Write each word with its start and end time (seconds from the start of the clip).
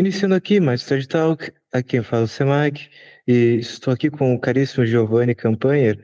Iniciando 0.00 0.34
aqui 0.34 0.60
mais 0.60 0.80
Study 0.80 1.06
Talk, 1.06 1.52
aqui 1.70 1.90
quem 1.90 2.02
fala 2.02 2.24
o 2.24 2.26
Semac, 2.26 2.88
e 3.28 3.56
estou 3.56 3.92
aqui 3.92 4.08
com 4.08 4.34
o 4.34 4.40
caríssimo 4.40 4.86
Giovanni 4.86 5.34
Campanher, 5.34 6.02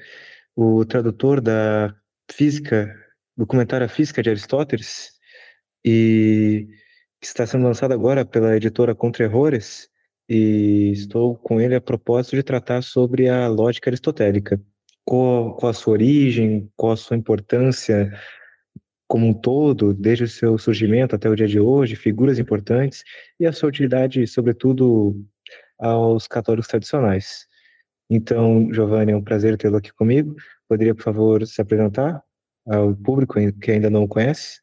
o 0.54 0.84
tradutor 0.84 1.40
da 1.40 1.96
física, 2.30 2.94
do 3.34 3.46
comentário 3.46 3.86
A 3.86 3.88
Física 3.88 4.22
de 4.22 4.28
Aristóteles, 4.28 5.12
e 5.82 6.68
que 7.18 7.26
está 7.26 7.46
sendo 7.46 7.64
lançado 7.64 7.92
agora 7.92 8.22
pela 8.22 8.54
editora 8.54 8.94
Contra 8.94 9.24
Errores, 9.24 9.88
e 10.28 10.90
estou 10.92 11.34
com 11.34 11.58
ele 11.58 11.74
a 11.74 11.80
propósito 11.80 12.36
de 12.36 12.42
tratar 12.42 12.82
sobre 12.82 13.30
a 13.30 13.48
lógica 13.48 13.88
aristotélica, 13.88 14.60
qual, 15.06 15.56
qual 15.56 15.70
a 15.70 15.74
sua 15.74 15.94
origem, 15.94 16.70
qual 16.76 16.92
a 16.92 16.96
sua 16.98 17.16
importância 17.16 18.12
como 19.06 19.26
um 19.26 19.32
todo, 19.32 19.94
desde 19.94 20.24
o 20.24 20.28
seu 20.28 20.58
surgimento 20.58 21.14
até 21.14 21.28
o 21.28 21.36
dia 21.36 21.46
de 21.46 21.60
hoje, 21.60 21.96
figuras 21.96 22.38
importantes 22.38 23.04
e 23.38 23.46
a 23.46 23.52
sua 23.52 23.68
utilidade, 23.68 24.26
sobretudo, 24.26 25.24
aos 25.78 26.26
católicos 26.26 26.68
tradicionais. 26.68 27.46
Então, 28.08 28.72
Giovanni, 28.72 29.12
é 29.12 29.16
um 29.16 29.22
prazer 29.22 29.56
tê-lo 29.56 29.76
aqui 29.76 29.92
comigo. 29.92 30.34
Poderia, 30.68 30.94
por 30.94 31.02
favor, 31.02 31.46
se 31.46 31.60
apresentar 31.60 32.22
ao 32.66 32.94
público 32.94 33.34
que 33.60 33.70
ainda 33.70 33.90
não 33.90 34.04
o 34.04 34.08
conhece? 34.08 34.60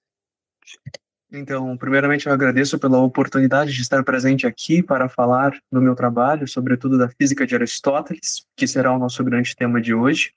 Então, 1.31 1.75
primeiramente, 1.77 2.27
eu 2.27 2.33
agradeço 2.33 2.77
pela 2.77 2.99
oportunidade 2.99 3.73
de 3.73 3.81
estar 3.81 4.03
presente 4.03 4.45
aqui 4.45 4.83
para 4.83 5.09
falar 5.09 5.57
do 5.71 5.81
meu 5.81 5.95
trabalho, 5.95 6.47
sobretudo 6.47 6.97
da 6.97 7.09
física 7.09 7.45
de 7.47 7.55
Aristóteles, 7.55 8.45
que 8.55 8.67
será 8.67 8.93
o 8.93 8.99
nosso 8.99 9.23
grande 9.23 9.55
tema 9.55 9.81
de 9.81 9.93
hoje. 9.93 10.31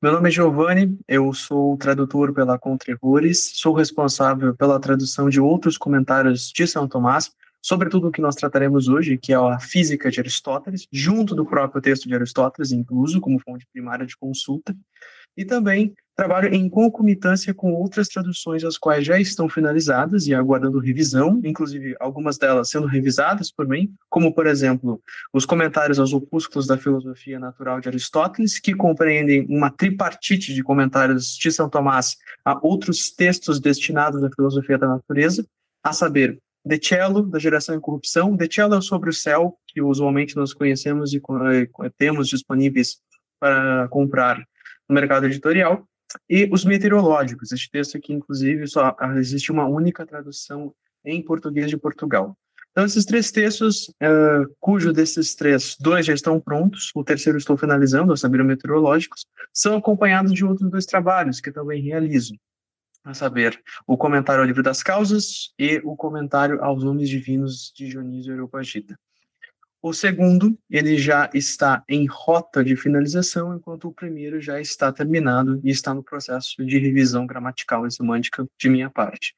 Meu 0.00 0.12
nome 0.12 0.28
é 0.28 0.32
Giovanni, 0.32 0.98
eu 1.08 1.32
sou 1.34 1.76
tradutor 1.76 2.32
pela 2.32 2.58
Contrerrores, 2.58 3.52
sou 3.54 3.74
responsável 3.74 4.54
pela 4.54 4.80
tradução 4.80 5.28
de 5.28 5.40
outros 5.40 5.76
comentários 5.76 6.52
de 6.52 6.66
São 6.66 6.86
Tomás, 6.88 7.32
sobretudo 7.60 8.08
o 8.08 8.12
que 8.12 8.20
nós 8.20 8.34
trataremos 8.34 8.88
hoje, 8.88 9.18
que 9.18 9.32
é 9.32 9.36
a 9.36 9.58
física 9.58 10.10
de 10.10 10.20
Aristóteles, 10.20 10.86
junto 10.92 11.34
do 11.34 11.44
próprio 11.44 11.82
texto 11.82 12.08
de 12.08 12.14
Aristóteles, 12.14 12.70
incluso 12.72 13.20
como 13.20 13.40
fonte 13.40 13.66
primária 13.72 14.06
de 14.06 14.16
consulta, 14.16 14.74
e 15.36 15.44
também 15.44 15.92
trabalho 16.18 16.52
em 16.52 16.68
concomitância 16.68 17.54
com 17.54 17.72
outras 17.72 18.08
traduções, 18.08 18.64
as 18.64 18.76
quais 18.76 19.06
já 19.06 19.20
estão 19.20 19.48
finalizadas 19.48 20.26
e 20.26 20.34
aguardando 20.34 20.80
revisão, 20.80 21.40
inclusive 21.44 21.94
algumas 22.00 22.36
delas 22.36 22.70
sendo 22.70 22.88
revisadas 22.88 23.52
por 23.52 23.68
mim, 23.68 23.94
como, 24.10 24.34
por 24.34 24.48
exemplo, 24.48 25.00
os 25.32 25.46
comentários 25.46 26.00
aos 26.00 26.12
opúsculos 26.12 26.66
da 26.66 26.76
filosofia 26.76 27.38
natural 27.38 27.80
de 27.80 27.88
Aristóteles, 27.88 28.58
que 28.58 28.74
compreendem 28.74 29.46
uma 29.48 29.70
tripartite 29.70 30.52
de 30.52 30.60
comentários 30.60 31.36
de 31.36 31.52
São 31.52 31.70
Tomás 31.70 32.16
a 32.44 32.58
outros 32.66 33.12
textos 33.12 33.60
destinados 33.60 34.24
à 34.24 34.28
filosofia 34.28 34.76
da 34.76 34.88
natureza, 34.88 35.46
a 35.84 35.92
saber, 35.92 36.36
De 36.64 36.80
Cello, 36.82 37.22
da 37.22 37.38
geração 37.38 37.76
e 37.76 37.80
corrupção. 37.80 38.34
De 38.34 38.52
Cello 38.52 38.74
é 38.74 38.80
sobre 38.80 39.08
o 39.08 39.12
céu, 39.12 39.56
que 39.68 39.80
usualmente 39.80 40.34
nós 40.34 40.52
conhecemos 40.52 41.14
e 41.14 41.18
eh, 41.18 41.90
temos 41.96 42.28
disponíveis 42.28 42.96
para 43.38 43.86
comprar 43.86 44.44
no 44.88 44.96
mercado 44.96 45.26
editorial, 45.26 45.86
e 46.28 46.48
os 46.52 46.64
meteorológicos. 46.64 47.52
Este 47.52 47.70
texto 47.70 47.96
aqui, 47.96 48.12
inclusive, 48.12 48.66
só 48.66 48.96
existe 49.16 49.52
uma 49.52 49.66
única 49.66 50.06
tradução 50.06 50.74
em 51.04 51.22
português 51.22 51.70
de 51.70 51.76
Portugal. 51.76 52.36
Então, 52.72 52.86
esses 52.86 53.04
três 53.04 53.30
textos, 53.32 53.88
uh, 53.88 54.54
cujo 54.60 54.92
desses 54.92 55.34
três, 55.34 55.76
dois 55.80 56.06
já 56.06 56.14
estão 56.14 56.40
prontos, 56.40 56.92
o 56.94 57.02
terceiro 57.02 57.38
estou 57.38 57.56
finalizando, 57.56 58.12
os 58.12 58.20
saberes 58.20 58.46
meteorológicos, 58.46 59.26
são 59.52 59.76
acompanhados 59.76 60.32
de 60.32 60.44
outros 60.44 60.70
dois 60.70 60.86
trabalhos 60.86 61.40
que 61.40 61.50
também 61.50 61.82
realizo, 61.82 62.34
a 63.02 63.14
saber, 63.14 63.60
o 63.86 63.96
comentário 63.96 64.42
ao 64.42 64.46
livro 64.46 64.62
das 64.62 64.82
causas 64.82 65.52
e 65.58 65.80
o 65.84 65.96
comentário 65.96 66.62
aos 66.62 66.84
nomes 66.84 67.08
divinos 67.08 67.72
de 67.74 67.88
Dionísio 67.88 68.32
Areopagita. 68.32 68.96
O 69.80 69.92
segundo, 69.92 70.58
ele 70.68 70.98
já 70.98 71.30
está 71.32 71.84
em 71.88 72.04
rota 72.06 72.64
de 72.64 72.74
finalização, 72.74 73.54
enquanto 73.54 73.86
o 73.86 73.92
primeiro 73.92 74.40
já 74.40 74.60
está 74.60 74.92
terminado 74.92 75.60
e 75.62 75.70
está 75.70 75.94
no 75.94 76.02
processo 76.02 76.64
de 76.64 76.78
revisão 76.78 77.24
gramatical 77.24 77.86
e 77.86 77.92
semântica 77.92 78.44
de 78.58 78.68
minha 78.68 78.90
parte. 78.90 79.36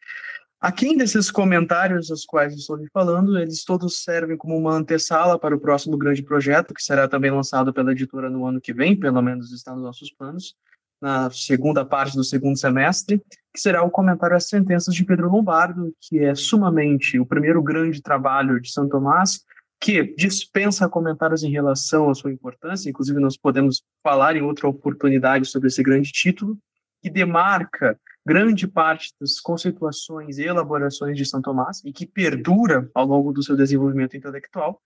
Aqui 0.59 0.97
desses 0.97 1.31
comentários 1.31 2.11
os 2.11 2.25
quais 2.25 2.55
estou 2.55 2.77
lhe 2.77 2.89
falando, 2.93 3.39
eles 3.39 3.65
todos 3.65 4.03
servem 4.03 4.37
como 4.37 4.57
uma 4.57 4.75
antessala 4.75 5.39
para 5.39 5.55
o 5.55 5.61
próximo 5.61 5.97
grande 5.97 6.23
projeto, 6.23 6.73
que 6.73 6.83
será 6.83 7.07
também 7.07 7.31
lançado 7.31 7.73
pela 7.73 7.93
editora 7.93 8.31
no 8.31 8.47
ano 8.47 8.61
que 8.61 8.73
vem, 8.73 8.99
pelo 8.99 9.21
menos 9.21 9.53
está 9.53 9.75
nos 9.75 9.83
nossos 9.83 10.11
planos, 10.11 10.55
na 11.01 11.31
segunda 11.31 11.85
parte 11.85 12.15
do 12.15 12.25
segundo 12.25 12.59
semestre, 12.59 13.23
que 13.55 13.61
será 13.61 13.83
o 13.83 13.91
comentário 13.91 14.37
às 14.37 14.49
sentenças 14.49 14.95
de 14.95 15.05
Pedro 15.05 15.31
Lombardo, 15.31 15.95
que 16.01 16.19
é 16.19 16.35
sumamente 16.35 17.19
o 17.19 17.27
primeiro 17.27 17.63
grande 17.63 18.03
trabalho 18.03 18.61
de 18.61 18.71
São 18.71 18.87
Tomás, 18.89 19.41
que 19.81 20.15
dispensa 20.15 20.89
comentários 20.89 21.43
em 21.43 21.51
relação 21.51 22.11
à 22.11 22.15
sua 22.15 22.31
importância, 22.31 22.91
inclusive 22.91 23.19
nós 23.19 23.37
podemos 23.37 23.83
falar 24.03 24.37
em 24.37 24.43
outra 24.43 24.69
oportunidade 24.69 25.47
sobre 25.47 25.69
esse 25.69 25.83
grande 25.83 26.13
título, 26.13 26.59
que 27.03 27.09
demarca 27.09 27.99
grande 28.27 28.69
parte 28.69 29.15
das 29.19 29.41
conceituações 29.41 30.37
e 30.37 30.43
elaborações 30.43 31.17
de 31.17 31.25
São 31.25 31.41
Tomás 31.41 31.83
e 31.83 31.93
que 31.93 32.07
perdura 32.07 32.91
ao 32.95 33.07
longo 33.07 33.33
do 33.33 33.43
seu 33.43 33.57
desenvolvimento 33.57 34.15
intelectual, 34.15 34.79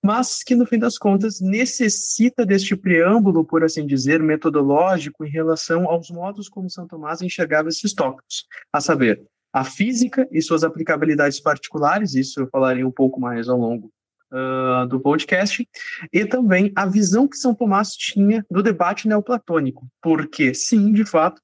mas 0.00 0.44
que, 0.44 0.54
no 0.54 0.64
fim 0.64 0.78
das 0.78 0.96
contas, 0.96 1.40
necessita 1.40 2.46
deste 2.46 2.76
preâmbulo, 2.76 3.44
por 3.44 3.64
assim 3.64 3.84
dizer, 3.84 4.22
metodológico 4.22 5.24
em 5.24 5.28
relação 5.28 5.90
aos 5.90 6.08
modos 6.08 6.48
como 6.48 6.70
São 6.70 6.86
Tomás 6.86 7.20
enxergava 7.20 7.68
esses 7.68 7.92
tópicos, 7.92 8.46
a 8.72 8.80
saber, 8.80 9.26
a 9.52 9.64
física 9.64 10.28
e 10.30 10.40
suas 10.40 10.62
aplicabilidades 10.62 11.40
particulares, 11.40 12.14
isso 12.14 12.38
eu 12.38 12.48
falarei 12.48 12.84
um 12.84 12.92
pouco 12.92 13.18
mais 13.18 13.48
ao 13.48 13.58
longo 13.58 13.90
uh, 14.32 14.86
do 14.86 15.00
podcast, 15.00 15.66
e 16.12 16.24
também 16.24 16.72
a 16.74 16.86
visão 16.86 17.28
que 17.28 17.36
São 17.36 17.54
Tomás 17.54 17.92
tinha 17.92 18.44
do 18.50 18.62
debate 18.62 19.08
neoplatônico, 19.08 19.86
porque, 20.02 20.54
sim, 20.54 20.92
de 20.92 21.04
fato, 21.04 21.40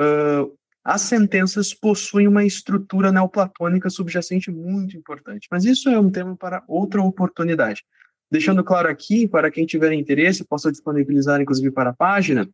uh, 0.00 0.56
as 0.84 1.00
sentenças 1.02 1.72
possuem 1.72 2.28
uma 2.28 2.44
estrutura 2.44 3.10
neoplatônica 3.10 3.88
subjacente 3.88 4.50
muito 4.50 4.96
importante, 4.96 5.48
mas 5.50 5.64
isso 5.64 5.88
é 5.88 5.98
um 5.98 6.10
tema 6.10 6.36
para 6.36 6.62
outra 6.68 7.02
oportunidade. 7.02 7.82
Deixando 8.30 8.64
claro 8.64 8.88
aqui, 8.88 9.28
para 9.28 9.50
quem 9.50 9.64
tiver 9.64 9.92
interesse, 9.92 10.44
posso 10.44 10.70
disponibilizar, 10.70 11.40
inclusive, 11.40 11.70
para 11.70 11.90
a 11.90 11.94
página, 11.94 12.48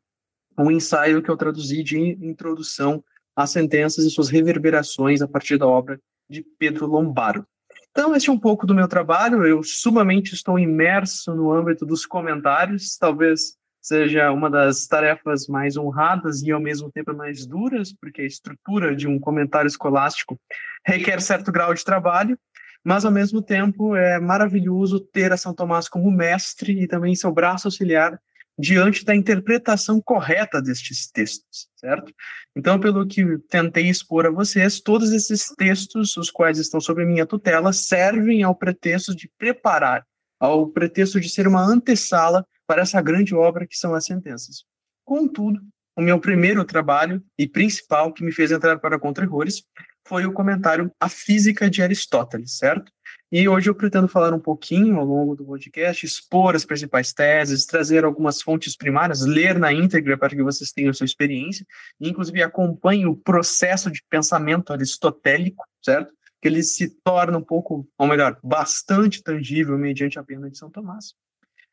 um 0.59 0.71
ensaio 0.71 1.23
que 1.23 1.31
eu 1.31 1.37
traduzi 1.37 1.83
de 1.83 1.99
introdução 1.99 3.03
às 3.35 3.51
sentenças 3.51 4.05
e 4.05 4.11
suas 4.11 4.29
reverberações 4.29 5.23
a 5.23 5.29
partir 5.29 5.57
da 5.57 5.67
obra 5.67 5.99
de 6.29 6.45
Pedro 6.59 6.87
Lombardo. 6.87 7.47
Então, 7.91 8.15
esse 8.15 8.29
é 8.29 8.33
um 8.33 8.39
pouco 8.39 8.67
do 8.67 8.75
meu 8.75 8.87
trabalho. 8.87 9.45
Eu 9.45 9.63
sumamente 9.63 10.35
estou 10.35 10.59
imerso 10.59 11.35
no 11.35 11.53
âmbito 11.53 11.85
dos 11.85 12.07
comentários. 12.07 12.97
Talvez 12.97 13.57
seja 13.81 14.31
uma 14.31 14.51
das 14.51 14.87
tarefas 14.87 15.47
mais 15.49 15.77
honradas 15.77 16.43
e 16.43 16.53
ao 16.53 16.61
mesmo 16.61 16.91
tempo 16.91 17.15
mais 17.15 17.47
duras, 17.47 17.93
porque 17.93 18.23
a 18.23 18.27
estrutura 18.27 18.95
de 18.95 19.09
um 19.09 19.19
comentário 19.19 19.69
escolástico 19.69 20.39
requer 20.87 21.21
certo 21.21 21.51
grau 21.51 21.73
de 21.73 21.85
trabalho, 21.85 22.39
mas 22.85 23.05
ao 23.05 23.11
mesmo 23.11 23.43
tempo 23.43 23.97
é 23.97 24.21
maravilhoso 24.21 25.01
ter 25.01 25.33
a 25.33 25.37
São 25.37 25.55
Tomás 25.55 25.89
como 25.89 26.11
mestre 26.11 26.83
e 26.83 26.87
também 26.87 27.15
seu 27.15 27.33
braço 27.33 27.69
auxiliar 27.69 28.21
diante 28.61 29.05
da 29.05 29.15
interpretação 29.15 30.01
correta 30.01 30.61
destes 30.61 31.11
textos, 31.11 31.69
certo? 31.77 32.13
Então, 32.55 32.79
pelo 32.79 33.07
que 33.07 33.39
tentei 33.49 33.89
expor 33.89 34.27
a 34.27 34.31
vocês, 34.31 34.81
todos 34.81 35.13
esses 35.13 35.47
textos, 35.57 36.17
os 36.17 36.31
quais 36.31 36.59
estão 36.59 36.81
sob 36.81 37.05
minha 37.05 37.25
tutela, 37.25 37.73
servem 37.73 38.43
ao 38.43 38.55
pretexto 38.55 39.15
de 39.17 39.31
preparar, 39.39 40.07
ao 40.39 40.69
pretexto 40.69 41.19
de 41.19 41.31
ser 41.31 41.49
uma 41.49 41.63
antessala 41.63 42.47
para 42.67 42.83
essa 42.83 43.01
grande 43.01 43.35
obra 43.35 43.67
que 43.67 43.77
são 43.77 43.95
as 43.95 44.05
sentenças. 44.05 44.65
Contudo, 45.05 45.59
o 45.97 46.03
meu 46.03 46.21
primeiro 46.21 46.65
trabalho 46.65 47.23
e 47.39 47.49
principal 47.49 48.13
que 48.13 48.23
me 48.23 48.31
fez 48.31 48.53
entrar 48.53 48.79
para 48.79 48.99
Contra-Errores 48.99 49.65
foi 50.07 50.27
o 50.27 50.33
comentário 50.33 50.91
A 51.01 51.09
Física 51.09 51.69
de 51.71 51.83
Aristóteles, 51.83 52.59
certo? 52.59 52.93
E 53.33 53.49
hoje 53.49 53.71
eu 53.71 53.75
pretendo 53.77 54.09
falar 54.09 54.35
um 54.35 54.41
pouquinho 54.41 54.99
ao 54.99 55.05
longo 55.05 55.37
do 55.37 55.45
podcast, 55.45 56.05
expor 56.05 56.57
as 56.57 56.65
principais 56.65 57.13
teses, 57.13 57.65
trazer 57.65 58.05
algumas 58.05 58.43
fontes 58.43 58.77
primárias, 58.77 59.25
ler 59.25 59.57
na 59.57 59.73
íntegra 59.73 60.19
para 60.19 60.31
que 60.31 60.43
vocês 60.43 60.73
tenham 60.73 60.93
sua 60.93 61.05
experiência, 61.05 61.65
e 62.01 62.09
inclusive 62.09 62.43
acompanhe 62.43 63.07
o 63.07 63.15
processo 63.15 63.89
de 63.89 64.03
pensamento 64.11 64.73
aristotélico, 64.73 65.65
certo? 65.81 66.13
Que 66.43 66.49
ele 66.49 66.63
se 66.65 66.91
torna 67.05 67.39
um 67.39 67.43
pouco, 67.43 67.89
ou 67.97 68.07
melhor, 68.09 68.37
bastante 68.43 69.23
tangível 69.23 69.79
mediante 69.79 70.19
a 70.19 70.25
pena 70.25 70.51
de 70.51 70.59
São 70.59 70.69
Tomás. 70.69 71.15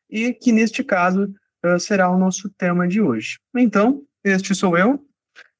E 0.08 0.32
que 0.32 0.52
neste 0.52 0.84
caso 0.84 1.24
uh, 1.66 1.80
será 1.80 2.08
o 2.08 2.16
nosso 2.16 2.48
tema 2.50 2.86
de 2.86 3.00
hoje. 3.00 3.40
Então, 3.56 4.04
este 4.22 4.54
sou 4.54 4.78
eu, 4.78 5.04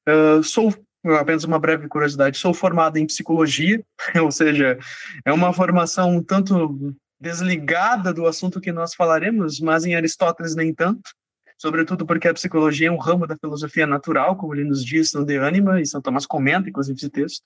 uh, 0.07 0.41
sou 0.43 0.73
apenas 1.05 1.43
uma 1.43 1.59
breve 1.59 1.87
curiosidade, 1.87 2.37
sou 2.37 2.53
formado 2.53 2.97
em 2.97 3.05
psicologia, 3.05 3.83
ou 4.21 4.31
seja, 4.31 4.77
é 5.25 5.31
uma 5.31 5.53
formação 5.53 6.17
um 6.17 6.23
tanto 6.23 6.95
desligada 7.19 8.13
do 8.13 8.25
assunto 8.25 8.61
que 8.61 8.71
nós 8.71 8.93
falaremos, 8.93 9.59
mas 9.59 9.85
em 9.85 9.95
Aristóteles 9.95 10.55
nem 10.55 10.73
tanto, 10.73 11.09
sobretudo 11.57 12.05
porque 12.05 12.27
a 12.27 12.33
psicologia 12.33 12.87
é 12.87 12.91
um 12.91 12.97
ramo 12.97 13.27
da 13.27 13.37
filosofia 13.37 13.85
natural, 13.85 14.37
como 14.37 14.55
ele 14.55 14.63
nos 14.63 14.83
diz 14.83 15.11
no 15.13 15.25
De 15.25 15.37
Anima, 15.37 15.81
e 15.81 15.85
São 15.85 16.01
Tomás 16.01 16.25
comenta, 16.25 16.69
inclusive, 16.69 16.97
esse 16.97 17.09
texto. 17.09 17.43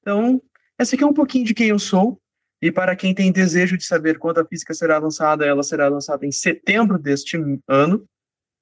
Então, 0.00 0.40
esse 0.78 0.94
aqui 0.94 1.04
é 1.04 1.06
um 1.06 1.14
pouquinho 1.14 1.44
de 1.44 1.54
quem 1.54 1.68
eu 1.68 1.78
sou, 1.78 2.20
E 2.62 2.70
para 2.70 2.94
quem 2.94 3.14
tem 3.14 3.32
desejo 3.32 3.78
de 3.78 3.84
saber 3.86 4.18
quando 4.18 4.38
a 4.38 4.44
física 4.44 4.74
será 4.74 4.98
lançada, 4.98 5.46
ela 5.46 5.62
será 5.62 5.88
lançada 5.88 6.26
em 6.26 6.32
setembro 6.32 6.98
deste 6.98 7.38
ano. 7.66 8.04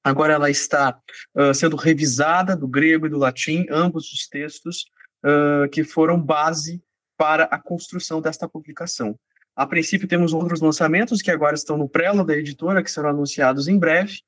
Agora 0.03 0.33
ela 0.33 0.51
está 0.51 0.99
uh, 1.35 1.53
sendo 1.55 1.77
revisada 1.77 2.57
do 2.57 2.69
grego 2.69 3.07
e 3.07 3.11
do 3.11 3.19
latim, 3.19 3.67
ambos 3.71 4.13
os 4.13 4.27
textos 4.29 4.85
uh, 5.25 5.69
que 5.71 5.85
foram 5.85 6.21
base 6.21 6.83
para 7.17 7.45
a 7.45 7.59
construção 7.59 8.21
desta 8.21 8.49
publicação. 8.49 9.19
A 9.57 9.67
princípio, 9.67 10.07
temos 10.07 10.33
outros 10.33 10.61
lançamentos 10.61 11.21
que 11.21 11.33
agora 11.33 11.57
estão 11.57 11.77
no 11.77 11.89
prelo 11.89 12.25
da 12.25 12.37
editora, 12.37 12.83
que 12.83 12.91
serão 12.91 13.11
anunciados 13.11 13.67
em 13.67 13.77
breve, 13.77 14.21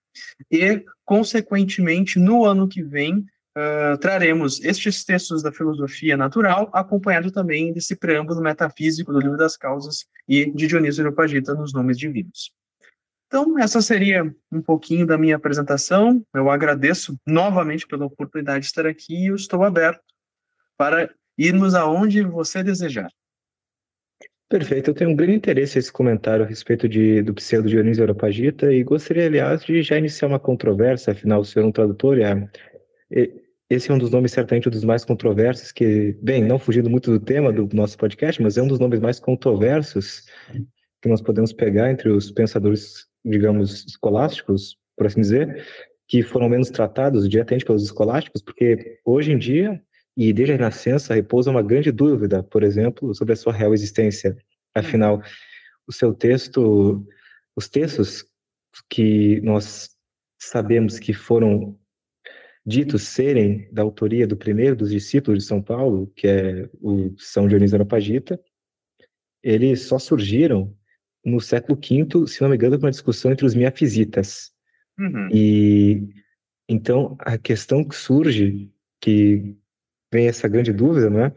e, 0.50 0.84
consequentemente, 1.05 2.19
no 2.19 2.44
ano 2.44 2.66
que 2.66 2.82
vem, 2.82 3.19
uh, 3.19 3.96
traremos 4.00 4.61
estes 4.64 5.05
textos 5.05 5.40
da 5.40 5.52
filosofia 5.52 6.16
natural, 6.16 6.69
acompanhado 6.73 7.31
também 7.31 7.73
desse 7.73 7.94
preâmbulo 7.94 8.40
metafísico 8.40 9.12
do 9.12 9.20
Livro 9.20 9.37
das 9.37 9.56
Causas 9.56 10.05
e 10.26 10.50
de 10.50 10.66
Dionísio 10.66 11.02
Areopagita 11.02 11.55
nos 11.55 11.73
Nomes 11.73 11.96
Divinos. 11.96 12.50
Então, 13.31 13.56
essa 13.61 13.81
seria 13.81 14.25
um 14.50 14.61
pouquinho 14.61 15.06
da 15.06 15.17
minha 15.17 15.37
apresentação. 15.37 16.21
Eu 16.35 16.50
agradeço 16.50 17.17
novamente 17.25 17.87
pela 17.87 18.05
oportunidade 18.05 18.62
de 18.62 18.67
estar 18.67 18.87
aqui 18.87 19.15
e 19.15 19.27
eu 19.29 19.37
estou 19.37 19.62
aberto 19.62 20.03
para 20.77 21.09
irmos 21.38 21.77
aonde 21.77 22.25
você 22.25 22.61
desejar. 22.61 23.09
Perfeito, 24.49 24.91
eu 24.91 24.94
tenho 24.94 25.11
um 25.11 25.15
grande 25.15 25.37
interesse 25.37 25.77
nesse 25.77 25.93
comentário 25.93 26.44
a 26.44 26.49
respeito 26.49 26.88
de, 26.88 27.23
do 27.23 27.32
pseudo 27.35 27.69
Dionísio 27.69 28.03
Areopagita 28.03 28.73
e 28.73 28.82
gostaria, 28.82 29.27
aliás, 29.27 29.65
de 29.65 29.81
já 29.81 29.97
iniciar 29.97 30.26
uma 30.26 30.41
controvérsia, 30.41 31.12
afinal, 31.12 31.41
o 31.41 31.44
senhor 31.44 31.65
é 31.65 31.69
um 31.69 31.73
tradutor 31.73 32.19
e 32.19 32.25
é, 32.25 33.31
esse 33.71 33.93
é 33.93 33.94
um 33.94 33.99
dos 33.99 34.11
nomes, 34.11 34.33
certamente, 34.33 34.67
um 34.67 34.73
dos 34.73 34.83
mais 34.83 35.05
controversos, 35.05 35.71
que, 35.71 36.19
bem, 36.21 36.43
não 36.43 36.59
fugindo 36.59 36.91
muito 36.91 37.12
do 37.12 37.21
tema 37.21 37.53
do 37.53 37.69
nosso 37.73 37.97
podcast, 37.97 38.43
mas 38.43 38.59
é 38.59 38.62
um 38.62 38.67
dos 38.67 38.81
nomes 38.81 38.99
mais 38.99 39.21
controversos 39.21 40.25
que 41.00 41.09
nós 41.09 41.23
podemos 41.23 41.53
pegar 41.53 41.88
entre 41.88 42.09
os 42.09 42.33
pensadores, 42.33 43.06
digamos, 43.25 43.84
escolásticos, 43.87 44.76
por 44.96 45.06
assim 45.06 45.20
dizer, 45.20 45.67
que 46.08 46.22
foram 46.22 46.49
menos 46.49 46.70
tratados 46.70 47.28
diretamente 47.28 47.64
pelos 47.64 47.84
escolásticos, 47.84 48.43
porque 48.43 48.99
hoje 49.05 49.32
em 49.32 49.38
dia 49.38 49.81
e 50.17 50.32
desde 50.32 50.52
a 50.52 50.56
Renascença 50.56 51.14
repousa 51.14 51.50
uma 51.50 51.62
grande 51.62 51.90
dúvida, 51.90 52.43
por 52.43 52.62
exemplo, 52.62 53.14
sobre 53.14 53.32
a 53.32 53.37
sua 53.37 53.52
real 53.52 53.72
existência. 53.72 54.37
Afinal, 54.75 55.22
o 55.87 55.93
seu 55.93 56.12
texto, 56.12 57.06
os 57.56 57.69
textos 57.69 58.26
que 58.88 59.40
nós 59.40 59.90
sabemos 60.38 60.99
que 60.99 61.12
foram 61.12 61.78
ditos 62.64 63.05
serem 63.05 63.69
da 63.73 63.82
autoria 63.82 64.26
do 64.26 64.37
primeiro 64.37 64.76
dos 64.76 64.90
discípulos 64.90 65.43
de 65.43 65.49
São 65.49 65.62
Paulo, 65.62 66.12
que 66.14 66.26
é 66.26 66.69
o 66.81 67.14
São 67.16 67.49
Dionísio 67.49 67.76
Areopagita, 67.76 68.38
eles 69.43 69.82
só 69.82 69.99
surgiram 69.99 70.76
no 71.25 71.40
século 71.40 71.78
V, 71.78 72.26
se 72.26 72.40
não 72.40 72.49
me 72.49 72.56
engano, 72.56 72.78
com 72.78 72.87
uma 72.87 72.90
discussão 72.90 73.31
entre 73.31 73.46
os 73.46 73.55
miafisitas. 73.55 74.50
Uhum. 74.99 75.28
E 75.32 76.08
então 76.69 77.17
a 77.20 77.37
questão 77.37 77.84
que 77.84 77.94
surge, 77.94 78.70
que 79.00 79.56
vem 80.12 80.26
essa 80.26 80.49
grande 80.49 80.72
dúvida, 80.72 81.11
não 81.11 81.25
é? 81.25 81.34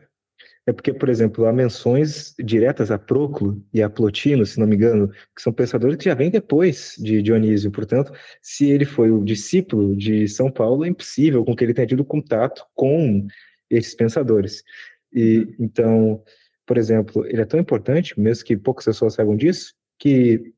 Porque, 0.66 0.94
por 0.94 1.10
exemplo, 1.10 1.46
há 1.46 1.52
menções 1.52 2.34
diretas 2.40 2.90
a 2.90 2.98
Próclo 2.98 3.62
e 3.74 3.82
a 3.82 3.90
Plotino, 3.90 4.46
se 4.46 4.58
não 4.58 4.66
me 4.66 4.76
engano, 4.76 5.10
que 5.36 5.42
são 5.42 5.52
pensadores 5.52 5.98
que 5.98 6.06
já 6.06 6.14
vêm 6.14 6.30
depois 6.32 6.96
de 6.98 7.22
Dionísio. 7.22 7.70
Portanto, 7.70 8.14
se 8.42 8.70
ele 8.70 8.86
foi 8.86 9.12
o 9.12 9.26
discípulo 9.26 9.94
de 9.94 10.26
São 10.30 10.50
Paulo, 10.50 10.86
é 10.86 10.88
impossível 10.88 11.44
com 11.44 11.54
que 11.54 11.66
ele 11.66 11.74
tenha 11.74 11.88
tido 11.88 12.06
contato 12.06 12.66
com 12.74 13.28
esses 13.70 13.94
pensadores. 13.94 14.64
E 15.12 15.54
então, 15.60 16.24
por 16.66 16.78
exemplo, 16.78 17.26
ele 17.26 17.42
é 17.42 17.46
tão 17.46 17.60
importante, 17.60 18.20
mesmo 18.20 18.46
que 18.46 18.58
poucas 18.58 18.86
pessoas 18.86 19.14
saibam 19.14 19.36
disso, 19.36 19.74
que 20.00 20.54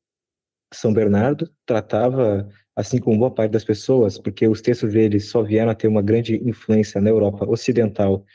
São 0.74 0.94
Bernardo 0.94 1.50
tratava 1.66 2.48
assim 2.75 3.00
como 3.00 3.18
boa 3.18 3.34
parte 3.34 3.52
das 3.52 3.63
pessoas, 3.63 4.19
porque 4.19 4.48
os 4.48 4.62
textos 4.62 4.92
dele 4.94 5.19
só 5.19 5.42
vieram 5.42 5.72
a 5.72 5.75
ter 5.75 5.88
uma 5.88 6.02
grande 6.02 6.36
influência 6.48 7.00
na 7.00 7.10
Europa 7.10 7.50
Ocidental, 7.50 8.25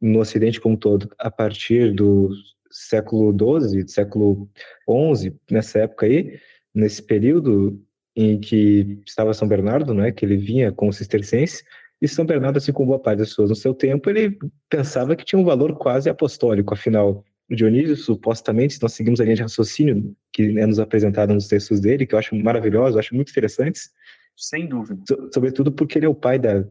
no 0.00 0.20
Ocidente 0.20 0.60
como 0.60 0.74
um 0.74 0.78
todo, 0.78 1.10
a 1.18 1.30
partir 1.30 1.92
do 1.92 2.30
século 2.70 3.32
XII, 3.60 3.86
século 3.88 4.48
XI, 4.88 5.36
nessa 5.50 5.80
época 5.80 6.06
aí, 6.06 6.38
nesse 6.74 7.02
período 7.02 7.82
em 8.16 8.40
que 8.40 9.00
estava 9.06 9.34
São 9.34 9.46
Bernardo, 9.46 9.92
né, 9.92 10.10
que 10.10 10.24
ele 10.24 10.36
vinha 10.36 10.72
com 10.72 10.88
os 10.88 10.96
cistercienses, 10.96 11.62
e 12.00 12.06
São 12.06 12.24
Bernardo, 12.24 12.58
assim 12.58 12.72
como 12.72 12.88
boa 12.88 12.98
parte 12.98 13.18
das 13.18 13.30
pessoas 13.30 13.50
no 13.50 13.56
seu 13.56 13.74
tempo, 13.74 14.08
ele 14.08 14.38
pensava 14.68 15.16
que 15.16 15.24
tinha 15.24 15.38
um 15.38 15.44
valor 15.44 15.76
quase 15.76 16.08
apostólico, 16.08 16.74
afinal, 16.74 17.24
o 17.50 17.56
Dionísio, 17.56 17.96
supostamente, 17.96 18.74
se 18.74 18.82
nós 18.82 18.92
seguimos 18.92 19.20
a 19.20 19.24
linha 19.24 19.36
de 19.36 19.42
raciocínio 19.42 20.14
que 20.32 20.58
é 20.58 20.66
nos 20.66 20.78
apresentado 20.78 21.32
nos 21.32 21.48
textos 21.48 21.80
dele, 21.80 22.06
que 22.06 22.14
eu 22.14 22.18
acho 22.18 22.36
maravilhoso, 22.36 22.98
acho 22.98 23.14
muito 23.14 23.30
interessantes. 23.30 23.90
Sem 24.36 24.68
dúvida. 24.68 25.02
So, 25.08 25.30
sobretudo 25.32 25.72
porque 25.72 25.98
ele 25.98 26.06
é 26.06 26.08
o 26.08 26.14
pai 26.14 26.38
da, 26.38 26.64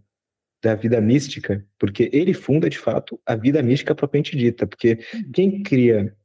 da 0.61 0.75
vida 0.75 1.01
mística, 1.01 1.65
porque 1.79 2.09
ele 2.13 2.33
funda, 2.33 2.69
de 2.69 2.77
fato, 2.77 3.19
a 3.25 3.35
vida 3.35 3.61
mística 3.61 3.95
propriamente 3.95 4.37
dita, 4.37 4.67
porque 4.67 4.99
quem 5.33 5.63
cria 5.63 6.15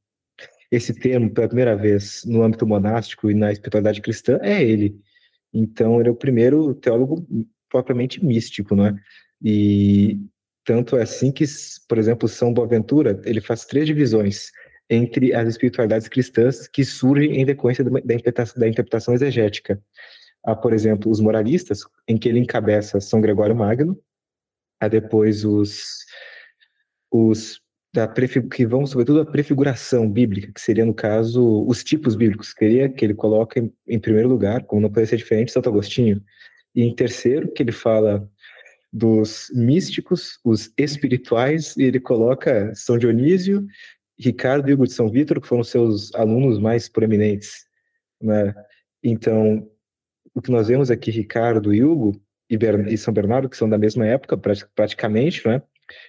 esse 0.70 0.94
termo 0.94 1.30
pela 1.30 1.48
primeira 1.48 1.74
vez 1.74 2.22
no 2.24 2.42
âmbito 2.42 2.66
monástico 2.66 3.30
e 3.30 3.34
na 3.34 3.50
espiritualidade 3.52 4.00
cristã 4.00 4.38
é 4.42 4.62
ele. 4.62 4.96
Então, 5.52 5.98
ele 5.98 6.08
é 6.08 6.12
o 6.12 6.16
primeiro 6.16 6.74
teólogo 6.74 7.26
propriamente 7.72 8.22
místico, 8.22 8.76
não 8.76 8.86
é? 8.86 8.94
E 9.42 10.20
tanto 10.64 10.96
é 10.96 11.02
assim 11.02 11.32
que, 11.32 11.44
por 11.88 11.98
exemplo, 11.98 12.28
São 12.28 12.52
Boaventura, 12.52 13.20
ele 13.24 13.40
faz 13.40 13.64
três 13.64 13.86
divisões 13.86 14.50
entre 14.88 15.34
as 15.34 15.48
espiritualidades 15.48 16.06
cristãs 16.06 16.68
que 16.68 16.84
surgem 16.84 17.40
em 17.40 17.46
decorrência 17.46 17.82
da 17.82 18.14
interpretação, 18.14 18.60
da 18.60 18.68
interpretação 18.68 19.14
exegética. 19.14 19.82
Há, 20.44 20.54
por 20.54 20.72
exemplo, 20.72 21.10
os 21.10 21.18
moralistas, 21.18 21.80
em 22.06 22.18
que 22.18 22.28
ele 22.28 22.38
encabeça 22.38 23.00
São 23.00 23.20
Gregório 23.20 23.56
Magno, 23.56 23.98
há 24.78 24.88
depois 24.88 25.44
os, 25.44 26.04
os 27.10 27.60
da 27.94 28.08
que 28.08 28.66
vão 28.66 28.86
sobretudo 28.86 29.20
a 29.20 29.26
prefiguração 29.26 30.10
bíblica, 30.10 30.50
que 30.52 30.60
seria 30.60 30.84
no 30.84 30.94
caso 30.94 31.64
os 31.66 31.84
tipos 31.84 32.14
bíblicos, 32.14 32.52
queria 32.52 32.88
que 32.88 33.04
ele 33.04 33.14
coloca 33.14 33.60
em, 33.60 33.72
em 33.86 33.98
primeiro 33.98 34.28
lugar, 34.28 34.64
como 34.64 34.80
não 34.80 34.88
poderia 34.88 35.08
ser 35.08 35.16
diferente, 35.16 35.52
Santo 35.52 35.68
Agostinho, 35.68 36.22
e 36.74 36.82
em 36.82 36.94
terceiro 36.94 37.50
que 37.52 37.62
ele 37.62 37.72
fala 37.72 38.28
dos 38.92 39.50
místicos, 39.54 40.38
os 40.44 40.72
espirituais, 40.76 41.76
e 41.76 41.84
ele 41.84 41.98
coloca 41.98 42.74
São 42.74 42.98
Dionísio, 42.98 43.66
Ricardo 44.18 44.68
e 44.68 44.74
Hugo 44.74 44.86
de 44.86 44.92
São 44.92 45.08
Vítor, 45.08 45.40
que 45.40 45.48
foram 45.48 45.64
seus 45.64 46.14
alunos 46.14 46.58
mais 46.58 46.88
proeminentes. 46.88 47.66
Né? 48.20 48.54
Então, 49.02 49.66
o 50.34 50.42
que 50.42 50.50
nós 50.50 50.68
vemos 50.68 50.90
aqui, 50.90 51.10
Ricardo 51.10 51.74
e 51.74 51.82
Hugo 51.82 52.20
e, 52.50 52.58
e 52.88 52.98
São 52.98 53.14
Bernardo, 53.14 53.48
que 53.48 53.56
são 53.56 53.68
da 53.68 53.78
mesma 53.78 54.06
época, 54.06 54.36
praticamente, 54.74 55.46
né? 55.48 55.62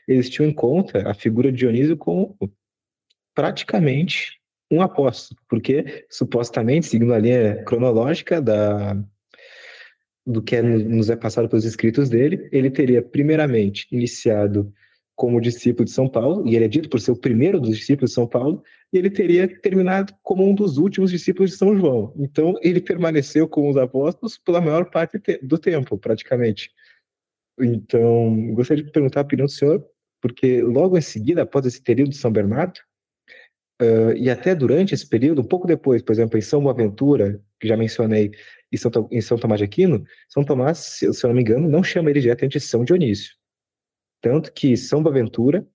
eles 0.08 0.29
tinham 0.29 0.50
em 0.50 0.53
conta 0.53 1.10
a 1.10 1.13
figura 1.13 1.51
de 1.51 1.60
Dionísio 1.60 1.96
como 1.96 2.38
praticamente 3.34 4.39
um 4.70 4.82
apóstolo, 4.82 5.39
porque 5.48 6.05
supostamente, 6.10 6.88
seguindo 6.88 7.13
a 7.13 7.20
linha 7.20 7.63
cronológica 7.63 8.41
da, 8.41 8.96
do 10.25 10.42
que 10.42 10.56
é, 10.56 10.62
nos 10.62 11.10
é 11.10 11.15
passado 11.15 11.50
pelos 11.50 11.65
escritos 11.65 12.10
dele, 12.10 12.48
ele 12.51 12.70
teria 12.70 13.01
primeiramente 13.01 13.88
iniciado 13.92 14.74
como 15.15 15.39
discípulo 15.39 15.86
de 15.86 15.92
São 15.92 16.10
Paulo, 16.10 16.48
e 16.48 16.56
ele 16.56 16.65
é 16.65 16.68
dito 16.68 16.89
por 16.89 17.00
ser 17.00 17.12
o 17.12 17.15
primeiro 17.15 17.60
dos 17.60 17.77
discípulos 17.77 18.12
de 18.12 18.15
São 18.15 18.27
Paulo, 18.27 18.63
e 18.92 18.98
ele 18.98 19.10
teria 19.10 19.48
terminado 19.62 20.13
como 20.24 20.48
um 20.48 20.56
dos 20.56 20.77
últimos 20.77 21.12
discípulos 21.12 21.51
de 21.51 21.58
São 21.58 21.77
João. 21.77 22.13
Então, 22.18 22.56
ele 22.62 22.82
permaneceu 22.82 23.48
com 23.48 23.70
os 23.70 23.77
apóstolos 23.77 24.38
pela 24.38 24.60
maior 24.60 24.89
parte 24.89 25.20
do 25.42 25.58
tempo, 25.58 25.98
praticamente. 25.98 26.72
Então, 27.60 28.53
gostaria 28.53 28.84
de 28.84 28.92
perguntar 28.92 29.20
a 29.20 29.24
opinião 29.24 29.46
do 29.46 29.51
senhor, 29.51 29.86
porque 30.22 30.62
logo 30.62 30.98
em 30.98 31.01
seguida, 31.01 31.44
após 31.44 31.65
esse 31.65 31.82
período 31.82 32.10
de 32.10 32.18
São 32.18 32.32
Bernardo, 32.32 32.80
uh, 33.82 34.13
e 34.15 34.30
até 34.30 34.56
durante 34.56 34.94
esse 34.94 35.08
período, 35.08 35.42
um 35.42 35.48
pouco 35.48 35.68
depois, 35.68 36.01
por 36.01 36.12
exemplo, 36.12 36.38
em 36.38 36.42
São 36.42 36.63
Boaventura, 36.63 37.39
que 37.63 37.70
já 37.70 37.77
mencionei, 37.77 38.32
em 38.70 38.75
São, 38.75 38.91
em 39.10 39.22
São 39.22 39.38
Tomás 39.38 39.58
de 39.58 39.63
Aquino, 39.63 40.03
São 40.27 40.43
Tomás, 40.43 40.79
se, 40.79 41.05
eu 41.05 41.13
não 41.24 41.34
me 41.34 41.41
engano, 41.41 41.70
não 41.70 41.82
chama 41.82 42.10
ele 42.10 42.20
diretamente 42.20 42.60
de 42.60 42.65
São 42.65 42.84
Dionísio. 42.84 43.34
Tanto 44.22 44.51
que 44.51 44.75
São 44.75 45.01
Boaventura, 45.01 45.65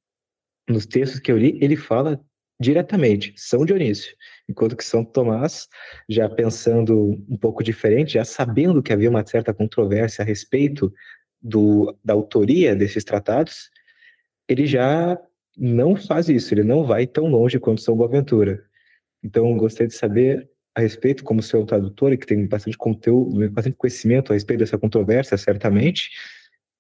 nos 0.69 0.85
textos 0.85 1.19
que 1.19 1.33
eu 1.33 1.39
li, 1.39 1.59
ele 1.63 1.77
fala 1.77 2.23
diretamente 2.61 3.33
São 3.39 3.65
Dionísio, 3.65 4.15
enquanto 4.47 4.77
que 4.77 4.85
São 4.85 5.03
Tomás, 5.03 5.67
já 6.07 6.29
pensando 6.29 7.25
um 7.27 7.39
pouco 7.39 7.65
diferente, 7.65 8.15
já 8.15 8.25
sabendo 8.25 8.83
que 8.83 8.93
havia 8.93 9.09
uma 9.09 9.25
certa 9.25 9.55
controvérsia 9.55 10.21
a 10.21 10.27
respeito 10.27 10.93
do, 11.41 11.97
da 12.05 12.13
autoria 12.13 12.77
desses 12.77 13.03
tratados, 13.03 13.71
ele 14.47 14.67
já 14.67 15.19
não 15.57 15.97
faz 15.97 16.29
isso, 16.29 16.53
ele 16.53 16.65
não 16.65 16.85
vai 16.85 17.07
tão 17.07 17.29
longe 17.29 17.59
quanto 17.59 17.81
São 17.81 17.97
Boaventura. 17.97 18.63
Então, 19.23 19.57
gostaria 19.57 19.89
de 19.89 19.95
saber 19.95 20.51
a 20.79 20.81
respeito, 20.81 21.25
como 21.25 21.43
seu 21.43 21.67
tradutor, 21.67 22.17
que 22.17 22.25
tem 22.25 22.47
bastante 22.47 22.79
conteúdo, 22.79 23.51
bastante 23.51 23.77
conhecimento 23.77 24.31
a 24.31 24.35
respeito 24.35 24.61
dessa 24.61 24.79
controvérsia, 24.79 25.37
certamente, 25.37 26.09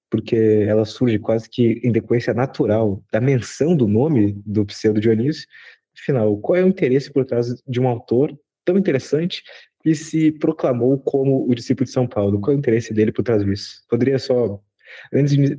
porque 0.08 0.36
ela 0.68 0.84
surge 0.84 1.18
quase 1.18 1.50
que 1.50 1.80
em 1.82 1.90
decorrência 1.90 2.32
natural 2.32 3.02
da 3.12 3.20
menção 3.20 3.76
do 3.76 3.88
nome 3.88 4.40
do 4.46 4.64
pseudo 4.66 5.00
Dionísio, 5.00 5.48
final, 5.96 6.38
qual 6.38 6.54
é 6.54 6.62
o 6.62 6.68
interesse 6.68 7.12
por 7.12 7.24
trás 7.24 7.48
de 7.66 7.80
um 7.80 7.88
autor 7.88 8.38
tão 8.64 8.78
interessante 8.78 9.42
e 9.84 9.96
se 9.96 10.30
proclamou 10.30 10.96
como 11.00 11.50
o 11.50 11.52
discípulo 11.52 11.84
de 11.84 11.90
São 11.90 12.06
Paulo? 12.06 12.40
Qual 12.40 12.52
é 12.52 12.56
o 12.56 12.58
interesse 12.60 12.94
dele 12.94 13.10
por 13.10 13.24
trás 13.24 13.44
disso? 13.44 13.84
Poderia 13.90 14.20
só, 14.20 14.60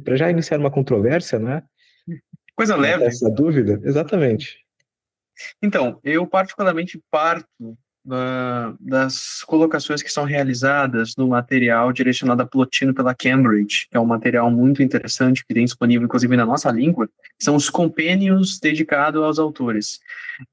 para 0.06 0.16
já 0.16 0.32
iniciar 0.32 0.60
uma 0.60 0.72
controvérsia, 0.72 1.40
né? 1.40 1.62
Coisa 2.56 2.78
leve. 2.78 3.04
Essa 3.04 3.30
dúvida, 3.30 3.82
exatamente. 3.84 4.60
Então, 5.62 6.00
eu 6.06 6.26
particularmente 6.26 7.04
parto 7.12 7.78
das 8.80 9.44
colocações 9.44 10.02
que 10.02 10.12
são 10.12 10.24
realizadas 10.24 11.16
no 11.18 11.28
material 11.28 11.92
direcionado 11.92 12.42
a 12.42 12.46
Plotino 12.46 12.94
pela 12.94 13.14
Cambridge, 13.14 13.88
que 13.90 13.98
é 13.98 14.00
um 14.00 14.06
material 14.06 14.50
muito 14.50 14.82
interessante 14.82 15.46
que 15.46 15.54
tem 15.54 15.66
disponível 15.66 16.06
inclusive 16.06 16.36
na 16.36 16.46
nossa 16.46 16.72
língua, 16.72 17.10
são 17.40 17.56
os 17.56 17.70
compênios 17.70 18.60
dedicados 18.60 19.22
aos 19.22 19.40
autores. 19.40 20.00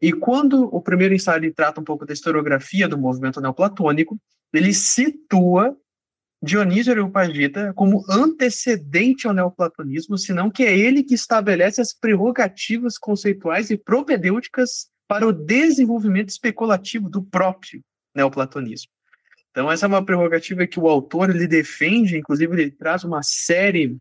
E 0.00 0.12
quando 0.12 0.64
o 0.74 0.80
primeiro 0.80 1.14
ensaio 1.14 1.52
trata 1.54 1.80
um 1.80 1.84
pouco 1.84 2.04
da 2.04 2.12
historiografia 2.12 2.88
do 2.88 2.98
movimento 2.98 3.40
neoplatônico, 3.40 4.18
ele 4.52 4.72
situa 4.72 5.76
Dionísio 6.42 6.92
Areopagita 6.92 7.72
como 7.74 8.04
antecedente 8.08 9.26
ao 9.26 9.32
neoplatonismo, 9.32 10.18
senão 10.18 10.50
que 10.50 10.64
é 10.64 10.76
ele 10.76 11.02
que 11.02 11.14
estabelece 11.14 11.80
as 11.80 11.94
prerrogativas 11.94 12.98
conceituais 12.98 13.70
e 13.70 13.76
propedêuticas 13.76 14.88
para 15.08 15.26
o 15.26 15.32
desenvolvimento 15.32 16.30
especulativo 16.30 17.08
do 17.08 17.22
próprio 17.22 17.82
neoplatonismo. 18.14 18.90
Então, 19.50 19.70
essa 19.70 19.86
é 19.86 19.88
uma 19.88 20.04
prerrogativa 20.04 20.66
que 20.66 20.78
o 20.78 20.88
autor 20.88 21.30
ele 21.30 21.46
defende, 21.46 22.18
inclusive 22.18 22.52
ele 22.52 22.70
traz 22.70 23.04
uma 23.04 23.22
série 23.22 23.96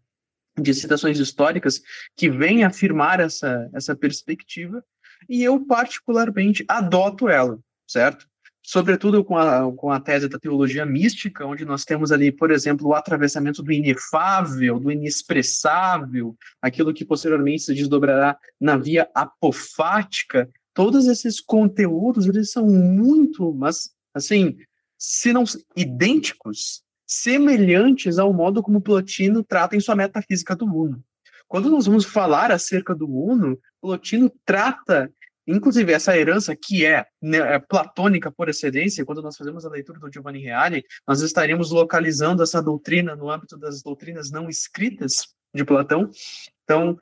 de 0.59 0.73
citações 0.73 1.19
históricas 1.19 1.81
que 2.15 2.29
vêm 2.29 2.63
afirmar 2.63 3.19
essa, 3.19 3.69
essa 3.73 3.95
perspectiva, 3.95 4.83
e 5.29 5.43
eu 5.43 5.65
particularmente 5.65 6.65
adoto 6.67 7.29
ela, 7.29 7.59
certo? 7.87 8.27
Sobretudo 8.61 9.23
com 9.23 9.37
a, 9.37 9.71
com 9.75 9.91
a 9.91 9.99
tese 9.99 10.27
da 10.27 10.39
teologia 10.39 10.85
mística, 10.85 11.45
onde 11.45 11.63
nós 11.65 11.85
temos 11.85 12.11
ali, 12.11 12.31
por 12.31 12.49
exemplo, 12.49 12.87
o 12.87 12.95
atravessamento 12.95 13.61
do 13.61 13.71
inefável, 13.71 14.79
do 14.79 14.91
inexpressável, 14.91 16.35
aquilo 16.61 16.93
que 16.93 17.05
posteriormente 17.05 17.63
se 17.63 17.73
desdobrará 17.75 18.37
na 18.59 18.75
via 18.75 19.07
apofática, 19.13 20.49
todos 20.75 21.07
esses 21.07 21.39
conteúdos, 21.39 22.27
eles 22.27 22.51
são 22.51 22.67
muito, 22.67 23.51
mas, 23.53 23.89
assim, 24.13 24.57
se 24.97 25.31
não 25.31 25.45
idênticos, 25.75 26.83
semelhantes 27.07 28.19
ao 28.19 28.33
modo 28.33 28.61
como 28.61 28.81
Plotino 28.81 29.41
trata 29.41 29.75
em 29.75 29.79
sua 29.79 29.95
metafísica 29.95 30.55
do 30.55 30.65
Uno. 30.65 31.01
Quando 31.47 31.69
nós 31.69 31.85
vamos 31.85 32.03
falar 32.03 32.51
acerca 32.51 32.93
do 32.93 33.07
Uno, 33.07 33.57
Plotino 33.79 34.29
trata, 34.43 35.09
inclusive, 35.47 35.93
essa 35.93 36.17
herança 36.17 36.53
que 36.55 36.85
é, 36.85 37.05
né, 37.21 37.37
é 37.37 37.59
platônica 37.59 38.29
por 38.29 38.49
excedência, 38.49 39.05
quando 39.05 39.21
nós 39.21 39.37
fazemos 39.37 39.65
a 39.65 39.69
leitura 39.69 39.99
do 39.99 40.11
Giovanni 40.11 40.39
Reale, 40.39 40.83
nós 41.07 41.21
estaremos 41.21 41.71
localizando 41.71 42.43
essa 42.43 42.61
doutrina 42.61 43.15
no 43.15 43.29
âmbito 43.29 43.57
das 43.57 43.81
doutrinas 43.81 44.29
não 44.29 44.49
escritas 44.49 45.27
de 45.53 45.63
Platão. 45.63 46.09
Então, 46.65 46.97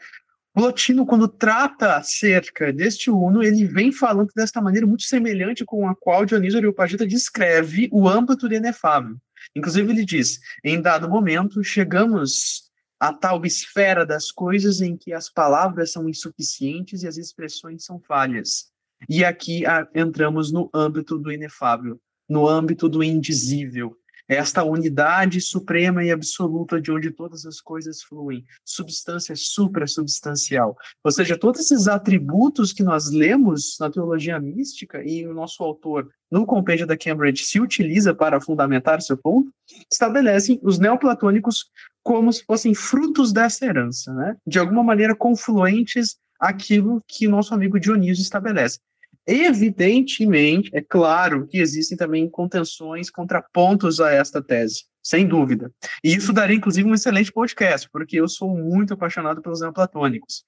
Plotino, 0.54 1.04
quando 1.04 1.28
trata 1.28 1.96
acerca 1.96 2.72
deste 2.72 3.10
Uno, 3.10 3.42
ele 3.42 3.66
vem 3.66 3.92
falando 3.92 4.30
desta 4.36 4.62
maneira 4.62 4.86
muito 4.86 5.04
semelhante 5.04 5.66
com 5.66 5.88
a 5.88 5.96
qual 5.96 6.26
Dionísio 6.26 6.60
Areopagita 6.60 7.08
descreve 7.08 7.90
o 7.92 8.08
âmbito 8.08 8.48
do 8.48 8.54
inefável. 8.54 9.18
Inclusive, 9.56 9.92
ele 9.92 10.06
diz: 10.06 10.40
em 10.64 10.80
dado 10.80 11.10
momento, 11.10 11.64
chegamos 11.64 12.72
a 13.00 13.12
tal 13.12 13.44
esfera 13.46 14.06
das 14.06 14.32
coisas 14.32 14.80
em 14.80 14.96
que 14.96 15.12
as 15.12 15.28
palavras 15.28 15.92
são 15.92 16.08
insuficientes 16.08 17.02
e 17.02 17.08
as 17.08 17.18
expressões 17.18 17.84
são 17.84 18.00
falhas. 18.00 18.72
E 19.10 19.26
aqui 19.26 19.66
a, 19.66 19.88
entramos 19.96 20.52
no 20.52 20.70
âmbito 20.74 21.18
do 21.18 21.32
inefável, 21.32 22.00
no 22.30 22.48
âmbito 22.48 22.88
do 22.88 23.04
indizível, 23.04 23.98
esta 24.28 24.64
unidade 24.64 25.42
suprema 25.42 26.04
e 26.04 26.12
absoluta 26.12 26.80
de 26.80 26.92
onde 26.92 27.12
todas 27.12 27.46
as 27.46 27.60
coisas 27.60 28.02
fluem, 28.02 28.44
substância 28.64 29.36
suprasubstancial. 29.36 30.78
Ou 31.04 31.12
seja, 31.12 31.38
todos 31.38 31.62
esses 31.62 31.88
atributos 31.88 32.72
que 32.72 32.84
nós 32.84 33.12
lemos 33.12 33.78
na 33.80 33.90
teologia 33.90 34.40
mística 34.40 35.04
e 35.04 35.28
o 35.28 35.34
nosso 35.34 35.64
autor 35.64 36.10
no 36.32 36.46
compêndio 36.46 36.88
da 36.88 36.98
Cambridge 36.98 37.44
se 37.44 37.60
utiliza 37.60 38.14
para 38.14 38.42
fundamentar 38.42 39.02
seu 39.02 39.18
ponto, 39.18 39.52
estabelecem 39.92 40.60
os 40.64 40.80
neoplatônicos 40.80 41.66
como 42.02 42.34
se 42.34 42.44
fossem 42.44 42.74
frutos 42.74 43.32
dessa 43.32 43.66
herança, 43.66 44.14
né? 44.14 44.36
de 44.46 44.60
alguma 44.60 44.84
maneira 44.84 45.16
confluentes 45.16 46.18
aquilo 46.40 47.02
que 47.08 47.28
nosso 47.28 47.54
amigo 47.54 47.80
Dionísio 47.80 48.22
estabelece. 48.22 48.80
Evidentemente, 49.26 50.70
é 50.74 50.82
claro 50.82 51.48
que 51.48 51.58
existem 51.58 51.98
também 51.98 52.30
contenções, 52.30 53.10
contrapontos 53.10 54.02
a 54.02 54.12
esta 54.12 54.42
tese, 54.42 54.84
sem 55.02 55.28
dúvida. 55.28 55.72
E 56.04 56.14
isso 56.14 56.34
daria, 56.34 56.56
inclusive, 56.56 56.88
um 56.88 56.94
excelente 56.94 57.32
podcast, 57.32 57.90
porque 57.90 58.20
eu 58.20 58.28
sou 58.28 58.50
muito 58.50 58.94
apaixonado 58.94 59.42
pelos 59.42 59.62
neoplatônicos. 59.62 60.44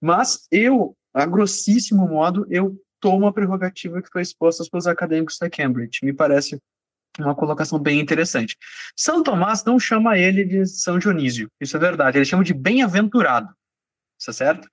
Mas 0.00 0.46
eu, 0.50 0.96
a 1.12 1.26
grossíssimo 1.26 2.06
modo, 2.06 2.46
eu 2.48 2.80
tomo 3.00 3.26
a 3.26 3.32
prerrogativa 3.32 4.00
que 4.00 4.10
foi 4.10 4.22
exposta 4.22 4.64
pelos 4.70 4.86
acadêmicos 4.86 5.36
da 5.38 5.50
Cambridge. 5.50 6.00
Me 6.02 6.12
parece 6.12 6.60
uma 7.18 7.34
colocação 7.34 7.78
bem 7.78 7.98
interessante. 7.98 8.56
São 8.96 9.22
Tomás 9.22 9.64
não 9.64 9.78
chama 9.78 10.16
ele 10.16 10.44
de 10.44 10.66
São 10.66 10.98
Dionísio, 10.98 11.50
isso 11.60 11.76
é 11.76 11.80
verdade, 11.80 12.18
ele 12.18 12.24
chama 12.24 12.44
de 12.44 12.54
bem-aventurado 12.54 13.48
está 14.20 14.32
certo? 14.32 14.68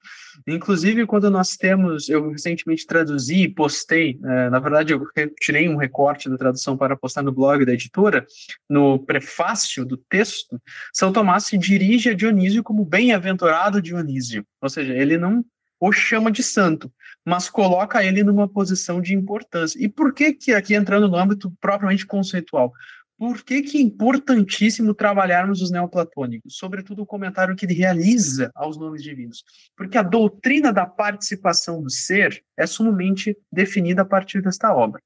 Inclusive, 0.45 1.05
quando 1.05 1.29
nós 1.31 1.55
temos, 1.55 2.09
eu 2.09 2.29
recentemente 2.29 2.85
traduzi 2.85 3.43
e 3.43 3.53
postei, 3.53 4.19
é, 4.23 4.49
na 4.49 4.59
verdade, 4.59 4.93
eu 4.93 5.01
tirei 5.39 5.69
um 5.69 5.77
recorte 5.77 6.29
da 6.29 6.37
tradução 6.37 6.77
para 6.77 6.97
postar 6.97 7.23
no 7.23 7.31
blog 7.31 7.65
da 7.65 7.73
editora, 7.73 8.25
no 8.69 8.99
prefácio 8.99 9.85
do 9.85 9.95
texto, 9.95 10.61
São 10.93 11.13
Tomás 11.13 11.45
se 11.45 11.57
dirige 11.57 12.09
a 12.09 12.13
Dionísio 12.13 12.61
como 12.61 12.83
bem-aventurado 12.83 13.81
Dionísio, 13.81 14.45
ou 14.61 14.69
seja, 14.69 14.93
ele 14.93 15.17
não 15.17 15.43
o 15.79 15.91
chama 15.91 16.31
de 16.31 16.41
santo, 16.41 16.91
mas 17.23 17.49
coloca 17.49 18.03
ele 18.03 18.23
numa 18.23 18.47
posição 18.47 18.99
de 18.99 19.13
importância. 19.13 19.77
E 19.79 19.87
por 19.87 20.13
que 20.13 20.33
que 20.33 20.53
aqui 20.53 20.73
entrando 20.73 21.07
no 21.07 21.15
âmbito 21.15 21.53
propriamente 21.61 22.05
conceitual? 22.05 22.73
Por 23.17 23.43
que, 23.43 23.61
que 23.61 23.77
é 23.77 23.81
importantíssimo 23.81 24.93
trabalharmos 24.93 25.61
os 25.61 25.71
neoplatônicos? 25.71 26.57
Sobretudo 26.57 27.01
o 27.01 27.05
comentário 27.05 27.55
que 27.55 27.65
ele 27.65 27.73
realiza 27.73 28.51
aos 28.53 28.77
nomes 28.77 29.01
divinos. 29.01 29.43
Porque 29.75 29.97
a 29.97 30.03
doutrina 30.03 30.71
da 30.71 30.85
participação 30.85 31.81
do 31.81 31.89
ser 31.89 32.43
é 32.55 32.67
sumamente 32.67 33.35
definida 33.51 34.03
a 34.03 34.05
partir 34.05 34.41
desta 34.41 34.73
obra 34.73 35.01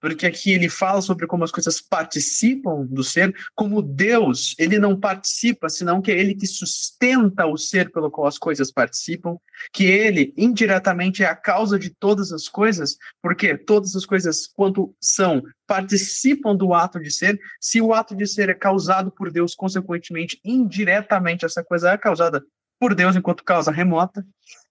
porque 0.00 0.26
aqui 0.26 0.52
ele 0.52 0.68
fala 0.68 1.02
sobre 1.02 1.26
como 1.26 1.44
as 1.44 1.50
coisas 1.50 1.80
participam 1.80 2.86
do 2.86 3.04
ser, 3.04 3.34
como 3.54 3.82
Deus, 3.82 4.54
ele 4.58 4.78
não 4.78 4.98
participa, 4.98 5.68
senão 5.68 6.00
que 6.00 6.10
é 6.10 6.18
ele 6.18 6.34
que 6.34 6.46
sustenta 6.46 7.46
o 7.46 7.56
ser 7.56 7.92
pelo 7.92 8.10
qual 8.10 8.26
as 8.26 8.38
coisas 8.38 8.72
participam, 8.72 9.36
que 9.72 9.84
ele 9.84 10.32
indiretamente 10.36 11.22
é 11.22 11.26
a 11.26 11.36
causa 11.36 11.78
de 11.78 11.90
todas 11.90 12.32
as 12.32 12.48
coisas, 12.48 12.96
porque 13.22 13.56
todas 13.56 13.94
as 13.94 14.06
coisas, 14.06 14.46
quanto 14.46 14.94
são, 15.00 15.42
participam 15.66 16.56
do 16.56 16.74
ato 16.74 16.98
de 16.98 17.10
ser. 17.10 17.38
Se 17.60 17.80
o 17.80 17.92
ato 17.92 18.16
de 18.16 18.26
ser 18.26 18.48
é 18.48 18.54
causado 18.54 19.10
por 19.10 19.30
Deus, 19.30 19.54
consequentemente, 19.54 20.40
indiretamente, 20.44 21.44
essa 21.44 21.62
coisa 21.62 21.90
é 21.90 21.98
causada 21.98 22.42
por 22.80 22.94
Deus 22.94 23.14
enquanto 23.14 23.44
causa 23.44 23.70
remota. 23.70 24.24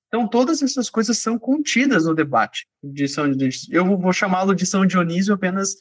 Então, 0.09 0.27
todas 0.27 0.61
essas 0.63 0.89
coisas 0.89 1.19
são 1.19 1.37
contidas 1.37 2.05
no 2.05 2.15
debate 2.15 2.67
de 2.83 3.07
São 3.07 3.31
Dionísio. 3.31 3.69
Eu 3.71 3.97
vou 3.97 4.11
chamá-lo 4.11 4.55
de 4.55 4.65
São 4.65 4.85
Dionísio 4.85 5.33
apenas 5.33 5.75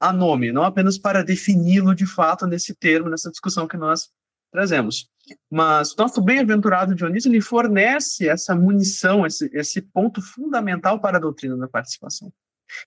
a 0.00 0.12
nome, 0.12 0.50
não 0.50 0.64
apenas 0.64 0.98
para 0.98 1.22
defini-lo 1.22 1.94
de 1.94 2.06
fato 2.06 2.46
nesse 2.46 2.74
termo, 2.74 3.10
nessa 3.10 3.30
discussão 3.30 3.68
que 3.68 3.76
nós 3.76 4.08
trazemos. 4.50 5.08
Mas 5.50 5.92
o 5.92 5.96
nosso 5.98 6.22
bem-aventurado 6.22 6.94
Dionísio, 6.94 7.30
ele 7.30 7.40
fornece 7.40 8.28
essa 8.28 8.54
munição, 8.54 9.26
esse, 9.26 9.50
esse 9.52 9.82
ponto 9.82 10.22
fundamental 10.22 10.98
para 11.00 11.18
a 11.18 11.20
doutrina 11.20 11.56
da 11.56 11.68
participação. 11.68 12.32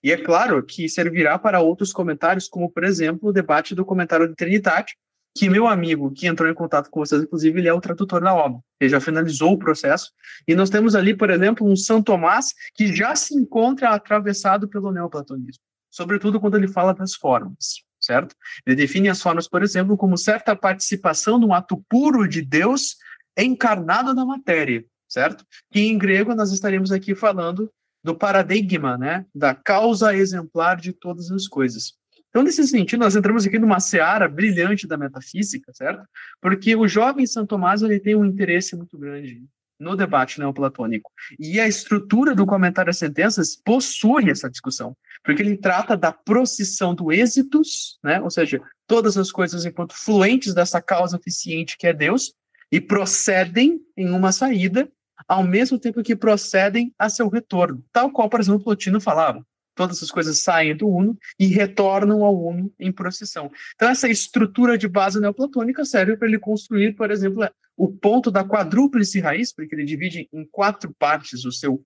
E 0.02 0.10
é 0.10 0.16
claro 0.16 0.62
que 0.64 0.88
servirá 0.88 1.38
para 1.38 1.60
outros 1.60 1.92
comentários, 1.92 2.48
como, 2.48 2.70
por 2.70 2.84
exemplo, 2.84 3.28
o 3.28 3.32
debate 3.32 3.74
do 3.74 3.84
comentário 3.84 4.28
de 4.28 4.34
Trinitate, 4.34 4.96
que 5.38 5.48
meu 5.48 5.68
amigo 5.68 6.10
que 6.10 6.26
entrou 6.26 6.50
em 6.50 6.54
contato 6.54 6.90
com 6.90 6.98
vocês, 6.98 7.22
inclusive, 7.22 7.60
ele 7.60 7.68
é 7.68 7.72
o 7.72 7.80
tradutor 7.80 8.20
da 8.20 8.34
obra. 8.34 8.58
Ele 8.80 8.90
já 8.90 9.00
finalizou 9.00 9.52
o 9.52 9.58
processo. 9.58 10.10
E 10.48 10.54
nós 10.56 10.68
temos 10.68 10.96
ali, 10.96 11.16
por 11.16 11.30
exemplo, 11.30 11.64
um 11.64 11.76
São 11.76 12.02
Tomás 12.02 12.52
que 12.74 12.92
já 12.92 13.14
se 13.14 13.34
encontra 13.34 13.90
atravessado 13.90 14.68
pelo 14.68 14.90
neoplatonismo, 14.90 15.62
sobretudo 15.88 16.40
quando 16.40 16.56
ele 16.56 16.66
fala 16.66 16.92
das 16.92 17.14
formas, 17.14 17.84
certo? 18.00 18.34
Ele 18.66 18.74
define 18.74 19.08
as 19.08 19.22
formas, 19.22 19.48
por 19.48 19.62
exemplo, 19.62 19.96
como 19.96 20.18
certa 20.18 20.56
participação 20.56 21.38
num 21.38 21.54
ato 21.54 21.80
puro 21.88 22.26
de 22.26 22.42
Deus 22.42 22.96
encarnado 23.38 24.12
na 24.12 24.26
matéria, 24.26 24.84
certo? 25.08 25.44
Que 25.70 25.82
em 25.82 25.96
grego 25.96 26.34
nós 26.34 26.50
estaremos 26.50 26.90
aqui 26.90 27.14
falando 27.14 27.70
do 28.02 28.16
paradigma, 28.16 28.98
né, 28.98 29.24
da 29.32 29.54
causa 29.54 30.16
exemplar 30.16 30.80
de 30.80 30.92
todas 30.92 31.30
as 31.30 31.46
coisas. 31.46 31.97
Então, 32.28 32.42
nesse 32.42 32.66
sentido, 32.66 33.00
nós 33.00 33.16
entramos 33.16 33.46
aqui 33.46 33.58
numa 33.58 33.80
seara 33.80 34.28
brilhante 34.28 34.86
da 34.86 34.96
metafísica, 34.96 35.72
certo? 35.72 36.02
Porque 36.40 36.76
o 36.76 36.86
jovem 36.86 37.26
Santo 37.26 37.48
Tomás 37.48 37.82
ele 37.82 37.98
tem 37.98 38.14
um 38.14 38.24
interesse 38.24 38.76
muito 38.76 38.98
grande 38.98 39.42
no 39.78 39.96
debate 39.96 40.38
neoplatônico. 40.38 41.10
E 41.38 41.60
a 41.60 41.68
estrutura 41.68 42.34
do 42.34 42.44
comentário 42.44 42.90
às 42.90 42.98
sentenças 42.98 43.54
possui 43.54 44.30
essa 44.30 44.50
discussão, 44.50 44.96
porque 45.22 45.40
ele 45.40 45.56
trata 45.56 45.96
da 45.96 46.12
procissão 46.12 46.94
do 46.94 47.12
êxitos, 47.12 47.98
né? 48.02 48.20
ou 48.20 48.30
seja, 48.30 48.60
todas 48.86 49.16
as 49.16 49.30
coisas 49.30 49.64
enquanto 49.64 49.94
fluentes 49.94 50.52
dessa 50.52 50.82
causa 50.82 51.16
eficiente 51.16 51.76
que 51.78 51.86
é 51.86 51.92
Deus, 51.92 52.34
e 52.70 52.80
procedem 52.80 53.80
em 53.96 54.10
uma 54.10 54.32
saída, 54.32 54.90
ao 55.26 55.42
mesmo 55.42 55.78
tempo 55.78 56.02
que 56.02 56.16
procedem 56.16 56.92
a 56.98 57.08
seu 57.08 57.28
retorno, 57.28 57.82
tal 57.92 58.10
qual, 58.10 58.28
por 58.28 58.40
exemplo, 58.40 58.62
Plotino 58.62 59.00
falava. 59.00 59.44
Todas 59.78 60.02
as 60.02 60.10
coisas 60.10 60.40
saem 60.40 60.76
do 60.76 60.88
Uno 60.88 61.16
e 61.38 61.46
retornam 61.46 62.24
ao 62.24 62.36
Uno 62.36 62.68
em 62.80 62.90
procissão. 62.90 63.48
Então, 63.76 63.88
essa 63.88 64.08
estrutura 64.08 64.76
de 64.76 64.88
base 64.88 65.20
neoplatônica 65.20 65.84
serve 65.84 66.16
para 66.16 66.26
ele 66.26 66.40
construir, 66.40 66.96
por 66.96 67.12
exemplo, 67.12 67.48
o 67.76 67.86
ponto 67.86 68.28
da 68.28 68.42
quadrúplice 68.42 69.20
raiz, 69.20 69.52
porque 69.52 69.76
ele 69.76 69.84
divide 69.84 70.28
em 70.32 70.44
quatro 70.44 70.92
partes 70.98 71.44
o 71.44 71.52
seu 71.52 71.80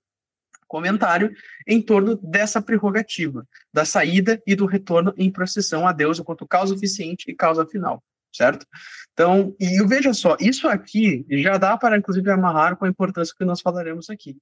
comentário, 0.67 1.35
em 1.67 1.83
torno 1.83 2.17
dessa 2.17 2.63
prerrogativa, 2.63 3.47
da 3.71 3.85
saída 3.85 4.43
e 4.47 4.57
do 4.57 4.65
retorno 4.65 5.13
em 5.19 5.31
procissão 5.31 5.87
a 5.87 5.93
Deus 5.93 6.19
enquanto 6.19 6.49
causa 6.49 6.75
eficiente 6.75 7.31
e 7.31 7.35
causa 7.35 7.67
final, 7.67 8.03
certo? 8.33 8.67
Então, 9.13 9.55
e 9.61 9.87
veja 9.87 10.15
só, 10.15 10.35
isso 10.41 10.67
aqui 10.67 11.27
já 11.29 11.59
dá 11.59 11.77
para, 11.77 11.99
inclusive, 11.99 12.31
amarrar 12.31 12.75
com 12.75 12.87
a 12.87 12.89
importância 12.89 13.35
que 13.37 13.45
nós 13.45 13.61
falaremos 13.61 14.09
aqui. 14.09 14.39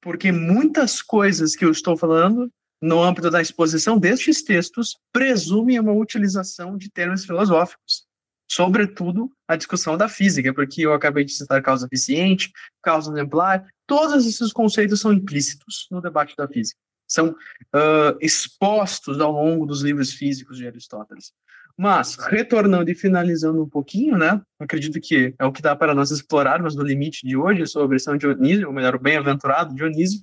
Porque 0.00 0.32
muitas 0.32 1.02
coisas 1.02 1.54
que 1.54 1.66
eu 1.66 1.70
estou 1.70 1.98
falando 1.98 2.50
no 2.80 3.02
âmbito 3.02 3.30
da 3.30 3.40
exposição 3.40 3.98
destes 3.98 4.42
textos 4.42 4.96
presumem 5.12 5.80
uma 5.80 5.92
utilização 5.92 6.76
de 6.76 6.90
termos 6.90 7.24
filosóficos 7.24 8.08
sobretudo 8.50 9.30
a 9.46 9.56
discussão 9.56 9.96
da 9.96 10.08
física, 10.08 10.52
porque 10.54 10.82
eu 10.82 10.94
acabei 10.94 11.24
de 11.24 11.32
citar 11.32 11.62
causa 11.62 11.86
eficiente, 11.86 12.50
causa 12.82 13.12
exemplar, 13.12 13.64
todos 13.86 14.26
esses 14.26 14.52
conceitos 14.52 15.00
são 15.00 15.12
implícitos 15.12 15.86
no 15.90 16.00
debate 16.00 16.34
da 16.36 16.48
física, 16.48 16.80
são 17.06 17.30
uh, 17.30 18.16
expostos 18.20 19.20
ao 19.20 19.32
longo 19.32 19.66
dos 19.66 19.82
livros 19.82 20.12
físicos 20.12 20.56
de 20.56 20.66
Aristóteles. 20.66 21.32
Mas, 21.80 22.16
retornando 22.16 22.90
e 22.90 22.94
finalizando 22.94 23.62
um 23.62 23.68
pouquinho, 23.68 24.18
né, 24.18 24.40
acredito 24.58 25.00
que 25.00 25.32
é 25.38 25.44
o 25.44 25.52
que 25.52 25.62
dá 25.62 25.76
para 25.76 25.94
nós 25.94 26.10
explorarmos 26.10 26.74
no 26.74 26.82
limite 26.82 27.24
de 27.24 27.36
hoje 27.36 27.66
sobre 27.68 28.00
São 28.00 28.16
Dionísio, 28.16 28.66
ou 28.66 28.72
melhor, 28.72 28.96
o 28.96 28.98
bem-aventurado 28.98 29.74
Dionísio, 29.74 30.20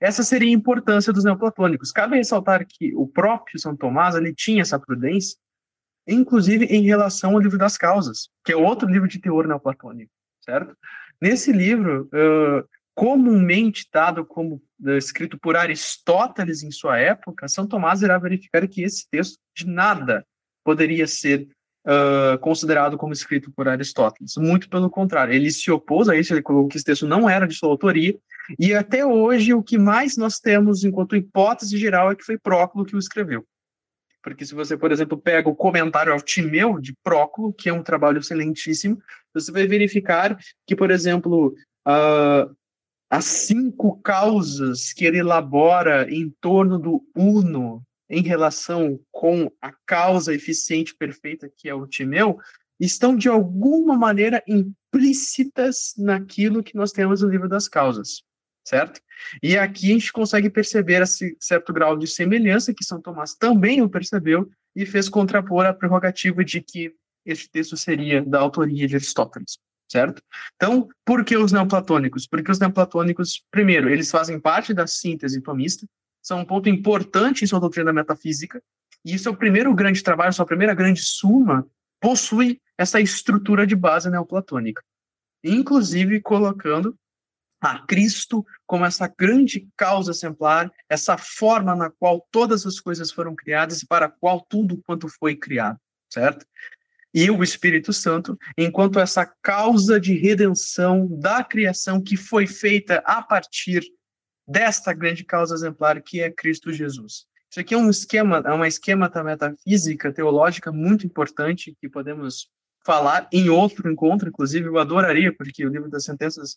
essa 0.00 0.22
seria 0.22 0.48
a 0.48 0.52
importância 0.52 1.12
dos 1.12 1.24
neoplatônicos. 1.24 1.92
Cabe 1.92 2.16
ressaltar 2.16 2.66
que 2.66 2.94
o 2.94 3.06
próprio 3.06 3.58
São 3.58 3.76
Tomás 3.76 4.14
ele 4.14 4.34
tinha 4.34 4.62
essa 4.62 4.78
prudência 4.78 5.36
inclusive 6.06 6.66
em 6.66 6.82
relação 6.82 7.32
ao 7.32 7.40
livro 7.40 7.58
das 7.58 7.76
causas, 7.76 8.28
que 8.44 8.52
é 8.52 8.56
outro 8.56 8.88
livro 8.88 9.08
de 9.08 9.18
teor 9.18 9.46
neoplatônico, 9.46 10.12
certo? 10.40 10.76
Nesse 11.20 11.52
livro, 11.52 12.08
uh, 12.12 12.68
comumente 12.94 13.88
dado 13.92 14.24
como 14.24 14.62
uh, 14.80 14.90
escrito 14.90 15.38
por 15.38 15.56
Aristóteles 15.56 16.62
em 16.62 16.70
sua 16.70 16.98
época, 16.98 17.48
São 17.48 17.66
Tomás 17.66 18.02
irá 18.02 18.18
verificar 18.18 18.66
que 18.68 18.82
esse 18.82 19.08
texto 19.08 19.38
de 19.56 19.66
nada 19.66 20.26
poderia 20.62 21.06
ser 21.06 21.48
uh, 21.86 22.38
considerado 22.38 22.96
como 22.96 23.12
escrito 23.12 23.50
por 23.52 23.68
Aristóteles. 23.68 24.34
Muito 24.36 24.68
pelo 24.68 24.90
contrário, 24.90 25.34
ele 25.34 25.50
se 25.50 25.70
opôs 25.70 26.08
a 26.08 26.16
isso, 26.16 26.32
ele 26.32 26.42
colocou 26.42 26.68
que 26.68 26.76
esse 26.76 26.84
texto 26.84 27.06
não 27.06 27.28
era 27.28 27.46
de 27.46 27.54
sua 27.54 27.68
autoria, 27.68 28.16
e 28.58 28.74
até 28.74 29.04
hoje 29.04 29.54
o 29.54 29.62
que 29.62 29.78
mais 29.78 30.16
nós 30.16 30.38
temos 30.38 30.84
enquanto 30.84 31.16
hipótese 31.16 31.78
geral 31.78 32.10
é 32.10 32.14
que 32.14 32.24
foi 32.24 32.38
Próculo 32.38 32.84
que 32.84 32.96
o 32.96 32.98
escreveu. 32.98 33.46
Porque 34.22 34.44
se 34.46 34.54
você, 34.54 34.76
por 34.76 34.90
exemplo, 34.90 35.18
pega 35.18 35.50
o 35.50 35.54
comentário 35.54 36.10
ao 36.10 36.20
Timeu 36.20 36.80
de 36.80 36.94
Próculo, 37.02 37.52
que 37.52 37.68
é 37.68 37.72
um 37.72 37.82
trabalho 37.82 38.18
excelentíssimo, 38.18 38.98
você 39.34 39.52
vai 39.52 39.66
verificar 39.66 40.38
que, 40.66 40.74
por 40.74 40.90
exemplo, 40.90 41.54
uh, 41.86 42.54
as 43.10 43.24
cinco 43.26 44.00
causas 44.00 44.94
que 44.94 45.04
ele 45.04 45.18
elabora 45.18 46.10
em 46.10 46.34
torno 46.40 46.78
do 46.78 47.04
uno 47.14 47.82
em 48.08 48.22
relação 48.22 49.00
com 49.10 49.50
a 49.60 49.72
causa 49.86 50.34
eficiente 50.34 50.94
perfeita 50.94 51.50
que 51.56 51.68
é 51.68 51.74
o 51.74 51.86
Timeu, 51.86 52.38
estão 52.78 53.16
de 53.16 53.28
alguma 53.28 53.96
maneira 53.96 54.42
implícitas 54.46 55.94
naquilo 55.96 56.62
que 56.62 56.74
nós 56.74 56.92
temos 56.92 57.22
no 57.22 57.28
livro 57.28 57.48
das 57.48 57.68
causas 57.68 58.22
certo? 58.64 59.00
E 59.42 59.56
aqui 59.56 59.90
a 59.90 59.94
gente 59.94 60.12
consegue 60.12 60.50
perceber 60.50 61.02
esse 61.02 61.36
certo 61.38 61.72
grau 61.72 61.96
de 61.96 62.06
semelhança 62.06 62.74
que 62.74 62.84
São 62.84 63.00
Tomás 63.00 63.34
também 63.34 63.82
o 63.82 63.88
percebeu 63.88 64.48
e 64.74 64.86
fez 64.86 65.08
contrapor 65.08 65.66
a 65.66 65.74
prerrogativa 65.74 66.44
de 66.44 66.60
que 66.60 66.94
este 67.24 67.48
texto 67.48 67.76
seria 67.76 68.22
da 68.22 68.40
autoria 68.40 68.88
de 68.88 68.96
Aristóteles, 68.96 69.58
certo? 69.90 70.22
Então, 70.56 70.88
por 71.04 71.24
que 71.24 71.36
os 71.36 71.52
neoplatônicos? 71.52 72.26
Porque 72.26 72.50
os 72.50 72.58
neoplatônicos, 72.58 73.44
primeiro, 73.50 73.88
eles 73.88 74.10
fazem 74.10 74.40
parte 74.40 74.74
da 74.74 74.86
síntese 74.86 75.40
tomista, 75.40 75.86
são 76.24 76.40
um 76.40 76.44
ponto 76.44 76.70
importante 76.70 77.44
em 77.44 77.46
sua 77.46 77.60
doutrina 77.60 77.92
metafísica, 77.92 78.62
e 79.04 79.18
seu 79.18 79.36
primeiro 79.36 79.74
grande 79.74 80.02
trabalho, 80.02 80.32
sua 80.32 80.46
primeira 80.46 80.74
grande 80.74 81.02
suma, 81.02 81.68
possui 82.00 82.60
essa 82.78 82.98
estrutura 82.98 83.66
de 83.66 83.76
base 83.76 84.10
neoplatônica, 84.10 84.82
inclusive 85.44 86.22
colocando 86.22 86.98
a 87.60 87.78
Cristo 87.86 88.44
como 88.66 88.84
essa 88.86 89.06
grande 89.06 89.68
causa 89.76 90.10
exemplar, 90.10 90.72
essa 90.88 91.18
forma 91.18 91.76
na 91.76 91.90
qual 91.90 92.26
todas 92.30 92.66
as 92.66 92.80
coisas 92.80 93.12
foram 93.12 93.34
criadas 93.34 93.82
e 93.82 93.86
para 93.86 94.06
a 94.06 94.10
qual 94.10 94.40
tudo 94.40 94.82
quanto 94.86 95.08
foi 95.08 95.36
criado, 95.36 95.78
certo? 96.10 96.46
E 97.12 97.30
o 97.30 97.42
Espírito 97.44 97.92
Santo, 97.92 98.36
enquanto 98.56 98.98
essa 98.98 99.24
causa 99.42 100.00
de 100.00 100.14
redenção 100.14 101.06
da 101.06 101.44
criação 101.44 102.02
que 102.02 102.16
foi 102.16 102.46
feita 102.46 103.02
a 103.06 103.22
partir 103.22 103.82
desta 104.46 104.92
grande 104.92 105.24
causa 105.24 105.54
exemplar 105.54 106.00
que 106.02 106.20
é 106.20 106.30
Cristo 106.30 106.72
Jesus. 106.72 107.26
Isso 107.50 107.60
aqui 107.60 107.74
é 107.74 107.78
um 107.78 107.88
esquema, 107.88 108.42
é 108.44 108.52
uma 108.52 108.66
esquema 108.66 109.08
da 109.08 109.22
metafísica 109.22 110.12
teológica 110.12 110.72
muito 110.72 111.06
importante 111.06 111.76
que 111.80 111.88
podemos 111.88 112.50
falar 112.84 113.28
em 113.32 113.48
outro 113.48 113.90
encontro, 113.90 114.28
inclusive 114.28 114.66
eu 114.66 114.78
adoraria, 114.78 115.32
porque 115.32 115.64
o 115.64 115.70
livro 115.70 115.88
das 115.88 116.04
sentenças 116.04 116.56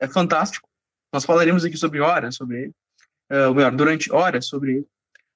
é 0.00 0.06
fantástico. 0.06 0.68
Nós 1.12 1.24
falaremos 1.24 1.64
aqui 1.64 1.76
sobre 1.76 2.00
horas 2.00 2.36
sobre 2.36 2.62
ele, 2.62 2.74
uh, 3.32 3.48
ou 3.48 3.54
melhor, 3.54 3.74
durante 3.74 4.12
horas 4.12 4.46
sobre 4.46 4.76
ele. 4.76 4.86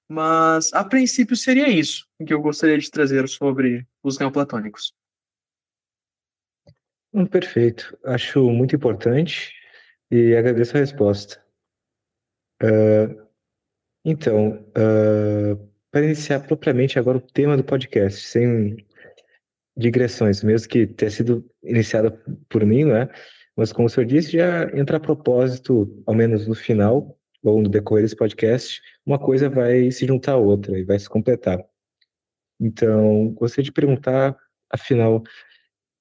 Mas, 0.08 0.72
a 0.72 0.84
princípio, 0.84 1.34
seria 1.34 1.68
isso 1.68 2.06
que 2.26 2.32
eu 2.32 2.40
gostaria 2.40 2.78
de 2.78 2.90
trazer 2.90 3.28
sobre 3.28 3.86
os 4.02 4.18
neoplatônicos. 4.18 4.94
Hum, 7.12 7.26
perfeito. 7.26 7.96
Acho 8.04 8.50
muito 8.50 8.76
importante 8.76 9.52
e 10.10 10.34
agradeço 10.34 10.76
a 10.76 10.80
resposta. 10.80 11.42
Uh, 12.62 13.26
então, 14.04 14.64
uh, 14.70 15.68
para 15.90 16.04
iniciar 16.04 16.40
propriamente 16.40 16.98
agora 16.98 17.18
o 17.18 17.20
tema 17.20 17.56
do 17.56 17.64
podcast, 17.64 18.26
sem 18.26 18.76
digressões, 19.76 20.42
mesmo 20.42 20.68
que 20.68 20.86
tenha 20.86 21.10
sido 21.10 21.44
iniciada 21.62 22.10
por 22.48 22.64
mim, 22.64 22.84
né? 22.84 23.08
Mas, 23.56 23.72
como 23.72 23.86
o 23.86 23.90
senhor 23.90 24.06
disse, 24.06 24.32
já 24.32 24.64
entra 24.76 24.96
a 24.96 25.00
propósito, 25.00 26.02
ao 26.06 26.14
menos 26.14 26.46
no 26.46 26.54
final, 26.54 27.18
ou 27.42 27.60
no 27.60 27.68
decorrer 27.68 28.04
desse 28.04 28.16
podcast, 28.16 28.80
uma 29.04 29.18
coisa 29.18 29.48
vai 29.50 29.90
se 29.90 30.06
juntar 30.06 30.32
à 30.32 30.36
outra 30.36 30.78
e 30.78 30.84
vai 30.84 30.98
se 30.98 31.08
completar. 31.08 31.62
Então, 32.60 33.30
gostaria 33.30 33.64
de 33.64 33.72
perguntar, 33.72 34.36
afinal, 34.70 35.22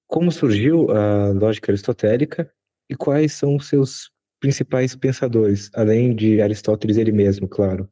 como 0.08 0.32
surgiu 0.32 0.92
a 0.92 1.30
lógica 1.30 1.72
aristotélica 1.72 2.52
e 2.90 2.96
quais 2.96 3.34
são 3.34 3.56
os 3.56 3.68
seus 3.68 4.12
principais 4.42 4.96
pensadores, 4.96 5.70
além 5.74 6.14
de 6.14 6.42
Aristóteles 6.42 6.98
ele 6.98 7.12
mesmo, 7.12 7.48
claro. 7.48 7.88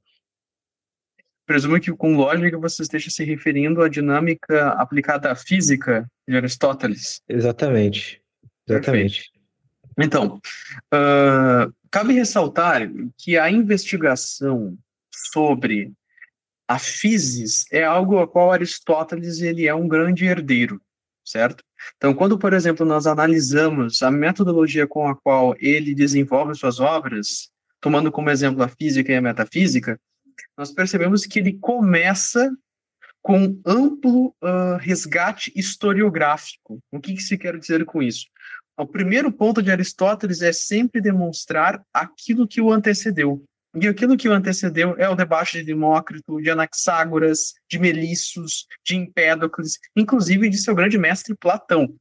Presumo 1.45 1.79
que 1.79 1.91
com 1.93 2.15
lógica 2.15 2.57
você 2.57 2.81
esteja 2.81 3.09
se 3.09 3.23
referindo 3.23 3.81
à 3.81 3.87
dinâmica 3.87 4.69
aplicada 4.69 5.31
à 5.31 5.35
física 5.35 6.09
de 6.27 6.35
Aristóteles. 6.35 7.21
Exatamente. 7.29 8.21
Exatamente. 8.67 9.31
Perfeito. 9.31 9.39
Então, 9.97 10.41
uh, 10.93 11.73
cabe 11.91 12.13
ressaltar 12.13 12.89
que 13.17 13.37
a 13.37 13.49
investigação 13.49 14.77
sobre 15.13 15.91
a 16.67 16.77
physis 16.77 17.65
é 17.71 17.83
algo 17.83 18.19
a 18.19 18.27
qual 18.27 18.51
Aristóteles 18.51 19.41
ele 19.41 19.67
é 19.67 19.73
um 19.73 19.87
grande 19.87 20.25
herdeiro, 20.25 20.81
certo? 21.29 21.63
Então, 21.97 22.13
quando, 22.13 22.37
por 22.37 22.53
exemplo, 22.53 22.85
nós 22.85 23.05
analisamos 23.05 24.01
a 24.01 24.09
metodologia 24.09 24.87
com 24.87 25.07
a 25.07 25.15
qual 25.15 25.55
ele 25.59 25.93
desenvolve 25.93 26.55
suas 26.55 26.79
obras, 26.79 27.49
tomando 27.79 28.11
como 28.11 28.29
exemplo 28.29 28.63
a 28.63 28.67
física 28.67 29.11
e 29.11 29.15
a 29.15 29.21
metafísica, 29.21 29.99
nós 30.57 30.71
percebemos 30.71 31.25
que 31.25 31.39
ele 31.39 31.53
começa 31.53 32.51
com 33.21 33.59
amplo 33.65 34.33
uh, 34.41 34.77
resgate 34.79 35.51
historiográfico. 35.55 36.79
O 36.91 36.99
que, 36.99 37.13
que 37.13 37.21
se 37.21 37.37
quer 37.37 37.57
dizer 37.57 37.85
com 37.85 38.01
isso? 38.01 38.25
O 38.77 38.87
primeiro 38.87 39.31
ponto 39.31 39.61
de 39.61 39.71
Aristóteles 39.71 40.41
é 40.41 40.53
sempre 40.53 41.01
demonstrar 41.01 41.83
aquilo 41.93 42.47
que 42.47 42.61
o 42.61 42.71
antecedeu. 42.71 43.43
E 43.75 43.87
aquilo 43.87 44.17
que 44.17 44.27
o 44.27 44.33
antecedeu 44.33 44.95
é 44.97 45.07
o 45.07 45.15
debate 45.15 45.59
de 45.59 45.63
Demócrito, 45.63 46.41
de 46.41 46.49
Anaxágoras, 46.49 47.53
de 47.69 47.77
Melissos, 47.77 48.65
de 48.83 48.95
Empédocles, 48.95 49.77
inclusive 49.95 50.49
de 50.49 50.57
seu 50.57 50.73
grande 50.73 50.97
mestre 50.97 51.35
Platão. 51.35 51.93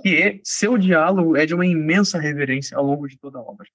que 0.00 0.40
seu 0.42 0.78
diálogo 0.78 1.36
é 1.36 1.44
de 1.44 1.54
uma 1.54 1.66
imensa 1.66 2.18
reverência 2.18 2.76
ao 2.76 2.84
longo 2.84 3.06
de 3.06 3.18
toda 3.18 3.38
a 3.38 3.42
obra, 3.42 3.66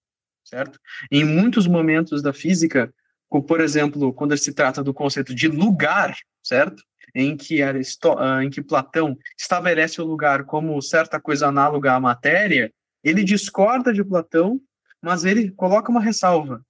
certo? 0.44 0.80
Em 1.12 1.24
muitos 1.24 1.68
momentos 1.68 2.22
da 2.22 2.34
física, 2.34 2.92
como, 3.30 3.44
por 3.44 3.62
exemplo, 3.62 4.14
quando 4.14 4.36
se 4.38 4.54
trata 4.54 4.84
do 4.84 4.94
conceito 4.94 5.36
de 5.36 5.48
lugar, 5.48 6.16
certo? 6.44 6.82
Em 7.14 7.38
que, 7.38 7.62
Aristó 7.62 8.18
ah, 8.18 8.44
em 8.44 8.50
que 8.50 8.62
Platão 8.62 9.18
estabelece 9.38 10.02
o 10.02 10.06
lugar 10.06 10.44
como 10.46 10.82
certa 10.82 11.20
coisa 11.20 11.48
análoga 11.48 11.94
à 11.94 12.00
matéria, 12.00 12.74
ele 13.04 13.24
discorda 13.24 13.94
de 13.94 14.04
Platão, 14.04 14.60
mas 15.02 15.24
ele 15.24 15.52
coloca 15.52 15.92
uma 15.92 16.02
ressalva. 16.02 16.62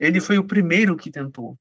Ele 0.00 0.20
foi 0.20 0.38
o 0.38 0.44
primeiro 0.44 0.96
que 0.96 1.10
tentou 1.10 1.56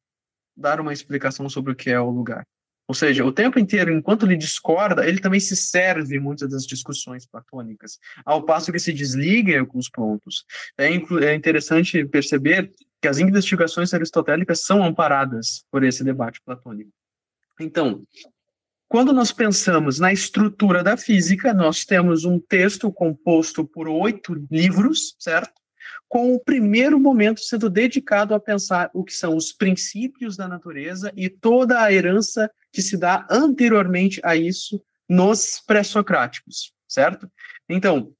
dar 0.55 0.79
uma 0.79 0.93
explicação 0.93 1.49
sobre 1.49 1.73
o 1.73 1.75
que 1.75 1.89
é 1.89 1.99
o 1.99 2.09
lugar. 2.09 2.47
Ou 2.87 2.95
seja, 2.95 3.23
o 3.23 3.31
tempo 3.31 3.59
inteiro, 3.59 3.93
enquanto 3.93 4.25
ele 4.25 4.35
discorda, 4.35 5.07
ele 5.07 5.19
também 5.19 5.39
se 5.39 5.55
serve 5.55 6.19
muitas 6.19 6.49
das 6.49 6.65
discussões 6.65 7.23
platônicas, 7.23 7.99
ao 8.25 8.43
passo 8.43 8.71
que 8.71 8.79
se 8.79 8.91
desliga 8.91 9.51
em 9.51 9.59
alguns 9.59 9.87
pontos. 9.87 10.43
É, 10.75 10.87
é 10.87 11.35
interessante 11.35 12.03
perceber 12.05 12.73
que 12.99 13.07
as 13.07 13.19
investigações 13.19 13.93
aristotélicas 13.93 14.65
são 14.65 14.83
amparadas 14.83 15.63
por 15.69 15.83
esse 15.83 16.03
debate 16.03 16.41
platônico. 16.43 16.89
Então, 17.59 18.03
quando 18.87 19.13
nós 19.13 19.31
pensamos 19.31 19.99
na 19.99 20.11
estrutura 20.11 20.83
da 20.83 20.97
física, 20.97 21.53
nós 21.53 21.85
temos 21.85 22.25
um 22.25 22.39
texto 22.39 22.91
composto 22.91 23.63
por 23.63 23.87
oito 23.87 24.33
livros, 24.49 25.15
certo? 25.19 25.53
Com 26.07 26.33
o 26.33 26.39
primeiro 26.39 26.99
momento 26.99 27.41
sendo 27.41 27.69
dedicado 27.69 28.33
a 28.33 28.39
pensar 28.39 28.89
o 28.93 29.03
que 29.03 29.13
são 29.13 29.35
os 29.35 29.51
princípios 29.51 30.35
da 30.35 30.47
natureza 30.47 31.11
e 31.15 31.29
toda 31.29 31.81
a 31.81 31.91
herança 31.91 32.49
que 32.71 32.81
se 32.81 32.97
dá 32.97 33.27
anteriormente 33.29 34.19
a 34.23 34.35
isso 34.35 34.83
nos 35.07 35.61
pré-socráticos, 35.65 36.73
certo? 36.87 37.29
Então, 37.67 38.13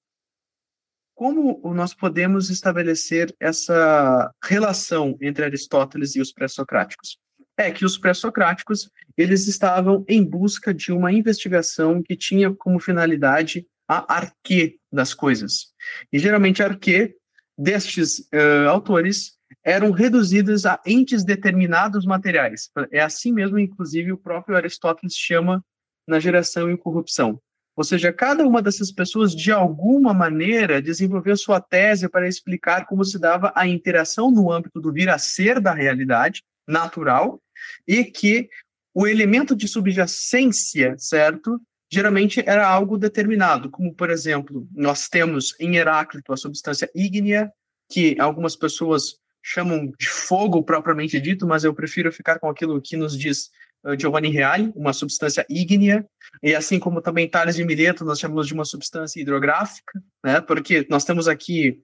como 1.20 1.62
nós 1.74 1.94
podemos 1.94 2.50
estabelecer 2.50 3.36
essa 3.40 4.34
relação 4.42 5.18
entre 5.22 5.44
Aristóteles 5.44 6.16
e 6.16 6.22
os 6.22 6.32
pré-socráticos? 6.32 7.20
É 7.58 7.70
que 7.72 7.84
os 7.84 7.98
pré-socráticos, 7.98 8.90
eles 9.18 9.46
estavam 9.46 10.06
em 10.08 10.24
busca 10.24 10.74
de 10.74 10.94
uma 10.94 11.12
investigação 11.12 12.02
que 12.02 12.16
tinha 12.16 12.56
como 12.56 12.80
finalidade 12.80 13.68
a 13.86 14.16
arquê 14.16 14.78
das 14.90 15.14
coisas. 15.14 15.74
E 16.14 16.18
geralmente 16.18 16.64
a 16.64 16.68
arquê 16.68 17.18
destes 17.60 18.20
uh, 18.20 18.70
autores 18.70 19.38
eram 19.64 19.92
reduzidas 19.92 20.66
a 20.66 20.80
entes 20.86 21.24
determinados 21.26 22.06
materiais. 22.06 22.70
É 22.92 23.02
assim 23.02 23.34
mesmo, 23.34 23.60
inclusive, 23.60 24.14
o 24.14 24.18
próprio 24.18 24.56
Aristóteles 24.56 25.14
chama 25.16 25.64
na 26.08 26.20
geração 26.20 26.72
e 26.72 26.78
corrupção. 26.78 27.40
Ou 27.76 27.84
seja, 27.84 28.12
cada 28.12 28.46
uma 28.46 28.62
dessas 28.62 28.92
pessoas, 28.92 29.36
de 29.36 29.52
alguma 29.52 30.14
maneira, 30.14 30.82
desenvolveu 30.82 31.36
sua 31.36 31.60
tese 31.60 32.10
para 32.10 32.28
explicar 32.28 32.86
como 32.86 33.04
se 33.04 33.20
dava 33.20 33.52
a 33.56 33.68
interação 33.68 34.32
no 34.32 34.52
âmbito 34.52 34.80
do 34.80 34.92
vir 34.92 35.10
a 35.10 35.18
ser 35.18 35.60
da 35.60 35.74
realidade 35.74 36.44
natural 36.68 37.42
e 37.88 38.04
que 38.06 38.50
o 38.94 39.08
elemento 39.08 39.56
de 39.56 39.68
subjacência, 39.68 40.96
certo, 40.98 41.60
geralmente 41.92 42.44
era 42.46 42.68
algo 42.68 42.98
determinado, 42.98 43.70
como, 43.70 43.94
por 43.94 44.10
exemplo, 44.10 44.68
nós 44.72 45.10
temos 45.10 45.56
em 45.60 45.76
Heráclito 45.76 46.32
a 46.32 46.38
substância 46.38 46.90
ígnea, 46.94 47.52
que 47.92 48.16
algumas 48.20 48.56
pessoas 48.56 49.16
chamam 49.42 49.92
de 49.98 50.08
fogo 50.08 50.64
propriamente 50.64 51.20
dito, 51.20 51.48
mas 51.48 51.64
eu 51.64 51.74
prefiro 51.74 52.12
ficar 52.12 52.38
com 52.40 52.50
aquilo 52.50 52.80
que 52.82 52.96
nos 52.96 53.18
diz 53.18 53.50
uh, 53.84 54.00
Giovanni 54.00 54.30
Reale, 54.30 54.72
uma 54.76 54.94
substância 54.94 55.46
ígnea, 55.50 56.06
e 56.44 56.54
assim 56.54 56.78
como 56.78 57.02
também 57.02 57.28
Tales 57.28 57.56
de 57.56 57.66
Mileto, 57.66 58.06
nós 58.06 58.20
chamamos 58.20 58.46
de 58.46 58.54
uma 58.54 58.66
substância 58.66 59.20
hidrográfica, 59.20 60.02
né, 60.24 60.40
porque 60.42 60.86
nós 60.90 61.04
temos 61.04 61.28
aqui 61.28 61.82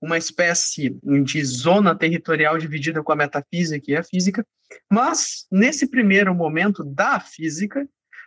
uma 0.00 0.18
espécie 0.18 0.98
de 1.24 1.44
zona 1.44 1.94
territorial 1.94 2.58
dividida 2.58 3.02
com 3.02 3.12
a 3.12 3.16
metafísica 3.16 3.90
e 3.90 3.96
a 3.96 4.02
física, 4.02 4.44
mas 4.90 5.46
nesse 5.50 5.86
primeiro 5.86 6.34
momento 6.34 6.82
da 6.82 7.20
física, 7.20 7.86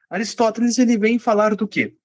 Aristóteles 0.10 0.78
ele 0.78 0.98
vem 0.98 1.20
falar 1.20 1.56
do 1.56 1.68
quê? 1.68 1.96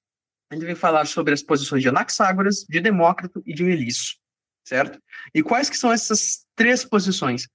Ele 0.51 0.67
vem 0.67 0.75
falar 0.75 1.07
sobre 1.07 1.33
as 1.33 1.43
posições 1.43 1.83
de 1.83 1.89
Anaxágoras, 1.89 2.65
de 2.69 2.81
Demócrito 2.81 3.43
e 3.47 3.55
de 3.55 3.63
Melisso, 3.63 4.17
certo? 4.65 5.01
E 5.35 5.43
quais 5.43 5.71
que 5.71 5.77
são 5.77 5.93
essas 5.93 6.45
três 6.57 6.85
posições? 6.85 7.47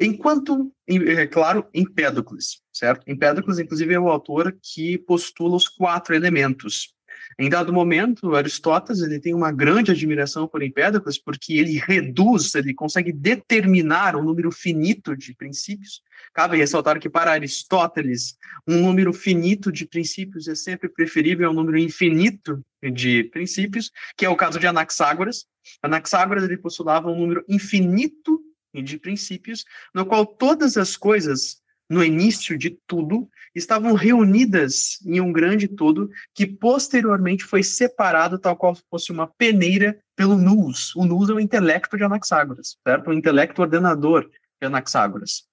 Enquanto, 0.00 0.72
é 0.86 1.26
claro, 1.26 1.68
Empédocles, 1.74 2.62
certo? 2.72 3.02
Empédocles, 3.10 3.58
inclusive, 3.58 3.92
é 3.92 3.98
o 3.98 4.08
autor 4.08 4.56
que 4.62 4.96
postula 4.98 5.56
os 5.56 5.68
quatro 5.68 6.14
elementos, 6.14 6.94
em 7.40 7.48
dado 7.48 7.72
momento, 7.72 8.34
Aristóteles 8.34 9.00
ele 9.00 9.20
tem 9.20 9.32
uma 9.32 9.52
grande 9.52 9.92
admiração 9.92 10.48
por 10.48 10.60
Empédocles, 10.60 11.18
porque 11.18 11.52
ele 11.52 11.78
reduz, 11.78 12.52
ele 12.56 12.74
consegue 12.74 13.12
determinar 13.12 14.16
um 14.16 14.24
número 14.24 14.50
finito 14.50 15.16
de 15.16 15.32
princípios. 15.34 16.02
Cabe 16.34 16.56
ressaltar 16.56 16.98
que 16.98 17.08
para 17.08 17.30
Aristóteles, 17.30 18.36
um 18.66 18.82
número 18.82 19.12
finito 19.12 19.70
de 19.70 19.86
princípios 19.86 20.48
é 20.48 20.56
sempre 20.56 20.88
preferível 20.88 21.48
a 21.48 21.52
um 21.52 21.54
número 21.54 21.78
infinito 21.78 22.60
de 22.82 23.24
princípios, 23.24 23.92
que 24.16 24.26
é 24.26 24.28
o 24.28 24.36
caso 24.36 24.58
de 24.58 24.66
Anaxágoras. 24.66 25.46
Anaxágoras 25.80 26.42
ele 26.42 26.56
postulava 26.56 27.08
um 27.08 27.20
número 27.20 27.44
infinito 27.48 28.40
de 28.74 28.98
princípios, 28.98 29.64
no 29.94 30.04
qual 30.04 30.26
todas 30.26 30.76
as 30.76 30.96
coisas 30.96 31.62
no 31.88 32.04
início 32.04 32.58
de 32.58 32.76
tudo, 32.86 33.28
estavam 33.58 33.94
reunidas 33.94 34.98
em 35.04 35.20
um 35.20 35.32
grande 35.32 35.68
todo 35.68 36.10
que 36.34 36.46
posteriormente 36.46 37.44
foi 37.44 37.62
separado 37.62 38.38
tal 38.38 38.56
qual 38.56 38.76
fosse 38.90 39.12
uma 39.12 39.26
peneira 39.26 39.98
pelo 40.16 40.36
nous. 40.36 40.92
O 40.96 41.04
nous 41.04 41.28
é 41.30 41.34
o 41.34 41.40
intelecto 41.40 41.96
de 41.96 42.04
Anaxágoras, 42.04 42.76
certo? 42.86 43.10
O 43.10 43.12
intelecto 43.12 43.62
ordenador 43.62 44.28
de 44.60 44.66
Anaxágoras. 44.66 45.44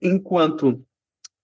Enquanto 0.00 0.84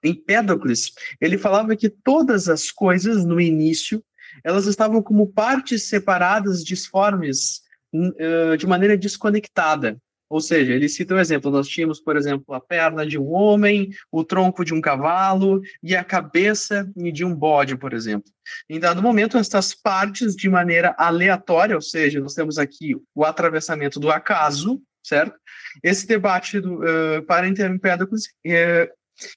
Empédocles, 0.03 0.93
ele 1.21 1.37
falava 1.37 1.77
que 1.77 1.91
todas 1.91 2.49
as 2.49 2.71
coisas 2.71 3.25
no 3.25 3.41
início, 3.41 4.03
elas 4.43 4.67
estavam 4.67 5.03
como 5.03 5.31
partes 5.31 5.89
separadas, 5.89 6.65
disformes, 6.65 7.63
hum, 7.93 8.13
de 8.57 8.67
maneira 8.67 8.97
desconectada. 8.97 10.01
Ou 10.31 10.41
seja, 10.41 10.73
ele 10.73 10.89
cita 10.89 11.17
um 11.17 11.19
exemplo: 11.19 11.51
nós 11.51 11.67
tínhamos, 11.67 12.01
por 12.01 12.17
exemplo, 12.17 12.55
a 12.55 12.61
perna 12.61 13.05
de 13.05 13.19
um 13.19 13.33
homem, 13.33 13.91
o 14.13 14.23
tronco 14.23 14.65
de 14.65 14.73
um 14.73 14.81
cavalo 14.81 15.61
e 15.83 15.97
a 15.97 16.05
cabeça 16.05 16.89
de 16.95 17.25
um 17.25 17.35
bode, 17.35 17.77
por 17.77 17.93
exemplo. 17.93 18.31
Em 18.69 18.79
dado 18.79 19.03
momento, 19.03 19.37
essas 19.37 19.75
partes, 19.75 20.37
de 20.37 20.49
maneira 20.49 20.95
aleatória, 20.97 21.75
ou 21.75 21.83
seja, 21.83 22.21
nós 22.21 22.35
temos 22.35 22.59
aqui 22.59 22.95
o 23.13 23.25
atravessamento 23.25 23.99
do 23.99 24.09
acaso, 24.09 24.81
certo? 25.03 25.37
Esse 25.83 26.07
debate 26.07 26.61
do, 26.61 26.77
uh, 26.77 27.23
para 27.27 27.49
Empédocles 27.49 28.27
uh, 28.47 28.89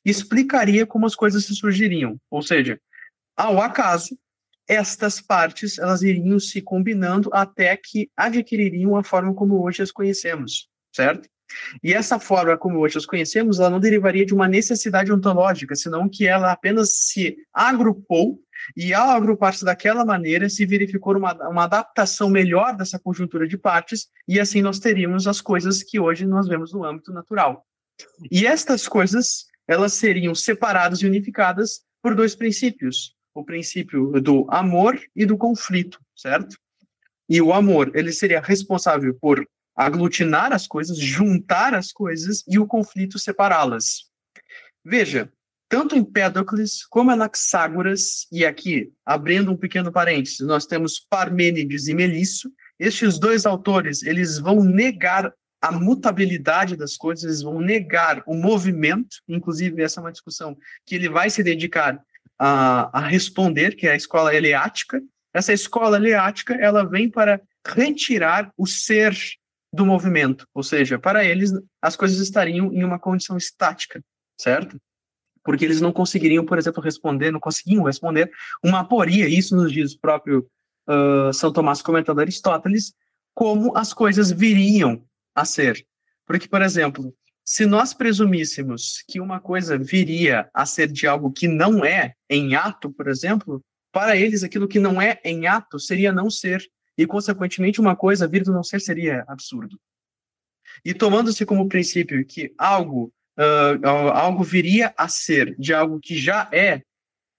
explicaria 0.06 0.86
como 0.86 1.08
as 1.08 1.16
coisas 1.16 1.44
se 1.44 1.56
surgiriam, 1.56 2.18
ou 2.30 2.44
seja, 2.44 2.80
ao 3.36 3.60
acaso, 3.60 4.16
estas 4.68 5.20
partes 5.20 5.80
elas 5.80 6.04
iriam 6.04 6.40
se 6.40 6.62
combinando 6.62 7.30
até 7.34 7.76
que 7.76 8.10
adquiririam 8.16 8.96
a 8.96 9.04
forma 9.04 9.34
como 9.34 9.62
hoje 9.62 9.82
as 9.82 9.92
conhecemos 9.92 10.72
certo? 10.94 11.28
E 11.84 11.94
essa 11.94 12.20
forma 12.20 12.58
como 12.58 12.80
hoje 12.80 12.98
os 12.98 13.06
conhecemos, 13.06 13.60
ela 13.60 13.70
não 13.70 13.80
derivaria 13.80 14.26
de 14.26 14.34
uma 14.34 14.48
necessidade 14.48 15.12
ontológica, 15.12 15.76
senão 15.76 16.10
que 16.10 16.26
ela 16.26 16.52
apenas 16.52 17.08
se 17.08 17.38
agrupou 17.54 18.40
e 18.76 18.94
ao 18.94 19.10
agrupar-se 19.10 19.66
daquela 19.66 20.06
maneira, 20.06 20.50
se 20.50 20.66
verificou 20.66 21.18
uma, 21.18 21.34
uma 21.50 21.66
adaptação 21.66 22.30
melhor 22.30 22.76
dessa 22.76 22.98
conjuntura 22.98 23.48
de 23.48 23.58
partes, 23.58 24.08
e 24.28 24.40
assim 24.40 24.62
nós 24.62 24.80
teríamos 24.80 25.28
as 25.28 25.42
coisas 25.42 25.84
que 25.84 26.00
hoje 26.00 26.26
nós 26.26 26.48
vemos 26.48 26.74
no 26.74 26.86
âmbito 26.86 27.12
natural. 27.12 27.66
E 28.32 28.48
estas 28.48 28.88
coisas, 28.88 29.46
elas 29.68 29.94
seriam 29.94 30.34
separadas 30.34 31.00
e 31.00 31.06
unificadas 31.06 31.82
por 32.02 32.16
dois 32.16 32.36
princípios, 32.36 33.16
o 33.34 33.44
princípio 33.44 34.12
do 34.22 34.46
amor 34.50 35.00
e 35.16 35.26
do 35.26 35.38
conflito, 35.38 36.00
certo? 36.16 36.56
E 37.30 37.42
o 37.42 37.54
amor, 37.54 37.92
ele 37.96 38.12
seria 38.12 38.42
responsável 38.42 39.14
por 39.20 39.46
aglutinar 39.76 40.54
as 40.54 40.68
coisas, 40.68 40.98
juntar 40.98 41.74
as 41.74 41.92
coisas 41.92 42.44
e 42.48 42.60
o 42.60 42.68
conflito 42.68 43.18
separá-las. 43.18 44.06
Veja, 44.86 45.32
tanto 45.70 45.96
Empédocles 45.96 46.86
como 46.86 47.12
Anaxágoras, 47.12 48.28
e 48.32 48.46
aqui, 48.46 48.92
abrindo 49.06 49.52
um 49.52 49.58
pequeno 49.58 49.92
parênteses, 49.92 50.42
nós 50.42 50.66
temos 50.66 51.00
Parmênides 51.10 51.88
e 51.88 51.96
Melisso, 51.96 52.52
estes 52.80 53.18
dois 53.18 53.46
autores, 53.46 54.04
eles 54.04 54.38
vão 54.38 54.64
negar 54.64 55.34
a 55.62 55.72
mutabilidade 55.72 56.76
das 56.76 56.98
coisas, 56.98 57.24
eles 57.24 57.42
vão 57.42 57.62
negar 57.62 58.22
o 58.28 58.36
movimento, 58.36 59.18
inclusive 59.28 59.82
essa 59.82 60.00
é 60.00 60.04
uma 60.04 60.12
discussão 60.12 60.58
que 60.86 60.96
ele 60.96 61.08
vai 61.08 61.30
se 61.30 61.42
dedicar 61.42 62.00
a, 62.38 63.00
a 63.00 63.08
responder, 63.08 63.76
que 63.76 63.88
é 63.88 63.94
a 63.94 63.96
escola 63.96 64.36
eleática. 64.36 65.02
Essa 65.34 65.54
escola 65.54 65.96
eleática, 65.98 66.54
ela 66.56 66.84
vem 66.84 67.10
para 67.10 67.42
retirar 67.66 68.52
o 68.58 68.68
ser 68.68 69.16
do 69.74 69.86
movimento, 69.86 70.48
ou 70.54 70.62
seja, 70.62 71.00
para 71.00 71.26
eles 71.26 71.52
as 71.82 71.96
coisas 71.96 72.20
estariam 72.20 72.72
em 72.72 72.84
uma 72.84 73.00
condição 73.00 73.36
estática, 73.36 74.04
certo? 74.40 74.80
Porque 75.44 75.66
eles 75.66 75.82
não 75.82 75.92
conseguiriam, 75.92 76.46
por 76.46 76.60
exemplo, 76.60 76.82
responder, 76.82 77.32
não 77.32 77.40
conseguiam 77.40 77.84
responder 77.84 78.32
uma 78.64 78.82
aporia, 78.82 79.28
isso 79.28 79.56
nos 79.56 79.72
diz 79.72 79.94
o 79.94 80.00
próprio 80.00 80.48
uh, 80.88 81.34
São 81.34 81.52
Tomás 81.52 81.82
comentando 81.82 82.20
Aristóteles, 82.20 82.94
como 83.34 83.76
as 83.76 83.94
coisas 83.94 84.32
viriam 84.32 85.04
a 85.34 85.44
ser. 85.44 85.84
Porque, 86.26 86.48
por 86.48 86.62
exemplo, 86.62 87.12
se 87.44 87.66
nós 87.66 87.96
presumíssemos 87.96 89.04
que 89.10 89.20
uma 89.20 89.40
coisa 89.40 89.76
viria 89.76 90.50
a 90.54 90.68
ser 90.68 90.88
de 90.88 91.08
algo 91.08 91.32
que 91.32 91.48
não 91.48 91.84
é 91.84 92.14
em 92.30 92.56
ato, 92.56 92.92
por 92.92 93.08
exemplo, 93.08 93.60
para 93.92 94.16
eles 94.16 94.44
aquilo 94.44 94.68
que 94.68 94.80
não 94.80 95.02
é 95.02 95.20
em 95.24 95.48
ato 95.48 95.80
seria 95.80 96.12
não 96.12 96.30
ser, 96.30 96.64
e 96.98 97.06
consequentemente 97.06 97.82
uma 97.82 97.96
coisa 97.96 98.28
vir 98.28 98.44
do 98.44 98.54
não 98.54 98.64
ser 98.64 98.80
seria 98.80 99.24
absurdo. 99.28 99.80
E 100.84 100.94
tomando-se 100.94 101.46
como 101.46 101.68
princípio 101.68 102.26
que 102.26 102.54
algo 102.58 103.14
uh, 103.38 104.12
algo 104.14 104.44
viria 104.44 104.94
a 104.98 105.08
ser 105.08 105.56
de 105.58 105.74
algo 105.74 106.00
que 106.00 106.18
já 106.18 106.50
é, 106.52 106.82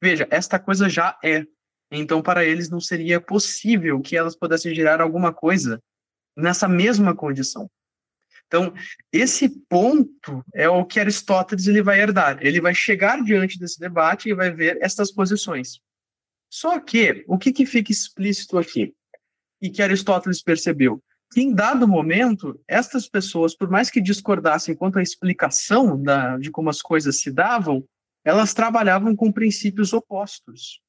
veja, 0.02 0.26
esta 0.30 0.58
coisa 0.58 0.88
já 0.88 1.18
é. 1.22 1.44
Então, 1.90 2.22
para 2.22 2.44
eles 2.44 2.68
não 2.68 2.80
seria 2.80 3.20
possível 3.20 4.00
que 4.00 4.16
elas 4.16 4.36
pudessem 4.36 4.74
gerar 4.74 5.00
alguma 5.00 5.32
coisa 5.32 5.80
nessa 6.36 6.66
mesma 6.66 7.14
condição. 7.14 7.70
Então, 8.46 8.74
esse 9.12 9.48
ponto 9.68 10.44
é 10.52 10.68
o 10.68 10.84
que 10.84 11.00
Aristóteles 11.00 11.66
ele 11.66 11.82
vai 11.82 12.00
herdar. 12.00 12.38
Ele 12.40 12.60
vai 12.60 12.74
chegar 12.74 13.22
diante 13.22 13.58
desse 13.58 13.78
debate 13.78 14.28
e 14.28 14.34
vai 14.34 14.50
ver 14.50 14.78
estas 14.80 15.10
posições. 15.12 15.80
Só 16.50 16.78
que, 16.78 17.24
o 17.26 17.38
que, 17.38 17.52
que 17.52 17.66
fica 17.66 17.90
explícito 17.90 18.58
aqui? 18.58 18.94
E 19.64 19.70
que 19.70 19.80
Aristóteles 19.80 20.42
percebeu? 20.42 21.02
Que 21.32 21.40
em 21.40 21.54
dado 21.54 21.88
momento, 21.88 22.60
estas 22.68 23.08
pessoas, 23.08 23.56
por 23.56 23.70
mais 23.70 23.88
que 23.88 23.98
discordassem 23.98 24.74
quanto 24.74 24.98
à 24.98 25.02
explicação 25.02 25.98
da, 26.02 26.36
de 26.36 26.50
como 26.50 26.68
as 26.68 26.82
coisas 26.82 27.22
se 27.22 27.30
davam, 27.32 27.82
elas 28.22 28.52
trabalhavam 28.52 29.16
com 29.16 29.32
princípios 29.32 29.94
opostos. 29.94 30.82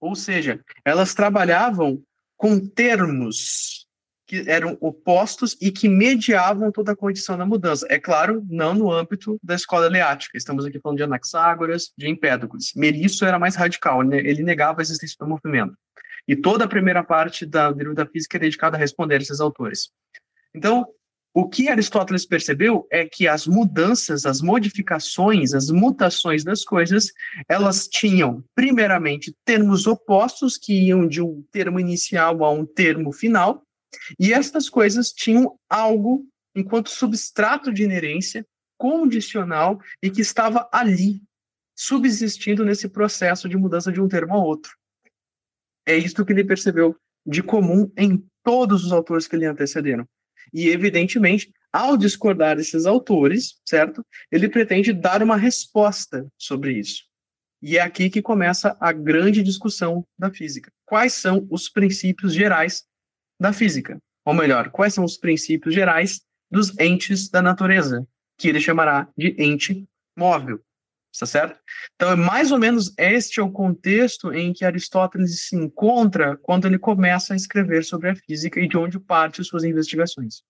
Ou 0.00 0.16
seja, 0.16 0.60
elas 0.84 1.14
trabalhavam 1.14 2.02
com 2.36 2.58
termos 2.58 3.86
que 4.26 4.42
eram 4.48 4.76
opostos 4.80 5.56
e 5.60 5.70
que 5.70 5.88
mediavam 5.88 6.72
toda 6.72 6.90
a 6.90 6.96
condição 6.96 7.38
da 7.38 7.46
mudança. 7.46 7.86
É 7.88 7.98
claro, 7.98 8.44
não 8.48 8.74
no 8.74 8.90
âmbito 8.90 9.38
da 9.40 9.54
escola 9.54 9.86
eleática. 9.86 10.36
Estamos 10.36 10.64
aqui 10.64 10.80
falando 10.80 10.98
de 10.98 11.04
Anaxágoras, 11.04 11.92
de 11.96 12.08
Empédocles. 12.08 12.72
Merisso 12.74 13.24
era 13.24 13.38
mais 13.38 13.54
radical, 13.54 14.02
ele 14.12 14.42
negava 14.42 14.80
a 14.80 14.82
existência 14.82 15.16
do 15.20 15.28
movimento. 15.28 15.76
E 16.30 16.36
toda 16.36 16.64
a 16.64 16.68
primeira 16.68 17.02
parte 17.02 17.44
da, 17.44 17.72
da 17.72 18.06
física 18.06 18.36
é 18.36 18.40
dedicada 18.40 18.76
a 18.76 18.78
responder 18.78 19.20
esses 19.20 19.40
autores. 19.40 19.90
Então, 20.54 20.86
o 21.34 21.48
que 21.48 21.68
Aristóteles 21.68 22.24
percebeu 22.24 22.86
é 22.88 23.04
que 23.04 23.26
as 23.26 23.48
mudanças, 23.48 24.24
as 24.24 24.40
modificações, 24.40 25.52
as 25.54 25.70
mutações 25.70 26.44
das 26.44 26.62
coisas, 26.62 27.10
elas 27.48 27.88
tinham, 27.88 28.44
primeiramente, 28.54 29.34
termos 29.44 29.88
opostos 29.88 30.56
que 30.56 30.72
iam 30.72 31.04
de 31.04 31.20
um 31.20 31.42
termo 31.50 31.80
inicial 31.80 32.44
a 32.44 32.52
um 32.52 32.64
termo 32.64 33.10
final, 33.10 33.64
e 34.16 34.32
estas 34.32 34.68
coisas 34.68 35.10
tinham 35.10 35.58
algo 35.68 36.24
enquanto 36.54 36.90
substrato 36.90 37.72
de 37.72 37.82
inerência 37.82 38.46
condicional 38.78 39.80
e 40.00 40.08
que 40.08 40.20
estava 40.20 40.68
ali, 40.72 41.20
subsistindo 41.76 42.64
nesse 42.64 42.88
processo 42.88 43.48
de 43.48 43.56
mudança 43.56 43.90
de 43.90 44.00
um 44.00 44.06
termo 44.06 44.34
a 44.34 44.38
outro. 44.38 44.78
É 45.90 45.96
isto 45.96 46.24
que 46.24 46.32
ele 46.32 46.44
percebeu 46.44 46.96
de 47.26 47.42
comum 47.42 47.90
em 47.96 48.24
todos 48.44 48.84
os 48.84 48.92
autores 48.92 49.26
que 49.26 49.36
lhe 49.36 49.44
antecederam. 49.44 50.06
E, 50.54 50.68
evidentemente, 50.68 51.52
ao 51.72 51.96
discordar 51.96 52.56
desses 52.56 52.86
autores, 52.86 53.60
certo? 53.64 54.06
Ele 54.30 54.48
pretende 54.48 54.92
dar 54.92 55.20
uma 55.20 55.36
resposta 55.36 56.28
sobre 56.38 56.74
isso. 56.74 57.02
E 57.60 57.76
é 57.76 57.80
aqui 57.80 58.08
que 58.08 58.22
começa 58.22 58.76
a 58.78 58.92
grande 58.92 59.42
discussão 59.42 60.06
da 60.16 60.30
física. 60.30 60.70
Quais 60.86 61.14
são 61.14 61.44
os 61.50 61.68
princípios 61.68 62.32
gerais 62.32 62.84
da 63.40 63.52
física? 63.52 63.98
Ou 64.24 64.32
melhor, 64.32 64.70
quais 64.70 64.94
são 64.94 65.02
os 65.02 65.16
princípios 65.16 65.74
gerais 65.74 66.20
dos 66.48 66.78
entes 66.78 67.28
da 67.28 67.42
natureza, 67.42 68.06
que 68.38 68.48
ele 68.48 68.60
chamará 68.60 69.08
de 69.18 69.34
ente 69.42 69.84
móvel. 70.16 70.60
Está 71.12 71.26
certo? 71.26 71.58
Então, 71.94 72.12
é 72.12 72.16
mais 72.16 72.52
ou 72.52 72.58
menos 72.58 72.94
este 72.96 73.40
é 73.40 73.42
o 73.42 73.50
contexto 73.50 74.32
em 74.32 74.52
que 74.52 74.64
Aristóteles 74.64 75.48
se 75.48 75.56
encontra 75.56 76.36
quando 76.36 76.66
ele 76.66 76.78
começa 76.78 77.32
a 77.32 77.36
escrever 77.36 77.84
sobre 77.84 78.10
a 78.10 78.14
física 78.14 78.60
e 78.60 78.68
de 78.68 78.76
onde 78.76 78.98
parte 79.00 79.42
suas 79.42 79.64
investigações. 79.64 80.42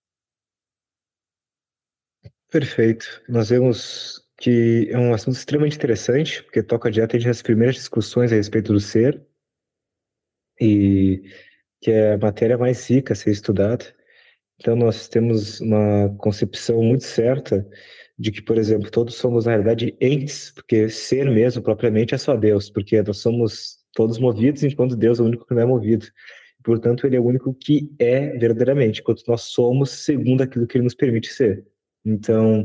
Perfeito. 2.51 3.23
Nós 3.27 3.49
vemos 3.49 4.21
que 4.37 4.89
é 4.91 4.97
um 4.97 5.13
assunto 5.13 5.35
extremamente 5.35 5.77
interessante, 5.77 6.43
porque 6.43 6.63
toca 6.63 6.91
diretamente 6.91 7.27
nas 7.27 7.41
primeiras 7.41 7.75
discussões 7.75 8.31
a 8.31 8.35
respeito 8.35 8.73
do 8.73 8.79
ser, 8.79 9.23
e 10.59 11.23
que 11.79 11.91
é 11.91 12.13
a 12.13 12.17
matéria 12.17 12.57
mais 12.57 12.87
rica 12.89 13.13
a 13.13 13.15
ser 13.15 13.31
estudada. 13.31 13.85
Então, 14.59 14.75
nós 14.75 15.07
temos 15.07 15.59
uma 15.61 16.09
concepção 16.17 16.81
muito 16.83 17.03
certa 17.03 17.67
de 18.21 18.31
que, 18.31 18.41
por 18.41 18.55
exemplo, 18.59 18.91
todos 18.91 19.15
somos, 19.15 19.45
na 19.45 19.53
realidade, 19.53 19.97
entes, 19.99 20.51
porque 20.51 20.87
ser 20.89 21.27
mesmo, 21.31 21.63
propriamente, 21.63 22.13
é 22.13 22.19
só 22.19 22.35
Deus, 22.35 22.69
porque 22.69 23.01
nós 23.01 23.17
somos 23.17 23.79
todos 23.95 24.19
movidos, 24.19 24.61
enquanto 24.63 24.95
Deus 24.95 25.19
é 25.19 25.23
o 25.23 25.25
único 25.25 25.45
que 25.47 25.55
não 25.55 25.63
é 25.63 25.65
movido. 25.65 26.05
Portanto, 26.63 27.07
ele 27.07 27.15
é 27.15 27.19
o 27.19 27.25
único 27.25 27.51
que 27.51 27.91
é 27.97 28.37
verdadeiramente, 28.37 29.01
enquanto 29.01 29.23
nós 29.27 29.41
somos 29.41 29.89
segundo 29.89 30.43
aquilo 30.43 30.67
que 30.67 30.77
ele 30.77 30.83
nos 30.83 30.93
permite 30.93 31.29
ser. 31.29 31.65
Então, 32.05 32.63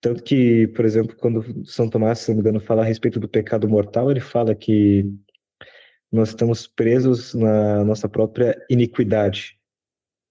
tanto 0.00 0.24
que, 0.24 0.66
por 0.68 0.84
exemplo, 0.84 1.14
quando 1.14 1.64
São 1.64 1.88
Tomás, 1.88 2.18
se 2.18 2.30
não 2.30 2.36
me 2.36 2.40
engano, 2.40 2.58
fala 2.58 2.82
a 2.82 2.84
respeito 2.84 3.20
do 3.20 3.28
pecado 3.28 3.68
mortal, 3.68 4.10
ele 4.10 4.18
fala 4.18 4.52
que 4.52 5.06
nós 6.10 6.30
estamos 6.30 6.66
presos 6.66 7.34
na 7.34 7.84
nossa 7.84 8.08
própria 8.08 8.60
iniquidade. 8.68 9.56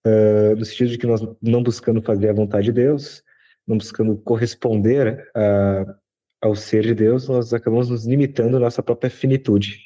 Uh, 0.06 0.58
no 0.58 0.65
sentido 0.65 0.89
de 0.91 0.97
que 0.97 1.08
nós 1.08 1.21
não 1.41 1.63
buscando 1.63 2.02
fazer 2.02 2.30
a 2.30 2.34
vontade 2.34 2.65
de 2.65 2.73
Deus, 2.73 3.23
não 3.70 3.78
buscando 3.78 4.18
corresponder 4.18 5.30
a, 5.36 5.96
ao 6.42 6.56
ser 6.56 6.84
de 6.84 6.96
Deus, 6.96 7.30
nós 7.30 7.54
acabamos 7.54 7.90
nos 7.90 8.06
limitando 8.06 8.58
à 8.58 8.60
nossa 8.60 8.82
própria 8.82 9.12
finitude. 9.12 9.86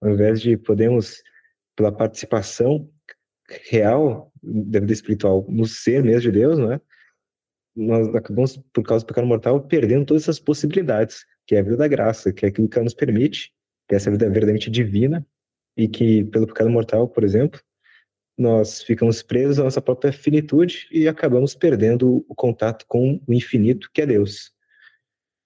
Ao 0.00 0.10
invés 0.10 0.40
de 0.40 0.56
podermos, 0.56 1.22
pela 1.76 1.92
participação 1.92 2.90
real 3.70 4.32
da 4.42 4.80
vida 4.80 4.92
espiritual 4.92 5.46
no 5.48 5.64
ser 5.64 6.02
mesmo 6.02 6.22
de 6.22 6.32
Deus, 6.32 6.58
não 6.58 6.72
é? 6.72 6.80
nós 7.76 8.12
acabamos, 8.14 8.56
por 8.72 8.82
causa 8.82 9.04
do 9.04 9.08
pecado 9.08 9.26
mortal, 9.26 9.60
perdendo 9.62 10.04
todas 10.04 10.24
essas 10.24 10.40
possibilidades, 10.40 11.24
que 11.46 11.54
é 11.54 11.60
a 11.60 11.62
vida 11.62 11.76
da 11.76 11.88
graça, 11.88 12.32
que 12.32 12.44
é 12.44 12.48
aquilo 12.48 12.68
que 12.68 12.76
ela 12.76 12.84
nos 12.84 12.94
permite, 12.94 13.52
que 13.88 13.94
é 13.94 13.96
essa 13.96 14.10
vida 14.10 14.26
verdadeiramente 14.26 14.70
divina, 14.70 15.24
e 15.76 15.88
que, 15.88 16.24
pelo 16.24 16.48
pecado 16.48 16.68
mortal, 16.68 17.08
por 17.08 17.22
exemplo, 17.22 17.60
nós 18.40 18.82
ficamos 18.82 19.22
presos 19.22 19.58
à 19.58 19.64
nossa 19.64 19.82
própria 19.82 20.10
finitude 20.10 20.88
e 20.90 21.06
acabamos 21.06 21.54
perdendo 21.54 22.24
o 22.26 22.34
contato 22.34 22.86
com 22.88 23.20
o 23.26 23.34
infinito, 23.34 23.90
que 23.92 24.00
é 24.00 24.06
Deus. 24.06 24.50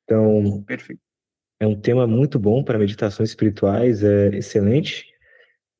Então, 0.04 0.62
Perfeito. 0.62 1.00
é 1.59 1.66
um 1.66 1.78
tema 1.78 2.07
muito 2.07 2.38
bom 2.38 2.62
para 2.62 2.78
meditações 2.78 3.30
espirituais, 3.30 4.04
é 4.04 4.28
excelente, 4.37 5.12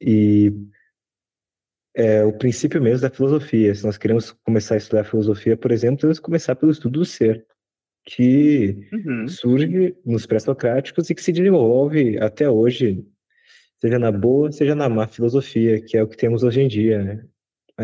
e 0.00 0.53
é 1.94 2.24
o 2.24 2.33
princípio 2.33 2.83
mesmo 2.83 3.03
da 3.03 3.14
filosofia. 3.14 3.72
Se 3.72 3.85
nós 3.85 3.96
queremos 3.96 4.33
começar 4.44 4.74
a 4.74 4.79
estudar 4.79 5.05
filosofia, 5.05 5.57
por 5.57 5.70
exemplo, 5.70 6.00
temos 6.00 6.18
que 6.18 6.24
começar 6.24 6.57
pelo 6.57 6.72
estudo 6.72 6.98
do 6.98 7.05
ser, 7.05 7.46
que 8.07 8.88
uhum. 8.92 9.29
surge 9.29 9.96
nos 10.05 10.27
pré-socráticos 10.27 11.09
e 11.09 11.14
que 11.14 11.22
se 11.22 11.33
desenvolve 11.33 12.18
até 12.18 12.50
hoje 12.50 13.07
seja 13.85 13.99
na 13.99 14.11
boa, 14.11 14.51
seja 14.51 14.75
na 14.75 14.88
má 14.88 15.07
filosofia, 15.07 15.79
que 15.79 15.94
é 15.94 16.03
o 16.03 16.09
que 16.09 16.16
temos 16.16 16.42
hoje 16.42 16.62
em 16.62 16.68
dia, 16.68 17.05
né? 17.05 17.29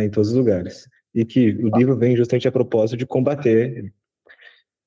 em 0.02 0.08
todos 0.08 0.30
os 0.30 0.34
lugares. 0.34 0.88
E 1.14 1.26
que 1.26 1.50
o 1.56 1.76
livro 1.76 1.94
vem 1.94 2.16
justamente 2.16 2.48
a 2.48 2.52
propósito 2.52 2.96
de 2.96 3.04
combater, 3.04 3.92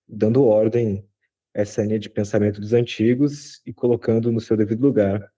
dando 0.08 0.44
ordem 0.44 1.08
essa 1.54 1.84
linha 1.84 2.00
de 2.00 2.10
pensamento 2.10 2.60
dos 2.60 2.74
antigos 2.74 3.62
e 3.64 3.72
colocando 3.72 4.32
no 4.32 4.42
seu 4.42 4.58
devido 4.58 4.82
lugar, 4.82 5.32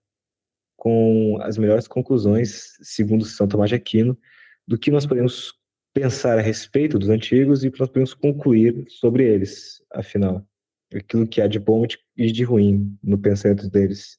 com 0.78 1.36
as 1.42 1.58
melhores 1.58 1.86
conclusões, 1.86 2.78
segundo 2.80 3.26
São 3.26 3.46
Tomás 3.46 3.68
de 3.68 3.74
Aquino, 3.74 4.18
do 4.66 4.78
que 4.78 4.90
nós 4.90 5.04
podemos 5.04 5.52
pensar 5.92 6.38
a 6.38 6.42
respeito 6.42 6.98
dos 6.98 7.10
antigos 7.10 7.64
e 7.64 7.70
que 7.70 7.80
nós 7.80 7.90
podemos 7.90 8.14
concluir 8.14 8.86
sobre 8.88 9.24
eles, 9.24 9.82
afinal. 9.92 10.42
Aquilo 10.94 11.26
que 11.26 11.42
há 11.42 11.46
de 11.46 11.58
bom 11.58 11.84
e 12.16 12.32
de 12.32 12.44
ruim 12.44 12.98
no 13.02 13.18
pensamento 13.18 13.68
deles 13.68 14.18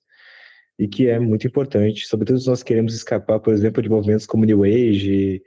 e 0.78 0.88
que 0.88 1.08
é 1.08 1.20
muito 1.20 1.48
importante, 1.48 2.08
sobretudo 2.08 2.40
se 2.40 2.48
nós 2.48 2.64
queremos 2.64 2.94
escapar, 2.94 3.40
por 3.40 3.54
exemplo, 3.54 3.82
de 3.82 3.90
movimentos 3.90 4.26
como 4.26 4.46
New 4.46 4.64
Age, 4.64 5.42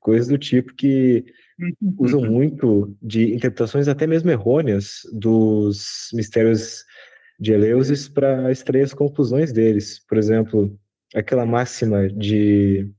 coisas 0.00 0.28
do 0.28 0.38
tipo 0.38 0.74
que 0.74 1.24
uhum. 1.58 1.94
usam 1.98 2.22
muito 2.22 2.96
de 3.00 3.34
interpretações 3.34 3.88
até 3.88 4.06
mesmo 4.06 4.30
errôneas 4.30 5.00
dos 5.12 6.08
mistérios 6.12 6.84
de 7.38 7.52
Eleusis 7.52 8.08
para 8.08 8.50
extrair 8.50 8.82
as 8.82 8.94
conclusões 8.94 9.52
deles. 9.52 10.00
Por 10.08 10.18
exemplo, 10.18 10.76
aquela 11.14 11.46
máxima 11.46 12.08
de 12.08 12.90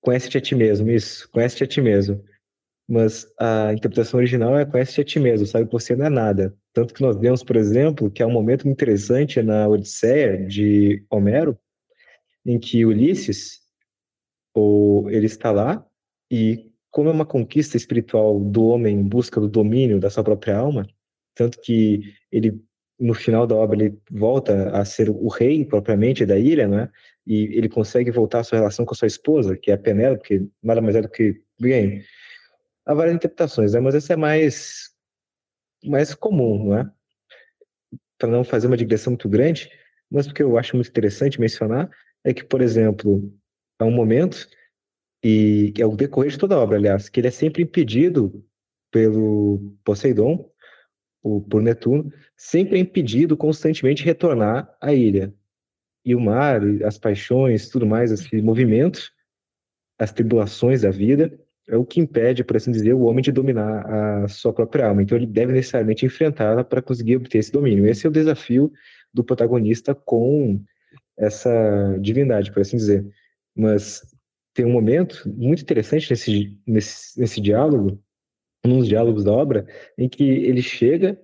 conhece-te 0.00 0.38
a 0.38 0.40
ti 0.40 0.54
mesmo, 0.54 0.90
isso, 0.90 1.28
conhece-te 1.30 1.64
a 1.64 1.66
ti 1.66 1.80
mesmo. 1.80 2.24
Mas 2.88 3.26
a 3.38 3.72
interpretação 3.74 4.18
original 4.18 4.58
é 4.58 4.64
conhece-te 4.64 5.00
a 5.02 5.04
ti 5.04 5.20
mesmo, 5.20 5.46
sabe 5.46 5.66
que 5.66 5.72
você 5.72 5.94
não 5.94 6.06
é 6.06 6.10
nada. 6.10 6.56
Tanto 6.78 6.94
que 6.94 7.02
nós 7.02 7.16
vemos, 7.16 7.42
por 7.42 7.56
exemplo, 7.56 8.08
que 8.08 8.22
há 8.22 8.26
um 8.28 8.30
momento 8.30 8.68
interessante 8.68 9.42
na 9.42 9.66
Odisseia 9.66 10.46
de 10.46 11.04
Homero, 11.10 11.58
em 12.46 12.56
que 12.56 12.86
Ulisses, 12.86 13.58
ou 14.54 15.10
ele 15.10 15.26
está 15.26 15.50
lá 15.50 15.84
e 16.30 16.70
como 16.88 17.08
é 17.08 17.12
uma 17.12 17.26
conquista 17.26 17.76
espiritual 17.76 18.38
do 18.38 18.66
homem 18.66 18.94
em 18.94 19.02
busca 19.02 19.40
do 19.40 19.48
domínio 19.48 19.98
da 19.98 20.08
sua 20.08 20.22
própria 20.22 20.56
alma, 20.56 20.86
tanto 21.34 21.60
que 21.60 22.14
ele 22.30 22.62
no 22.96 23.12
final 23.12 23.44
da 23.44 23.56
obra 23.56 23.76
ele 23.76 23.98
volta 24.08 24.70
a 24.70 24.84
ser 24.84 25.10
o 25.10 25.26
rei 25.26 25.64
propriamente 25.64 26.24
da 26.24 26.38
ilha, 26.38 26.68
né? 26.68 26.88
E 27.26 27.56
ele 27.58 27.68
consegue 27.68 28.12
voltar 28.12 28.38
à 28.38 28.44
sua 28.44 28.58
relação 28.58 28.84
com 28.84 28.94
a 28.94 28.96
sua 28.96 29.08
esposa, 29.08 29.56
que 29.56 29.72
é 29.72 29.74
a 29.74 29.78
Penélope, 29.78 30.28
que 30.28 30.48
nada 30.62 30.80
mais 30.80 30.94
é 30.94 31.02
do 31.02 31.08
que 31.08 31.42
bem. 31.60 32.04
Há 32.86 32.94
várias 32.94 33.16
interpretações, 33.16 33.72
né? 33.72 33.80
Mas 33.80 33.96
essa 33.96 34.12
é 34.12 34.16
mais 34.16 34.96
mais 35.84 36.14
comum, 36.14 36.66
não 36.66 36.78
é? 36.78 36.90
Para 38.18 38.30
não 38.30 38.44
fazer 38.44 38.66
uma 38.66 38.76
digressão 38.76 39.12
muito 39.12 39.28
grande, 39.28 39.70
mas 40.10 40.26
porque 40.26 40.42
eu 40.42 40.58
acho 40.58 40.74
muito 40.76 40.88
interessante 40.88 41.40
mencionar 41.40 41.90
é 42.24 42.34
que, 42.34 42.44
por 42.44 42.60
exemplo, 42.60 43.32
há 43.78 43.84
um 43.84 43.90
momento 43.90 44.48
e 45.22 45.72
é 45.78 45.86
o 45.86 45.96
decorrer 45.96 46.30
de 46.30 46.38
toda 46.38 46.54
a 46.54 46.58
obra, 46.58 46.76
aliás, 46.76 47.08
que 47.08 47.20
ele 47.20 47.28
é 47.28 47.30
sempre 47.30 47.62
impedido 47.62 48.44
pelo 48.90 49.76
Poseidon, 49.84 50.50
o, 51.22 51.40
por 51.40 51.60
Netuno, 51.60 52.12
sempre 52.36 52.78
é 52.78 52.80
impedido 52.80 53.36
constantemente 53.36 54.02
de 54.02 54.08
retornar 54.08 54.74
à 54.80 54.92
ilha. 54.92 55.34
E 56.04 56.14
o 56.14 56.20
mar, 56.20 56.60
as 56.84 56.98
paixões, 56.98 57.68
tudo 57.68 57.86
mais, 57.86 58.12
esse 58.12 58.40
movimento, 58.40 59.12
as 59.98 60.12
tribulações 60.12 60.82
da 60.82 60.90
vida, 60.90 61.38
é 61.68 61.76
o 61.76 61.84
que 61.84 62.00
impede, 62.00 62.42
por 62.42 62.56
assim 62.56 62.72
dizer, 62.72 62.94
o 62.94 63.02
homem 63.02 63.22
de 63.22 63.30
dominar 63.30 64.24
a 64.24 64.28
sua 64.28 64.52
própria 64.52 64.86
alma. 64.86 65.02
Então 65.02 65.16
ele 65.16 65.26
deve 65.26 65.52
necessariamente 65.52 66.06
enfrentá-la 66.06 66.64
para 66.64 66.82
conseguir 66.82 67.16
obter 67.16 67.38
esse 67.38 67.52
domínio. 67.52 67.86
Esse 67.86 68.06
é 68.06 68.08
o 68.08 68.12
desafio 68.12 68.72
do 69.12 69.22
protagonista 69.22 69.94
com 69.94 70.62
essa 71.16 71.96
divindade, 72.00 72.52
por 72.52 72.60
assim 72.60 72.76
dizer. 72.76 73.06
Mas 73.54 74.00
tem 74.54 74.64
um 74.64 74.72
momento 74.72 75.22
muito 75.36 75.62
interessante 75.62 76.10
nesse, 76.10 76.58
nesse, 76.66 77.20
nesse 77.20 77.40
diálogo, 77.40 78.02
num 78.64 78.78
dos 78.78 78.88
diálogos 78.88 79.24
da 79.24 79.32
obra, 79.32 79.66
em 79.96 80.08
que 80.08 80.24
ele 80.24 80.62
chega 80.62 81.18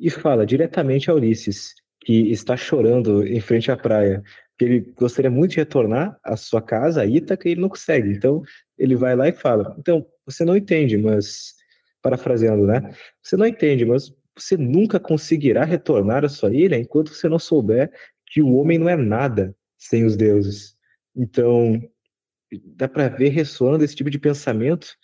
e 0.00 0.10
fala 0.10 0.46
diretamente 0.46 1.10
a 1.10 1.14
Ulisses, 1.14 1.74
que 2.00 2.30
está 2.30 2.56
chorando 2.56 3.24
em 3.26 3.40
frente 3.40 3.70
à 3.70 3.76
praia, 3.76 4.22
que 4.58 4.64
ele 4.64 4.80
gostaria 4.96 5.30
muito 5.30 5.52
de 5.52 5.58
retornar 5.58 6.18
à 6.24 6.36
sua 6.36 6.60
casa, 6.60 7.02
a 7.02 7.06
Ítaca, 7.06 7.48
e 7.48 7.52
ele 7.52 7.60
não 7.60 7.68
consegue. 7.68 8.10
Então, 8.10 8.42
ele 8.82 8.96
vai 8.96 9.14
lá 9.14 9.28
e 9.28 9.32
fala: 9.32 9.74
Então, 9.78 10.04
você 10.26 10.44
não 10.44 10.56
entende, 10.56 10.96
mas. 10.98 11.54
Parafraseando, 12.02 12.66
né? 12.66 12.92
Você 13.22 13.36
não 13.36 13.46
entende, 13.46 13.84
mas 13.84 14.12
você 14.36 14.56
nunca 14.56 14.98
conseguirá 14.98 15.64
retornar 15.64 16.24
à 16.24 16.28
sua 16.28 16.52
ilha 16.52 16.76
enquanto 16.76 17.14
você 17.14 17.28
não 17.28 17.38
souber 17.38 17.92
que 18.26 18.42
o 18.42 18.56
homem 18.56 18.76
não 18.76 18.88
é 18.88 18.96
nada 18.96 19.54
sem 19.78 20.04
os 20.04 20.16
deuses. 20.16 20.76
Então, 21.14 21.80
dá 22.76 22.88
para 22.88 23.08
ver 23.08 23.28
ressoando 23.28 23.84
esse 23.84 23.94
tipo 23.94 24.10
de 24.10 24.18
pensamento, 24.18 24.96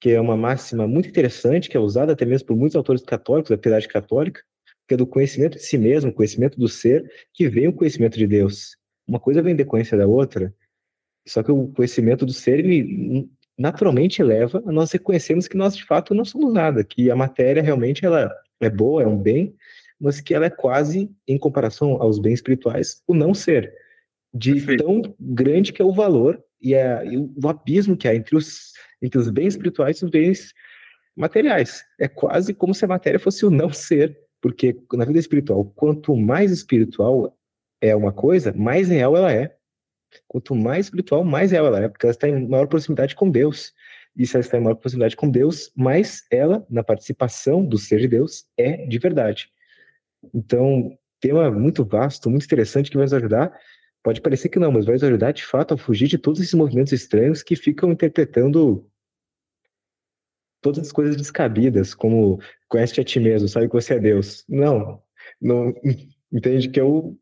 que 0.00 0.10
é 0.10 0.20
uma 0.20 0.38
máxima 0.38 0.86
muito 0.86 1.06
interessante, 1.06 1.68
que 1.68 1.76
é 1.76 1.80
usada 1.80 2.12
até 2.12 2.24
mesmo 2.24 2.46
por 2.46 2.56
muitos 2.56 2.76
autores 2.76 3.02
católicos, 3.02 3.50
da 3.50 3.58
piedade 3.58 3.88
católica, 3.88 4.40
que 4.88 4.94
é 4.94 4.96
do 4.96 5.06
conhecimento 5.06 5.58
de 5.58 5.64
si 5.64 5.76
mesmo, 5.76 6.12
conhecimento 6.12 6.58
do 6.58 6.68
ser, 6.68 7.10
que 7.34 7.46
vem 7.46 7.68
o 7.68 7.74
conhecimento 7.74 8.16
de 8.16 8.26
Deus. 8.26 8.76
Uma 9.06 9.20
coisa 9.20 9.42
vem 9.42 9.52
em 9.52 9.56
decorrência 9.56 9.98
da 9.98 10.06
outra, 10.06 10.54
só 11.26 11.42
que 11.42 11.52
o 11.52 11.68
conhecimento 11.68 12.26
do 12.26 12.32
ser 12.32 12.58
ele 12.58 13.28
naturalmente 13.58 14.22
leva 14.22 14.62
a 14.66 14.72
nós 14.72 14.90
reconhecermos 14.90 15.46
que 15.46 15.56
nós 15.56 15.76
de 15.76 15.84
fato 15.84 16.14
não 16.14 16.24
somos 16.24 16.52
nada, 16.52 16.82
que 16.82 17.10
a 17.10 17.16
matéria 17.16 17.62
realmente 17.62 18.04
ela 18.04 18.32
é 18.60 18.70
boa, 18.70 19.02
é 19.02 19.06
um 19.06 19.18
bem, 19.18 19.54
mas 20.00 20.20
que 20.20 20.34
ela 20.34 20.46
é 20.46 20.50
quase, 20.50 21.10
em 21.28 21.38
comparação 21.38 22.02
aos 22.02 22.18
bens 22.18 22.34
espirituais, 22.34 23.02
o 23.06 23.14
não 23.14 23.32
ser. 23.34 23.72
De 24.34 24.54
Perfeito. 24.54 24.84
tão 24.84 25.14
grande 25.20 25.72
que 25.72 25.82
é 25.82 25.84
o 25.84 25.92
valor 25.92 26.42
e, 26.60 26.74
é, 26.74 27.04
e 27.06 27.18
o 27.18 27.48
abismo 27.48 27.96
que 27.96 28.08
há 28.08 28.14
entre 28.14 28.34
os, 28.34 28.72
entre 29.00 29.18
os 29.18 29.28
bens 29.28 29.48
espirituais 29.48 29.98
e 29.98 30.04
os 30.04 30.10
bens 30.10 30.54
materiais. 31.14 31.84
É 32.00 32.08
quase 32.08 32.54
como 32.54 32.74
se 32.74 32.84
a 32.84 32.88
matéria 32.88 33.20
fosse 33.20 33.44
o 33.44 33.50
não 33.50 33.72
ser, 33.72 34.18
porque 34.40 34.76
na 34.92 35.04
vida 35.04 35.18
espiritual, 35.18 35.64
quanto 35.76 36.16
mais 36.16 36.50
espiritual 36.50 37.36
é 37.80 37.94
uma 37.94 38.12
coisa, 38.12 38.52
mais 38.52 38.88
real 38.88 39.16
ela 39.16 39.32
é. 39.32 39.54
Quanto 40.26 40.54
mais 40.54 40.86
espiritual, 40.86 41.24
mais 41.24 41.52
ela 41.52 41.78
é, 41.80 41.88
porque 41.88 42.06
ela 42.06 42.12
está 42.12 42.28
em 42.28 42.48
maior 42.48 42.66
proximidade 42.66 43.14
com 43.14 43.30
Deus. 43.30 43.72
E 44.16 44.26
se 44.26 44.36
ela 44.36 44.44
está 44.44 44.58
em 44.58 44.60
maior 44.60 44.76
proximidade 44.76 45.16
com 45.16 45.30
Deus, 45.30 45.72
mais 45.76 46.24
ela, 46.30 46.66
na 46.68 46.82
participação 46.82 47.64
do 47.64 47.78
ser 47.78 48.00
de 48.00 48.08
Deus, 48.08 48.46
é 48.56 48.86
de 48.86 48.98
verdade. 48.98 49.48
Então, 50.34 50.96
tema 51.20 51.50
muito 51.50 51.84
vasto, 51.84 52.28
muito 52.28 52.44
interessante, 52.44 52.90
que 52.90 52.96
vai 52.96 53.04
nos 53.04 53.14
ajudar 53.14 53.52
Pode 54.02 54.20
parecer 54.20 54.48
que 54.48 54.58
não, 54.58 54.72
mas 54.72 54.84
vai 54.84 54.94
nos 54.94 55.04
ajudar 55.04 55.32
de 55.32 55.44
fato 55.44 55.74
a 55.74 55.78
fugir 55.78 56.08
de 56.08 56.18
todos 56.18 56.40
esses 56.40 56.54
movimentos 56.54 56.92
estranhos 56.92 57.42
que 57.42 57.54
ficam 57.54 57.92
interpretando 57.92 58.84
todas 60.60 60.80
as 60.80 60.92
coisas 60.92 61.16
descabidas, 61.16 61.94
como 61.94 62.40
conhece 62.68 63.00
a 63.00 63.04
ti 63.04 63.20
mesmo, 63.20 63.48
sabe 63.48 63.68
que 63.68 63.74
você 63.74 63.94
é 63.94 64.00
Deus. 64.00 64.44
Não, 64.48 65.00
não 65.40 65.72
entende 66.32 66.68
que 66.68 66.80
o 66.80 67.16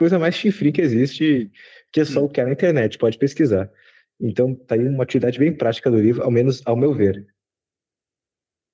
coisa 0.00 0.18
mais 0.18 0.34
chifre 0.34 0.72
que 0.72 0.80
existe, 0.80 1.52
que 1.92 2.00
é 2.00 2.06
só 2.06 2.24
o 2.24 2.28
que 2.28 2.40
é 2.40 2.44
na 2.46 2.52
internet, 2.52 2.96
pode 2.96 3.18
pesquisar. 3.18 3.70
Então, 4.18 4.54
tá 4.54 4.74
aí 4.74 4.88
uma 4.88 5.02
atividade 5.02 5.38
bem 5.38 5.54
prática 5.54 5.90
do 5.90 6.00
livro, 6.00 6.22
ao 6.22 6.30
menos 6.30 6.62
ao 6.64 6.74
meu 6.74 6.94
ver. 6.94 7.26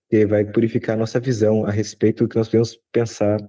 Que 0.09 0.25
vai 0.25 0.45
purificar 0.45 0.95
a 0.95 0.99
nossa 1.01 1.19
visão 1.19 1.67
a 1.67 1.73
respeito 1.73 2.23
do 2.23 2.29
que 2.29 2.37
nós 2.37 2.47
podemos 2.47 2.79
pensar 2.93 3.41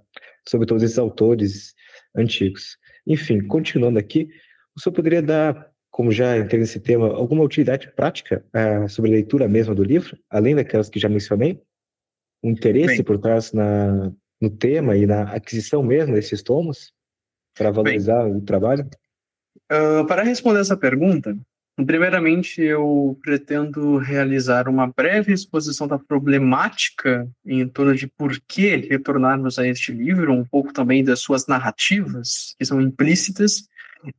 sobre 0.49 0.65
todos 0.65 0.81
esses 0.81 0.97
autores 0.97 1.75
antigos. 2.15 2.79
Enfim, 3.05 3.45
continuando 3.45 3.99
aqui, 3.99 4.27
o 4.75 4.81
senhor 4.81 4.95
poderia 4.95 5.21
dar, 5.21 5.71
como 5.91 6.11
já 6.11 6.35
entrei 6.35 6.59
nesse 6.59 6.79
tema, 6.79 7.13
alguma 7.13 7.43
utilidade 7.43 7.93
prática 7.95 8.43
uh, 8.55 8.89
sobre 8.89 9.11
a 9.11 9.13
leitura 9.13 9.47
mesmo 9.47 9.75
do 9.75 9.83
livro, 9.83 10.17
além 10.31 10.55
daquelas 10.55 10.89
que 10.89 10.99
já 10.99 11.09
mencionei? 11.09 11.61
Um 12.43 12.49
interesse 12.49 12.95
Bem, 12.95 13.03
por 13.03 13.19
trás 13.19 13.53
na, 13.53 14.11
no 14.41 14.49
tema 14.49 14.97
e 14.97 15.05
na 15.05 15.31
aquisição 15.31 15.83
mesmo 15.83 16.15
desses 16.15 16.41
tomos, 16.41 16.96
para 17.57 17.71
valorizar 17.71 18.23
bem, 18.23 18.35
o 18.35 18.41
trabalho? 18.41 18.89
Uh, 19.71 20.05
para 20.05 20.23
responder 20.23 20.61
essa 20.61 20.77
pergunta, 20.77 21.37
Primeiramente, 21.85 22.59
eu 22.59 23.19
pretendo 23.21 23.97
realizar 23.97 24.67
uma 24.67 24.87
breve 24.87 25.31
exposição 25.31 25.87
da 25.87 25.99
problemática 25.99 27.29
em 27.45 27.67
torno 27.67 27.93
de 27.93 28.07
por 28.07 28.39
que 28.47 28.77
retornarmos 28.77 29.59
a 29.59 29.67
este 29.67 29.91
livro, 29.91 30.33
um 30.33 30.43
pouco 30.43 30.73
também 30.73 31.03
das 31.03 31.19
suas 31.19 31.45
narrativas, 31.45 32.55
que 32.57 32.65
são 32.65 32.81
implícitas, 32.81 33.67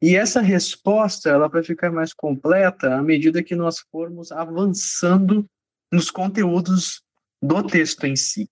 e 0.01 0.15
essa 0.15 0.41
resposta 0.41 1.31
ela 1.31 1.49
vai 1.49 1.65
ficar 1.65 1.91
mais 1.91 2.15
completa 2.15 2.95
à 2.95 3.03
medida 3.03 3.43
que 3.43 3.57
nós 3.57 3.81
formos 3.91 4.31
avançando 4.31 5.45
nos 5.93 6.13
conteúdos 6.13 7.03
do 7.43 7.61
texto 7.65 8.05
em 8.05 8.15
si. 8.15 8.49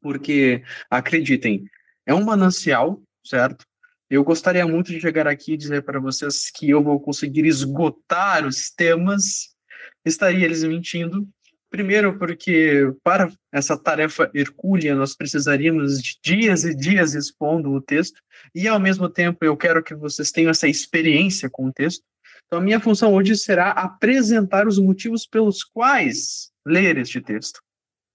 Porque, 0.00 0.64
acreditem, 0.90 1.64
é 2.04 2.12
um 2.12 2.24
manancial, 2.24 3.00
certo? 3.24 3.64
Eu 4.08 4.22
gostaria 4.22 4.66
muito 4.66 4.92
de 4.92 5.00
chegar 5.00 5.26
aqui 5.26 5.54
e 5.54 5.56
dizer 5.56 5.82
para 5.82 5.98
vocês 5.98 6.50
que 6.50 6.70
eu 6.70 6.82
vou 6.82 7.00
conseguir 7.00 7.44
esgotar 7.44 8.46
os 8.46 8.70
temas. 8.70 9.54
Estaria 10.04 10.44
eles 10.44 10.62
mentindo. 10.62 11.28
Primeiro, 11.68 12.16
porque 12.16 12.92
para 13.02 13.30
essa 13.50 13.76
tarefa 13.76 14.30
hercúlea 14.32 14.94
nós 14.94 15.16
precisaríamos 15.16 16.00
de 16.00 16.16
dias 16.22 16.64
e 16.64 16.74
dias 16.74 17.14
expondo 17.14 17.72
o 17.72 17.80
texto, 17.80 18.20
e 18.54 18.68
ao 18.68 18.78
mesmo 18.78 19.08
tempo 19.08 19.44
eu 19.44 19.56
quero 19.56 19.82
que 19.82 19.94
vocês 19.94 20.30
tenham 20.30 20.50
essa 20.50 20.68
experiência 20.68 21.50
com 21.50 21.66
o 21.66 21.72
texto. 21.72 22.04
Então, 22.46 22.60
a 22.60 22.62
minha 22.62 22.78
função 22.78 23.12
hoje 23.12 23.36
será 23.36 23.72
apresentar 23.72 24.68
os 24.68 24.78
motivos 24.78 25.26
pelos 25.26 25.64
quais 25.64 26.52
ler 26.64 26.96
este 26.96 27.20
texto. 27.20 27.60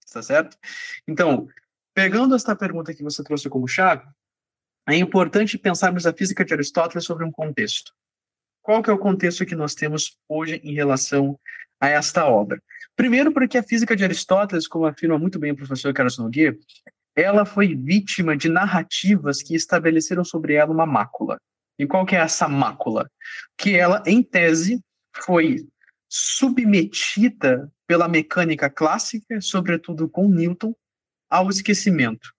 Está 0.05 0.21
certo? 0.21 0.57
Então, 1.05 1.47
pegando 1.93 2.33
esta 2.33 2.55
pergunta 2.55 2.93
que 2.93 3.03
você 3.03 3.21
trouxe 3.21 3.49
como 3.49 3.67
chave, 3.67 4.05
é 4.93 4.97
importante 4.97 5.57
pensarmos 5.57 6.05
a 6.05 6.13
física 6.13 6.43
de 6.43 6.53
Aristóteles 6.53 7.05
sobre 7.05 7.25
um 7.25 7.31
contexto. 7.31 7.91
Qual 8.61 8.81
que 8.81 8.89
é 8.89 8.93
o 8.93 8.97
contexto 8.97 9.45
que 9.45 9.55
nós 9.55 9.73
temos 9.73 10.17
hoje 10.27 10.61
em 10.63 10.73
relação 10.73 11.39
a 11.79 11.89
esta 11.89 12.25
obra? 12.25 12.61
Primeiro, 12.95 13.31
porque 13.31 13.57
a 13.57 13.63
física 13.63 13.95
de 13.95 14.03
Aristóteles, 14.03 14.67
como 14.67 14.85
afirma 14.85 15.17
muito 15.17 15.39
bem 15.39 15.51
o 15.51 15.55
professor 15.55 15.93
Carlos 15.93 16.17
Nogueira, 16.17 16.57
ela 17.15 17.45
foi 17.45 17.75
vítima 17.75 18.37
de 18.37 18.49
narrativas 18.49 19.41
que 19.41 19.55
estabeleceram 19.55 20.23
sobre 20.23 20.53
ela 20.53 20.71
uma 20.71 20.85
mácula. 20.85 21.39
E 21.77 21.87
qual 21.87 22.05
que 22.05 22.15
é 22.15 22.19
essa 22.19 22.47
mácula? 22.47 23.09
Que 23.57 23.75
ela, 23.75 24.03
em 24.05 24.21
tese, 24.21 24.79
foi 25.15 25.67
submetida 26.07 27.71
pela 27.87 28.07
mecânica 28.07 28.69
clássica, 28.69 29.41
sobretudo 29.41 30.07
com 30.09 30.27
Newton, 30.27 30.73
ao 31.29 31.49
esquecimento 31.49 32.29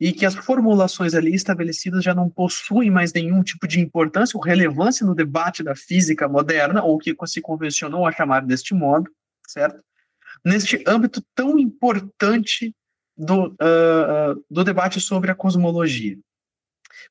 e 0.00 0.12
que 0.12 0.26
as 0.26 0.34
formulações 0.34 1.14
ali 1.14 1.34
estabelecidas 1.34 2.02
já 2.04 2.14
não 2.14 2.28
possuem 2.28 2.90
mais 2.90 3.12
nenhum 3.12 3.42
tipo 3.42 3.66
de 3.66 3.80
importância 3.80 4.36
ou 4.36 4.42
relevância 4.42 5.06
no 5.06 5.14
debate 5.14 5.62
da 5.62 5.74
física 5.74 6.28
moderna, 6.28 6.82
ou 6.82 6.98
que 6.98 7.14
se 7.26 7.40
convencionou 7.40 8.06
a 8.06 8.12
chamar 8.12 8.44
deste 8.44 8.74
modo, 8.74 9.10
certo? 9.46 9.82
Neste 10.44 10.82
âmbito 10.86 11.22
tão 11.34 11.58
importante 11.58 12.74
do, 13.16 13.48
uh, 13.48 14.44
do 14.50 14.64
debate 14.64 15.00
sobre 15.00 15.30
a 15.30 15.34
cosmologia. 15.34 16.18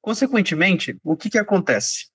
Consequentemente, 0.01 0.97
o 1.03 1.15
que, 1.15 1.29
que 1.29 1.37
acontece? 1.37 2.11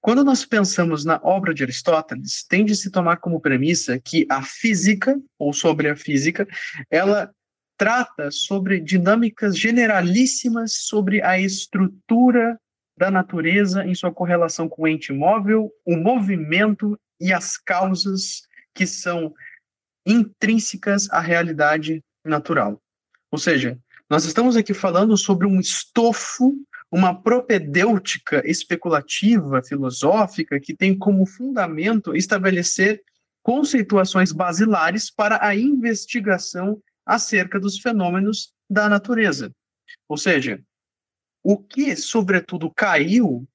Quando 0.00 0.24
nós 0.24 0.46
pensamos 0.46 1.04
na 1.04 1.20
obra 1.22 1.52
de 1.52 1.62
Aristóteles, 1.62 2.44
tende 2.48 2.74
se 2.74 2.90
tomar 2.90 3.18
como 3.18 3.40
premissa 3.40 4.00
que 4.00 4.26
a 4.30 4.42
física, 4.42 5.20
ou 5.38 5.52
sobre 5.52 5.90
a 5.90 5.96
física, 5.96 6.48
ela 6.90 7.30
trata 7.80 8.30
sobre 8.30 8.78
dinâmicas 8.78 9.58
generalíssimas 9.58 10.74
sobre 10.74 11.22
a 11.22 11.40
estrutura 11.40 12.60
da 12.94 13.10
natureza 13.10 13.86
em 13.86 13.94
sua 13.94 14.12
correlação 14.12 14.68
com 14.68 14.82
o 14.82 14.86
ente 14.86 15.14
móvel, 15.14 15.72
o 15.86 15.96
movimento 15.96 17.00
e 17.18 17.32
as 17.32 17.56
causas 17.56 18.42
que 18.74 18.86
são 18.86 19.32
intrínsecas 20.04 21.08
à 21.10 21.20
realidade 21.20 22.04
natural. 22.22 22.78
Ou 23.32 23.38
seja, 23.38 23.78
nós 24.10 24.26
estamos 24.26 24.58
aqui 24.58 24.74
falando 24.74 25.16
sobre 25.16 25.46
um 25.46 25.58
estofo, 25.58 26.54
uma 26.92 27.14
propedêutica 27.14 28.42
especulativa, 28.44 29.62
filosófica, 29.62 30.60
que 30.60 30.76
tem 30.76 30.98
como 30.98 31.24
fundamento 31.24 32.14
estabelecer 32.14 33.02
conceituações 33.42 34.32
basilares 34.32 35.10
para 35.10 35.42
a 35.42 35.56
investigação 35.56 36.78
acerca 37.10 37.58
dos 37.58 37.80
fenômenos 37.80 38.52
da 38.70 38.88
natureza. 38.88 39.50
Ou 40.08 40.16
seja, 40.16 40.62
o 41.42 41.58
que, 41.58 41.96
sobretudo, 41.96 42.70
caiu 42.70 43.48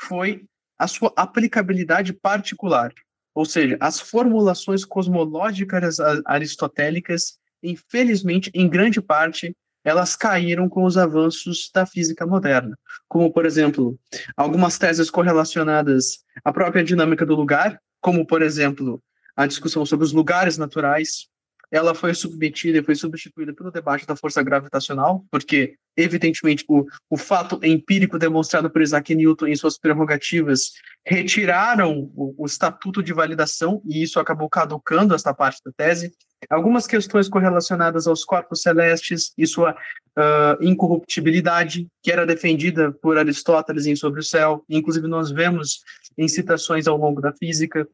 foi 0.00 0.46
a 0.78 0.88
sua 0.88 1.12
aplicabilidade 1.14 2.14
particular, 2.14 2.90
ou 3.34 3.44
seja, 3.44 3.76
as 3.80 4.00
formulações 4.00 4.82
cosmológicas 4.82 5.98
aristotélicas, 6.24 7.38
infelizmente, 7.62 8.50
em 8.54 8.66
grande 8.66 9.00
parte, 9.00 9.54
elas 9.84 10.16
caíram 10.16 10.66
com 10.66 10.84
os 10.84 10.96
avanços 10.96 11.70
da 11.74 11.84
física 11.84 12.26
moderna, 12.26 12.78
como, 13.08 13.30
por 13.30 13.44
exemplo, 13.44 13.98
algumas 14.34 14.78
teses 14.78 15.10
correlacionadas 15.10 16.24
à 16.42 16.50
própria 16.50 16.82
dinâmica 16.82 17.26
do 17.26 17.34
lugar, 17.34 17.78
como, 18.00 18.26
por 18.26 18.40
exemplo, 18.40 19.02
a 19.36 19.46
discussão 19.46 19.84
sobre 19.84 20.04
os 20.06 20.12
lugares 20.12 20.56
naturais, 20.56 21.26
ela 21.72 21.94
foi 21.94 22.12
submetida 22.12 22.78
e 22.78 22.84
foi 22.84 22.94
substituída 22.94 23.54
pelo 23.54 23.70
debate 23.70 24.06
da 24.06 24.14
força 24.14 24.42
gravitacional, 24.42 25.24
porque, 25.30 25.74
evidentemente, 25.96 26.66
o, 26.68 26.84
o 27.08 27.16
fato 27.16 27.58
empírico 27.62 28.18
demonstrado 28.18 28.68
por 28.68 28.82
Isaac 28.82 29.14
Newton 29.14 29.46
em 29.46 29.56
suas 29.56 29.78
prerrogativas 29.78 30.72
retiraram 31.04 32.10
o, 32.14 32.34
o 32.36 32.46
estatuto 32.46 33.02
de 33.02 33.14
validação, 33.14 33.80
e 33.86 34.02
isso 34.02 34.20
acabou 34.20 34.50
caducando 34.50 35.14
esta 35.14 35.32
parte 35.32 35.62
da 35.64 35.72
tese. 35.74 36.12
Algumas 36.50 36.86
questões 36.86 37.28
correlacionadas 37.28 38.06
aos 38.06 38.22
corpos 38.22 38.60
celestes 38.60 39.32
e 39.38 39.46
sua 39.46 39.72
uh, 39.72 40.62
incorruptibilidade, 40.62 41.88
que 42.02 42.12
era 42.12 42.26
defendida 42.26 42.92
por 42.92 43.16
Aristóteles 43.16 43.86
em 43.86 43.96
Sobre 43.96 44.20
o 44.20 44.24
Céu, 44.24 44.62
inclusive 44.68 45.08
nós 45.08 45.30
vemos 45.30 45.80
em 46.18 46.28
citações 46.28 46.86
ao 46.86 46.98
longo 46.98 47.22
da 47.22 47.32
física, 47.32 47.88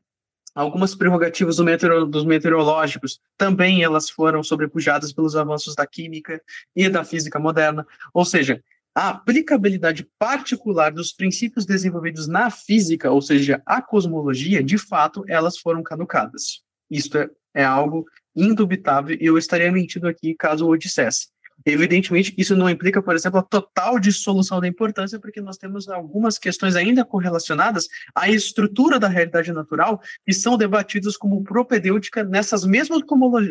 Algumas 0.55 0.95
prerrogativas 0.95 1.57
do 1.57 1.65
meteoro, 1.65 2.07
dos 2.07 2.25
meteorológicos 2.25 3.21
também 3.37 3.83
elas 3.83 4.11
foram 4.11 4.43
sobrepujadas 4.43 5.13
pelos 5.13 5.37
avanços 5.37 5.75
da 5.75 5.87
química 5.87 6.41
e 6.75 6.89
da 6.89 7.05
física 7.05 7.39
moderna. 7.39 7.87
Ou 8.13 8.25
seja, 8.25 8.63
a 8.95 9.11
aplicabilidade 9.11 10.09
particular 10.19 10.91
dos 10.91 11.13
princípios 11.13 11.65
desenvolvidos 11.65 12.27
na 12.27 12.51
física, 12.51 13.11
ou 13.11 13.23
seja, 13.23 13.63
a 13.65 13.81
cosmologia, 13.81 14.63
de 14.63 14.77
fato, 14.77 15.25
elas 15.29 15.59
foram 15.59 15.83
caducadas. 15.83 16.63
Isto 16.91 17.19
é, 17.19 17.31
é 17.55 17.65
algo 17.65 18.07
indubitável 18.35 19.17
e 19.21 19.27
eu 19.27 19.39
estaria 19.39 19.71
mentindo 19.71 20.09
aqui 20.09 20.35
caso 20.35 20.67
o 20.67 20.77
dissesse. 20.77 21.29
Evidentemente, 21.67 22.35
isso 22.39 22.57
não 22.57 22.71
implica, 22.71 23.03
por 23.03 23.15
exemplo, 23.15 23.41
a 23.41 23.43
total 23.43 23.99
dissolução 23.99 24.61
da 24.61 24.69
importância, 24.69 25.19
porque 25.19 25.41
nós 25.41 25.57
temos 25.57 25.89
algumas 25.89 26.39
questões 26.39 26.77
ainda 26.77 27.05
correlacionadas 27.05 27.89
à 28.15 28.29
estrutura 28.29 28.99
da 28.99 29.09
realidade 29.09 29.53
natural 29.53 30.01
que 30.25 30.33
são 30.33 30.57
debatidas 30.57 31.17
como 31.17 31.43
propedêutica 31.43 32.23
nessas 32.23 32.65
mesmas 32.65 33.03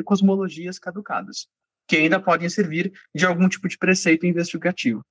cosmologias 0.06 0.80
caducadas, 0.80 1.48
que 1.88 1.98
ainda 1.98 2.20
podem 2.20 2.50
servir 2.50 2.92
de 3.14 3.26
algum 3.26 3.48
tipo 3.50 3.68
de 3.68 3.78
preceito 3.78 4.26
investigativo. 4.26 5.06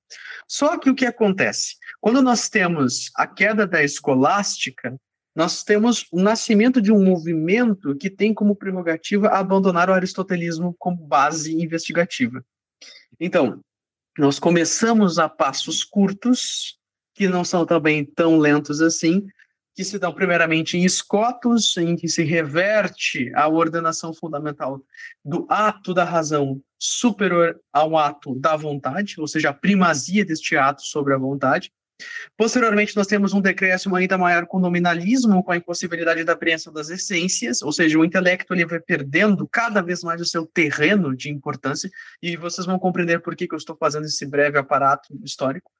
Só 0.47 0.77
que 0.77 0.89
o 0.89 0.95
que 0.95 1.05
acontece? 1.05 1.75
Quando 2.01 2.21
nós 2.21 2.49
temos 2.49 3.11
a 3.15 3.27
queda 3.27 3.67
da 3.67 3.83
escolástica, 3.83 4.97
nós 5.35 5.63
temos 5.63 6.07
o 6.11 6.19
nascimento 6.19 6.81
de 6.81 6.91
um 6.91 7.03
movimento 7.05 7.95
que 7.95 8.09
tem 8.09 8.33
como 8.33 8.55
prerrogativa 8.55 9.27
abandonar 9.27 9.87
o 9.87 9.93
aristotelismo 9.93 10.75
como 10.79 10.97
base 10.97 11.53
investigativa. 11.53 12.43
Então, 13.19 13.61
nós 14.17 14.39
começamos 14.39 15.19
a 15.19 15.29
passos 15.29 15.83
curtos, 15.83 16.77
que 17.13 17.27
não 17.27 17.43
são 17.43 17.65
também 17.65 18.05
tão 18.05 18.37
lentos 18.37 18.81
assim, 18.81 19.27
que 19.75 19.83
se 19.83 19.99
dão 19.99 20.11
primeiramente 20.11 20.75
em 20.75 20.83
escotos, 20.83 21.77
em 21.77 21.95
que 21.95 22.07
se 22.07 22.23
reverte 22.23 23.31
a 23.35 23.47
ordenação 23.47 24.11
fundamental 24.11 24.83
do 25.23 25.45
ato 25.49 25.93
da 25.93 26.03
razão 26.03 26.59
superior 26.79 27.59
ao 27.71 27.95
ato 27.95 28.33
da 28.33 28.55
vontade, 28.55 29.19
ou 29.19 29.27
seja, 29.27 29.49
a 29.49 29.53
primazia 29.53 30.25
deste 30.25 30.57
ato 30.57 30.81
sobre 30.81 31.13
a 31.13 31.17
vontade, 31.17 31.71
Posteriormente, 32.35 32.95
nós 32.95 33.07
temos 33.07 33.33
um 33.33 33.41
decréscimo 33.41 33.95
ainda 33.95 34.17
maior 34.17 34.45
com 34.45 34.57
o 34.57 34.59
nominalismo, 34.59 35.43
com 35.43 35.51
a 35.51 35.57
impossibilidade 35.57 36.23
da 36.23 36.33
apreensão 36.33 36.71
das 36.71 36.89
essências, 36.89 37.61
ou 37.61 37.71
seja, 37.71 37.97
o 37.97 38.05
intelecto 38.05 38.53
ele 38.53 38.65
vai 38.65 38.79
perdendo 38.79 39.47
cada 39.47 39.81
vez 39.81 40.03
mais 40.03 40.21
o 40.21 40.25
seu 40.25 40.45
terreno 40.45 41.15
de 41.15 41.29
importância, 41.29 41.89
e 42.21 42.37
vocês 42.37 42.65
vão 42.67 42.77
compreender 42.77 43.21
por 43.21 43.35
que, 43.35 43.47
que 43.47 43.53
eu 43.55 43.57
estou 43.57 43.75
fazendo 43.75 44.05
esse 44.05 44.25
breve 44.25 44.57
aparato 44.57 45.17
histórico. 45.23 45.71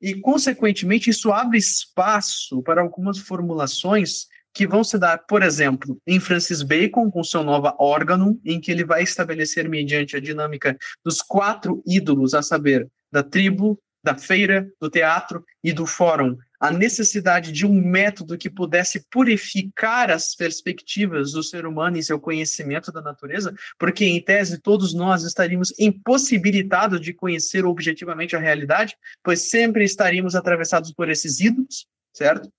E, 0.00 0.14
consequentemente, 0.14 1.10
isso 1.10 1.32
abre 1.32 1.58
espaço 1.58 2.62
para 2.62 2.80
algumas 2.80 3.18
formulações 3.18 4.26
que 4.52 4.66
vão 4.66 4.82
se 4.82 4.98
dar, 4.98 5.18
por 5.18 5.42
exemplo, 5.42 6.00
em 6.06 6.18
Francis 6.18 6.62
Bacon, 6.62 7.10
com 7.10 7.22
seu 7.22 7.42
Nova 7.42 7.74
Órgano, 7.78 8.40
em 8.44 8.60
que 8.60 8.70
ele 8.70 8.84
vai 8.84 9.02
estabelecer, 9.02 9.68
mediante 9.68 10.16
a 10.16 10.20
dinâmica 10.20 10.76
dos 11.04 11.22
quatro 11.22 11.82
ídolos, 11.86 12.34
a 12.34 12.42
saber, 12.42 12.88
da 13.12 13.22
tribo, 13.22 13.80
da 14.02 14.16
feira, 14.16 14.68
do 14.80 14.88
teatro 14.88 15.44
e 15.62 15.72
do 15.72 15.86
fórum, 15.86 16.36
a 16.60 16.70
necessidade 16.70 17.52
de 17.52 17.66
um 17.66 17.72
método 17.72 18.36
que 18.36 18.50
pudesse 18.50 19.06
purificar 19.10 20.10
as 20.10 20.34
perspectivas 20.34 21.32
do 21.32 21.42
ser 21.42 21.64
humano 21.64 21.96
em 21.96 22.02
seu 22.02 22.20
conhecimento 22.20 22.92
da 22.92 23.00
natureza, 23.00 23.54
porque, 23.78 24.04
em 24.04 24.22
tese, 24.22 24.58
todos 24.58 24.92
nós 24.92 25.22
estaríamos 25.24 25.72
impossibilitados 25.78 27.00
de 27.00 27.14
conhecer 27.14 27.64
objetivamente 27.64 28.36
a 28.36 28.38
realidade, 28.38 28.94
pois 29.22 29.48
sempre 29.48 29.84
estaríamos 29.84 30.34
atravessados 30.34 30.92
por 30.92 31.08
esses 31.08 31.40
ídolos, 31.40 31.86
certo? 32.12 32.50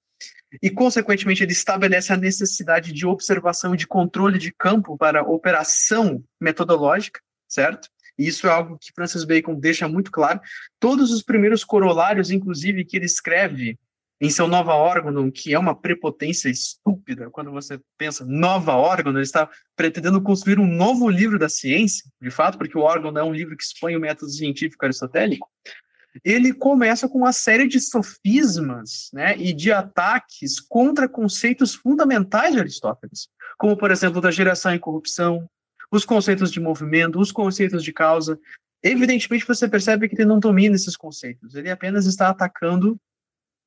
E, 0.61 0.69
consequentemente, 0.69 1.43
ele 1.43 1.53
estabelece 1.53 2.11
a 2.11 2.17
necessidade 2.17 2.91
de 2.91 3.05
observação 3.05 3.73
e 3.73 3.77
de 3.77 3.87
controle 3.87 4.37
de 4.37 4.51
campo 4.51 4.97
para 4.97 5.23
operação 5.23 6.23
metodológica, 6.39 7.21
certo? 7.47 7.87
E 8.21 8.27
isso 8.27 8.45
é 8.45 8.51
algo 8.51 8.77
que 8.77 8.93
Francis 8.93 9.23
Bacon 9.23 9.55
deixa 9.55 9.87
muito 9.87 10.11
claro. 10.11 10.39
Todos 10.79 11.11
os 11.11 11.23
primeiros 11.23 11.63
corolários, 11.63 12.29
inclusive, 12.29 12.85
que 12.85 12.97
ele 12.97 13.05
escreve 13.05 13.79
em 14.21 14.29
seu 14.29 14.47
Nova 14.47 14.75
Órgão, 14.75 15.31
que 15.31 15.51
é 15.51 15.57
uma 15.57 15.73
prepotência 15.73 16.47
estúpida, 16.47 17.31
quando 17.31 17.49
você 17.49 17.79
pensa 17.97 18.23
Nova 18.23 18.73
Órgão, 18.73 19.13
ele 19.13 19.23
está 19.23 19.49
pretendendo 19.75 20.21
construir 20.21 20.59
um 20.59 20.67
novo 20.67 21.09
livro 21.09 21.39
da 21.39 21.49
ciência, 21.49 22.07
de 22.21 22.29
fato, 22.29 22.55
porque 22.59 22.77
o 22.77 22.81
órgão 22.81 23.11
é 23.17 23.23
um 23.23 23.33
livro 23.33 23.57
que 23.57 23.63
expõe 23.63 23.95
o 23.95 23.99
método 23.99 24.31
científico 24.31 24.85
aristotélico, 24.85 25.49
ele 26.23 26.53
começa 26.53 27.09
com 27.09 27.17
uma 27.17 27.33
série 27.33 27.67
de 27.67 27.79
sofismas 27.79 29.09
né, 29.11 29.35
e 29.37 29.53
de 29.53 29.71
ataques 29.71 30.59
contra 30.59 31.09
conceitos 31.09 31.73
fundamentais 31.73 32.53
de 32.53 32.59
Aristóteles, 32.59 33.27
como, 33.57 33.75
por 33.75 33.89
exemplo, 33.89 34.21
da 34.21 34.29
geração 34.29 34.75
e 34.75 34.79
corrupção, 34.79 35.49
os 35.91 36.05
conceitos 36.05 36.51
de 36.51 36.59
movimento, 36.59 37.19
os 37.19 37.31
conceitos 37.31 37.83
de 37.83 37.91
causa. 37.91 38.39
Evidentemente, 38.81 39.45
você 39.45 39.67
percebe 39.67 40.07
que 40.07 40.15
ele 40.15 40.25
não 40.25 40.39
domina 40.39 40.75
esses 40.75 40.95
conceitos, 40.95 41.53
ele 41.53 41.69
apenas 41.69 42.05
está 42.05 42.29
atacando 42.29 42.99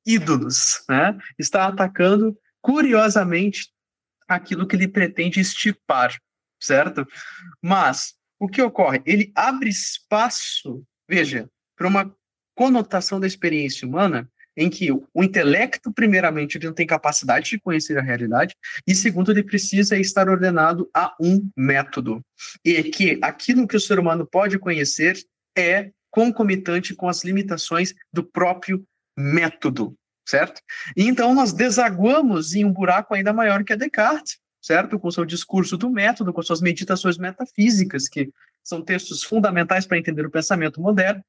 ídolos, 0.05 0.83
né? 0.89 1.17
está 1.37 1.67
atacando, 1.67 2.37
curiosamente, 2.61 3.71
aquilo 4.27 4.67
que 4.67 4.75
ele 4.75 4.87
pretende 4.87 5.39
estipar, 5.39 6.15
certo? 6.59 7.07
Mas 7.61 8.15
o 8.39 8.47
que 8.47 8.61
ocorre? 8.61 9.01
Ele 9.05 9.31
abre 9.35 9.69
espaço, 9.69 10.83
veja, 11.07 11.49
para 11.75 11.87
uma 11.87 12.15
conotação 12.55 13.19
da 13.19 13.27
experiência 13.27 13.87
humana 13.87 14.29
em 14.55 14.69
que 14.69 14.91
o 14.91 15.23
intelecto, 15.23 15.91
primeiramente, 15.91 16.57
ele 16.57 16.67
não 16.67 16.73
tem 16.73 16.87
capacidade 16.87 17.49
de 17.49 17.59
conhecer 17.59 17.97
a 17.97 18.01
realidade, 18.01 18.55
e 18.87 18.95
segundo, 18.95 19.31
ele 19.31 19.43
precisa 19.43 19.97
estar 19.97 20.29
ordenado 20.29 20.89
a 20.93 21.13
um 21.19 21.49
método. 21.55 22.21
E 22.63 22.83
que 22.83 23.19
aquilo 23.21 23.67
que 23.67 23.75
o 23.75 23.79
ser 23.79 23.99
humano 23.99 24.25
pode 24.25 24.57
conhecer 24.57 25.17
é 25.57 25.91
concomitante 26.09 26.95
com 26.95 27.09
as 27.09 27.23
limitações 27.23 27.93
do 28.11 28.23
próprio 28.23 28.85
método, 29.17 29.95
certo? 30.25 30.61
E 30.95 31.03
então 31.07 31.33
nós 31.33 31.51
desaguamos 31.51 32.55
em 32.55 32.63
um 32.63 32.71
buraco 32.71 33.13
ainda 33.13 33.33
maior 33.33 33.63
que 33.63 33.73
a 33.73 33.75
Descartes, 33.75 34.37
certo? 34.61 34.97
Com 34.97 35.11
seu 35.11 35.25
discurso 35.25 35.77
do 35.77 35.89
método, 35.89 36.33
com 36.33 36.41
suas 36.41 36.61
meditações 36.61 37.17
metafísicas, 37.17 38.07
que 38.07 38.31
são 38.63 38.81
textos 38.81 39.23
fundamentais 39.23 39.85
para 39.85 39.97
entender 39.97 40.25
o 40.25 40.31
pensamento 40.31 40.81
moderno, 40.81 41.21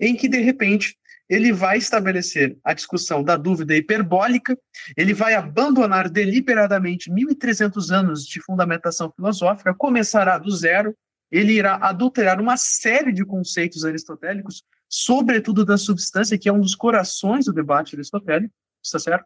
em 0.00 0.16
que, 0.16 0.28
de 0.28 0.38
repente, 0.38 0.96
ele 1.28 1.52
vai 1.52 1.78
estabelecer 1.78 2.58
a 2.62 2.74
discussão 2.74 3.22
da 3.22 3.36
dúvida 3.36 3.74
hiperbólica, 3.74 4.58
ele 4.96 5.14
vai 5.14 5.34
abandonar 5.34 6.10
deliberadamente 6.10 7.10
1.300 7.10 7.90
anos 7.90 8.26
de 8.26 8.40
fundamentação 8.40 9.10
filosófica, 9.14 9.74
começará 9.74 10.36
do 10.36 10.50
zero, 10.50 10.94
ele 11.30 11.54
irá 11.54 11.76
adulterar 11.76 12.38
uma 12.38 12.58
série 12.58 13.12
de 13.12 13.24
conceitos 13.24 13.84
aristotélicos, 13.84 14.62
sobretudo 14.88 15.64
da 15.64 15.78
substância, 15.78 16.36
que 16.36 16.48
é 16.48 16.52
um 16.52 16.60
dos 16.60 16.74
corações 16.74 17.46
do 17.46 17.52
debate 17.52 17.96
aristotélico, 17.96 18.52
está 18.84 18.98
certo? 18.98 19.24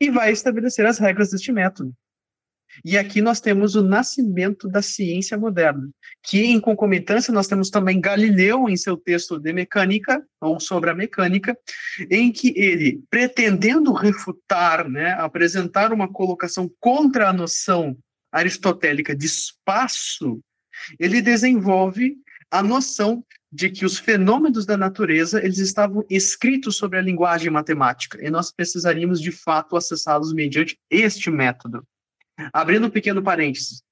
E 0.00 0.10
vai 0.10 0.32
estabelecer 0.32 0.84
as 0.84 0.98
regras 0.98 1.30
deste 1.30 1.52
método. 1.52 1.94
E 2.84 2.96
aqui 2.96 3.20
nós 3.20 3.40
temos 3.40 3.74
o 3.74 3.82
nascimento 3.82 4.68
da 4.68 4.80
ciência 4.80 5.36
moderna, 5.36 5.88
que 6.22 6.44
em 6.44 6.58
concomitância 6.58 7.32
nós 7.32 7.46
temos 7.46 7.68
também 7.70 8.00
Galileu 8.00 8.68
em 8.68 8.76
seu 8.76 8.96
texto 8.96 9.38
de 9.38 9.52
mecânica, 9.52 10.24
ou 10.40 10.58
sobre 10.58 10.90
a 10.90 10.94
mecânica, 10.94 11.56
em 12.10 12.32
que 12.32 12.54
ele, 12.56 13.02
pretendendo 13.10 13.92
refutar, 13.92 14.88
né, 14.88 15.12
apresentar 15.12 15.92
uma 15.92 16.08
colocação 16.08 16.70
contra 16.80 17.28
a 17.28 17.32
noção 17.32 17.96
aristotélica 18.32 19.14
de 19.14 19.26
espaço, 19.26 20.40
ele 20.98 21.22
desenvolve 21.22 22.16
a 22.50 22.62
noção 22.62 23.24
de 23.54 23.70
que 23.70 23.84
os 23.84 23.98
fenômenos 23.98 24.66
da 24.66 24.76
natureza 24.76 25.38
eles 25.44 25.58
estavam 25.58 26.04
escritos 26.10 26.76
sobre 26.76 26.98
a 26.98 27.02
linguagem 27.02 27.50
matemática 27.50 28.18
e 28.20 28.28
nós 28.28 28.52
precisaríamos 28.52 29.20
de 29.20 29.30
fato 29.30 29.76
acessá-los 29.76 30.32
mediante 30.32 30.76
este 30.90 31.30
método. 31.30 31.86
Abrindo 32.52 32.86
um 32.86 32.90
pequeno 32.90 33.22
parênteses, 33.22 33.82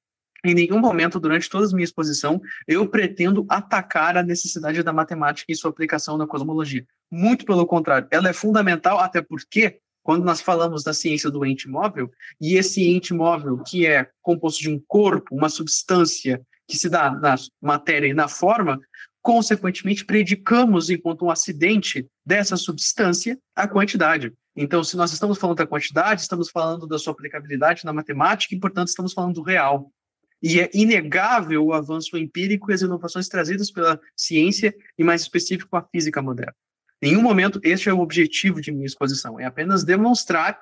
em 0.44 0.54
nenhum 0.54 0.80
momento 0.80 1.20
durante 1.20 1.48
toda 1.48 1.66
a 1.66 1.70
minha 1.70 1.84
exposição 1.84 2.40
eu 2.66 2.88
pretendo 2.88 3.46
atacar 3.48 4.16
a 4.16 4.22
necessidade 4.22 4.82
da 4.82 4.92
matemática 4.92 5.52
e 5.52 5.54
sua 5.54 5.70
aplicação 5.70 6.16
na 6.18 6.26
cosmologia. 6.26 6.84
Muito 7.10 7.44
pelo 7.44 7.66
contrário, 7.66 8.08
ela 8.10 8.28
é 8.28 8.32
fundamental 8.32 8.98
até 8.98 9.22
porque 9.22 9.78
quando 10.02 10.24
nós 10.24 10.40
falamos 10.40 10.82
da 10.82 10.92
ciência 10.92 11.30
do 11.30 11.46
ente 11.46 11.68
móvel, 11.68 12.10
e 12.40 12.56
esse 12.56 12.82
ente 12.82 13.14
móvel 13.14 13.58
que 13.58 13.86
é 13.86 14.08
composto 14.20 14.60
de 14.60 14.68
um 14.68 14.82
corpo, 14.88 15.34
uma 15.34 15.48
substância 15.48 16.42
que 16.66 16.76
se 16.76 16.88
dá 16.88 17.10
na 17.10 17.36
matéria 17.60 18.08
e 18.08 18.14
na 18.14 18.26
forma, 18.26 18.80
consequentemente 19.20 20.04
predicamos 20.04 20.90
enquanto 20.90 21.24
um 21.24 21.30
acidente 21.30 22.04
dessa 22.24 22.56
substância 22.56 23.38
a 23.54 23.66
quantidade. 23.66 24.32
Então, 24.54 24.84
se 24.84 24.96
nós 24.96 25.12
estamos 25.12 25.38
falando 25.38 25.58
da 25.58 25.66
quantidade, 25.66 26.20
estamos 26.20 26.50
falando 26.50 26.86
da 26.86 26.98
sua 26.98 27.12
aplicabilidade 27.12 27.84
na 27.84 27.92
matemática 27.92 28.54
e, 28.54 28.60
portanto, 28.60 28.88
estamos 28.88 29.12
falando 29.12 29.34
do 29.34 29.42
real. 29.42 29.90
E 30.42 30.60
é 30.60 30.68
inegável 30.74 31.64
o 31.64 31.72
avanço 31.72 32.16
empírico 32.16 32.70
e 32.70 32.74
as 32.74 32.82
inovações 32.82 33.28
trazidas 33.28 33.70
pela 33.70 33.98
ciência, 34.16 34.74
e 34.98 35.04
mais 35.04 35.22
específico 35.22 35.76
a 35.76 35.82
física 35.82 36.20
moderna. 36.20 36.54
Em 37.00 37.10
nenhum 37.10 37.22
momento 37.22 37.60
este 37.64 37.88
é 37.88 37.92
o 37.92 38.00
objetivo 38.00 38.60
de 38.60 38.70
minha 38.70 38.86
exposição, 38.86 39.38
é 39.38 39.44
apenas 39.44 39.82
demonstrar 39.82 40.58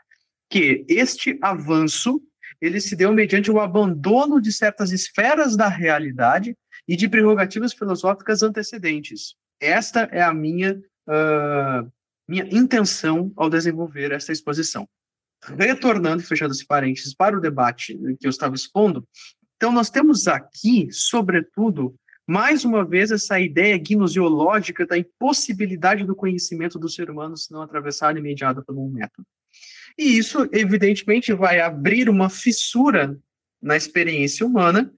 que 0.48 0.84
este 0.88 1.38
avanço 1.42 2.20
ele 2.60 2.80
se 2.80 2.96
deu 2.96 3.12
mediante 3.12 3.50
o 3.50 3.60
abandono 3.60 4.40
de 4.40 4.52
certas 4.52 4.90
esferas 4.90 5.56
da 5.56 5.68
realidade 5.68 6.56
e 6.86 6.96
de 6.96 7.08
prerrogativas 7.08 7.72
filosóficas 7.72 8.42
antecedentes. 8.42 9.34
Esta 9.60 10.08
é 10.12 10.22
a 10.22 10.32
minha 10.32 10.80
uh, 11.08 11.90
minha 12.28 12.46
intenção 12.50 13.32
ao 13.36 13.50
desenvolver 13.50 14.12
essa 14.12 14.32
exposição. 14.32 14.88
Retornando 15.56 16.22
fechando 16.22 16.52
esse 16.52 16.66
parênteses 16.66 17.14
para 17.14 17.36
o 17.36 17.40
debate 17.40 17.98
que 18.18 18.26
eu 18.26 18.30
estava 18.30 18.54
expondo, 18.54 19.06
então 19.56 19.72
nós 19.72 19.90
temos 19.90 20.28
aqui, 20.28 20.88
sobretudo, 20.90 21.94
mais 22.26 22.64
uma 22.64 22.84
vez 22.84 23.10
essa 23.10 23.40
ideia 23.40 23.76
gnoseológica 23.76 24.86
da 24.86 24.96
impossibilidade 24.96 26.04
do 26.04 26.14
conhecimento 26.14 26.78
do 26.78 26.88
ser 26.88 27.10
humano 27.10 27.36
se 27.36 27.50
não 27.52 27.62
atravessar 27.62 28.16
e 28.16 28.20
mediado 28.20 28.64
por 28.64 28.76
um 28.78 28.88
método. 28.88 29.26
E 29.98 30.16
isso, 30.16 30.48
evidentemente, 30.52 31.32
vai 31.32 31.60
abrir 31.60 32.08
uma 32.08 32.30
fissura 32.30 33.18
na 33.60 33.76
experiência 33.76 34.46
humana, 34.46 34.92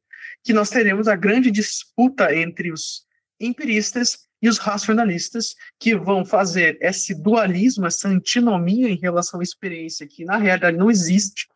que 0.45 0.53
nós 0.53 0.71
teremos 0.71 1.09
a 1.09 1.17
grande 1.17 1.51
disputa 1.51 2.35
entre 2.35 2.71
os 2.71 3.07
empiristas 3.45 4.27
e 4.41 4.49
os 4.49 4.59
racionalistas, 4.59 5.55
que 5.79 5.97
vão 5.97 6.25
fazer 6.25 6.77
esse 6.81 7.15
dualismo, 7.15 7.87
essa 7.87 8.09
antinomia 8.09 8.89
em 8.89 8.97
relação 8.97 9.41
à 9.41 9.43
experiência 9.43 10.07
que 10.07 10.25
na 10.25 10.37
realidade 10.37 10.77
não 10.77 10.91
existe 10.91 11.47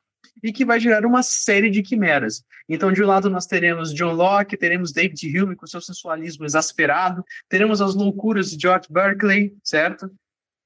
e 0.42 0.52
que 0.52 0.64
vai 0.64 0.78
gerar 0.78 1.04
uma 1.04 1.22
série 1.22 1.70
de 1.70 1.82
quimeras. 1.82 2.44
Então, 2.68 2.92
de 2.92 3.02
um 3.02 3.06
lado, 3.06 3.30
nós 3.30 3.46
teremos 3.46 3.92
John 3.92 4.12
Locke, 4.12 4.56
teremos 4.56 4.92
David 4.92 5.38
Hume 5.38 5.56
com 5.56 5.66
seu 5.66 5.80
sensualismo 5.80 6.44
exasperado, 6.44 7.24
teremos 7.48 7.80
as 7.80 7.94
loucuras 7.94 8.50
de 8.50 8.60
George 8.60 8.86
Berkeley, 8.90 9.56
certo? 9.64 10.10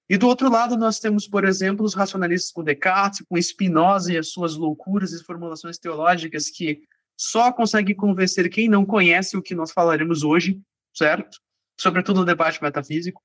E 0.08 0.16
do 0.16 0.26
outro 0.26 0.50
lado, 0.50 0.76
nós 0.76 0.98
temos, 0.98 1.28
por 1.28 1.44
exemplo, 1.44 1.86
os 1.86 1.94
racionalistas 1.94 2.50
com 2.50 2.64
Descartes, 2.64 3.24
com 3.28 3.40
Spinoza 3.40 4.12
e 4.12 4.18
as 4.18 4.28
suas 4.28 4.56
loucuras 4.56 5.12
e 5.12 5.22
formulações 5.22 5.78
teológicas 5.78 6.50
que 6.50 6.82
só 7.16 7.52
conseguem 7.52 7.94
convencer 7.94 8.48
quem 8.48 8.68
não 8.68 8.84
conhece 8.84 9.36
o 9.36 9.42
que 9.42 9.54
nós 9.54 9.70
falaremos 9.70 10.24
hoje, 10.24 10.60
certo? 10.94 11.38
sobretudo 11.80 12.20
no 12.20 12.26
debate 12.26 12.62
metafísico. 12.62 13.22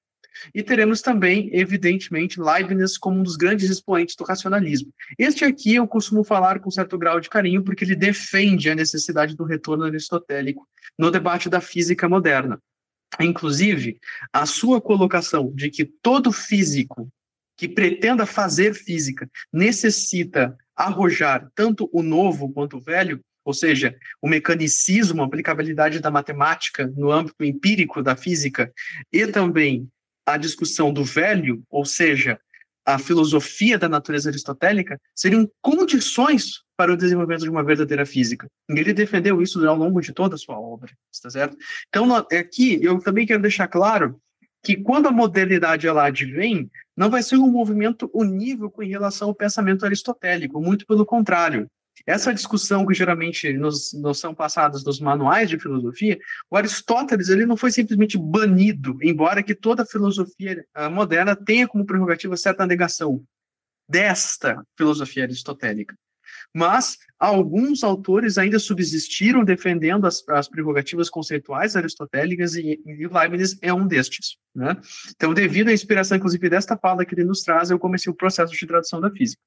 E 0.53 0.63
teremos 0.63 1.01
também, 1.01 1.49
evidentemente, 1.53 2.41
Leibniz 2.41 2.97
como 2.97 3.19
um 3.19 3.23
dos 3.23 3.35
grandes 3.35 3.69
expoentes 3.69 4.15
do 4.15 4.23
racionalismo. 4.23 4.93
Este 5.17 5.45
aqui 5.45 5.75
eu 5.75 5.87
costumo 5.87 6.23
falar 6.23 6.59
com 6.59 6.71
certo 6.71 6.97
grau 6.97 7.19
de 7.19 7.29
carinho, 7.29 7.63
porque 7.63 7.83
ele 7.85 7.95
defende 7.95 8.69
a 8.69 8.75
necessidade 8.75 9.35
do 9.35 9.43
retorno 9.43 9.85
aristotélico 9.85 10.67
no 10.97 11.11
debate 11.11 11.49
da 11.49 11.61
física 11.61 12.09
moderna. 12.09 12.59
Inclusive, 13.19 13.97
a 14.33 14.45
sua 14.45 14.81
colocação 14.81 15.53
de 15.53 15.69
que 15.69 15.85
todo 15.85 16.31
físico 16.31 17.09
que 17.57 17.69
pretenda 17.69 18.25
fazer 18.25 18.73
física 18.73 19.29
necessita 19.53 20.57
arrojar 20.75 21.49
tanto 21.55 21.89
o 21.93 22.03
novo 22.03 22.51
quanto 22.51 22.77
o 22.77 22.81
velho, 22.81 23.21
ou 23.45 23.53
seja, 23.53 23.95
o 24.21 24.27
mecanicismo, 24.27 25.21
a 25.21 25.25
aplicabilidade 25.25 25.99
da 25.99 26.09
matemática 26.09 26.91
no 26.97 27.11
âmbito 27.11 27.43
empírico 27.43 28.01
da 28.01 28.15
física, 28.15 28.73
e 29.13 29.27
também 29.27 29.87
a 30.25 30.35
discussão 30.35 30.91
do 30.91 31.05
velho, 31.05 31.63
ou 31.69 31.85
seja, 31.85 32.39
a 32.83 32.99
filosofia 32.99 33.77
da 33.77 33.87
natureza 33.87 34.29
aristotélica, 34.29 34.99
seriam 35.15 35.49
condições 35.61 36.63
para 36.75 36.91
o 36.91 36.97
desenvolvimento 36.97 37.43
de 37.43 37.49
uma 37.49 37.63
verdadeira 37.63 38.05
física. 38.05 38.47
Ele 38.69 38.93
defendeu 38.93 39.41
isso 39.41 39.65
ao 39.67 39.75
longo 39.75 40.01
de 40.01 40.11
toda 40.11 40.35
a 40.35 40.37
sua 40.37 40.59
obra, 40.59 40.91
está 41.11 41.29
certo? 41.29 41.55
Então, 41.87 42.13
aqui 42.15 42.79
eu 42.83 42.99
também 42.99 43.25
quero 43.25 43.41
deixar 43.41 43.67
claro 43.67 44.19
que 44.63 44.75
quando 44.75 45.07
a 45.07 45.11
modernidade 45.11 45.87
ela 45.87 46.07
advém, 46.07 46.69
não 46.97 47.09
vai 47.09 47.21
ser 47.21 47.37
um 47.37 47.51
movimento 47.51 48.09
unívoco 48.13 48.81
em 48.81 48.89
relação 48.89 49.29
ao 49.29 49.35
pensamento 49.35 49.85
aristotélico, 49.85 50.59
muito 50.59 50.87
pelo 50.87 51.05
contrário. 51.05 51.69
Essa 52.05 52.33
discussão 52.33 52.85
que 52.85 52.93
geralmente 52.93 53.51
nos, 53.53 53.93
nos 53.93 54.19
são 54.19 54.33
passadas 54.33 54.83
nos 54.83 54.99
manuais 54.99 55.49
de 55.49 55.59
filosofia, 55.59 56.17
o 56.49 56.57
Aristóteles 56.57 57.29
ele 57.29 57.45
não 57.45 57.57
foi 57.57 57.71
simplesmente 57.71 58.17
banido, 58.17 58.97
embora 59.01 59.41
que 59.41 59.55
toda 59.55 59.85
filosofia 59.85 60.65
uh, 60.77 60.89
moderna 60.89 61.35
tenha 61.35 61.67
como 61.67 61.85
prerrogativa 61.85 62.37
certa 62.37 62.65
negação 62.65 63.23
desta 63.87 64.63
filosofia 64.77 65.23
aristotélica. 65.23 65.95
Mas 66.53 66.97
alguns 67.19 67.83
autores 67.83 68.37
ainda 68.37 68.59
subsistiram 68.59 69.43
defendendo 69.43 70.05
as, 70.05 70.27
as 70.29 70.47
prerrogativas 70.47 71.09
conceituais 71.09 71.75
aristotélicas 71.75 72.55
e, 72.55 72.81
e 72.85 73.07
Leibniz 73.07 73.57
é 73.61 73.73
um 73.73 73.85
destes. 73.85 74.37
Né? 74.53 74.75
Então, 75.15 75.33
devido 75.33 75.69
à 75.69 75.73
inspiração, 75.73 76.17
inclusive, 76.17 76.49
desta 76.49 76.77
fala 76.77 77.05
que 77.05 77.13
ele 77.13 77.25
nos 77.25 77.41
traz, 77.41 77.69
eu 77.69 77.79
comecei 77.79 78.11
o 78.11 78.15
processo 78.15 78.53
de 78.53 78.65
tradução 78.65 79.01
da 79.01 79.11
física. 79.11 79.41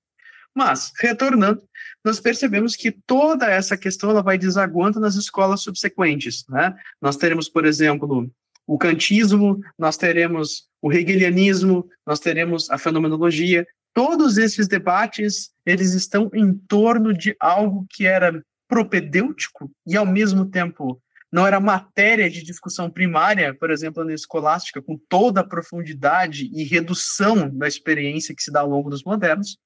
Mas, 0.55 0.93
retornando, 0.99 1.63
nós 2.05 2.21
percebemos 2.21 2.75
que 2.75 2.91
toda 2.91 3.47
essa 3.47 3.77
questão 3.77 4.11
ela 4.11 4.23
vai 4.23 4.37
desaguando 4.37 4.99
nas 4.99 5.15
escolas 5.15 5.61
subsequentes. 5.63 6.45
Né? 6.49 6.75
Nós 7.01 7.17
teremos, 7.17 7.49
por 7.49 7.65
exemplo, 7.65 8.31
o 8.67 8.79
kantismo, 8.79 9.61
nós 9.79 9.97
teremos 9.97 10.69
o 10.83 10.93
hegelianismo, 10.93 11.89
nós 12.07 12.21
teremos 12.21 12.71
a 12.71 12.79
fenomenologia. 12.79 13.67
Todos 13.95 14.37
esses 14.37 14.69
debates, 14.69 15.51
eles 15.65 15.93
estão 15.93 16.31
em 16.35 16.53
torno 16.53 17.13
de 17.13 17.35
algo 17.41 17.87
que 17.89 18.07
era 18.07 18.43
propedêutico 18.69 19.71
e, 19.87 19.97
ao 19.97 20.05
mesmo 20.05 20.45
tempo, 20.45 21.01
não 21.31 21.47
era 21.47 21.61
matéria 21.61 22.29
de 22.31 22.43
discussão 22.43 22.91
primária, 22.91 23.55
por 23.55 23.71
exemplo, 23.71 24.05
na 24.05 24.15
escolástica, 24.15 24.81
com 24.81 24.97
toda 25.09 25.41
a 25.41 25.47
profundidade 25.47 26.51
e 26.55 26.65
redução 26.65 27.51
da 27.51 27.69
experiência 27.69 28.35
que 28.35 28.43
se 28.43 28.51
dá 28.51 28.61
ao 28.61 28.69
longo 28.69 28.89
dos 28.89 29.05
modernos, 29.05 29.59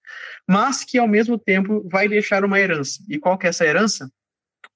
mas 0.49 0.85
que, 0.85 0.99
ao 0.99 1.07
mesmo 1.07 1.39
tempo, 1.39 1.89
vai 1.89 2.09
deixar 2.09 2.45
uma 2.45 2.59
herança. 2.59 2.99
E 3.09 3.19
qual 3.19 3.39
que 3.39 3.47
é 3.47 3.51
essa 3.51 3.65
herança? 3.65 4.11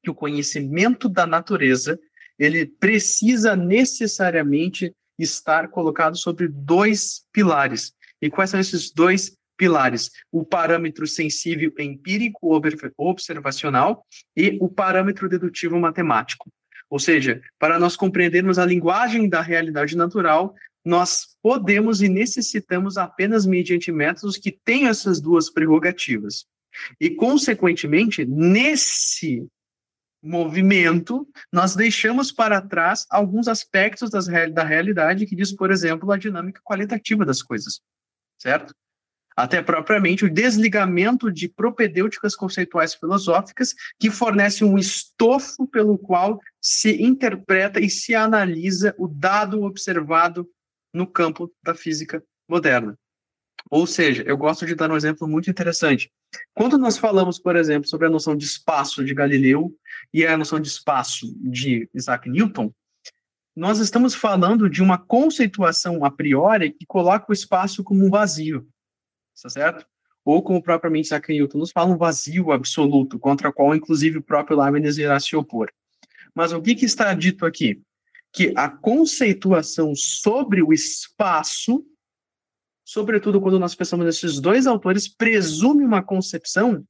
Que 0.03 0.11
o 0.11 0.15
conhecimento 0.15 1.09
da 1.09 1.27
natureza, 1.27 1.99
ele 2.39 2.67
precisa 2.67 3.57
necessariamente 3.57 4.95
estar 5.19 5.69
colocado 5.69 6.17
sobre 6.17 6.47
dois 6.49 7.25
pilares. 7.33 7.93
E 8.23 8.31
quais 8.31 8.51
são 8.51 8.61
esses 8.61 8.93
dois 8.93 9.37
pilares: 9.57 10.11
o 10.31 10.45
parâmetro 10.45 11.07
sensível 11.07 11.73
empírico 11.79 12.49
observacional 12.97 14.07
e 14.37 14.57
o 14.61 14.69
parâmetro 14.69 15.29
dedutivo 15.29 15.79
matemático. 15.81 16.51
Ou 16.89 16.99
seja, 16.99 17.43
para 17.59 17.79
nós 17.79 17.97
compreendermos 17.97 18.59
a 18.59 18.65
linguagem 18.65 19.29
da 19.29 19.41
realidade 19.41 19.97
natural, 19.97 20.55
nós 20.85 21.37
podemos 21.43 22.01
e 22.01 22.09
necessitamos 22.09 22.97
apenas 22.97 23.45
mediante 23.45 23.91
métodos 23.91 24.37
que 24.37 24.53
tenham 24.53 24.89
essas 24.91 25.21
duas 25.21 25.51
prerrogativas. 25.51 26.47
E, 27.01 27.11
consequentemente, 27.11 28.25
nesse 28.25 29.47
movimento, 30.23 31.29
nós 31.53 31.75
deixamos 31.75 32.31
para 32.31 32.61
trás 32.61 33.07
alguns 33.11 33.49
aspectos 33.49 34.11
das, 34.11 34.27
da 34.27 34.63
realidade 34.63 35.27
que 35.27 35.37
diz, 35.37 35.53
por 35.53 35.71
exemplo, 35.71 36.11
a 36.13 36.17
dinâmica 36.17 36.61
qualitativa 36.65 37.25
das 37.25 37.43
coisas, 37.43 37.81
certo? 38.39 38.75
Até 39.37 39.61
propriamente 39.61 40.25
o 40.25 40.33
desligamento 40.33 41.31
de 41.31 41.47
propedêuticas 41.47 42.35
conceituais 42.35 42.95
filosóficas 42.95 43.75
que 44.01 44.11
fornecem 44.11 44.67
um 44.67 44.79
estofo 44.79 45.67
pelo 45.67 45.99
qual 45.99 46.41
se 46.61 47.03
interpreta 47.03 47.79
e 47.79 47.91
se 47.91 48.15
analisa 48.15 48.95
o 48.99 49.07
dado 49.07 49.63
observado 49.63 50.49
no 50.93 51.07
campo 51.07 51.53
da 51.63 51.75
física 51.75 52.25
moderna. 52.49 52.99
Ou 53.71 53.87
seja, 53.87 54.23
eu 54.23 54.37
gosto 54.37 54.65
de 54.65 54.75
dar 54.75 54.91
um 54.91 54.97
exemplo 54.97 55.29
muito 55.29 55.51
interessante. 55.51 56.11
Quando 56.55 56.79
nós 56.79 56.97
falamos, 56.97 57.39
por 57.39 57.57
exemplo, 57.57 57.89
sobre 57.89 58.07
a 58.07 58.11
noção 58.11 58.37
de 58.37 58.45
espaço 58.45 59.05
de 59.05 59.13
Galileu 59.13 59.75
e 60.15 60.25
a 60.25 60.37
noção 60.37 60.61
de 60.61 60.69
espaço 60.69 61.27
de 61.41 61.89
Isaac 61.93 62.31
Newton, 62.31 62.73
nós 63.55 63.79
estamos 63.79 64.15
falando 64.15 64.69
de 64.71 64.83
uma 64.83 64.99
conceituação 64.99 66.05
a 66.05 66.11
priori 66.11 66.73
que 66.73 66.87
coloca 66.87 67.27
o 67.29 67.33
espaço 67.33 67.83
como 67.83 68.05
um 68.05 68.11
vazio, 68.11 68.69
está 69.37 69.49
certo? 69.49 69.87
Ou 70.25 70.43
como 70.43 70.63
propriamente 70.63 71.07
Isaac 71.07 71.33
Newton 71.33 71.59
nos 71.59 71.71
fala, 71.71 71.95
um 71.95 71.97
vazio 71.97 72.51
absoluto, 72.51 73.19
contra 73.19 73.49
o 73.49 73.53
qual, 73.53 73.75
inclusive, 73.77 74.19
o 74.19 74.23
próprio 74.23 74.61
Leibniz 74.61 74.99
irá 74.99 75.21
se 75.21 75.37
opor. 75.37 75.71
Mas 76.35 76.53
o 76.53 76.61
que, 76.61 76.75
que 76.75 76.85
está 76.85 77.15
dito 77.15 77.47
aqui? 77.47 77.81
Que 78.33 78.53
a 78.57 78.69
conceituação 78.69 79.95
sobre 79.95 80.63
o 80.63 80.73
espaço 80.73 81.85
sobretudo 82.87 83.41
quando 83.41 83.59
nós 83.59 83.75
pensamos 83.75 84.07
nesses 84.07 84.41
dois 84.41 84.65
autores, 84.67 85.09
presume 85.09 85.85
uma 85.85 86.03
concepção 86.03 86.87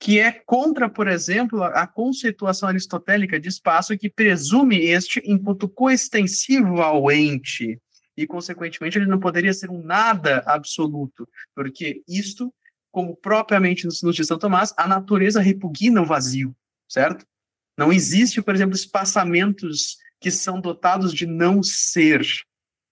que 0.00 0.18
é 0.18 0.32
contra, 0.32 0.88
por 0.88 1.06
exemplo, 1.08 1.62
a 1.62 1.86
conceituação 1.86 2.68
aristotélica 2.68 3.38
de 3.38 3.48
espaço, 3.48 3.96
que 3.96 4.10
presume 4.10 4.78
este 4.78 5.22
enquanto 5.24 5.68
coextensivo 5.68 6.82
ao 6.82 7.10
ente, 7.10 7.80
e, 8.18 8.26
consequentemente, 8.26 8.98
ele 8.98 9.06
não 9.06 9.20
poderia 9.20 9.54
ser 9.54 9.70
um 9.70 9.80
nada 9.80 10.42
absoluto, 10.44 11.28
porque 11.54 12.02
isto, 12.08 12.52
como 12.90 13.16
propriamente 13.16 13.86
nos, 13.86 14.00
diz 14.12 14.26
São 14.26 14.36
Tomás, 14.36 14.74
a 14.76 14.88
natureza 14.88 15.40
repugna 15.40 16.02
o 16.02 16.04
vazio, 16.04 16.52
certo? 16.88 17.24
Não 17.78 17.92
existe, 17.92 18.42
por 18.42 18.56
exemplo, 18.56 18.74
espaçamentos 18.74 19.98
que 20.20 20.32
são 20.32 20.60
dotados 20.60 21.14
de 21.14 21.26
não 21.26 21.62
ser, 21.62 22.26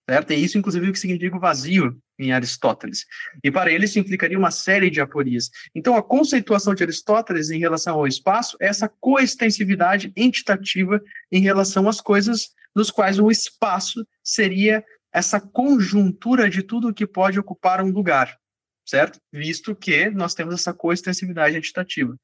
certo? 0.08 0.30
É 0.30 0.36
isso, 0.36 0.56
inclusive, 0.58 0.88
o 0.88 0.92
que 0.92 0.98
significa 1.00 1.36
o 1.36 1.40
vazio 1.40 2.00
em 2.16 2.30
Aristóteles. 2.30 3.04
E 3.42 3.50
para 3.50 3.72
ele 3.72 3.86
isso 3.86 3.98
implicaria 3.98 4.38
uma 4.38 4.52
série 4.52 4.90
de 4.90 5.00
aporias. 5.00 5.50
Então, 5.74 5.96
a 5.96 6.02
conceituação 6.04 6.72
de 6.72 6.84
Aristóteles 6.84 7.50
em 7.50 7.58
relação 7.58 7.96
ao 7.96 8.06
espaço 8.06 8.56
é 8.60 8.68
essa 8.68 8.88
coextensividade 8.88 10.12
entitativa 10.16 11.02
em 11.32 11.40
relação 11.40 11.88
às 11.88 12.00
coisas, 12.00 12.54
nos 12.72 12.92
quais 12.92 13.18
o 13.18 13.28
espaço 13.28 14.06
seria 14.22 14.84
essa 15.16 15.40
conjuntura 15.40 16.50
de 16.50 16.62
tudo 16.62 16.92
que 16.92 17.06
pode 17.06 17.40
ocupar 17.40 17.82
um 17.82 17.90
lugar, 17.90 18.36
certo? 18.84 19.18
Visto 19.32 19.74
que 19.74 20.10
nós 20.10 20.34
temos 20.34 20.52
essa 20.52 20.74
coextensividade 20.74 21.56
entitativa. 21.56 22.14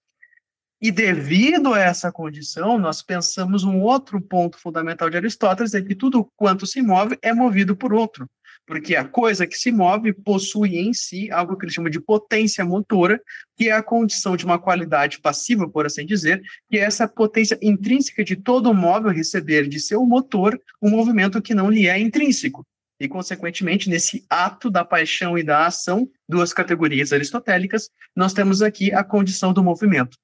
E 0.78 0.90
devido 0.90 1.72
a 1.72 1.80
essa 1.80 2.12
condição, 2.12 2.78
nós 2.78 3.00
pensamos 3.00 3.64
um 3.64 3.80
outro 3.80 4.20
ponto 4.20 4.58
fundamental 4.58 5.08
de 5.08 5.16
Aristóteles, 5.16 5.72
é 5.72 5.80
que 5.80 5.94
tudo 5.94 6.30
quanto 6.36 6.66
se 6.66 6.82
move 6.82 7.16
é 7.22 7.32
movido 7.32 7.74
por 7.74 7.94
outro. 7.94 8.28
Porque 8.66 8.94
a 8.94 9.08
coisa 9.08 9.46
que 9.46 9.56
se 9.56 9.72
move 9.72 10.12
possui 10.12 10.76
em 10.76 10.92
si 10.92 11.30
algo 11.30 11.56
que 11.56 11.64
ele 11.64 11.72
chama 11.72 11.88
de 11.88 11.98
potência 11.98 12.62
motora, 12.62 13.18
que 13.56 13.70
é 13.70 13.72
a 13.72 13.82
condição 13.82 14.36
de 14.36 14.44
uma 14.44 14.58
qualidade 14.58 15.18
passiva, 15.18 15.66
por 15.66 15.86
assim 15.86 16.04
dizer, 16.04 16.42
que 16.68 16.78
é 16.78 16.82
essa 16.82 17.08
potência 17.08 17.58
intrínseca 17.62 18.22
de 18.22 18.36
todo 18.36 18.74
móvel 18.74 19.10
receber 19.10 19.66
de 19.66 19.80
seu 19.80 20.04
motor 20.04 20.60
um 20.82 20.90
movimento 20.90 21.40
que 21.40 21.54
não 21.54 21.70
lhe 21.70 21.88
é 21.88 21.98
intrínseco. 21.98 22.66
E, 23.02 23.08
consequentemente, 23.08 23.90
nesse 23.90 24.24
ato 24.30 24.70
da 24.70 24.84
paixão 24.84 25.36
e 25.36 25.42
da 25.42 25.66
ação, 25.66 26.08
duas 26.28 26.52
categorias 26.52 27.12
aristotélicas, 27.12 27.90
nós 28.14 28.32
temos 28.32 28.62
aqui 28.62 28.94
a 28.94 29.02
condição 29.02 29.52
do 29.52 29.60
movimento. 29.60 30.16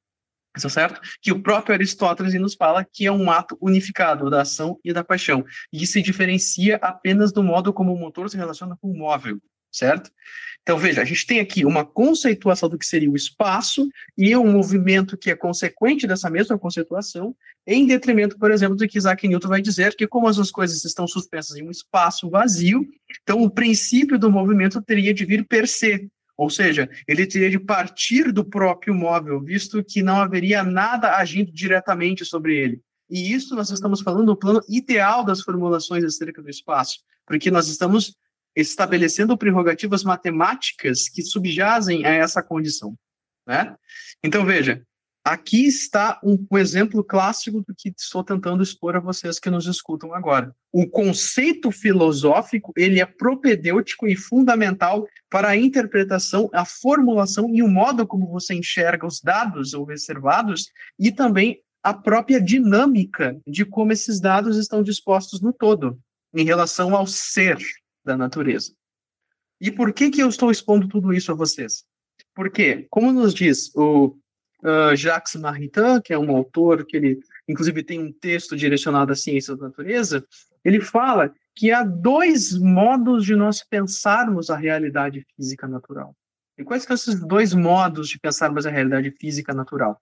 Tá 0.52 0.68
certo? 0.68 1.00
Que 1.20 1.32
o 1.32 1.42
próprio 1.42 1.74
Aristóteles 1.74 2.32
nos 2.34 2.54
fala 2.54 2.84
que 2.84 3.04
é 3.04 3.10
um 3.10 3.32
ato 3.32 3.58
unificado 3.60 4.30
da 4.30 4.42
ação 4.42 4.78
e 4.84 4.92
da 4.92 5.02
paixão, 5.02 5.44
e 5.72 5.84
se 5.88 6.00
diferencia 6.00 6.76
apenas 6.76 7.32
do 7.32 7.42
modo 7.42 7.72
como 7.72 7.92
o 7.92 7.98
motor 7.98 8.30
se 8.30 8.36
relaciona 8.36 8.76
com 8.80 8.92
o 8.92 8.96
móvel, 8.96 9.40
certo? 9.70 10.10
Então, 10.62 10.76
veja, 10.76 11.00
a 11.00 11.04
gente 11.04 11.26
tem 11.26 11.40
aqui 11.40 11.64
uma 11.64 11.82
conceituação 11.82 12.68
do 12.68 12.76
que 12.76 12.84
seria 12.84 13.10
o 13.10 13.16
espaço 13.16 13.88
e 14.18 14.36
um 14.36 14.52
movimento 14.52 15.16
que 15.16 15.30
é 15.30 15.34
consequente 15.34 16.06
dessa 16.06 16.28
mesma 16.28 16.58
conceituação, 16.58 17.34
em 17.66 17.86
detrimento, 17.86 18.38
por 18.38 18.50
exemplo, 18.50 18.76
do 18.76 18.86
que 18.86 18.98
Isaac 18.98 19.26
Newton 19.26 19.48
vai 19.48 19.62
dizer 19.62 19.96
que, 19.96 20.06
como 20.06 20.28
as 20.28 20.36
duas 20.36 20.50
coisas 20.50 20.84
estão 20.84 21.06
suspensas 21.06 21.56
em 21.56 21.62
um 21.62 21.70
espaço 21.70 22.28
vazio, 22.28 22.86
então 23.22 23.42
o 23.42 23.50
princípio 23.50 24.18
do 24.18 24.30
movimento 24.30 24.82
teria 24.82 25.14
de 25.14 25.24
vir 25.24 25.46
per 25.46 25.66
se, 25.66 26.06
ou 26.36 26.50
seja, 26.50 26.88
ele 27.08 27.26
teria 27.26 27.50
de 27.50 27.58
partir 27.58 28.30
do 28.30 28.44
próprio 28.44 28.94
móvel, 28.94 29.40
visto 29.40 29.82
que 29.82 30.02
não 30.02 30.20
haveria 30.20 30.62
nada 30.62 31.16
agindo 31.16 31.50
diretamente 31.50 32.26
sobre 32.26 32.56
ele. 32.56 32.82
E 33.10 33.32
isso 33.32 33.54
nós 33.54 33.70
estamos 33.70 34.02
falando 34.02 34.26
no 34.26 34.36
plano 34.36 34.60
ideal 34.68 35.24
das 35.24 35.40
formulações 35.40 36.04
acerca 36.04 36.42
do 36.42 36.50
espaço, 36.50 36.98
porque 37.26 37.50
nós 37.50 37.68
estamos 37.68 38.14
estabelecendo 38.60 39.36
prerrogativas 39.36 40.02
matemáticas 40.02 41.08
que 41.08 41.22
subjazem 41.22 42.04
a 42.04 42.10
essa 42.10 42.42
condição. 42.42 42.94
Né? 43.46 43.74
Então, 44.22 44.44
veja, 44.44 44.82
Aqui 45.28 45.66
está 45.66 46.18
um, 46.24 46.46
um, 46.50 46.56
exemplo 46.56 47.04
clássico 47.04 47.60
do 47.60 47.74
que 47.76 47.92
estou 47.94 48.24
tentando 48.24 48.62
expor 48.62 48.96
a 48.96 49.00
vocês 49.00 49.38
que 49.38 49.50
nos 49.50 49.66
escutam 49.66 50.14
agora. 50.14 50.56
O 50.72 50.88
conceito 50.88 51.70
filosófico 51.70 52.72
ele 52.74 52.98
é 52.98 53.04
propedêutico 53.04 54.08
e 54.08 54.16
fundamental 54.16 55.06
para 55.28 55.48
a 55.48 55.56
interpretação, 55.56 56.48
a 56.50 56.64
formulação 56.64 57.54
e 57.54 57.62
o 57.62 57.68
modo 57.68 58.06
como 58.06 58.26
você 58.26 58.54
enxerga 58.54 59.06
os 59.06 59.20
dados 59.20 59.74
observados 59.74 60.70
e 60.98 61.12
também 61.12 61.60
a 61.82 61.92
própria 61.92 62.40
dinâmica 62.40 63.38
de 63.46 63.66
como 63.66 63.92
esses 63.92 64.20
dados 64.20 64.56
estão 64.56 64.82
dispostos 64.82 65.42
no 65.42 65.52
todo 65.52 65.98
em 66.34 66.44
relação 66.44 66.96
ao 66.96 67.06
ser 67.06 67.58
da 68.08 68.16
natureza. 68.16 68.72
E 69.60 69.70
por 69.70 69.92
que 69.92 70.10
que 70.10 70.22
eu 70.22 70.28
estou 70.28 70.50
expondo 70.50 70.88
tudo 70.88 71.12
isso 71.12 71.30
a 71.30 71.34
vocês? 71.34 71.84
Porque, 72.34 72.86
como 72.90 73.12
nos 73.12 73.34
diz 73.34 73.70
o 73.74 74.16
uh, 74.64 74.96
Jacques 74.96 75.34
Maritain, 75.36 76.00
que 76.00 76.12
é 76.12 76.18
um 76.18 76.34
autor 76.34 76.86
que 76.86 76.96
ele, 76.96 77.20
inclusive, 77.46 77.82
tem 77.82 78.00
um 78.00 78.12
texto 78.12 78.56
direcionado 78.56 79.12
à 79.12 79.16
ciência 79.16 79.54
da 79.54 79.66
natureza, 79.66 80.24
ele 80.64 80.80
fala 80.80 81.32
que 81.54 81.70
há 81.70 81.82
dois 81.82 82.56
modos 82.58 83.24
de 83.24 83.34
nós 83.34 83.62
pensarmos 83.62 84.48
a 84.48 84.56
realidade 84.56 85.26
física 85.36 85.66
natural. 85.68 86.16
E 86.56 86.64
quais 86.64 86.84
são 86.84 86.94
esses 86.94 87.20
dois 87.20 87.52
modos 87.52 88.08
de 88.08 88.18
pensarmos 88.18 88.66
a 88.66 88.70
realidade 88.70 89.10
física 89.10 89.52
natural? 89.52 90.00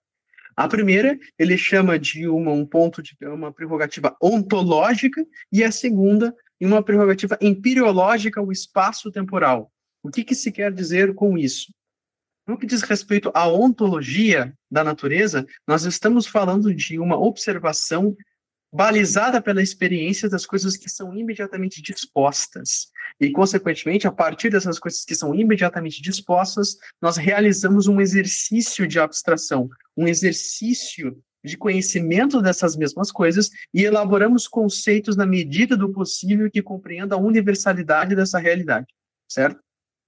A 0.55 0.67
primeira, 0.67 1.17
ele 1.37 1.55
chama 1.55 1.99
de 1.99 2.27
uma, 2.27 2.51
um 2.51 2.65
ponto 2.65 3.01
de 3.03 3.15
uma 3.21 3.51
prerrogativa 3.51 4.15
ontológica, 4.19 5.23
e 5.51 5.63
a 5.63 5.71
segunda, 5.71 6.33
uma 6.65 6.81
prerrogativa 6.81 7.37
empiriológica, 7.41 8.41
o 8.41 8.51
espaço 8.51 9.11
temporal. 9.11 9.71
O 10.03 10.09
que, 10.09 10.23
que 10.23 10.35
se 10.35 10.51
quer 10.51 10.71
dizer 10.71 11.13
com 11.13 11.37
isso? 11.37 11.71
No 12.47 12.57
que 12.57 12.65
diz 12.65 12.81
respeito 12.81 13.29
à 13.33 13.47
ontologia 13.47 14.53
da 14.71 14.83
natureza, 14.83 15.45
nós 15.67 15.83
estamos 15.83 16.25
falando 16.25 16.73
de 16.73 16.97
uma 16.97 17.19
observação 17.19 18.15
balizada 18.71 19.41
pela 19.41 19.61
experiência 19.61 20.29
das 20.29 20.45
coisas 20.45 20.77
que 20.77 20.89
são 20.89 21.13
imediatamente 21.13 21.81
dispostas. 21.81 22.87
E, 23.19 23.31
consequentemente, 23.31 24.07
a 24.07 24.11
partir 24.11 24.49
dessas 24.49 24.77
coisas 24.79 25.03
que 25.03 25.15
são 25.15 25.33
imediatamente 25.33 26.01
dispostas, 26.01 26.77
nós 27.01 27.17
realizamos 27.17 27.87
um 27.87 27.99
exercício 27.99 28.87
de 28.87 28.99
abstração, 28.99 29.69
um 29.95 30.07
exercício 30.07 31.21
de 31.43 31.57
conhecimento 31.57 32.41
dessas 32.41 32.75
mesmas 32.75 33.11
coisas 33.11 33.49
e 33.73 33.83
elaboramos 33.83 34.47
conceitos 34.47 35.15
na 35.15 35.25
medida 35.25 35.77
do 35.77 35.91
possível 35.91 36.49
que 36.49 36.61
compreendam 36.61 37.19
a 37.19 37.21
universalidade 37.21 38.15
dessa 38.15 38.39
realidade, 38.39 38.87
certo? 39.27 39.59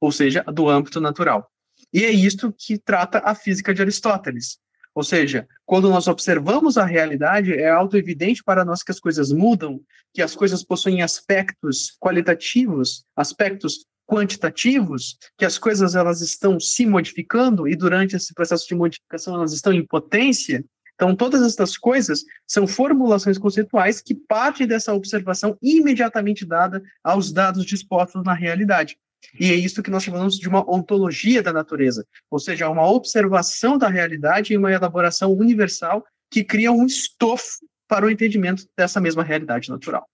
Ou 0.01 0.11
seja, 0.11 0.43
do 0.43 0.69
âmbito 0.69 0.99
natural. 0.99 1.49
E 1.93 2.03
é 2.03 2.11
isto 2.11 2.53
que 2.57 2.77
trata 2.77 3.19
a 3.23 3.33
física 3.33 3.73
de 3.73 3.81
Aristóteles. 3.81 4.59
Ou 4.93 5.03
seja, 5.03 5.47
quando 5.65 5.89
nós 5.89 6.07
observamos 6.07 6.77
a 6.77 6.85
realidade, 6.85 7.53
é 7.53 7.69
auto-evidente 7.69 8.43
para 8.43 8.65
nós 8.65 8.83
que 8.83 8.91
as 8.91 8.99
coisas 8.99 9.31
mudam, 9.31 9.79
que 10.13 10.21
as 10.21 10.35
coisas 10.35 10.63
possuem 10.63 11.01
aspectos 11.01 11.95
qualitativos, 11.99 13.05
aspectos 13.15 13.85
quantitativos, 14.09 15.17
que 15.37 15.45
as 15.45 15.59
coisas 15.59 15.93
elas 15.93 16.21
estão 16.21 16.59
se 16.59 16.85
modificando 16.85 17.67
e 17.67 17.75
durante 17.75 18.15
esse 18.15 18.33
processo 18.33 18.67
de 18.67 18.73
modificação 18.73 19.35
elas 19.35 19.53
estão 19.53 19.71
em 19.71 19.85
potência, 19.85 20.65
Então, 20.99 21.15
todas 21.15 21.41
essas 21.41 21.77
coisas 21.77 22.25
são 22.45 22.67
formulações 22.67 23.37
conceituais 23.37 24.01
que 24.01 24.13
partem 24.13 24.67
dessa 24.67 24.93
observação 24.93 25.57
imediatamente 25.61 26.45
dada 26.45 26.83
aos 27.01 27.31
dados 27.31 27.65
dispostos 27.65 28.21
na 28.25 28.33
realidade. 28.33 28.97
E 29.39 29.49
é 29.49 29.55
isso 29.55 29.81
que 29.81 29.89
nós 29.89 30.03
chamamos 30.03 30.37
de 30.37 30.49
uma 30.49 30.69
ontologia 30.69 31.41
da 31.41 31.53
natureza, 31.53 32.05
ou 32.29 32.37
seja, 32.37 32.67
uma 32.67 32.85
observação 32.85 33.77
da 33.77 33.87
realidade 33.87 34.51
e 34.51 34.57
uma 34.57 34.73
elaboração 34.73 35.31
universal 35.31 36.05
que 36.29 36.43
cria 36.43 36.69
um 36.69 36.85
estofo 36.85 37.65
para 37.87 38.05
o 38.05 38.09
entendimento 38.09 38.67
dessa 38.77 38.99
mesma 38.99 39.23
realidade 39.23 39.69
natural. 39.69 40.05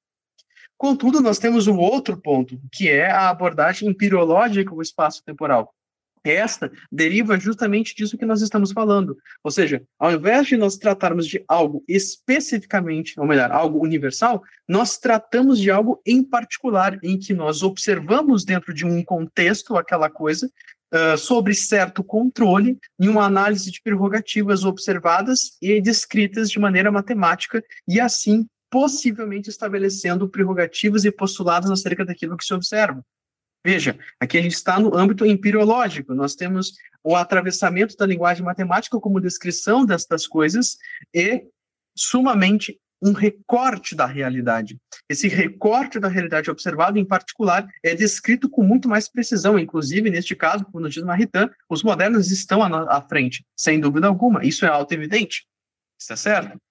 Contudo, 0.77 1.19
nós 1.19 1.39
temos 1.39 1.65
um 1.65 1.79
outro 1.79 2.15
ponto, 2.15 2.61
que 2.71 2.89
é 2.89 3.09
a 3.09 3.29
abordagem 3.29 3.89
empiriológica 3.89 4.69
do 4.69 4.81
espaço 4.83 5.23
temporal. 5.25 5.73
Esta 6.25 6.71
deriva 6.91 7.39
justamente 7.39 7.95
disso 7.95 8.17
que 8.17 8.25
nós 8.25 8.41
estamos 8.41 8.71
falando. 8.71 9.15
Ou 9.43 9.51
seja, 9.51 9.83
ao 9.99 10.11
invés 10.11 10.47
de 10.47 10.57
nós 10.57 10.75
tratarmos 10.75 11.27
de 11.27 11.45
algo 11.47 11.83
especificamente, 11.87 13.19
ou 13.19 13.27
melhor, 13.27 13.51
algo 13.51 13.79
universal, 13.83 14.41
nós 14.67 14.97
tratamos 14.97 15.59
de 15.59 15.69
algo 15.69 16.01
em 16.03 16.23
particular, 16.23 16.97
em 17.03 17.19
que 17.19 17.31
nós 17.31 17.61
observamos 17.61 18.43
dentro 18.43 18.73
de 18.73 18.85
um 18.85 19.03
contexto 19.03 19.77
aquela 19.77 20.09
coisa, 20.09 20.49
uh, 20.91 21.15
sobre 21.15 21.53
certo 21.53 22.03
controle, 22.03 22.79
em 22.99 23.07
uma 23.07 23.25
análise 23.25 23.69
de 23.69 23.79
prerrogativas 23.79 24.63
observadas 24.63 25.57
e 25.61 25.79
descritas 25.79 26.49
de 26.49 26.57
maneira 26.57 26.91
matemática, 26.91 27.63
e 27.87 27.99
assim 27.99 28.47
possivelmente 28.71 29.49
estabelecendo 29.49 30.27
prerrogativas 30.27 31.05
e 31.05 31.11
postulados 31.11 31.69
acerca 31.69 32.03
daquilo 32.03 32.35
que 32.35 32.43
se 32.43 32.53
observa. 32.53 33.05
Veja, 33.65 33.97
aqui 34.19 34.37
a 34.37 34.41
gente 34.43 34.53
está 34.53 34.79
no 34.79 34.95
âmbito 34.95 35.25
empiriológico, 35.25 36.13
nós 36.13 36.35
temos 36.35 36.73
o 37.03 37.15
atravessamento 37.15 37.97
da 37.97 38.05
linguagem 38.05 38.45
matemática 38.45 38.99
como 38.99 39.19
descrição 39.19 39.83
destas 39.83 40.27
coisas 40.27 40.77
e, 41.11 41.43
sumamente, 41.97 42.79
um 43.01 43.11
recorte 43.11 43.95
da 43.95 44.05
realidade. 44.05 44.77
Esse 45.09 45.27
recorte 45.27 45.99
da 45.99 46.07
realidade 46.07 46.51
observada, 46.51 46.99
em 46.99 47.05
particular, 47.05 47.67
é 47.83 47.95
descrito 47.95 48.47
com 48.47 48.61
muito 48.61 48.87
mais 48.87 49.09
precisão. 49.09 49.57
Inclusive, 49.57 50.11
neste 50.11 50.35
caso, 50.35 50.63
como 50.65 50.87
diz 50.87 51.01
Maritain, 51.01 51.49
os 51.67 51.81
modernos 51.81 52.29
estão 52.29 52.61
à, 52.61 53.01
frente, 53.01 53.43
sem 53.57 53.79
dúvida 53.79 54.05
alguma. 54.05 54.45
Isso 54.45 54.63
é 54.63 54.67
auto-evidente. 54.69 55.47
Está 55.99 56.15
certo? 56.15 56.61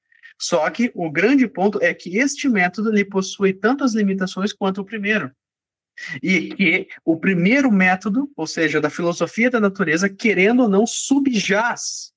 Só 0.40 0.70
que 0.70 0.92
o 0.95 1.11
grande 1.11 1.49
ponto 1.49 1.82
é 1.82 1.92
que 1.92 2.18
este 2.18 2.49
método 2.49 2.90
ele 2.90 3.05
possui 3.05 3.53
tantas 3.53 3.95
limitações 3.95 4.53
quanto 4.53 4.80
o 4.80 4.84
primeiro. 4.84 5.32
E 6.22 6.55
que 6.55 6.88
o 7.05 7.16
primeiro 7.16 7.70
método, 7.70 8.30
ou 8.36 8.47
seja, 8.47 8.80
da 8.80 8.90
filosofia 8.90 9.51
da 9.51 9.61
natureza, 9.61 10.09
querendo 10.09 10.62
ou 10.62 10.68
não, 10.68 10.86
subjaz 10.86 12.12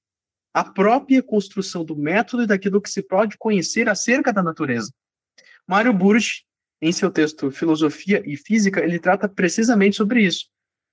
a 0.54 0.64
própria 0.64 1.22
construção 1.22 1.86
do 1.86 1.96
método 1.96 2.44
e 2.44 2.48
daquilo 2.48 2.82
que 2.82 2.90
se 2.90 3.04
pode 3.04 3.38
conhecer 3.38 3.88
acerca 3.88 4.34
da 4.34 4.42
natureza. 4.42 4.92
Mário 5.68 5.94
Burge, 5.94 6.44
em 6.82 6.92
seu 6.92 7.12
texto 7.12 7.52
Filosofia 7.52 8.24
e 8.26 8.36
Física, 8.36 8.84
ele 8.84 9.00
trata 9.00 9.30
precisamente 9.30 9.96
sobre 9.96 10.22
isso. 10.24 10.48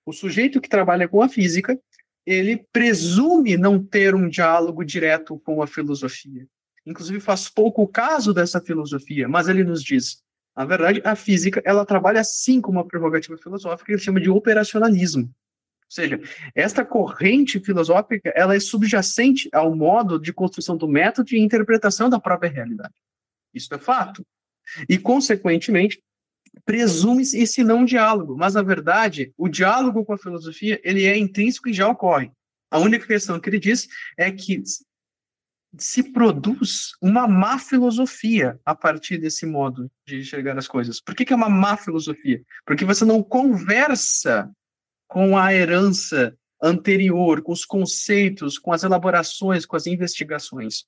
O 0.04 0.12
sujeito 0.12 0.60
que 0.60 0.68
trabalha 0.68 1.08
com 1.08 1.22
a 1.22 1.28
física, 1.28 1.78
ele 2.26 2.66
presume 2.72 3.56
não 3.56 3.82
ter 3.82 4.14
um 4.14 4.28
diálogo 4.28 4.84
direto 4.84 5.38
com 5.38 5.62
a 5.62 5.66
filosofia. 5.66 6.46
Inclusive 6.86 7.20
faz 7.20 7.48
pouco 7.48 7.86
caso 7.88 8.34
dessa 8.34 8.60
filosofia, 8.60 9.26
mas 9.28 9.48
ele 9.48 9.64
nos 9.64 9.82
diz: 9.82 10.22
na 10.56 10.64
verdade, 10.64 11.02
a 11.04 11.16
física 11.16 11.60
ela 11.64 11.84
trabalha 11.84 12.22
sim 12.22 12.60
com 12.60 12.70
uma 12.70 12.86
prerrogativa 12.86 13.36
filosófica 13.36 13.92
que 13.92 13.98
chama 13.98 14.20
de 14.20 14.30
operacionalismo. 14.30 15.24
Ou 15.24 15.90
seja, 15.90 16.20
esta 16.54 16.84
corrente 16.84 17.60
filosófica 17.60 18.32
ela 18.34 18.54
é 18.54 18.60
subjacente 18.60 19.48
ao 19.52 19.74
modo 19.74 20.18
de 20.18 20.32
construção 20.32 20.76
do 20.76 20.88
método 20.88 21.34
e 21.34 21.40
interpretação 21.40 22.08
da 22.08 22.18
própria 22.18 22.50
realidade. 22.50 22.94
Isso 23.52 23.72
é 23.74 23.78
fato. 23.78 24.24
E, 24.88 24.96
consequentemente, 24.98 26.02
presume-se 26.64 27.38
esse 27.38 27.62
não 27.62 27.84
diálogo, 27.84 28.36
mas, 28.36 28.54
na 28.54 28.62
verdade, 28.62 29.32
o 29.36 29.48
diálogo 29.48 30.04
com 30.04 30.12
a 30.12 30.18
filosofia 30.18 30.80
ele 30.82 31.04
é 31.04 31.16
intrínseco 31.16 31.68
e 31.68 31.72
já 31.72 31.88
ocorre. 31.88 32.30
A 32.70 32.78
única 32.78 33.06
questão 33.06 33.38
que 33.38 33.48
ele 33.48 33.60
diz 33.60 33.88
é 34.16 34.30
que 34.32 34.62
se 35.78 36.12
produz 36.12 36.92
uma 37.00 37.26
má 37.26 37.58
filosofia 37.58 38.58
a 38.64 38.74
partir 38.74 39.18
desse 39.18 39.46
modo 39.46 39.90
de 40.06 40.20
enxergar 40.20 40.56
as 40.58 40.68
coisas. 40.68 41.00
Por 41.00 41.14
que, 41.14 41.24
que 41.24 41.32
é 41.32 41.36
uma 41.36 41.48
má 41.48 41.76
filosofia? 41.76 42.42
Porque 42.66 42.84
você 42.84 43.04
não 43.04 43.22
conversa 43.22 44.50
com 45.06 45.36
a 45.36 45.52
herança 45.52 46.36
anterior, 46.62 47.42
com 47.42 47.52
os 47.52 47.64
conceitos, 47.64 48.58
com 48.58 48.72
as 48.72 48.82
elaborações, 48.82 49.66
com 49.66 49.76
as 49.76 49.86
investigações. 49.86 50.84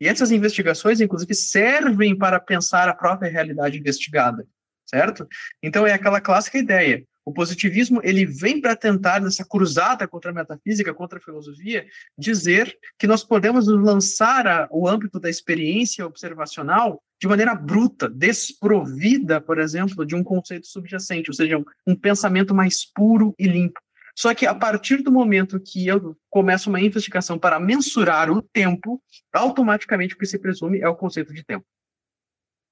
E 0.00 0.08
essas 0.08 0.30
investigações, 0.30 1.00
inclusive, 1.00 1.34
servem 1.34 2.16
para 2.16 2.40
pensar 2.40 2.88
a 2.88 2.94
própria 2.94 3.30
realidade 3.30 3.78
investigada, 3.78 4.46
certo? 4.84 5.26
Então 5.62 5.86
é 5.86 5.92
aquela 5.92 6.20
clássica 6.20 6.58
ideia. 6.58 7.04
O 7.26 7.32
positivismo 7.32 8.00
ele 8.04 8.24
vem 8.24 8.60
para 8.60 8.76
tentar 8.76 9.20
nessa 9.20 9.44
cruzada 9.44 10.06
contra 10.06 10.30
a 10.30 10.34
metafísica, 10.34 10.94
contra 10.94 11.18
a 11.18 11.20
filosofia, 11.20 11.84
dizer 12.16 12.78
que 12.96 13.08
nós 13.08 13.24
podemos 13.24 13.66
lançar 13.66 14.46
a, 14.46 14.68
o 14.70 14.86
âmbito 14.86 15.18
da 15.18 15.28
experiência 15.28 16.06
observacional 16.06 17.02
de 17.20 17.26
maneira 17.26 17.52
bruta, 17.52 18.08
desprovida, 18.08 19.40
por 19.40 19.58
exemplo, 19.58 20.06
de 20.06 20.14
um 20.14 20.22
conceito 20.22 20.68
subjacente, 20.68 21.28
ou 21.28 21.34
seja, 21.34 21.58
um, 21.58 21.64
um 21.84 21.96
pensamento 21.96 22.54
mais 22.54 22.84
puro 22.84 23.34
e 23.36 23.48
limpo. 23.48 23.80
Só 24.16 24.32
que 24.32 24.46
a 24.46 24.54
partir 24.54 25.02
do 25.02 25.10
momento 25.10 25.58
que 25.58 25.84
eu 25.88 26.16
começo 26.30 26.70
uma 26.70 26.80
investigação 26.80 27.36
para 27.36 27.58
mensurar 27.58 28.30
o 28.30 28.40
tempo, 28.40 29.02
automaticamente 29.32 30.14
o 30.14 30.18
que 30.18 30.26
se 30.26 30.38
presume 30.38 30.78
é 30.78 30.88
o 30.88 30.94
conceito 30.94 31.34
de 31.34 31.44
tempo. 31.44 31.66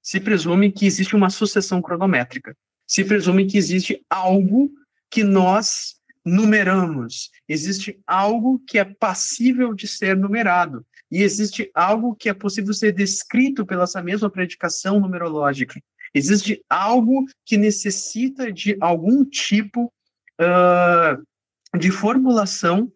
Se 0.01 0.21
presume 0.21 0.71
que 0.71 0.85
existe 0.85 1.13
uma 1.13 1.29
sucessão 1.29 1.81
cronométrica 1.81 2.55
se 2.87 3.03
presume 3.03 3.45
que 3.45 3.57
existe 3.57 4.03
algo 4.09 4.71
que 5.09 5.23
nós 5.23 5.95
numeramos, 6.25 7.29
existe 7.47 8.01
algo 8.05 8.59
que 8.67 8.79
é 8.79 8.83
passível 8.83 9.73
de 9.73 9.87
ser 9.87 10.17
numerado, 10.17 10.85
e 11.11 11.21
existe 11.21 11.69
algo 11.73 12.15
que 12.15 12.27
é 12.27 12.33
possível 12.33 12.73
ser 12.73 12.91
descrito 12.91 13.65
pela 13.65 13.83
essa 13.83 14.01
mesma 14.01 14.29
predicação 14.29 14.99
numerológica. 14.99 15.79
Existe 16.13 16.63
algo 16.67 17.25
que 17.45 17.57
necessita 17.57 18.51
de 18.51 18.75
algum 18.81 19.23
tipo 19.23 19.93
uh, 20.41 21.77
de 21.77 21.91
formulação 21.91 22.91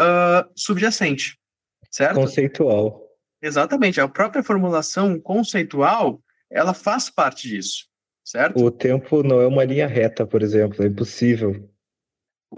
uh, 0.00 0.50
subjacente, 0.56 1.38
certo? 1.90 2.16
Conceitual. 2.16 3.00
Exatamente. 3.40 4.00
A 4.00 4.08
própria 4.08 4.42
formulação 4.42 5.20
conceitual, 5.20 6.20
ela 6.50 6.74
faz 6.74 7.10
parte 7.10 7.48
disso 7.48 7.91
certo? 8.32 8.64
O 8.64 8.70
tempo 8.70 9.22
não 9.22 9.42
é 9.42 9.46
uma 9.46 9.62
linha 9.62 9.86
reta, 9.86 10.26
por 10.26 10.42
exemplo, 10.42 10.82
é 10.82 10.86
impossível. 10.86 11.68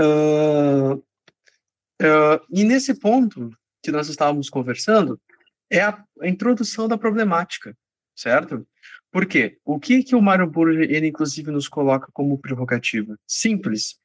Uh, 0.00 0.94
uh, 0.94 2.40
e 2.48 2.62
nesse 2.62 2.94
ponto 2.94 3.50
que 3.82 3.90
nós 3.90 4.08
estávamos 4.08 4.48
conversando, 4.48 5.20
é 5.68 5.80
a, 5.80 6.04
a 6.20 6.28
introdução 6.28 6.86
da 6.86 6.96
problemática, 6.96 7.76
certo? 8.14 8.64
Por 9.10 9.26
quê? 9.26 9.58
O 9.64 9.80
que, 9.80 10.04
que 10.04 10.14
o 10.14 10.22
Mário 10.22 10.48
Burge, 10.48 10.82
ele 10.82 11.08
inclusive 11.08 11.50
nos 11.50 11.68
coloca 11.68 12.08
como 12.12 12.38
prerrogativa? 12.38 13.18
Simples, 13.26 13.96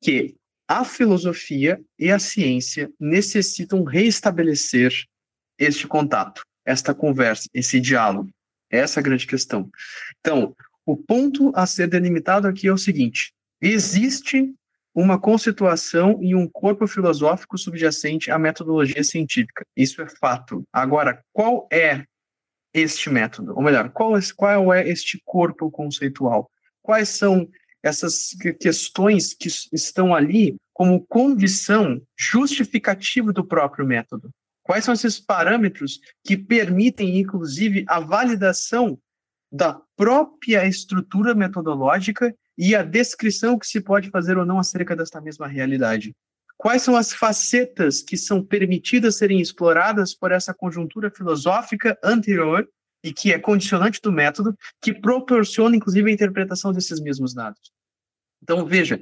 que 0.00 0.36
a 0.68 0.84
filosofia 0.84 1.80
e 1.98 2.10
a 2.10 2.20
ciência 2.20 2.88
necessitam 3.00 3.82
reestabelecer 3.82 4.92
este 5.58 5.88
contato, 5.88 6.42
esta 6.64 6.94
conversa, 6.94 7.48
esse 7.52 7.80
diálogo. 7.80 8.30
Essa 8.70 8.98
é 8.98 9.00
a 9.00 9.04
grande 9.04 9.26
questão. 9.26 9.70
Então, 10.20 10.54
o 10.86 10.96
ponto 10.96 11.52
a 11.54 11.66
ser 11.66 11.88
delimitado 11.88 12.46
aqui 12.46 12.68
é 12.68 12.72
o 12.72 12.78
seguinte: 12.78 13.34
existe 13.60 14.54
uma 14.94 15.20
constituição 15.20 16.18
e 16.22 16.34
um 16.34 16.48
corpo 16.48 16.86
filosófico 16.86 17.58
subjacente 17.58 18.30
à 18.30 18.38
metodologia 18.38 19.04
científica. 19.04 19.62
Isso 19.76 20.00
é 20.00 20.08
fato. 20.08 20.64
Agora, 20.72 21.20
qual 21.32 21.68
é 21.70 22.04
este 22.72 23.10
método? 23.10 23.54
Ou 23.54 23.62
melhor, 23.62 23.90
qual 23.90 24.16
é, 24.16 24.20
qual 24.34 24.72
é 24.72 24.88
este 24.88 25.20
corpo 25.24 25.70
conceitual? 25.70 26.48
Quais 26.80 27.10
são 27.10 27.46
essas 27.82 28.30
questões 28.58 29.34
que 29.34 29.48
estão 29.72 30.14
ali 30.14 30.56
como 30.72 31.04
condição 31.06 32.00
justificativa 32.16 33.32
do 33.32 33.44
próprio 33.44 33.86
método? 33.86 34.30
Quais 34.62 34.84
são 34.84 34.94
esses 34.94 35.20
parâmetros 35.20 36.00
que 36.24 36.36
permitem, 36.36 37.18
inclusive, 37.18 37.84
a 37.86 38.00
validação 38.00 38.98
da 39.56 39.80
própria 39.96 40.66
estrutura 40.66 41.34
metodológica 41.34 42.34
e 42.58 42.74
a 42.74 42.82
descrição 42.82 43.58
que 43.58 43.66
se 43.66 43.80
pode 43.80 44.10
fazer 44.10 44.36
ou 44.36 44.44
não 44.44 44.58
acerca 44.58 44.94
desta 44.94 45.18
mesma 45.18 45.46
realidade. 45.46 46.14
Quais 46.58 46.82
são 46.82 46.94
as 46.94 47.12
facetas 47.12 48.02
que 48.02 48.18
são 48.18 48.44
permitidas 48.44 49.16
serem 49.16 49.40
exploradas 49.40 50.14
por 50.14 50.30
essa 50.30 50.52
conjuntura 50.52 51.10
filosófica 51.10 51.98
anterior 52.04 52.68
e 53.02 53.12
que 53.12 53.32
é 53.32 53.38
condicionante 53.38 54.00
do 54.02 54.12
método, 54.12 54.54
que 54.80 54.92
proporciona, 54.92 55.76
inclusive, 55.76 56.10
a 56.10 56.14
interpretação 56.14 56.72
desses 56.72 57.00
mesmos 57.00 57.32
dados? 57.32 57.72
Então, 58.42 58.66
veja, 58.66 59.00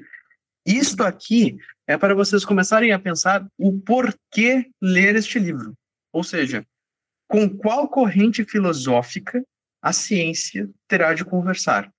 isto 0.65 1.03
aqui 1.03 1.57
é 1.87 1.99
para 1.99 2.15
vocês 2.15 2.45
começarem 2.45 2.93
a 2.93 2.99
pensar 2.99 3.45
o 3.59 3.81
porquê 3.81 4.71
ler 4.81 5.17
este 5.17 5.39
livro. 5.39 5.75
Ou 6.13 6.23
seja, 6.23 6.65
com 7.27 7.49
qual 7.49 7.89
corrente 7.89 8.45
filosófica 8.45 9.45
a 9.85 9.93
ciência 9.93 10.71
terá 10.89 11.13
de 11.13 11.27
conversar. 11.27 11.93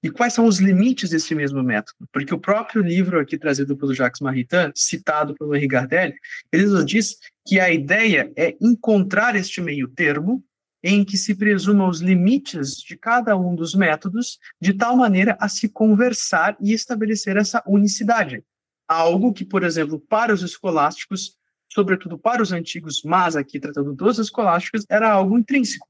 E 0.00 0.08
quais 0.08 0.32
são 0.32 0.46
os 0.46 0.60
limites 0.60 1.10
desse 1.10 1.34
mesmo 1.34 1.60
método? 1.64 2.08
Porque 2.12 2.32
o 2.32 2.38
próprio 2.38 2.80
livro 2.80 3.18
aqui 3.18 3.36
trazido 3.36 3.76
pelo 3.76 3.92
Jacques 3.92 4.20
Maritain, 4.20 4.70
citado 4.72 5.34
pelo 5.34 5.56
Henri 5.56 5.66
Gardelli, 5.66 6.14
ele 6.52 6.66
nos 6.66 6.86
diz 6.86 7.16
que 7.44 7.58
a 7.58 7.72
ideia 7.72 8.32
é 8.36 8.56
encontrar 8.60 9.34
este 9.34 9.60
meio 9.60 9.88
termo 9.88 10.44
em 10.80 11.04
que 11.04 11.16
se 11.16 11.34
presuma 11.34 11.88
os 11.88 12.00
limites 12.00 12.76
de 12.76 12.96
cada 12.96 13.36
um 13.36 13.56
dos 13.56 13.74
métodos, 13.74 14.38
de 14.60 14.72
tal 14.72 14.96
maneira 14.96 15.36
a 15.40 15.48
se 15.48 15.68
conversar 15.68 16.56
e 16.60 16.72
estabelecer 16.72 17.36
essa 17.36 17.60
unicidade. 17.66 18.44
Algo 18.86 19.32
que, 19.32 19.44
por 19.44 19.64
exemplo, 19.64 19.98
para 19.98 20.32
os 20.32 20.42
escolásticos, 20.42 21.36
sobretudo 21.68 22.16
para 22.16 22.40
os 22.40 22.52
antigos, 22.52 23.02
mas 23.04 23.34
aqui 23.34 23.58
tratando 23.58 23.92
dos 23.92 24.20
escolásticos, 24.20 24.84
era 24.88 25.10
algo 25.10 25.36
intrínseco. 25.36 25.88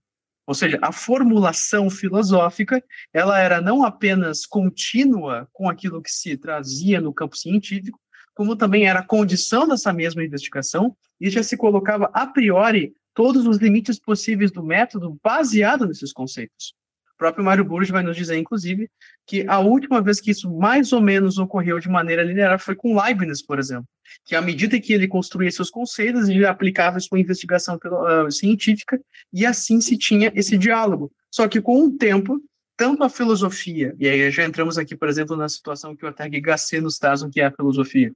Ou 0.48 0.54
seja, 0.54 0.78
a 0.80 0.90
formulação 0.90 1.90
filosófica, 1.90 2.82
ela 3.12 3.38
era 3.38 3.60
não 3.60 3.84
apenas 3.84 4.46
contínua 4.46 5.46
com 5.52 5.68
aquilo 5.68 6.00
que 6.00 6.10
se 6.10 6.38
trazia 6.38 7.02
no 7.02 7.12
campo 7.12 7.36
científico, 7.36 8.00
como 8.34 8.56
também 8.56 8.88
era 8.88 9.02
condição 9.02 9.68
dessa 9.68 9.92
mesma 9.92 10.24
investigação 10.24 10.96
e 11.20 11.28
já 11.28 11.42
se 11.42 11.54
colocava 11.54 12.10
a 12.14 12.26
priori 12.26 12.94
todos 13.12 13.46
os 13.46 13.58
limites 13.58 14.00
possíveis 14.00 14.50
do 14.50 14.64
método 14.64 15.20
baseado 15.22 15.86
nesses 15.86 16.14
conceitos. 16.14 16.72
Próprio 17.18 17.44
Mário 17.44 17.64
Burge 17.64 17.90
vai 17.90 18.02
nos 18.02 18.16
dizer, 18.16 18.38
inclusive, 18.38 18.88
que 19.26 19.44
a 19.48 19.58
última 19.58 20.00
vez 20.00 20.20
que 20.20 20.30
isso 20.30 20.48
mais 20.56 20.92
ou 20.92 21.00
menos 21.00 21.36
ocorreu 21.36 21.80
de 21.80 21.88
maneira 21.88 22.22
linear 22.22 22.58
foi 22.60 22.76
com 22.76 22.98
Leibniz, 22.98 23.42
por 23.42 23.58
exemplo, 23.58 23.86
que 24.24 24.36
à 24.36 24.40
medida 24.40 24.80
que 24.80 24.92
ele 24.92 25.08
construía 25.08 25.50
seus 25.50 25.68
conceitos, 25.68 26.28
ele 26.28 26.46
aplicava 26.46 27.00
sua 27.00 27.18
investigação 27.18 27.76
uh, 27.76 28.30
científica 28.30 29.00
e 29.32 29.44
assim 29.44 29.80
se 29.80 29.98
tinha 29.98 30.32
esse 30.34 30.56
diálogo. 30.56 31.12
Só 31.30 31.48
que 31.48 31.60
com 31.60 31.82
o 31.82 31.98
tempo, 31.98 32.40
tanto 32.76 33.02
a 33.02 33.10
filosofia, 33.10 33.94
e 33.98 34.08
aí 34.08 34.30
já 34.30 34.44
entramos 34.44 34.78
aqui, 34.78 34.96
por 34.96 35.08
exemplo, 35.08 35.36
na 35.36 35.48
situação 35.48 35.96
que 35.96 36.04
o 36.04 36.08
Ortega 36.08 36.40
Gasset 36.40 36.80
nos 36.80 36.98
traz, 36.98 37.22
o 37.22 37.28
que 37.28 37.40
é 37.40 37.46
a 37.46 37.52
filosofia, 37.52 38.12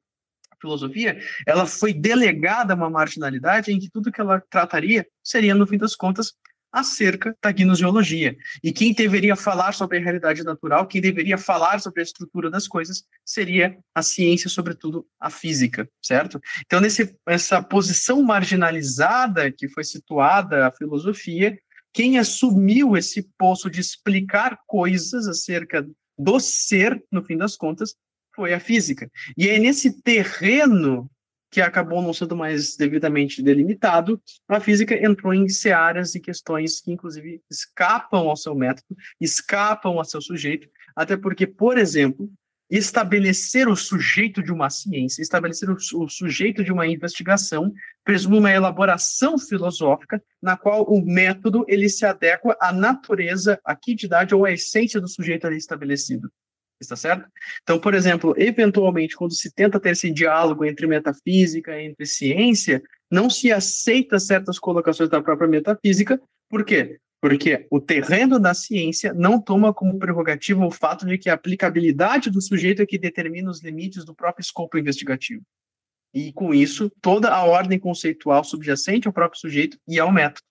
filosofia, 0.60 1.18
ela 1.44 1.66
foi 1.66 1.92
delegada 1.92 2.72
a 2.72 2.76
uma 2.76 2.88
marginalidade 2.88 3.72
em 3.72 3.80
que 3.80 3.90
tudo 3.90 4.12
que 4.12 4.20
ela 4.20 4.40
trataria 4.48 5.04
seria, 5.22 5.56
no 5.56 5.66
fim 5.66 5.76
das 5.76 5.96
contas, 5.96 6.34
acerca 6.72 7.36
da 7.42 7.52
gnoseologia. 7.52 8.36
E 8.62 8.72
quem 8.72 8.94
deveria 8.94 9.36
falar 9.36 9.72
sobre 9.72 9.98
a 9.98 10.00
realidade 10.00 10.42
natural, 10.42 10.86
quem 10.86 11.00
deveria 11.00 11.36
falar 11.36 11.80
sobre 11.80 12.00
a 12.00 12.04
estrutura 12.04 12.50
das 12.50 12.66
coisas, 12.66 13.04
seria 13.24 13.76
a 13.94 14.02
ciência, 14.02 14.48
sobretudo 14.48 15.06
a 15.20 15.28
física, 15.28 15.88
certo? 16.02 16.40
Então, 16.64 16.80
nesse, 16.80 17.14
essa 17.26 17.62
posição 17.62 18.22
marginalizada 18.22 19.52
que 19.52 19.68
foi 19.68 19.84
situada 19.84 20.66
a 20.66 20.72
filosofia, 20.72 21.58
quem 21.92 22.18
assumiu 22.18 22.96
esse 22.96 23.28
posto 23.36 23.68
de 23.68 23.80
explicar 23.80 24.58
coisas 24.66 25.28
acerca 25.28 25.86
do 26.18 26.40
ser, 26.40 27.02
no 27.12 27.22
fim 27.22 27.36
das 27.36 27.56
contas, 27.56 27.94
foi 28.34 28.54
a 28.54 28.60
física. 28.60 29.10
E 29.36 29.48
é 29.48 29.58
nesse 29.58 30.00
terreno 30.02 31.10
que 31.52 31.60
acabou 31.60 32.00
não 32.00 32.14
sendo 32.14 32.34
mais 32.34 32.76
devidamente 32.76 33.42
delimitado, 33.42 34.18
a 34.48 34.58
física 34.58 34.96
entrou 34.96 35.34
em 35.34 35.46
searas 35.50 36.14
e 36.14 36.20
questões 36.20 36.80
que, 36.80 36.90
inclusive, 36.90 37.42
escapam 37.50 38.30
ao 38.30 38.36
seu 38.36 38.54
método, 38.54 38.96
escapam 39.20 39.98
ao 39.98 40.04
seu 40.04 40.22
sujeito, 40.22 40.66
até 40.96 41.14
porque, 41.14 41.46
por 41.46 41.76
exemplo, 41.76 42.32
estabelecer 42.70 43.68
o 43.68 43.76
sujeito 43.76 44.42
de 44.42 44.50
uma 44.50 44.70
ciência, 44.70 45.20
estabelecer 45.20 45.68
o, 45.68 46.08
sujeito 46.08 46.64
de 46.64 46.72
uma 46.72 46.86
investigação, 46.86 47.70
presume 48.02 48.38
uma 48.38 48.50
elaboração 48.50 49.36
filosófica 49.36 50.24
na 50.40 50.56
qual 50.56 50.84
o 50.84 51.04
método 51.04 51.66
ele 51.68 51.90
se 51.90 52.06
adequa 52.06 52.56
à 52.58 52.72
natureza, 52.72 53.60
à 53.62 53.76
quantidade 53.76 54.34
ou 54.34 54.46
à 54.46 54.52
essência 54.52 54.98
do 54.98 55.06
sujeito 55.06 55.46
ali 55.46 55.58
estabelecido 55.58 56.32
está 56.82 56.96
certo? 56.96 57.26
Então, 57.62 57.78
por 57.78 57.94
exemplo, 57.94 58.34
eventualmente, 58.36 59.16
quando 59.16 59.34
se 59.34 59.52
tenta 59.52 59.80
ter 59.80 59.90
esse 59.90 60.10
diálogo 60.10 60.64
entre 60.64 60.86
metafísica, 60.86 61.80
entre 61.80 62.06
ciência, 62.06 62.82
não 63.10 63.28
se 63.28 63.52
aceita 63.52 64.18
certas 64.18 64.58
colocações 64.58 65.08
da 65.08 65.22
própria 65.22 65.48
metafísica, 65.48 66.20
por 66.48 66.64
quê? 66.64 66.98
Porque 67.20 67.66
o 67.70 67.80
terreno 67.80 68.38
da 68.38 68.52
ciência 68.52 69.14
não 69.14 69.40
toma 69.40 69.72
como 69.72 69.98
prerrogativa 69.98 70.64
o 70.64 70.70
fato 70.70 71.06
de 71.06 71.16
que 71.16 71.30
a 71.30 71.34
aplicabilidade 71.34 72.30
do 72.30 72.42
sujeito 72.42 72.82
é 72.82 72.86
que 72.86 72.98
determina 72.98 73.50
os 73.50 73.62
limites 73.62 74.04
do 74.04 74.14
próprio 74.14 74.42
escopo 74.42 74.76
investigativo. 74.76 75.42
E, 76.12 76.32
com 76.32 76.52
isso, 76.52 76.90
toda 77.00 77.30
a 77.30 77.44
ordem 77.44 77.78
conceitual 77.78 78.44
subjacente 78.44 79.06
ao 79.06 79.14
próprio 79.14 79.40
sujeito 79.40 79.78
e 79.88 79.98
ao 79.98 80.12
método. 80.12 80.42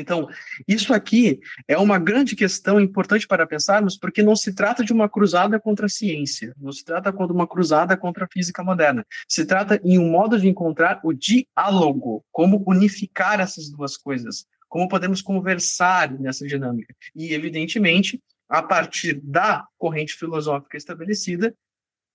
Então, 0.00 0.28
isso 0.66 0.94
aqui 0.94 1.40
é 1.66 1.76
uma 1.76 1.98
grande 1.98 2.36
questão 2.36 2.80
importante 2.80 3.26
para 3.26 3.46
pensarmos, 3.46 3.98
porque 3.98 4.22
não 4.22 4.36
se 4.36 4.54
trata 4.54 4.84
de 4.84 4.92
uma 4.92 5.08
cruzada 5.08 5.58
contra 5.58 5.86
a 5.86 5.88
ciência, 5.88 6.54
não 6.56 6.70
se 6.70 6.84
trata 6.84 7.12
de 7.12 7.32
uma 7.32 7.46
cruzada 7.46 7.96
contra 7.96 8.24
a 8.24 8.28
física 8.28 8.62
moderna. 8.62 9.04
Se 9.28 9.44
trata 9.44 9.80
em 9.82 9.98
um 9.98 10.10
modo 10.10 10.38
de 10.38 10.48
encontrar 10.48 11.00
o 11.02 11.12
diálogo, 11.12 12.24
como 12.30 12.62
unificar 12.66 13.40
essas 13.40 13.68
duas 13.70 13.96
coisas, 13.96 14.46
como 14.68 14.88
podemos 14.88 15.20
conversar 15.20 16.12
nessa 16.18 16.46
dinâmica. 16.46 16.94
E, 17.14 17.34
evidentemente, 17.34 18.22
a 18.48 18.62
partir 18.62 19.20
da 19.22 19.66
corrente 19.76 20.14
filosófica 20.14 20.76
estabelecida, 20.76 21.54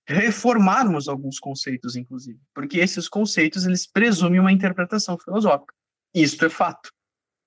reformarmos 0.08 1.08
alguns 1.08 1.40
conceitos, 1.40 1.96
inclusive, 1.96 2.40
porque 2.54 2.80
esses 2.80 3.08
conceitos 3.08 3.66
eles 3.66 3.88
presumem 3.88 4.40
uma 4.40 4.52
interpretação 4.52 5.18
filosófica. 5.18 5.74
Isto 6.14 6.46
é 6.46 6.50
fato. 6.50 6.92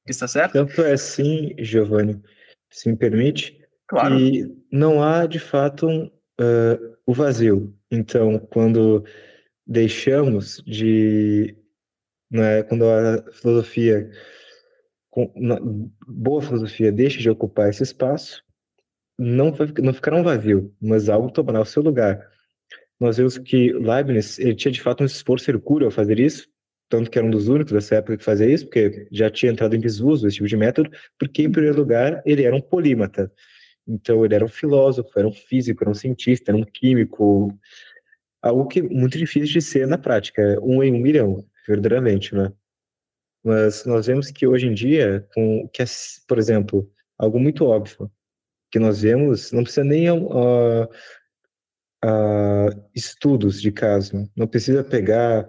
Está 0.06 0.28
certo? 0.28 0.52
Tanto 0.52 0.82
é 0.82 0.92
assim, 0.92 1.54
Giovanni, 1.58 2.22
se 2.70 2.88
me 2.88 2.96
permite, 2.96 3.58
claro. 3.86 4.16
que 4.16 4.44
não 4.70 5.02
há 5.02 5.26
de 5.26 5.38
fato 5.38 5.86
um, 5.88 6.06
uh, 6.40 6.96
o 7.04 7.12
vazio. 7.12 7.74
Então, 7.90 8.38
quando 8.38 9.04
deixamos 9.66 10.62
de. 10.66 11.56
Né, 12.30 12.62
quando 12.64 12.84
a 12.84 13.32
filosofia, 13.32 14.10
com, 15.10 15.32
na, 15.36 15.58
boa 16.06 16.42
filosofia, 16.42 16.90
deixa 16.90 17.20
de 17.20 17.30
ocupar 17.30 17.68
esse 17.70 17.82
espaço, 17.82 18.42
não, 19.18 19.52
não 19.82 19.92
ficará 19.92 20.16
um 20.16 20.24
vazio, 20.24 20.74
mas 20.80 21.08
algo 21.08 21.30
tomará 21.30 21.60
o 21.60 21.64
seu 21.64 21.82
lugar. 21.82 22.28
Nós 22.98 23.16
vemos 23.16 23.38
que 23.38 23.72
Leibniz 23.72 24.38
ele 24.38 24.54
tinha 24.54 24.72
de 24.72 24.82
fato 24.82 25.02
um 25.02 25.06
esforço 25.06 25.50
hercúleo 25.50 25.86
ao 25.86 25.92
fazer 25.92 26.18
isso, 26.18 26.48
tanto 26.88 27.10
que 27.10 27.18
era 27.18 27.26
um 27.26 27.30
dos 27.30 27.48
únicos 27.48 27.72
dessa 27.72 27.96
época 27.96 28.16
que 28.16 28.24
fazia 28.24 28.46
isso, 28.48 28.64
porque 28.66 29.08
já 29.10 29.30
tinha 29.30 29.50
entrado 29.52 29.74
em 29.74 29.80
desuso 29.80 30.26
esse 30.26 30.36
tipo 30.36 30.48
de 30.48 30.56
método, 30.56 30.90
porque, 31.18 31.42
em 31.42 31.50
primeiro 31.50 31.76
lugar, 31.76 32.22
ele 32.24 32.44
era 32.44 32.54
um 32.54 32.60
polímata. 32.60 33.30
Então, 33.86 34.24
ele 34.24 34.34
era 34.34 34.44
um 34.44 34.48
filósofo, 34.48 35.10
era 35.16 35.26
um 35.26 35.32
físico, 35.32 35.82
era 35.82 35.90
um 35.90 35.94
cientista, 35.94 36.50
era 36.50 36.58
um 36.58 36.64
químico, 36.64 37.56
algo 38.42 38.66
que 38.66 38.80
é 38.80 38.82
muito 38.82 39.18
difícil 39.18 39.52
de 39.52 39.62
ser 39.62 39.86
na 39.86 39.98
prática, 39.98 40.58
um 40.62 40.82
em 40.82 40.92
um 40.92 40.98
milhão, 40.98 41.44
verdadeiramente, 41.66 42.34
né? 42.34 42.52
Mas 43.44 43.84
nós 43.84 44.06
vemos 44.06 44.30
que 44.30 44.46
hoje 44.46 44.66
em 44.66 44.74
dia, 44.74 45.26
com 45.34 45.68
que 45.72 45.82
é, 45.82 45.86
por 46.26 46.38
exemplo, 46.38 46.90
algo 47.18 47.38
muito 47.38 47.64
óbvio, 47.64 48.10
que 48.70 48.78
nós 48.78 49.02
vemos, 49.02 49.52
não 49.52 49.62
precisa 49.62 49.84
nem 49.84 50.10
uh, 50.10 50.84
uh, 52.04 52.90
estudos 52.94 53.60
de 53.60 53.70
caso, 53.70 54.28
não 54.36 54.46
precisa 54.46 54.82
pegar 54.82 55.48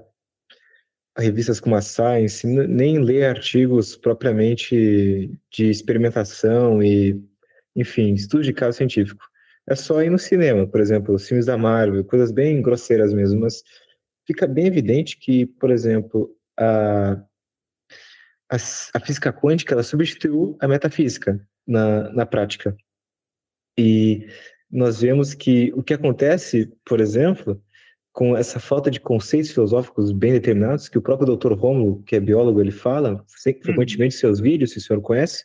revistas 1.17 1.59
como 1.59 1.75
a 1.75 1.81
Science, 1.81 2.45
nem 2.45 2.99
ler 2.99 3.25
artigos 3.25 3.95
propriamente 3.95 5.31
de 5.51 5.69
experimentação 5.69 6.81
e, 6.81 7.19
enfim, 7.75 8.13
estudo 8.13 8.43
de 8.43 8.53
caso 8.53 8.77
científico. 8.77 9.25
É 9.67 9.75
só 9.75 10.01
ir 10.01 10.09
no 10.09 10.19
cinema, 10.19 10.67
por 10.67 10.79
exemplo, 10.79 11.15
os 11.15 11.27
filmes 11.27 11.45
da 11.45 11.57
Marvel, 11.57 12.05
coisas 12.05 12.31
bem 12.31 12.61
grosseiras 12.61 13.13
mesmo, 13.13 13.41
mas 13.41 13.63
fica 14.25 14.47
bem 14.47 14.67
evidente 14.67 15.17
que, 15.17 15.45
por 15.45 15.71
exemplo, 15.71 16.33
a, 16.57 17.13
a, 18.49 18.55
a 18.55 18.99
física 18.99 19.33
quântica 19.33 19.73
ela 19.73 19.83
substituiu 19.83 20.55
a 20.59 20.67
metafísica 20.67 21.39
na, 21.65 22.11
na 22.13 22.25
prática. 22.25 22.75
E 23.77 24.27
nós 24.69 25.01
vemos 25.01 25.33
que 25.33 25.71
o 25.73 25.83
que 25.83 25.93
acontece, 25.93 26.71
por 26.85 27.01
exemplo, 27.01 27.61
com 28.17 28.35
essa 28.35 28.59
falta 28.59 28.89
de 28.89 28.99
conceitos 28.99 29.51
filosóficos 29.51 30.11
bem 30.11 30.31
determinados, 30.31 30.89
que 30.89 30.97
o 30.97 31.01
próprio 31.03 31.37
Dr. 31.37 31.53
Romulo, 31.53 32.01
que 32.01 32.15
é 32.15 32.19
biólogo, 32.19 32.59
ele 32.59 32.71
fala 32.71 33.23
frequentemente 33.27 34.15
em 34.15 34.19
seus 34.19 34.39
vídeos, 34.39 34.71
se 34.71 34.79
o 34.79 34.81
senhor 34.81 34.99
conhece, 35.03 35.43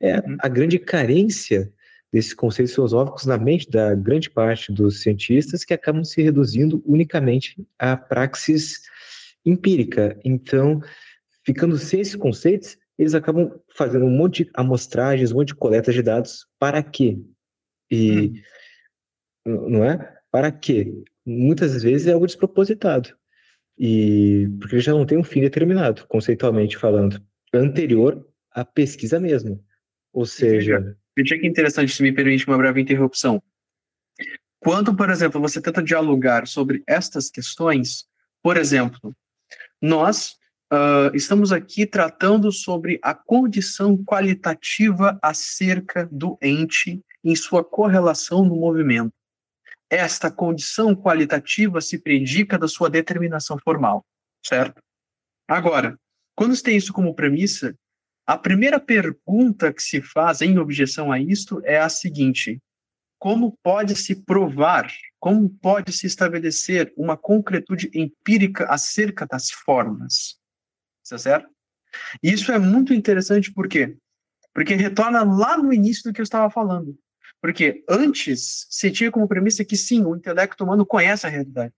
é 0.00 0.18
uhum. 0.20 0.36
a 0.38 0.46
grande 0.46 0.78
carência 0.78 1.72
desses 2.12 2.32
conceitos 2.32 2.76
filosóficos 2.76 3.26
na 3.26 3.36
mente 3.36 3.68
da 3.68 3.96
grande 3.96 4.30
parte 4.30 4.72
dos 4.72 5.02
cientistas 5.02 5.64
que 5.64 5.74
acabam 5.74 6.04
se 6.04 6.22
reduzindo 6.22 6.80
unicamente 6.86 7.60
à 7.76 7.96
praxis 7.96 8.82
empírica. 9.44 10.16
Então, 10.24 10.80
ficando 11.44 11.76
sem 11.76 12.02
esses 12.02 12.14
conceitos, 12.14 12.78
eles 12.96 13.14
acabam 13.14 13.50
fazendo 13.74 14.04
um 14.04 14.16
monte 14.16 14.44
de 14.44 14.50
amostragens, 14.54 15.32
um 15.32 15.38
monte 15.38 15.48
de 15.48 15.56
coletas 15.56 15.92
de 15.92 16.02
dados. 16.02 16.46
Para 16.56 16.84
quê? 16.84 17.18
E, 17.90 18.32
hum. 19.44 19.70
não 19.70 19.84
é? 19.84 19.98
Para 20.30 20.52
quê? 20.52 21.02
Muitas 21.24 21.82
vezes 21.82 22.06
é 22.06 22.12
algo 22.12 22.26
despropositado. 22.26 23.14
E 23.78 24.48
porque 24.60 24.76
ele 24.76 24.82
já 24.82 24.92
não 24.92 25.06
tem 25.06 25.18
um 25.18 25.24
fim 25.24 25.40
determinado, 25.40 26.06
conceitualmente 26.06 26.76
falando. 26.76 27.20
anterior 27.52 28.26
à 28.50 28.64
pesquisa 28.64 29.18
mesmo. 29.18 29.62
Ou 30.12 30.26
seja. 30.26 30.96
Veja 31.16 31.38
que 31.38 31.46
interessante, 31.46 31.92
se 31.92 32.02
me 32.02 32.12
permite 32.12 32.46
uma 32.46 32.56
breve 32.56 32.80
interrupção. 32.80 33.42
Quando, 34.58 34.94
por 34.94 35.10
exemplo, 35.10 35.40
você 35.40 35.60
tenta 35.60 35.82
dialogar 35.82 36.46
sobre 36.46 36.82
estas 36.86 37.28
questões, 37.28 38.06
por 38.42 38.56
exemplo, 38.56 39.14
nós 39.80 40.36
uh, 40.72 41.14
estamos 41.14 41.52
aqui 41.52 41.84
tratando 41.84 42.52
sobre 42.52 42.98
a 43.02 43.12
condição 43.14 43.96
qualitativa 44.04 45.18
acerca 45.20 46.08
do 46.12 46.38
ente 46.40 47.02
em 47.24 47.34
sua 47.34 47.64
correlação 47.64 48.44
no 48.44 48.56
movimento. 48.56 49.12
Esta 49.92 50.30
condição 50.30 50.96
qualitativa 50.96 51.78
se 51.82 51.98
predica 51.98 52.58
da 52.58 52.66
sua 52.66 52.88
determinação 52.88 53.58
formal, 53.62 54.02
certo? 54.42 54.80
Agora, 55.46 55.98
quando 56.34 56.56
se 56.56 56.62
tem 56.62 56.78
isso 56.78 56.94
como 56.94 57.14
premissa, 57.14 57.76
a 58.26 58.38
primeira 58.38 58.80
pergunta 58.80 59.70
que 59.70 59.82
se 59.82 60.00
faz 60.00 60.40
em 60.40 60.56
objeção 60.56 61.12
a 61.12 61.20
isto 61.20 61.60
é 61.66 61.78
a 61.78 61.90
seguinte: 61.90 62.58
como 63.18 63.58
pode 63.62 63.94
se 63.94 64.24
provar, 64.24 64.90
como 65.20 65.50
pode 65.50 65.92
se 65.92 66.06
estabelecer 66.06 66.90
uma 66.96 67.14
concretude 67.14 67.90
empírica 67.92 68.64
acerca 68.70 69.26
das 69.26 69.50
formas? 69.50 70.38
Está 71.04 71.18
certo? 71.18 71.50
Isso 72.22 72.50
é 72.50 72.58
muito 72.58 72.94
interessante 72.94 73.52
por 73.52 73.68
quê? 73.68 73.94
Porque 74.54 74.74
retorna 74.74 75.22
lá 75.22 75.58
no 75.58 75.70
início 75.70 76.04
do 76.04 76.14
que 76.14 76.20
eu 76.22 76.24
estava 76.24 76.48
falando. 76.50 76.98
Porque 77.42 77.84
antes 77.88 78.68
se 78.70 78.88
tinha 78.92 79.10
como 79.10 79.26
premissa 79.26 79.64
que 79.64 79.76
sim, 79.76 80.04
o 80.04 80.14
intelecto 80.14 80.62
humano 80.62 80.86
conhece 80.86 81.26
a 81.26 81.28
realidade. 81.28 81.74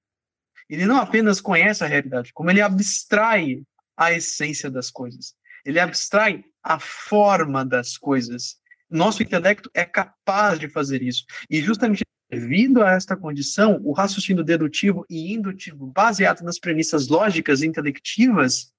Ele 0.68 0.84
não 0.84 0.98
apenas 0.98 1.40
conhece 1.40 1.82
a 1.82 1.86
realidade, 1.86 2.32
como 2.34 2.50
ele 2.50 2.60
abstrai 2.60 3.62
a 3.96 4.12
essência 4.12 4.70
das 4.70 4.90
coisas. 4.90 5.34
Ele 5.64 5.80
abstrai 5.80 6.44
a 6.62 6.78
forma 6.78 7.64
das 7.64 7.96
coisas. 7.96 8.56
Nosso 8.90 9.22
intelecto 9.22 9.70
é 9.72 9.86
capaz 9.86 10.58
de 10.58 10.68
fazer 10.68 11.02
isso. 11.02 11.24
E 11.48 11.62
justamente 11.62 12.04
devido 12.30 12.82
a 12.82 12.92
esta 12.92 13.16
condição, 13.16 13.80
o 13.84 13.92
raciocínio 13.92 14.44
dedutivo 14.44 15.06
e 15.08 15.32
indutivo, 15.32 15.86
baseado 15.86 16.42
nas 16.42 16.58
premissas 16.58 17.08
lógicas 17.08 17.62
e 17.62 17.66
intelectivas, 17.66 18.70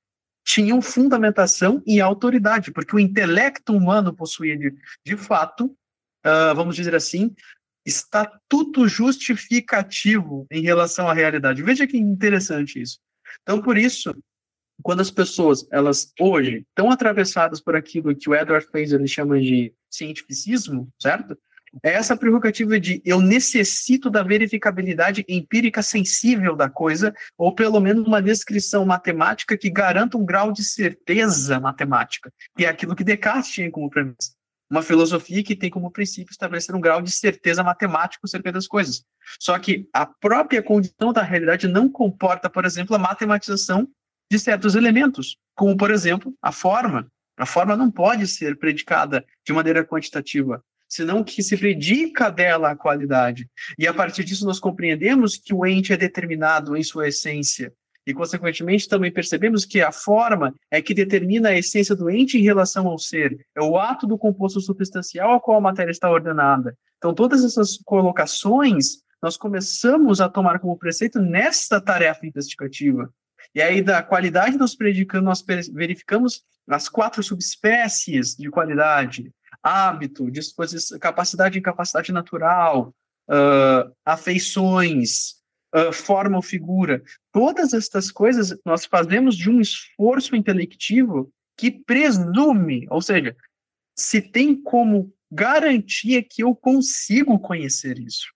tinham 0.43 0.81
fundamentação 0.81 1.81
e 1.88 1.99
autoridade, 1.99 2.71
porque 2.71 2.95
o 2.95 2.99
intelecto 2.99 3.73
humano 3.73 4.13
possuía, 4.13 4.55
de, 4.55 4.75
de 5.03 5.17
fato, 5.17 5.75
uh, 6.26 6.55
vamos 6.55 6.76
dizer 6.76 6.95
assim, 6.95 7.34
estatuto 7.86 8.88
justificativo 8.88 10.47
em 10.49 10.61
relação 10.61 11.07
à 11.07 11.13
realidade. 11.13 11.61
Veja 11.61 11.86
que 11.86 11.97
interessante 11.97 12.82
isso. 12.82 12.99
Então, 13.43 13.61
por 13.61 13.78
isso, 13.78 14.15
quando 14.82 15.01
as 15.01 15.11
pessoas, 15.11 15.67
elas 15.71 16.11
hoje 16.19 16.65
estão 16.69 16.89
atravessadas 16.91 17.61
por 17.61 17.76
aquilo 17.76 18.15
que 18.15 18.30
o 18.30 18.36
Edward 18.36 18.65
Fraser 18.67 19.05
chama 19.07 19.39
de 19.39 19.73
cientificismo, 19.89 20.89
certo? 21.01 21.38
É 21.84 21.91
essa 21.91 22.15
prerrogativa 22.15 22.80
de 22.80 23.01
eu 23.03 23.19
necessito 23.19 24.09
da 24.09 24.23
verificabilidade 24.23 25.26
empírica 25.28 25.82
sensível 25.82 26.55
da 26.55 26.69
coisa, 26.69 27.13
ou 27.38 27.53
pelo 27.53 27.82
menos 27.82 28.07
uma 28.07 28.21
descrição 28.21 28.86
matemática 28.86 29.57
que 29.57 29.69
garanta 29.69 30.17
um 30.17 30.26
grau 30.26 30.53
de 30.53 30.63
certeza 30.63 31.59
matemática, 31.59 32.32
que 32.57 32.65
é 32.65 32.69
aquilo 32.69 32.95
que 32.95 33.03
Descartes 33.03 33.51
tinha 33.51 33.69
como 33.69 33.89
premissa. 33.89 34.34
Uma 34.70 34.82
filosofia 34.82 35.43
que 35.43 35.55
tem 35.55 35.70
como 35.70 35.91
princípio 35.91 36.32
estabelecer 36.32 36.74
um 36.76 36.82
grau 36.82 37.01
de 37.01 37.11
certeza 37.11 37.63
matemática 37.63 38.22
acerca 38.24 38.51
das 38.51 38.68
coisas. 38.68 39.03
Só 39.39 39.57
que 39.59 39.88
a 39.93 40.05
própria 40.05 40.63
condição 40.63 41.13
da 41.13 41.22
realidade 41.22 41.68
não 41.68 41.89
comporta, 41.89 42.49
por 42.49 42.66
exemplo, 42.66 42.95
a 42.95 42.99
matematização 42.99 43.88
de 44.32 44.39
certos 44.39 44.74
elementos, 44.74 45.38
como, 45.55 45.78
por 45.78 45.91
exemplo, 45.91 46.34
a 46.41 46.51
forma. 46.51 47.07
A 47.38 47.45
forma 47.45 47.76
não 47.76 47.91
pode 47.91 48.28
ser 48.28 48.57
predicada 48.57 49.24
de 49.45 49.53
maneira 49.53 49.86
quantitativa 49.86 50.63
senão 50.88 51.24
que 51.24 51.43
se 51.43 51.57
predica 51.57 52.30
dela 52.30 52.72
a 52.72 52.76
qualidade. 52.76 53.49
E 53.78 53.88
a 53.88 53.93
partir 53.93 54.24
disso 54.24 54.45
nós 54.45 54.59
compreendemos 54.59 55.38
que 55.38 55.53
o 55.53 55.66
ente 55.66 55.91
é 55.91 55.97
determinado 55.97 56.78
em 56.78 56.84
sua 56.84 57.07
essência. 57.07 57.74
E, 58.05 58.13
consequentemente, 58.13 58.87
também 58.87 59.11
percebemos 59.11 59.65
que 59.65 59.81
a 59.81 59.91
forma 59.91 60.53
é 60.69 60.81
que 60.81 60.93
determina 60.93 61.49
a 61.49 61.57
essência 61.57 61.95
do 61.95 62.09
ente 62.09 62.37
em 62.37 62.43
relação 62.43 62.87
ao 62.87 62.99
ser. 62.99 63.45
É 63.55 63.61
o 63.61 63.77
ato 63.77 64.05
do 64.05 64.17
composto 64.17 64.61
substancial 64.61 65.31
ao 65.31 65.41
qual 65.41 65.57
a 65.57 65.61
matéria 65.61 65.91
está 65.91 66.09
ordenada. 66.09 66.77
Então, 66.97 67.13
todas 67.13 67.43
essas 67.43 67.77
colocações 67.83 69.03
nós 69.21 69.37
começamos 69.37 70.21
a 70.21 70.29
tomar 70.29 70.59
como 70.59 70.77
preceito 70.77 71.19
nesta 71.19 71.81
tarefa 71.81 72.27
investigativa. 72.27 73.09
E 73.55 73.61
aí, 73.61 73.81
da 73.81 74.03
qualidade 74.03 74.57
nós 74.57 74.75
predicando, 74.75 75.25
nós 75.25 75.43
verificamos 75.73 76.43
as 76.67 76.89
quatro 76.89 77.23
subespécies 77.23 78.35
de 78.35 78.49
qualidade, 78.49 79.31
hábito, 79.63 80.29
disposição, 80.29 80.99
capacidade 80.99 81.57
e 81.57 81.59
incapacidade 81.59 82.11
natural, 82.11 82.93
uh, 83.29 83.91
afeições, 84.05 85.35
uh, 85.76 85.91
forma 85.91 86.38
ou 86.38 86.41
figura. 86.41 87.03
Todas 87.32 87.73
estas 87.73 88.11
coisas 88.11 88.57
nós 88.65 88.86
fazemos 88.86 89.36
de 89.36 89.49
um 89.49 89.59
esforço 89.59 90.36
intelectivo 90.36 91.32
que 91.57 91.71
presume, 91.71 92.88
ou 92.89 93.01
seja, 93.01 93.36
se 93.97 94.21
tem 94.21 94.55
como 94.61 95.13
garantia 95.32 96.23
que 96.23 96.43
eu 96.43 96.55
consigo 96.55 97.39
conhecer 97.39 97.99
isso. 97.99 98.34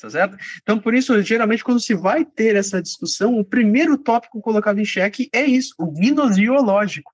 Tá 0.00 0.08
certo? 0.08 0.36
Então, 0.62 0.78
por 0.78 0.94
isso, 0.94 1.20
geralmente, 1.22 1.64
quando 1.64 1.80
se 1.80 1.92
vai 1.92 2.24
ter 2.24 2.54
essa 2.54 2.80
discussão, 2.80 3.36
o 3.38 3.44
primeiro 3.44 3.98
tópico 3.98 4.40
colocado 4.40 4.78
em 4.78 4.84
xeque 4.84 5.28
é 5.32 5.44
isso, 5.44 5.74
o 5.76 5.86
gnoseológico 5.90 7.12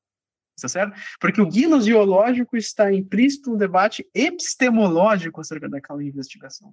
está 0.57 0.68
certo? 0.68 0.99
Porque 1.18 1.41
o 1.41 1.49
gnosiológico 1.49 2.57
está 2.57 2.93
implícito 2.93 3.51
no 3.51 3.57
debate 3.57 4.07
epistemológico 4.14 5.41
acerca 5.41 5.68
daquela 5.68 6.03
investigação. 6.03 6.72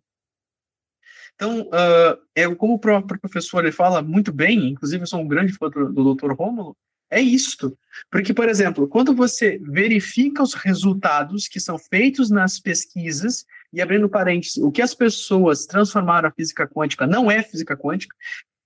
Então, 1.41 1.61
uh, 1.61 2.21
é, 2.35 2.47
como 2.53 2.75
o 2.75 2.79
próprio 2.79 3.19
professor 3.19 3.65
ele 3.65 3.71
fala 3.71 3.99
muito 3.99 4.31
bem, 4.31 4.69
inclusive 4.69 5.01
eu 5.01 5.07
sou 5.07 5.21
um 5.21 5.27
grande 5.27 5.53
fã 5.53 5.71
do, 5.71 5.91
do 5.91 6.13
Dr. 6.13 6.33
Rômulo, 6.33 6.77
é 7.09 7.19
isto. 7.19 7.75
Porque, 8.11 8.31
por 8.31 8.47
exemplo, 8.47 8.87
quando 8.87 9.11
você 9.15 9.59
verifica 9.63 10.43
os 10.43 10.53
resultados 10.53 11.47
que 11.47 11.59
são 11.59 11.79
feitos 11.79 12.29
nas 12.29 12.59
pesquisas, 12.59 13.43
e 13.73 13.81
abrindo 13.81 14.07
parênteses, 14.07 14.57
o 14.57 14.71
que 14.71 14.83
as 14.83 14.93
pessoas 14.93 15.65
transformaram 15.65 16.29
a 16.29 16.31
física 16.31 16.67
quântica 16.67 17.07
não 17.07 17.31
é 17.31 17.41
física 17.41 17.75
quântica, 17.75 18.15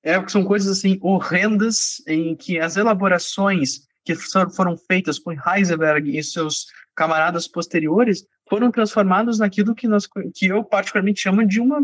é, 0.04 0.28
são 0.28 0.44
coisas 0.44 0.78
assim 0.78 1.00
horrendas 1.02 2.04
em 2.06 2.36
que 2.36 2.60
as 2.60 2.76
elaborações 2.76 3.88
que 4.04 4.16
foram 4.54 4.78
feitas 4.78 5.18
por 5.18 5.34
Heisenberg 5.34 6.18
e 6.18 6.22
seus 6.22 6.66
camaradas 6.94 7.48
posteriores 7.48 8.28
foram 8.50 8.70
transformados 8.70 9.40
naquilo 9.40 9.74
que, 9.74 9.88
nós, 9.88 10.10
que 10.34 10.48
eu 10.48 10.62
particularmente 10.62 11.22
chamo 11.22 11.48
de 11.48 11.62
uma 11.62 11.82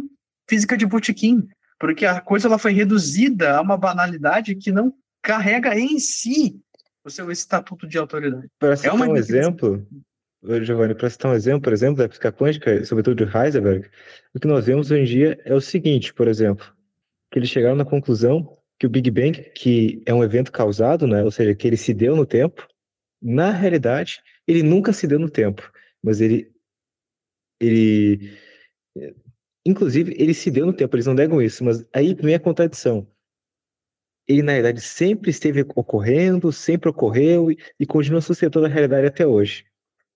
física 0.52 0.76
de 0.76 0.86
botequim, 0.86 1.48
porque 1.80 2.06
a 2.06 2.20
coisa 2.20 2.50
ela 2.50 2.58
foi 2.58 2.74
reduzida 2.74 3.56
a 3.56 3.62
uma 3.62 3.78
banalidade 3.78 4.54
que 4.54 4.70
não 4.70 4.94
carrega 5.22 5.80
em 5.80 5.98
si 5.98 6.60
o 7.06 7.10
seu 7.10 7.32
estatuto 7.32 7.88
de 7.88 7.98
autoridade. 7.98 8.50
Para 8.60 8.76
citar 8.76 9.00
é 9.00 9.02
um 9.02 9.16
exemplo, 9.16 9.88
Giovanni, 10.62 10.94
para 10.94 11.10
citar 11.10 11.32
um 11.32 11.36
exemplo, 11.36 11.62
por 11.62 11.72
exemplo, 11.72 11.96
da 11.96 12.10
física 12.10 12.34
quântica, 12.34 12.84
sobretudo 12.84 13.26
de 13.26 13.38
Heisenberg, 13.38 13.90
o 14.34 14.40
que 14.42 14.48
nós 14.48 14.66
vemos 14.66 14.92
hoje 14.92 15.02
em 15.02 15.06
dia 15.06 15.40
é 15.46 15.56
o 15.56 15.62
seguinte, 15.62 16.14
por 16.14 16.28
exemplo, 16.28 16.66
que 17.32 17.40
eles 17.40 17.50
chegaram 17.50 17.78
na 17.78 17.86
conclusão 17.86 18.58
que 18.78 18.86
o 18.86 18.90
Big 18.90 19.10
Bang, 19.10 19.42
que 19.56 20.04
é 20.06 20.14
um 20.14 20.24
evento 20.24 20.52
causado, 20.52 21.08
né, 21.08 21.24
ou 21.24 21.32
seja, 21.32 21.56
que 21.56 21.66
ele 21.66 21.78
se 21.78 21.94
deu 21.94 22.14
no 22.14 22.26
tempo, 22.26 22.68
na 23.22 23.52
realidade, 23.52 24.22
ele 24.46 24.64
nunca 24.64 24.92
se 24.92 25.08
deu 25.08 25.18
no 25.18 25.30
tempo, 25.30 25.72
mas 26.04 26.20
ele, 26.20 26.52
ele, 27.62 28.38
inclusive, 29.66 30.16
ele 30.18 30.34
se 30.34 30.50
deu 30.50 30.66
no 30.66 30.74
tempo, 30.74 30.96
eles 30.96 31.06
não 31.06 31.14
negam 31.14 31.42
isso, 31.42 31.64
mas 31.64 31.86
aí 31.94 32.14
vem 32.14 32.36
a 32.36 32.40
contradição. 32.40 33.08
Ele, 34.28 34.42
na 34.42 34.54
realidade, 34.54 34.82
sempre 34.82 35.30
esteve 35.30 35.66
ocorrendo, 35.76 36.52
sempre 36.52 36.90
ocorreu 36.90 37.52
e, 37.52 37.58
e 37.80 37.86
continua 37.86 38.22
sustentando 38.22 38.66
a 38.66 38.70
realidade 38.70 39.08
até 39.08 39.26
hoje. 39.26 39.66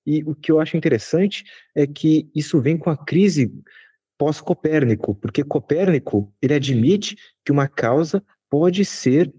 E 0.05 0.23
o 0.23 0.35
que 0.35 0.51
eu 0.51 0.59
acho 0.59 0.77
interessante 0.77 1.43
é 1.73 1.87
que 1.87 2.29
isso 2.33 2.61
vem 2.61 2.77
com 2.77 2.89
a 2.89 2.97
crise 2.97 3.51
pós-Copérnico, 4.17 5.15
porque 5.15 5.43
Copérnico 5.43 6.33
ele 6.41 6.53
admite 6.53 7.17
que 7.43 7.51
uma 7.51 7.67
causa 7.67 8.23
pode 8.49 8.85
ser 8.85 9.33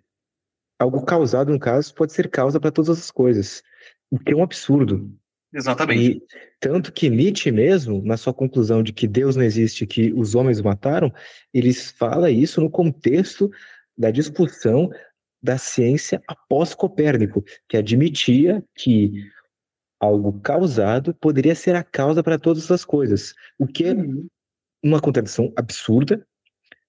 algo 0.78 1.04
causado, 1.04 1.50
no 1.50 1.58
caso, 1.58 1.94
pode 1.94 2.12
ser 2.12 2.28
causa 2.28 2.60
para 2.60 2.70
todas 2.70 2.90
as 2.90 3.10
coisas, 3.10 3.62
o 4.10 4.18
que 4.18 4.32
é 4.32 4.36
um 4.36 4.42
absurdo. 4.42 5.10
Exatamente. 5.52 6.18
E, 6.18 6.22
tanto 6.60 6.92
que 6.92 7.08
Nietzsche 7.08 7.50
mesmo, 7.50 8.02
na 8.04 8.16
sua 8.16 8.34
conclusão 8.34 8.82
de 8.82 8.92
que 8.92 9.06
Deus 9.06 9.36
não 9.36 9.42
existe, 9.42 9.86
que 9.86 10.12
os 10.12 10.34
homens 10.34 10.60
o 10.60 10.64
mataram, 10.64 11.12
ele 11.52 11.72
fala 11.72 12.30
isso 12.30 12.60
no 12.60 12.70
contexto 12.70 13.50
da 13.96 14.10
discussão 14.10 14.90
da 15.42 15.56
ciência 15.56 16.20
após 16.26 16.74
Copérnico, 16.74 17.44
que 17.68 17.76
admitia 17.76 18.62
que 18.74 19.12
algo 20.00 20.40
causado 20.40 21.14
poderia 21.14 21.54
ser 21.54 21.74
a 21.74 21.82
causa 21.82 22.22
para 22.22 22.38
todas 22.38 22.70
as 22.70 22.84
coisas, 22.84 23.32
o 23.58 23.66
que 23.66 23.84
é 23.84 23.92
uhum. 23.92 24.26
uma 24.82 25.00
contradição 25.00 25.52
absurda, 25.56 26.26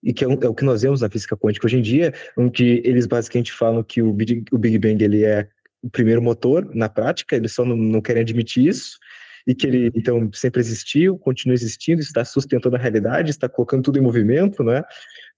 e 0.03 0.13
que 0.13 0.23
é, 0.23 0.27
é, 0.27 0.47
o 0.47 0.53
que 0.53 0.63
nós 0.63 0.81
vemos 0.81 1.01
na 1.01 1.09
física 1.09 1.35
quântica 1.35 1.65
hoje 1.65 1.77
em 1.77 1.81
dia, 1.81 2.13
onde 2.37 2.81
eles 2.85 3.05
basicamente 3.05 3.51
falam 3.51 3.83
que 3.83 4.01
o 4.01 4.13
Big, 4.13 4.45
o 4.51 4.57
Big 4.57 4.77
Bang 4.77 5.03
ele 5.03 5.23
é 5.23 5.49
o 5.81 5.89
primeiro 5.89 6.21
motor 6.21 6.69
na 6.73 6.89
prática, 6.89 7.35
eles 7.35 7.53
só 7.53 7.63
não, 7.63 7.75
não 7.75 8.01
querem 8.01 8.21
admitir 8.21 8.67
isso, 8.67 8.97
e 9.45 9.55
que 9.55 9.65
ele 9.65 9.91
então 9.95 10.29
sempre 10.33 10.59
existiu, 10.59 11.17
continua 11.17 11.53
existindo, 11.53 12.01
está 12.01 12.25
sustentando 12.25 12.75
a 12.75 12.79
realidade, 12.79 13.29
está 13.29 13.47
colocando 13.47 13.83
tudo 13.83 13.97
em 13.97 14.01
movimento, 14.01 14.63
né? 14.63 14.83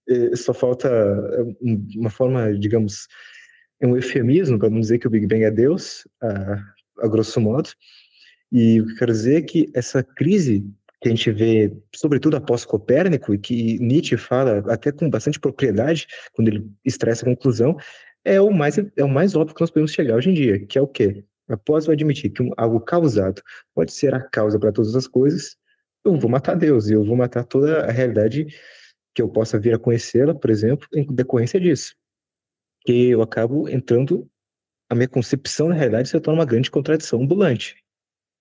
E 0.08 0.36
só 0.36 0.54
falta 0.54 0.88
é, 0.90 1.66
uma 1.96 2.10
forma, 2.10 2.52
digamos, 2.58 3.08
é 3.80 3.86
um 3.86 3.96
eufemismo 3.96 4.58
para 4.58 4.70
não 4.70 4.80
dizer 4.80 4.98
que 4.98 5.08
o 5.08 5.10
Big 5.10 5.28
Bang 5.28 5.44
é 5.44 5.52
Deus, 5.52 6.08
a, 6.22 6.64
a 7.04 7.08
grosso 7.08 7.40
modo. 7.40 7.70
E 8.52 8.82
o 8.82 8.86
que 8.88 8.92
eu 8.94 8.98
quero 8.98 9.12
dizer 9.12 9.38
é 9.38 9.42
que 9.42 9.70
essa 9.76 10.02
crise 10.02 10.66
que 11.02 11.08
a 11.08 11.12
gente 11.12 11.32
vê, 11.32 11.72
sobretudo 11.96 12.36
após 12.36 12.66
Copérnico, 12.66 13.34
e 13.34 13.38
que 13.38 13.80
Nietzsche 13.80 14.18
fala 14.18 14.64
até 14.68 14.92
com 14.92 15.10
bastante 15.10 15.40
propriedade, 15.40 16.08
quando 16.34 16.50
ele 16.50 16.70
extrai 16.84 17.14
essa 17.14 17.24
conclusão, 17.24 17.78
é 18.30 18.40
o 18.40 18.52
mais, 18.52 18.78
é 18.78 19.04
o 19.04 19.10
mais 19.10 19.36
óbvio 19.36 19.56
que 19.56 19.62
nós 19.62 19.72
podemos 19.72 19.92
chegar 19.92 20.16
hoje 20.16 20.30
em 20.30 20.34
dia, 20.34 20.66
que 20.66 20.78
é 20.78 20.82
o 20.82 20.88
quê? 20.88 21.24
Após 21.48 21.86
eu 21.86 21.94
admitir 21.94 22.30
que 22.30 22.48
algo 22.58 22.80
causado 22.80 23.42
pode 23.74 23.92
ser 23.92 24.14
a 24.14 24.22
causa 24.22 24.60
para 24.60 24.72
todas 24.72 24.96
as 24.96 25.08
coisas, 25.08 25.58
eu 26.06 26.18
vou 26.18 26.30
matar 26.30 26.56
Deus 26.56 26.90
e 26.90 26.94
eu 26.94 27.04
vou 27.04 27.16
matar 27.16 27.44
toda 27.44 27.86
a 27.86 27.92
realidade 27.92 28.46
que 29.16 29.22
eu 29.22 29.28
possa 29.28 29.60
vir 29.60 29.74
a 29.74 29.80
conhecê-la, 29.80 30.36
por 30.36 30.50
exemplo, 30.50 30.88
em 30.94 31.06
decorrência 31.06 31.60
disso. 31.60 31.96
Que 32.86 33.10
eu 33.10 33.22
acabo 33.22 33.68
entrando, 33.68 34.30
a 34.90 34.96
minha 34.96 35.08
concepção 35.08 35.70
da 35.70 35.76
realidade 35.76 36.10
se 36.10 36.20
torna 36.20 36.40
uma 36.40 36.46
grande 36.46 36.70
contradição 36.70 37.22
ambulante. 37.22 37.76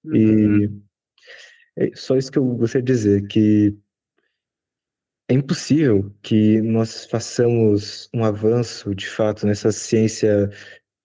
Uhum. 0.04 0.64
E 0.64 0.70
é 1.76 1.90
só 1.94 2.16
isso 2.16 2.30
que 2.30 2.38
eu 2.38 2.44
gostaria 2.44 2.84
de 2.84 2.92
dizer, 2.92 3.26
que 3.26 3.76
é 5.28 5.34
impossível 5.34 6.10
que 6.22 6.60
nós 6.62 7.04
façamos 7.04 8.08
um 8.14 8.24
avanço, 8.24 8.94
de 8.94 9.06
fato, 9.06 9.46
nessa 9.46 9.70
ciência 9.70 10.50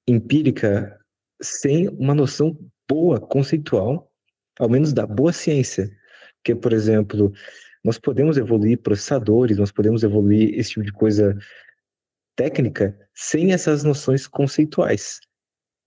empírica 0.08 0.98
sem 1.42 1.90
uma 1.90 2.16
noção 2.16 2.58
boa, 2.90 3.20
conceitual, 3.20 4.10
ao 4.58 4.70
menos 4.70 4.94
da 4.94 5.06
boa 5.06 5.34
ciência. 5.34 5.92
Porque, 6.38 6.56
por 6.56 6.72
exemplo, 6.72 7.34
nós 7.84 8.00
podemos 8.00 8.38
evoluir 8.38 8.82
processadores, 8.82 9.58
nós 9.58 9.72
podemos 9.72 10.04
evoluir 10.04 10.58
esse 10.58 10.72
tipo 10.72 10.86
de 10.86 10.94
coisa 10.94 11.38
técnica 12.36 12.98
sem 13.14 13.52
essas 13.52 13.84
noções 13.84 14.26
conceituais, 14.26 15.20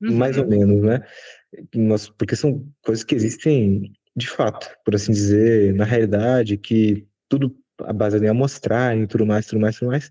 uhum. 0.03 0.15
mais 0.15 0.37
ou 0.37 0.47
menos, 0.47 0.83
né? 0.83 1.03
Nós, 1.75 2.11
porque 2.11 2.37
são 2.37 2.71
coisas 2.83 3.03
que 3.03 3.15
existem 3.15 3.93
de 4.15 4.29
fato, 4.29 4.69
por 4.85 4.95
assim 4.95 5.13
dizer, 5.13 5.75
na 5.75 5.85
realidade, 5.85 6.57
que 6.57 7.07
tudo 7.29 7.55
a 7.83 7.93
base 7.93 8.19
em 8.19 8.29
amostragem 8.29 9.05
e 9.05 9.07
tudo 9.07 9.27
mais, 9.27 9.47
tudo 9.47 9.61
mais, 9.61 9.79
tudo 9.79 9.89
mais 9.89 10.11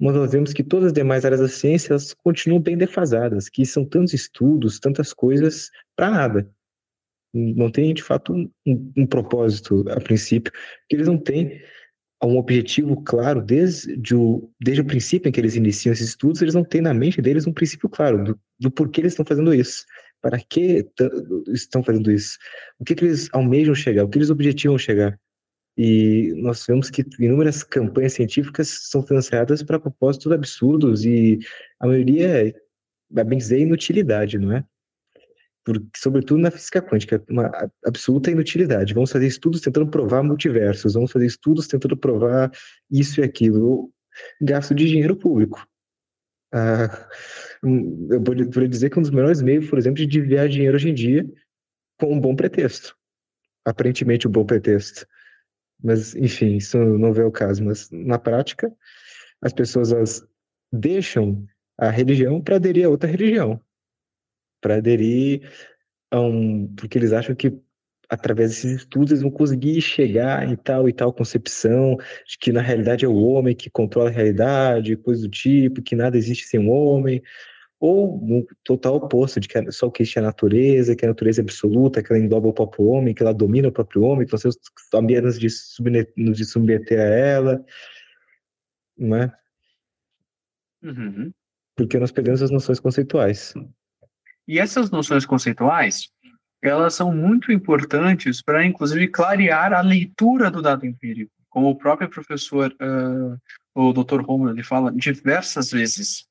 mas 0.00 0.14
nós 0.14 0.32
vemos 0.32 0.54
que 0.54 0.64
todas 0.64 0.86
as 0.86 0.92
demais 0.94 1.26
áreas 1.26 1.42
da 1.42 1.48
ciência 1.48 1.94
continuam 2.24 2.58
bem 2.58 2.76
defasadas, 2.76 3.50
que 3.50 3.66
são 3.66 3.84
tantos 3.84 4.14
estudos, 4.14 4.80
tantas 4.80 5.12
coisas 5.12 5.70
para 5.94 6.10
nada. 6.10 6.50
Não 7.34 7.70
tem, 7.70 7.92
de 7.92 8.02
fato, 8.02 8.32
um, 8.32 8.50
um, 8.96 9.06
propósito 9.06 9.84
a 9.90 10.00
princípio, 10.00 10.50
porque 10.50 10.96
eles 10.96 11.06
não 11.06 11.18
têm 11.18 11.60
um 12.24 12.38
objetivo 12.38 13.00
claro 13.02 13.42
desde 13.42 14.14
o, 14.14 14.50
desde 14.58 14.80
o 14.80 14.86
princípio 14.86 15.28
em 15.28 15.32
que 15.32 15.38
eles 15.38 15.54
iniciam 15.54 15.92
esses 15.92 16.08
estudos, 16.08 16.40
eles 16.40 16.54
não 16.54 16.64
têm 16.64 16.80
na 16.80 16.94
mente 16.94 17.20
deles 17.20 17.46
um 17.46 17.52
princípio 17.52 17.88
claro 17.88 18.24
do, 18.24 18.40
do 18.58 18.70
porquê 18.70 19.02
eles 19.02 19.12
estão 19.12 19.24
fazendo 19.24 19.54
isso, 19.54 19.84
para 20.20 20.38
que 20.38 20.86
estão 21.48 21.82
fazendo 21.82 22.10
isso, 22.10 22.38
o 22.78 22.84
que, 22.84 22.94
que 22.94 23.04
eles 23.04 23.28
almejam 23.32 23.74
chegar, 23.74 24.04
o 24.04 24.08
que 24.08 24.18
eles 24.18 24.30
objetivam 24.30 24.78
chegar. 24.78 25.18
E 25.76 26.34
nós 26.36 26.64
vemos 26.66 26.90
que 26.90 27.04
inúmeras 27.18 27.62
campanhas 27.62 28.14
científicas 28.14 28.68
são 28.90 29.02
financiadas 29.02 29.62
para 29.62 29.80
propósitos 29.80 30.30
absurdos 30.30 31.04
e 31.04 31.38
a 31.78 31.86
maioria, 31.86 32.48
é 33.16 33.24
bem 33.24 33.38
dizer, 33.38 33.60
inutilidade, 33.60 34.38
não 34.38 34.52
é? 34.52 34.64
Porque, 35.64 35.86
sobretudo 35.96 36.40
na 36.40 36.50
física 36.50 36.82
quântica, 36.82 37.22
uma 37.28 37.50
absoluta 37.84 38.30
inutilidade. 38.30 38.94
Vamos 38.94 39.12
fazer 39.12 39.26
estudos 39.26 39.60
tentando 39.60 39.88
provar 39.88 40.22
multiversos, 40.22 40.94
vamos 40.94 41.12
fazer 41.12 41.26
estudos 41.26 41.66
tentando 41.66 41.96
provar 41.96 42.50
isso 42.90 43.20
e 43.20 43.24
aquilo. 43.24 43.92
Gasto 44.40 44.74
de 44.74 44.86
dinheiro 44.86 45.16
público. 45.16 45.66
Ah, 46.52 47.08
eu 47.62 48.20
poderia 48.22 48.68
dizer 48.68 48.90
que 48.90 48.98
um 48.98 49.02
dos 49.02 49.10
melhores 49.10 49.40
meios, 49.40 49.68
por 49.68 49.78
exemplo, 49.78 49.98
de 49.98 50.06
desviar 50.06 50.48
dinheiro 50.48 50.76
hoje 50.76 50.90
em 50.90 50.94
dia 50.94 51.26
com 51.98 52.12
um 52.12 52.20
bom 52.20 52.34
pretexto. 52.34 52.96
Aparentemente, 53.64 54.26
um 54.26 54.30
bom 54.30 54.44
pretexto. 54.44 55.06
Mas, 55.82 56.14
enfim, 56.14 56.56
isso 56.56 56.78
não 56.78 57.12
vê 57.12 57.22
o 57.22 57.30
caso. 57.30 57.64
Mas, 57.64 57.90
na 57.90 58.18
prática, 58.18 58.72
as 59.42 59.52
pessoas 59.52 59.92
elas 59.92 60.26
deixam 60.72 61.46
a 61.78 61.90
religião 61.90 62.40
para 62.40 62.56
aderir 62.56 62.86
a 62.86 62.90
outra 62.90 63.10
religião. 63.10 63.60
Para 64.60 64.76
aderir 64.76 65.50
a 66.10 66.20
um. 66.20 66.72
Porque 66.76 66.98
eles 66.98 67.12
acham 67.12 67.34
que 67.34 67.58
através 68.10 68.50
desses 68.50 68.72
estudos 68.80 69.12
eles 69.12 69.22
vão 69.22 69.30
conseguir 69.30 69.80
chegar 69.80 70.46
em 70.46 70.56
tal 70.56 70.88
e 70.88 70.92
tal 70.92 71.12
concepção 71.12 71.96
de 72.26 72.36
que 72.38 72.50
na 72.50 72.60
realidade 72.60 73.04
é 73.04 73.08
o 73.08 73.14
homem 73.14 73.54
que 73.54 73.70
controla 73.70 74.10
a 74.10 74.12
realidade, 74.12 74.96
coisa 74.96 75.22
do 75.22 75.30
tipo, 75.30 75.80
que 75.80 75.94
nada 75.94 76.18
existe 76.18 76.46
sem 76.46 76.58
um 76.58 76.70
homem, 76.70 77.22
ou 77.80 78.20
no 78.20 78.46
total 78.62 78.96
oposto, 78.96 79.40
de 79.40 79.48
que 79.48 79.72
só 79.72 79.86
o 79.86 79.90
que 79.90 80.02
é 80.02 80.20
a 80.20 80.22
natureza, 80.22 80.94
que 80.94 81.06
a 81.06 81.08
natureza 81.08 81.40
é 81.40 81.42
absoluta, 81.42 82.02
que 82.02 82.12
ela 82.12 82.22
engloba 82.22 82.48
o 82.48 82.52
próprio 82.52 82.84
homem, 82.84 83.14
que 83.14 83.22
ela 83.22 83.32
domina 83.32 83.68
o 83.68 83.72
próprio 83.72 84.02
homem, 84.02 84.26
que 84.26 84.32
nós 84.32 84.42
temos 84.42 84.58
apenas 84.92 85.40
de, 85.40 85.48
submeter, 85.48 86.12
de 86.14 86.44
submeter 86.44 87.00
a 87.00 87.04
ela, 87.04 87.64
não 88.98 89.16
é? 89.16 89.32
Uhum. 90.82 91.32
Porque 91.74 91.98
nós 91.98 92.12
perdemos 92.12 92.42
as 92.42 92.50
noções 92.50 92.78
conceituais. 92.78 93.54
E 94.46 94.58
essas 94.58 94.90
noções 94.90 95.24
conceituais, 95.24 96.10
elas 96.62 96.92
são 96.92 97.14
muito 97.14 97.50
importantes 97.50 98.42
para, 98.42 98.64
inclusive, 98.64 99.08
clarear 99.08 99.72
a 99.72 99.80
leitura 99.80 100.50
do 100.50 100.60
dado 100.60 100.84
empírico, 100.84 101.32
como 101.48 101.70
o 101.70 101.76
próprio 101.76 102.10
professor, 102.10 102.74
uh, 102.74 103.38
o 103.74 103.92
Dr. 103.94 104.20
Romulo, 104.20 104.50
ele 104.50 104.62
fala 104.62 104.92
diversas 104.92 105.70
vezes 105.70 106.28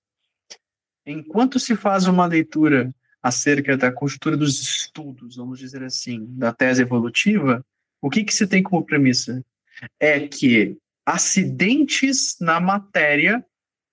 enquanto 1.12 1.60
se 1.60 1.76
faz 1.76 2.08
uma 2.08 2.26
leitura 2.26 2.94
acerca 3.22 3.76
da 3.76 3.92
conjuntura 3.92 4.38
dos 4.38 4.62
estudos, 4.62 5.36
vamos 5.36 5.60
dizer 5.60 5.84
assim, 5.84 6.26
da 6.38 6.54
tese 6.54 6.82
evolutiva, 6.82 7.66
o 8.02 8.10
que, 8.10 8.24
que 8.24 8.34
se 8.34 8.48
tem 8.48 8.64
como 8.64 8.86
premissa? 8.86 9.44
É 10.00 10.28
que 10.28 10.78
acidentes 11.06 12.38
na 12.40 12.60
matéria 12.60 13.44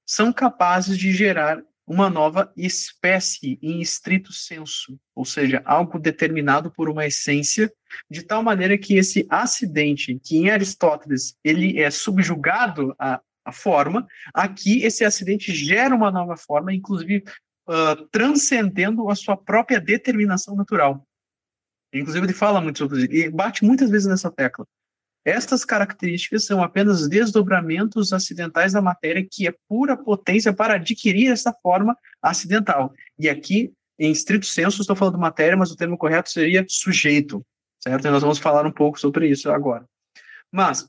são 0.07 0.33
capazes 0.33 0.97
de 0.97 1.13
gerar 1.13 1.61
uma 1.87 2.11
nova 2.11 2.53
espécie 2.57 3.59
em 3.63 3.81
estrito 3.81 4.33
senso, 4.33 4.99
ou 5.15 5.25
seja, 5.25 5.63
algo 5.65 6.01
determinado 6.01 6.71
por 6.71 6.89
uma 6.89 7.07
essência, 7.07 7.73
de 8.11 8.23
tal 8.23 8.43
maneira 8.43 8.77
que 8.77 8.97
esse 8.97 9.25
acidente, 9.29 10.19
que 10.23 10.37
em 10.37 10.51
Aristóteles 10.51 11.37
ele 11.45 11.81
é 11.81 11.91
subjugado 11.91 12.95
a 12.99 13.21
a 13.47 13.53
forma. 13.53 14.07
Aqui, 14.35 14.83
esse 14.83 15.05
acidente 15.05 15.55
gera 15.55 15.95
uma 15.95 16.11
nova 16.11 16.37
forma, 16.37 16.75
inclusive 16.75 17.23
uh, 17.69 18.05
transcendendo 18.11 19.09
a 19.09 19.15
sua 19.15 19.37
própria 19.37 19.81
determinação 19.81 20.57
natural. 20.57 21.07
Inclusive, 21.95 22.27
ele 22.27 22.33
fala 22.33 22.61
muito 22.61 22.79
sobre 22.79 22.99
isso, 22.99 23.13
e 23.13 23.31
bate 23.31 23.65
muitas 23.65 23.89
vezes 23.89 24.09
nessa 24.09 24.31
tecla. 24.31 24.67
Estas 25.25 25.65
características 25.65 26.45
são 26.45 26.63
apenas 26.63 27.09
desdobramentos 27.09 28.13
acidentais 28.13 28.73
da 28.73 28.83
matéria, 28.83 29.27
que 29.29 29.47
é 29.47 29.55
pura 29.69 29.97
potência 29.97 30.53
para 30.53 30.75
adquirir 30.75 31.33
essa 31.33 31.53
forma 31.63 31.97
acidental. 32.21 32.93
E 33.19 33.29
aqui, 33.29 33.73
em 33.99 34.11
estrito 34.11 34.47
senso, 34.47 34.81
estou 34.81 34.95
falando 34.95 35.19
matéria, 35.19 35.57
mas 35.57 35.71
o 35.71 35.77
termo 35.77 35.97
correto 35.97 36.31
seria 36.31 36.65
sujeito, 36.69 37.45
certo? 37.83 38.07
E 38.07 38.11
nós 38.11 38.23
vamos 38.23 38.39
falar 38.39 38.67
um 38.67 38.73
pouco 38.73 39.01
sobre 39.01 39.29
isso 39.29 39.51
agora. 39.51 39.85
Mas, 40.53 40.89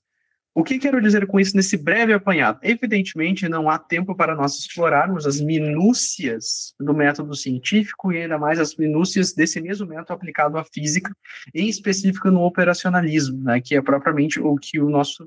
o 0.59 0.63
que 0.63 0.79
quero 0.79 0.99
dizer 0.99 1.27
com 1.27 1.39
isso 1.39 1.55
nesse 1.55 1.77
breve 1.77 2.13
apanhado? 2.13 2.57
Evidentemente, 2.63 3.47
não 3.47 3.69
há 3.69 3.77
tempo 3.77 4.15
para 4.15 4.33
nós 4.33 4.57
explorarmos 4.57 5.27
as 5.27 5.39
minúcias 5.39 6.73
do 6.79 6.95
método 6.95 7.35
científico 7.35 8.11
e 8.11 8.23
ainda 8.23 8.39
mais 8.39 8.59
as 8.59 8.75
minúcias 8.75 9.33
desse 9.33 9.61
mesmo 9.61 9.85
método 9.85 10.13
aplicado 10.13 10.57
à 10.57 10.65
física, 10.65 11.15
em 11.53 11.69
específico 11.69 12.31
no 12.31 12.41
operacionalismo, 12.41 13.43
né, 13.43 13.61
que 13.61 13.75
é 13.75 13.81
propriamente 13.83 14.39
o 14.39 14.55
que 14.55 14.79
o 14.79 14.89
nosso 14.89 15.25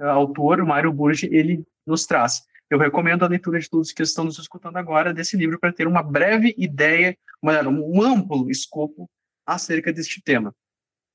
uh, 0.00 0.06
autor, 0.06 0.60
o 0.60 0.66
Mário 0.66 0.92
Burge, 0.92 1.28
ele 1.30 1.64
nos 1.86 2.04
traz. 2.04 2.42
Eu 2.68 2.76
recomendo 2.76 3.24
a 3.24 3.28
leitura 3.28 3.60
de 3.60 3.70
todos 3.70 3.92
que 3.92 4.02
estão 4.02 4.24
nos 4.24 4.36
escutando 4.36 4.78
agora 4.78 5.14
desse 5.14 5.36
livro 5.36 5.60
para 5.60 5.72
ter 5.72 5.86
uma 5.86 6.02
breve 6.02 6.56
ideia, 6.58 7.16
uma, 7.40 7.62
um 7.68 8.02
amplo 8.02 8.50
escopo 8.50 9.08
acerca 9.46 9.92
deste 9.92 10.20
tema. 10.20 10.52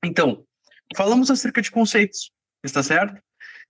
Então, 0.02 0.42
falamos 0.96 1.30
acerca 1.30 1.60
de 1.60 1.70
conceitos, 1.70 2.30
está 2.64 2.82
certo? 2.82 3.27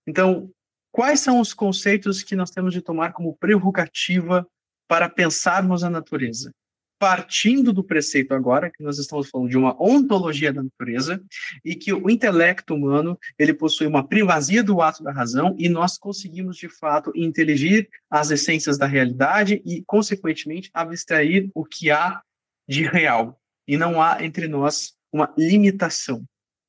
Então, 0.09 0.51
quais 0.91 1.21
são 1.21 1.39
os 1.39 1.53
conceitos 1.53 2.23
que 2.23 2.35
nós 2.35 2.51
temos 2.51 2.73
de 2.73 2.81
tomar 2.81 3.13
como 3.13 3.37
prerrogativa 3.37 4.49
para 4.89 5.07
pensarmos 5.07 5.85
a 5.85 5.91
natureza? 5.91 6.51
Partindo 6.99 7.75
do 7.75 7.85
preceito 7.85 8.33
agora, 8.33 8.71
que 8.71 8.83
nós 8.83 8.99
estamos 8.99 9.29
falando 9.29 9.51
de 9.51 9.59
uma 9.59 9.77
ontologia 9.81 10.51
da 10.51 10.63
natureza, 10.63 11.23
e 11.63 11.77
que 11.77 11.93
o 11.93 12.09
intelecto 12.09 12.75
humano, 12.75 13.19
ele 13.39 13.53
possui 13.53 13.87
uma 13.87 14.03
primazia 14.03 14.65
do 14.65 14.81
ato 14.81 15.03
da 15.03 15.13
razão, 15.13 15.55
e 15.59 15.69
nós 15.69 15.99
conseguimos, 15.99 16.57
de 16.57 16.71
fato, 16.71 17.13
inteligir 17.15 17.87
as 18.11 18.31
essências 18.31 18.79
da 18.79 18.87
realidade 18.87 19.63
e, 19.67 19.85
consequentemente, 19.87 20.71
abstrair 20.73 21.51
o 21.55 21.67
que 21.67 21.91
há 21.91 22.23
de 22.67 22.83
real. 22.83 23.39
E 23.69 23.77
não 23.77 24.01
há 24.01 24.25
entre 24.25 24.49
nós 24.49 24.95
uma 25.13 25.33
limitação, 25.37 26.25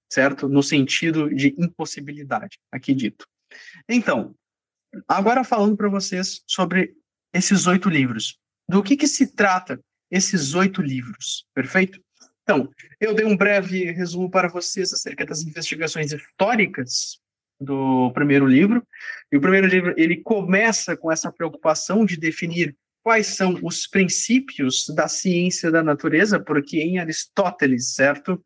certo? 0.10 0.50
No 0.50 0.64
sentido 0.64 1.34
de 1.34 1.56
impossibilidade, 1.58 2.58
aqui 2.72 2.94
dito. 2.94 3.26
Então, 3.88 4.36
agora 5.08 5.44
falando 5.44 5.78
para 5.78 5.90
vocês 5.90 6.42
sobre 6.48 6.94
esses 7.34 7.68
oito 7.68 7.90
livros. 7.90 8.38
Do 8.68 8.84
que, 8.84 8.98
que 8.98 9.08
se 9.08 9.34
trata 9.34 9.80
esses 10.12 10.54
oito 10.56 10.82
livros, 10.82 11.46
perfeito? 11.54 12.00
Então, 12.44 12.70
eu 13.00 13.14
dei 13.14 13.26
um 13.26 13.38
breve 13.38 13.92
resumo 13.92 14.30
para 14.30 14.48
vocês 14.48 14.92
acerca 14.92 15.26
das 15.26 15.42
investigações 15.44 16.12
históricas 16.12 17.20
do 17.60 18.12
primeiro 18.14 18.48
livro. 18.48 18.84
E 19.32 19.38
o 19.38 19.42
primeiro 19.42 19.68
livro 19.68 19.94
ele 19.98 20.18
começa 20.18 20.98
com 20.98 21.12
essa 21.12 21.32
preocupação 21.32 22.06
de 22.06 22.18
definir 22.18 22.76
quais 23.04 23.28
são 23.28 23.60
os 23.64 23.88
princípios 23.88 24.88
da 24.96 25.08
ciência 25.08 25.72
da 25.72 25.84
natureza, 25.84 26.40
porque 26.40 26.80
em 26.80 27.00
Aristóteles, 27.00 27.94
certo? 27.94 28.44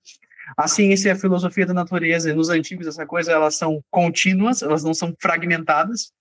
A 0.58 0.68
ciência 0.68 1.10
e 1.10 1.12
a 1.12 1.16
filosofia 1.16 1.66
da 1.66 1.74
natureza, 1.74 2.34
nos 2.34 2.50
antigos 2.50 2.88
essa 2.88 3.06
coisa, 3.06 3.32
elas 3.32 3.56
são 3.56 3.84
contínuas, 3.90 4.62
elas 4.62 4.84
não 4.84 4.94
são 4.94 5.16
fragmentadas. 5.20 6.12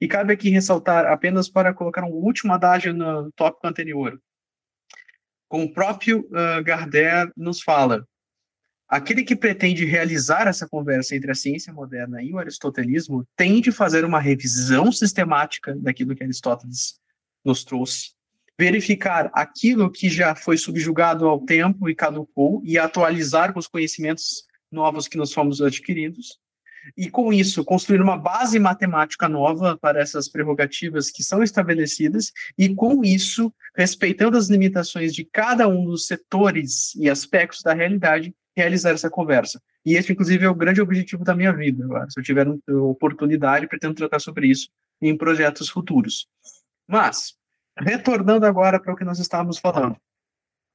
E 0.00 0.08
cabe 0.08 0.32
aqui 0.32 0.50
ressaltar, 0.50 1.06
apenas 1.06 1.48
para 1.48 1.72
colocar 1.72 2.04
um 2.04 2.10
último 2.10 2.52
adágio 2.52 2.92
no 2.92 3.30
tópico 3.32 3.66
anterior, 3.66 4.20
como 5.48 5.64
o 5.64 5.72
próprio 5.72 6.20
uh, 6.30 6.62
Gardner 6.64 7.30
nos 7.36 7.62
fala, 7.62 8.04
aquele 8.88 9.22
que 9.22 9.36
pretende 9.36 9.84
realizar 9.84 10.48
essa 10.48 10.68
conversa 10.68 11.14
entre 11.14 11.30
a 11.30 11.34
ciência 11.34 11.72
moderna 11.72 12.20
e 12.20 12.32
o 12.32 12.38
aristotelismo 12.38 13.24
tem 13.36 13.60
de 13.60 13.70
fazer 13.70 14.04
uma 14.04 14.18
revisão 14.18 14.90
sistemática 14.90 15.74
daquilo 15.76 16.16
que 16.16 16.24
Aristóteles 16.24 16.98
nos 17.44 17.62
trouxe, 17.62 18.15
verificar 18.58 19.30
aquilo 19.32 19.90
que 19.90 20.08
já 20.08 20.34
foi 20.34 20.56
subjugado 20.56 21.28
ao 21.28 21.40
tempo 21.40 21.88
e 21.88 21.94
caducou 21.94 22.62
e 22.64 22.78
atualizar 22.78 23.52
com 23.52 23.58
os 23.58 23.66
conhecimentos 23.66 24.44
novos 24.70 25.06
que 25.06 25.16
nós 25.16 25.32
fomos 25.32 25.60
adquiridos, 25.60 26.38
e 26.96 27.10
com 27.10 27.32
isso 27.32 27.64
construir 27.64 28.00
uma 28.00 28.16
base 28.16 28.58
matemática 28.58 29.28
nova 29.28 29.76
para 29.76 30.00
essas 30.00 30.28
prerrogativas 30.28 31.10
que 31.10 31.22
são 31.22 31.42
estabelecidas, 31.42 32.32
e 32.56 32.74
com 32.74 33.04
isso, 33.04 33.52
respeitando 33.76 34.36
as 34.36 34.48
limitações 34.48 35.12
de 35.12 35.24
cada 35.24 35.66
um 35.68 35.84
dos 35.84 36.06
setores 36.06 36.94
e 36.94 37.10
aspectos 37.10 37.62
da 37.62 37.74
realidade, 37.74 38.34
realizar 38.56 38.90
essa 38.90 39.10
conversa. 39.10 39.60
E 39.84 39.94
esse, 39.94 40.12
inclusive, 40.12 40.44
é 40.44 40.48
o 40.48 40.54
grande 40.54 40.80
objetivo 40.80 41.22
da 41.22 41.34
minha 41.34 41.52
vida. 41.52 41.84
Agora. 41.84 42.08
Se 42.10 42.18
eu 42.18 42.24
tiver 42.24 42.46
oportunidade, 42.68 43.68
pretendo 43.68 43.94
tratar 43.94 44.18
sobre 44.18 44.48
isso 44.48 44.68
em 45.00 45.16
projetos 45.16 45.68
futuros. 45.68 46.26
Mas, 46.88 47.34
retornando 47.78 48.46
agora 48.46 48.80
para 48.80 48.92
o 48.92 48.96
que 48.96 49.04
nós 49.04 49.18
estávamos 49.18 49.58
falando. 49.58 49.96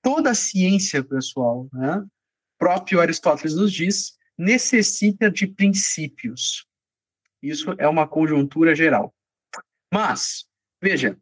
Toda 0.02 0.34
ciência, 0.34 1.04
pessoal, 1.04 1.68
né, 1.74 2.06
próprio 2.58 3.02
Aristóteles 3.02 3.56
nos 3.56 3.72
diz, 3.72 4.18
necessita 4.38 5.30
de 5.30 5.48
princípios. 5.48 6.68
Isso 7.42 7.74
é 7.78 7.88
uma 7.88 8.08
conjuntura 8.08 8.76
geral. 8.76 9.14
Mas, 9.92 10.46
veja, 10.82 11.18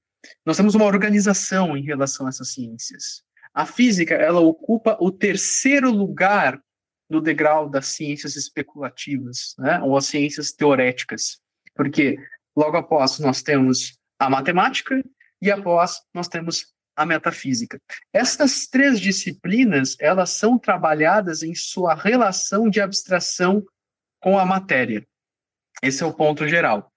nós 0.46 0.58
temos 0.58 0.76
uma 0.76 0.86
organização 0.86 1.78
em 1.78 1.84
relação 1.84 2.26
a 2.26 2.30
essas 2.30 2.54
ciências. 2.54 3.24
A 3.54 3.66
física, 3.66 4.16
ela 4.16 4.40
ocupa 4.40 4.98
o 5.00 5.12
terceiro 5.12 5.90
lugar 5.92 6.62
no 7.10 7.20
degrau 7.20 7.68
das 7.68 7.88
ciências 7.88 8.36
especulativas, 8.36 9.56
né, 9.58 9.82
ou 9.82 9.98
as 9.98 10.06
ciências 10.06 10.52
teoréticas, 10.52 11.42
porque 11.74 12.18
logo 12.56 12.78
após 12.78 13.18
nós 13.20 13.42
temos 13.42 13.98
a 14.20 14.30
matemática 14.30 15.04
e 15.42 15.52
após 15.52 16.02
nós 16.14 16.28
temos 16.28 16.74
a 16.96 17.06
metafísica. 17.06 17.80
Essas 18.12 18.68
três 18.68 19.00
disciplinas, 19.00 19.96
elas 20.00 20.32
são 20.32 20.60
trabalhadas 20.60 21.44
em 21.44 21.56
sua 21.56 21.96
relação 21.96 22.70
de 22.70 22.82
abstração 22.82 23.64
com 24.20 24.38
a 24.38 24.46
matéria. 24.46 25.08
Esse 25.82 26.04
é 26.04 26.06
o 26.06 26.14
ponto 26.14 26.46
geral. 26.48 26.92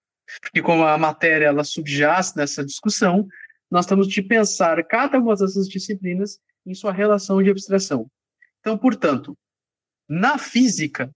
E 0.52 0.60
como 0.60 0.84
a 0.84 0.98
matéria 0.98 1.46
ela 1.46 1.62
subjaz 1.62 2.34
nessa 2.34 2.64
discussão, 2.64 3.28
nós 3.70 3.86
temos 3.86 4.08
de 4.08 4.20
pensar 4.22 4.82
cada 4.84 5.18
uma 5.18 5.36
dessas 5.36 5.68
disciplinas 5.68 6.40
em 6.66 6.74
sua 6.74 6.92
relação 6.92 7.42
de 7.42 7.50
abstração. 7.50 8.10
Então, 8.60 8.76
portanto, 8.76 9.36
na 10.08 10.36
física, 10.36 11.10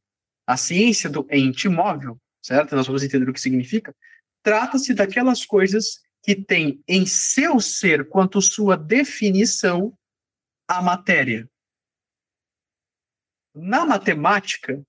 a 0.47 0.57
ciência 0.57 1.11
do 1.11 1.27
ente 1.31 1.69
móvel, 1.69 2.19
certo? 2.41 2.77
Nós 2.77 2.87
vamos 2.87 3.03
entender 3.03 3.29
o 3.29 3.33
que 3.33 3.41
significa. 3.41 3.95
Trata-se 4.43 4.95
daquelas 4.95 5.45
coisas 5.45 6.01
que 6.27 6.35
têm 6.35 6.83
em 6.89 7.07
seu 7.07 7.61
ser, 7.61 8.09
quanto 8.09 8.43
sua 8.43 8.77
definição, 8.77 9.97
a 10.67 10.83
matéria. 10.83 11.49
Na 13.55 13.87
matemática, 13.87 14.83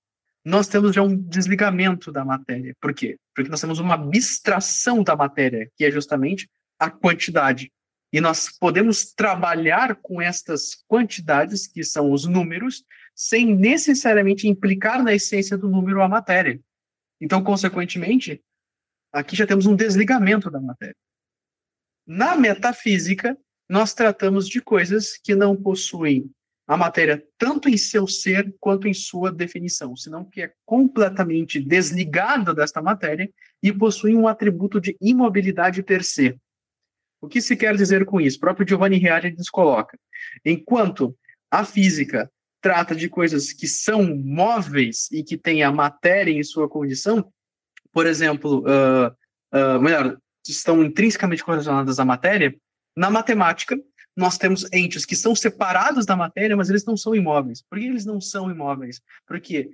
nós 0.44 0.68
temos 0.68 0.96
já 0.96 1.04
um 1.04 1.16
desligamento 1.16 2.12
da 2.12 2.26
matéria. 2.26 2.76
Por 2.82 2.92
quê? 2.92 3.20
Porque 3.36 3.52
nós 3.52 3.62
temos 3.62 3.78
uma 3.78 3.94
abstração 3.94 5.04
da 5.04 5.16
matéria, 5.16 5.72
que 5.78 5.86
é 5.86 5.92
justamente 5.92 6.50
a 6.80 6.90
quantidade. 6.90 7.72
E 8.12 8.20
nós 8.20 8.50
podemos 8.58 9.14
trabalhar 9.14 9.96
com 9.98 10.20
estas 10.20 10.84
quantidades, 10.88 11.68
que 11.68 11.84
são 11.84 12.12
os 12.12 12.26
números, 12.26 12.84
sem 13.14 13.56
necessariamente 13.56 14.48
implicar 14.48 15.04
na 15.04 15.14
essência 15.14 15.56
do 15.56 15.70
número 15.70 16.02
a 16.02 16.10
matéria. 16.10 16.60
Então, 17.22 17.44
consequentemente, 17.44 18.44
aqui 19.14 19.36
já 19.36 19.46
temos 19.46 19.68
um 19.68 19.76
desligamento 19.76 20.50
da 20.50 20.60
matéria. 20.60 20.96
Na 22.08 22.38
metafísica, 22.38 23.38
nós 23.68 23.94
tratamos 23.94 24.48
de 24.48 24.62
coisas 24.62 25.18
que 25.18 25.36
não 25.36 25.62
possuem 25.62 26.32
a 26.66 26.78
matéria 26.78 27.22
tanto 27.38 27.68
em 27.68 27.76
seu 27.76 28.08
ser 28.08 28.56
quanto 28.60 28.88
em 28.88 28.94
sua 28.94 29.30
definição, 29.30 29.96
senão 29.96 30.24
que 30.24 30.42
é 30.42 30.54
completamente 30.66 31.60
desligada 31.60 32.54
desta 32.54 32.82
matéria 32.82 33.30
e 33.62 33.74
possui 33.74 34.16
um 34.16 34.28
atributo 34.28 34.80
de 34.80 34.96
imobilidade 35.02 35.84
per 35.84 36.04
se. 36.04 36.38
O 37.22 37.28
que 37.28 37.42
se 37.42 37.58
quer 37.58 37.76
dizer 37.76 38.06
com 38.06 38.22
isso? 38.22 38.38
O 38.38 38.42
próprio 38.42 38.68
Giovanni 38.68 38.98
Reale 38.98 39.32
nos 39.32 39.50
coloca. 39.50 40.00
Enquanto 40.46 41.18
a 41.52 41.66
física 41.66 42.32
trata 42.62 42.96
de 42.96 43.10
coisas 43.10 43.52
que 43.52 43.68
são 43.68 44.16
móveis 44.16 45.10
e 45.12 45.24
que 45.24 45.38
têm 45.38 45.64
a 45.64 45.72
matéria 45.72 46.32
em 46.32 46.44
sua 46.44 46.70
condição, 46.70 47.32
por 47.92 48.06
exemplo, 48.06 48.60
uh, 48.60 49.08
uh, 49.58 49.82
melhor, 49.82 50.18
estão 50.48 50.84
intrinsecamente 50.84 51.44
correlacionadas 51.44 51.99
à 51.99 52.06
matéria, 52.06 52.56
na 52.95 53.10
matemática, 53.10 53.78
nós 54.15 54.38
temos 54.38 54.68
entes 54.74 55.06
que 55.06 55.15
são 55.15 55.36
separados 55.36 56.06
da 56.06 56.15
matéria, 56.15 56.57
mas 56.57 56.69
eles 56.69 56.84
não 56.84 56.98
são 56.98 57.14
imóveis. 57.14 57.61
Por 57.69 57.78
que 57.78 57.86
eles 57.86 58.06
não 58.06 58.19
são 58.19 58.49
imóveis? 58.49 58.99
Porque 59.28 59.69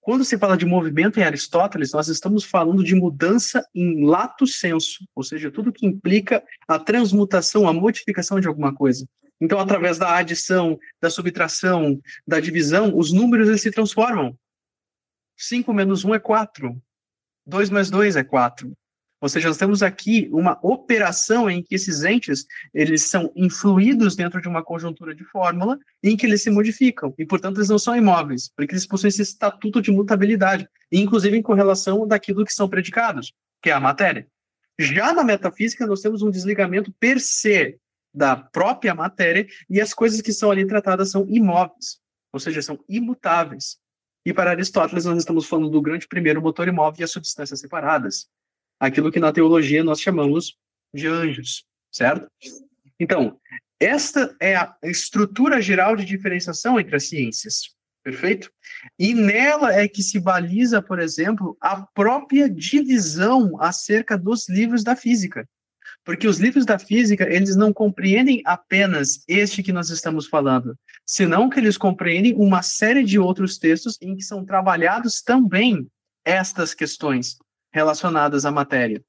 quando 0.00 0.24
se 0.24 0.36
fala 0.38 0.56
de 0.56 0.66
movimento 0.66 1.20
em 1.20 1.22
Aristóteles, 1.22 1.92
nós 1.92 2.08
estamos 2.08 2.42
falando 2.42 2.82
de 2.82 2.94
mudança 2.94 3.64
em 3.74 4.04
lato 4.04 4.46
senso, 4.46 5.06
ou 5.14 5.22
seja, 5.22 5.50
tudo 5.50 5.72
que 5.72 5.86
implica 5.86 6.42
a 6.66 6.78
transmutação, 6.78 7.68
a 7.68 7.72
modificação 7.72 8.40
de 8.40 8.48
alguma 8.48 8.74
coisa. 8.74 9.06
Então, 9.40 9.60
através 9.60 9.98
da 9.98 10.16
adição, 10.16 10.78
da 11.00 11.08
subtração, 11.08 12.00
da 12.26 12.40
divisão, 12.40 12.96
os 12.96 13.12
números 13.12 13.48
eles 13.48 13.62
se 13.62 13.70
transformam. 13.70 14.36
5 15.36 15.72
menos 15.72 16.04
1 16.04 16.14
é 16.14 16.18
4. 16.18 16.82
2 17.46 17.70
mais 17.70 17.88
2 17.90 18.16
é 18.16 18.24
4. 18.24 18.72
Ou 19.20 19.28
seja, 19.28 19.48
nós 19.48 19.58
temos 19.58 19.82
aqui 19.82 20.30
uma 20.32 20.58
operação 20.62 21.50
em 21.50 21.62
que 21.62 21.74
esses 21.74 22.04
entes 22.04 22.46
eles 22.72 23.02
são 23.02 23.30
influídos 23.36 24.16
dentro 24.16 24.40
de 24.40 24.48
uma 24.48 24.64
conjuntura 24.64 25.14
de 25.14 25.24
fórmula 25.24 25.78
em 26.02 26.16
que 26.16 26.24
eles 26.24 26.42
se 26.42 26.50
modificam 26.50 27.14
e, 27.18 27.26
portanto, 27.26 27.58
eles 27.58 27.68
não 27.68 27.78
são 27.78 27.94
imóveis, 27.94 28.50
porque 28.56 28.72
eles 28.72 28.86
possuem 28.86 29.10
esse 29.10 29.20
estatuto 29.20 29.82
de 29.82 29.90
mutabilidade, 29.90 30.66
inclusive 30.90 31.36
em 31.36 31.42
correlação 31.42 32.06
daquilo 32.06 32.44
que 32.46 32.52
são 32.52 32.68
predicados, 32.68 33.32
que 33.62 33.68
é 33.68 33.72
a 33.74 33.80
matéria. 33.80 34.26
Já 34.78 35.12
na 35.12 35.22
metafísica, 35.22 35.86
nós 35.86 36.00
temos 36.00 36.22
um 36.22 36.30
desligamento 36.30 36.90
per 36.98 37.20
se 37.20 37.78
da 38.14 38.34
própria 38.34 38.94
matéria 38.94 39.46
e 39.68 39.80
as 39.80 39.92
coisas 39.92 40.22
que 40.22 40.32
são 40.32 40.50
ali 40.50 40.66
tratadas 40.66 41.10
são 41.10 41.26
imóveis, 41.28 42.00
ou 42.32 42.40
seja, 42.40 42.62
são 42.62 42.82
imutáveis. 42.88 43.78
E 44.24 44.32
para 44.32 44.50
Aristóteles, 44.50 45.04
nós 45.04 45.18
estamos 45.18 45.46
falando 45.46 45.68
do 45.68 45.82
grande 45.82 46.08
primeiro 46.08 46.40
motor 46.40 46.66
imóvel 46.66 47.00
e 47.00 47.04
as 47.04 47.10
substâncias 47.10 47.60
separadas 47.60 48.26
aquilo 48.80 49.12
que 49.12 49.20
na 49.20 49.32
teologia 49.32 49.84
nós 49.84 50.00
chamamos 50.00 50.56
de 50.92 51.06
anjos, 51.06 51.64
certo? 51.92 52.26
Então, 52.98 53.38
esta 53.78 54.34
é 54.40 54.56
a 54.56 54.74
estrutura 54.84 55.60
geral 55.60 55.94
de 55.94 56.04
diferenciação 56.04 56.80
entre 56.80 56.96
as 56.96 57.08
ciências, 57.08 57.74
perfeito? 58.02 58.50
E 58.98 59.14
nela 59.14 59.74
é 59.74 59.86
que 59.86 60.02
se 60.02 60.18
baliza, 60.18 60.80
por 60.80 60.98
exemplo, 60.98 61.56
a 61.60 61.82
própria 61.94 62.48
divisão 62.48 63.60
acerca 63.60 64.16
dos 64.16 64.48
livros 64.48 64.82
da 64.82 64.96
física. 64.96 65.46
Porque 66.02 66.26
os 66.26 66.38
livros 66.38 66.64
da 66.64 66.78
física, 66.78 67.28
eles 67.30 67.56
não 67.56 67.74
compreendem 67.74 68.42
apenas 68.46 69.22
este 69.28 69.62
que 69.62 69.72
nós 69.72 69.90
estamos 69.90 70.26
falando, 70.26 70.74
senão 71.04 71.50
que 71.50 71.60
eles 71.60 71.76
compreendem 71.76 72.34
uma 72.34 72.62
série 72.62 73.04
de 73.04 73.18
outros 73.18 73.58
textos 73.58 73.98
em 74.00 74.16
que 74.16 74.22
são 74.22 74.44
trabalhados 74.44 75.20
também 75.20 75.86
estas 76.24 76.74
questões 76.74 77.36
relacionadas 77.72 78.44
à 78.44 78.50
matéria. 78.50 79.02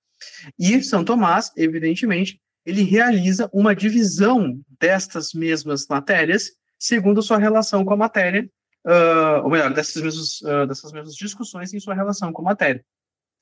E 0.58 0.82
São 0.84 1.04
Tomás, 1.04 1.52
evidentemente, 1.56 2.40
ele 2.66 2.84
realiza 2.84 3.50
uma 3.52 3.76
divisão 3.76 4.62
destas 4.80 5.34
mesmas 5.34 5.88
matérias 5.88 6.52
segundo 6.82 7.22
sua 7.22 7.38
relação 7.38 7.86
com 7.86 7.94
a 7.94 7.98
matéria, 7.98 8.50
uh, 8.86 9.44
ou 9.44 9.52
melhor, 9.52 9.72
dessas 9.72 10.02
mesmas, 10.02 10.42
uh, 10.42 10.66
dessas 10.68 10.92
mesmas 10.92 11.16
discussões 11.16 11.72
em 11.74 11.80
sua 11.80 11.94
relação 11.94 12.34
com 12.34 12.42
a 12.42 12.46
matéria. 12.46 12.84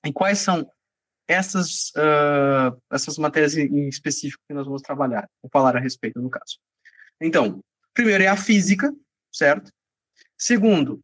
E 0.05 0.11
quais 0.11 0.39
são 0.39 0.69
essas, 1.25 1.91
uh, 1.91 2.77
essas 2.91 3.17
matérias 3.17 3.55
em 3.55 3.87
específico 3.87 4.43
que 4.45 4.53
nós 4.53 4.65
vamos 4.65 4.81
trabalhar, 4.81 5.29
ou 5.41 5.49
falar 5.49 5.77
a 5.77 5.79
respeito, 5.79 6.21
no 6.21 6.29
caso? 6.29 6.57
Então, 7.21 7.63
primeiro 7.93 8.23
é 8.23 8.27
a 8.27 8.35
física, 8.35 8.93
certo? 9.31 9.71
Segundo, 10.37 11.01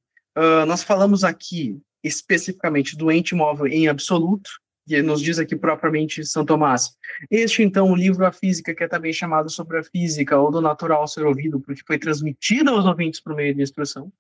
nós 0.68 0.82
falamos 0.82 1.24
aqui 1.24 1.82
especificamente 2.08 2.96
do 2.96 3.12
ente 3.12 3.34
móvel 3.34 3.68
em 3.68 3.88
absoluto, 3.88 4.50
que 4.88 5.02
nos 5.02 5.22
diz 5.22 5.40
aqui 5.40 5.56
propriamente 5.56 6.24
São 6.26 6.46
Tomás. 6.46 6.92
Este, 7.30 7.64
então, 7.64 7.90
o 7.90 7.96
livro 7.96 8.26
A 8.26 8.32
Física, 8.32 8.74
que 8.74 8.84
é 8.84 8.88
também 8.88 9.12
chamado 9.12 9.50
sobre 9.50 9.80
a 9.80 9.84
física 9.84 10.38
ou 10.38 10.52
do 10.52 10.62
natural 10.62 11.08
ser 11.08 11.26
ouvido, 11.26 11.60
porque 11.60 11.82
foi 11.86 11.98
transmitido 11.98 12.70
aos 12.70 12.86
ouvintes 12.86 13.20
por 13.20 13.36
meio 13.36 13.56
de 13.56 13.64
instrução. 13.64 14.12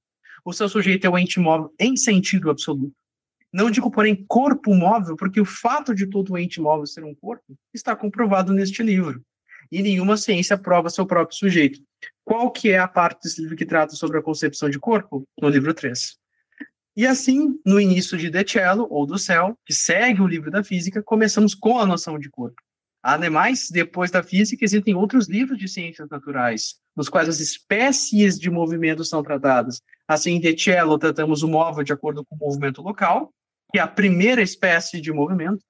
O 0.44 0.54
seu 0.54 0.68
sujeito 0.68 1.06
é 1.06 1.10
o 1.10 1.18
ente 1.18 1.40
móvel 1.40 1.72
em 1.80 1.96
sentido 1.96 2.50
absoluto. 2.50 2.94
Não 3.54 3.72
digo, 3.72 3.90
porém, 3.90 4.26
corpo 4.28 4.74
móvel, 4.74 5.16
porque 5.16 5.40
o 5.40 5.46
fato 5.46 5.96
de 5.96 6.08
todo 6.08 6.38
ente 6.38 6.60
móvel 6.60 6.86
ser 6.86 7.04
um 7.04 7.16
corpo 7.16 7.56
está 7.74 7.96
comprovado 7.96 8.52
neste 8.52 8.84
livro. 8.84 9.22
E 9.72 9.82
nenhuma 9.82 10.18
ciência 10.18 10.58
prova 10.58 10.90
seu 10.90 11.06
próprio 11.06 11.38
sujeito. 11.38 11.80
Qual 12.24 12.52
que 12.52 12.72
é 12.72 12.80
a 12.80 12.88
parte 12.88 13.24
desse 13.24 13.42
livro 13.42 13.56
que 13.56 13.66
trata 13.66 13.96
sobre 13.96 14.18
a 14.18 14.22
concepção 14.22 14.70
de 14.70 14.78
corpo? 14.78 15.24
No 15.40 15.50
livro 15.50 15.74
3. 15.74 16.18
E 16.96 17.06
assim, 17.06 17.60
no 17.66 17.80
início 17.80 18.18
de 18.18 18.30
De 18.30 18.50
Cello, 18.50 18.88
ou 18.90 19.06
do 19.06 19.18
Céu, 19.20 19.58
que 19.66 19.74
segue 19.74 20.22
o 20.22 20.28
livro 20.28 20.50
da 20.50 20.64
física, 20.64 21.04
começamos 21.04 21.54
com 21.54 21.78
a 21.78 21.86
noção 21.86 22.18
de 22.18 22.30
corpo. 22.30 22.56
Ademais, 23.04 23.70
depois 23.70 24.10
da 24.10 24.24
física, 24.24 24.64
existem 24.64 24.96
outros 24.96 25.28
livros 25.28 25.60
de 25.60 25.68
ciências 25.68 26.10
naturais, 26.10 26.76
nos 26.96 27.10
quais 27.10 27.28
as 27.28 27.40
espécies 27.40 28.40
de 28.40 28.50
movimento 28.50 29.04
são 29.04 29.22
tratadas. 29.22 29.82
Assim, 30.08 30.32
em 30.32 30.40
De 30.40 30.58
Cello, 30.58 30.98
tratamos 30.98 31.44
o 31.44 31.48
móvel 31.48 31.84
de 31.84 31.92
acordo 31.92 32.26
com 32.26 32.36
o 32.36 32.40
movimento 32.40 32.82
local, 32.82 33.32
que 33.72 33.78
é 33.78 33.82
a 33.82 33.88
primeira 33.88 34.42
espécie 34.42 35.02
de 35.02 35.12
movimento. 35.12 35.64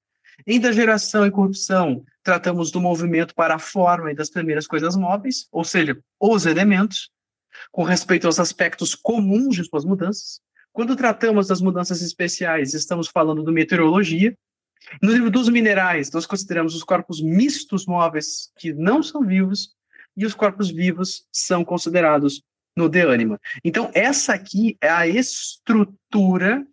Em 0.46 0.60
Da 0.60 0.72
Geração 0.72 1.26
e 1.26 1.32
Corrupção, 1.32 2.06
tratamos 2.22 2.70
do 2.70 2.80
movimento 2.80 3.34
para 3.34 3.56
a 3.56 3.60
forma 3.60 4.12
e 4.12 4.16
das 4.16 4.30
primeiras 4.30 4.68
coisas 4.68 4.96
móveis, 4.96 5.48
ou 5.52 5.64
seja, 5.64 5.98
os 6.20 6.46
elementos, 6.46 7.10
com 7.72 7.84
respeito 7.84 8.28
aos 8.28 8.40
aspectos 8.40 8.94
comuns 8.94 9.56
de 9.56 9.64
suas 9.64 9.84
mudanças. 9.84 10.40
Quando 10.76 10.94
tratamos 10.94 11.48
das 11.48 11.62
mudanças 11.62 12.02
especiais, 12.02 12.74
estamos 12.74 13.08
falando 13.08 13.42
do 13.42 13.54
meteorologia. 13.54 14.38
No 15.02 15.14
livro 15.14 15.32
dos 15.32 15.48
minerais, 15.48 16.12
nós 16.12 16.26
consideramos 16.26 16.76
os 16.76 16.84
corpos 16.84 17.22
mistos 17.22 17.86
móveis 17.86 18.52
que 18.58 18.74
não 18.74 19.02
são 19.02 19.26
vivos 19.26 19.74
e 20.18 20.26
os 20.26 20.34
corpos 20.34 20.70
vivos 20.70 21.26
são 21.32 21.64
considerados 21.64 22.44
no 22.76 22.90
de 22.90 23.00
ânima. 23.00 23.40
Então, 23.64 23.90
essa 23.94 24.34
aqui 24.34 24.78
é 24.82 24.90
a 24.90 25.08
estrutura 25.08 26.68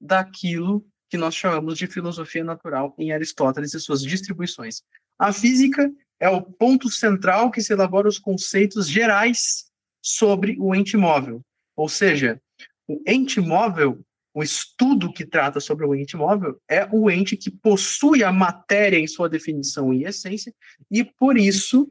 daquilo 0.00 0.84
que 1.08 1.16
nós 1.16 1.36
chamamos 1.36 1.78
de 1.78 1.86
filosofia 1.86 2.42
natural 2.42 2.96
em 2.98 3.12
Aristóteles 3.12 3.74
e 3.74 3.80
suas 3.80 4.02
distribuições. 4.02 4.82
A 5.16 5.32
física 5.32 5.88
é 6.18 6.28
o 6.28 6.42
ponto 6.42 6.90
central 6.90 7.52
que 7.52 7.62
se 7.62 7.72
elabora 7.72 8.08
os 8.08 8.18
conceitos 8.18 8.88
gerais 8.88 9.70
sobre 10.02 10.56
o 10.58 10.74
ente 10.74 10.96
móvel, 10.96 11.42
ou 11.76 11.88
seja, 11.88 12.40
o 12.88 13.00
ente 13.06 13.40
móvel, 13.40 14.00
o 14.34 14.42
estudo 14.42 15.12
que 15.12 15.24
trata 15.24 15.60
sobre 15.60 15.86
o 15.86 15.94
ente 15.94 16.16
móvel, 16.16 16.60
é 16.68 16.88
o 16.92 17.10
ente 17.10 17.36
que 17.36 17.50
possui 17.50 18.24
a 18.24 18.32
matéria 18.32 18.98
em 18.98 19.06
sua 19.06 19.28
definição 19.28 19.92
e 19.92 20.04
essência, 20.04 20.52
e 20.90 21.04
por 21.04 21.38
isso 21.38 21.88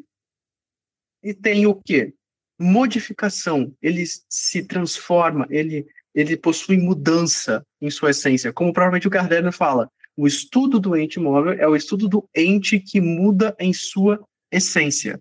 e 1.23 1.33
tem 1.33 1.65
o 1.65 1.73
quê? 1.73 2.13
Modificação. 2.59 3.73
Ele 3.81 4.03
se 4.29 4.63
transforma, 4.63 5.47
ele, 5.49 5.87
ele 6.13 6.35
possui 6.35 6.77
mudança 6.77 7.65
em 7.81 7.89
sua 7.89 8.11
essência. 8.11 8.51
Como 8.51 8.73
provavelmente 8.73 9.07
o 9.07 9.09
Gardner 9.09 9.53
fala, 9.53 9.89
o 10.17 10.27
estudo 10.27 10.79
do 10.79 10.95
ente 10.95 11.19
móvel 11.19 11.53
é 11.53 11.67
o 11.67 11.75
estudo 11.75 12.09
do 12.09 12.29
ente 12.35 12.79
que 12.79 12.99
muda 12.99 13.55
em 13.57 13.73
sua 13.73 14.21
essência. 14.51 15.17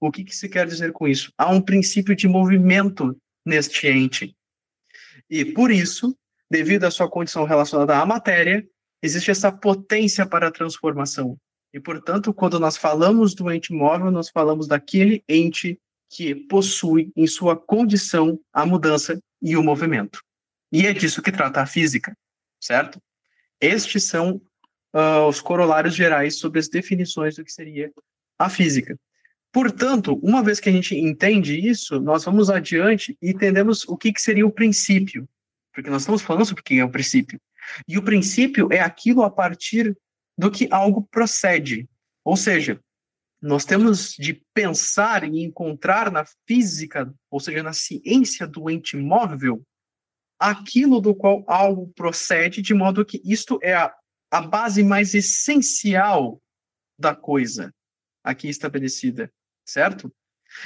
O 0.00 0.12
que, 0.12 0.22
que 0.22 0.36
se 0.36 0.48
quer 0.48 0.66
dizer 0.66 0.92
com 0.92 1.08
isso? 1.08 1.32
Há 1.36 1.50
um 1.50 1.60
princípio 1.60 2.14
de 2.14 2.28
movimento 2.28 3.16
neste 3.44 3.88
ente. 3.88 4.36
E 5.30 5.44
por 5.44 5.70
isso, 5.70 6.16
devido 6.50 6.84
à 6.84 6.90
sua 6.90 7.08
condição 7.08 7.44
relacionada 7.44 7.98
à 7.98 8.06
matéria, 8.06 8.66
existe 9.02 9.30
essa 9.30 9.52
potência 9.52 10.26
para 10.26 10.48
a 10.48 10.52
transformação. 10.52 11.36
E, 11.72 11.78
portanto, 11.78 12.32
quando 12.32 12.58
nós 12.58 12.76
falamos 12.76 13.34
do 13.34 13.50
ente 13.50 13.72
móvel, 13.72 14.10
nós 14.10 14.30
falamos 14.30 14.66
daquele 14.66 15.22
ente 15.28 15.78
que 16.10 16.34
possui 16.34 17.12
em 17.14 17.26
sua 17.26 17.56
condição 17.56 18.40
a 18.52 18.64
mudança 18.64 19.20
e 19.42 19.56
o 19.56 19.62
movimento. 19.62 20.22
E 20.72 20.86
é 20.86 20.92
disso 20.92 21.22
que 21.22 21.30
trata 21.30 21.60
a 21.60 21.66
física, 21.66 22.16
certo? 22.60 23.00
Estes 23.60 24.04
são 24.04 24.40
uh, 24.94 25.26
os 25.28 25.40
corolários 25.40 25.94
gerais 25.94 26.38
sobre 26.38 26.58
as 26.58 26.68
definições 26.68 27.36
do 27.36 27.44
que 27.44 27.52
seria 27.52 27.92
a 28.38 28.48
física. 28.48 28.98
Portanto, 29.52 30.18
uma 30.22 30.42
vez 30.42 30.60
que 30.60 30.68
a 30.68 30.72
gente 30.72 30.94
entende 30.96 31.58
isso, 31.58 31.98
nós 32.00 32.24
vamos 32.24 32.50
adiante 32.50 33.16
e 33.20 33.30
entendemos 33.30 33.84
o 33.88 33.96
que, 33.96 34.12
que 34.12 34.20
seria 34.20 34.46
o 34.46 34.52
princípio. 34.52 35.28
Porque 35.72 35.90
nós 35.90 36.02
estamos 36.02 36.22
falando 36.22 36.44
sobre 36.44 36.60
o 36.60 36.64
que 36.64 36.78
é 36.78 36.84
o 36.84 36.90
princípio. 36.90 37.40
E 37.86 37.96
o 37.96 38.02
princípio 38.02 38.68
é 38.70 38.80
aquilo 38.80 39.22
a 39.22 39.30
partir 39.30 39.96
do 40.36 40.50
que 40.50 40.68
algo 40.70 41.08
procede. 41.10 41.88
Ou 42.24 42.36
seja, 42.36 42.80
nós 43.40 43.64
temos 43.64 44.12
de 44.12 44.42
pensar 44.52 45.24
e 45.24 45.42
encontrar 45.42 46.10
na 46.10 46.24
física, 46.46 47.12
ou 47.30 47.40
seja, 47.40 47.62
na 47.62 47.72
ciência 47.72 48.46
do 48.46 48.68
ente 48.68 48.96
móvel, 48.96 49.62
aquilo 50.38 51.00
do 51.00 51.14
qual 51.14 51.44
algo 51.46 51.88
procede, 51.94 52.60
de 52.60 52.74
modo 52.74 53.04
que 53.04 53.20
isto 53.24 53.58
é 53.62 53.74
a, 53.74 53.94
a 54.30 54.42
base 54.42 54.82
mais 54.82 55.14
essencial 55.14 56.40
da 56.98 57.14
coisa 57.14 57.72
aqui 58.22 58.48
estabelecida 58.48 59.32
certo? 59.68 60.12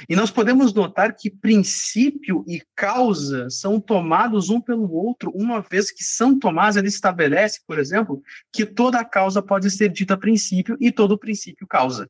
E 0.07 0.15
nós 0.15 0.31
podemos 0.31 0.73
notar 0.73 1.15
que 1.15 1.29
princípio 1.29 2.43
e 2.47 2.61
causa 2.75 3.49
são 3.49 3.79
tomados 3.79 4.49
um 4.49 4.61
pelo 4.61 4.89
outro, 4.91 5.29
uma 5.35 5.61
vez 5.61 5.91
que 5.91 6.03
São 6.03 6.39
Tomás 6.39 6.77
ele 6.77 6.87
estabelece, 6.87 7.61
por 7.67 7.77
exemplo, 7.77 8.23
que 8.51 8.65
toda 8.65 9.03
causa 9.03 9.41
pode 9.41 9.69
ser 9.69 9.89
dita 9.89 10.17
princípio 10.17 10.77
e 10.79 10.91
todo 10.91 11.17
princípio 11.17 11.67
causa. 11.67 12.09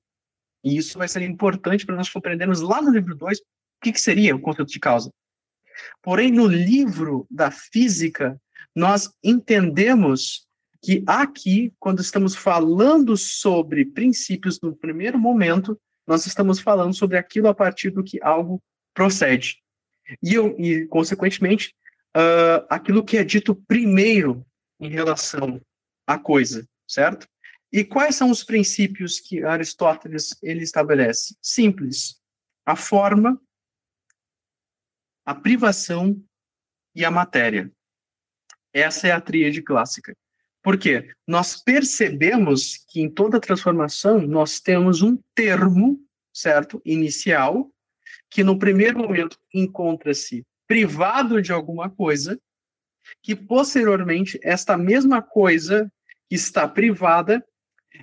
E 0.64 0.78
isso 0.78 0.98
vai 0.98 1.07
ser 1.07 1.24
importante 1.24 1.86
para 1.86 1.95
nós 1.95 2.10
compreendermos 2.10 2.61
lá 2.61 2.82
no 2.82 2.91
livro 2.91 3.15
2 3.15 3.40
o 3.40 3.41
que, 3.82 3.91
que 3.91 3.99
seria 3.99 4.36
o 4.36 4.40
conceito 4.40 4.72
de 4.72 4.80
causa. 4.80 5.11
Porém, 6.02 6.32
no 6.32 6.48
livro 6.48 7.28
da 7.30 7.49
física, 7.49 8.40
nós 8.76 9.11
entendemos 9.24 10.48
que 10.82 11.03
aqui, 11.07 11.74
quando 11.80 12.02
estamos 12.02 12.36
falando 12.36 13.18
sobre 13.18 13.86
princípios 13.86 14.60
no 14.61 14.76
primeiro 14.76 15.18
momento, 15.18 15.80
nós 16.07 16.25
estamos 16.25 16.59
falando 16.59 16.93
sobre 16.93 17.17
aquilo 17.17 17.47
a 17.47 17.53
partir 17.53 17.89
do 17.89 18.03
que 18.03 18.21
algo 18.21 18.61
procede. 18.93 19.61
E, 20.21 20.34
eu, 20.34 20.55
e 20.59 20.85
consequentemente, 20.88 21.75
uh, 22.15 22.65
aquilo 22.69 23.03
que 23.03 23.17
é 23.17 23.23
dito 23.23 23.55
primeiro 23.55 24.45
em 24.80 24.89
relação 24.89 25.61
à 26.05 26.19
coisa, 26.19 26.67
certo? 26.88 27.27
E 27.71 27.84
quais 27.84 28.15
são 28.15 28.30
os 28.30 28.43
princípios 28.43 29.19
que 29.19 29.43
Aristóteles 29.43 30.38
ele 30.43 30.63
estabelece? 30.63 31.35
Simples. 31.41 32.21
A 32.65 32.75
forma, 32.75 33.41
a 35.25 35.34
privação 35.34 36.23
e 36.95 37.03
a 37.03 37.09
matéria. 37.09 37.71
Essa 38.71 39.07
é 39.07 39.11
a 39.11 39.21
tríade 39.21 39.61
clássica. 39.61 40.15
Porque 40.64 41.14
nós 41.27 41.61
percebemos 41.61 42.77
que 42.88 43.02
em 43.02 43.10
toda 43.10 43.40
transformação 43.40 44.22
nós 44.22 44.61
temos 44.61 45.02
um 45.02 45.19
termo, 45.35 45.99
certo, 46.34 46.81
inicial, 46.85 47.69
que 48.30 48.44
no 48.44 48.57
primeiro 48.57 48.98
momento 48.98 49.38
encontra-se 49.53 50.45
privado 50.65 51.41
de 51.41 51.52
alguma 51.52 51.90
coisa, 51.90 52.40
que 53.22 53.35
posteriormente 53.35 54.40
esta 54.41 54.77
mesma 54.77 55.22
coisa 55.22 55.91
que 56.30 56.35
está 56.35 56.68
privada, 56.68 57.45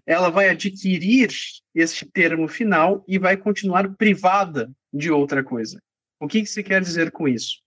ela 0.06 0.28
vai 0.28 0.50
adquirir 0.50 1.30
este 1.74 2.04
termo 2.04 2.46
final 2.46 3.02
e 3.08 3.18
vai 3.18 3.36
continuar 3.38 3.96
privada 3.96 4.70
de 4.92 5.10
outra 5.10 5.42
coisa. 5.42 5.82
O 6.20 6.28
que, 6.28 6.42
que 6.42 6.46
se 6.46 6.62
quer 6.62 6.82
dizer 6.82 7.10
com 7.10 7.26
isso? 7.26 7.62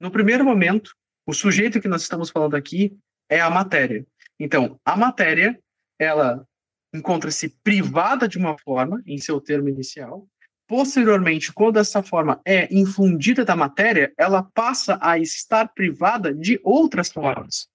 No 0.00 0.10
primeiro 0.10 0.44
momento, 0.44 0.92
o 1.24 1.32
sujeito 1.32 1.80
que 1.80 1.88
nós 1.88 2.02
estamos 2.02 2.30
falando 2.30 2.56
aqui 2.56 2.98
é 3.28 3.40
a 3.40 3.50
matéria. 3.50 4.06
Então, 4.38 4.78
a 4.84 4.96
matéria, 4.96 5.58
ela 5.98 6.46
encontra-se 6.94 7.50
privada 7.62 8.28
de 8.28 8.38
uma 8.38 8.56
forma, 8.58 9.02
em 9.06 9.18
seu 9.18 9.40
termo 9.40 9.68
inicial. 9.68 10.26
Posteriormente, 10.66 11.52
quando 11.52 11.78
essa 11.78 12.02
forma 12.02 12.40
é 12.44 12.72
infundida 12.74 13.44
da 13.44 13.56
matéria, 13.56 14.12
ela 14.18 14.42
passa 14.42 14.98
a 15.00 15.18
estar 15.18 15.68
privada 15.68 16.34
de 16.34 16.60
outras 16.62 17.10
formas. 17.10 17.68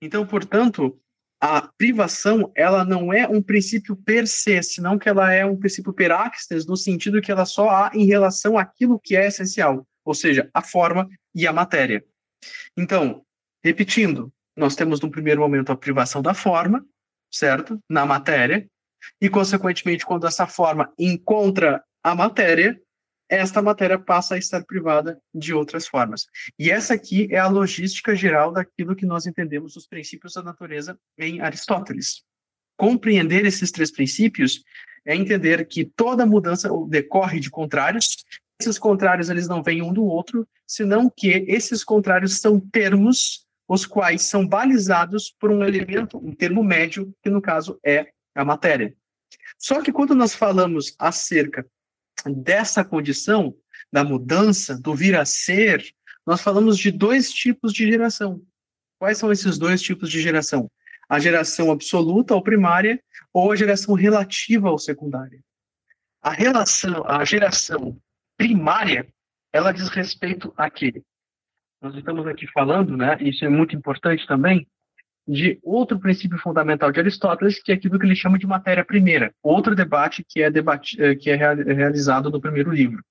Então, 0.00 0.26
portanto, 0.26 1.00
a 1.40 1.62
privação, 1.62 2.50
ela 2.54 2.84
não 2.84 3.12
é 3.12 3.26
um 3.28 3.42
princípio 3.42 3.96
per 3.96 4.26
se, 4.26 4.62
senão 4.62 4.98
que 4.98 5.08
ela 5.08 5.32
é 5.32 5.44
um 5.44 5.56
princípio 5.56 5.92
per 5.92 6.12
actes, 6.12 6.66
no 6.66 6.76
sentido 6.76 7.20
que 7.20 7.30
ela 7.32 7.44
só 7.44 7.68
há 7.70 7.90
em 7.94 8.04
relação 8.04 8.58
àquilo 8.58 9.00
que 9.00 9.16
é 9.16 9.26
essencial, 9.26 9.86
ou 10.04 10.14
seja, 10.14 10.50
a 10.52 10.62
forma 10.62 11.08
e 11.34 11.46
a 11.46 11.52
matéria. 11.52 12.04
Então, 12.76 13.24
repetindo, 13.66 14.32
nós 14.56 14.76
temos 14.76 15.00
no 15.00 15.10
primeiro 15.10 15.40
momento 15.40 15.72
a 15.72 15.76
privação 15.76 16.22
da 16.22 16.32
forma, 16.32 16.86
certo? 17.30 17.78
Na 17.90 18.06
matéria, 18.06 18.66
e 19.20 19.28
consequentemente, 19.28 20.06
quando 20.06 20.26
essa 20.26 20.46
forma 20.46 20.92
encontra 20.96 21.82
a 22.02 22.14
matéria, 22.14 22.80
esta 23.28 23.60
matéria 23.60 23.98
passa 23.98 24.36
a 24.36 24.38
estar 24.38 24.64
privada 24.64 25.20
de 25.34 25.52
outras 25.52 25.88
formas. 25.88 26.26
E 26.56 26.70
essa 26.70 26.94
aqui 26.94 27.26
é 27.30 27.38
a 27.38 27.48
logística 27.48 28.14
geral 28.14 28.52
daquilo 28.52 28.94
que 28.94 29.04
nós 29.04 29.26
entendemos 29.26 29.74
os 29.74 29.86
princípios 29.86 30.34
da 30.34 30.42
natureza 30.42 30.96
em 31.18 31.40
Aristóteles. 31.40 32.22
Compreender 32.78 33.44
esses 33.44 33.72
três 33.72 33.90
princípios 33.90 34.62
é 35.04 35.16
entender 35.16 35.66
que 35.66 35.84
toda 35.84 36.24
mudança 36.24 36.70
decorre 36.88 37.40
de 37.40 37.50
contrários. 37.50 38.24
Esses 38.60 38.78
contrários 38.78 39.28
eles 39.28 39.48
não 39.48 39.62
vêm 39.62 39.82
um 39.82 39.92
do 39.92 40.04
outro, 40.04 40.46
senão 40.66 41.10
que 41.14 41.44
esses 41.48 41.82
contrários 41.82 42.38
são 42.38 42.60
termos 42.60 43.45
os 43.68 43.84
quais 43.84 44.22
são 44.22 44.46
balizados 44.46 45.34
por 45.38 45.50
um 45.50 45.64
elemento, 45.64 46.18
um 46.18 46.34
termo 46.34 46.62
médio, 46.62 47.12
que 47.22 47.30
no 47.30 47.42
caso 47.42 47.78
é 47.84 48.12
a 48.34 48.44
matéria. 48.44 48.94
Só 49.58 49.82
que 49.82 49.92
quando 49.92 50.14
nós 50.14 50.34
falamos 50.34 50.94
acerca 50.98 51.66
dessa 52.24 52.84
condição, 52.84 53.56
da 53.92 54.04
mudança, 54.04 54.78
do 54.78 54.94
vir 54.94 55.16
a 55.16 55.24
ser, 55.24 55.84
nós 56.26 56.40
falamos 56.40 56.78
de 56.78 56.90
dois 56.90 57.32
tipos 57.32 57.72
de 57.72 57.86
geração. 57.86 58.42
Quais 58.98 59.18
são 59.18 59.30
esses 59.30 59.58
dois 59.58 59.80
tipos 59.80 60.10
de 60.10 60.20
geração? 60.20 60.70
A 61.08 61.18
geração 61.18 61.70
absoluta 61.70 62.34
ou 62.34 62.42
primária 62.42 63.00
ou 63.32 63.52
a 63.52 63.56
geração 63.56 63.94
relativa 63.94 64.70
ou 64.70 64.78
secundária. 64.78 65.40
A 66.20 66.32
relação, 66.32 67.04
a 67.06 67.24
geração 67.24 68.00
primária, 68.36 69.06
ela 69.52 69.72
diz 69.72 69.88
respeito 69.88 70.52
a 70.56 70.68
quê? 70.68 71.02
Nós 71.80 71.94
estamos 71.94 72.26
aqui 72.26 72.46
falando, 72.52 72.96
né, 72.96 73.16
isso 73.20 73.44
é 73.44 73.48
muito 73.48 73.76
importante 73.76 74.26
também, 74.26 74.66
de 75.28 75.58
outro 75.62 75.98
princípio 75.98 76.38
fundamental 76.38 76.92
de 76.92 77.00
Aristóteles, 77.00 77.60
que 77.60 77.72
é 77.72 77.74
aquilo 77.74 77.98
que 77.98 78.06
ele 78.06 78.14
chama 78.14 78.38
de 78.38 78.46
matéria 78.46 78.84
primeira. 78.84 79.34
Outro 79.42 79.74
debate 79.74 80.24
que 80.26 80.40
é, 80.40 80.50
debate, 80.50 81.00
eh, 81.02 81.16
que 81.16 81.30
é 81.30 81.34
realizado 81.34 82.30
no 82.30 82.40
primeiro 82.40 82.70
livro. 82.70 83.02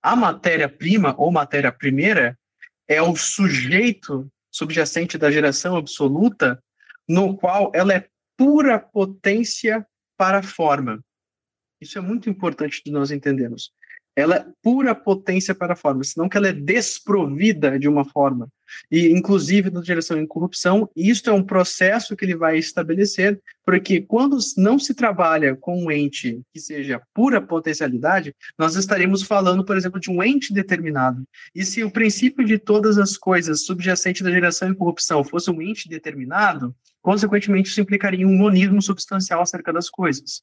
A 0.00 0.14
matéria-prima 0.14 1.14
ou 1.18 1.32
matéria 1.32 1.72
primeira 1.72 2.38
é 2.86 3.02
o 3.02 3.16
sujeito 3.16 4.30
subjacente 4.50 5.18
da 5.18 5.30
geração 5.30 5.76
absoluta, 5.76 6.62
no 7.08 7.36
qual 7.36 7.72
ela 7.74 7.92
é 7.92 8.06
pura 8.36 8.78
potência 8.78 9.84
para 10.16 10.38
a 10.38 10.42
forma. 10.42 11.00
Isso 11.80 11.98
é 11.98 12.00
muito 12.00 12.30
importante 12.30 12.82
de 12.84 12.92
nós 12.92 13.10
entendermos 13.10 13.72
ela 14.18 14.36
é 14.36 14.46
pura 14.60 14.96
potência 14.96 15.54
para 15.54 15.74
a 15.74 15.76
forma, 15.76 16.02
senão 16.02 16.28
que 16.28 16.36
ela 16.36 16.48
é 16.48 16.52
desprovida 16.52 17.78
de 17.78 17.88
uma 17.88 18.04
forma. 18.04 18.48
E, 18.90 19.12
inclusive, 19.12 19.70
na 19.70 19.80
direção 19.80 20.18
em 20.18 20.26
corrupção, 20.26 20.90
isto 20.94 21.30
é 21.30 21.32
um 21.32 21.42
processo 21.42 22.16
que 22.16 22.24
ele 22.24 22.34
vai 22.34 22.58
estabelecer, 22.58 23.40
porque 23.64 24.00
quando 24.00 24.36
não 24.56 24.76
se 24.76 24.92
trabalha 24.92 25.54
com 25.54 25.84
um 25.84 25.90
ente 25.90 26.40
que 26.52 26.58
seja 26.60 27.00
pura 27.14 27.40
potencialidade, 27.40 28.34
nós 28.58 28.74
estaremos 28.74 29.22
falando, 29.22 29.64
por 29.64 29.76
exemplo, 29.76 30.00
de 30.00 30.10
um 30.10 30.20
ente 30.20 30.52
determinado. 30.52 31.22
E 31.54 31.64
se 31.64 31.84
o 31.84 31.90
princípio 31.90 32.44
de 32.44 32.58
todas 32.58 32.98
as 32.98 33.16
coisas 33.16 33.64
subjacente 33.64 34.24
da 34.24 34.32
geração 34.32 34.68
em 34.68 34.74
corrupção 34.74 35.22
fosse 35.22 35.48
um 35.48 35.62
ente 35.62 35.88
determinado, 35.88 36.74
consequentemente, 37.00 37.70
isso 37.70 37.80
implicaria 37.80 38.26
um 38.26 38.36
monismo 38.36 38.82
substancial 38.82 39.40
acerca 39.40 39.72
das 39.72 39.88
coisas. 39.88 40.42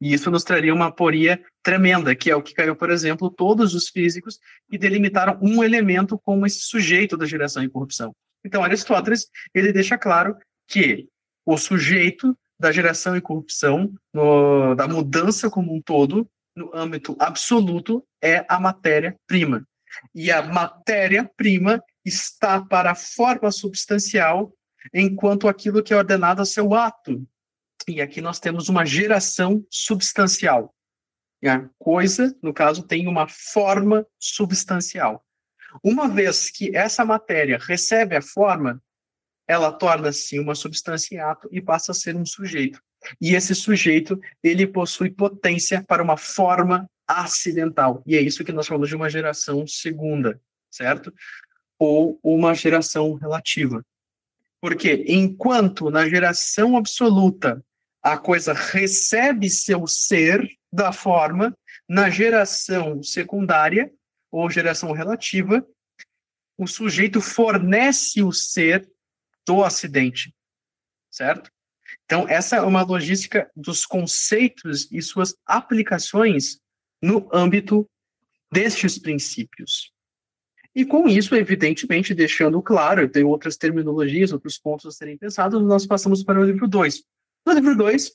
E 0.00 0.12
isso 0.12 0.30
nos 0.30 0.44
traria 0.44 0.74
uma 0.74 0.86
aporia 0.86 1.42
tremenda, 1.62 2.14
que 2.14 2.30
é 2.30 2.36
o 2.36 2.42
que 2.42 2.54
caiu, 2.54 2.76
por 2.76 2.90
exemplo, 2.90 3.30
todos 3.30 3.74
os 3.74 3.88
físicos 3.88 4.38
que 4.68 4.76
delimitaram 4.76 5.38
um 5.40 5.62
elemento 5.62 6.18
como 6.18 6.46
esse 6.46 6.60
sujeito 6.60 7.16
da 7.16 7.26
geração 7.26 7.62
e 7.62 7.68
corrupção. 7.68 8.14
Então, 8.44 8.62
Aristóteles, 8.62 9.28
ele 9.54 9.72
deixa 9.72 9.96
claro 9.96 10.36
que 10.68 11.08
o 11.46 11.56
sujeito 11.56 12.36
da 12.58 12.70
geração 12.70 13.16
e 13.16 13.20
corrupção, 13.20 13.92
no, 14.12 14.74
da 14.74 14.86
mudança 14.86 15.50
como 15.50 15.74
um 15.74 15.80
todo, 15.80 16.28
no 16.56 16.70
âmbito 16.74 17.16
absoluto, 17.18 18.04
é 18.22 18.44
a 18.48 18.60
matéria-prima. 18.60 19.66
E 20.14 20.30
a 20.30 20.42
matéria-prima 20.42 21.82
está 22.04 22.64
para 22.64 22.92
a 22.92 22.94
forma 22.94 23.50
substancial, 23.50 24.52
enquanto 24.92 25.48
aquilo 25.48 25.82
que 25.82 25.92
é 25.92 25.96
ordenado 25.96 26.42
a 26.42 26.46
seu 26.46 26.74
ato, 26.74 27.26
e 27.86 28.00
aqui 28.00 28.20
nós 28.20 28.40
temos 28.40 28.68
uma 28.68 28.84
geração 28.84 29.64
substancial. 29.70 30.74
E 31.42 31.48
a 31.48 31.68
coisa, 31.78 32.34
no 32.42 32.54
caso, 32.54 32.82
tem 32.82 33.06
uma 33.06 33.28
forma 33.28 34.06
substancial. 34.18 35.24
Uma 35.82 36.08
vez 36.08 36.50
que 36.50 36.74
essa 36.74 37.04
matéria 37.04 37.58
recebe 37.60 38.16
a 38.16 38.22
forma, 38.22 38.82
ela 39.46 39.70
torna-se 39.70 40.38
uma 40.38 40.54
substância 40.54 41.14
em 41.14 41.18
ato 41.18 41.48
e 41.52 41.60
passa 41.60 41.92
a 41.92 41.94
ser 41.94 42.16
um 42.16 42.24
sujeito. 42.24 42.80
E 43.20 43.34
esse 43.34 43.54
sujeito, 43.54 44.18
ele 44.42 44.66
possui 44.66 45.10
potência 45.10 45.84
para 45.86 46.02
uma 46.02 46.16
forma 46.16 46.88
acidental. 47.06 48.02
E 48.06 48.16
é 48.16 48.20
isso 48.20 48.44
que 48.44 48.52
nós 48.52 48.66
falamos 48.66 48.88
de 48.88 48.96
uma 48.96 49.10
geração 49.10 49.66
segunda, 49.66 50.40
certo? 50.70 51.12
Ou 51.78 52.18
uma 52.22 52.54
geração 52.54 53.14
relativa. 53.14 53.84
Porque 54.64 55.04
enquanto 55.06 55.90
na 55.90 56.08
geração 56.08 56.74
absoluta 56.74 57.62
a 58.02 58.16
coisa 58.16 58.54
recebe 58.54 59.50
seu 59.50 59.86
ser 59.86 60.42
da 60.72 60.90
forma 60.90 61.54
na 61.86 62.08
geração 62.08 63.02
secundária 63.02 63.92
ou 64.32 64.48
geração 64.48 64.92
relativa, 64.92 65.62
o 66.56 66.66
sujeito 66.66 67.20
fornece 67.20 68.22
o 68.22 68.32
ser 68.32 68.90
do 69.46 69.62
acidente, 69.62 70.34
certo? 71.10 71.50
Então, 72.06 72.26
essa 72.26 72.56
é 72.56 72.62
uma 72.62 72.80
logística 72.80 73.50
dos 73.54 73.84
conceitos 73.84 74.90
e 74.90 75.02
suas 75.02 75.36
aplicações 75.44 76.58
no 77.02 77.28
âmbito 77.30 77.86
destes 78.50 78.98
princípios. 78.98 79.93
E 80.74 80.84
com 80.84 81.06
isso, 81.08 81.34
evidentemente, 81.36 82.14
deixando 82.14 82.60
claro, 82.60 83.08
tem 83.08 83.22
outras 83.24 83.56
terminologias, 83.56 84.32
outros 84.32 84.58
pontos 84.58 84.86
a 84.86 84.90
serem 84.90 85.16
pensados, 85.16 85.62
nós 85.62 85.86
passamos 85.86 86.24
para 86.24 86.40
o 86.40 86.44
livro 86.44 86.66
2, 86.66 87.02
no 87.46 87.52
livro 87.52 87.76
2, 87.76 88.10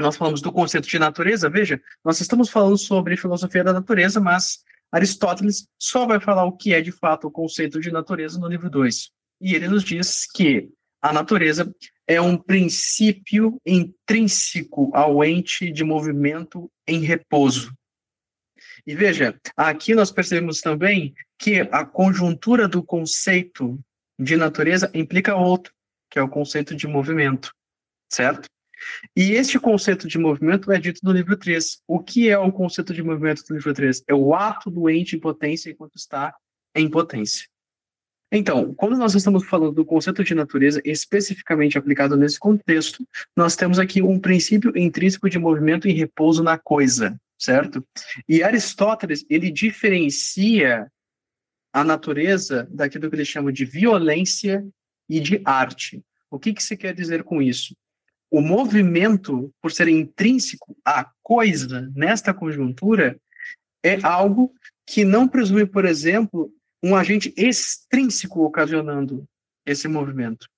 nós 0.00 0.16
falamos 0.16 0.40
do 0.40 0.50
conceito 0.50 0.88
de 0.88 0.98
natureza. 0.98 1.50
Veja, 1.50 1.80
nós 2.04 2.20
estamos 2.20 2.48
falando 2.48 2.78
sobre 2.78 3.16
filosofia 3.16 3.62
da 3.62 3.72
natureza, 3.72 4.18
mas 4.18 4.60
Aristóteles 4.90 5.66
só 5.78 6.06
vai 6.06 6.18
falar 6.18 6.44
o 6.44 6.56
que 6.56 6.72
é 6.72 6.80
de 6.80 6.90
fato 6.90 7.26
o 7.26 7.30
conceito 7.30 7.78
de 7.80 7.90
natureza 7.90 8.38
no 8.38 8.48
livro 8.48 8.70
2. 8.70 9.10
E 9.40 9.54
ele 9.54 9.68
nos 9.68 9.84
diz 9.84 10.26
que 10.26 10.70
a 11.02 11.12
natureza 11.12 11.74
é 12.06 12.20
um 12.20 12.36
princípio 12.36 13.60
intrínseco 13.66 14.90
ao 14.94 15.22
ente 15.22 15.70
de 15.70 15.84
movimento 15.84 16.70
em 16.86 17.00
repouso. 17.00 17.72
E 18.86 18.94
veja, 18.94 19.38
aqui 19.56 19.94
nós 19.94 20.10
percebemos 20.10 20.60
também 20.60 21.14
que 21.38 21.60
a 21.60 21.84
conjuntura 21.84 22.66
do 22.66 22.82
conceito 22.82 23.78
de 24.18 24.36
natureza 24.36 24.90
implica 24.92 25.36
outro, 25.36 25.72
que 26.10 26.18
é 26.18 26.22
o 26.22 26.28
conceito 26.28 26.74
de 26.74 26.86
movimento, 26.86 27.52
certo? 28.10 28.48
E 29.16 29.32
este 29.32 29.58
conceito 29.58 30.08
de 30.08 30.18
movimento 30.18 30.72
é 30.72 30.78
dito 30.78 31.00
no 31.04 31.12
livro 31.12 31.36
3. 31.36 31.82
O 31.86 32.00
que 32.00 32.28
é 32.28 32.36
o 32.36 32.50
conceito 32.50 32.92
de 32.92 33.02
movimento 33.02 33.44
do 33.48 33.54
livro 33.54 33.72
3? 33.72 34.02
É 34.08 34.14
o 34.14 34.34
ato 34.34 34.70
doente 34.70 35.16
em 35.16 35.20
potência 35.20 35.70
enquanto 35.70 35.94
está 35.96 36.34
em 36.74 36.90
potência. 36.90 37.46
Então, 38.34 38.72
quando 38.74 38.96
nós 38.96 39.14
estamos 39.14 39.44
falando 39.44 39.74
do 39.74 39.84
conceito 39.84 40.24
de 40.24 40.34
natureza 40.34 40.80
especificamente 40.86 41.76
aplicado 41.76 42.16
nesse 42.16 42.38
contexto, 42.38 43.06
nós 43.36 43.54
temos 43.54 43.78
aqui 43.78 44.00
um 44.00 44.18
princípio 44.18 44.76
intrínseco 44.76 45.28
de 45.28 45.38
movimento 45.38 45.86
e 45.86 45.92
repouso 45.92 46.42
na 46.42 46.56
coisa, 46.56 47.14
certo? 47.42 47.86
E 48.28 48.42
Aristóteles, 48.42 49.24
ele 49.28 49.50
diferencia 49.50 50.90
a 51.72 51.82
natureza 51.82 52.68
daquilo 52.70 53.08
que 53.08 53.16
ele 53.16 53.24
chama 53.24 53.52
de 53.52 53.64
violência 53.64 54.66
e 55.08 55.20
de 55.20 55.40
arte. 55.44 56.02
O 56.30 56.38
que, 56.38 56.52
que 56.52 56.62
se 56.62 56.76
quer 56.76 56.94
dizer 56.94 57.24
com 57.24 57.40
isso? 57.42 57.74
o 58.32 58.40
movimento, 58.40 59.52
por 59.60 59.70
ser 59.70 59.88
intrínseco 59.88 60.74
à 60.82 61.06
coisa 61.22 61.92
nesta 61.94 62.32
conjuntura, 62.32 63.20
é 63.84 63.98
algo 64.02 64.54
que 64.86 65.04
não 65.04 65.28
presume, 65.28 65.66
por 65.66 65.84
exemplo, 65.84 66.50
um 66.82 66.96
agente 66.96 67.32
extrínseco 67.36 68.42
ocasionando 68.42 69.28
esse 69.66 69.86
movimento. 69.86 70.48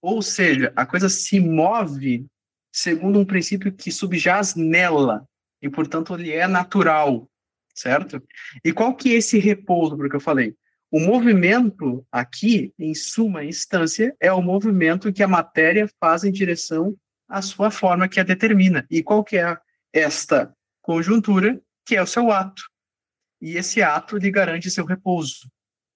Ou 0.00 0.22
seja, 0.22 0.72
a 0.76 0.86
coisa 0.86 1.08
se 1.08 1.40
move 1.40 2.24
segundo 2.72 3.18
um 3.18 3.24
princípio 3.24 3.72
que 3.72 3.90
subjaz 3.90 4.54
nela, 4.54 5.28
e, 5.64 5.70
portanto, 5.70 6.14
ele 6.14 6.30
é 6.30 6.46
natural, 6.46 7.28
certo? 7.74 8.22
E 8.64 8.72
qual 8.72 8.94
que 8.94 9.14
é 9.14 9.16
esse 9.16 9.38
repouso, 9.38 9.96
porque 9.96 10.14
eu 10.14 10.20
falei? 10.20 10.54
o 10.94 11.00
movimento 11.00 12.06
aqui, 12.12 12.72
em 12.78 12.94
suma 12.94 13.42
instância, 13.42 14.14
é 14.20 14.32
o 14.32 14.40
movimento 14.40 15.12
que 15.12 15.24
a 15.24 15.26
matéria 15.26 15.90
faz 15.98 16.22
em 16.22 16.30
direção 16.30 16.96
à 17.28 17.42
sua 17.42 17.68
forma 17.68 18.08
que 18.08 18.20
a 18.20 18.22
determina. 18.22 18.86
E 18.88 19.02
qual 19.02 19.24
que 19.24 19.36
é 19.36 19.58
esta 19.92 20.54
conjuntura? 20.80 21.60
Que 21.84 21.96
é 21.96 22.02
o 22.02 22.06
seu 22.06 22.30
ato. 22.30 22.62
E 23.40 23.56
esse 23.56 23.82
ato 23.82 24.16
lhe 24.18 24.30
garante 24.30 24.70
seu 24.70 24.84
repouso. 24.84 25.50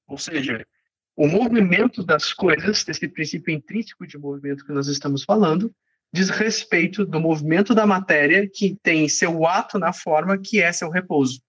Ou 0.04 0.18
seja, 0.18 0.66
o 1.14 1.28
movimento 1.28 2.02
das 2.02 2.32
coisas, 2.32 2.82
desse 2.82 3.06
princípio 3.06 3.54
intrínseco 3.54 4.04
de 4.04 4.18
movimento 4.18 4.66
que 4.66 4.72
nós 4.72 4.88
estamos 4.88 5.22
falando, 5.22 5.72
diz 6.12 6.30
respeito 6.30 7.04
do 7.04 7.20
movimento 7.20 7.74
da 7.74 7.86
matéria 7.86 8.48
que 8.48 8.76
tem 8.82 9.08
seu 9.08 9.46
ato 9.46 9.78
na 9.78 9.92
forma 9.92 10.38
que 10.38 10.60
é 10.60 10.72
seu 10.72 10.90
repouso. 10.90 11.40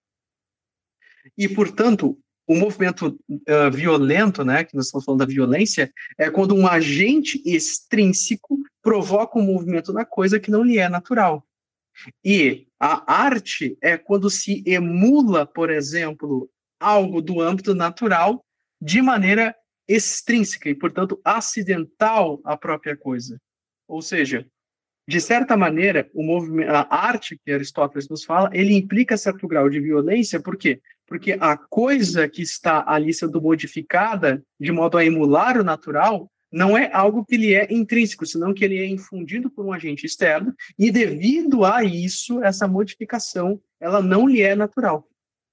E, 1.36 1.48
portanto, 1.48 2.18
o 2.46 2.54
movimento 2.54 3.18
uh, 3.30 3.70
violento, 3.72 4.44
né, 4.44 4.64
que 4.64 4.74
nós 4.74 4.86
estamos 4.86 5.04
falando 5.04 5.20
da 5.20 5.26
violência, 5.26 5.92
é 6.18 6.28
quando 6.28 6.54
um 6.54 6.66
agente 6.66 7.40
extrínseco 7.44 8.58
provoca 8.82 9.38
um 9.38 9.42
movimento 9.42 9.92
na 9.92 10.04
coisa 10.04 10.40
que 10.40 10.50
não 10.50 10.64
lhe 10.64 10.78
é 10.78 10.88
natural. 10.88 11.46
E 12.24 12.66
a 12.78 13.12
arte 13.12 13.76
é 13.80 13.96
quando 13.96 14.28
se 14.30 14.62
emula, 14.66 15.46
por 15.46 15.70
exemplo, 15.70 16.50
algo 16.78 17.20
do 17.20 17.40
âmbito 17.40 17.74
natural 17.74 18.44
de 18.80 19.02
maneira 19.02 19.54
extrínseca 19.86 20.68
e, 20.68 20.74
portanto, 20.74 21.20
acidental 21.24 22.40
à 22.44 22.56
própria 22.56 22.96
coisa. 22.96 23.40
Ou 23.90 24.00
seja, 24.00 24.46
de 25.06 25.20
certa 25.20 25.56
maneira, 25.56 26.08
a 26.68 27.06
arte 27.08 27.36
que 27.44 27.50
Aristóteles 27.50 28.08
nos 28.08 28.24
fala, 28.24 28.48
ele 28.52 28.72
implica 28.72 29.16
certo 29.16 29.48
grau 29.48 29.68
de 29.68 29.80
violência, 29.80 30.40
por 30.40 30.56
quê? 30.56 30.80
Porque 31.08 31.36
a 31.40 31.56
coisa 31.56 32.28
que 32.28 32.40
está 32.40 32.84
ali 32.86 33.12
sendo 33.12 33.42
modificada 33.42 34.40
de 34.60 34.70
modo 34.70 34.96
a 34.96 35.04
emular 35.04 35.58
o 35.60 35.64
natural 35.64 36.30
não 36.52 36.78
é 36.78 36.88
algo 36.92 37.24
que 37.24 37.36
lhe 37.36 37.52
é 37.52 37.66
intrínseco, 37.72 38.24
senão 38.24 38.54
que 38.54 38.64
ele 38.64 38.78
é 38.78 38.86
infundido 38.86 39.50
por 39.50 39.66
um 39.66 39.72
agente 39.72 40.06
externo, 40.06 40.54
e 40.78 40.90
devido 40.90 41.64
a 41.64 41.82
isso, 41.82 42.42
essa 42.44 42.68
modificação, 42.68 43.60
ela 43.80 44.00
não 44.00 44.28
lhe 44.28 44.40
é 44.40 44.54
natural. 44.54 45.06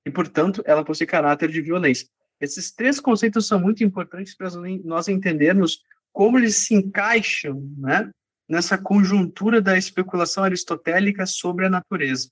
E, 0.05 0.11
portanto, 0.11 0.61
ela 0.65 0.85
possui 0.85 1.07
caráter 1.07 1.49
de 1.49 1.61
violência. 1.61 2.07
Esses 2.39 2.71
três 2.71 2.99
conceitos 2.99 3.47
são 3.47 3.59
muito 3.59 3.83
importantes 3.83 4.35
para 4.35 4.49
nós 4.83 5.07
entendermos 5.07 5.79
como 6.17 6.39
eles 6.39 6.55
se 6.55 6.73
encaixam 6.73 7.61
né, 7.77 8.09
nessa 8.47 8.77
conjuntura 8.77 9.61
da 9.61 9.77
especulação 9.77 10.43
aristotélica 10.43 11.25
sobre 11.25 11.65
a 11.65 11.69
natureza, 11.69 12.29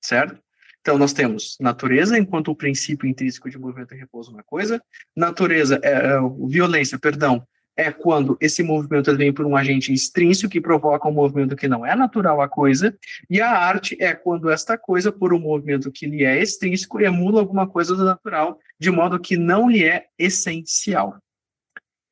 certo? 0.00 0.40
Então, 0.80 0.96
nós 0.96 1.12
temos 1.12 1.56
natureza 1.60 2.16
enquanto 2.16 2.48
o 2.48 2.54
princípio 2.54 3.08
intrínseco 3.08 3.50
de 3.50 3.58
movimento 3.58 3.92
e 3.92 3.98
repouso 3.98 4.32
na 4.32 4.44
coisa, 4.44 4.80
natureza, 5.16 5.80
é, 5.82 5.90
é, 5.90 6.18
violência, 6.46 6.96
perdão, 6.96 7.44
é 7.76 7.90
quando 7.90 8.38
esse 8.40 8.62
movimento 8.62 9.14
vem 9.16 9.32
por 9.32 9.44
um 9.44 9.56
agente 9.56 9.92
extrínseco 9.92 10.50
que 10.50 10.60
provoca 10.60 11.08
um 11.08 11.12
movimento 11.12 11.56
que 11.56 11.66
não 11.66 11.84
é 11.84 11.96
natural 11.96 12.40
à 12.40 12.48
coisa, 12.48 12.96
e 13.28 13.40
a 13.40 13.50
arte 13.50 13.96
é 14.00 14.14
quando 14.14 14.48
esta 14.48 14.78
coisa, 14.78 15.10
por 15.10 15.34
um 15.34 15.40
movimento 15.40 15.90
que 15.90 16.06
lhe 16.06 16.24
é 16.24 16.40
extrínseco, 16.40 17.00
emula 17.00 17.40
alguma 17.40 17.68
coisa 17.68 17.96
do 17.96 18.04
natural, 18.04 18.58
de 18.78 18.90
modo 18.90 19.18
que 19.18 19.36
não 19.36 19.68
lhe 19.68 19.84
é 19.84 20.06
essencial. 20.16 21.18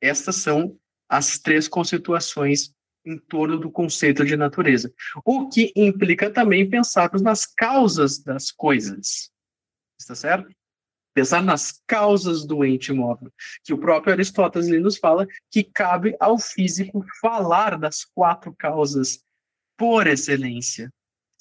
Estas 0.01 0.35
são 0.35 0.75
as 1.07 1.39
três 1.39 1.67
conceituações 1.67 2.74
em 3.05 3.17
torno 3.17 3.57
do 3.57 3.71
conceito 3.71 4.25
de 4.25 4.35
natureza, 4.35 4.91
o 5.23 5.47
que 5.47 5.71
implica 5.75 6.29
também 6.29 6.69
pensarmos 6.69 7.21
nas 7.21 7.45
causas 7.45 8.19
das 8.19 8.51
coisas. 8.51 9.31
Está 9.99 10.15
certo? 10.15 10.53
pensar 11.15 11.41
nas 11.41 11.81
causas 11.87 12.45
do 12.45 12.65
ente 12.65 12.91
móvel, 12.91 13.31
que 13.63 13.73
o 13.73 13.77
próprio 13.77 14.13
Aristóteles 14.13 14.67
nos 14.81 14.97
fala 14.97 15.25
que 15.49 15.63
cabe 15.63 16.13
ao 16.19 16.37
físico 16.37 17.05
falar 17.21 17.79
das 17.79 18.03
quatro 18.03 18.53
causas 18.53 19.23
por 19.77 20.07
excelência, 20.07 20.91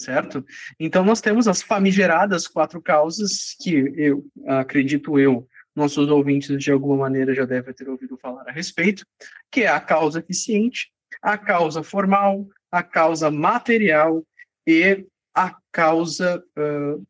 certo? 0.00 0.46
Então 0.78 1.04
nós 1.04 1.20
temos 1.20 1.48
as 1.48 1.60
famigeradas 1.60 2.46
quatro 2.46 2.80
causas 2.80 3.56
que 3.60 3.92
eu 3.96 4.24
acredito 4.46 5.18
eu 5.18 5.46
nossos 5.74 6.08
ouvintes 6.08 6.56
de 6.56 6.70
alguma 6.70 6.98
maneira 6.98 7.34
já 7.34 7.44
devem 7.44 7.74
ter 7.74 7.88
ouvido 7.88 8.16
falar 8.16 8.48
a 8.48 8.52
respeito, 8.52 9.04
que 9.50 9.62
é 9.62 9.68
a 9.68 9.80
causa 9.80 10.20
eficiente, 10.20 10.92
a 11.24 11.38
causa 11.38 11.82
formal, 11.82 12.46
a 12.70 12.82
causa 12.82 13.30
material 13.30 14.22
e 14.66 15.06
a 15.34 15.56
causa 15.72 16.44
uh, 16.58 17.02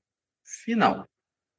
final 0.45 1.07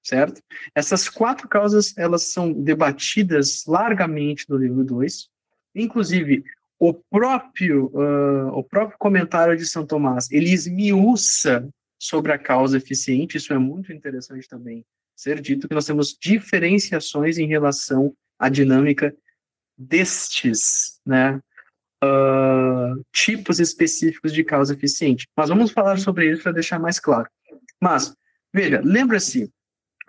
certo? 0.06 0.40
Essas 0.76 1.10
quatro 1.10 1.50
causas, 1.50 1.98
elas 1.98 2.32
são 2.32 2.54
debatidas 2.54 3.66
largamente 3.66 4.48
no 4.48 4.56
livro 4.56 4.84
2, 4.84 5.28
inclusive 5.74 6.44
o 6.78 6.94
próprio, 6.94 7.88
uh, 7.88 8.50
o 8.50 8.64
próprio 8.64 8.98
comentário 9.00 9.58
de 9.58 9.66
São 9.66 9.84
Tomás, 9.86 10.30
ele 10.32 10.52
esmiuça 10.52 11.68
sobre 11.98 12.32
a 12.32 12.38
causa 12.38 12.78
eficiente, 12.78 13.38
isso 13.38 13.52
é 13.52 13.58
muito 13.58 13.92
interessante 13.92 14.48
também 14.48 14.86
ser 15.16 15.42
dito, 15.42 15.68
que 15.68 15.74
nós 15.74 15.86
temos 15.86 16.16
diferenciações 16.22 17.38
em 17.38 17.48
relação 17.48 18.14
à 18.38 18.50
dinâmica 18.50 19.16
destes, 19.78 21.00
né, 21.06 21.42
uh, 22.04 23.04
tipos 23.14 23.60
específicos 23.60 24.34
de 24.34 24.44
causa 24.44 24.74
eficiente. 24.74 25.28
Mas 25.36 25.50
vamos 25.50 25.72
falar 25.72 25.98
sobre 25.98 26.32
isso 26.32 26.44
para 26.44 26.52
deixar 26.52 26.80
mais 26.80 27.00
claro. 27.00 27.30
Mas, 27.82 28.16
veja, 28.54 28.82
lembra-se 28.84 29.52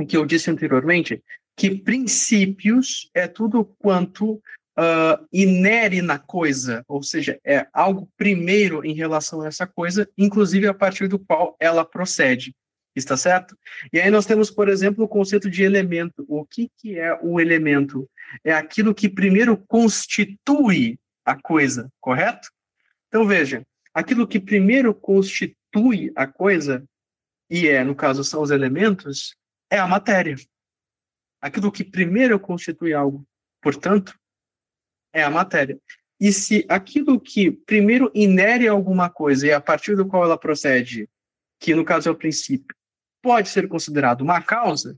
que 0.09 0.17
eu 0.17 0.27
disse 0.27 0.51
anteriormente, 0.51 1.23
que 1.57 1.75
princípios 1.75 3.11
é 3.15 3.27
tudo 3.27 3.65
quanto 3.79 4.35
uh, 4.35 5.27
inere 5.33 6.03
na 6.03 6.19
coisa, 6.19 6.85
ou 6.87 7.03
seja, 7.03 7.41
é 7.45 7.67
algo 7.73 8.09
primeiro 8.17 8.85
em 8.85 8.93
relação 8.93 9.41
a 9.41 9.47
essa 9.47 9.67
coisa, 9.67 10.09
inclusive 10.19 10.67
a 10.67 10.75
partir 10.75 11.09
do 11.09 11.19
qual 11.19 11.57
ela 11.59 11.85
procede. 11.85 12.55
Está 12.95 13.17
certo? 13.17 13.57
E 13.93 14.01
aí 14.01 14.11
nós 14.11 14.25
temos, 14.25 14.51
por 14.51 14.71
exemplo, 14.71 15.05
o 15.05 15.09
conceito 15.09 15.51
de 15.51 15.63
elemento. 15.63 16.25
O 16.29 16.47
que, 16.47 16.71
que 16.79 16.99
é 16.99 17.19
o 17.23 17.39
elemento? 17.39 18.09
É 18.43 18.55
aquilo 18.55 18.95
que 18.95 19.07
primeiro 19.07 19.63
constitui 19.69 20.99
a 21.27 21.35
coisa, 21.35 21.93
correto? 22.01 22.49
Então 23.09 23.27
veja, 23.27 23.67
aquilo 23.93 24.27
que 24.27 24.39
primeiro 24.39 24.95
constitui 24.95 26.13
a 26.15 26.27
coisa, 26.27 26.85
e 27.51 27.67
é, 27.69 27.83
no 27.83 27.95
caso, 27.95 28.23
são 28.23 28.41
os 28.43 28.51
elementos, 28.51 29.37
é 29.69 29.79
a 29.79 29.87
matéria. 29.87 30.37
Aquilo 31.41 31.73
que 31.73 31.85
primeiro 31.85 32.39
constitui 32.39 32.95
algo, 32.95 33.27
portanto, 33.61 34.17
é 35.13 35.23
a 35.23 35.31
matéria. 35.31 35.79
E 36.21 36.33
se 36.33 36.65
aquilo 36.69 37.21
que 37.21 37.51
primeiro 37.51 38.11
inere 38.15 38.69
alguma 38.69 39.11
coisa 39.11 39.47
e 39.47 39.53
a 39.53 39.61
partir 39.61 39.97
do 39.97 40.07
qual 40.07 40.25
ela 40.25 40.39
procede, 40.39 41.09
que 41.61 41.75
no 41.75 41.85
caso 41.85 42.09
é 42.09 42.13
o 42.13 42.17
princípio, 42.17 42.75
pode 43.23 43.49
ser 43.49 43.69
considerado 43.69 44.23
uma 44.23 44.41
causa, 44.41 44.97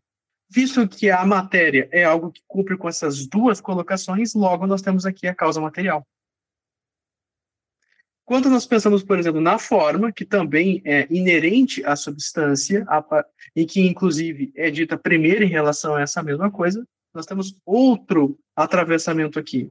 visto 0.51 0.87
que 0.89 1.11
a 1.11 1.25
matéria 1.25 1.89
é 1.93 2.05
algo 2.05 2.31
que 2.31 2.43
cumpre 2.47 2.77
com 2.77 2.89
essas 2.89 3.27
duas 3.27 3.61
colocações, 3.61 4.35
logo 4.35 4.67
nós 4.67 4.83
temos 4.83 5.05
aqui 5.05 5.27
a 5.27 5.35
causa 5.35 5.61
material. 5.61 6.07
Quando 8.29 8.51
nós 8.51 8.67
pensamos, 8.67 9.03
por 9.03 9.19
exemplo, 9.19 9.41
na 9.41 9.59
forma, 9.59 10.13
que 10.13 10.23
também 10.23 10.83
é 10.85 11.07
inerente 11.09 11.83
à 11.83 11.97
substância, 11.97 12.87
e 13.57 13.65
que 13.65 13.81
inclusive 13.81 14.53
é 14.55 14.71
dita 14.71 14.99
primeiro 14.99 15.45
em 15.45 15.49
relação 15.49 15.95
a 15.95 16.03
essa 16.03 16.23
mesma 16.23 16.51
coisa, 16.51 16.87
nós 17.15 17.25
temos 17.25 17.59
outro 17.65 18.39
atravessamento 18.55 19.39
aqui, 19.39 19.71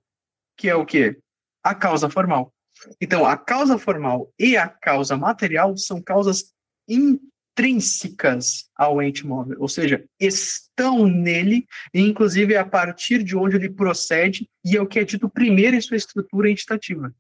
que 0.58 0.68
é 0.68 0.74
o 0.74 0.88
quê? 0.88 1.20
A 1.64 1.76
causa 1.76 2.10
formal. 2.10 2.52
Então, 3.00 3.28
a 3.28 3.38
causa 3.38 3.78
formal 3.78 4.34
e 4.40 4.58
a 4.58 4.68
causa 4.68 5.16
material 5.16 5.78
são 5.78 6.02
causas 6.02 6.52
intrínsecas 6.90 8.72
ao 8.76 9.00
ente 9.04 9.24
móvel, 9.24 9.58
ou 9.60 9.68
seja, 9.68 10.04
estão 10.20 11.06
nele, 11.06 11.68
e 11.94 12.02
inclusive 12.02 12.58
a 12.58 12.66
partir 12.66 13.22
de 13.22 13.38
onde 13.38 13.56
ele 13.56 13.70
procede, 13.70 14.50
e 14.66 14.76
é 14.76 14.82
o 14.82 14.88
que 14.88 14.98
é 14.98 15.04
dito 15.04 15.30
primeiro 15.30 15.78
em 15.78 15.82
sua 15.82 15.96
estrutura 15.96 16.50
entitativa. 16.50 17.14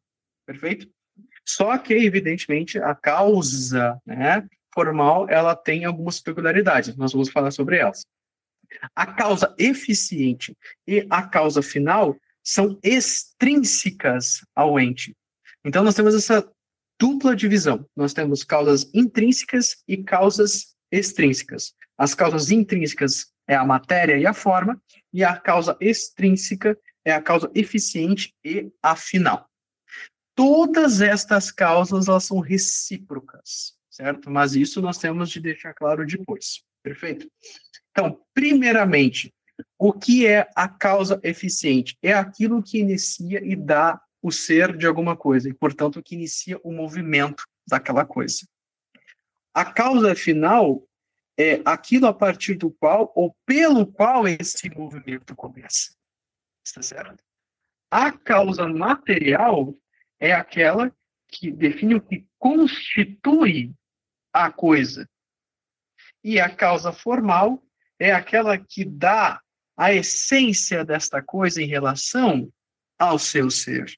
Perfeito? 0.44 0.97
Só 1.48 1.78
que, 1.78 1.94
evidentemente, 1.94 2.78
a 2.78 2.94
causa 2.94 4.00
né, 4.06 4.46
formal 4.74 5.30
ela 5.30 5.56
tem 5.56 5.86
algumas 5.86 6.20
peculiaridades. 6.20 6.96
Nós 6.98 7.14
vamos 7.14 7.30
falar 7.30 7.52
sobre 7.52 7.78
elas. 7.78 8.06
A 8.94 9.06
causa 9.06 9.56
eficiente 9.58 10.56
e 10.86 11.08
a 11.10 11.24
causa 11.24 11.62
final 11.62 12.18
são 12.44 12.78
extrínsecas 12.84 14.42
ao 14.54 14.78
ente. 14.78 15.16
Então, 15.64 15.86
nós 15.86 15.96
temos 15.96 16.14
essa 16.14 16.46
dupla 17.00 17.34
divisão. 17.34 17.88
Nós 17.96 18.14
temos 18.14 18.44
causas 18.44 18.90
intrínsecas 18.94 19.78
e 19.88 20.04
causas 20.04 20.76
extrínsecas. 20.92 21.74
As 21.98 22.14
causas 22.14 22.52
intrínsecas 22.52 23.32
é 23.48 23.56
a 23.56 23.66
matéria 23.66 24.18
e 24.18 24.26
a 24.26 24.34
forma, 24.34 24.82
e 25.14 25.24
a 25.24 25.38
causa 25.38 25.78
extrínseca 25.80 26.78
é 27.06 27.14
a 27.14 27.22
causa 27.22 27.50
eficiente 27.56 28.36
e 28.44 28.70
a 28.84 28.98
final 28.98 29.50
todas 30.38 31.02
estas 31.02 31.50
causas 31.52 32.08
elas 32.08 32.26
são 32.26 32.40
recíprocas, 32.40 33.76
certo? 33.90 34.30
Mas 34.30 34.56
isso 34.56 34.80
nós 34.80 35.00
temos 35.00 35.32
de 35.32 35.40
deixar 35.42 35.74
claro 35.74 36.06
depois, 36.06 36.64
perfeito? 36.84 37.28
Então, 37.92 38.22
primeiramente, 38.36 39.34
O 39.78 39.94
que 39.94 40.26
é 40.26 40.50
a 40.56 40.68
causa 40.68 41.20
eficiente? 41.24 41.98
É 42.02 42.14
aquilo 42.14 42.62
que 42.62 42.80
inicia 42.80 43.44
e 43.44 43.56
dá 43.56 44.00
o 44.22 44.32
ser 44.32 44.76
de 44.76 44.86
alguma 44.86 45.16
coisa, 45.16 45.50
e, 45.50 45.54
portanto, 45.54 46.02
que 46.02 46.16
inicia 46.16 46.60
o 46.64 46.72
movimento 46.72 47.44
daquela 47.68 48.06
coisa. 48.06 48.48
A 49.54 49.66
causa 49.66 50.16
final 50.16 50.84
é 51.38 51.62
aquilo 51.66 52.08
a 52.08 52.14
partir 52.14 52.56
do 52.56 52.72
qual 52.72 53.12
ou 53.16 53.36
pelo 53.46 53.86
qual 53.86 54.28
esse 54.28 54.70
movimento 54.70 55.36
começa. 55.36 55.96
Está 56.66 56.82
certo? 56.82 57.24
A 57.92 58.12
causa 58.12 58.68
material 58.68 59.74
é 60.20 60.34
aquela 60.34 60.94
que 61.28 61.52
define 61.52 61.96
o 61.96 62.02
que 62.02 62.26
constitui 62.40 63.74
a 64.34 64.52
coisa. 64.52 65.10
E 66.24 66.40
a 66.40 66.54
causa 66.54 66.92
formal 66.92 67.64
é 68.00 68.12
aquela 68.12 68.58
que 68.58 68.86
dá 68.86 69.42
a 69.76 69.94
essência 69.94 70.84
desta 70.84 71.22
coisa 71.22 71.62
em 71.62 71.68
relação 71.68 72.52
ao 72.98 73.20
seu 73.20 73.50
ser. 73.52 73.94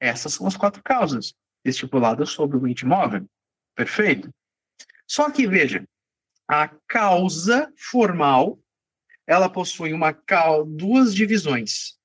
Essas 0.00 0.34
são 0.34 0.46
as 0.46 0.56
quatro 0.56 0.82
causas 0.82 1.34
estipuladas 1.64 2.30
sobre 2.30 2.56
o 2.56 2.66
ente 2.66 2.84
móvel. 2.84 3.28
Perfeito? 3.74 4.32
Só 5.06 5.30
que, 5.30 5.46
veja, 5.46 5.86
a 6.46 6.68
causa 6.86 7.72
formal, 7.76 8.58
ela 9.26 9.48
possui 9.48 9.92
uma 9.92 10.12
duas 10.64 11.14
divisões. 11.14 11.97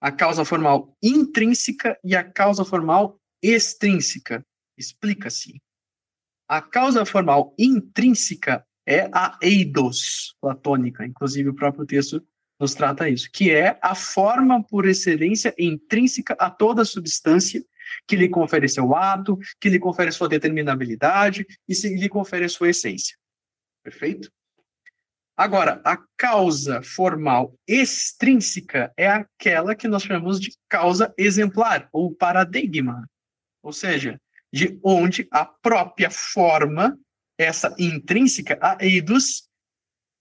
A 0.00 0.10
causa 0.10 0.44
formal 0.44 0.96
intrínseca 1.02 1.98
e 2.02 2.16
a 2.16 2.24
causa 2.24 2.64
formal 2.64 3.20
extrínseca. 3.42 4.44
Explica-se. 4.76 5.60
A 6.48 6.62
causa 6.62 7.04
formal 7.04 7.54
intrínseca 7.58 8.64
é 8.86 9.10
a 9.12 9.38
eidos 9.42 10.34
platônica, 10.40 11.04
inclusive 11.04 11.50
o 11.50 11.54
próprio 11.54 11.86
texto 11.86 12.26
nos 12.58 12.74
trata 12.74 13.08
isso, 13.08 13.30
que 13.32 13.50
é 13.50 13.78
a 13.80 13.94
forma 13.94 14.62
por 14.62 14.86
excelência 14.86 15.54
intrínseca 15.58 16.34
a 16.38 16.50
toda 16.50 16.84
substância 16.84 17.64
que 18.06 18.16
lhe 18.16 18.28
confere 18.28 18.68
seu 18.68 18.94
ato, 18.94 19.38
que 19.58 19.70
lhe 19.70 19.78
confere 19.78 20.12
sua 20.12 20.28
determinabilidade 20.28 21.46
e 21.66 21.74
se 21.74 21.94
lhe 21.94 22.08
confere 22.08 22.48
sua 22.48 22.68
essência. 22.68 23.16
Perfeito? 23.82 24.30
Agora, 25.40 25.80
a 25.86 25.96
causa 26.18 26.82
formal 26.82 27.58
extrínseca 27.66 28.92
é 28.94 29.08
aquela 29.08 29.74
que 29.74 29.88
nós 29.88 30.02
chamamos 30.02 30.38
de 30.38 30.52
causa 30.68 31.14
exemplar 31.16 31.88
ou 31.94 32.14
paradigma, 32.14 33.08
ou 33.62 33.72
seja, 33.72 34.20
de 34.52 34.78
onde 34.84 35.26
a 35.30 35.46
própria 35.46 36.10
forma, 36.10 36.94
essa 37.38 37.74
intrínseca, 37.78 38.58
a 38.60 38.76
eidos, 38.84 39.48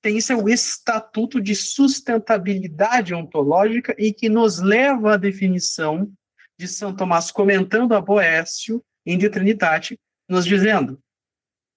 tem 0.02 0.22
seu 0.22 0.48
estatuto 0.48 1.42
de 1.42 1.54
sustentabilidade 1.54 3.14
ontológica 3.14 3.94
e 4.00 4.14
que 4.14 4.30
nos 4.30 4.60
leva 4.60 5.16
à 5.16 5.18
definição 5.18 6.10
de 6.58 6.66
São 6.66 6.96
Tomás 6.96 7.30
comentando 7.30 7.94
a 7.94 8.00
Boécio 8.00 8.82
em 9.06 9.18
De 9.18 9.30
Trinitate, 9.30 10.00
nos 10.30 10.46
dizendo 10.46 10.98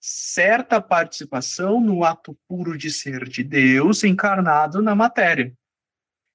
certa 0.02 0.80
participação 0.80 1.80
no 1.80 2.04
ato 2.04 2.36
puro 2.48 2.76
de 2.76 2.90
ser 2.90 3.28
de 3.28 3.44
Deus 3.44 4.02
encarnado 4.02 4.82
na 4.82 4.96
matéria. 4.96 5.54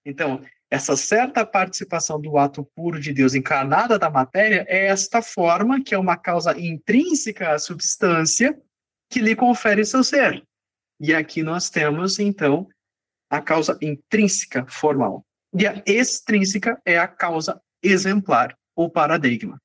Então, 0.05 0.41
essa 0.71 0.95
certa 0.95 1.45
participação 1.45 2.19
do 2.19 2.37
ato 2.37 2.63
puro 2.73 2.99
de 2.99 3.11
Deus 3.11 3.35
encarnada 3.35 3.99
da 3.99 4.09
matéria 4.09 4.65
é 4.69 4.87
esta 4.87 5.21
forma, 5.21 5.83
que 5.83 5.93
é 5.93 5.97
uma 5.97 6.15
causa 6.15 6.57
intrínseca 6.57 7.51
à 7.51 7.59
substância, 7.59 8.57
que 9.09 9.19
lhe 9.19 9.35
confere 9.35 9.83
seu 9.85 10.03
ser. 10.03 10.41
E 10.99 11.13
aqui 11.13 11.43
nós 11.43 11.69
temos, 11.69 12.19
então, 12.19 12.67
a 13.29 13.41
causa 13.41 13.77
intrínseca 13.81 14.65
formal. 14.67 15.25
E 15.53 15.67
a 15.67 15.81
extrínseca 15.85 16.81
é 16.85 16.97
a 16.97 17.07
causa 17.07 17.61
exemplar, 17.83 18.57
ou 18.75 18.89
paradigma. 18.89 19.61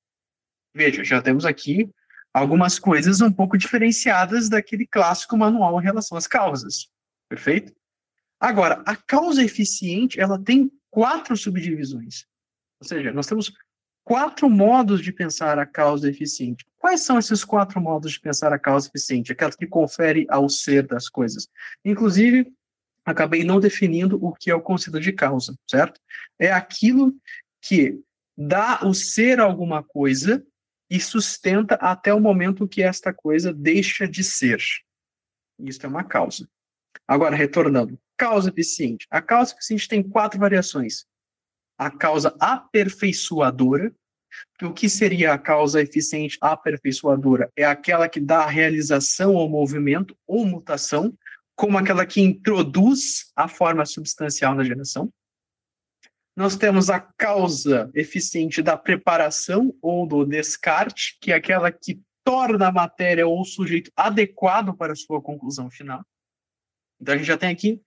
Veja, 0.75 1.05
já 1.05 1.21
temos 1.21 1.45
aqui 1.45 1.89
algumas 2.33 2.79
coisas 2.79 3.21
um 3.21 3.31
pouco 3.31 3.59
diferenciadas 3.59 4.49
daquele 4.49 4.87
clássico 4.87 5.37
manual 5.37 5.81
em 5.81 5.85
relação 5.85 6.17
às 6.17 6.27
causas. 6.27 6.89
Perfeito? 7.29 7.73
Agora, 8.41 8.83
a 8.87 8.97
causa 8.97 9.43
eficiente, 9.43 10.21
ela 10.21 10.43
tem 10.43 10.71
quatro 10.91 11.37
subdivisões. 11.37 12.27
Ou 12.81 12.89
seja, 12.89 13.13
nós 13.13 13.27
temos 13.27 13.53
quatro 14.05 14.51
modos 14.51 15.01
de 15.01 15.13
pensar 15.13 15.59
a 15.59 15.67
causa 15.67 16.11
eficiente. 16.11 16.67
Quais 16.79 17.03
são 17.03 17.19
esses 17.19 17.45
quatro 17.45 17.81
modos 17.81 18.13
de 18.13 18.21
pensar 18.21 18.53
a 18.53 18.59
causa 18.59 18.89
eficiente? 18.89 19.31
Aquela 19.31 19.53
que 19.53 19.67
confere 19.67 20.27
ao 20.29 20.49
ser 20.49 20.87
das 20.87 21.09
coisas. 21.09 21.49
Inclusive, 21.85 22.53
acabei 23.05 23.45
não 23.45 23.61
definindo 23.61 24.19
o 24.25 24.33
que 24.33 24.51
é 24.51 24.55
o 24.55 24.61
conceito 24.61 24.99
de 24.99 25.13
causa, 25.13 25.55
certo? 25.71 26.01
É 26.39 26.53
aquilo 26.53 27.15
que 27.61 28.01
dá 28.37 28.81
o 28.85 28.93
ser 28.93 29.39
alguma 29.39 29.83
coisa 29.83 30.45
e 30.93 31.01
sustenta 31.01 31.77
até 31.77 32.13
o 32.13 32.21
momento 32.21 32.69
que 32.69 32.83
esta 32.83 33.15
coisa 33.15 33.51
deixa 33.51 34.07
de 34.07 34.23
ser. 34.23 34.63
Isso 35.59 35.87
é 35.87 35.89
uma 35.89 36.05
causa. 36.05 36.47
Agora, 37.09 37.35
retornando. 37.35 37.99
Causa 38.15 38.51
eficiente. 38.51 39.07
A 39.11 39.23
causa 39.23 39.55
eficiente 39.55 39.89
tem 39.89 40.03
quatro 40.03 40.39
variações. 40.39 41.07
A 41.79 41.91
causa 41.91 42.37
aperfeiçoadora, 42.39 43.91
que 44.59 44.67
o 44.67 44.75
que 44.75 44.87
seria 44.87 45.33
a 45.33 45.39
causa 45.39 45.81
eficiente 45.81 46.37
aperfeiçoadora? 46.43 47.51
É 47.57 47.65
aquela 47.65 48.07
que 48.07 48.21
dá 48.21 48.41
a 48.41 48.51
realização 48.51 49.39
ao 49.39 49.49
movimento 49.49 50.15
ou 50.27 50.45
mutação, 50.45 51.17
como 51.57 51.79
aquela 51.79 52.05
que 52.05 52.21
introduz 52.21 53.33
a 53.35 53.49
forma 53.49 53.87
substancial 53.87 54.55
na 54.55 54.63
geração. 54.63 55.11
Nós 56.35 56.57
temos 56.57 56.89
a 56.89 56.99
causa 56.99 57.91
eficiente 57.95 58.63
da 58.63 58.77
preparação 58.77 59.75
ou 59.83 60.07
do 60.07 60.25
descarte, 60.25 61.19
que 61.21 61.31
é 61.31 61.35
aquela 61.35 61.71
que 61.71 62.01
torna 62.25 62.69
a 62.69 62.73
matéria 62.73 63.27
ou 63.27 63.41
o 63.41 63.45
sujeito 63.45 63.91
adequado 63.95 64.75
para 64.75 64.93
a 64.93 64.97
sua 64.97 65.21
conclusão 65.21 65.71
final. 65.71 66.03
Então 67.01 67.15
a 67.15 67.19
gente 67.19 67.27
já 67.27 67.37
tem 67.37 67.51
aqui 67.51 67.83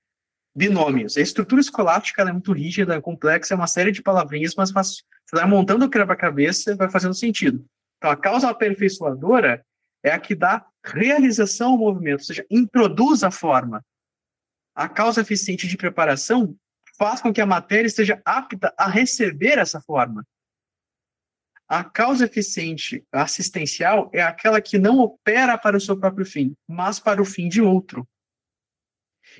binômios. 0.55 1.17
A 1.17 1.21
estrutura 1.21 1.59
escolástica 1.59 2.21
é 2.21 2.31
muito 2.31 2.53
rígida, 2.53 3.01
complexa, 3.01 3.53
é 3.53 3.57
uma 3.57 3.67
série 3.67 3.91
de 3.91 4.01
palavrinhas, 4.01 4.55
mas 4.55 4.71
faz, 4.71 5.03
você 5.25 5.35
vai 5.35 5.45
montando 5.45 5.85
o 5.85 5.89
quebra-cabeça 5.89 6.75
vai 6.75 6.89
fazendo 6.89 7.13
sentido. 7.13 7.65
Então 7.97 8.11
a 8.11 8.15
causa 8.15 8.49
aperfeiçoadora 8.49 9.65
é 10.03 10.11
a 10.11 10.19
que 10.19 10.35
dá 10.35 10.65
realização 10.85 11.71
ao 11.71 11.77
movimento, 11.77 12.19
ou 12.19 12.25
seja, 12.25 12.45
introduz 12.49 13.23
a 13.23 13.31
forma. 13.31 13.83
A 14.75 14.87
causa 14.87 15.21
eficiente 15.21 15.67
de 15.67 15.77
preparação 15.77 16.55
faz 16.97 17.21
com 17.21 17.33
que 17.33 17.41
a 17.41 17.45
matéria 17.45 17.87
esteja 17.87 18.21
apta 18.25 18.73
a 18.77 18.87
receber 18.87 19.57
essa 19.57 19.81
forma. 19.81 20.25
A 21.67 21.83
causa 21.83 22.25
eficiente 22.25 23.03
assistencial 23.11 24.09
é 24.13 24.21
aquela 24.21 24.61
que 24.61 24.77
não 24.77 24.99
opera 24.99 25.57
para 25.57 25.77
o 25.77 25.81
seu 25.81 25.97
próprio 25.97 26.25
fim, 26.25 26.55
mas 26.67 26.99
para 26.99 27.21
o 27.21 27.25
fim 27.25 27.49
de 27.49 27.61
outro. 27.61 28.07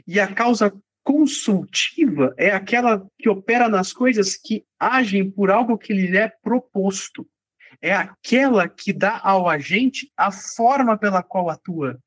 E 0.07 0.19
a 0.19 0.33
causa 0.33 0.75
consultiva 1.03 2.33
é 2.35 2.49
aquela 2.49 3.07
que 3.19 3.29
opera 3.29 3.69
nas 3.69 3.93
coisas 3.93 4.35
que 4.35 4.65
agem 4.79 5.29
por 5.29 5.51
algo 5.51 5.77
que 5.77 5.93
lhe 5.93 6.17
é 6.17 6.27
proposto. 6.27 7.29
É 7.79 7.93
aquela 7.93 8.67
que 8.67 8.91
dá 8.91 9.19
ao 9.23 9.47
agente 9.47 10.11
a 10.17 10.31
forma 10.31 10.97
pela 10.97 11.21
qual 11.21 11.49
atua. 11.49 11.99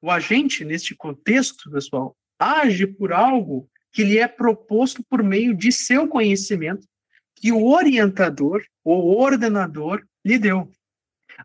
O 0.00 0.12
agente, 0.12 0.64
neste 0.64 0.94
contexto, 0.94 1.68
pessoal, 1.72 2.16
age 2.38 2.86
por 2.86 3.12
algo 3.12 3.68
que 3.92 4.04
lhe 4.04 4.18
é 4.18 4.28
proposto 4.28 5.02
por 5.08 5.22
meio 5.22 5.54
de 5.54 5.72
seu 5.72 6.06
conhecimento 6.08 6.86
que 7.34 7.52
o 7.52 7.66
orientador 7.66 8.64
ou 8.84 9.16
ordenador 9.18 10.04
lhe 10.24 10.38
deu. 10.38 10.70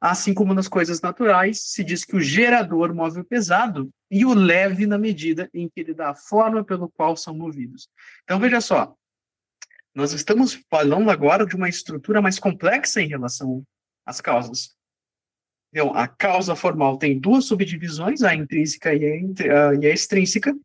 Assim 0.01 0.33
como 0.33 0.53
nas 0.53 0.67
coisas 0.67 1.01
naturais, 1.01 1.61
se 1.71 1.83
diz 1.83 2.03
que 2.03 2.15
o 2.15 2.21
gerador 2.21 2.93
move 2.93 3.19
o 3.19 3.25
pesado 3.25 3.89
e 4.09 4.25
o 4.25 4.33
leve 4.33 4.87
na 4.87 4.97
medida 4.97 5.49
em 5.53 5.69
que 5.69 5.81
ele 5.81 5.93
dá 5.93 6.09
a 6.09 6.15
forma 6.15 6.63
pelo 6.63 6.89
qual 6.89 7.15
são 7.15 7.35
movidos. 7.35 7.87
Então, 8.23 8.39
veja 8.39 8.59
só, 8.59 8.95
nós 9.93 10.11
estamos 10.11 10.59
falando 10.69 11.11
agora 11.11 11.45
de 11.45 11.55
uma 11.55 11.69
estrutura 11.69 12.21
mais 12.21 12.39
complexa 12.39 13.01
em 13.01 13.07
relação 13.07 13.63
às 14.05 14.19
causas. 14.19 14.75
Então, 15.71 15.93
a 15.93 16.07
causa 16.07 16.55
formal 16.55 16.97
tem 16.97 17.19
duas 17.19 17.45
subdivisões, 17.45 18.23
a 18.23 18.33
intrínseca 18.33 18.93
e 18.93 19.05
a, 19.05 19.73
e 19.75 19.85
a 19.85 19.93
extrínseca, 19.93 20.55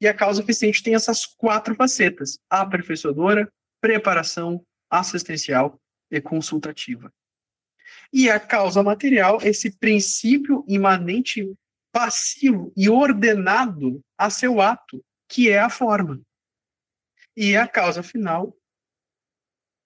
e 0.00 0.08
a 0.08 0.14
causa 0.14 0.42
eficiente 0.42 0.82
tem 0.82 0.94
essas 0.94 1.26
quatro 1.26 1.74
facetas: 1.74 2.38
aperfeiçoadora, 2.48 3.50
preparação, 3.80 4.64
assistencial 4.90 5.80
e 6.10 6.20
consultativa. 6.20 7.12
E 8.12 8.30
a 8.30 8.38
causa 8.38 8.82
material, 8.82 9.38
esse 9.42 9.76
princípio 9.78 10.64
imanente 10.66 11.52
passivo 11.92 12.72
e 12.76 12.90
ordenado 12.90 14.02
a 14.18 14.28
seu 14.28 14.60
ato, 14.60 15.04
que 15.28 15.50
é 15.50 15.58
a 15.58 15.70
forma. 15.70 16.20
E 17.36 17.56
a 17.56 17.66
causa 17.66 18.02
final, 18.02 18.56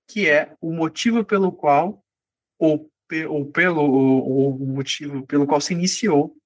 que 0.09 0.29
é 0.29 0.57
o 0.61 0.73
motivo 0.73 1.25
pelo 1.25 1.53
qual, 1.53 2.05
ou, 2.59 2.91
ou 3.29 3.51
pelo 3.51 3.83
ou, 3.83 4.57
o 4.57 4.67
motivo 4.67 5.27
pelo 5.27 5.47
qual 5.47 5.61
se 5.61 5.73
iniciou 5.73 6.37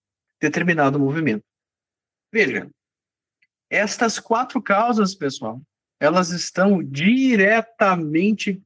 determinado 0.41 0.99
movimento. 0.99 1.45
Veja, 2.33 2.71
Estas 3.75 4.21
quatro 4.21 4.63
causas, 4.63 5.17
pessoal, 5.17 5.61
elas 5.99 6.31
estão 6.31 6.81
diretamente 6.81 8.63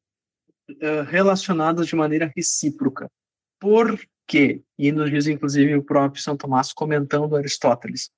uh, 0.69 1.03
relacionadas 1.09 1.87
de 1.87 1.97
maneira 1.97 2.31
recíproca. 2.37 3.11
Por 3.59 3.99
quê? 4.27 4.63
E 4.79 4.93
nos 4.93 5.11
diz, 5.11 5.27
inclusive, 5.27 5.75
o 5.77 5.83
próprio 5.83 6.23
São 6.23 6.37
Tomás 6.37 6.75
comentando 6.75 7.37
Aristóteles. 7.37 8.11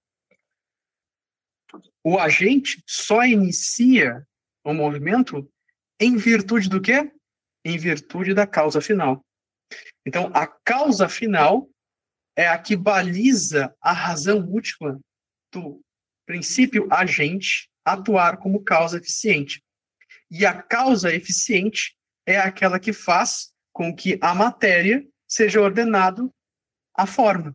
O 2.03 2.19
agente 2.19 2.83
só 2.85 3.25
inicia 3.25 4.27
o 4.65 4.75
movimento 4.75 5.49
em 6.01 6.17
virtude 6.17 6.69
do 6.69 6.81
quê? 6.81 7.09
Em 7.65 7.79
virtude 7.79 8.35
da 8.35 8.49
causa 8.49 8.81
final. 8.81 9.25
Então, 10.05 10.29
a 10.35 10.45
causa 10.45 11.09
final 11.09 11.71
é 12.35 12.49
a 12.49 12.59
que 12.59 12.75
baliza 12.75 13.73
a 13.81 13.93
razão 13.93 14.45
última 14.45 14.99
do 15.53 15.81
princípio 16.31 16.86
agente 16.93 17.69
atuar 17.85 18.36
como 18.36 18.62
causa 18.62 18.98
eficiente. 18.98 19.61
E 20.31 20.47
a 20.47 20.62
causa 20.62 21.12
eficiente 21.12 21.97
é 22.24 22.39
aquela 22.39 22.78
que 22.78 22.93
faz 22.93 23.52
com 23.73 23.93
que 23.93 24.16
a 24.23 24.32
matéria 24.32 25.05
seja 25.27 25.61
ordenado 25.61 26.32
à 26.97 27.05
forma. 27.05 27.52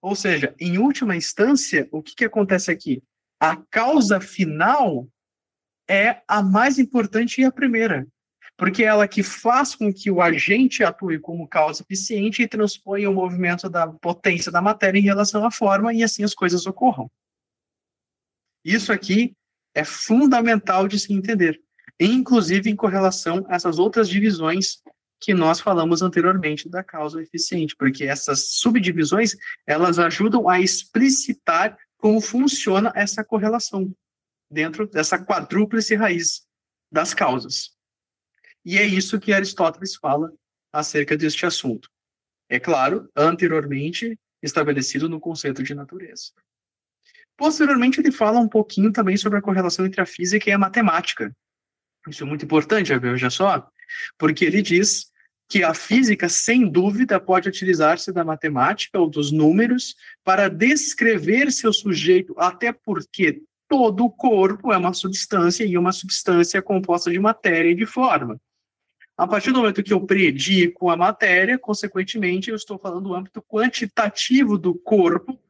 Ou 0.00 0.16
seja, 0.16 0.54
em 0.58 0.78
última 0.78 1.14
instância, 1.14 1.86
o 1.92 2.02
que, 2.02 2.14
que 2.14 2.24
acontece 2.24 2.70
aqui? 2.70 3.02
A 3.38 3.56
causa 3.56 4.22
final 4.22 5.06
é 5.86 6.22
a 6.26 6.42
mais 6.42 6.78
importante 6.78 7.42
e 7.42 7.44
a 7.44 7.52
primeira, 7.52 8.08
porque 8.56 8.84
é 8.84 8.86
ela 8.86 9.06
que 9.06 9.22
faz 9.22 9.74
com 9.74 9.92
que 9.92 10.10
o 10.10 10.22
agente 10.22 10.82
atue 10.82 11.18
como 11.18 11.46
causa 11.46 11.82
eficiente 11.82 12.40
e 12.42 12.48
transpõe 12.48 13.06
o 13.06 13.12
movimento 13.12 13.68
da 13.68 13.86
potência 13.86 14.50
da 14.50 14.62
matéria 14.62 14.98
em 14.98 15.02
relação 15.02 15.44
à 15.44 15.50
forma 15.50 15.92
e 15.92 16.02
assim 16.02 16.24
as 16.24 16.34
coisas 16.34 16.64
ocorram. 16.64 17.10
Isso 18.64 18.92
aqui 18.92 19.34
é 19.74 19.84
fundamental 19.84 20.88
de 20.88 20.98
se 20.98 21.12
entender, 21.12 21.60
inclusive 21.98 22.68
em 22.68 22.76
correlação 22.76 23.44
a 23.48 23.54
essas 23.54 23.78
outras 23.78 24.08
divisões 24.08 24.82
que 25.20 25.34
nós 25.34 25.60
falamos 25.60 26.00
anteriormente 26.00 26.68
da 26.68 26.82
causa 26.82 27.22
eficiente, 27.22 27.76
porque 27.76 28.04
essas 28.04 28.52
subdivisões, 28.52 29.36
elas 29.66 29.98
ajudam 29.98 30.48
a 30.48 30.60
explicitar 30.60 31.76
como 31.98 32.20
funciona 32.20 32.90
essa 32.96 33.22
correlação 33.22 33.94
dentro 34.50 34.86
dessa 34.86 35.18
quadrúplice 35.18 35.94
raiz 35.94 36.46
das 36.90 37.12
causas. 37.12 37.76
E 38.64 38.78
é 38.78 38.84
isso 38.84 39.20
que 39.20 39.32
Aristóteles 39.32 39.94
fala 39.94 40.32
acerca 40.72 41.16
deste 41.16 41.44
assunto. 41.44 41.90
É 42.48 42.58
claro, 42.58 43.08
anteriormente 43.14 44.18
estabelecido 44.42 45.08
no 45.08 45.20
conceito 45.20 45.62
de 45.62 45.74
natureza. 45.74 46.32
Posteriormente, 47.40 47.98
ele 47.98 48.12
fala 48.12 48.38
um 48.38 48.46
pouquinho 48.46 48.92
também 48.92 49.16
sobre 49.16 49.38
a 49.38 49.40
correlação 49.40 49.86
entre 49.86 49.98
a 49.98 50.04
física 50.04 50.50
e 50.50 50.52
a 50.52 50.58
matemática. 50.58 51.34
Isso 52.06 52.22
é 52.22 52.26
muito 52.26 52.44
importante, 52.44 52.94
veja 52.98 53.30
só, 53.30 53.66
porque 54.18 54.44
ele 54.44 54.60
diz 54.60 55.10
que 55.48 55.64
a 55.64 55.72
física, 55.72 56.28
sem 56.28 56.70
dúvida, 56.70 57.18
pode 57.18 57.48
utilizar-se 57.48 58.12
da 58.12 58.22
matemática 58.22 59.00
ou 59.00 59.08
dos 59.08 59.32
números 59.32 59.94
para 60.22 60.50
descrever 60.50 61.50
seu 61.50 61.72
sujeito, 61.72 62.34
até 62.36 62.74
porque 62.74 63.40
todo 63.66 64.04
o 64.04 64.10
corpo 64.10 64.70
é 64.70 64.76
uma 64.76 64.92
substância 64.92 65.64
e 65.64 65.78
uma 65.78 65.92
substância 65.92 66.58
é 66.58 66.62
composta 66.62 67.10
de 67.10 67.18
matéria 67.18 67.70
e 67.70 67.74
de 67.74 67.86
forma. 67.86 68.38
A 69.16 69.26
partir 69.26 69.50
do 69.50 69.60
momento 69.60 69.82
que 69.82 69.94
eu 69.94 70.04
predico 70.04 70.90
a 70.90 70.96
matéria, 70.96 71.58
consequentemente, 71.58 72.50
eu 72.50 72.56
estou 72.56 72.78
falando 72.78 73.08
do 73.08 73.14
âmbito 73.14 73.40
quantitativo 73.40 74.58
do 74.58 74.74
corpo 74.74 75.40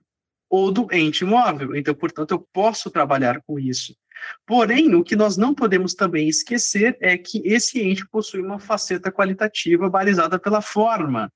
ou 0.51 0.73
do 0.73 0.89
ente 0.93 1.25
móvel. 1.25 1.77
Então, 1.77 1.95
portanto, 1.95 2.33
eu 2.33 2.41
posso 2.53 2.91
trabalhar 2.91 3.41
com 3.47 3.59
isso. 3.59 3.97
Porém, 4.45 4.95
o 4.95 5.05
que 5.05 5.17
nós 5.17 5.37
não 5.37 5.55
podemos 5.55 5.95
também 5.95 6.29
esquecer 6.29 6.99
é 7.01 7.17
que 7.17 7.41
esse 7.45 7.81
ente 7.81 8.07
possui 8.09 8.41
uma 8.43 8.59
faceta 8.59 9.11
qualitativa 9.11 9.89
balizada 9.89 10.39
pela 10.39 10.61
forma. 10.61 11.33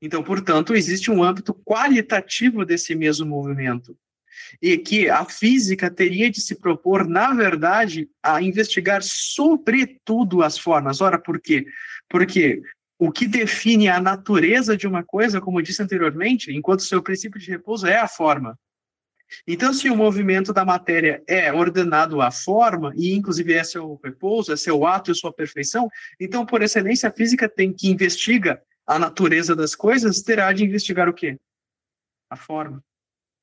Então, 0.00 0.22
portanto, 0.22 0.74
existe 0.74 1.10
um 1.10 1.22
âmbito 1.22 1.54
qualitativo 1.64 2.64
desse 2.64 2.94
mesmo 2.94 3.26
movimento. 3.26 3.96
E 4.62 4.78
que 4.78 5.08
a 5.08 5.24
física 5.24 5.90
teria 5.90 6.30
de 6.30 6.40
se 6.40 6.54
propor, 6.60 7.08
na 7.08 7.34
verdade, 7.34 8.08
a 8.22 8.40
investigar 8.40 9.02
sobretudo 9.02 10.42
as 10.42 10.58
formas. 10.58 11.00
Ora, 11.00 11.18
por 11.18 11.40
quê? 11.40 11.66
Porque 12.08 12.62
o 13.00 13.10
que 13.10 13.26
define 13.26 13.88
a 13.88 13.98
natureza 13.98 14.76
de 14.76 14.86
uma 14.86 15.02
coisa, 15.02 15.40
como 15.40 15.58
eu 15.58 15.62
disse 15.62 15.82
anteriormente, 15.82 16.52
enquanto 16.52 16.82
seu 16.82 17.02
princípio 17.02 17.40
de 17.40 17.50
repouso 17.50 17.86
é 17.86 17.96
a 17.96 18.06
forma. 18.06 18.58
Então, 19.46 19.72
se 19.72 19.88
o 19.88 19.96
movimento 19.96 20.52
da 20.52 20.66
matéria 20.66 21.22
é 21.26 21.50
ordenado 21.50 22.20
à 22.20 22.30
forma, 22.30 22.92
e 22.94 23.14
inclusive 23.14 23.54
é 23.54 23.64
seu 23.64 23.98
repouso, 24.04 24.52
é 24.52 24.56
seu 24.56 24.84
ato 24.86 25.10
e 25.10 25.14
sua 25.14 25.32
perfeição, 25.32 25.88
então, 26.20 26.44
por 26.44 26.60
excelência, 26.60 27.08
a 27.08 27.12
física 27.12 27.48
tem 27.48 27.72
que 27.72 27.88
investiga 27.88 28.60
a 28.86 28.98
natureza 28.98 29.56
das 29.56 29.74
coisas, 29.74 30.20
terá 30.20 30.52
de 30.52 30.62
investigar 30.62 31.08
o 31.08 31.14
quê? 31.14 31.38
A 32.28 32.36
forma. 32.36 32.84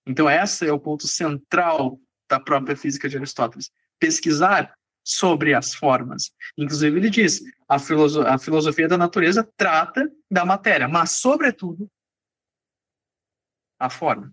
Então, 0.05 0.29
esse 0.29 0.67
é 0.67 0.71
o 0.71 0.79
ponto 0.79 1.07
central 1.07 1.99
da 2.29 2.39
própria 2.39 2.75
física 2.75 3.09
de 3.09 3.17
Aristóteles. 3.17 3.71
Pesquisar 3.97 4.71
sobre 5.03 5.55
as 5.55 5.73
formas. 5.73 6.31
Inclusive, 6.55 6.95
ele 6.95 7.09
diz: 7.09 7.41
a, 7.67 7.77
filoso 7.79 8.21
a 8.21 8.37
filosofia 8.37 8.87
da 8.87 8.97
natureza 8.97 9.47
trata 9.57 10.09
da 10.29 10.45
matéria, 10.45 10.87
mas, 10.87 11.11
sobretudo, 11.11 11.89
a 13.79 13.89
forma. 13.89 14.31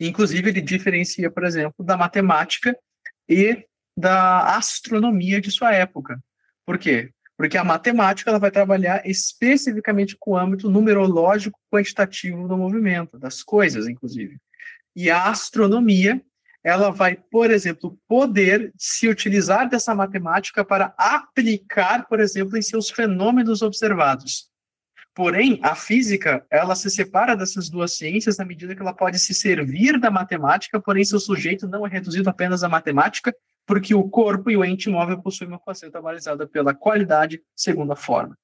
Inclusive, 0.00 0.50
ele 0.50 0.60
diferencia, 0.60 1.30
por 1.30 1.44
exemplo, 1.44 1.84
da 1.84 1.96
matemática 1.96 2.76
e 3.28 3.66
da 3.96 4.56
astronomia 4.56 5.40
de 5.40 5.50
sua 5.50 5.72
época. 5.72 6.22
Por 6.64 6.78
quê? 6.78 7.12
Porque 7.36 7.58
a 7.58 7.64
matemática 7.64 8.30
ela 8.30 8.38
vai 8.38 8.50
trabalhar 8.50 9.04
especificamente 9.04 10.16
com 10.18 10.32
o 10.32 10.36
âmbito 10.36 10.70
numerológico 10.70 11.58
quantitativo 11.70 12.46
do 12.46 12.56
movimento, 12.56 13.18
das 13.18 13.42
coisas, 13.42 13.88
inclusive. 13.88 14.38
E 14.94 15.10
a 15.10 15.28
astronomia, 15.28 16.22
ela 16.64 16.90
vai, 16.90 17.14
por 17.14 17.50
exemplo, 17.50 17.98
poder 18.08 18.72
se 18.78 19.06
utilizar 19.06 19.68
dessa 19.68 19.94
matemática 19.94 20.64
para 20.64 20.94
aplicar, 20.96 22.08
por 22.08 22.18
exemplo, 22.18 22.56
em 22.56 22.62
seus 22.62 22.88
fenômenos 22.88 23.60
observados. 23.60 24.48
Porém, 25.14 25.60
a 25.62 25.76
física, 25.76 26.44
ela 26.50 26.74
se 26.74 26.90
separa 26.90 27.36
dessas 27.36 27.68
duas 27.68 27.96
ciências 27.96 28.38
na 28.38 28.44
medida 28.44 28.74
que 28.74 28.80
ela 28.80 28.94
pode 28.94 29.18
se 29.18 29.34
servir 29.34 30.00
da 30.00 30.10
matemática, 30.10 30.80
porém 30.80 31.04
seu 31.04 31.20
sujeito 31.20 31.68
não 31.68 31.86
é 31.86 31.90
reduzido 31.90 32.28
apenas 32.30 32.64
à 32.64 32.68
matemática, 32.68 33.32
porque 33.66 33.94
o 33.94 34.08
corpo 34.08 34.50
e 34.50 34.56
o 34.56 34.64
ente 34.64 34.88
móvel 34.88 35.20
possuem 35.22 35.48
uma 35.48 35.60
faceta 35.60 36.00
balizada 36.00 36.48
pela 36.48 36.74
qualidade 36.74 37.42
segundo 37.54 37.92
a 37.92 37.96
forma. 37.96 38.36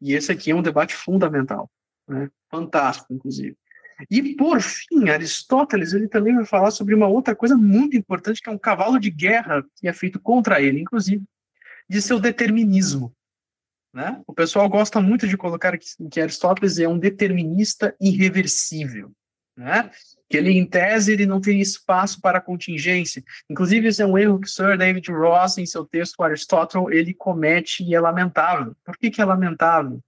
E 0.00 0.14
esse 0.14 0.30
aqui 0.30 0.52
é 0.52 0.54
um 0.54 0.62
debate 0.62 0.94
fundamental, 0.94 1.68
né? 2.06 2.30
fantástico, 2.48 3.12
inclusive. 3.12 3.56
E, 4.10 4.34
por 4.36 4.60
fim, 4.60 5.08
Aristóteles 5.08 5.92
ele 5.92 6.08
também 6.08 6.34
vai 6.34 6.44
falar 6.44 6.70
sobre 6.70 6.94
uma 6.94 7.08
outra 7.08 7.34
coisa 7.34 7.56
muito 7.56 7.96
importante, 7.96 8.40
que 8.40 8.48
é 8.48 8.52
um 8.52 8.58
cavalo 8.58 8.98
de 8.98 9.10
guerra 9.10 9.64
que 9.76 9.88
é 9.88 9.92
feito 9.92 10.20
contra 10.20 10.60
ele, 10.60 10.80
inclusive, 10.80 11.24
de 11.88 12.00
seu 12.00 12.20
determinismo. 12.20 13.12
Né? 13.92 14.22
O 14.26 14.34
pessoal 14.34 14.68
gosta 14.68 15.00
muito 15.00 15.26
de 15.26 15.36
colocar 15.36 15.76
que, 15.76 16.20
Aristóteles 16.20 16.78
é 16.78 16.86
um 16.86 16.98
determinista 16.98 17.94
irreversível, 18.00 19.10
né? 19.56 19.90
que 20.28 20.36
ele, 20.36 20.52
em 20.52 20.64
tese, 20.64 21.12
ele 21.12 21.26
não 21.26 21.40
tem 21.40 21.60
espaço 21.60 22.20
para 22.20 22.40
contingência. 22.40 23.24
Inclusive, 23.50 23.88
isso 23.88 24.02
é 24.02 24.06
um 24.06 24.16
erro 24.16 24.38
que 24.38 24.46
o 24.46 24.50
Sir 24.50 24.76
David 24.76 25.10
Ross, 25.10 25.58
em 25.58 25.66
seu 25.66 25.84
texto 25.84 26.22
Aristóteles, 26.22 26.86
ele 26.90 27.14
comete 27.14 27.82
e 27.82 27.94
é 27.94 28.00
lamentável. 28.00 28.76
Por 28.84 28.96
que, 28.96 29.10
que 29.10 29.20
é 29.20 29.24
lamentável? 29.24 30.00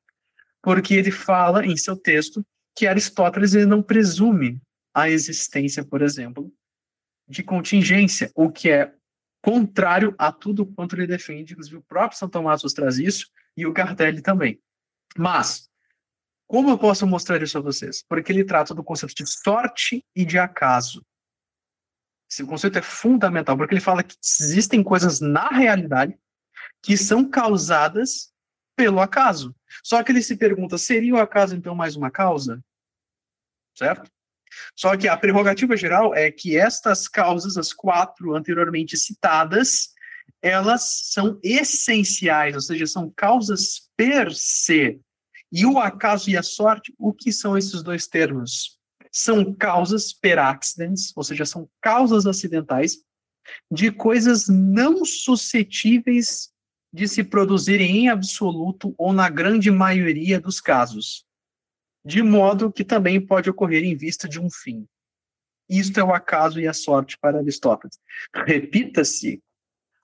Porque 0.63 0.95
ele 0.95 1.11
fala, 1.11 1.65
em 1.65 1.77
seu 1.77 1.97
texto, 1.97 2.45
que 2.75 2.87
Aristóteles 2.87 3.55
ele 3.55 3.67
não 3.67 3.83
presume 3.83 4.61
a 4.95 5.09
existência, 5.09 5.85
por 5.85 6.03
exemplo, 6.03 6.53
de 7.29 7.43
contingência, 7.43 8.31
o 8.35 8.51
que 8.51 8.71
é 8.71 8.93
contrário 9.43 10.15
a 10.19 10.33
tudo 10.33 10.67
quanto 10.67 10.97
ele 10.97 11.07
defende. 11.07 11.53
Inclusive, 11.53 11.77
o 11.77 11.83
próprio 11.83 12.19
São 12.19 12.29
Tomás 12.29 12.63
nos 12.63 12.73
traz 12.73 12.99
isso, 12.99 13.31
e 13.57 13.67
o 13.67 13.73
Cartelli 13.73 14.23
também. 14.23 14.61
Mas, 15.17 15.69
como 16.47 16.71
eu 16.71 16.79
posso 16.79 17.07
mostrar 17.07 17.43
isso 17.43 17.59
a 17.59 17.61
vocês? 17.61 18.05
Porque 18.09 18.33
ele 18.33 18.45
trata 18.45 18.75
do 18.75 18.83
conceito 18.83 19.15
de 19.15 19.27
sorte 19.27 20.05
e 20.15 20.25
de 20.25 20.39
acaso. 20.39 21.05
Esse 22.31 22.45
conceito 22.45 22.79
é 22.79 22.83
fundamental, 22.83 23.57
porque 23.57 23.75
ele 23.75 23.81
fala 23.81 24.03
que 24.03 24.17
existem 24.23 24.83
coisas 24.83 25.21
na 25.21 25.49
realidade 25.49 26.17
que 26.83 26.97
são 26.97 27.29
causadas 27.29 28.30
pelo 28.81 28.99
acaso. 28.99 29.55
Só 29.85 30.03
que 30.03 30.11
ele 30.11 30.23
se 30.23 30.37
pergunta: 30.37 30.79
seria 30.79 31.15
o 31.15 31.19
acaso 31.19 31.55
então 31.55 31.75
mais 31.75 31.97
uma 31.97 32.11
causa? 32.11 32.65
Certo? 33.77 34.11
Só 34.75 34.97
que 34.97 35.07
a 35.07 35.17
prerrogativa 35.17 35.77
geral 35.77 36.15
é 36.15 36.31
que 36.31 36.57
estas 36.57 37.07
causas, 37.07 37.59
as 37.59 37.75
quatro 37.75 38.35
anteriormente 38.35 38.97
citadas, 38.97 39.91
elas 40.43 41.11
são 41.13 41.39
essenciais, 41.43 42.55
ou 42.55 42.61
seja, 42.61 42.87
são 42.87 43.13
causas 43.15 43.91
per 43.97 44.33
se. 44.35 44.99
E 45.53 45.67
o 45.67 45.79
acaso 45.79 46.31
e 46.31 46.37
a 46.37 46.43
sorte, 46.43 46.95
o 46.99 47.13
que 47.13 47.31
são 47.31 47.59
esses 47.59 47.83
dois 47.83 48.07
termos? 48.07 48.81
são 49.13 49.53
causas 49.53 50.13
per 50.13 50.39
accidents, 50.39 51.13
ou 51.17 51.25
seja, 51.25 51.45
são 51.45 51.69
causas 51.81 52.27
acidentais 52.27 52.99
de 53.69 53.91
coisas 53.91 54.47
não 54.49 55.05
suscetíveis 55.05 56.51
de 56.93 57.07
se 57.07 57.23
produzirem 57.23 57.99
em 57.99 58.09
absoluto 58.09 58.95
ou 58.99 59.13
na 59.13 59.29
grande 59.29 59.71
maioria 59.71 60.41
dos 60.41 60.61
casos, 60.61 61.25
de 62.05 62.23
modo 62.23 62.73
que 62.73 62.85
também 62.85 63.25
pode 63.25 63.49
ocorrer 63.49 63.85
em 63.85 63.97
vista 63.97 64.29
de 64.29 64.41
um 64.41 64.51
fim. 64.51 64.87
Isto 65.69 66.01
é 66.01 66.05
o 66.05 66.13
acaso 66.13 66.61
e 66.61 66.67
a 66.67 66.73
sorte 66.73 67.17
para 67.19 67.39
Aristóteles. 67.39 67.99
Repita-se, 68.35 69.41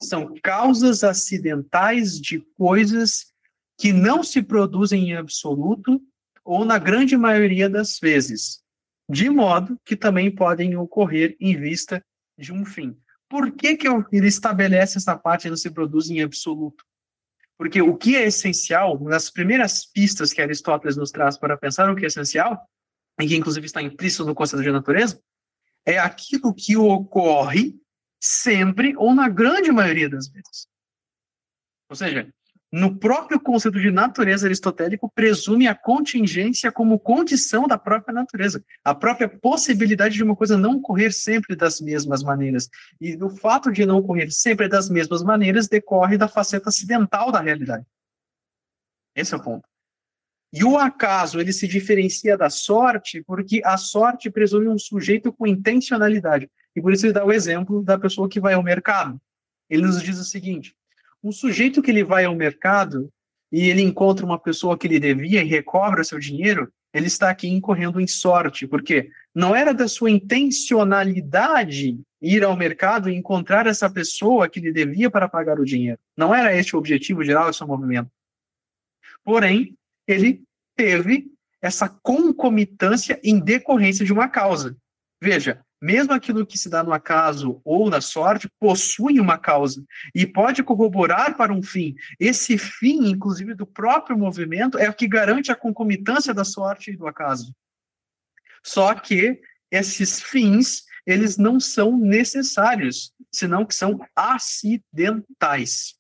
são 0.01 0.35
causas 0.43 1.03
acidentais 1.03 2.21
de 2.21 2.41
coisas 2.57 3.33
que 3.79 3.93
não 3.93 4.23
se 4.23 4.43
produzem 4.43 5.11
em 5.11 5.17
absoluto 5.17 6.01
ou 6.45 6.65
na 6.65 6.79
grande 6.79 7.17
maioria 7.17 7.69
das 7.69 7.99
vezes, 7.99 8.63
de 9.11 9.29
modo 9.29 9.79
que 9.85 9.97
também 9.97 10.33
podem 10.33 10.77
ocorrer 10.77 11.37
em 11.41 11.57
vista 11.57 12.05
de 12.39 12.53
um 12.53 12.65
fim. 12.65 12.97
Por 13.29 13.53
que, 13.53 13.77
que 13.77 13.89
ele 13.89 14.29
estabelece 14.29 14.99
essa 14.99 15.17
parte 15.17 15.49
não 15.49 15.57
se 15.57 15.71
produz 15.71 16.11
em 16.11 16.23
absoluto? 16.23 16.85
Porque 17.59 17.81
o 17.81 17.97
que 17.97 18.17
é 18.17 18.27
essencial, 18.27 18.99
nas 19.01 19.31
primeiras 19.31 19.87
pistas 19.87 20.33
que 20.33 20.43
Aristóteles 20.43 20.97
nos 20.97 21.11
traz 21.11 21.39
para 21.39 21.57
pensar 21.57 21.91
o 21.91 21.97
que 21.97 22.05
é 22.05 22.09
essencial, 22.09 22.69
e 23.21 23.27
que 23.27 23.37
inclusive 23.37 23.67
está 23.67 23.83
implícito 23.83 24.25
no 24.25 24.35
conceito 24.35 24.63
de 24.63 24.71
natureza, 24.71 25.21
é 25.85 25.99
aquilo 25.99 26.55
que 26.55 26.77
ocorre 26.77 27.75
sempre 28.21 28.95
ou 28.97 29.15
na 29.15 29.29
grande 29.29 29.73
maioria 29.73 30.09
das 30.09 30.29
vezes. 30.29 30.69
Ou 31.89 31.97
seja, 31.97 32.33
no 32.73 32.97
próprio 32.99 33.41
conceito 33.41 33.81
de 33.81 33.91
natureza 33.91 34.47
aristotélico, 34.47 35.11
presume 35.15 35.69
a 35.69 35.75
contingência 35.75 36.73
como 36.73 36.99
condição 36.99 37.67
da 37.67 37.79
própria 37.79 38.13
natureza, 38.13 38.63
a 38.85 38.95
própria 38.95 39.29
possibilidade 39.29 40.17
de 40.17 40.23
uma 40.23 40.35
coisa 40.35 40.59
não 40.59 40.77
ocorrer 40.77 41.13
sempre 41.13 41.55
das 41.55 41.81
mesmas 41.81 42.23
maneiras. 42.23 42.69
E 43.01 43.17
o 43.23 43.31
fato 43.31 43.71
de 43.71 43.87
não 43.87 43.99
ocorrer 43.99 44.33
sempre 44.33 44.69
das 44.69 44.91
mesmas 44.91 45.23
maneiras 45.23 45.69
decorre 45.69 46.19
da 46.19 46.29
faceta 46.29 46.69
acidental 46.69 47.31
da 47.31 47.41
realidade. 47.41 47.87
Esse 49.15 49.33
é 49.33 49.37
o 49.37 49.43
ponto. 49.43 49.67
E 50.53 50.65
o 50.65 50.77
acaso, 50.77 51.41
ele 51.41 51.53
se 51.53 51.67
diferencia 51.69 52.37
da 52.37 52.51
sorte 52.51 53.23
porque 53.23 53.61
a 53.65 53.77
sorte 53.77 54.31
presume 54.31 54.69
um 54.69 54.79
sujeito 54.79 55.33
com 55.33 55.47
intencionalidade. 55.47 56.51
E 56.75 56.81
por 56.81 56.93
isso 56.93 57.07
ele 57.07 57.13
dá 57.13 57.25
o 57.25 57.33
exemplo 57.33 57.83
da 57.83 57.99
pessoa 57.99 58.29
que 58.29 58.41
vai 58.41 58.55
ao 58.55 58.63
mercado. 58.63 59.21
Ele 59.69 59.83
nos 59.83 60.03
diz 60.03 60.19
o 60.19 60.25
seguinte: 60.25 60.75
um 61.27 61.33
sujeito 61.33 61.83
que 61.83 61.91
ele 61.91 62.05
vai 62.05 62.25
ao 62.25 62.37
mercado 62.37 63.11
e 63.51 63.69
ele 63.69 63.83
encontra 63.83 64.25
uma 64.25 64.39
pessoa 64.39 64.79
que 64.79 64.87
ele 64.87 65.01
devia 65.01 65.43
e 65.43 65.47
recobra 65.47 66.05
seu 66.05 66.21
dinheiro, 66.21 66.73
ele 66.95 67.09
está 67.09 67.31
aqui 67.31 67.49
incorrendo 67.49 68.01
em 68.01 68.07
sorte, 68.07 68.67
porque 68.67 69.11
não 69.35 69.55
era 69.55 69.75
da 69.75 69.89
sua 69.89 70.09
intencionalidade 70.09 72.01
ir 72.23 72.45
ao 72.45 72.57
mercado 72.57 73.11
e 73.11 73.15
encontrar 73.15 73.67
essa 73.67 73.91
pessoa 73.91 74.49
que 74.49 74.61
lhe 74.61 74.73
devia 74.73 75.11
para 75.11 75.29
pagar 75.29 75.59
o 75.59 75.65
dinheiro. 75.65 75.99
Não 76.17 76.33
era 76.33 76.57
este 76.57 76.77
o 76.77 76.79
objetivo 76.79 77.25
geral 77.25 77.51
do 77.51 77.57
seu 77.57 77.67
movimento. 77.67 78.09
Porém, 79.25 79.77
ele 80.07 80.45
teve 80.77 81.27
essa 81.61 81.89
concomitância 81.89 83.19
em 83.25 83.41
decorrência 83.41 84.05
de 84.05 84.13
uma 84.13 84.29
causa. 84.29 84.77
Veja, 85.21 85.61
mesmo 85.81 86.13
aquilo 86.13 86.47
que 86.47 86.59
se 86.59 86.69
dá 86.69 86.83
no 86.83 86.93
acaso 86.93 87.61
ou 87.65 87.91
na 87.91 88.01
sorte, 88.01 88.51
possui 88.59 89.21
uma 89.21 89.39
causa 89.39 89.85
e 90.15 90.27
pode 90.27 90.63
corroborar 90.63 91.37
para 91.37 91.53
um 91.53 91.63
fim. 91.63 91.95
Esse 92.19 92.57
fim, 92.57 93.11
inclusive, 93.11 93.55
do 93.55 93.67
próprio 93.67 94.17
movimento, 94.17 94.79
é 94.79 94.89
o 94.89 94.95
que 94.95 95.07
garante 95.07 95.53
a 95.53 95.57
concomitância 95.57 96.33
da 96.33 96.45
sorte 96.45 96.91
e 96.91 96.97
do 96.97 97.07
acaso. 97.07 97.55
Só 98.63 98.95
que 98.95 99.41
esses 99.71 100.21
fins, 100.21 100.85
eles 101.07 101.37
não 101.37 101.61
são 101.61 101.97
necessários, 101.97 103.13
senão 103.31 103.65
que 103.65 103.75
são 103.75 104.01
acidentais. 104.15 105.95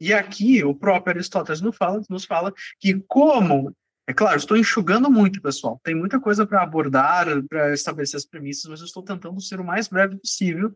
E 0.00 0.12
aqui 0.12 0.64
o 0.64 0.74
próprio 0.74 1.14
Aristóteles 1.14 1.60
nos 1.60 1.76
fala, 1.76 2.02
nos 2.08 2.24
fala 2.24 2.52
que 2.80 3.02
como 3.06 3.74
é 4.08 4.14
claro, 4.14 4.36
estou 4.36 4.56
enxugando 4.56 5.10
muito, 5.10 5.42
pessoal. 5.42 5.80
Tem 5.82 5.94
muita 5.94 6.20
coisa 6.20 6.46
para 6.46 6.62
abordar, 6.62 7.26
para 7.48 7.74
estabelecer 7.74 8.16
as 8.16 8.24
premissas, 8.24 8.70
mas 8.70 8.80
eu 8.80 8.86
estou 8.86 9.02
tentando 9.02 9.40
ser 9.40 9.58
o 9.58 9.64
mais 9.64 9.88
breve 9.88 10.16
possível 10.16 10.72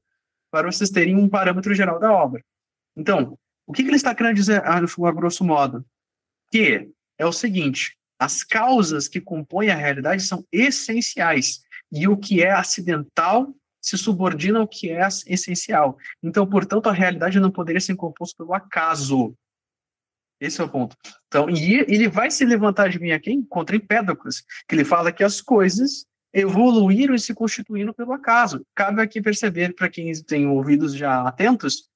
para 0.51 0.71
vocês 0.71 0.91
terem 0.91 1.17
um 1.17 1.29
parâmetro 1.29 1.73
geral 1.73 2.01
da 2.01 2.13
obra. 2.13 2.43
Então, 2.97 3.39
o 3.67 3.73
que, 3.73 3.85
que 3.85 3.89
ele 3.89 3.97
está 3.97 4.13
querendo 4.15 4.35
dizer, 4.35 4.65
a, 4.65 4.79
a 4.79 5.13
grosso 5.13 5.45
modo? 5.45 5.87
Que 6.51 6.91
é 7.17 7.25
o 7.25 7.33
seguinte: 7.33 7.97
as 8.19 8.43
causas 8.43 9.07
que 9.07 9.21
compõem 9.21 9.71
a 9.71 9.77
realidade 9.77 10.23
são 10.25 10.45
essenciais, 10.51 11.63
e 11.93 12.09
o 12.09 12.17
que 12.17 12.43
é 12.43 12.51
acidental 12.51 13.55
se 13.81 13.97
subordina 13.97 14.59
ao 14.59 14.69
que 14.69 14.91
é 14.91 15.07
essencial. 15.27 15.97
Então, 16.23 16.47
portanto, 16.47 16.89
a 16.89 16.93
realidade 16.93 17.39
não 17.39 17.51
poderia 17.51 17.81
ser 17.81 17.95
composta 17.95 18.37
pelo 18.37 18.53
acaso, 18.53 19.35
esse 20.41 20.61
é 20.61 20.65
o 20.65 20.69
ponto. 20.69 20.97
Então, 21.29 21.51
e 21.51 21.75
ele 21.81 22.09
vai 22.09 22.31
se 22.31 22.45
levantar 22.45 22.89
de 22.89 22.99
mim 22.99 23.13
aqui 23.13 23.45
contra 23.49 23.77
Empédocles, 23.77 24.43
que 24.67 24.75
ele 24.75 24.85
fala 24.85 25.13
que 25.13 25.23
as 25.23 25.41
coisas 25.41 26.07
evoluíram 26.33 27.15
e 27.15 27.19
se 27.19 27.35
constituíram 27.35 27.93
pelo 27.93 28.13
acaso. 28.13 28.65
Cabe 28.75 29.03
aqui 29.03 29.21
perceber, 29.21 29.75
para 29.75 29.89
quem 29.89 30.13
tem 30.23 30.47
ouvidos 30.47 30.95
já 30.95 31.23
atentos, 31.23 31.89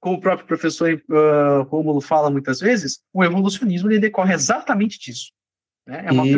como 0.00 0.16
o 0.16 0.20
próprio 0.20 0.46
professor 0.46 0.92
uh, 0.92 1.62
Rômulo 1.62 2.00
fala 2.00 2.28
muitas 2.28 2.58
vezes, 2.58 3.00
o 3.12 3.22
evolucionismo 3.22 3.88
ele 3.90 4.00
decorre 4.00 4.34
exatamente 4.34 4.98
disso. 4.98 5.32
Né? 5.86 6.06
É 6.06 6.12
uma 6.12 6.26
e 6.26 6.36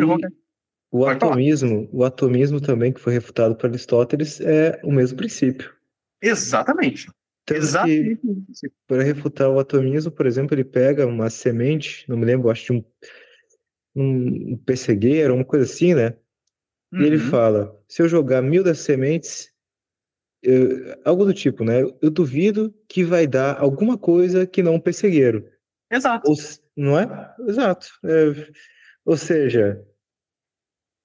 O 0.91 1.05
atomismo, 1.07 1.89
o 1.91 2.03
atomismo 2.05 2.61
também, 2.61 2.93
que 2.93 3.01
foi 3.01 3.13
refutado 3.13 3.55
por 3.55 3.67
Aristóteles, 3.67 4.39
é 4.39 4.79
o 4.83 4.91
mesmo 4.91 5.17
princípio. 5.17 5.73
Exatamente. 6.21 7.09
Exatamente. 7.49 8.19
Para 8.87 9.03
refutar 9.03 9.49
o 9.49 9.59
atomismo, 9.59 10.11
por 10.11 10.25
exemplo, 10.25 10.55
ele 10.55 10.63
pega 10.63 11.05
uma 11.05 11.29
semente, 11.29 12.05
não 12.09 12.17
me 12.17 12.25
lembro, 12.25 12.49
acho 12.49 12.73
de 12.73 12.79
um, 12.79 12.83
um 13.95 14.57
pessegueiro, 14.57 15.35
uma 15.35 15.45
coisa 15.45 15.65
assim, 15.65 15.93
né? 15.93 16.15
Uhum. 16.91 17.01
E 17.01 17.05
ele 17.05 17.17
uhum. 17.17 17.29
fala: 17.29 17.83
se 17.87 18.01
eu 18.01 18.07
jogar 18.07 18.41
mil 18.41 18.63
das 18.63 18.79
sementes, 18.79 19.51
eu, 20.41 20.95
algo 21.03 21.25
do 21.25 21.33
tipo, 21.33 21.63
né? 21.63 21.81
Eu 22.01 22.09
duvido 22.09 22.73
que 22.87 23.03
vai 23.03 23.27
dar 23.27 23.59
alguma 23.59 23.97
coisa 23.97 24.47
que 24.47 24.63
não 24.63 24.75
um 24.75 24.79
pessegueiro. 24.79 25.47
Exato. 25.91 26.29
Ou, 26.29 26.35
não 26.75 26.99
é? 26.99 27.35
Exato. 27.47 27.87
É, 28.03 28.51
ou 29.05 29.15
seja, 29.17 29.85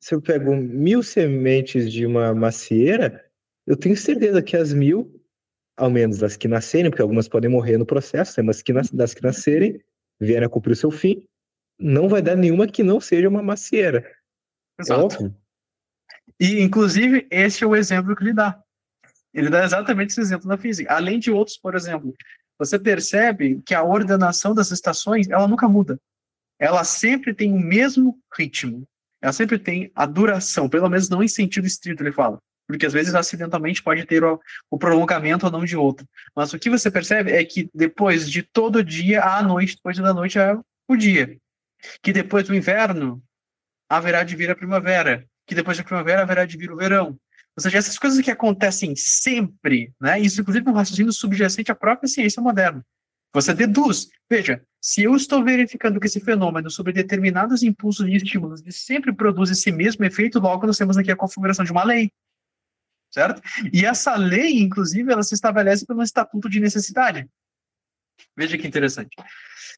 se 0.00 0.14
eu 0.14 0.22
pego 0.22 0.56
mil 0.56 1.02
sementes 1.02 1.92
de 1.92 2.06
uma 2.06 2.34
macieira, 2.34 3.24
eu 3.66 3.76
tenho 3.76 3.96
certeza 3.96 4.42
que 4.42 4.56
as 4.56 4.72
mil 4.72 5.19
ao 5.80 5.90
menos 5.90 6.18
das 6.18 6.36
que 6.36 6.46
nascerem, 6.46 6.90
porque 6.90 7.00
algumas 7.00 7.26
podem 7.26 7.50
morrer 7.50 7.78
no 7.78 7.86
processo, 7.86 8.42
mas 8.44 8.60
que 8.60 8.70
das 8.92 9.14
que 9.14 9.22
nascerem, 9.22 9.82
vierem 10.20 10.44
a 10.44 10.48
cumprir 10.48 10.72
o 10.72 10.76
seu 10.76 10.90
fim, 10.90 11.26
não 11.78 12.06
vai 12.06 12.20
dar 12.20 12.36
nenhuma 12.36 12.66
que 12.66 12.82
não 12.82 13.00
seja 13.00 13.28
uma 13.30 13.42
macieira. 13.42 14.06
É 14.78 14.82
Exato. 14.82 15.24
É 15.26 15.40
e, 16.38 16.60
inclusive, 16.60 17.26
esse 17.30 17.64
é 17.64 17.66
o 17.66 17.74
exemplo 17.74 18.14
que 18.14 18.22
ele 18.22 18.34
dá. 18.34 18.62
Ele 19.32 19.48
dá 19.48 19.64
exatamente 19.64 20.10
esse 20.10 20.20
exemplo 20.20 20.46
na 20.46 20.58
física. 20.58 20.92
Além 20.92 21.18
de 21.18 21.30
outros, 21.30 21.56
por 21.56 21.74
exemplo, 21.74 22.14
você 22.58 22.78
percebe 22.78 23.62
que 23.64 23.74
a 23.74 23.82
ordenação 23.82 24.54
das 24.54 24.70
estações, 24.70 25.30
ela 25.30 25.48
nunca 25.48 25.66
muda. 25.66 25.98
Ela 26.58 26.84
sempre 26.84 27.32
tem 27.32 27.54
o 27.54 27.58
mesmo 27.58 28.18
ritmo. 28.36 28.86
Ela 29.22 29.32
sempre 29.32 29.58
tem 29.58 29.90
a 29.94 30.04
duração, 30.04 30.68
pelo 30.68 30.90
menos 30.90 31.08
não 31.08 31.22
em 31.22 31.28
sentido 31.28 31.66
estrito, 31.66 32.02
ele 32.02 32.12
fala 32.12 32.38
porque 32.70 32.86
às 32.86 32.92
vezes 32.92 33.14
acidentalmente 33.14 33.82
pode 33.82 34.04
ter 34.04 34.22
o, 34.24 34.40
o, 34.70 34.78
prolongamento 34.78 35.46
ou 35.46 35.52
não 35.52 35.64
de 35.64 35.76
outro. 35.76 36.06
Mas 36.34 36.52
o 36.52 36.58
que 36.58 36.70
você 36.70 36.90
percebe 36.90 37.32
é 37.32 37.44
que 37.44 37.68
depois 37.74 38.30
de 38.30 38.42
todo 38.42 38.84
dia 38.84 39.22
à 39.22 39.42
noite, 39.42 39.76
depois 39.76 39.96
da 39.98 40.14
noite 40.14 40.38
é 40.38 40.56
o 40.88 40.96
dia. 40.96 41.36
Que 42.02 42.12
depois 42.12 42.46
do 42.46 42.54
inverno 42.54 43.22
haverá 43.88 44.22
de 44.22 44.36
vir 44.36 44.50
a 44.50 44.54
primavera, 44.54 45.26
que 45.46 45.54
depois 45.54 45.76
da 45.76 45.84
primavera 45.84 46.22
haverá 46.22 46.44
de 46.44 46.56
vir 46.56 46.70
o 46.70 46.76
verão. 46.76 47.18
Ou 47.56 47.62
seja, 47.62 47.78
essas 47.78 47.98
coisas 47.98 48.22
que 48.24 48.30
acontecem 48.30 48.94
sempre, 48.96 49.92
né? 50.00 50.18
Isso 50.20 50.40
inclusive 50.40 50.66
é 50.66 50.70
um 50.70 50.74
raciocínio 50.74 51.12
subjacente 51.12 51.72
à 51.72 51.74
própria 51.74 52.08
ciência 52.08 52.40
moderna. 52.40 52.84
Você 53.32 53.54
deduz, 53.54 54.08
veja, 54.28 54.62
se 54.80 55.02
eu 55.02 55.14
estou 55.14 55.44
verificando 55.44 56.00
que 56.00 56.06
esse 56.06 56.20
fenômeno 56.20 56.70
sobre 56.70 56.92
determinados 56.92 57.62
impulsos 57.62 58.08
e 58.08 58.16
estímulos 58.16 58.62
sempre 58.70 59.12
produz 59.12 59.50
esse 59.50 59.70
mesmo 59.70 60.04
efeito, 60.04 60.40
logo 60.40 60.66
nós 60.66 60.78
temos 60.78 60.96
aqui 60.96 61.12
a 61.12 61.16
configuração 61.16 61.64
de 61.64 61.70
uma 61.70 61.84
lei 61.84 62.10
certo? 63.10 63.42
E 63.72 63.84
essa 63.84 64.16
lei, 64.16 64.60
inclusive, 64.60 65.12
ela 65.12 65.22
se 65.22 65.34
estabelece 65.34 65.84
pelo 65.84 66.02
estatuto 66.02 66.48
de 66.48 66.60
necessidade. 66.60 67.28
Veja 68.36 68.56
que 68.56 68.66
interessante. 68.66 69.16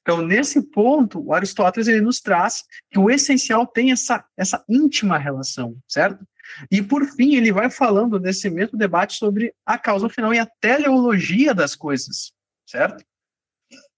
Então, 0.00 0.20
nesse 0.20 0.60
ponto, 0.70 1.24
o 1.24 1.32
Aristóteles 1.32 1.86
ele 1.86 2.00
nos 2.00 2.20
traz 2.20 2.64
que 2.90 2.98
o 2.98 3.10
essencial 3.10 3.66
tem 3.66 3.92
essa, 3.92 4.24
essa 4.36 4.64
íntima 4.68 5.16
relação, 5.16 5.76
certo? 5.88 6.26
E, 6.70 6.82
por 6.82 7.06
fim, 7.06 7.36
ele 7.36 7.52
vai 7.52 7.70
falando 7.70 8.18
nesse 8.18 8.50
mesmo 8.50 8.76
debate 8.76 9.16
sobre 9.16 9.54
a 9.64 9.78
causa 9.78 10.08
final 10.08 10.34
e 10.34 10.38
a 10.38 10.48
teleologia 10.60 11.54
das 11.54 11.74
coisas, 11.74 12.32
certo? 12.66 13.04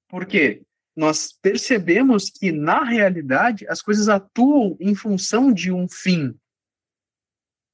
Porque 0.09 0.63
nós 0.95 1.33
percebemos 1.33 2.31
que, 2.31 2.53
na 2.53 2.85
realidade, 2.85 3.67
as 3.69 3.81
coisas 3.83 4.09
atuam 4.09 4.77
em 4.79 4.95
função 4.95 5.53
de 5.53 5.73
um 5.73 5.89
fim, 5.89 6.39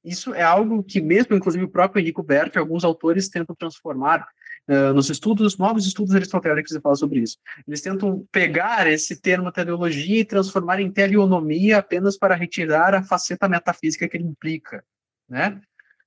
Isso 0.03 0.33
é 0.33 0.41
algo 0.41 0.83
que 0.83 0.99
mesmo, 0.99 1.35
inclusive, 1.35 1.63
o 1.63 1.69
próprio 1.69 2.01
Enrico 2.01 2.23
Berti, 2.23 2.57
alguns 2.57 2.83
autores 2.83 3.29
tentam 3.29 3.55
transformar 3.55 4.27
uh, 4.67 4.93
nos 4.93 5.09
estudos, 5.09 5.57
novos 5.57 5.85
estudos 5.85 6.15
aristotélicos, 6.15 6.71
e 6.71 6.81
fala 6.81 6.95
sobre 6.95 7.19
isso. 7.19 7.37
Eles 7.67 7.81
tentam 7.81 8.25
pegar 8.31 8.87
esse 8.87 9.19
termo 9.21 9.51
teleologia 9.51 10.21
e 10.21 10.25
transformar 10.25 10.79
em 10.79 10.91
teleonomia 10.91 11.77
apenas 11.77 12.17
para 12.17 12.35
retirar 12.35 12.95
a 12.95 13.03
faceta 13.03 13.47
metafísica 13.47 14.07
que 14.07 14.17
ele 14.17 14.25
implica, 14.25 14.83
né? 15.29 15.61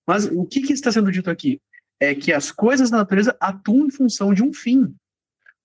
Mas 0.07 0.27
o 0.27 0.45
que, 0.45 0.61
que 0.61 0.73
está 0.73 0.93
sendo 0.93 1.11
dito 1.11 1.31
aqui? 1.31 1.61
É 2.01 2.15
que 2.15 2.33
as 2.33 2.51
coisas 2.51 2.91
da 2.91 2.99
natureza 2.99 3.37
atuam 3.41 3.87
em 3.87 3.91
função 3.91 4.35
de 4.35 4.43
um 4.43 4.53
fim. 4.53 4.95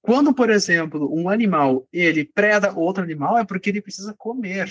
Quando, 0.02 0.34
por 0.34 0.50
exemplo, 0.50 1.14
um 1.14 1.30
animal 1.30 1.86
ele 1.92 2.24
preda 2.24 2.78
outro 2.78 3.04
animal, 3.04 3.38
é 3.38 3.44
porque 3.44 3.70
ele 3.70 3.82
precisa 3.82 4.14
comer. 4.18 4.70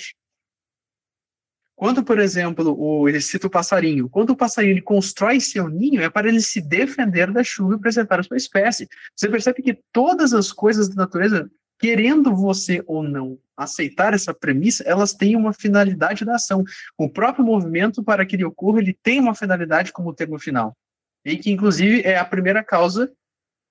Quando, 1.79 2.03
por 2.03 2.19
exemplo, 2.19 2.75
o, 2.77 3.09
ele 3.09 3.21
cita 3.21 3.47
o 3.47 3.51
passarinho, 3.51 4.09
quando 4.09 4.31
o 4.31 4.37
passarinho 4.37 4.73
ele 4.73 4.83
constrói 4.83 5.39
seu 5.39 5.69
ninho, 5.69 6.03
é 6.03 6.11
para 6.11 6.27
ele 6.29 6.41
se 6.41 6.61
defender 6.61 7.31
da 7.31 7.45
chuva 7.45 7.77
e 7.77 7.79
preservar 7.79 8.19
a 8.19 8.23
sua 8.25 8.37
espécie. 8.37 8.89
Você 9.15 9.29
percebe 9.29 9.63
que 9.63 9.79
todas 9.93 10.35
as 10.35 10.51
coisas 10.51 10.89
da 10.89 10.97
natureza, 10.97 11.49
querendo 11.79 12.35
você 12.35 12.83
ou 12.85 13.05
não 13.05 13.39
aceitar 13.57 14.13
essa 14.13 14.35
premissa, 14.35 14.83
elas 14.83 15.15
têm 15.15 15.37
uma 15.37 15.53
finalidade 15.53 16.25
da 16.25 16.35
ação. 16.35 16.65
O 16.99 17.09
próprio 17.09 17.45
movimento, 17.45 18.03
para 18.03 18.27
que 18.27 18.35
ele 18.35 18.45
ocorra, 18.45 18.81
ele 18.81 18.99
tem 19.01 19.21
uma 19.21 19.37
finalidade 19.37 19.93
como 19.93 20.13
termo 20.13 20.37
final. 20.37 20.77
E 21.25 21.37
que, 21.37 21.53
inclusive, 21.53 22.03
é 22.03 22.19
a 22.19 22.25
primeira 22.25 22.65
causa 22.65 23.09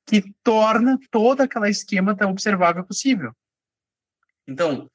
que 0.06 0.34
torna 0.42 0.98
todo 1.12 1.42
aquele 1.42 1.70
esquema 1.70 2.16
tão 2.16 2.32
observável 2.32 2.86
possível. 2.86 3.34
Então, 4.48 4.90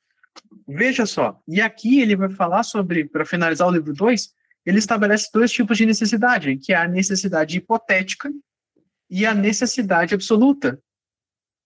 Veja 0.67 1.07
só, 1.07 1.41
e 1.47 1.61
aqui 1.61 2.01
ele 2.01 2.17
vai 2.17 2.31
falar 2.31 2.63
sobre, 2.63 3.05
para 3.05 3.25
finalizar 3.25 3.69
o 3.69 3.71
livro 3.71 3.93
2, 3.93 4.33
ele 4.65 4.79
estabelece 4.79 5.29
dois 5.33 5.51
tipos 5.51 5.77
de 5.77 5.85
necessidade, 5.85 6.57
que 6.57 6.73
é 6.73 6.77
a 6.77 6.89
necessidade 6.89 7.57
hipotética 7.57 8.31
e 9.11 9.27
a 9.27 9.35
necessidade 9.35 10.15
absoluta, 10.15 10.81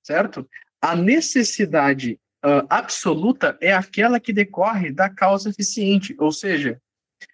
certo? 0.02 0.48
A 0.80 0.96
necessidade 0.96 2.18
uh, 2.44 2.66
absoluta 2.68 3.56
é 3.60 3.72
aquela 3.72 4.18
que 4.18 4.32
decorre 4.32 4.90
da 4.90 5.10
causa 5.10 5.50
eficiente, 5.50 6.16
ou 6.18 6.32
seja, 6.32 6.80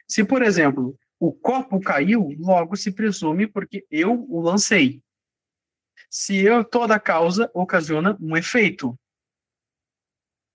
se, 0.09 0.25
por 0.25 0.43
exemplo, 0.43 0.99
o 1.19 1.33
copo 1.33 1.81
caiu, 1.81 2.35
logo 2.39 2.77
se 2.77 2.91
presume 2.91 3.47
porque 3.47 3.87
eu 3.91 4.27
o 4.29 4.41
lancei. 4.41 5.01
Se 6.11 6.37
eu, 6.37 6.65
toda 6.65 6.99
causa 6.99 7.51
ocasiona 7.55 8.19
um 8.21 8.37
efeito 8.37 8.99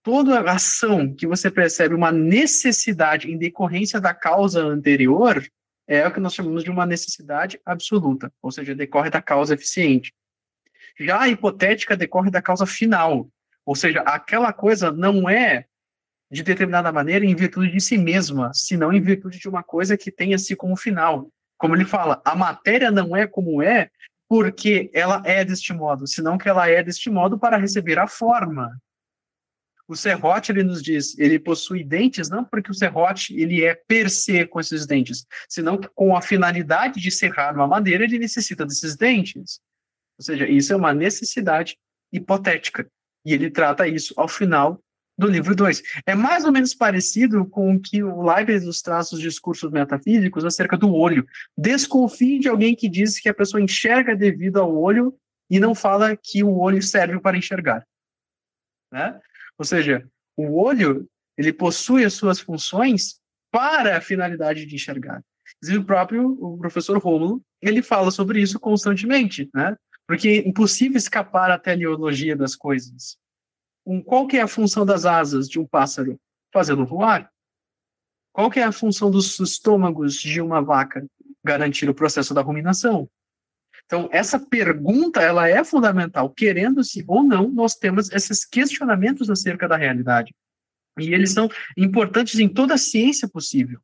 toda 0.07 0.39
ação 0.49 1.13
que 1.13 1.27
você 1.27 1.51
percebe 1.51 1.93
uma 1.93 2.13
necessidade 2.13 3.29
em 3.29 3.37
decorrência 3.37 3.99
da 3.99 4.13
causa 4.13 4.63
anterior 4.63 5.45
é 5.85 6.07
o 6.07 6.13
que 6.13 6.21
nós 6.21 6.33
chamamos 6.33 6.63
de 6.63 6.71
uma 6.71 6.85
necessidade 6.85 7.59
absoluta, 7.65 8.31
ou 8.41 8.49
seja, 8.49 8.73
decorre 8.73 9.09
da 9.09 9.21
causa 9.21 9.53
eficiente. 9.53 10.13
Já 10.97 11.23
a 11.23 11.27
hipotética 11.27 11.97
decorre 11.97 12.31
da 12.31 12.41
causa 12.41 12.65
final, 12.65 13.27
ou 13.65 13.75
seja, 13.75 13.99
aquela 13.99 14.53
coisa 14.53 14.93
não 14.93 15.29
é 15.29 15.65
de 16.31 16.41
determinada 16.41 16.89
maneira 16.89 17.25
em 17.25 17.35
virtude 17.35 17.69
de 17.69 17.81
si 17.81 17.97
mesma, 17.97 18.53
senão 18.53 18.93
em 18.93 19.01
virtude 19.01 19.37
de 19.37 19.49
uma 19.49 19.61
coisa 19.61 19.97
que 19.97 20.09
tenha-se 20.09 20.55
como 20.55 20.77
final. 20.77 21.27
Como 21.57 21.75
ele 21.75 21.83
fala, 21.83 22.21
a 22.23 22.33
matéria 22.33 22.89
não 22.89 23.13
é 23.13 23.27
como 23.27 23.61
é 23.61 23.89
porque 24.29 24.89
ela 24.93 25.21
é 25.25 25.43
deste 25.43 25.73
modo, 25.73 26.07
senão 26.07 26.37
que 26.37 26.47
ela 26.47 26.69
é 26.69 26.81
deste 26.81 27.09
modo 27.09 27.37
para 27.37 27.57
receber 27.57 27.99
a 27.99 28.07
forma. 28.07 28.71
O 29.87 29.95
serrote, 29.95 30.51
ele 30.51 30.63
nos 30.63 30.83
diz, 30.83 31.17
ele 31.17 31.39
possui 31.39 31.83
dentes 31.83 32.29
não 32.29 32.43
porque 32.43 32.69
o 32.69 32.73
serrote 32.73 33.33
ele 33.39 33.63
é 33.63 33.73
per 33.73 34.09
se 34.09 34.45
com 34.45 34.59
esses 34.59 34.85
dentes, 34.85 35.25
senão 35.47 35.79
com 35.95 36.15
a 36.15 36.21
finalidade 36.21 36.99
de 36.99 37.09
serrar 37.09 37.55
uma 37.55 37.67
madeira, 37.67 38.03
ele 38.03 38.19
necessita 38.19 38.65
desses 38.65 38.95
dentes. 38.97 39.61
Ou 40.19 40.25
seja, 40.25 40.47
isso 40.47 40.73
é 40.73 40.75
uma 40.75 40.93
necessidade 40.93 41.77
hipotética. 42.11 42.85
E 43.25 43.33
ele 43.33 43.49
trata 43.49 43.87
isso 43.87 44.13
ao 44.17 44.27
final 44.27 44.81
do 45.17 45.27
livro 45.27 45.55
2. 45.55 45.81
É 46.05 46.13
mais 46.13 46.45
ou 46.45 46.51
menos 46.51 46.73
parecido 46.73 47.45
com 47.45 47.75
o 47.75 47.79
que 47.79 48.03
o 48.03 48.21
Leibniz 48.21 48.63
nos 48.63 48.81
traz 48.81 49.11
nos 49.11 49.19
discursos 49.19 49.71
metafísicos 49.71 50.45
acerca 50.45 50.77
do 50.77 50.93
olho. 50.93 51.25
Desconfie 51.57 52.39
de 52.39 52.47
alguém 52.47 52.75
que 52.75 52.87
diz 52.87 53.19
que 53.19 53.29
a 53.29 53.33
pessoa 53.33 53.61
enxerga 53.61 54.15
devido 54.15 54.59
ao 54.59 54.75
olho 54.75 55.17
e 55.49 55.59
não 55.59 55.73
fala 55.73 56.15
que 56.15 56.43
o 56.43 56.57
olho 56.57 56.81
serve 56.81 57.19
para 57.19 57.37
enxergar. 57.37 57.85
Né? 58.91 59.19
Ou 59.57 59.65
seja, 59.65 60.07
o 60.35 60.59
olho 60.61 61.07
ele 61.37 61.53
possui 61.53 62.03
as 62.03 62.13
suas 62.13 62.39
funções 62.39 63.19
para 63.51 63.97
a 63.97 64.01
finalidade 64.01 64.65
de 64.65 64.75
enxergar. 64.75 65.23
Inclusive, 65.57 65.83
o 65.83 65.85
próprio 65.85 66.37
o 66.39 66.57
professor 66.57 66.97
Rômulo, 66.97 67.41
ele 67.61 67.81
fala 67.81 68.11
sobre 68.11 68.41
isso 68.41 68.59
constantemente, 68.59 69.49
né? 69.53 69.75
Porque 70.07 70.27
é 70.27 70.47
impossível 70.47 70.97
escapar 70.97 71.51
à 71.51 71.57
teleologia 71.57 72.35
das 72.35 72.55
coisas. 72.55 73.17
Um, 73.85 74.01
qual 74.01 74.27
que 74.27 74.37
é 74.37 74.41
a 74.41 74.47
função 74.47 74.85
das 74.85 75.05
asas 75.05 75.47
de 75.49 75.59
um 75.59 75.65
pássaro? 75.65 76.19
Fazê-lo 76.53 76.85
voar. 76.85 77.31
Qual 78.33 78.49
que 78.51 78.59
é 78.59 78.63
a 78.63 78.71
função 78.71 79.09
dos 79.09 79.39
estômagos 79.39 80.15
de 80.15 80.41
uma 80.41 80.61
vaca? 80.61 81.05
Garantir 81.43 81.89
o 81.89 81.95
processo 81.95 82.33
da 82.33 82.41
ruminação. 82.41 83.09
Então, 83.87 84.09
essa 84.11 84.37
pergunta, 84.37 85.21
ela 85.21 85.49
é 85.49 85.63
fundamental. 85.63 86.29
Querendo-se 86.29 87.05
ou 87.07 87.23
não, 87.23 87.47
nós 87.47 87.73
temos 87.73 88.11
esses 88.11 88.45
questionamentos 88.45 89.29
acerca 89.29 89.65
da 89.65 89.77
realidade. 89.77 90.35
E 90.99 91.13
eles 91.13 91.31
são 91.31 91.49
importantes 91.77 92.37
em 92.37 92.49
toda 92.49 92.73
a 92.73 92.77
ciência 92.77 93.29
possível. 93.29 93.79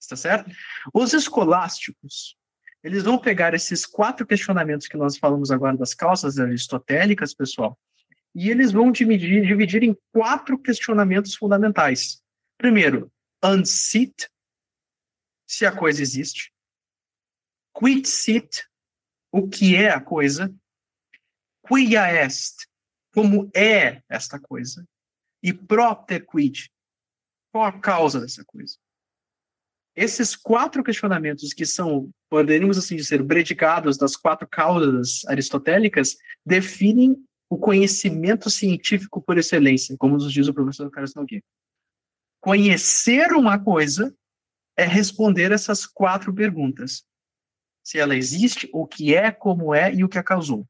Está 0.00 0.16
certo? 0.16 0.50
Os 0.92 1.12
escolásticos, 1.12 2.34
eles 2.82 3.02
vão 3.02 3.18
pegar 3.18 3.52
esses 3.52 3.84
quatro 3.84 4.26
questionamentos 4.26 4.86
que 4.86 4.96
nós 4.96 5.18
falamos 5.18 5.50
agora 5.50 5.76
das 5.76 5.92
causas 5.92 6.38
aristotélicas, 6.38 7.34
pessoal, 7.34 7.78
e 8.34 8.48
eles 8.48 8.72
vão 8.72 8.90
dividir, 8.90 9.46
dividir 9.46 9.82
em 9.82 9.96
quatro 10.12 10.58
questionamentos 10.58 11.34
fundamentais. 11.34 12.22
Primeiro, 12.56 13.12
unsit, 13.44 14.30
se 15.46 15.66
a 15.66 15.72
coisa 15.72 16.00
existe. 16.00 16.52
Quid 17.78 18.06
sit, 18.06 18.64
o 19.32 19.48
que 19.48 19.76
é 19.76 19.90
a 19.90 20.00
coisa, 20.00 20.54
quia 21.66 22.24
est, 22.24 22.66
como 23.12 23.50
é 23.54 24.02
esta 24.08 24.38
coisa, 24.38 24.86
e 25.42 25.52
propter 25.52 26.24
quid, 26.26 26.70
qual 27.52 27.64
a 27.64 27.72
causa 27.72 28.20
dessa 28.20 28.44
coisa. 28.44 28.76
Esses 29.94 30.36
quatro 30.36 30.84
questionamentos 30.84 31.54
que 31.54 31.64
são, 31.64 32.10
poderíamos 32.28 32.76
assim 32.76 32.96
dizer, 32.96 33.26
predicados 33.26 33.96
das 33.96 34.14
quatro 34.14 34.46
causas 34.46 35.24
aristotélicas, 35.26 36.16
definem 36.44 37.16
o 37.48 37.56
conhecimento 37.56 38.50
científico 38.50 39.22
por 39.22 39.38
excelência, 39.38 39.96
como 39.96 40.14
nos 40.14 40.30
diz 40.32 40.48
o 40.48 40.54
professor 40.54 40.90
Carlos 40.90 41.14
Nogueira. 41.14 41.44
Conhecer 42.40 43.32
uma 43.32 43.58
coisa 43.58 44.14
é 44.76 44.84
responder 44.84 45.50
essas 45.50 45.86
quatro 45.86 46.34
perguntas 46.34 47.04
se 47.86 48.00
ela 48.00 48.16
existe, 48.16 48.68
o 48.72 48.84
que 48.84 49.14
é, 49.14 49.30
como 49.30 49.72
é 49.72 49.94
e 49.94 50.02
o 50.02 50.08
que 50.08 50.18
a 50.18 50.22
causou. 50.22 50.66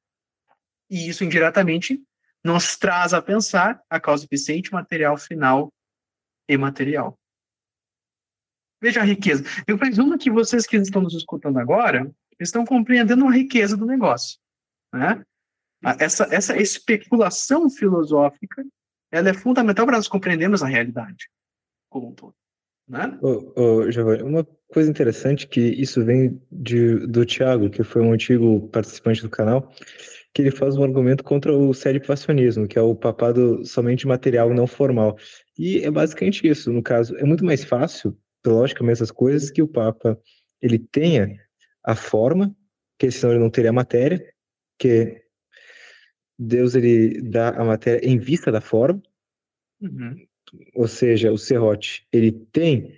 E 0.91 1.09
isso 1.09 1.25
indiretamente 1.25 1.99
nos 2.45 2.77
traz 2.77 3.15
a 3.15 3.23
pensar 3.23 3.83
a 3.89 3.99
causa 3.99 4.27
eficiente, 4.27 4.71
material 4.71 5.17
final 5.17 5.73
e 6.47 6.59
material. 6.59 7.19
Veja 8.83 9.01
a 9.01 9.05
riqueza. 9.05 9.43
Eu 9.67 9.79
presumo 9.79 10.19
que 10.19 10.31
vocês 10.31 10.67
que 10.67 10.77
estão 10.77 11.01
nos 11.01 11.15
escutando 11.15 11.59
agora 11.59 12.15
estão 12.39 12.67
compreendendo 12.67 13.27
a 13.27 13.33
riqueza 13.33 13.79
do 13.79 13.87
negócio. 13.87 14.39
Né? 14.93 15.25
Essa, 15.99 16.29
essa 16.31 16.55
especulação 16.59 17.71
filosófica 17.71 18.63
ela 19.11 19.31
é 19.31 19.33
fundamental 19.33 19.87
para 19.87 19.97
nós 19.97 20.07
compreendermos 20.07 20.63
a 20.63 20.67
realidade 20.67 21.31
como 21.89 22.09
um 22.09 22.15
todo. 22.15 22.35
Né? 22.87 23.19
Ô, 23.23 23.53
ô, 23.59 23.91
Giovanni, 23.91 24.23
uma 24.23 24.47
coisa 24.69 24.91
interessante 24.91 25.47
que 25.47 25.61
isso 25.61 26.05
vem 26.05 26.41
de, 26.51 27.07
do 27.07 27.25
Tiago, 27.25 27.71
que 27.71 27.83
foi 27.83 28.03
um 28.03 28.13
antigo 28.13 28.69
participante 28.69 29.23
do 29.23 29.31
canal, 29.31 29.73
que 30.35 30.43
ele 30.43 30.51
faz 30.51 30.77
um 30.77 30.83
argumento 30.83 31.25
contra 31.25 31.53
o 31.53 31.73
celibacionismo, 31.73 32.69
que 32.69 32.79
é 32.79 32.83
o 32.83 32.95
papado 32.95 33.65
somente 33.65 34.07
material 34.07 34.53
não 34.53 34.67
formal. 34.67 35.17
E 35.59 35.79
é 35.79 35.91
basicamente 35.91 36.47
isso, 36.47 36.73
no 36.73 36.83
caso, 36.83 37.17
é 37.17 37.25
muito 37.25 37.45
mais 37.45 37.65
fácil, 37.65 38.17
logicamente, 38.47 38.95
essas 38.95 39.11
coisas, 39.11 39.51
que 39.51 39.63
o 39.63 39.69
Papa 39.69 40.19
ele 40.61 40.79
tenha 40.79 41.35
a 41.85 41.95
forma, 41.95 42.55
que 42.99 43.11
senão 43.11 43.33
ele 43.33 43.43
não 43.43 43.51
teria 43.51 43.71
a 43.71 43.73
matéria, 43.73 44.23
que 44.79 45.23
Deus 46.39 46.75
ele 46.75 47.23
dá 47.23 47.51
a 47.51 47.65
matéria 47.65 48.07
em 48.07 48.19
vista 48.19 48.53
da 48.53 48.61
forma, 48.61 49.03
uhum. 49.81 50.27
Ou 50.75 50.87
seja, 50.87 51.33
o 51.33 51.39
serrote, 51.39 52.07
ele 52.13 52.31
tem 52.31 52.95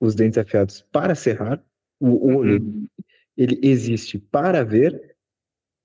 os 0.00 0.14
dentes 0.14 0.38
afiados 0.38 0.82
para 0.92 1.14
serrar, 1.14 1.62
o 2.00 2.36
olho, 2.36 2.62
uhum. 2.62 2.86
ele 3.36 3.58
existe 3.62 4.18
para 4.18 4.64
ver, 4.64 5.16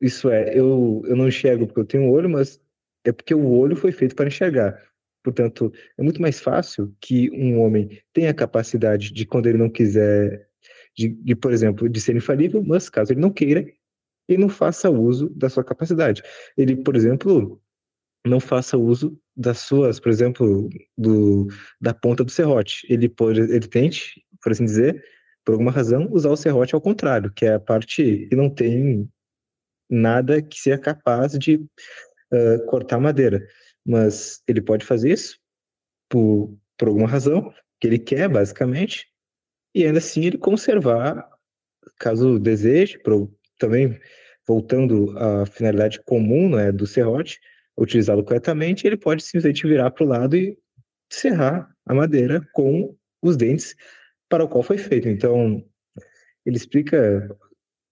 isso 0.01 0.29
é, 0.29 0.57
eu, 0.57 1.01
eu 1.05 1.15
não 1.15 1.27
enxergo 1.27 1.65
porque 1.65 1.79
eu 1.79 1.85
tenho 1.85 2.03
um 2.03 2.11
olho, 2.11 2.29
mas 2.29 2.61
é 3.03 3.11
porque 3.11 3.33
o 3.33 3.49
olho 3.49 3.75
foi 3.75 3.91
feito 3.91 4.15
para 4.15 4.27
enxergar. 4.27 4.81
Portanto, 5.23 5.71
é 5.97 6.03
muito 6.03 6.21
mais 6.21 6.39
fácil 6.39 6.93
que 6.99 7.31
um 7.31 7.61
homem 7.61 8.01
tenha 8.11 8.31
a 8.31 8.33
capacidade 8.33 9.11
de, 9.13 9.25
quando 9.25 9.47
ele 9.47 9.57
não 9.57 9.69
quiser 9.69 10.47
de, 10.95 11.07
de, 11.07 11.35
por 11.35 11.51
exemplo, 11.51 11.89
de 11.89 12.01
ser 12.01 12.15
infalível, 12.15 12.63
mas 12.63 12.89
caso 12.89 13.13
ele 13.13 13.21
não 13.21 13.31
queira, 13.31 13.65
ele 14.27 14.41
não 14.41 14.49
faça 14.49 14.89
uso 14.89 15.29
da 15.29 15.49
sua 15.49 15.63
capacidade. 15.63 16.21
Ele, 16.57 16.75
por 16.75 16.95
exemplo, 16.95 17.61
não 18.25 18.39
faça 18.39 18.77
uso 18.77 19.17
das 19.35 19.59
suas, 19.59 19.99
por 19.99 20.11
exemplo, 20.11 20.69
do, 20.97 21.47
da 21.81 21.93
ponta 21.93 22.23
do 22.23 22.31
serrote. 22.31 22.85
Ele 22.89 23.09
pode, 23.09 23.41
ele 23.41 23.67
tente, 23.67 24.23
por 24.41 24.51
assim 24.51 24.65
dizer, 24.65 25.03
por 25.43 25.53
alguma 25.53 25.71
razão, 25.71 26.07
usar 26.11 26.29
o 26.29 26.37
serrote 26.37 26.75
ao 26.75 26.81
contrário, 26.81 27.31
que 27.31 27.45
é 27.45 27.53
a 27.53 27.59
parte 27.59 28.27
que 28.29 28.35
não 28.35 28.49
tem 28.49 29.09
nada 29.89 30.41
que 30.41 30.59
seja 30.59 30.77
capaz 30.77 31.37
de 31.37 31.55
uh, 31.55 32.65
cortar 32.67 32.99
madeira. 32.99 33.45
Mas 33.85 34.41
ele 34.47 34.61
pode 34.61 34.85
fazer 34.85 35.11
isso 35.11 35.37
por, 36.09 36.57
por 36.77 36.87
alguma 36.87 37.07
razão 37.07 37.53
que 37.79 37.87
ele 37.87 37.99
quer, 37.99 38.29
basicamente, 38.29 39.07
e 39.75 39.85
ainda 39.85 39.97
assim 39.97 40.25
ele 40.25 40.37
conservar, 40.37 41.27
caso 41.99 42.39
deseje, 42.39 42.97
pro, 42.99 43.33
também 43.57 43.99
voltando 44.47 45.17
à 45.17 45.45
finalidade 45.45 46.01
comum 46.03 46.49
né, 46.49 46.71
do 46.71 46.85
serrote, 46.85 47.39
utilizá-lo 47.77 48.23
corretamente, 48.23 48.85
ele 48.85 48.97
pode 48.97 49.23
simplesmente 49.23 49.67
virar 49.67 49.91
para 49.91 50.03
o 50.03 50.07
lado 50.07 50.35
e 50.35 50.57
serrar 51.11 51.69
a 51.85 51.93
madeira 51.93 52.41
com 52.53 52.95
os 53.21 53.37
dentes 53.37 53.75
para 54.29 54.43
o 54.43 54.47
qual 54.47 54.63
foi 54.63 54.77
feito. 54.77 55.07
Então, 55.07 55.63
ele 56.45 56.57
explica, 56.57 57.29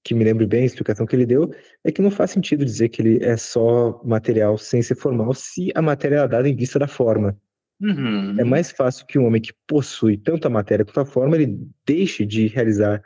que 0.04 0.14
me 0.14 0.24
lembro 0.24 0.48
bem 0.48 0.64
a 0.64 0.66
explicação 0.66 1.06
que 1.06 1.16
ele 1.16 1.26
deu, 1.26 1.54
é 1.84 1.92
que 1.92 2.02
não 2.02 2.12
faz 2.12 2.32
sentido 2.32 2.66
dizer 2.66 2.90
que 2.90 3.02
ele 3.02 3.24
é 3.24 3.38
só 3.38 4.02
material 4.04 4.58
sem 4.58 4.82
ser 4.82 4.96
formal 4.96 5.34
se 5.34 5.72
a 5.76 5.82
matéria 5.82 6.18
é 6.18 6.28
dada 6.28 6.50
em 6.50 6.56
vista 6.56 6.80
da 6.80 6.88
forma. 6.88 7.38
Uhum. 7.80 8.40
É 8.40 8.44
mais 8.44 8.72
fácil 8.72 9.06
que 9.08 9.18
um 9.18 9.26
homem 9.26 9.42
que 9.42 9.54
possui 9.68 10.16
tanto 10.18 10.46
a 10.46 10.50
matéria 10.50 10.86
quanto 10.86 11.00
a 11.00 11.06
forma, 11.06 11.36
ele 11.36 11.60
deixe 11.86 12.26
de 12.26 12.48
realizar 12.48 13.02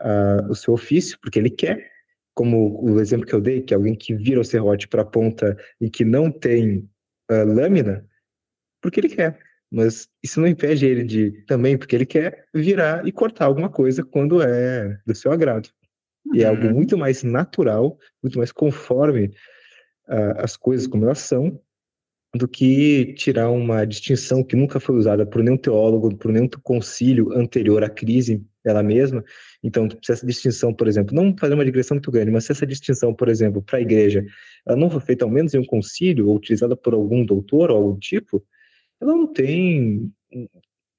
uh, 0.00 0.50
o 0.50 0.54
seu 0.54 0.72
ofício, 0.74 1.18
porque 1.20 1.38
ele 1.38 1.50
quer, 1.50 1.90
como 2.38 2.80
o 2.80 3.00
exemplo 3.00 3.26
que 3.26 3.34
eu 3.34 3.40
dei, 3.40 3.60
que 3.60 3.74
é 3.74 3.76
alguém 3.76 3.96
que 3.96 4.14
vira 4.14 4.40
o 4.40 4.44
serrote 4.44 4.86
para 4.86 5.02
a 5.02 5.04
ponta 5.04 5.58
e 5.80 5.90
que 5.90 6.04
não 6.04 6.30
tem 6.30 6.88
uh, 7.28 7.44
lâmina, 7.44 8.06
porque 8.80 9.00
ele 9.00 9.08
quer. 9.08 9.40
Mas 9.68 10.08
isso 10.22 10.40
não 10.40 10.46
impede 10.46 10.86
ele 10.86 11.02
de 11.02 11.32
também, 11.48 11.76
porque 11.76 11.96
ele 11.96 12.06
quer 12.06 12.46
virar 12.54 13.04
e 13.04 13.10
cortar 13.10 13.46
alguma 13.46 13.68
coisa 13.68 14.04
quando 14.04 14.40
é 14.40 15.00
do 15.04 15.16
seu 15.16 15.32
agrado. 15.32 15.68
E 16.32 16.44
é 16.44 16.46
algo 16.46 16.64
uhum. 16.68 16.74
muito 16.74 16.96
mais 16.96 17.24
natural, 17.24 17.98
muito 18.22 18.38
mais 18.38 18.52
conforme 18.52 19.32
uh, 20.08 20.38
as 20.38 20.56
coisas 20.56 20.86
como 20.86 21.06
elas 21.06 21.18
são, 21.18 21.60
do 22.36 22.46
que 22.46 23.14
tirar 23.14 23.50
uma 23.50 23.84
distinção 23.84 24.44
que 24.44 24.54
nunca 24.54 24.78
foi 24.78 24.94
usada 24.94 25.26
por 25.26 25.42
nenhum 25.42 25.56
teólogo, 25.56 26.16
por 26.16 26.30
nenhum 26.30 26.48
concílio 26.62 27.32
anterior 27.32 27.82
à 27.82 27.90
crise 27.90 28.46
ela 28.70 28.82
mesma. 28.82 29.24
Então, 29.62 29.88
se 30.02 30.12
essa 30.12 30.26
distinção, 30.26 30.72
por 30.72 30.86
exemplo, 30.88 31.14
não 31.14 31.36
fazer 31.36 31.54
uma 31.54 31.64
digressão 31.64 31.96
muito 31.96 32.10
grande, 32.10 32.30
mas 32.30 32.44
se 32.44 32.52
essa 32.52 32.66
distinção, 32.66 33.14
por 33.14 33.28
exemplo, 33.28 33.62
para 33.62 33.78
a 33.78 33.80
igreja, 33.82 34.24
ela 34.66 34.76
não 34.76 34.90
foi 34.90 35.00
feita 35.00 35.24
ao 35.24 35.30
menos 35.30 35.54
em 35.54 35.58
um 35.58 35.64
concílio 35.64 36.28
ou 36.28 36.36
utilizada 36.36 36.76
por 36.76 36.94
algum 36.94 37.24
doutor 37.24 37.70
ou 37.70 37.76
algum 37.76 37.98
tipo, 37.98 38.44
ela 39.00 39.12
não 39.14 39.26
tem, 39.26 40.12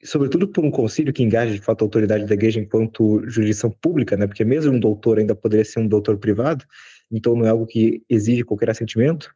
sobretudo 0.03 0.47
por 0.47 0.63
um 0.63 0.71
concílio 0.71 1.13
que 1.13 1.23
engaja 1.23 1.53
de 1.53 1.61
fato 1.61 1.81
a 1.81 1.85
autoridade 1.85 2.25
da 2.25 2.33
igreja 2.33 2.59
enquanto 2.59 3.21
jurisdição 3.27 3.69
pública, 3.69 4.15
né? 4.17 4.27
Porque 4.27 4.45
mesmo 4.45 4.73
um 4.73 4.79
doutor 4.79 5.19
ainda 5.19 5.35
poderia 5.35 5.65
ser 5.65 5.79
um 5.79 5.87
doutor 5.87 6.17
privado, 6.17 6.65
então 7.11 7.35
não 7.35 7.45
é 7.45 7.49
algo 7.49 7.65
que 7.65 8.03
exige 8.09 8.43
qualquer 8.43 8.69
assentimento. 8.69 9.33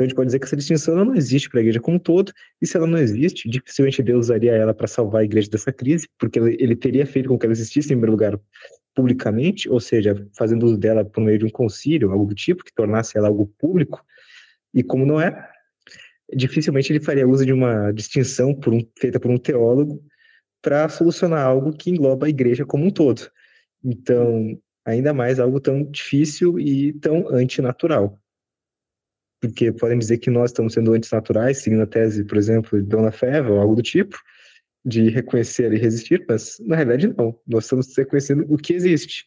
Então 0.00 0.06
a 0.06 0.08
gente 0.08 0.16
pode 0.16 0.26
dizer 0.28 0.38
que 0.38 0.46
essa 0.46 0.56
distinção 0.56 1.04
não 1.04 1.14
existe 1.14 1.50
para 1.50 1.60
a 1.60 1.62
igreja 1.62 1.78
como 1.78 1.98
um 1.98 2.00
todo, 2.00 2.32
e 2.60 2.66
se 2.66 2.74
ela 2.74 2.86
não 2.86 2.96
existe, 2.96 3.50
dificilmente 3.50 4.02
Deus 4.02 4.26
usaria 4.26 4.52
ela 4.52 4.72
para 4.72 4.86
salvar 4.86 5.20
a 5.20 5.24
igreja 5.24 5.50
dessa 5.50 5.70
crise, 5.70 6.08
porque 6.18 6.38
ele 6.38 6.74
teria 6.74 7.04
feito 7.04 7.28
com 7.28 7.38
que 7.38 7.44
ela 7.44 7.52
existisse 7.52 7.88
em 7.88 7.90
primeiro 7.90 8.12
lugar 8.12 8.40
publicamente, 8.94 9.68
ou 9.68 9.78
seja, 9.78 10.26
fazendo 10.38 10.64
uso 10.64 10.78
dela 10.78 11.04
por 11.04 11.22
meio 11.22 11.38
de 11.38 11.44
um 11.44 11.50
concílio, 11.50 12.10
algo 12.12 12.24
do 12.24 12.34
tipo, 12.34 12.64
que 12.64 12.72
tornasse 12.72 13.18
ela 13.18 13.28
algo 13.28 13.46
público, 13.58 14.02
e 14.72 14.82
como 14.82 15.04
não 15.04 15.20
é, 15.20 15.50
dificilmente 16.34 16.90
ele 16.90 17.04
faria 17.04 17.28
uso 17.28 17.44
de 17.44 17.52
uma 17.52 17.92
distinção 17.92 18.54
por 18.54 18.72
um, 18.72 18.80
feita 18.98 19.20
por 19.20 19.30
um 19.30 19.36
teólogo 19.36 20.02
para 20.62 20.88
solucionar 20.88 21.44
algo 21.44 21.76
que 21.76 21.90
engloba 21.90 22.24
a 22.24 22.30
igreja 22.30 22.64
como 22.64 22.86
um 22.86 22.90
todo. 22.90 23.30
Então, 23.84 24.58
ainda 24.82 25.12
mais 25.12 25.38
algo 25.38 25.60
tão 25.60 25.84
difícil 25.84 26.58
e 26.58 26.94
tão 26.94 27.28
antinatural 27.28 28.18
porque 29.40 29.72
podem 29.72 29.98
dizer 29.98 30.18
que 30.18 30.30
nós 30.30 30.50
estamos 30.50 30.74
sendo 30.74 30.92
antinaturais, 30.92 31.58
seguindo 31.58 31.82
a 31.82 31.86
tese, 31.86 32.24
por 32.24 32.36
exemplo, 32.36 32.80
de 32.80 32.86
Dona 32.86 33.10
Feva 33.10 33.50
ou 33.50 33.60
algo 33.60 33.74
do 33.74 33.82
tipo, 33.82 34.18
de 34.84 35.08
reconhecer 35.08 35.72
e 35.72 35.78
resistir, 35.78 36.24
mas 36.28 36.58
na 36.60 36.76
realidade 36.76 37.08
não. 37.16 37.38
Nós 37.46 37.64
estamos 37.64 37.96
reconhecendo 37.96 38.44
o 38.52 38.58
que 38.58 38.74
existe. 38.74 39.24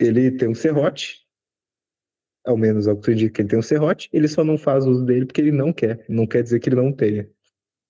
Ele 0.00 0.32
tem 0.32 0.48
um 0.48 0.54
serrote, 0.54 1.24
ao 2.44 2.56
menos 2.56 2.88
ao 2.88 2.96
que 2.96 3.02
tu 3.02 3.12
indica 3.12 3.34
que 3.34 3.42
ele 3.42 3.48
tem 3.48 3.58
um 3.58 3.62
serrote, 3.62 4.08
ele 4.12 4.26
só 4.26 4.42
não 4.42 4.58
faz 4.58 4.84
uso 4.84 5.04
dele 5.04 5.26
porque 5.26 5.40
ele 5.40 5.52
não 5.52 5.72
quer, 5.72 6.04
não 6.08 6.26
quer 6.26 6.42
dizer 6.42 6.58
que 6.58 6.68
ele 6.68 6.76
não 6.76 6.92
tenha. 6.92 7.30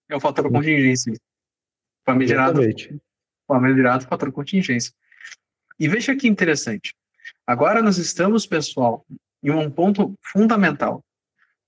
É 0.09 0.17
o 0.17 0.21
fator 0.21 0.51
contingência. 0.51 1.15
Famigerado, 2.05 2.61
famigerado 3.49 4.07
fator 4.07 4.31
contingência. 4.31 4.93
E 5.81 5.89
veja 5.89 6.15
que 6.15 6.29
interessante. 6.29 6.95
Agora 7.47 7.83
nós 7.83 7.97
estamos, 7.97 8.47
pessoal, 8.47 9.05
em 9.45 9.51
um 9.51 9.71
ponto 9.71 10.15
fundamental, 10.23 11.05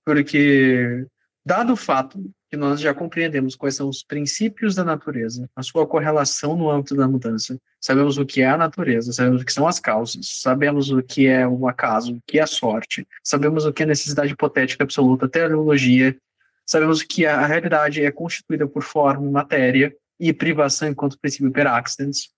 porque, 0.05 1.05
dado 1.45 1.73
o 1.73 1.77
fato 1.77 2.19
que 2.49 2.57
nós 2.57 2.79
já 2.79 2.93
compreendemos 2.93 3.55
quais 3.55 3.75
são 3.75 3.89
os 3.89 4.03
princípios 4.03 4.73
da 4.73 4.83
natureza, 4.83 5.49
a 5.55 5.61
sua 5.61 5.85
correlação 5.85 6.55
no 6.55 6.69
âmbito 6.69 6.95
da 6.95 7.07
mudança, 7.07 7.59
sabemos 7.79 8.17
o 8.17 8.25
que 8.25 8.41
é 8.41 8.47
a 8.47 8.57
natureza, 8.57 9.11
sabemos 9.11 9.41
o 9.41 9.45
que 9.45 9.51
são 9.51 9.67
as 9.67 9.79
causas, 9.79 10.41
sabemos 10.41 10.89
o 10.89 11.03
que 11.03 11.27
é 11.27 11.47
o 11.47 11.67
acaso, 11.67 12.15
o 12.15 12.21
que 12.25 12.39
é 12.39 12.43
a 12.43 12.47
sorte, 12.47 13.05
sabemos 13.23 13.65
o 13.65 13.73
que 13.73 13.83
é 13.83 13.85
necessidade 13.85 14.31
hipotética 14.31 14.83
absoluta, 14.83 15.27
teleologia, 15.27 16.17
sabemos 16.65 17.03
que 17.03 17.25
a 17.25 17.45
realidade 17.45 18.03
é 18.03 18.11
constituída 18.11 18.67
por 18.67 18.83
forma, 18.83 19.29
matéria 19.29 19.95
e 20.19 20.33
privação 20.33 20.87
enquanto 20.87 21.19
princípio 21.19 21.51
per 21.51 21.67
accidens. 21.67 22.29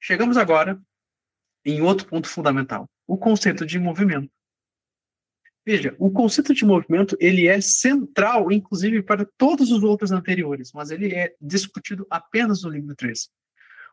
Chegamos 0.00 0.36
agora 0.36 0.80
em 1.64 1.80
outro 1.82 2.06
ponto 2.06 2.28
fundamental, 2.28 2.88
o 3.06 3.16
conceito 3.16 3.66
de 3.66 3.78
movimento. 3.78 4.30
Veja, 5.64 5.94
o 5.98 6.10
conceito 6.10 6.52
de 6.52 6.64
movimento 6.64 7.16
ele 7.20 7.46
é 7.46 7.60
central, 7.60 8.50
inclusive, 8.50 9.00
para 9.02 9.24
todos 9.36 9.70
os 9.70 9.82
outros 9.84 10.10
anteriores, 10.10 10.72
mas 10.72 10.90
ele 10.90 11.14
é 11.14 11.34
discutido 11.40 12.04
apenas 12.10 12.62
no 12.62 12.70
livro 12.70 12.94
3. 12.96 13.30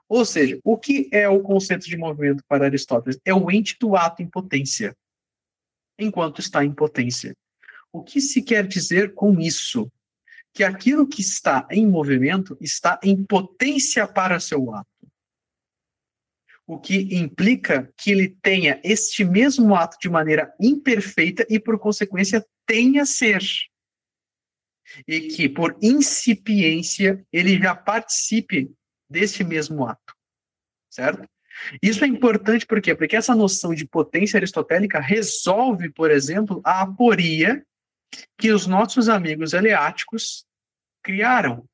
Ou 0.08 0.26
seja, 0.26 0.60
o 0.64 0.76
que 0.76 1.08
é 1.12 1.30
o 1.30 1.41
conceito 1.41 1.86
de 1.86 1.96
movimento 1.96 2.44
para 2.48 2.66
Aristóteles? 2.66 3.20
É 3.24 3.34
o 3.34 3.52
ente 3.52 3.78
do 3.80 3.96
ato 3.96 4.24
em 4.24 4.28
potência, 4.28 4.98
enquanto 6.00 6.40
está 6.40 6.66
em 6.66 6.74
potência. 6.74 7.36
O 7.94 8.04
que 8.04 8.20
se 8.20 8.41
quer 8.41 8.68
dizer 8.68 9.14
com 9.14 9.40
isso? 9.40 9.91
Que 10.52 10.64
aquilo 10.64 11.08
que 11.08 11.22
está 11.22 11.68
em 11.70 11.86
movimento 11.86 12.58
está 12.60 13.00
em 13.04 13.24
potência 13.24 14.08
para 14.08 14.40
seu 14.40 14.74
ato 14.74 14.99
o 16.70 16.78
que 16.78 17.16
implica 17.16 17.91
que 17.98 18.12
ele 18.12 18.30
tenha 18.44 18.80
este 18.84 19.26
mesmo 19.26 19.74
ato 19.74 19.98
de 20.00 20.08
maneira 20.08 20.54
imperfeita 20.62 21.44
e, 21.50 21.60
por 21.60 21.80
consequência, 21.80 22.46
tenha 22.64 23.08
ser. 23.08 23.41
E 25.08 25.22
que, 25.22 25.50
por 25.50 25.76
incipiência, 25.82 27.26
ele 27.34 27.58
já 27.58 27.76
participe 27.76 28.72
deste 29.10 29.44
mesmo 29.44 29.84
ato. 29.88 30.14
Certo? 30.91 31.28
Isso 31.82 32.06
é 32.06 32.08
importante 32.08 32.68
por 32.68 32.80
quê? 32.80 32.94
Porque 32.94 33.16
essa 33.16 33.36
noção 33.36 33.74
de 33.74 33.88
potência 33.88 34.38
aristotélica 34.38 35.00
resolve, 35.00 35.90
por 35.91 36.12
exemplo, 36.12 36.62
a 36.64 36.82
aporia 36.82 37.66
que 38.38 38.52
os 38.52 38.68
nossos 38.68 39.10
amigos 39.10 39.54
eleáticos 39.54 40.46
criaram 41.04 41.68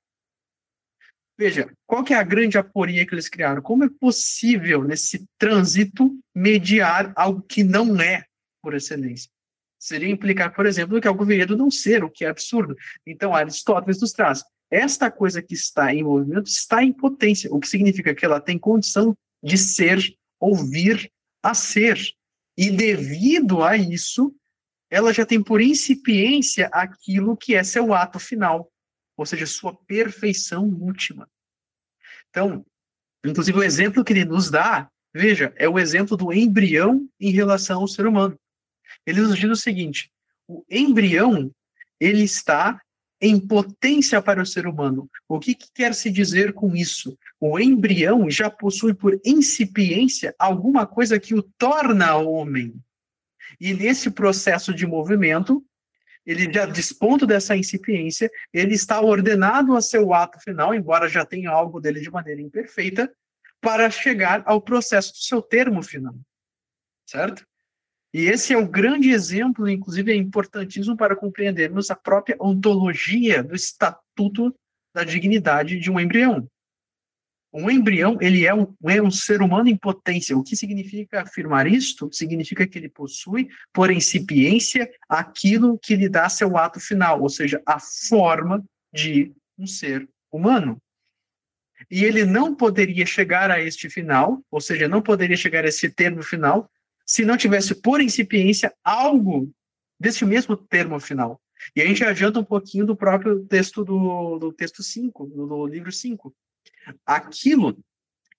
Veja, 1.38 1.70
qual 1.86 2.04
que 2.04 2.14
é 2.14 2.18
a 2.18 2.24
grande 2.24 2.58
aporia 2.58 3.06
que 3.06 3.14
eles 3.14 3.28
criaram? 3.28 3.62
Como 3.62 3.84
é 3.84 3.90
possível, 4.00 4.84
nesse 4.84 5.26
trânsito, 5.38 6.18
mediar 6.34 7.12
algo 7.16 7.42
que 7.42 7.64
não 7.64 8.00
é 8.00 8.26
por 8.62 8.74
excelência? 8.74 9.30
Seria 9.78 10.10
implicar, 10.10 10.56
por 10.56 10.66
exemplo, 10.66 11.00
que 11.00 11.08
algo 11.08 11.26
viria 11.26 11.46
do 11.46 11.58
não 11.58 11.70
ser, 11.70 12.04
o 12.04 12.10
que 12.10 12.24
é 12.24 12.30
absurdo. 12.30 12.76
Então, 13.06 13.36
Aristóteles 13.36 14.00
nos 14.00 14.14
traz, 14.14 14.44
esta 14.72 15.12
coisa 15.12 15.42
que 15.42 15.54
está 15.54 15.94
em 15.94 16.04
movimento 16.04 16.48
está 16.48 16.82
em 16.82 16.94
potência, 16.94 17.54
o 17.54 17.60
que 17.60 17.68
significa 17.68 18.16
que 18.16 18.26
ela 18.26 18.40
tem 18.40 18.58
condição 18.58 19.16
de 19.44 19.58
ser 19.58 20.16
ou 20.40 20.56
vir 20.56 21.12
a 21.44 21.54
ser. 21.54 22.00
E 22.58 22.72
devido 22.72 23.62
a 23.62 23.76
isso, 23.76 24.34
ela 24.90 25.14
já 25.14 25.26
tem 25.26 25.44
por 25.44 25.62
incipiência 25.62 26.68
aquilo 26.72 27.36
que 27.36 27.54
é 27.54 27.64
seu 27.64 27.94
ato 27.94 28.20
final, 28.20 28.72
ou 29.18 29.26
seja, 29.26 29.46
sua 29.46 29.74
perfeição 29.74 30.68
última. 30.68 31.30
Então, 32.30 32.66
inclusive 33.26 33.58
o 33.58 33.64
exemplo 33.64 34.04
que 34.04 34.14
ele 34.14 34.26
nos 34.26 34.50
dá, 34.50 34.90
veja, 35.14 35.54
é 35.56 35.68
o 35.70 35.80
exemplo 35.80 36.18
do 36.18 36.34
embrião 36.34 37.08
em 37.20 37.32
relação 37.32 37.82
ao 37.82 37.88
ser 37.88 38.06
humano. 38.06 38.38
Ele 39.06 39.22
nos 39.22 39.38
diz 39.38 39.50
o 39.50 39.56
seguinte: 39.56 40.12
o 40.48 40.64
embrião 40.70 41.52
ele 42.00 42.24
está 42.24 42.82
em 43.22 43.40
potência 43.40 44.22
para 44.22 44.42
o 44.42 44.46
ser 44.46 44.68
humano. 44.68 45.10
O 45.28 45.40
que, 45.40 45.56
que 45.56 45.68
quer 45.74 45.96
se 45.96 46.12
dizer 46.12 46.54
com 46.54 46.76
isso? 46.76 47.18
O 47.40 47.60
embrião 47.60 48.30
já 48.30 48.50
possui 48.50 48.94
por 48.94 49.20
incipiência 49.26 50.36
alguma 50.38 50.86
coisa 50.86 51.20
que 51.20 51.34
o 51.34 51.42
torna 51.42 52.18
homem. 52.18 52.76
E 53.60 53.74
nesse 53.74 54.12
processo 54.12 54.74
de 54.74 54.86
movimento, 54.86 55.66
ele 56.26 56.52
já 56.52 56.66
desponto 56.66 57.26
dessa 57.26 57.56
incipiência, 57.56 58.32
ele 58.54 58.74
está 58.74 59.00
ordenado 59.00 59.76
a 59.76 59.82
seu 59.82 60.14
ato 60.14 60.40
final, 60.40 60.74
embora 60.74 61.08
já 61.08 61.26
tenha 61.26 61.52
algo 61.52 61.80
dele 61.80 62.00
de 62.00 62.10
maneira 62.10 62.42
imperfeita, 62.42 63.14
para 63.62 63.90
chegar 63.90 64.44
ao 64.46 64.62
processo 64.62 65.14
do 65.14 65.20
seu 65.20 65.42
termo 65.42 65.82
final. 65.82 66.16
Certo? 67.08 67.46
E 68.14 68.28
esse 68.28 68.54
é 68.54 68.58
o 68.58 68.68
grande 68.68 69.10
exemplo, 69.10 69.68
inclusive 69.68 70.12
é 70.12 70.16
importantíssimo 70.16 70.96
para 70.96 71.16
compreendermos 71.16 71.92
a 71.92 71.96
própria 71.96 72.38
ontologia 72.40 73.44
do 73.44 73.54
estatuto 73.54 74.56
da 74.94 75.04
dignidade 75.04 75.78
de 75.78 75.92
um 75.92 76.00
embrião. 76.00 76.48
Um 77.58 77.70
embrião, 77.70 78.18
ele 78.20 78.46
é 78.46 78.54
um, 78.54 78.76
é 78.84 79.02
um 79.02 79.10
ser 79.10 79.42
humano 79.42 79.70
em 79.70 79.78
potência. 79.78 80.38
O 80.38 80.44
que 80.44 80.58
significa 80.58 81.22
afirmar 81.22 81.66
isto? 81.66 82.10
Significa 82.12 82.68
que 82.68 82.78
ele 82.78 82.90
possui, 82.90 83.48
por 83.72 83.90
incipiência, 83.90 84.92
aquilo 85.08 85.80
que 85.80 85.96
lhe 85.96 86.10
dá 86.10 86.28
seu 86.28 86.58
ato 86.58 86.82
final, 86.82 87.22
ou 87.22 87.30
seja, 87.30 87.62
a 87.66 87.80
forma 87.80 88.62
de 88.94 89.32
um 89.58 89.66
ser 89.66 90.06
humano. 90.30 90.78
E 91.90 92.04
ele 92.04 92.26
não 92.26 92.54
poderia 92.54 93.06
chegar 93.06 93.50
a 93.50 93.62
este 93.62 93.90
final, 93.90 94.44
ou 94.52 94.60
seja, 94.60 94.90
não 94.90 95.02
poderia 95.02 95.38
chegar 95.38 95.64
a 95.64 95.70
esse 95.70 95.90
termo 95.90 96.22
final, 96.22 96.70
se 97.06 97.24
não 97.24 97.38
tivesse 97.38 97.74
por 97.74 98.02
incipiência 98.02 98.74
algo 98.84 99.50
desse 99.98 100.26
mesmo 100.26 100.58
termo 100.58 101.00
final. 101.00 101.40
E 101.74 101.82
a 101.82 101.86
gente 101.86 102.04
adianta 102.04 102.38
um 102.38 102.44
pouquinho 102.44 102.86
do 102.86 102.98
próprio 102.98 103.46
texto 103.46 103.86
do, 103.86 104.38
do 104.40 104.52
texto 104.52 104.84
5, 104.84 105.26
do, 105.28 105.48
do 105.48 105.68
livro 105.68 105.90
5 105.90 106.36
aquilo 107.06 107.78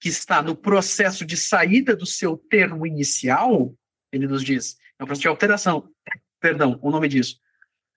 que 0.01 0.09
está 0.09 0.43
no 0.43 0.55
processo 0.55 1.25
de 1.25 1.37
saída 1.37 1.97
do 1.97 2.07
seu 2.07 2.37
termo 2.37 2.87
inicial, 2.87 3.75
ele 4.13 4.27
nos 4.27 4.45
diz, 4.45 4.77
é 4.99 5.05
um 5.05 5.07
processo 5.07 5.23
de 5.23 5.29
alteração, 5.29 5.91
perdão, 6.41 6.79
o 6.83 6.91
nome 6.91 7.09
disso. 7.09 7.41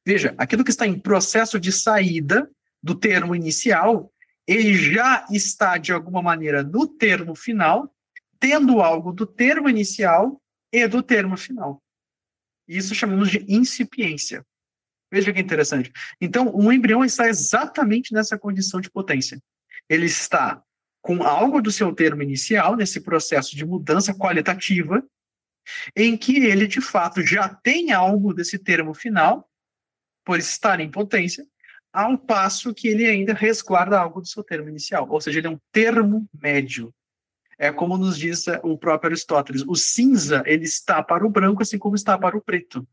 Veja, 0.06 0.34
aquilo 0.38 0.64
que 0.64 0.72
está 0.72 0.88
em 0.88 1.00
processo 1.00 1.60
de 1.60 1.72
saída 1.72 2.50
do 2.82 2.96
termo 2.96 3.36
inicial, 3.36 4.12
ele 4.48 4.76
já 4.76 5.26
está, 5.30 5.78
de 5.78 5.92
alguma 5.92 6.22
maneira, 6.22 6.64
no 6.64 6.88
termo 6.88 7.36
final, 7.36 7.94
tendo 8.40 8.82
algo 8.82 9.12
do 9.12 9.28
termo 9.28 9.70
inicial 9.70 10.42
e 10.72 10.88
do 10.88 11.04
termo 11.04 11.36
final. 11.36 11.84
Isso 12.68 12.96
chamamos 12.96 13.30
de 13.30 13.46
incipiência. 13.48 14.46
Veja 15.12 15.34
que 15.34 15.40
interessante. 15.40 15.92
Então, 16.22 16.56
um 16.56 16.72
embrião 16.72 17.04
está 17.04 17.28
exatamente 17.28 18.14
nessa 18.14 18.38
condição 18.38 18.80
de 18.80 18.90
potência 18.90 19.42
ele 19.90 20.06
está 20.06 20.62
com 21.02 21.24
algo 21.24 21.62
do 21.62 21.72
seu 21.72 21.94
termo 21.94 22.22
inicial, 22.22 22.76
nesse 22.76 23.02
processo 23.02 23.56
de 23.56 23.66
mudança 23.66 24.14
qualitativa, 24.14 25.04
em 25.96 26.18
que 26.18 26.46
ele, 26.46 26.68
de 26.68 26.82
fato, 26.82 27.22
já 27.22 27.50
tem 27.50 27.92
algo 27.92 28.34
desse 28.34 28.60
termo 28.60 28.94
final, 28.94 29.50
por 30.24 30.38
estar 30.38 30.80
em 30.80 30.92
potência, 30.92 31.46
ao 31.92 32.18
passo 32.18 32.74
que 32.74 32.88
ele 32.88 33.06
ainda 33.08 33.34
resguarda 33.34 34.00
algo 34.00 34.22
do 34.22 34.28
seu 34.28 34.44
termo 34.44 34.70
inicial. 34.70 35.08
Ou 35.10 35.20
seja, 35.20 35.40
ele 35.40 35.48
é 35.48 35.52
um 35.52 35.60
termo 35.72 36.30
médio. 36.34 36.94
É 37.58 37.72
como 37.72 37.98
nos 37.98 38.18
diz 38.18 38.46
o 38.64 38.78
próprio 38.78 39.10
Aristóteles, 39.10 39.64
o 39.68 39.76
cinza, 39.76 40.44
ele 40.46 40.66
está 40.66 41.02
para 41.04 41.26
o 41.26 41.30
branco, 41.30 41.62
assim 41.62 41.78
como 41.78 41.96
está 41.96 42.18
para 42.18 42.38
o 42.38 42.42
preto. 42.42 42.88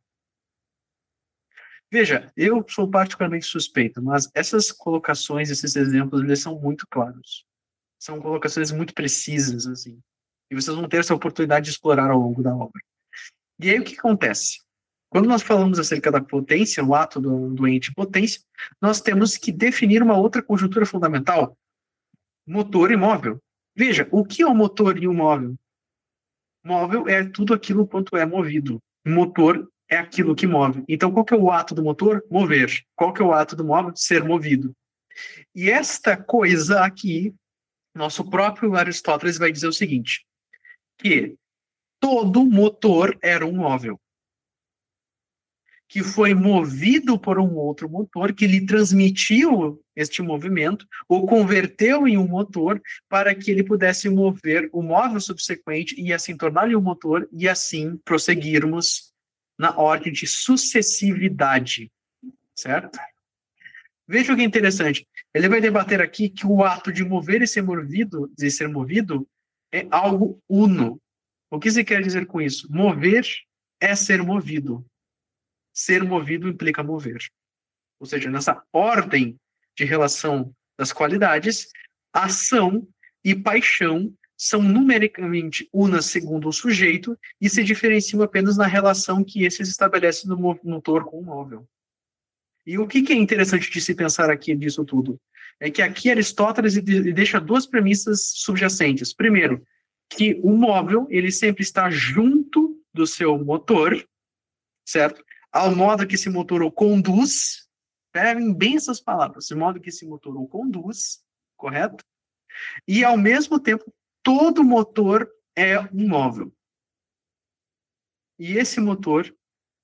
Veja, 1.90 2.32
eu 2.36 2.64
sou 2.68 2.90
particularmente 2.90 3.46
suspeito, 3.46 4.02
mas 4.02 4.28
essas 4.34 4.72
colocações, 4.72 5.50
esses 5.50 5.76
exemplos, 5.76 6.22
eles 6.22 6.40
são 6.40 6.60
muito 6.60 6.86
claros. 6.90 7.44
São 7.98 8.20
colocações 8.20 8.72
muito 8.72 8.92
precisas, 8.92 9.66
assim. 9.66 10.00
E 10.50 10.54
vocês 10.54 10.76
vão 10.76 10.88
ter 10.88 10.98
essa 10.98 11.14
oportunidade 11.14 11.66
de 11.66 11.70
explorar 11.70 12.10
ao 12.10 12.18
longo 12.18 12.42
da 12.42 12.54
obra. 12.54 12.82
E 13.60 13.70
aí 13.70 13.78
o 13.78 13.84
que 13.84 13.98
acontece? 13.98 14.60
Quando 15.08 15.28
nós 15.28 15.42
falamos 15.42 15.78
acerca 15.78 16.10
da 16.10 16.20
potência, 16.20 16.84
o 16.84 16.94
ato 16.94 17.20
do, 17.20 17.54
do 17.54 17.66
ente 17.66 17.94
potência, 17.94 18.42
nós 18.80 19.00
temos 19.00 19.36
que 19.36 19.52
definir 19.52 20.02
uma 20.02 20.16
outra 20.16 20.42
conjuntura 20.42 20.84
fundamental: 20.84 21.56
motor 22.46 22.90
e 22.90 22.96
móvel. 22.96 23.40
Veja, 23.74 24.08
o 24.10 24.24
que 24.24 24.42
é 24.42 24.46
um 24.46 24.54
motor 24.54 24.98
e 25.02 25.06
um 25.06 25.14
móvel? 25.14 25.54
Móvel 26.64 27.08
é 27.08 27.24
tudo 27.24 27.54
aquilo 27.54 27.86
quanto 27.86 28.16
é 28.16 28.26
movido. 28.26 28.82
Motor 29.06 29.70
é 29.88 29.96
aquilo 29.96 30.34
que 30.34 30.46
move. 30.46 30.84
Então, 30.88 31.12
qual 31.12 31.24
que 31.24 31.34
é 31.34 31.36
o 31.36 31.50
ato 31.50 31.74
do 31.74 31.82
motor? 31.82 32.24
Mover. 32.30 32.70
Qual 32.94 33.12
que 33.12 33.22
é 33.22 33.24
o 33.24 33.32
ato 33.32 33.54
do 33.54 33.64
móvel? 33.64 33.92
Ser 33.94 34.24
movido. 34.24 34.74
E 35.54 35.70
esta 35.70 36.16
coisa 36.16 36.84
aqui, 36.84 37.34
nosso 37.94 38.28
próprio 38.28 38.74
Aristóteles 38.74 39.38
vai 39.38 39.50
dizer 39.50 39.68
o 39.68 39.72
seguinte, 39.72 40.26
que 40.98 41.36
todo 42.00 42.44
motor 42.44 43.16
era 43.22 43.46
um 43.46 43.56
móvel, 43.56 43.98
que 45.88 46.02
foi 46.02 46.34
movido 46.34 47.18
por 47.18 47.38
um 47.38 47.54
outro 47.54 47.88
motor 47.88 48.34
que 48.34 48.46
lhe 48.46 48.66
transmitiu 48.66 49.80
este 49.94 50.20
movimento, 50.20 50.86
ou 51.08 51.26
converteu 51.26 52.06
em 52.06 52.18
um 52.18 52.26
motor 52.26 52.82
para 53.08 53.34
que 53.34 53.50
ele 53.50 53.62
pudesse 53.62 54.10
mover 54.10 54.68
o 54.72 54.82
móvel 54.82 55.20
subsequente 55.20 55.98
e 55.98 56.12
assim 56.12 56.36
tornar-lhe 56.36 56.76
um 56.76 56.82
motor 56.82 57.28
e 57.32 57.48
assim 57.48 57.96
prosseguirmos 58.04 59.14
na 59.58 59.76
ordem 59.76 60.12
de 60.12 60.26
sucessividade, 60.26 61.90
certo? 62.54 62.98
Veja 64.06 64.32
o 64.32 64.36
que 64.36 64.42
é 64.42 64.44
interessante. 64.44 65.06
Ele 65.34 65.48
vai 65.48 65.60
debater 65.60 66.00
aqui 66.00 66.28
que 66.28 66.46
o 66.46 66.62
ato 66.62 66.92
de 66.92 67.04
mover 67.04 67.42
e 67.42 67.46
ser 67.46 67.62
movido, 67.62 68.32
de 68.36 68.50
ser 68.50 68.68
movido, 68.68 69.28
é 69.72 69.86
algo 69.90 70.40
uno. 70.48 71.00
O 71.50 71.58
que 71.58 71.70
se 71.70 71.84
quer 71.84 72.02
dizer 72.02 72.26
com 72.26 72.40
isso? 72.40 72.70
Mover 72.70 73.26
é 73.80 73.94
ser 73.94 74.22
movido. 74.22 74.86
Ser 75.72 76.04
movido 76.04 76.48
implica 76.48 76.82
mover. 76.82 77.18
Ou 77.98 78.06
seja, 78.06 78.30
nessa 78.30 78.62
ordem 78.72 79.38
de 79.76 79.84
relação 79.84 80.54
das 80.78 80.92
qualidades, 80.92 81.68
ação 82.12 82.86
e 83.24 83.34
paixão 83.34 84.14
são 84.36 84.62
numericamente 84.62 85.68
unas 85.72 86.06
segundo 86.06 86.48
o 86.48 86.52
sujeito 86.52 87.18
e 87.40 87.48
se 87.48 87.64
diferenciam 87.64 88.22
apenas 88.22 88.56
na 88.56 88.66
relação 88.66 89.24
que 89.24 89.44
esses 89.44 89.68
estabelecem 89.68 90.28
no 90.28 90.36
motor 90.62 91.04
com 91.04 91.18
o 91.18 91.24
móvel. 91.24 91.66
E 92.66 92.78
o 92.78 92.86
que, 92.86 93.12
é 93.12 93.16
interessante 93.16 93.70
de 93.70 93.80
se 93.80 93.94
pensar 93.94 94.28
aqui 94.28 94.54
disso 94.54 94.84
tudo? 94.84 95.20
É 95.60 95.70
que 95.70 95.80
aqui 95.80 96.10
Aristóteles 96.10 96.74
deixa 96.74 97.40
duas 97.40 97.64
premissas 97.64 98.32
subjacentes. 98.34 99.14
Primeiro, 99.14 99.64
que 100.10 100.38
o 100.42 100.50
móvel 100.50 101.06
ele 101.08 101.30
sempre 101.30 101.62
está 101.62 101.88
junto 101.88 102.78
do 102.92 103.06
seu 103.06 103.38
motor, 103.38 104.06
certo? 104.84 105.24
Ao 105.50 105.74
modo 105.74 106.06
que 106.06 106.16
esse 106.16 106.28
motor 106.28 106.62
o 106.62 106.70
conduz, 106.70 107.66
peguem 108.12 108.52
bem 108.52 108.76
essas 108.76 109.00
palavras, 109.00 109.46
de 109.46 109.54
modo 109.54 109.80
que 109.80 109.88
esse 109.88 110.04
motor 110.06 110.36
o 110.36 110.46
conduz, 110.46 111.20
correto? 111.56 112.04
E 112.86 113.04
ao 113.04 113.16
mesmo 113.16 113.60
tempo 113.60 113.92
todo 114.26 114.64
motor 114.64 115.32
é 115.54 115.78
um 115.78 116.08
móvel. 116.08 116.52
E 118.36 118.58
esse 118.58 118.80
motor, 118.80 119.32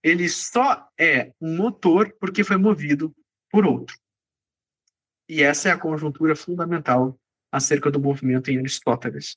ele 0.03 0.29
só 0.29 0.91
é 0.99 1.33
um 1.41 1.57
motor 1.57 2.13
porque 2.19 2.43
foi 2.43 2.57
movido 2.57 3.15
por 3.49 3.65
outro. 3.65 3.97
E 5.29 5.45
essa 5.45 5.69
é 5.69 5.73
a 5.73 5.79
conjuntura 5.79 6.35
fundamental 6.35 7.17
acerca 7.53 7.89
do 7.89 8.01
movimento 8.01 8.51
em 8.51 8.59
Aristóteles. 8.59 9.37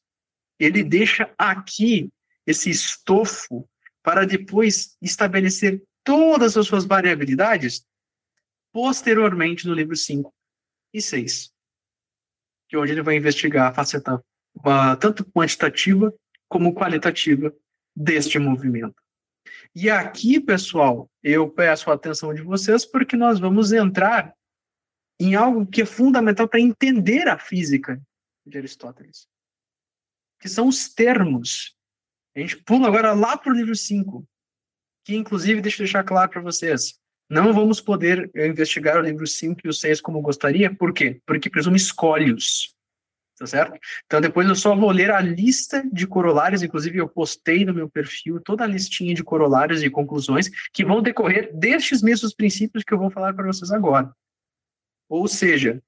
Ele 0.57 0.84
deixa 0.84 1.32
aqui 1.38 2.11
esse 2.44 2.72
estofo 2.72 3.69
para 4.02 4.26
depois 4.26 4.98
estabelecer 4.99 5.84
todas 6.03 6.57
as 6.57 6.65
suas 6.65 6.84
variabilidades 6.84 7.86
posteriormente 8.73 9.68
no 9.68 9.73
livro 9.76 9.95
5 9.95 10.34
e 10.91 10.99
6, 10.99 11.53
que 12.68 12.76
é 12.76 12.80
onde 12.80 12.91
ele 12.91 13.03
vai 13.03 13.15
investigar 13.18 13.69
a 13.69 13.73
faceta 13.73 14.19
uma, 14.56 14.95
tanto 14.95 15.26
quantitativa 15.26 16.14
como 16.48 16.73
qualitativa 16.73 17.53
deste 17.95 18.40
movimento. 18.40 18.95
E 19.73 19.90
aqui, 19.90 20.40
pessoal, 20.40 21.10
eu 21.22 21.49
peço 21.49 21.91
a 21.91 21.94
atenção 21.94 22.34
de 22.34 22.41
vocês 22.41 22.86
porque 22.86 23.15
nós 23.15 23.40
vamos 23.40 23.72
entrar 23.72 24.34
em 25.19 25.36
algo 25.36 25.65
que 25.65 25.82
é 25.82 25.86
fundamental 25.86 26.48
para 26.48 26.60
entender 26.60 27.27
a 27.27 27.38
física 27.38 28.02
de 28.45 28.57
Aristóteles, 28.57 29.27
que 30.40 30.49
são 30.49 30.68
os 30.68 30.94
termos. 30.94 31.76
A 32.36 32.40
gente 32.40 32.57
pula 32.57 32.88
agora 32.88 33.14
lá 33.14 33.38
para 33.38 33.52
o 33.52 33.56
livro 33.56 33.76
5, 33.76 34.27
que 35.06 35.15
inclusive, 35.15 35.61
deixa 35.61 35.82
eu 35.82 35.86
deixar 35.86 36.03
claro 36.03 36.30
para 36.30 36.41
vocês, 36.41 36.99
não 37.30 37.53
vamos 37.53 37.82
poder 37.82 38.30
investigar 38.36 38.98
o 38.98 39.02
livro 39.02 39.26
5 39.26 39.61
e 39.64 39.69
o 39.69 39.73
6 39.73 40.02
como 40.02 40.22
gostaria, 40.22 40.73
por 40.73 40.94
quê? 40.94 41.22
Porque 41.26 41.49
presume 41.49 41.77
escolhos 41.77 42.75
tá 43.38 43.45
certo? 43.45 43.78
Então 44.06 44.22
depois 44.22 44.48
eu 44.48 44.56
só 44.56 44.76
vou 44.76 44.91
ler 44.91 45.12
a 45.12 45.20
lista 45.20 45.84
de 45.91 46.07
corolários, 46.07 46.64
inclusive 46.64 46.98
eu 46.98 47.07
postei 47.07 47.66
no 47.66 47.74
meu 47.74 47.90
perfil 47.90 48.40
toda 48.40 48.64
a 48.64 48.68
listinha 48.68 49.14
de 49.14 49.24
corolários 49.24 49.84
e 49.84 49.90
conclusões 49.90 50.49
que 50.72 50.86
vão 50.86 51.02
decorrer 51.02 51.52
destes 51.53 52.02
mesmos 52.02 52.34
princípios 52.34 52.84
que 52.84 52.94
eu 52.94 52.98
vou 52.98 53.10
falar 53.10 53.34
para 53.34 53.45
vocês 53.45 53.72
agora. 53.72 54.12
Ou 55.10 55.28
seja, 55.28 55.82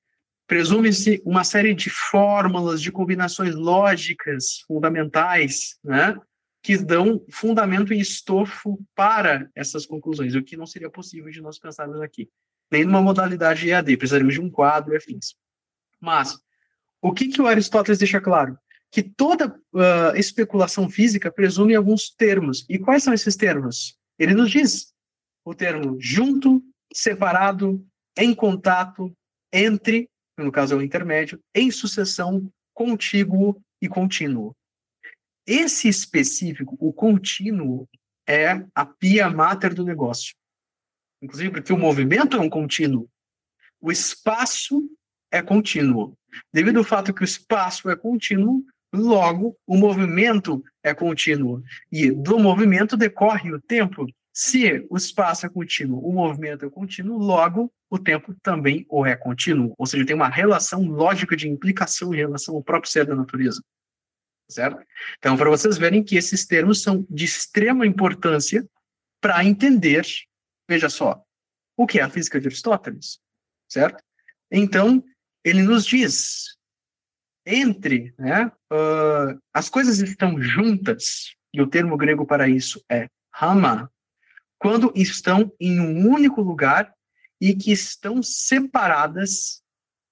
presume-se 0.46 1.22
uma 1.26 1.44
série 1.44 1.74
de 1.74 1.90
fórmulas, 1.90 2.82
de 2.82 2.92
combinações 2.92 3.56
lógicas 3.56 4.60
fundamentais, 4.68 5.78
né, 5.84 6.16
que 6.62 6.78
dão 6.78 7.24
fundamento 7.30 7.94
e 7.94 8.00
estofo 8.00 8.80
para 8.96 9.50
essas 9.56 9.86
conclusões, 9.86 10.36
o 10.36 10.44
que 10.44 10.58
não 10.58 10.66
seria 10.66 10.90
possível 10.90 11.32
de 11.32 11.42
nós 11.42 11.58
pensarmos 11.60 12.02
aqui. 12.02 12.30
Nem 12.70 12.84
numa 12.84 13.02
modalidade 13.02 13.70
EAD, 13.70 13.96
precisaríamos 13.96 14.34
de 14.34 14.42
um 14.42 14.50
quadro 14.50 14.94
e 14.94 14.98
afins. 14.98 15.34
Mas, 16.00 16.38
o 17.08 17.14
que, 17.14 17.28
que 17.28 17.42
o 17.42 17.48
Aristóteles 17.48 18.00
deixa 18.00 18.20
claro? 18.20 18.58
Que 18.92 19.02
toda 19.02 19.50
uh, 19.74 20.16
especulação 20.16 20.90
física 20.90 21.32
presume 21.32 21.76
alguns 21.76 22.10
termos. 22.10 22.66
E 22.70 22.78
quais 22.78 23.04
são 23.04 23.14
esses 23.14 23.36
termos? 23.36 23.98
Ele 24.20 24.34
nos 24.34 24.52
diz 24.52 24.94
o 25.46 25.54
termo 25.54 25.98
junto, 26.00 26.62
separado, 26.94 27.86
em 28.18 28.34
contato, 28.34 29.16
entre, 29.54 30.10
no 30.38 30.52
caso 30.52 30.74
é 30.74 30.78
o 30.78 30.82
intermédio, 30.82 31.40
em 31.56 31.72
sucessão, 31.72 32.52
contíguo 32.74 33.62
e 33.82 33.88
contínuo. 33.88 34.56
Esse 35.46 35.88
específico, 35.88 36.76
o 36.80 36.92
contínuo, 36.92 37.88
é 38.28 38.66
a 38.76 38.86
pia 38.86 39.30
mater 39.30 39.74
do 39.74 39.86
negócio. 39.86 40.36
Inclusive 41.22 41.52
porque 41.52 41.72
o 41.72 41.78
movimento 41.78 42.36
é 42.36 42.40
um 42.40 42.50
contínuo. 42.50 43.10
O 43.80 43.92
espaço 43.92 44.84
é 45.32 45.42
contínuo. 45.42 46.18
Devido 46.54 46.78
ao 46.78 46.84
fato 46.84 47.14
que 47.14 47.22
o 47.22 47.26
espaço 47.26 47.90
é 47.90 47.96
contínuo, 47.96 48.64
logo 48.94 49.58
o 49.66 49.78
movimento 49.78 50.64
é 50.84 50.94
contínuo. 50.94 51.64
E 51.92 52.12
do 52.12 52.40
movimento 52.40 52.96
decorre 52.96 53.54
o 53.54 53.62
tempo. 53.62 54.06
Se 54.34 54.86
o 54.90 54.98
espaço 54.98 55.46
é 55.46 55.50
contínuo, 55.50 56.00
o 56.08 56.14
movimento 56.14 56.66
é 56.66 56.70
contínuo, 56.70 57.18
logo 57.18 57.72
o 57.90 57.98
tempo 57.98 58.36
também 58.44 58.86
o 58.90 59.06
é 59.06 59.16
contínuo. 59.16 59.74
Ou 59.78 59.86
seja, 59.86 60.06
tem 60.06 60.16
uma 60.16 60.30
relação 60.30 60.84
lógica 60.84 61.36
de 61.36 61.50
implicação 61.50 62.14
em 62.14 62.18
relação 62.18 62.56
ao 62.56 62.64
próprio 62.64 62.92
ser 62.92 63.06
da 63.06 63.16
natureza 63.16 63.62
certo? 64.50 64.82
Então, 65.18 65.36
para 65.38 65.50
vocês 65.50 65.78
verem 65.78 66.04
que 66.04 66.16
esses 66.16 66.46
termos 66.46 66.82
são 66.82 67.06
de 67.10 67.26
extrema 67.26 67.86
importância 67.86 68.68
para 69.22 69.44
entender, 69.44 70.06
veja 70.68 70.90
só, 70.90 71.22
o 71.76 71.86
que 71.86 72.00
é 72.00 72.04
a 72.04 72.10
física 72.10 72.40
de 72.40 72.48
Aristóteles, 72.48 73.20
certo? 73.68 74.04
Então, 74.52 75.04
ele 75.48 75.64
nos 75.64 75.86
diz, 75.86 76.58
entre, 77.46 78.14
né, 78.18 78.52
uh, 78.72 79.40
as 79.54 79.70
coisas 79.70 80.00
estão 80.00 80.42
juntas, 80.42 81.36
e 81.54 81.62
o 81.62 81.68
termo 81.68 81.96
grego 81.96 82.26
para 82.26 82.50
isso 82.50 82.84
é 82.92 83.08
rama, 83.34 83.90
quando 84.60 84.92
estão 84.96 85.52
em 85.60 85.80
um 85.80 86.10
único 86.10 86.42
lugar 86.42 86.94
e 87.40 87.56
que 87.56 87.72
estão 87.72 88.22
separadas 88.22 89.62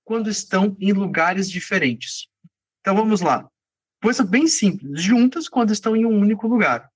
quando 0.06 0.30
estão 0.30 0.78
em 0.80 0.94
lugares 0.94 1.50
diferentes. 1.50 2.28
Então 2.80 2.96
vamos 2.96 3.20
lá. 3.20 3.50
Coisa 4.02 4.24
bem 4.24 4.48
simples. 4.48 5.02
Juntas 5.02 5.50
quando 5.50 5.74
estão 5.74 5.96
em 5.96 6.06
um 6.06 6.18
único 6.20 6.48
lugar. 6.48 6.90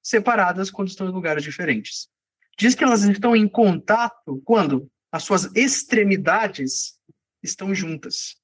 Separadas 0.00 0.70
quando 0.70 0.88
estão 0.88 1.08
em 1.08 1.12
lugares 1.12 1.42
diferentes. 1.42 2.08
Diz 2.56 2.74
que 2.74 2.84
elas 2.84 3.02
estão 3.02 3.34
em 3.34 3.48
contato 3.48 4.40
quando 4.44 4.88
as 5.10 5.24
suas 5.24 5.50
extremidades 5.54 6.96
estão 7.42 7.74
juntas. 7.74 8.36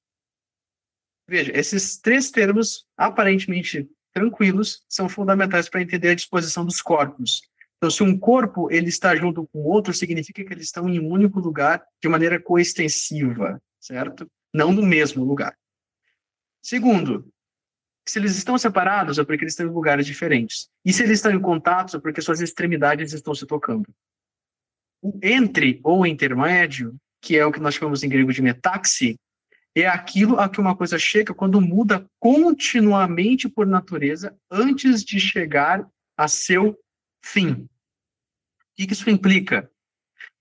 Veja, 1.27 1.51
esses 1.55 1.97
três 1.97 2.31
termos, 2.31 2.87
aparentemente 2.97 3.87
tranquilos, 4.11 4.83
são 4.89 5.07
fundamentais 5.07 5.69
para 5.69 5.81
entender 5.81 6.09
a 6.09 6.15
disposição 6.15 6.65
dos 6.65 6.81
corpos. 6.81 7.41
Então, 7.77 7.89
se 7.89 8.03
um 8.03 8.17
corpo 8.17 8.69
ele 8.71 8.89
está 8.89 9.15
junto 9.15 9.47
com 9.47 9.59
outro, 9.59 9.93
significa 9.93 10.43
que 10.43 10.53
eles 10.53 10.65
estão 10.65 10.89
em 10.89 10.99
um 10.99 11.07
único 11.09 11.39
lugar 11.39 11.81
de 12.01 12.09
maneira 12.09 12.41
coextensiva, 12.41 13.61
certo? 13.79 14.29
Não 14.53 14.73
no 14.73 14.81
mesmo 14.81 15.23
lugar. 15.23 15.57
Segundo, 16.61 17.31
se 18.05 18.19
eles 18.19 18.35
estão 18.35 18.57
separados, 18.57 19.19
é 19.19 19.23
porque 19.23 19.43
eles 19.43 19.53
estão 19.53 19.67
em 19.67 19.71
lugares 19.71 20.05
diferentes. 20.05 20.69
E 20.83 20.91
se 20.91 21.03
eles 21.03 21.19
estão 21.19 21.31
em 21.31 21.39
contato, 21.39 21.95
é 21.95 21.99
porque 21.99 22.21
suas 22.21 22.41
extremidades 22.41 23.13
estão 23.13 23.33
se 23.33 23.45
tocando. 23.45 23.87
O 25.01 25.17
entre 25.23 25.79
ou 25.83 26.05
intermédio, 26.05 26.99
que 27.21 27.37
é 27.37 27.45
o 27.45 27.51
que 27.51 27.59
nós 27.59 27.75
chamamos 27.75 28.03
em 28.03 28.09
grego 28.09 28.31
de 28.31 28.41
metaxi, 28.41 29.17
é 29.75 29.87
aquilo 29.87 30.39
a 30.39 30.49
que 30.49 30.59
uma 30.59 30.75
coisa 30.75 30.97
chega 30.97 31.33
quando 31.33 31.61
muda 31.61 32.05
continuamente 32.19 33.47
por 33.47 33.65
natureza 33.65 34.35
antes 34.51 35.03
de 35.03 35.19
chegar 35.19 35.87
a 36.17 36.27
seu 36.27 36.77
fim. 37.23 37.51
O 37.51 37.67
que 38.75 38.93
isso 38.93 39.09
implica? 39.09 39.69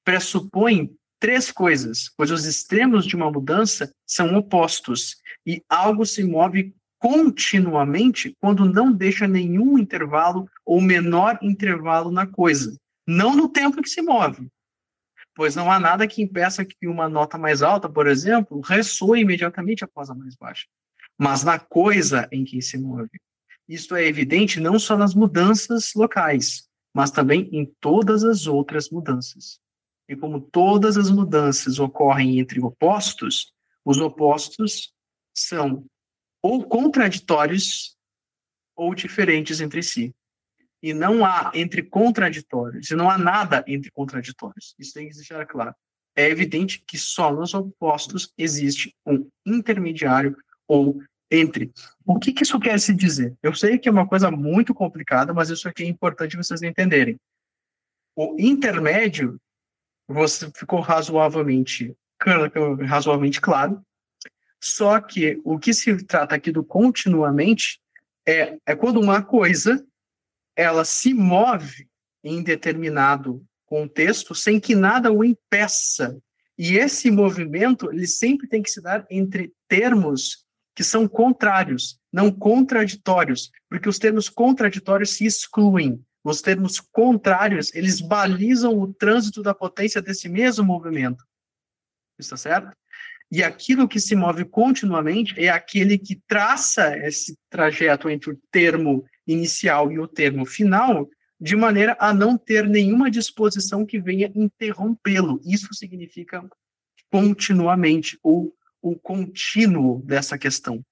Pressupõe 0.04 0.90
três 1.20 1.50
coisas, 1.50 2.10
pois 2.16 2.30
os 2.30 2.44
extremos 2.46 3.04
de 3.04 3.16
uma 3.16 3.30
mudança 3.30 3.92
são 4.06 4.36
opostos 4.36 5.16
e 5.46 5.62
algo 5.68 6.06
se 6.06 6.22
move 6.24 6.74
continuamente 6.98 8.36
quando 8.40 8.64
não 8.64 8.92
deixa 8.92 9.26
nenhum 9.26 9.78
intervalo 9.78 10.48
ou 10.64 10.80
menor 10.80 11.38
intervalo 11.42 12.10
na 12.10 12.26
coisa. 12.26 12.76
Não 13.06 13.36
no 13.36 13.48
tempo 13.48 13.82
que 13.82 13.88
se 13.88 14.02
move, 14.02 14.48
pois 15.38 15.54
não 15.54 15.70
há 15.70 15.78
nada 15.78 16.08
que 16.08 16.20
impeça 16.20 16.64
que 16.64 16.88
uma 16.88 17.08
nota 17.08 17.38
mais 17.38 17.62
alta, 17.62 17.88
por 17.88 18.08
exemplo, 18.08 18.60
ressoe 18.60 19.20
imediatamente 19.20 19.84
após 19.84 20.10
a 20.10 20.14
mais 20.14 20.34
baixa, 20.34 20.66
mas 21.16 21.44
na 21.44 21.60
coisa 21.60 22.28
em 22.32 22.44
que 22.44 22.60
se 22.60 22.76
move. 22.76 23.08
Isto 23.68 23.94
é 23.94 24.04
evidente 24.04 24.58
não 24.58 24.80
só 24.80 24.96
nas 24.96 25.14
mudanças 25.14 25.92
locais, 25.94 26.68
mas 26.92 27.12
também 27.12 27.48
em 27.52 27.64
todas 27.80 28.24
as 28.24 28.48
outras 28.48 28.90
mudanças. 28.90 29.60
E 30.08 30.16
como 30.16 30.40
todas 30.40 30.96
as 30.96 31.08
mudanças 31.08 31.78
ocorrem 31.78 32.40
entre 32.40 32.58
opostos, 32.60 33.52
os 33.84 33.98
opostos 33.98 34.92
são 35.32 35.86
ou 36.42 36.64
contraditórios 36.64 37.96
ou 38.74 38.92
diferentes 38.92 39.60
entre 39.60 39.84
si. 39.84 40.12
E 40.82 40.94
não 40.94 41.24
há 41.24 41.50
entre 41.54 41.82
contraditórios, 41.82 42.90
e 42.90 42.94
não 42.94 43.10
há 43.10 43.18
nada 43.18 43.64
entre 43.66 43.90
contraditórios. 43.90 44.74
Isso 44.78 44.94
tem 44.94 45.08
que 45.08 45.16
deixar 45.16 45.44
claro. 45.46 45.74
É 46.16 46.28
evidente 46.28 46.82
que 46.86 46.96
só 46.98 47.32
nos 47.32 47.54
opostos 47.54 48.32
existe 48.36 48.94
um 49.06 49.28
intermediário 49.46 50.36
ou 50.66 51.00
entre. 51.30 51.70
O 52.04 52.18
que, 52.18 52.32
que 52.32 52.42
isso 52.42 52.58
quer 52.58 52.78
se 52.80 52.94
dizer? 52.94 53.36
Eu 53.42 53.54
sei 53.54 53.78
que 53.78 53.88
é 53.88 53.92
uma 53.92 54.06
coisa 54.06 54.30
muito 54.30 54.74
complicada, 54.74 55.34
mas 55.34 55.50
isso 55.50 55.68
aqui 55.68 55.82
é 55.82 55.86
importante 55.86 56.36
vocês 56.36 56.62
entenderem. 56.62 57.18
O 58.16 58.36
intermédio, 58.38 59.40
você 60.08 60.50
ficou 60.52 60.80
razoavelmente, 60.80 61.94
razoavelmente 62.86 63.40
claro, 63.40 63.80
só 64.60 65.00
que 65.00 65.40
o 65.44 65.58
que 65.58 65.72
se 65.72 66.04
trata 66.04 66.34
aqui 66.34 66.50
do 66.50 66.64
continuamente 66.64 67.80
é, 68.26 68.58
é 68.66 68.74
quando 68.74 69.00
uma 69.00 69.22
coisa 69.22 69.86
ela 70.58 70.84
se 70.84 71.14
move 71.14 71.88
em 72.24 72.42
determinado 72.42 73.46
contexto 73.64 74.34
sem 74.34 74.58
que 74.58 74.74
nada 74.74 75.12
o 75.12 75.22
impeça. 75.22 76.20
E 76.58 76.76
esse 76.76 77.12
movimento 77.12 77.92
ele 77.92 78.08
sempre 78.08 78.48
tem 78.48 78.60
que 78.60 78.70
se 78.70 78.82
dar 78.82 79.06
entre 79.08 79.52
termos 79.68 80.44
que 80.74 80.82
são 80.82 81.06
contrários, 81.06 82.00
não 82.12 82.32
contraditórios, 82.32 83.52
porque 83.70 83.88
os 83.88 84.00
termos 84.00 84.28
contraditórios 84.28 85.10
se 85.10 85.24
excluem. 85.24 86.04
Os 86.24 86.42
termos 86.42 86.80
contrários, 86.80 87.72
eles 87.72 88.00
balizam 88.00 88.76
o 88.76 88.92
trânsito 88.92 89.42
da 89.42 89.54
potência 89.54 90.02
desse 90.02 90.28
mesmo 90.28 90.64
movimento. 90.64 91.24
Está 92.18 92.36
certo? 92.36 92.76
E 93.30 93.44
aquilo 93.44 93.86
que 93.86 94.00
se 94.00 94.16
move 94.16 94.44
continuamente 94.44 95.38
é 95.38 95.48
aquele 95.48 95.96
que 95.96 96.20
traça 96.26 96.96
esse 96.98 97.38
trajeto 97.48 98.10
entre 98.10 98.32
o 98.32 98.40
termo 98.50 99.04
inicial 99.28 99.92
e 99.92 99.98
o 99.98 100.08
termo 100.08 100.46
final, 100.46 101.08
de 101.40 101.54
maneira 101.54 101.96
a 102.00 102.12
não 102.12 102.36
ter 102.36 102.66
nenhuma 102.66 103.10
disposição 103.10 103.86
que 103.86 104.00
venha 104.00 104.32
interrompê-lo. 104.34 105.40
Isso 105.44 105.72
significa 105.74 106.48
continuamente, 107.10 108.18
ou 108.22 108.52
o 108.80 108.98
contínuo 108.98 110.02
dessa 110.02 110.38
questão, 110.38 110.84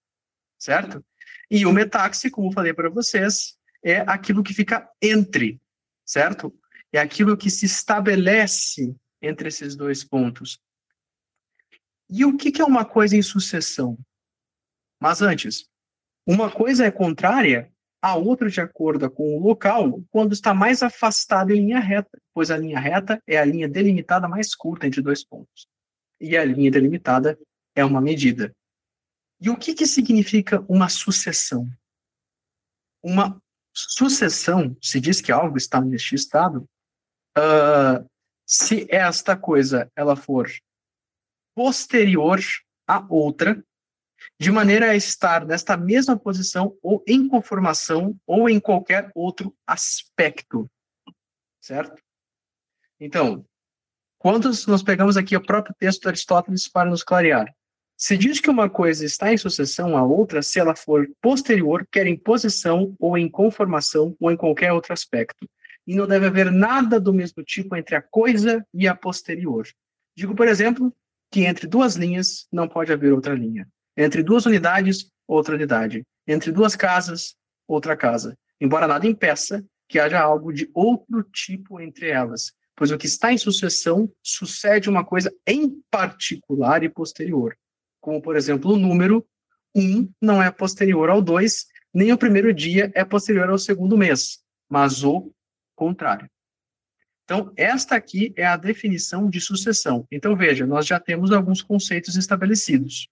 certo? 0.58 1.04
E 1.50 1.64
o 1.66 1.72
metáxi, 1.72 2.30
como 2.30 2.52
falei 2.52 2.74
para 2.74 2.90
vocês, 2.90 3.56
é 3.82 4.00
aquilo 4.00 4.42
que 4.42 4.54
fica 4.54 4.88
entre, 5.00 5.60
certo? 6.04 6.52
É 6.92 6.98
aquilo 6.98 7.36
que 7.36 7.50
se 7.50 7.66
estabelece 7.66 8.94
entre 9.20 9.48
esses 9.48 9.76
dois 9.76 10.04
pontos. 10.04 10.60
E 12.08 12.24
o 12.24 12.36
que, 12.36 12.52
que 12.52 12.62
é 12.62 12.64
uma 12.64 12.84
coisa 12.84 13.16
em 13.16 13.22
sucessão? 13.22 13.98
Mas 15.00 15.22
antes, 15.22 15.68
uma 16.26 16.50
coisa 16.50 16.84
é 16.84 16.90
contrária 16.90 17.72
a 18.06 18.14
outra 18.14 18.48
de 18.48 18.60
acordo 18.60 19.10
com 19.10 19.36
o 19.36 19.40
local 19.40 20.00
quando 20.12 20.32
está 20.32 20.54
mais 20.54 20.80
afastada 20.80 21.52
em 21.52 21.56
linha 21.56 21.80
reta, 21.80 22.16
pois 22.32 22.52
a 22.52 22.56
linha 22.56 22.78
reta 22.78 23.20
é 23.26 23.36
a 23.36 23.44
linha 23.44 23.68
delimitada 23.68 24.28
mais 24.28 24.54
curta 24.54 24.86
entre 24.86 25.02
dois 25.02 25.24
pontos. 25.24 25.66
E 26.20 26.36
a 26.36 26.44
linha 26.44 26.70
delimitada 26.70 27.36
é 27.74 27.84
uma 27.84 28.00
medida. 28.00 28.54
E 29.40 29.50
o 29.50 29.56
que, 29.56 29.74
que 29.74 29.88
significa 29.88 30.64
uma 30.68 30.88
sucessão? 30.88 31.68
Uma 33.02 33.42
sucessão, 33.74 34.76
se 34.80 35.00
diz 35.00 35.20
que 35.20 35.32
algo 35.32 35.56
está 35.56 35.80
neste 35.80 36.14
estado, 36.14 36.64
uh, 37.36 38.08
se 38.46 38.86
esta 38.88 39.36
coisa 39.36 39.90
ela 39.96 40.14
for 40.14 40.48
posterior 41.56 42.38
à 42.86 43.04
outra, 43.10 43.60
de 44.38 44.50
maneira 44.50 44.90
a 44.90 44.96
estar 44.96 45.44
nesta 45.44 45.76
mesma 45.76 46.16
posição 46.16 46.76
ou 46.82 47.02
em 47.06 47.28
conformação 47.28 48.18
ou 48.26 48.48
em 48.48 48.60
qualquer 48.60 49.10
outro 49.14 49.54
aspecto. 49.66 50.70
Certo? 51.60 52.02
Então, 53.00 53.44
quando 54.18 54.50
nós 54.66 54.82
pegamos 54.82 55.16
aqui 55.16 55.36
o 55.36 55.44
próprio 55.44 55.74
texto 55.78 56.02
de 56.02 56.08
Aristóteles 56.08 56.68
para 56.68 56.88
nos 56.88 57.02
clarear, 57.02 57.54
se 57.96 58.16
diz 58.16 58.40
que 58.40 58.50
uma 58.50 58.68
coisa 58.68 59.06
está 59.06 59.32
em 59.32 59.38
sucessão 59.38 59.96
à 59.96 60.04
outra 60.04 60.42
se 60.42 60.60
ela 60.60 60.76
for 60.76 61.08
posterior, 61.20 61.86
quer 61.90 62.06
em 62.06 62.16
posição 62.16 62.94
ou 62.98 63.16
em 63.16 63.28
conformação 63.28 64.14
ou 64.20 64.30
em 64.30 64.36
qualquer 64.36 64.72
outro 64.72 64.92
aspecto. 64.92 65.48
E 65.86 65.94
não 65.94 66.06
deve 66.06 66.26
haver 66.26 66.50
nada 66.50 67.00
do 67.00 67.12
mesmo 67.12 67.42
tipo 67.42 67.74
entre 67.74 67.96
a 67.96 68.02
coisa 68.02 68.66
e 68.74 68.86
a 68.86 68.94
posterior. 68.94 69.66
Digo, 70.14 70.34
por 70.34 70.46
exemplo, 70.46 70.94
que 71.30 71.44
entre 71.44 71.66
duas 71.66 71.94
linhas 71.94 72.46
não 72.52 72.68
pode 72.68 72.92
haver 72.92 73.12
outra 73.12 73.34
linha. 73.34 73.66
Entre 73.96 74.22
duas 74.22 74.46
unidades, 74.46 75.10
outra 75.26 75.54
unidade. 75.54 76.04
Entre 76.26 76.52
duas 76.52 76.76
casas, 76.76 77.34
outra 77.66 77.96
casa. 77.96 78.36
Embora 78.60 78.86
nada 78.86 79.06
impeça 79.06 79.64
que 79.88 79.98
haja 79.98 80.20
algo 80.20 80.52
de 80.52 80.68
outro 80.74 81.22
tipo 81.22 81.80
entre 81.80 82.08
elas, 82.08 82.52
pois 82.74 82.90
o 82.90 82.98
que 82.98 83.06
está 83.06 83.32
em 83.32 83.38
sucessão 83.38 84.10
sucede 84.22 84.90
uma 84.90 85.04
coisa 85.04 85.32
em 85.46 85.80
particular 85.90 86.82
e 86.82 86.88
posterior. 86.88 87.56
Como, 88.00 88.20
por 88.20 88.36
exemplo, 88.36 88.72
o 88.72 88.78
número 88.78 89.26
1 89.74 90.10
não 90.20 90.42
é 90.42 90.50
posterior 90.50 91.08
ao 91.08 91.22
2, 91.22 91.66
nem 91.94 92.12
o 92.12 92.18
primeiro 92.18 92.52
dia 92.52 92.90
é 92.94 93.04
posterior 93.04 93.48
ao 93.48 93.58
segundo 93.58 93.96
mês, 93.96 94.40
mas 94.68 95.02
o 95.02 95.32
contrário. 95.74 96.28
Então, 97.24 97.52
esta 97.56 97.96
aqui 97.96 98.32
é 98.36 98.46
a 98.46 98.56
definição 98.56 99.28
de 99.28 99.40
sucessão. 99.40 100.06
Então, 100.12 100.36
veja, 100.36 100.64
nós 100.64 100.86
já 100.86 101.00
temos 101.00 101.32
alguns 101.32 101.60
conceitos 101.60 102.14
estabelecidos. 102.16 103.08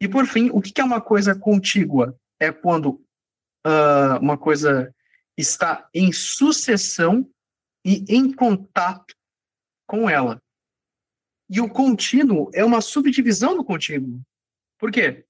E, 0.00 0.08
por 0.08 0.26
fim, 0.26 0.50
o 0.52 0.60
que 0.60 0.80
é 0.80 0.84
uma 0.84 1.00
coisa 1.00 1.34
contígua? 1.34 2.18
É 2.38 2.52
quando 2.52 3.00
uh, 3.66 4.18
uma 4.20 4.36
coisa 4.36 4.94
está 5.36 5.88
em 5.92 6.12
sucessão 6.12 7.28
e 7.84 8.04
em 8.08 8.32
contato 8.32 9.14
com 9.86 10.08
ela. 10.08 10.40
E 11.48 11.60
o 11.60 11.68
contínuo 11.68 12.50
é 12.52 12.64
uma 12.64 12.80
subdivisão 12.80 13.56
do 13.56 13.64
contínuo. 13.64 14.20
Por 14.78 14.90
quê? 14.90 15.24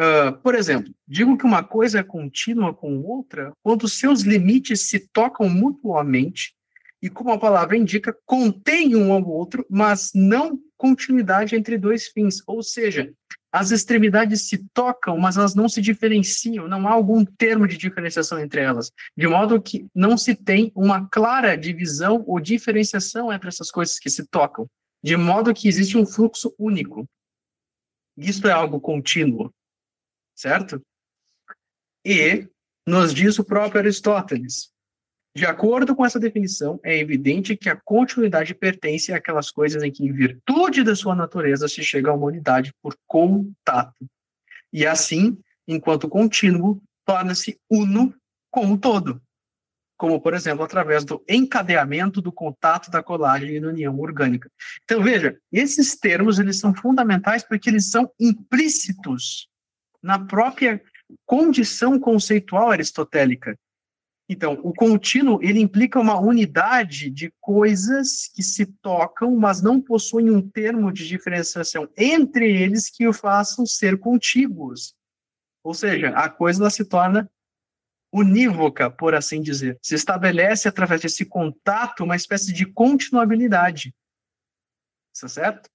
Uh, 0.00 0.36
por 0.42 0.54
exemplo, 0.54 0.92
digo 1.06 1.36
que 1.36 1.44
uma 1.44 1.62
coisa 1.62 2.00
é 2.00 2.02
contínua 2.02 2.72
com 2.72 3.02
outra 3.02 3.52
quando 3.62 3.86
seus 3.86 4.22
limites 4.22 4.88
se 4.88 5.06
tocam 5.08 5.48
mutuamente 5.50 6.56
e, 7.02 7.10
como 7.10 7.32
a 7.32 7.38
palavra 7.38 7.76
indica, 7.76 8.16
contém 8.24 8.96
um 8.96 9.12
ao 9.12 9.28
outro, 9.28 9.66
mas 9.68 10.12
não 10.14 10.58
continuidade 10.78 11.54
entre 11.54 11.76
dois 11.76 12.06
fins. 12.06 12.42
Ou 12.46 12.62
seja, 12.62 13.12
as 13.52 13.70
extremidades 13.70 14.48
se 14.48 14.66
tocam, 14.72 15.18
mas 15.18 15.36
elas 15.36 15.54
não 15.54 15.68
se 15.68 15.82
diferenciam, 15.82 16.66
não 16.66 16.88
há 16.88 16.92
algum 16.92 17.22
termo 17.22 17.68
de 17.68 17.76
diferenciação 17.76 18.38
entre 18.38 18.62
elas, 18.62 18.90
de 19.14 19.28
modo 19.28 19.60
que 19.60 19.86
não 19.94 20.16
se 20.16 20.34
tem 20.34 20.72
uma 20.74 21.06
clara 21.08 21.54
divisão 21.54 22.24
ou 22.26 22.40
diferenciação 22.40 23.30
entre 23.30 23.48
essas 23.48 23.70
coisas 23.70 23.98
que 23.98 24.08
se 24.08 24.26
tocam, 24.26 24.66
de 25.04 25.16
modo 25.18 25.52
que 25.52 25.68
existe 25.68 25.98
um 25.98 26.06
fluxo 26.06 26.54
único. 26.58 27.06
Isto 28.16 28.48
é 28.48 28.52
algo 28.52 28.80
contínuo, 28.80 29.52
certo? 30.34 30.80
E 32.04 32.48
nos 32.88 33.12
diz 33.12 33.38
o 33.38 33.44
próprio 33.44 33.80
Aristóteles, 33.80 34.71
de 35.34 35.46
acordo 35.46 35.96
com 35.96 36.04
essa 36.04 36.20
definição, 36.20 36.78
é 36.84 36.98
evidente 36.98 37.56
que 37.56 37.70
a 37.70 37.76
continuidade 37.76 38.54
pertence 38.54 39.12
àquelas 39.12 39.50
coisas 39.50 39.82
em 39.82 39.90
que, 39.90 40.04
em 40.04 40.12
virtude 40.12 40.84
da 40.84 40.94
sua 40.94 41.14
natureza, 41.14 41.66
se 41.68 41.82
chega 41.82 42.10
a 42.10 42.14
uma 42.14 42.26
unidade 42.26 42.72
por 42.82 42.94
contato. 43.06 44.06
E 44.70 44.86
assim, 44.86 45.38
enquanto 45.66 46.08
contínuo, 46.08 46.82
torna-se 47.06 47.58
uno 47.70 48.14
com 48.50 48.72
o 48.72 48.78
todo. 48.78 49.22
Como, 49.96 50.20
por 50.20 50.34
exemplo, 50.34 50.64
através 50.64 51.04
do 51.04 51.22
encadeamento 51.28 52.20
do 52.20 52.32
contato 52.32 52.90
da 52.90 53.02
colagem 53.02 53.56
e 53.56 53.60
da 53.60 53.68
união 53.68 53.98
orgânica. 54.00 54.50
Então, 54.84 55.02
veja, 55.02 55.38
esses 55.50 55.96
termos 55.96 56.38
eles 56.38 56.58
são 56.58 56.74
fundamentais 56.74 57.42
porque 57.42 57.70
eles 57.70 57.90
são 57.90 58.10
implícitos 58.20 59.48
na 60.02 60.18
própria 60.18 60.82
condição 61.24 61.98
conceitual 61.98 62.70
aristotélica. 62.70 63.56
Então, 64.28 64.54
o 64.62 64.72
contínuo, 64.72 65.38
ele 65.42 65.60
implica 65.60 66.00
uma 66.00 66.18
unidade 66.18 67.10
de 67.10 67.32
coisas 67.40 68.28
que 68.34 68.42
se 68.42 68.66
tocam, 68.66 69.36
mas 69.36 69.60
não 69.60 69.80
possuem 69.80 70.30
um 70.30 70.40
termo 70.40 70.92
de 70.92 71.06
diferenciação 71.06 71.88
entre 71.96 72.50
eles 72.50 72.88
que 72.88 73.06
o 73.06 73.12
façam 73.12 73.66
ser 73.66 73.98
contíguos. 73.98 74.94
Ou 75.64 75.74
seja, 75.74 76.10
a 76.10 76.28
coisa 76.28 76.70
se 76.70 76.84
torna 76.84 77.30
unívoca, 78.12 78.90
por 78.90 79.14
assim 79.14 79.40
dizer. 79.40 79.78
Se 79.82 79.94
estabelece 79.94 80.68
através 80.68 81.00
desse 81.00 81.24
contato 81.24 82.04
uma 82.04 82.16
espécie 82.16 82.52
de 82.52 82.66
continuabilidade. 82.66 83.94
Está 85.14 85.28
certo? 85.28 85.70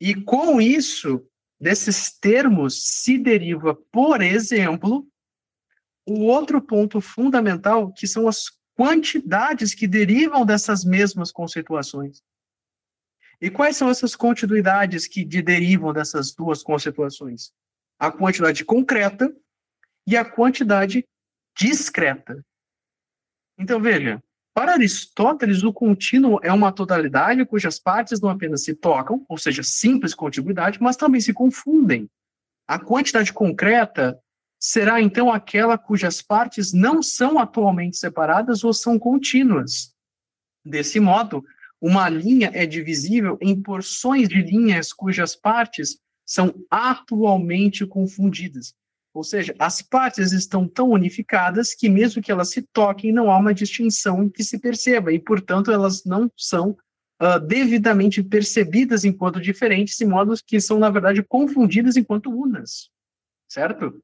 E 0.00 0.14
com 0.14 0.60
isso, 0.60 1.26
desses 1.60 2.10
termos 2.18 3.02
se 3.02 3.16
deriva, 3.18 3.74
por 3.90 4.20
exemplo, 4.20 5.08
o 6.06 6.24
outro 6.24 6.60
ponto 6.60 7.00
fundamental, 7.00 7.92
que 7.92 8.06
são 8.06 8.26
as 8.26 8.44
quantidades 8.74 9.74
que 9.74 9.86
derivam 9.86 10.44
dessas 10.44 10.84
mesmas 10.84 11.30
conceituações. 11.30 12.22
E 13.40 13.50
quais 13.50 13.76
são 13.76 13.90
essas 13.90 14.14
continuidades 14.14 15.06
que 15.06 15.24
de 15.24 15.42
derivam 15.42 15.92
dessas 15.92 16.32
duas 16.32 16.62
conceituações? 16.62 17.52
A 17.98 18.10
quantidade 18.10 18.64
concreta 18.64 19.34
e 20.06 20.16
a 20.16 20.24
quantidade 20.24 21.04
discreta. 21.56 22.44
Então, 23.58 23.80
veja, 23.80 24.22
para 24.54 24.72
Aristóteles, 24.72 25.62
o 25.62 25.72
contínuo 25.72 26.38
é 26.42 26.52
uma 26.52 26.72
totalidade 26.72 27.44
cujas 27.46 27.78
partes 27.78 28.20
não 28.20 28.28
apenas 28.28 28.64
se 28.64 28.74
tocam, 28.74 29.24
ou 29.28 29.38
seja, 29.38 29.62
simples 29.62 30.14
contiguidade, 30.14 30.80
mas 30.80 30.96
também 30.96 31.20
se 31.20 31.32
confundem. 31.32 32.08
A 32.68 32.78
quantidade 32.78 33.32
concreta 33.32 34.21
será 34.64 35.02
então 35.02 35.32
aquela 35.32 35.76
cujas 35.76 36.22
partes 36.22 36.72
não 36.72 37.02
são 37.02 37.36
atualmente 37.36 37.96
separadas 37.96 38.62
ou 38.62 38.72
são 38.72 38.96
contínuas. 38.96 39.92
Desse 40.64 41.00
modo, 41.00 41.44
uma 41.80 42.08
linha 42.08 42.48
é 42.54 42.64
divisível 42.64 43.36
em 43.40 43.60
porções 43.60 44.28
de 44.28 44.40
linhas 44.40 44.92
cujas 44.92 45.34
partes 45.34 45.98
são 46.24 46.54
atualmente 46.70 47.84
confundidas. 47.84 48.72
Ou 49.12 49.24
seja, 49.24 49.52
as 49.58 49.82
partes 49.82 50.30
estão 50.30 50.68
tão 50.68 50.90
unificadas 50.90 51.74
que, 51.74 51.88
mesmo 51.88 52.22
que 52.22 52.30
elas 52.30 52.50
se 52.50 52.62
toquem, 52.62 53.12
não 53.12 53.32
há 53.32 53.36
uma 53.36 53.52
distinção 53.52 54.30
que 54.30 54.44
se 54.44 54.60
perceba, 54.60 55.12
e, 55.12 55.18
portanto, 55.18 55.72
elas 55.72 56.04
não 56.04 56.30
são 56.36 56.70
uh, 57.20 57.40
devidamente 57.44 58.22
percebidas 58.22 59.04
enquanto 59.04 59.40
diferentes, 59.40 59.98
de 59.98 60.06
modo 60.06 60.34
que 60.46 60.60
são, 60.60 60.78
na 60.78 60.88
verdade, 60.88 61.20
confundidas 61.20 61.96
enquanto 61.96 62.30
unas. 62.30 62.88
Certo? 63.48 64.00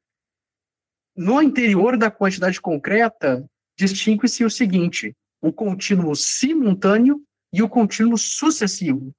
No 1.18 1.42
interior 1.42 1.98
da 1.98 2.12
quantidade 2.12 2.60
concreta, 2.60 3.44
distingue-se 3.76 4.44
o 4.44 4.50
seguinte: 4.50 5.16
o 5.42 5.52
contínuo 5.52 6.14
simultâneo 6.14 7.20
e 7.52 7.60
o 7.60 7.68
contínuo 7.68 8.16
sucessivo. 8.16 9.12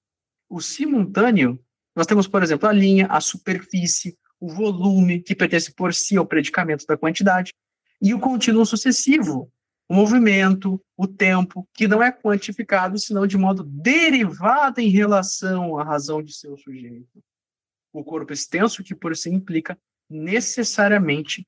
O 0.50 0.62
simultâneo, 0.62 1.60
nós 1.94 2.08
temos, 2.08 2.26
por 2.26 2.42
exemplo, 2.42 2.70
a 2.70 2.72
linha, 2.72 3.06
a 3.08 3.20
superfície, 3.20 4.18
o 4.40 4.48
volume, 4.48 5.22
que 5.22 5.36
pertence 5.36 5.74
por 5.74 5.94
si 5.94 6.16
ao 6.16 6.26
predicamento 6.26 6.86
da 6.88 6.96
quantidade, 6.96 7.54
e 8.02 8.14
o 8.14 8.20
contínuo 8.22 8.66
sucessivo, 8.66 9.52
o 9.90 9.94
movimento, 9.94 10.82
o 10.96 11.06
tempo, 11.06 11.68
que 11.74 11.86
não 11.86 12.02
é 12.02 12.14
quantificado, 12.14 12.98
senão 12.98 13.28
de 13.28 13.38
modo 13.38 13.62
derivado 13.62 14.80
em 14.80 14.88
relação 14.88 15.78
à 15.78 15.84
razão 15.84 16.24
de 16.24 16.34
seu 16.34 16.56
sujeito. 16.56 17.22
O 17.92 18.06
corpo 18.06 18.32
extenso, 18.32 18.86
que 18.86 18.96
por 18.96 19.18
si 19.18 19.30
implica 19.30 19.78
necessariamente 20.10 21.46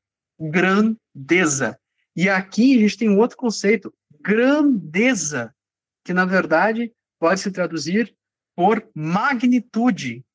grandeza. 0.49 1.79
E 2.15 2.27
aqui 2.27 2.75
a 2.75 2.79
gente 2.81 2.97
tem 2.97 3.09
um 3.09 3.19
outro 3.19 3.37
conceito, 3.37 3.93
grandeza, 4.19 5.53
que 6.03 6.13
na 6.13 6.25
verdade 6.25 6.91
pode 7.19 7.39
se 7.39 7.51
traduzir 7.51 8.15
por 8.55 8.89
magnitude, 8.95 10.25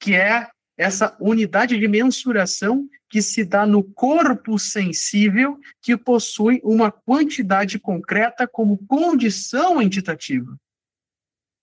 que 0.00 0.14
é 0.14 0.50
essa 0.76 1.14
unidade 1.20 1.78
de 1.78 1.86
mensuração 1.86 2.88
que 3.08 3.20
se 3.20 3.44
dá 3.44 3.66
no 3.66 3.84
corpo 3.84 4.58
sensível 4.58 5.58
que 5.82 5.96
possui 5.96 6.60
uma 6.64 6.90
quantidade 6.90 7.78
concreta 7.78 8.48
como 8.48 8.78
condição 8.86 9.82
entitativa. 9.82 10.56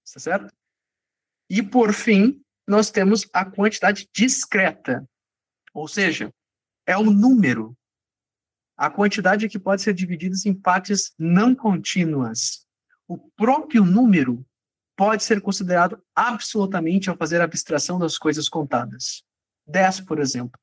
Está 0.06 0.19
certo? 0.19 0.53
E 1.49 1.64
por 1.64 1.94
fim, 1.94 2.41
nós 2.68 2.91
temos 2.91 3.28
a 3.34 3.44
quantidade 3.44 4.07
discreta, 4.14 5.07
ou 5.74 5.88
seja, 5.88 6.32
é 6.86 6.98
o 6.98 7.03
número 7.03 7.76
a 8.78 8.91
quantidade 8.91 9.49
que 9.49 9.58
pode 9.58 9.82
ser 9.82 9.94
dividida 9.94 10.36
em 10.45 10.54
partes 10.54 11.12
não 11.18 11.56
contínuas. 11.56 12.66
O 13.08 13.18
próprio 13.18 13.84
número 13.84 14.45
pode 14.95 15.24
ser 15.24 15.41
considerado 15.41 15.99
absolutamente 16.16 17.10
ao 17.10 17.18
fazer 17.18 17.41
abstração 17.41 17.98
das 17.98 18.18
coisas 18.18 18.48
contadas. 18.48 19.24
10, 19.66 20.02
por 20.02 20.20
exemplo. 20.20 20.60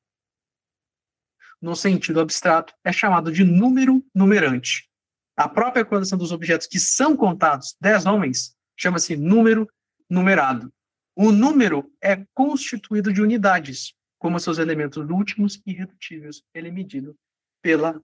No 1.61 1.75
sentido 1.75 2.21
abstrato, 2.21 2.73
é 2.83 2.91
chamado 2.91 3.31
de 3.31 3.43
número 3.43 4.05
numerante. 4.13 4.89
A 5.35 5.49
própria 5.49 5.83
coleção 5.83 6.17
dos 6.17 6.31
objetos 6.31 6.67
que 6.67 6.79
são 6.79 7.17
contados, 7.17 7.75
10 7.81 8.05
homens, 8.05 8.55
chama-se 8.77 9.17
número 9.17 9.67
numerado. 10.09 10.71
O 11.15 11.31
número 11.31 11.91
é 12.01 12.25
constituído 12.33 13.11
de 13.11 13.21
unidades, 13.21 13.93
como 14.17 14.39
seus 14.39 14.57
elementos 14.57 14.97
últimos 15.09 15.61
e 15.65 15.71
irredutíveis. 15.71 16.41
Ele 16.53 16.69
é 16.69 16.71
medido 16.71 17.17
pela 17.65 17.99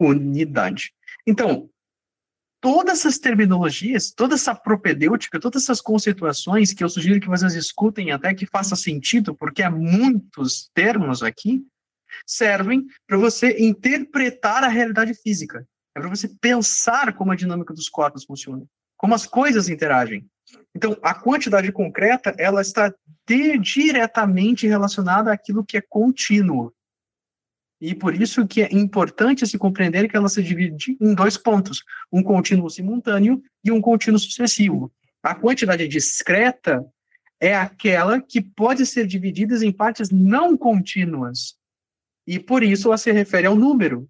unidade. 0.00 0.94
Então, 1.26 1.68
todas 2.58 3.00
essas 3.00 3.18
terminologias, 3.18 4.10
toda 4.10 4.34
essa 4.34 4.54
propedêutica, 4.54 5.38
todas 5.38 5.64
essas 5.64 5.82
conceituações 5.82 6.72
que 6.72 6.82
eu 6.82 6.88
sugiro 6.88 7.20
que 7.20 7.28
vocês 7.28 7.52
escutem 7.52 8.12
até 8.12 8.32
que 8.32 8.46
faça 8.46 8.74
sentido, 8.74 9.34
porque 9.34 9.62
há 9.62 9.70
muitos 9.70 10.70
termos 10.72 11.22
aqui, 11.22 11.62
servem 12.26 12.86
para 13.06 13.18
você 13.18 13.58
interpretar 13.58 14.64
a 14.64 14.68
realidade 14.68 15.12
física. 15.12 15.68
É 15.94 16.00
para 16.00 16.08
você 16.08 16.26
pensar 16.40 17.12
como 17.12 17.30
a 17.30 17.36
dinâmica 17.36 17.74
dos 17.74 17.90
corpos 17.90 18.24
funciona, 18.24 18.64
como 18.96 19.14
as 19.14 19.26
coisas 19.26 19.68
interagem. 19.68 20.26
Então, 20.74 20.96
a 21.02 21.12
quantidade 21.12 21.70
concreta, 21.70 22.34
ela 22.38 22.62
está 22.62 22.90
de, 23.26 23.58
diretamente 23.58 24.66
relacionada 24.66 25.30
àquilo 25.30 25.62
que 25.62 25.76
é 25.76 25.82
contínuo. 25.82 26.72
E 27.86 27.94
por 27.94 28.18
isso 28.18 28.46
que 28.46 28.62
é 28.62 28.68
importante 28.72 29.46
se 29.46 29.58
compreender 29.58 30.08
que 30.08 30.16
ela 30.16 30.30
se 30.30 30.42
divide 30.42 30.96
em 30.98 31.14
dois 31.14 31.36
pontos, 31.36 31.84
um 32.10 32.22
contínuo 32.22 32.70
simultâneo 32.70 33.42
e 33.62 33.70
um 33.70 33.78
contínuo 33.78 34.18
sucessivo. 34.18 34.90
A 35.22 35.34
quantidade 35.34 35.86
discreta 35.86 36.82
é 37.38 37.54
aquela 37.54 38.22
que 38.22 38.40
pode 38.40 38.86
ser 38.86 39.06
dividida 39.06 39.62
em 39.62 39.70
partes 39.70 40.08
não 40.08 40.56
contínuas. 40.56 41.56
E 42.26 42.38
por 42.38 42.62
isso 42.62 42.88
ela 42.88 42.96
se 42.96 43.12
refere 43.12 43.46
ao 43.46 43.54
número, 43.54 44.08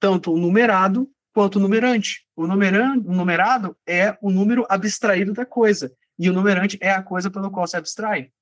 tanto 0.00 0.32
o 0.32 0.36
numerado 0.36 1.08
quanto 1.32 1.60
o 1.60 1.60
numerante. 1.60 2.26
O, 2.34 2.42
o 2.42 3.14
numerado 3.14 3.76
é 3.86 4.18
o 4.20 4.32
número 4.32 4.66
abstraído 4.68 5.32
da 5.32 5.46
coisa, 5.46 5.92
e 6.18 6.28
o 6.28 6.32
numerante 6.32 6.76
é 6.80 6.90
a 6.90 7.00
coisa 7.00 7.30
pela 7.30 7.52
qual 7.52 7.68
se 7.68 7.76
abstrai. 7.76 8.32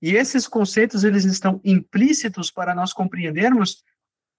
E 0.00 0.14
esses 0.14 0.46
conceitos 0.46 1.02
eles 1.02 1.24
estão 1.24 1.60
implícitos 1.64 2.48
para 2.48 2.76
nós 2.76 2.92
compreendermos 2.92 3.82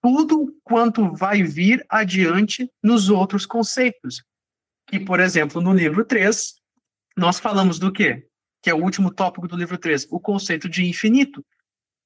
tudo 0.06 0.56
quanto 0.64 1.11
vai 1.15 1.41
vir 1.41 1.84
adiante 1.90 2.72
nos 2.84 3.10
outros 3.10 3.44
conceitos. 3.44 4.23
Que, 4.86 4.99
por 4.99 5.19
exemplo, 5.19 5.60
no 5.60 5.73
livro 5.73 6.06
3, 6.06 6.53
nós 7.18 7.40
falamos 7.40 7.80
do 7.80 7.91
quê? 7.91 8.27
Que 8.61 8.69
é 8.69 8.73
o 8.76 8.84
último 8.84 9.11
tópico 9.11 9.48
do 9.48 9.57
livro 9.57 9.80
3, 9.80 10.06
o 10.11 10.19
conceito 10.19 10.69
de 10.69 10.86
infinito. 10.86 11.44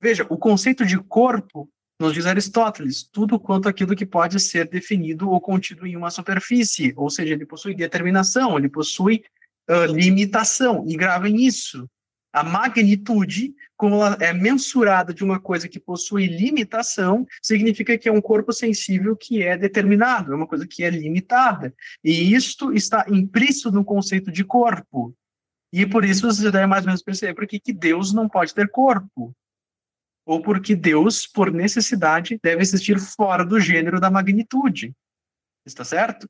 Veja, 0.01 0.25
o 0.29 0.37
conceito 0.37 0.85
de 0.85 0.97
corpo, 0.97 1.69
nos 1.99 2.13
diz 2.13 2.25
Aristóteles, 2.25 3.03
tudo 3.03 3.37
quanto 3.37 3.67
aquilo 3.67 3.93
que 3.93 4.05
pode 4.05 4.39
ser 4.39 4.69
definido 4.69 5.29
ou 5.29 5.41
contido 5.41 5.85
em 5.85 5.97
uma 5.97 6.09
superfície, 6.09 6.93
ou 6.95 7.09
seja, 7.09 7.33
ele 7.33 7.45
possui 7.45 7.75
determinação, 7.75 8.57
ele 8.57 8.69
possui 8.69 9.25
uh, 9.69 9.91
limitação, 9.93 10.85
e 10.87 10.95
gravem 10.95 11.35
isso 11.45 11.85
a 12.31 12.43
magnitude, 12.43 13.53
como 13.75 13.95
ela 13.95 14.17
é 14.19 14.31
mensurada 14.33 15.13
de 15.13 15.23
uma 15.23 15.39
coisa 15.39 15.67
que 15.67 15.79
possui 15.79 16.27
limitação, 16.27 17.25
significa 17.41 17.97
que 17.97 18.07
é 18.07 18.11
um 18.11 18.21
corpo 18.21 18.53
sensível 18.53 19.15
que 19.15 19.41
é 19.41 19.57
determinado, 19.57 20.31
é 20.31 20.35
uma 20.35 20.47
coisa 20.47 20.67
que 20.67 20.83
é 20.83 20.89
limitada. 20.89 21.73
E 22.03 22.33
isto 22.33 22.71
está 22.73 23.05
implícito 23.09 23.71
no 23.71 23.83
conceito 23.83 24.31
de 24.31 24.43
corpo. 24.43 25.15
E 25.71 25.85
por 25.85 26.03
isso 26.03 26.25
você 26.25 26.51
deve 26.51 26.67
mais 26.67 26.83
ou 26.83 26.87
menos 26.87 27.03
perceber 27.03 27.33
por 27.33 27.47
que 27.47 27.73
Deus 27.73 28.13
não 28.13 28.27
pode 28.27 28.53
ter 28.53 28.69
corpo. 28.69 29.35
Ou 30.25 30.41
porque 30.41 30.75
Deus, 30.75 31.25
por 31.25 31.51
necessidade, 31.51 32.39
deve 32.43 32.61
existir 32.61 32.99
fora 32.99 33.43
do 33.43 33.59
gênero 33.59 33.99
da 33.99 34.11
magnitude. 34.11 34.93
Está 35.65 35.83
certo? 35.83 36.29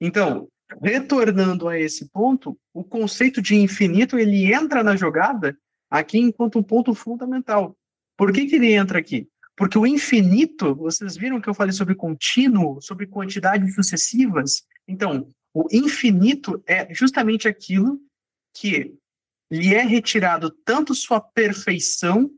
Então, 0.00 0.48
retornando 0.82 1.68
a 1.68 1.78
esse 1.78 2.08
ponto, 2.10 2.58
o 2.72 2.84
conceito 2.84 3.40
de 3.40 3.56
infinito 3.56 4.18
ele 4.18 4.52
entra 4.52 4.82
na 4.82 4.96
jogada 4.96 5.56
aqui 5.90 6.18
enquanto 6.18 6.58
um 6.58 6.62
ponto 6.62 6.94
fundamental. 6.94 7.76
Por 8.16 8.32
que, 8.32 8.46
que 8.46 8.56
ele 8.56 8.72
entra 8.72 8.98
aqui? 8.98 9.28
Porque 9.56 9.78
o 9.78 9.86
infinito, 9.86 10.74
vocês 10.74 11.16
viram 11.16 11.40
que 11.40 11.48
eu 11.48 11.54
falei 11.54 11.72
sobre 11.72 11.94
contínuo, 11.94 12.80
sobre 12.80 13.06
quantidades 13.06 13.74
sucessivas? 13.74 14.62
Então, 14.86 15.28
o 15.52 15.66
infinito 15.72 16.62
é 16.66 16.92
justamente 16.94 17.48
aquilo 17.48 18.00
que 18.54 18.94
lhe 19.50 19.74
é 19.74 19.82
retirado 19.82 20.50
tanto 20.64 20.94
sua 20.94 21.20
perfeição 21.20 22.30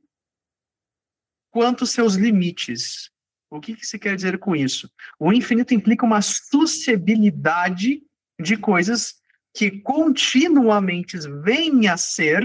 quanto 1.51 1.86
seus 1.86 2.15
limites. 2.15 3.11
O 3.51 3.61
que, 3.61 3.74
que 3.74 3.85
se 3.85 3.98
quer 3.98 4.15
dizer 4.15 4.39
com 4.39 4.55
isso? 4.55 4.89
O 5.19 5.32
infinito 5.32 5.74
implica 5.74 6.07
uma 6.07 6.23
suscetibilidade 6.23 8.02
de 8.41 8.57
coisas 8.57 9.15
que 9.55 9.71
continuamente 9.71 11.19
vêm 11.43 11.89
a 11.89 11.97
ser, 11.97 12.45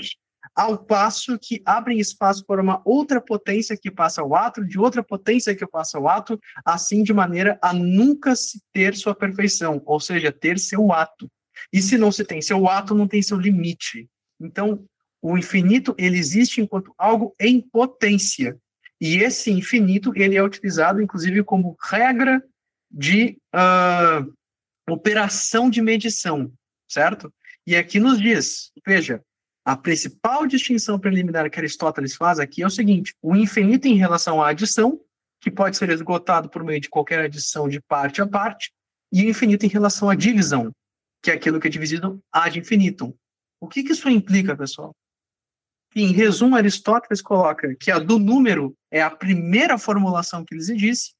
ao 0.55 0.77
passo 0.77 1.37
que 1.37 1.61
abrem 1.65 1.99
espaço 1.99 2.45
para 2.45 2.61
uma 2.61 2.81
outra 2.85 3.19
potência 3.19 3.77
que 3.77 3.91
passa 3.91 4.21
ao 4.21 4.35
ato, 4.35 4.65
de 4.65 4.79
outra 4.79 5.03
potência 5.03 5.55
que 5.55 5.67
passa 5.67 5.97
ao 5.97 6.07
ato, 6.07 6.39
assim 6.63 7.03
de 7.03 7.13
maneira 7.13 7.59
a 7.61 7.73
nunca 7.73 8.35
se 8.35 8.61
ter 8.71 8.95
sua 8.95 9.13
perfeição, 9.13 9.81
ou 9.85 9.99
seja, 9.99 10.31
ter 10.31 10.57
seu 10.57 10.91
ato. 10.93 11.29
E 11.71 11.81
se 11.81 11.97
não 11.97 12.11
se 12.11 12.23
tem 12.23 12.41
seu 12.41 12.69
ato, 12.69 12.95
não 12.95 13.07
tem 13.07 13.21
seu 13.21 13.37
limite. 13.37 14.07
Então, 14.39 14.85
o 15.21 15.37
infinito 15.37 15.95
ele 15.97 16.17
existe 16.17 16.61
enquanto 16.61 16.93
algo 16.97 17.33
em 17.39 17.59
potência. 17.59 18.57
E 19.01 19.17
esse 19.17 19.51
infinito 19.51 20.13
ele 20.15 20.37
é 20.37 20.43
utilizado, 20.43 21.01
inclusive, 21.01 21.43
como 21.43 21.75
regra 21.81 22.41
de 22.89 23.37
uh, 23.53 24.33
operação 24.89 25.69
de 25.69 25.81
medição, 25.81 26.51
certo? 26.87 27.33
E 27.65 27.75
aqui 27.75 27.99
nos 27.99 28.21
diz, 28.21 28.71
veja, 28.85 29.23
a 29.65 29.75
principal 29.75 30.45
distinção 30.45 30.99
preliminar 30.99 31.49
que 31.49 31.59
Aristóteles 31.59 32.15
faz 32.15 32.39
aqui 32.39 32.61
é 32.61 32.67
o 32.67 32.69
seguinte: 32.69 33.15
o 33.21 33.35
infinito 33.35 33.87
em 33.87 33.95
relação 33.95 34.41
à 34.41 34.49
adição, 34.49 35.01
que 35.41 35.49
pode 35.49 35.75
ser 35.75 35.89
esgotado 35.89 36.49
por 36.49 36.63
meio 36.63 36.79
de 36.79 36.89
qualquer 36.89 37.19
adição 37.19 37.67
de 37.67 37.81
parte 37.81 38.21
a 38.21 38.27
parte, 38.27 38.71
e 39.11 39.23
o 39.23 39.29
infinito 39.29 39.65
em 39.65 39.69
relação 39.69 40.09
à 40.09 40.15
divisão, 40.15 40.71
que 41.21 41.31
é 41.31 41.33
aquilo 41.33 41.59
que 41.59 41.67
é 41.67 41.71
dividido 41.71 42.23
ad 42.31 42.57
infinitum. 42.57 43.13
O 43.59 43.67
que, 43.67 43.83
que 43.83 43.93
isso 43.93 44.07
implica, 44.07 44.55
pessoal? 44.55 44.95
Em 45.95 46.11
resumo, 46.11 46.55
Aristóteles 46.55 47.21
coloca 47.21 47.73
que 47.75 47.89
a 47.89 47.97
do 47.97 48.19
número 48.19 48.75
é 48.91 49.01
a 49.01 49.09
primeira 49.09 49.77
formulação 49.77 50.43
que 50.45 50.53
ele 50.53 50.75
disse, 50.75 51.13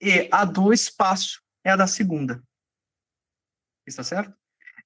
e 0.00 0.28
a 0.30 0.44
do 0.44 0.72
espaço 0.72 1.40
é 1.64 1.70
a 1.70 1.76
da 1.76 1.86
segunda 1.86 2.42
está 3.88 4.02
certo? 4.02 4.32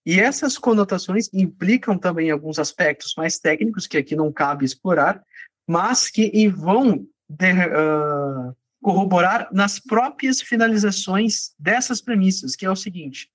E 0.04 0.18
essas 0.18 0.58
conotações 0.58 1.28
implicam 1.32 1.96
também 1.96 2.30
alguns 2.30 2.58
aspectos 2.58 3.14
mais 3.16 3.38
técnicos 3.38 3.86
que 3.86 3.96
aqui 3.96 4.16
não 4.16 4.32
cabe 4.32 4.64
explorar, 4.64 5.22
mas 5.66 6.10
que 6.10 6.48
vão 6.48 7.06
de, 7.28 7.52
uh, 7.52 8.56
corroborar 8.82 9.48
nas 9.52 9.78
próprias 9.78 10.42
finalizações 10.42 11.52
dessas 11.58 12.00
premissas, 12.00 12.56
que 12.56 12.66
é 12.66 12.70
o 12.70 12.76
seguinte: 12.76 13.30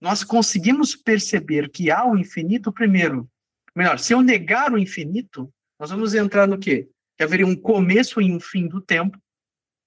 nós 0.00 0.22
conseguimos 0.22 0.94
perceber 0.94 1.68
que 1.68 1.90
há 1.90 2.06
o 2.06 2.16
infinito 2.16 2.72
primeiro. 2.72 3.28
Melhor, 3.74 3.98
se 3.98 4.12
eu 4.12 4.22
negar 4.22 4.72
o 4.72 4.78
infinito, 4.78 5.52
nós 5.78 5.90
vamos 5.90 6.14
entrar 6.14 6.46
no 6.46 6.58
quê? 6.58 6.88
Que 7.16 7.24
haveria 7.24 7.46
um 7.46 7.56
começo 7.56 8.20
e 8.20 8.32
um 8.32 8.40
fim 8.40 8.66
do 8.68 8.80
tempo, 8.80 9.18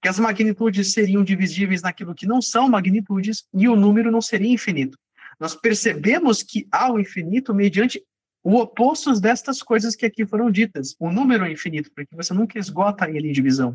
que 0.04 0.08
as 0.08 0.18
magnitudes 0.18 0.92
seriam 0.92 1.24
divisíveis 1.24 1.80
naquilo 1.80 2.14
que 2.14 2.26
não 2.26 2.42
são 2.42 2.68
magnitudes 2.68 3.46
e 3.54 3.66
o 3.66 3.74
número 3.74 4.10
não 4.10 4.20
seria 4.20 4.52
infinito. 4.52 4.98
Nós 5.40 5.54
percebemos 5.54 6.42
que 6.42 6.68
há 6.70 6.92
o 6.92 7.00
infinito 7.00 7.54
mediante 7.54 8.04
o 8.42 8.56
oposto 8.56 9.18
destas 9.18 9.62
coisas 9.62 9.96
que 9.96 10.04
aqui 10.04 10.26
foram 10.26 10.50
ditas. 10.50 10.94
O 11.00 11.10
número 11.10 11.46
é 11.46 11.50
infinito, 11.50 11.90
porque 11.96 12.14
você 12.14 12.34
nunca 12.34 12.58
esgota 12.58 13.08
ele 13.08 13.30
em 13.30 13.32
divisão. 13.32 13.74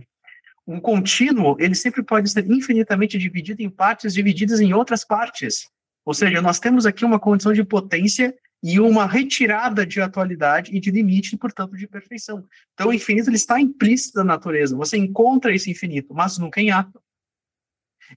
Um 0.68 0.80
contínuo, 0.80 1.58
ele 1.60 1.74
sempre 1.74 2.04
pode 2.04 2.30
ser 2.30 2.46
infinitamente 2.46 3.18
dividido 3.18 3.64
em 3.64 3.70
partes 3.70 4.14
divididas 4.14 4.62
em 4.62 4.72
outras 4.72 5.04
partes. 5.04 5.68
Ou 6.06 6.14
seja, 6.14 6.44
nós 6.44 6.60
temos 6.60 6.86
aqui 6.86 7.04
uma 7.04 7.20
condição 7.20 7.54
de 7.54 7.64
potência 7.64 8.36
e 8.62 8.80
uma 8.80 9.06
retirada 9.06 9.86
de 9.86 10.02
atualidade 10.02 10.76
e 10.76 10.80
de 10.80 10.92
limite, 10.92 11.38
portanto, 11.38 11.78
de 11.78 11.88
perfeição. 11.88 12.46
Então, 12.74 12.90
o 12.90 12.94
infinito 12.94 13.30
ele 13.30 13.38
está 13.38 13.60
implícito 13.60 14.18
na 14.20 14.24
natureza. 14.26 14.76
Você 14.76 14.98
encontra 14.98 15.54
esse 15.54 15.72
infinito, 15.72 16.14
mas 16.14 16.38
nunca 16.38 16.60
em 16.60 16.70
ato. 16.70 17.02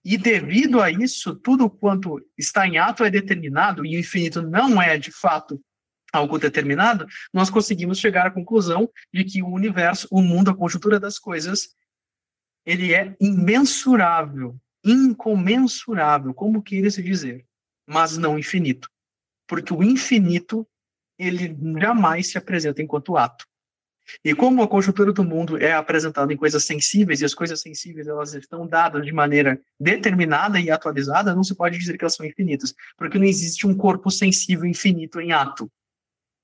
E 0.05 0.17
devido 0.17 0.81
a 0.81 0.91
isso, 0.91 1.35
tudo 1.35 1.71
quanto 1.71 2.21
está 2.37 2.67
em 2.67 2.79
ato 2.79 3.05
é 3.05 3.11
determinado, 3.11 3.87
e 3.87 3.97
o 3.97 4.01
infinito 4.01 4.43
não 4.43 4.81
é, 4.81 4.99
de 4.99 5.13
fato, 5.13 5.63
algo 6.13 6.39
determinado, 6.39 7.07
nós 7.33 7.49
conseguimos 7.49 7.99
chegar 7.99 8.27
à 8.27 8.31
conclusão 8.31 8.91
de 9.13 9.25
que 9.25 9.43
o 9.43 9.49
universo, 9.49 10.09
o 10.11 10.21
mundo, 10.21 10.51
a 10.51 10.57
conjuntura 10.57 10.99
das 10.99 11.19
coisas, 11.19 11.75
ele 12.67 12.95
é 12.95 13.15
imensurável, 13.21 14.57
incomensurável, 14.85 16.35
como 16.35 16.63
queira 16.63 16.91
se 16.91 17.03
dizer, 17.03 17.45
mas 17.87 18.17
não 18.17 18.39
infinito 18.39 18.92
porque 19.53 19.75
o 19.75 19.83
infinito 19.83 20.67
ele 21.19 21.55
jamais 21.79 22.31
se 22.31 22.39
apresenta 22.39 22.81
enquanto 22.81 23.19
ato. 23.19 23.45
E 24.25 24.35
como 24.35 24.63
a 24.63 24.67
conjuntura 24.67 25.13
do 25.13 25.23
mundo 25.23 25.59
é 25.59 25.75
apresentada 25.75 26.33
em 26.33 26.39
coisas 26.39 26.65
sensíveis, 26.65 27.21
e 27.21 27.27
as 27.27 27.35
coisas 27.35 27.61
sensíveis 27.61 28.09
elas 28.09 28.33
estão 28.33 28.67
dadas 28.67 29.05
de 29.05 29.13
maneira 29.13 29.61
determinada 29.79 30.59
e 30.59 30.71
atualizada, 30.71 31.35
não 31.35 31.45
se 31.45 31.55
pode 31.55 31.79
dizer 31.79 31.99
que 31.99 32.03
elas 32.03 32.15
são 32.15 32.25
infinitas, 32.25 32.73
porque 32.97 33.19
não 33.19 33.27
existe 33.27 33.67
um 33.67 33.77
corpo 33.77 34.11
sensível 34.11 34.65
infinito 34.65 35.21
em 35.21 35.33
ato, 35.33 35.71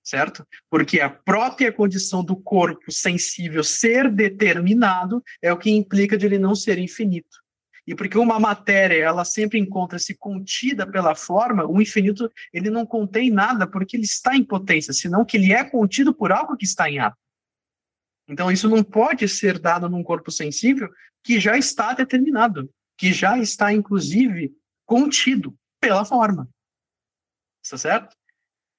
certo? 0.04 0.46
Porque 0.68 1.00
a 1.00 1.08
própria 1.08 1.72
condição 1.72 2.22
do 2.22 2.36
corpo 2.36 2.92
sensível 2.92 3.64
ser 3.64 4.12
determinado 4.12 5.24
é 5.40 5.50
o 5.50 5.56
que 5.56 5.70
implica 5.70 6.18
de 6.18 6.26
ele 6.26 6.38
não 6.38 6.54
ser 6.54 6.76
infinito. 6.76 7.38
E 7.88 7.94
porque 7.94 8.18
uma 8.18 8.38
matéria, 8.38 9.02
ela 9.02 9.24
sempre 9.24 9.58
encontra-se 9.58 10.14
contida 10.14 10.86
pela 10.86 11.14
forma, 11.14 11.64
o 11.64 11.80
infinito, 11.80 12.30
ele 12.52 12.68
não 12.68 12.84
contém 12.84 13.30
nada 13.30 13.66
porque 13.66 13.96
ele 13.96 14.04
está 14.04 14.36
em 14.36 14.44
potência, 14.44 14.92
senão 14.92 15.24
que 15.24 15.38
ele 15.38 15.54
é 15.54 15.64
contido 15.64 16.12
por 16.12 16.30
algo 16.30 16.54
que 16.54 16.66
está 16.66 16.90
em 16.90 16.98
ato. 16.98 17.16
Então, 18.28 18.52
isso 18.52 18.68
não 18.68 18.84
pode 18.84 19.26
ser 19.26 19.58
dado 19.58 19.88
num 19.88 20.02
corpo 20.02 20.30
sensível 20.30 20.90
que 21.24 21.40
já 21.40 21.56
está 21.56 21.94
determinado, 21.94 22.70
que 22.94 23.10
já 23.10 23.38
está, 23.38 23.72
inclusive, 23.72 24.52
contido 24.84 25.56
pela 25.80 26.04
forma. 26.04 26.46
Está 27.64 27.78
certo? 27.78 28.14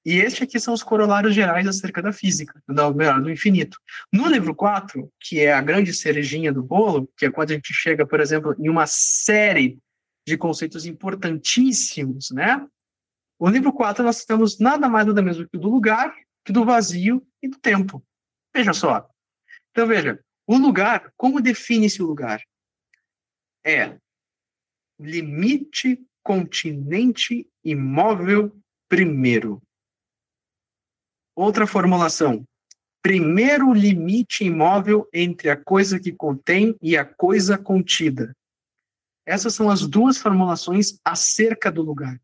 E 0.04 0.18
estes 0.18 0.42
aqui 0.42 0.58
são 0.58 0.72
os 0.72 0.82
corolários 0.82 1.34
gerais 1.34 1.66
acerca 1.66 2.00
da 2.00 2.12
física, 2.12 2.62
do, 2.66 2.92
do 2.92 3.30
infinito. 3.30 3.78
No 4.12 4.26
livro 4.28 4.54
4, 4.54 5.12
que 5.20 5.40
é 5.40 5.52
a 5.52 5.60
grande 5.60 5.92
cerejinha 5.92 6.52
do 6.52 6.62
bolo, 6.62 7.10
que 7.16 7.26
é 7.26 7.30
quando 7.30 7.50
a 7.50 7.54
gente 7.54 7.72
chega, 7.74 8.06
por 8.06 8.20
exemplo, 8.20 8.54
em 8.58 8.68
uma 8.68 8.86
série 8.86 9.78
de 10.26 10.38
conceitos 10.38 10.86
importantíssimos, 10.86 12.30
né? 12.30 12.66
O 13.38 13.48
livro 13.48 13.72
4 13.72 14.04
nós 14.04 14.24
temos 14.24 14.58
nada 14.58 14.88
mais 14.88 15.06
nada 15.06 15.22
menos 15.22 15.46
que 15.46 15.58
do 15.58 15.68
lugar, 15.68 16.14
que 16.44 16.52
do 16.52 16.64
vazio 16.64 17.26
e 17.42 17.48
do 17.48 17.58
tempo. 17.58 18.02
Veja 18.54 18.72
só. 18.72 19.08
Então 19.70 19.86
veja, 19.86 20.18
o 20.46 20.56
lugar, 20.56 21.12
como 21.16 21.40
define-se 21.40 22.02
o 22.02 22.06
lugar? 22.06 22.42
É 23.64 23.96
limite 24.98 25.98
continente 26.22 27.48
imóvel 27.64 28.54
primeiro. 28.88 29.62
Outra 31.40 31.66
formulação. 31.66 32.44
Primeiro 33.02 33.72
limite 33.72 34.44
imóvel 34.44 35.08
entre 35.10 35.48
a 35.48 35.56
coisa 35.56 35.98
que 35.98 36.12
contém 36.12 36.76
e 36.82 36.98
a 36.98 37.04
coisa 37.06 37.56
contida. 37.56 38.36
Essas 39.24 39.54
são 39.54 39.70
as 39.70 39.86
duas 39.86 40.18
formulações 40.18 41.00
acerca 41.02 41.72
do 41.72 41.80
lugar. 41.80 42.20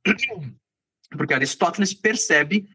Porque 1.12 1.32
Aristóteles 1.32 1.94
percebe 1.94 2.68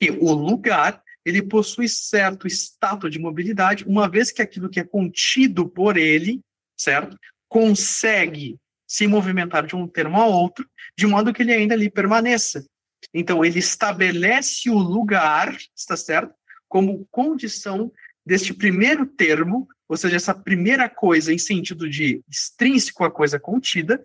que 0.00 0.10
o 0.10 0.32
lugar 0.32 1.02
ele 1.22 1.42
possui 1.42 1.86
certo 1.86 2.46
status 2.46 3.10
de 3.10 3.18
mobilidade, 3.18 3.84
uma 3.84 4.08
vez 4.08 4.32
que 4.32 4.40
aquilo 4.40 4.70
que 4.70 4.80
é 4.80 4.84
contido 4.84 5.68
por 5.68 5.98
ele, 5.98 6.40
certo, 6.80 7.14
consegue 7.46 8.56
se 8.88 9.06
movimentar 9.06 9.66
de 9.66 9.76
um 9.76 9.86
termo 9.86 10.18
a 10.18 10.24
outro, 10.24 10.66
de 10.98 11.06
modo 11.06 11.30
que 11.30 11.42
ele 11.42 11.52
ainda 11.52 11.74
ali 11.74 11.90
permaneça. 11.90 12.64
Então, 13.14 13.44
ele 13.44 13.60
estabelece 13.60 14.68
o 14.68 14.76
lugar, 14.76 15.56
está 15.74 15.96
certo? 15.96 16.34
Como 16.66 17.06
condição 17.12 17.92
deste 18.26 18.52
primeiro 18.52 19.06
termo, 19.06 19.68
ou 19.88 19.96
seja, 19.96 20.16
essa 20.16 20.34
primeira 20.34 20.88
coisa 20.88 21.32
em 21.32 21.38
sentido 21.38 21.88
de 21.88 22.24
extrínseco 22.28 23.04
à 23.04 23.10
coisa 23.10 23.38
contida, 23.38 24.04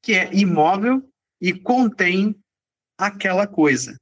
que 0.00 0.14
é 0.14 0.34
imóvel 0.34 1.06
e 1.38 1.52
contém 1.52 2.34
aquela 2.96 3.46
coisa. 3.46 4.00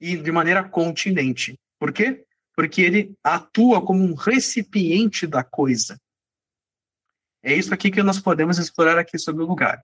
E 0.00 0.16
de 0.16 0.32
maneira 0.32 0.66
continente. 0.66 1.60
Por 1.78 1.92
quê? 1.92 2.24
Porque 2.54 2.80
ele 2.80 3.14
atua 3.22 3.84
como 3.84 4.02
um 4.02 4.14
recipiente 4.14 5.26
da 5.26 5.44
coisa. 5.44 6.00
É 7.42 7.54
isso 7.54 7.74
aqui 7.74 7.90
que 7.90 8.02
nós 8.02 8.18
podemos 8.18 8.58
explorar 8.58 8.98
aqui 8.98 9.18
sobre 9.18 9.42
o 9.42 9.46
lugar 9.46 9.82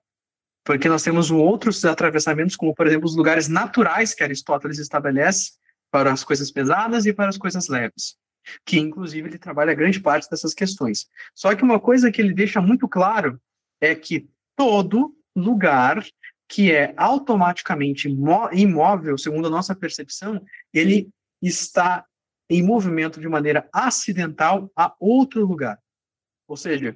porque 0.63 0.87
nós 0.87 1.03
temos 1.03 1.29
outros 1.29 1.83
atravessamentos, 1.83 2.55
como, 2.55 2.73
por 2.73 2.87
exemplo, 2.87 3.05
os 3.05 3.15
lugares 3.15 3.47
naturais 3.47 4.13
que 4.13 4.23
Aristóteles 4.23 4.79
estabelece 4.79 5.51
para 5.91 6.11
as 6.11 6.23
coisas 6.23 6.49
pesadas 6.49 7.05
e 7.05 7.13
para 7.13 7.29
as 7.29 7.37
coisas 7.37 7.67
leves, 7.67 8.15
que, 8.65 8.79
inclusive, 8.79 9.27
ele 9.27 9.37
trabalha 9.37 9.73
grande 9.73 9.99
parte 9.99 10.29
dessas 10.29 10.53
questões. 10.53 11.07
Só 11.35 11.53
que 11.55 11.63
uma 11.63 11.79
coisa 11.79 12.11
que 12.11 12.21
ele 12.21 12.33
deixa 12.33 12.61
muito 12.61 12.87
claro 12.87 13.39
é 13.81 13.93
que 13.93 14.27
todo 14.55 15.15
lugar 15.35 16.03
que 16.47 16.71
é 16.71 16.93
automaticamente 16.97 18.07
imóvel, 18.07 19.17
segundo 19.17 19.47
a 19.47 19.51
nossa 19.51 19.75
percepção, 19.75 20.43
ele 20.71 21.09
está 21.41 22.05
em 22.49 22.61
movimento 22.61 23.19
de 23.19 23.27
maneira 23.27 23.67
acidental 23.73 24.71
a 24.75 24.93
outro 24.99 25.45
lugar. 25.45 25.79
Ou 26.47 26.55
seja, 26.55 26.95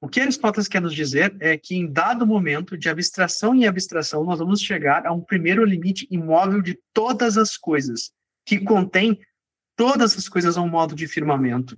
o 0.00 0.08
que 0.08 0.20
Aristóteles 0.20 0.68
quer 0.68 0.80
nos 0.80 0.94
dizer 0.94 1.36
é 1.40 1.58
que, 1.58 1.74
em 1.74 1.90
dado 1.90 2.26
momento 2.26 2.76
de 2.78 2.88
abstração 2.88 3.54
em 3.54 3.66
abstração, 3.66 4.22
nós 4.24 4.38
vamos 4.38 4.60
chegar 4.60 5.04
a 5.06 5.12
um 5.12 5.20
primeiro 5.20 5.64
limite 5.64 6.06
imóvel 6.10 6.62
de 6.62 6.78
todas 6.92 7.36
as 7.36 7.56
coisas, 7.56 8.12
que 8.46 8.60
contém 8.60 9.20
todas 9.76 10.16
as 10.16 10.28
coisas 10.28 10.56
a 10.56 10.62
um 10.62 10.68
modo 10.68 10.94
de 10.94 11.08
firmamento. 11.08 11.76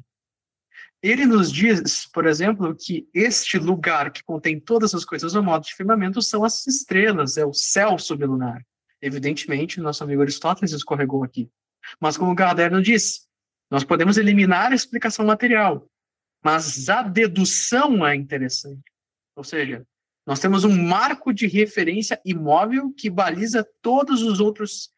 Ele 1.02 1.24
nos 1.24 1.50
diz, 1.50 2.07
por 2.07 2.26
exemplo, 2.26 2.76
que 2.78 3.08
este 3.15 3.57
lugar 3.58 4.12
que 4.12 4.23
contém 4.23 4.60
todas 4.60 4.94
as 4.94 5.02
coisas 5.02 5.34
a 5.34 5.40
modo 5.40 5.65
de 5.65 5.74
firmamento 5.74 6.20
são 6.20 6.44
as 6.44 6.66
estrelas, 6.66 7.39
é 7.39 7.44
o 7.44 7.55
céu 7.55 7.99
sublunar. 7.99 8.62
Evidentemente, 9.00 9.81
nosso 9.81 10.05
amigo 10.05 10.20
Aristóteles 10.20 10.73
escorregou 10.73 11.24
aqui. 11.24 11.50
Mas, 11.99 12.18
como 12.18 12.34
Gardner 12.34 12.82
diz, 12.82 13.26
nós 13.70 13.82
podemos 13.82 14.18
eliminar 14.18 14.73
a 14.73 14.74
explicação 14.74 15.24
material, 15.24 15.89
mas 16.43 16.89
a 16.89 17.02
dedução 17.02 18.07
é 18.07 18.15
interessante. 18.15 18.83
Ou 19.36 19.44
seja, 19.44 19.86
nós 20.27 20.41
temos 20.41 20.65
um 20.65 20.83
marco 20.83 21.33
de 21.33 21.47
referência 21.47 22.20
imóvel 22.25 22.93
que 22.97 23.10
baliza 23.10 23.67
todos 23.83 24.23
os 24.23 24.41
outros 24.41 24.91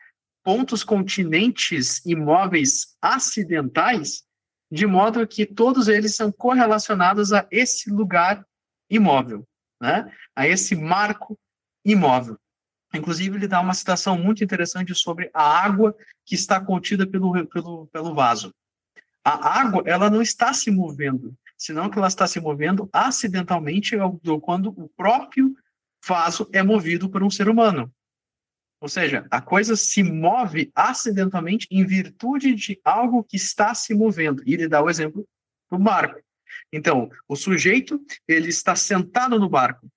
pontos 0.42 0.82
continentes 0.82 2.04
imóveis 2.04 2.96
acidentais, 3.00 4.24
de 4.70 4.86
modo 4.86 5.26
que 5.26 5.46
todos 5.46 5.88
eles 5.88 6.16
são 6.16 6.32
correlacionados 6.32 7.32
a 7.32 7.46
esse 7.50 7.90
lugar 7.90 8.44
imóvel, 8.90 9.46
né? 9.80 10.12
a 10.34 10.46
esse 10.46 10.74
marco 10.74 11.38
imóvel. 11.84 12.38
Inclusive, 12.94 13.36
ele 13.36 13.48
dá 13.48 13.60
uma 13.60 13.74
citação 13.74 14.18
muito 14.18 14.44
interessante 14.44 14.94
sobre 14.94 15.30
a 15.32 15.42
água 15.42 15.96
que 16.26 16.34
está 16.34 16.60
contida 16.60 17.06
pelo, 17.06 17.46
pelo, 17.46 17.86
pelo 17.86 18.14
vaso. 18.14 18.52
A 19.24 19.60
água, 19.60 19.82
ela 19.86 20.10
não 20.10 20.20
está 20.20 20.52
se 20.52 20.70
movendo, 20.70 21.36
senão 21.56 21.88
que 21.88 21.98
ela 21.98 22.08
está 22.08 22.26
se 22.26 22.40
movendo 22.40 22.88
acidentalmente 22.92 23.96
quando 24.42 24.70
o 24.70 24.88
próprio 24.96 25.54
vaso 26.04 26.48
é 26.52 26.62
movido 26.62 27.08
por 27.08 27.22
um 27.22 27.30
ser 27.30 27.48
humano. 27.48 27.92
Ou 28.80 28.88
seja, 28.88 29.24
a 29.30 29.40
coisa 29.40 29.76
se 29.76 30.02
move 30.02 30.72
acidentalmente 30.74 31.68
em 31.70 31.86
virtude 31.86 32.52
de 32.54 32.80
algo 32.84 33.22
que 33.22 33.36
está 33.36 33.72
se 33.76 33.94
movendo. 33.94 34.42
E 34.44 34.54
ele 34.54 34.66
dá 34.66 34.82
o 34.82 34.90
exemplo 34.90 35.24
do 35.70 35.78
barco. 35.78 36.20
Então, 36.72 37.08
o 37.28 37.36
sujeito, 37.36 38.04
ele 38.26 38.48
está 38.48 38.74
sentado 38.74 39.38
no 39.38 39.48
barco. 39.48 39.88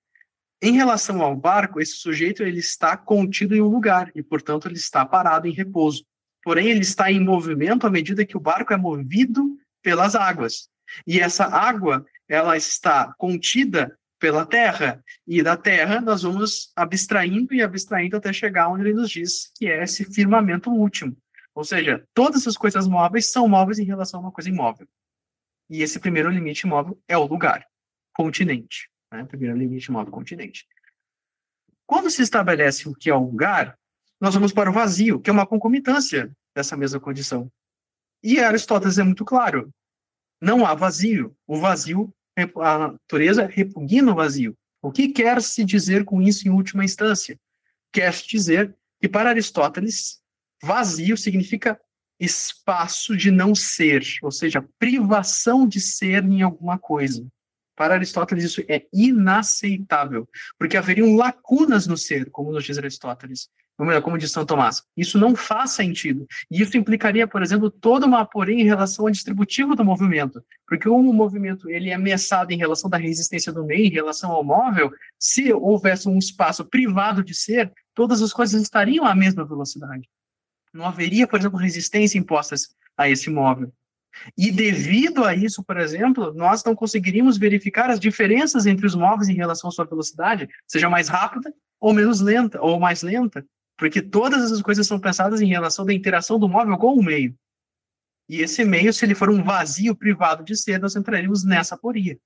Em 0.62 0.72
relação 0.72 1.20
ao 1.20 1.34
barco, 1.34 1.80
esse 1.80 1.96
sujeito 1.96 2.44
ele 2.44 2.60
está 2.60 2.96
contido 2.96 3.56
em 3.56 3.60
um 3.60 3.66
lugar 3.66 4.12
e, 4.14 4.22
portanto, 4.22 4.68
ele 4.68 4.76
está 4.76 5.04
parado 5.04 5.48
em 5.48 5.52
repouso 5.52 6.06
porém 6.46 6.68
ele 6.68 6.82
está 6.82 7.10
em 7.10 7.18
movimento 7.18 7.88
à 7.88 7.90
medida 7.90 8.24
que 8.24 8.36
o 8.36 8.40
barco 8.40 8.72
é 8.72 8.76
movido 8.76 9.58
pelas 9.82 10.14
águas. 10.14 10.70
E 11.04 11.18
essa 11.18 11.44
água, 11.44 12.06
ela 12.28 12.56
está 12.56 13.12
contida 13.18 13.98
pela 14.16 14.46
terra, 14.46 15.02
e 15.26 15.42
da 15.42 15.56
terra 15.56 16.00
nós 16.00 16.22
vamos 16.22 16.70
abstraindo 16.76 17.52
e 17.52 17.60
abstraindo 17.60 18.16
até 18.16 18.32
chegar 18.32 18.68
onde 18.68 18.84
ele 18.84 18.94
nos 18.94 19.10
diz 19.10 19.50
que 19.56 19.66
é 19.66 19.82
esse 19.82 20.04
firmamento 20.04 20.70
último. 20.70 21.16
Ou 21.52 21.64
seja, 21.64 22.06
todas 22.14 22.46
as 22.46 22.56
coisas 22.56 22.86
móveis 22.86 23.32
são 23.32 23.48
móveis 23.48 23.80
em 23.80 23.84
relação 23.84 24.20
a 24.20 24.22
uma 24.22 24.32
coisa 24.32 24.48
imóvel. 24.48 24.86
E 25.68 25.82
esse 25.82 25.98
primeiro 25.98 26.30
limite 26.30 26.64
móvel 26.64 26.96
é 27.08 27.18
o 27.18 27.26
lugar, 27.26 27.66
continente. 28.14 28.88
Né? 29.12 29.24
Primeiro 29.24 29.58
limite 29.58 29.90
móvel, 29.90 30.12
continente. 30.12 30.64
Quando 31.84 32.08
se 32.08 32.22
estabelece 32.22 32.88
o 32.88 32.94
que 32.94 33.10
é 33.10 33.14
o 33.16 33.24
lugar, 33.24 33.76
nós 34.20 34.34
vamos 34.34 34.52
para 34.52 34.70
o 34.70 34.72
vazio, 34.72 35.20
que 35.20 35.30
é 35.30 35.32
uma 35.32 35.46
concomitância 35.46 36.30
dessa 36.54 36.76
mesma 36.76 37.00
condição. 37.00 37.50
E 38.22 38.40
Aristóteles 38.40 38.98
é 38.98 39.02
muito 39.02 39.24
claro: 39.24 39.70
não 40.40 40.66
há 40.66 40.74
vazio. 40.74 41.36
O 41.46 41.58
vazio, 41.58 42.12
a 42.36 42.78
natureza 42.78 43.46
repugna 43.46 44.12
o 44.12 44.16
vazio. 44.16 44.56
O 44.82 44.92
que 44.92 45.08
quer 45.08 45.42
se 45.42 45.64
dizer 45.64 46.04
com 46.04 46.22
isso 46.22 46.46
em 46.46 46.50
última 46.50 46.84
instância? 46.84 47.38
Quer 47.92 48.12
se 48.14 48.26
dizer 48.26 48.74
que 49.00 49.08
para 49.08 49.30
Aristóteles, 49.30 50.20
vazio 50.62 51.16
significa 51.16 51.80
espaço 52.18 53.16
de 53.16 53.30
não 53.30 53.54
ser, 53.54 54.02
ou 54.22 54.30
seja, 54.30 54.66
privação 54.78 55.68
de 55.68 55.80
ser 55.80 56.24
em 56.24 56.42
alguma 56.42 56.78
coisa. 56.78 57.26
Para 57.74 57.94
Aristóteles, 57.94 58.44
isso 58.44 58.62
é 58.68 58.86
inaceitável, 58.92 60.26
porque 60.58 60.78
haveriam 60.78 61.14
lacunas 61.14 61.86
no 61.86 61.96
ser, 61.96 62.30
como 62.30 62.50
nos 62.50 62.64
diz 62.64 62.78
Aristóteles. 62.78 63.50
Como 64.02 64.16
diz 64.16 64.32
São 64.32 64.46
Tomás. 64.46 64.82
Isso 64.96 65.18
não 65.18 65.36
faz 65.36 65.72
sentido. 65.72 66.26
E 66.50 66.62
isso 66.62 66.76
implicaria, 66.76 67.26
por 67.26 67.42
exemplo, 67.42 67.70
toda 67.70 68.06
uma 68.06 68.20
aporia 68.20 68.60
em 68.60 68.64
relação 68.64 69.06
ao 69.06 69.10
distributivo 69.10 69.76
do 69.76 69.84
movimento. 69.84 70.42
Porque 70.66 70.88
o 70.88 70.98
movimento 71.12 71.68
ele 71.68 71.90
é 71.90 71.98
meçado 71.98 72.50
em 72.52 72.56
relação 72.56 72.88
da 72.88 72.96
resistência 72.96 73.52
do 73.52 73.64
meio, 73.64 73.86
em 73.86 73.90
relação 73.90 74.32
ao 74.32 74.42
móvel, 74.42 74.90
se 75.18 75.52
houvesse 75.52 76.08
um 76.08 76.18
espaço 76.18 76.64
privado 76.64 77.22
de 77.22 77.34
ser, 77.34 77.70
todas 77.94 78.22
as 78.22 78.32
coisas 78.32 78.62
estariam 78.62 79.04
à 79.04 79.14
mesma 79.14 79.44
velocidade. 79.44 80.08
Não 80.72 80.86
haveria, 80.86 81.26
por 81.26 81.38
exemplo, 81.38 81.58
resistência 81.58 82.18
impostas 82.18 82.68
a 82.96 83.08
esse 83.08 83.28
móvel. 83.28 83.70
E 84.36 84.50
devido 84.50 85.24
a 85.24 85.34
isso, 85.34 85.62
por 85.62 85.76
exemplo, 85.76 86.32
nós 86.32 86.64
não 86.64 86.74
conseguiríamos 86.74 87.36
verificar 87.36 87.90
as 87.90 88.00
diferenças 88.00 88.64
entre 88.64 88.86
os 88.86 88.94
móveis 88.94 89.28
em 89.28 89.34
relação 89.34 89.68
à 89.68 89.70
sua 89.70 89.84
velocidade, 89.84 90.48
seja 90.66 90.88
mais 90.88 91.08
rápida 91.08 91.52
ou 91.78 91.92
menos 91.92 92.20
lenta, 92.20 92.60
ou 92.60 92.80
mais 92.80 93.02
lenta, 93.02 93.44
porque 93.76 94.00
todas 94.00 94.44
essas 94.44 94.62
coisas 94.62 94.86
são 94.86 94.98
pensadas 94.98 95.40
em 95.40 95.46
relação 95.46 95.84
da 95.84 95.92
interação 95.92 96.38
do 96.38 96.48
móvel 96.48 96.76
com 96.78 96.94
o 96.94 97.02
meio. 97.02 97.36
E 98.28 98.40
esse 98.40 98.64
meio, 98.64 98.92
se 98.92 99.04
ele 99.04 99.14
for 99.14 99.30
um 99.30 99.42
vazio 99.42 99.94
privado 99.94 100.42
de 100.42 100.56
ser, 100.56 100.80
nós 100.80 100.96
entraríamos 100.96 101.44
nessa 101.44 101.74
aporia. 101.74 102.18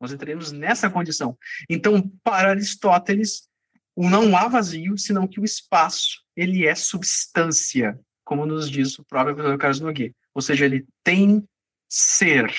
Nós 0.00 0.12
entraremos 0.12 0.50
nessa 0.50 0.90
condição. 0.90 1.38
Então, 1.68 2.10
para 2.22 2.50
Aristóteles, 2.50 3.48
não 3.96 4.36
há 4.36 4.48
vazio, 4.48 4.98
senão 4.98 5.28
que 5.28 5.38
o 5.38 5.44
espaço, 5.44 6.22
ele 6.36 6.66
é 6.66 6.74
substância, 6.74 7.98
como 8.24 8.44
nos 8.44 8.68
diz 8.68 8.98
o 8.98 9.04
próprio 9.04 9.34
professor 9.34 9.58
Carlos 9.58 9.80
Nogueira. 9.80 10.14
Ou 10.34 10.42
seja, 10.42 10.64
ele 10.64 10.86
tem 11.04 11.46
ser. 11.88 12.52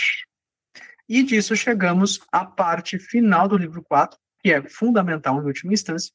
E 1.10 1.22
disso 1.22 1.56
chegamos 1.56 2.22
à 2.32 2.46
parte 2.46 2.98
final 2.98 3.48
do 3.48 3.58
livro 3.58 3.84
4, 3.84 4.18
que 4.42 4.52
é 4.52 4.62
fundamental 4.68 5.42
em 5.42 5.46
última 5.46 5.74
instância, 5.74 6.14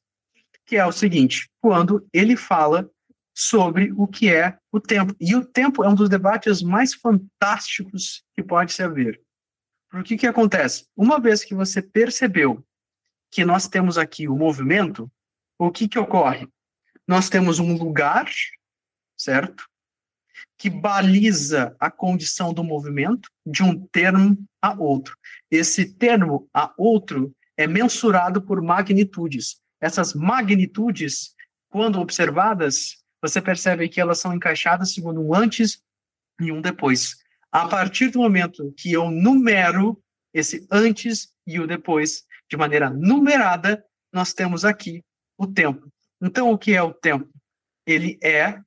que 0.65 0.77
é 0.77 0.85
o 0.85 0.91
seguinte: 0.91 1.49
quando 1.59 2.07
ele 2.13 2.35
fala 2.35 2.89
sobre 3.33 3.91
o 3.93 4.07
que 4.07 4.29
é 4.33 4.57
o 4.71 4.79
tempo. 4.79 5.15
E 5.19 5.35
o 5.35 5.45
tempo 5.45 5.83
é 5.83 5.89
um 5.89 5.95
dos 5.95 6.09
debates 6.09 6.61
mais 6.61 6.93
fantásticos 6.93 8.23
que 8.35 8.43
pode 8.43 8.73
se 8.73 8.83
haver. 8.83 9.21
Por 9.89 10.03
que 10.03 10.17
que 10.17 10.27
acontece? 10.27 10.85
Uma 10.95 11.19
vez 11.19 11.43
que 11.43 11.55
você 11.55 11.81
percebeu 11.81 12.63
que 13.31 13.45
nós 13.45 13.67
temos 13.67 13.97
aqui 13.97 14.27
o 14.27 14.35
movimento, 14.35 15.09
o 15.57 15.71
que 15.71 15.87
que 15.87 15.99
ocorre? 15.99 16.47
Nós 17.07 17.29
temos 17.29 17.59
um 17.59 17.77
lugar, 17.77 18.29
certo? 19.17 19.65
Que 20.57 20.69
baliza 20.69 21.75
a 21.79 21.89
condição 21.89 22.53
do 22.53 22.63
movimento 22.63 23.29
de 23.45 23.63
um 23.63 23.85
termo 23.87 24.37
a 24.61 24.73
outro. 24.73 25.17
Esse 25.49 25.93
termo 25.93 26.49
a 26.53 26.73
outro 26.77 27.33
é 27.57 27.67
mensurado 27.67 28.41
por 28.41 28.61
magnitudes. 28.61 29.60
Essas 29.81 30.13
magnitudes, 30.13 31.33
quando 31.69 31.99
observadas, 31.99 32.97
você 33.21 33.41
percebe 33.41 33.89
que 33.89 33.99
elas 33.99 34.19
são 34.19 34.33
encaixadas 34.33 34.93
segundo 34.93 35.21
um 35.21 35.33
antes 35.33 35.81
e 36.39 36.51
um 36.51 36.61
depois. 36.61 37.17
A 37.51 37.67
partir 37.67 38.09
do 38.09 38.19
momento 38.19 38.73
que 38.77 38.93
eu 38.93 39.11
numero 39.11 40.01
esse 40.33 40.65
antes 40.71 41.29
e 41.45 41.59
o 41.59 41.67
depois 41.67 42.23
de 42.49 42.55
maneira 42.55 42.89
numerada, 42.89 43.83
nós 44.13 44.33
temos 44.33 44.63
aqui 44.63 45.03
o 45.37 45.47
tempo. 45.47 45.91
Então, 46.21 46.51
o 46.51 46.57
que 46.57 46.73
é 46.73 46.81
o 46.83 46.93
tempo? 46.93 47.29
Ele 47.85 48.19
é 48.23 48.61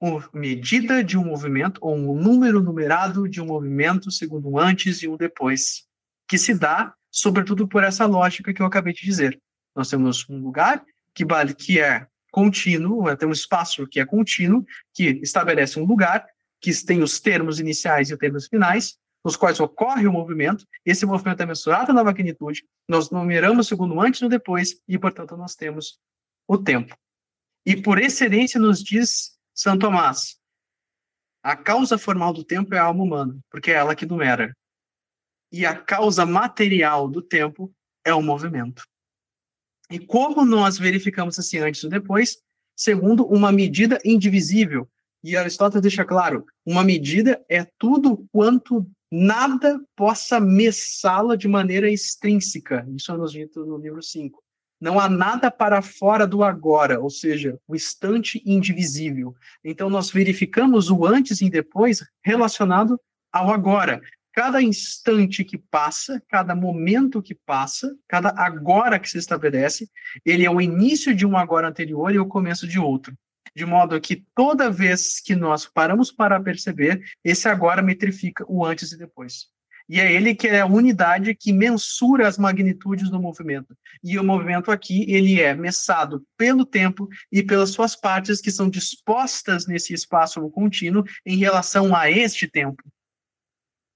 uma 0.00 0.28
medida 0.32 1.04
de 1.04 1.18
um 1.18 1.24
movimento, 1.24 1.78
ou 1.82 1.94
um 1.94 2.14
número 2.14 2.62
numerado 2.62 3.28
de 3.28 3.40
um 3.40 3.46
movimento, 3.46 4.10
segundo 4.10 4.48
um 4.48 4.58
antes 4.58 5.02
e 5.02 5.08
um 5.08 5.16
depois, 5.16 5.84
que 6.26 6.38
se 6.38 6.54
dá, 6.54 6.94
sobretudo, 7.10 7.68
por 7.68 7.84
essa 7.84 8.06
lógica 8.06 8.54
que 8.54 8.62
eu 8.62 8.66
acabei 8.66 8.94
de 8.94 9.02
dizer. 9.02 9.38
Nós 9.80 9.88
temos 9.88 10.28
um 10.28 10.38
lugar 10.42 10.84
que, 11.14 11.24
que 11.54 11.80
é 11.80 12.06
contínuo, 12.30 13.16
tem 13.16 13.26
um 13.26 13.32
espaço 13.32 13.86
que 13.86 13.98
é 13.98 14.04
contínuo, 14.04 14.62
que 14.92 15.18
estabelece 15.22 15.80
um 15.80 15.86
lugar, 15.86 16.26
que 16.60 16.70
tem 16.84 17.02
os 17.02 17.18
termos 17.18 17.58
iniciais 17.58 18.10
e 18.10 18.12
os 18.12 18.18
termos 18.18 18.46
finais, 18.46 18.98
nos 19.24 19.36
quais 19.36 19.58
ocorre 19.58 20.06
o 20.06 20.12
movimento, 20.12 20.66
esse 20.84 21.06
movimento 21.06 21.42
é 21.42 21.46
mensurado 21.46 21.94
na 21.94 22.04
magnitude, 22.04 22.62
nós 22.86 23.08
numeramos 23.08 23.68
segundo 23.68 23.98
antes 23.98 24.20
e 24.20 24.26
o 24.26 24.28
depois, 24.28 24.78
e, 24.86 24.98
portanto, 24.98 25.34
nós 25.34 25.54
temos 25.54 25.98
o 26.46 26.58
tempo. 26.58 26.94
E, 27.64 27.74
por 27.74 27.98
excelência, 27.98 28.60
nos 28.60 28.84
diz 28.84 29.38
Santo 29.54 29.86
Tomás, 29.86 30.36
a 31.42 31.56
causa 31.56 31.96
formal 31.96 32.34
do 32.34 32.44
tempo 32.44 32.74
é 32.74 32.78
a 32.78 32.84
alma 32.84 33.02
humana, 33.02 33.38
porque 33.50 33.70
é 33.70 33.76
ela 33.76 33.96
que 33.96 34.04
numera. 34.04 34.54
E 35.50 35.64
a 35.64 35.74
causa 35.74 36.26
material 36.26 37.08
do 37.08 37.22
tempo 37.22 37.74
é 38.04 38.12
o 38.12 38.20
movimento. 38.20 38.89
E 39.90 39.98
como 39.98 40.44
nós 40.44 40.78
verificamos 40.78 41.38
assim 41.38 41.58
antes 41.58 41.82
ou 41.82 41.90
depois? 41.90 42.38
Segundo 42.76 43.26
uma 43.26 43.50
medida 43.50 44.00
indivisível. 44.04 44.88
E 45.22 45.36
Aristóteles 45.36 45.82
deixa 45.82 46.04
claro: 46.04 46.46
uma 46.64 46.84
medida 46.84 47.44
é 47.48 47.66
tudo 47.76 48.24
quanto 48.32 48.86
nada 49.10 49.80
possa 49.96 50.38
meçá-la 50.38 51.34
de 51.34 51.48
maneira 51.48 51.90
extrínseca. 51.90 52.86
Isso 52.94 53.10
é 53.10 53.16
nos 53.16 53.32
dito 53.32 53.66
no 53.66 53.76
livro 53.76 54.02
5. 54.02 54.40
Não 54.80 54.98
há 54.98 55.10
nada 55.10 55.50
para 55.50 55.82
fora 55.82 56.26
do 56.26 56.42
agora, 56.42 57.00
ou 57.00 57.10
seja, 57.10 57.58
o 57.68 57.74
instante 57.74 58.42
indivisível. 58.46 59.34
Então, 59.62 59.90
nós 59.90 60.10
verificamos 60.10 60.88
o 60.88 61.04
antes 61.04 61.42
e 61.42 61.50
depois 61.50 62.02
relacionado 62.24 62.98
ao 63.30 63.52
agora 63.52 64.00
cada 64.32 64.62
instante 64.62 65.44
que 65.44 65.58
passa, 65.58 66.22
cada 66.28 66.54
momento 66.54 67.22
que 67.22 67.34
passa, 67.34 67.96
cada 68.08 68.32
agora 68.36 68.98
que 68.98 69.10
se 69.10 69.18
estabelece, 69.18 69.88
ele 70.24 70.44
é 70.44 70.50
o 70.50 70.60
início 70.60 71.14
de 71.14 71.26
um 71.26 71.36
agora 71.36 71.68
anterior 71.68 72.12
e 72.14 72.18
o 72.18 72.26
começo 72.26 72.66
de 72.66 72.78
outro. 72.78 73.14
De 73.54 73.66
modo 73.66 74.00
que 74.00 74.24
toda 74.34 74.70
vez 74.70 75.20
que 75.20 75.34
nós 75.34 75.66
paramos 75.66 76.12
para 76.12 76.40
perceber, 76.40 77.02
esse 77.24 77.48
agora 77.48 77.82
metrifica 77.82 78.44
o 78.48 78.64
antes 78.64 78.92
e 78.92 78.98
depois. 78.98 79.48
E 79.88 79.98
é 79.98 80.12
ele 80.12 80.36
que 80.36 80.46
é 80.46 80.60
a 80.60 80.66
unidade 80.66 81.34
que 81.34 81.52
mensura 81.52 82.28
as 82.28 82.38
magnitudes 82.38 83.10
do 83.10 83.20
movimento. 83.20 83.76
E 84.04 84.16
o 84.20 84.22
movimento 84.22 84.70
aqui, 84.70 85.04
ele 85.12 85.40
é 85.40 85.52
messado 85.52 86.22
pelo 86.36 86.64
tempo 86.64 87.08
e 87.32 87.42
pelas 87.42 87.70
suas 87.70 87.96
partes 87.96 88.40
que 88.40 88.52
são 88.52 88.70
dispostas 88.70 89.66
nesse 89.66 89.92
espaço 89.92 90.48
contínuo 90.50 91.02
em 91.26 91.36
relação 91.36 91.92
a 91.92 92.08
este 92.08 92.46
tempo 92.46 92.84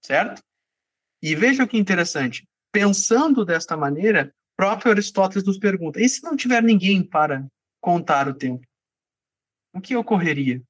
certo? 0.04 0.42
E 1.22 1.34
veja 1.34 1.66
que 1.66 1.78
interessante. 1.78 2.46
Pensando 2.70 3.44
desta 3.44 3.76
maneira, 3.76 4.34
próprio 4.56 4.92
Aristóteles 4.92 5.44
nos 5.44 5.58
pergunta: 5.58 6.00
e 6.00 6.08
se 6.08 6.22
não 6.22 6.36
tiver 6.36 6.62
ninguém 6.62 7.02
para 7.02 7.46
contar 7.80 8.28
o 8.28 8.34
tempo? 8.34 8.66
O 9.72 9.80
que 9.80 9.96
ocorreria? 9.96 10.62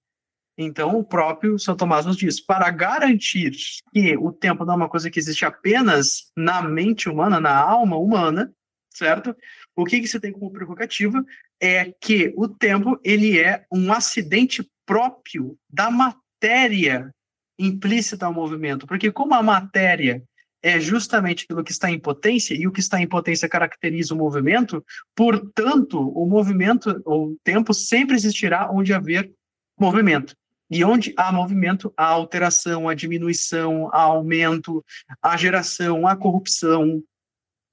Então, 0.56 0.96
o 0.96 1.04
próprio 1.04 1.58
São 1.58 1.76
Tomás 1.76 2.06
nos 2.06 2.16
diz: 2.16 2.40
para 2.40 2.70
garantir 2.70 3.52
que 3.92 4.16
o 4.16 4.32
tempo 4.32 4.64
não 4.64 4.74
é 4.74 4.76
uma 4.76 4.88
coisa 4.88 5.10
que 5.10 5.18
existe 5.18 5.44
apenas 5.44 6.30
na 6.36 6.62
mente 6.62 7.08
humana, 7.08 7.40
na 7.40 7.56
alma 7.56 7.96
humana, 7.96 8.54
certo? 8.90 9.36
O 9.74 9.84
que, 9.84 10.00
que 10.00 10.06
você 10.06 10.20
tem 10.20 10.32
como 10.32 10.52
prerrogativa 10.52 11.24
é 11.60 11.92
que 12.00 12.32
o 12.36 12.46
tempo 12.46 13.00
ele 13.02 13.40
é 13.40 13.66
um 13.72 13.92
acidente 13.92 14.70
próprio 14.86 15.58
da 15.68 15.90
matéria 15.90 17.12
implícita 17.58 18.26
ao 18.26 18.32
movimento, 18.32 18.86
porque 18.86 19.10
como 19.10 19.34
a 19.34 19.42
matéria 19.42 20.22
é 20.62 20.80
justamente 20.80 21.44
aquilo 21.44 21.62
que 21.62 21.72
está 21.72 21.90
em 21.90 21.98
potência, 21.98 22.54
e 22.54 22.66
o 22.66 22.72
que 22.72 22.80
está 22.80 22.98
em 22.98 23.06
potência 23.06 23.46
caracteriza 23.46 24.14
o 24.14 24.16
movimento, 24.16 24.82
portanto, 25.14 26.00
o 26.00 26.26
movimento, 26.26 27.02
o 27.04 27.36
tempo 27.44 27.74
sempre 27.74 28.16
existirá 28.16 28.70
onde 28.72 28.94
haver 28.94 29.30
movimento. 29.78 30.34
E 30.70 30.82
onde 30.82 31.12
há 31.18 31.30
movimento, 31.30 31.92
há 31.94 32.06
alteração, 32.06 32.88
há 32.88 32.94
diminuição, 32.94 33.90
há 33.92 34.00
aumento, 34.00 34.82
há 35.20 35.36
geração, 35.36 36.06
há 36.06 36.16
corrupção, 36.16 37.02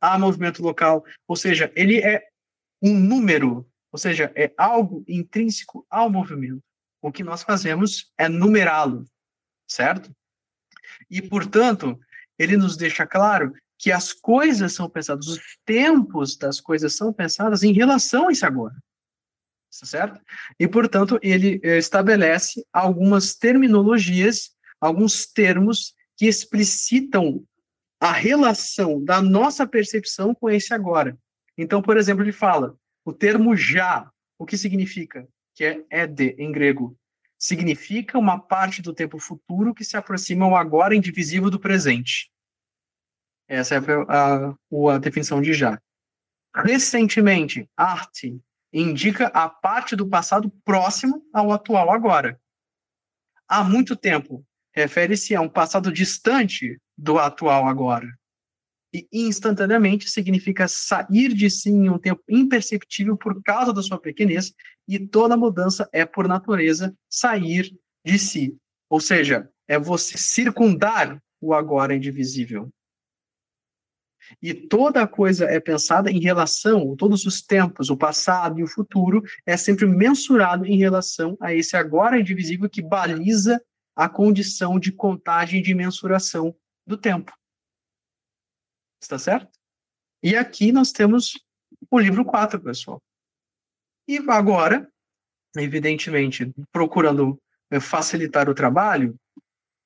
há 0.01 0.19
movimento 0.19 0.61
local. 0.61 1.05
Ou 1.25 1.37
seja, 1.37 1.71
ele 1.75 1.99
é 1.99 2.21
um 2.81 2.99
número, 2.99 3.65
ou 3.89 3.97
seja, 3.97 4.31
é 4.35 4.51
algo 4.57 5.03
intrínseco 5.07 5.85
ao 5.89 6.09
movimento. 6.09 6.61
O 7.01 7.11
que 7.11 7.23
nós 7.23 7.41
fazemos 7.41 8.11
é 8.17 8.27
numerá-lo, 8.27 9.05
certo? 9.72 10.14
E, 11.09 11.22
portanto, 11.22 12.00
ele 12.38 12.58
nos 12.58 12.75
deixa 12.75 13.06
claro 13.06 13.53
que 13.77 13.91
as 13.91 14.14
coisas 14.14 14.74
são 14.74 14.90
pensadas, 14.90 15.27
os 15.27 15.40
tempos 15.66 16.38
das 16.38 16.59
coisas 16.59 16.95
são 16.95 17.11
pensadas 17.11 17.64
em 17.64 17.74
relação 17.74 18.27
a 18.27 18.32
isso 18.32 18.45
agora. 18.45 18.75
Tá 19.80 19.85
certo? 19.85 20.19
E, 20.59 20.67
portanto, 20.67 21.17
ele 21.24 21.59
eh, 21.64 21.77
estabelece 21.77 22.66
algumas 22.72 23.35
terminologias, 23.35 24.51
alguns 24.80 25.25
termos 25.25 25.95
que 26.17 26.27
explicitam 26.27 27.43
a 28.00 28.11
relação 28.11 29.03
da 29.03 29.22
nossa 29.22 29.66
percepção 29.66 30.35
com 30.35 30.50
esse 30.50 30.74
agora. 30.74 31.17
Então, 31.58 31.82
por 31.82 31.98
exemplo, 31.98 32.24
ele 32.24 32.32
fala 32.32 32.75
o 33.06 33.14
termo 33.14 33.56
já, 33.56 34.11
o 34.38 34.45
que 34.45 34.58
significa? 34.58 35.27
Que 35.56 35.64
é 35.64 35.85
ede 35.90 36.35
em 36.38 36.51
grego, 36.51 36.98
significa 37.41 38.19
uma 38.19 38.39
parte 38.39 38.83
do 38.83 38.93
tempo 38.93 39.17
futuro 39.17 39.73
que 39.73 39.83
se 39.83 39.97
aproxima 39.97 40.45
ao 40.45 40.55
agora 40.55 40.95
indivisível 40.95 41.49
do 41.49 41.59
presente. 41.59 42.31
Essa 43.47 43.75
é 43.75 43.77
a, 43.79 44.49
a, 44.49 44.93
a 44.93 44.97
definição 44.99 45.41
de 45.41 45.51
já. 45.51 45.81
Recentemente, 46.55 47.67
arte 47.75 48.39
indica 48.71 49.27
a 49.27 49.49
parte 49.49 49.95
do 49.95 50.07
passado 50.07 50.51
próximo 50.63 51.25
ao 51.33 51.51
atual 51.51 51.91
agora. 51.91 52.39
Há 53.47 53.63
muito 53.63 53.95
tempo 53.95 54.45
refere-se 54.73 55.35
a 55.35 55.41
um 55.41 55.49
passado 55.49 55.91
distante 55.91 56.79
do 56.95 57.17
atual 57.17 57.67
agora. 57.67 58.07
E 58.93 59.07
instantaneamente 59.11 60.09
significa 60.09 60.67
sair 60.67 61.33
de 61.33 61.49
si 61.49 61.69
em 61.69 61.89
um 61.89 61.97
tempo 61.97 62.21
imperceptível 62.29 63.17
por 63.17 63.41
causa 63.41 63.73
da 63.73 63.81
sua 63.81 63.99
pequenez, 63.99 64.53
e 64.95 64.99
toda 64.99 65.37
mudança 65.37 65.89
é, 65.93 66.05
por 66.05 66.27
natureza, 66.27 66.93
sair 67.09 67.73
de 68.05 68.19
si. 68.19 68.57
Ou 68.89 68.99
seja, 68.99 69.49
é 69.65 69.79
você 69.79 70.17
circundar 70.17 71.17
o 71.39 71.53
agora 71.53 71.95
indivisível. 71.95 72.69
E 74.41 74.53
toda 74.53 75.07
coisa 75.07 75.45
é 75.45 75.61
pensada 75.61 76.11
em 76.11 76.19
relação, 76.19 76.93
todos 76.97 77.25
os 77.25 77.41
tempos, 77.41 77.89
o 77.89 77.95
passado 77.95 78.59
e 78.59 78.63
o 78.63 78.67
futuro, 78.67 79.23
é 79.45 79.55
sempre 79.55 79.85
mensurado 79.85 80.65
em 80.65 80.77
relação 80.77 81.37
a 81.39 81.53
esse 81.53 81.77
agora 81.77 82.19
indivisível 82.19 82.69
que 82.69 82.81
baliza 82.81 83.63
a 83.95 84.09
condição 84.09 84.77
de 84.77 84.91
contagem 84.91 85.61
e 85.61 85.63
de 85.63 85.73
mensuração 85.73 86.53
do 86.85 86.97
tempo. 86.97 87.31
Está 89.01 89.17
certo? 89.17 89.57
E 90.21 90.35
aqui 90.35 90.73
nós 90.73 90.91
temos 90.91 91.33
o 91.89 91.97
livro 91.97 92.25
4, 92.25 92.61
pessoal. 92.61 93.01
E 94.07 94.17
agora, 94.30 94.89
evidentemente, 95.55 96.51
procurando 96.71 97.41
eh, 97.69 97.80
facilitar 97.80 98.49
o 98.49 98.55
trabalho, 98.55 99.15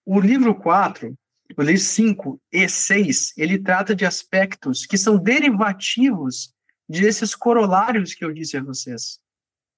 o 0.06 0.20
livro 0.20 0.56
4 0.56 1.16
o 1.58 1.62
livro 1.62 1.82
5 1.82 2.42
e 2.52 2.68
6, 2.68 3.34
ele 3.38 3.60
trata 3.60 3.96
de 3.96 4.06
aspectos 4.06 4.86
que 4.86 4.98
são 4.98 5.18
derivativos 5.18 6.54
desses 6.90 7.36
corolários 7.36 8.14
que 8.14 8.26
eu 8.26 8.34
disse 8.34 8.58
a 8.58 8.64
vocês. 8.64 9.20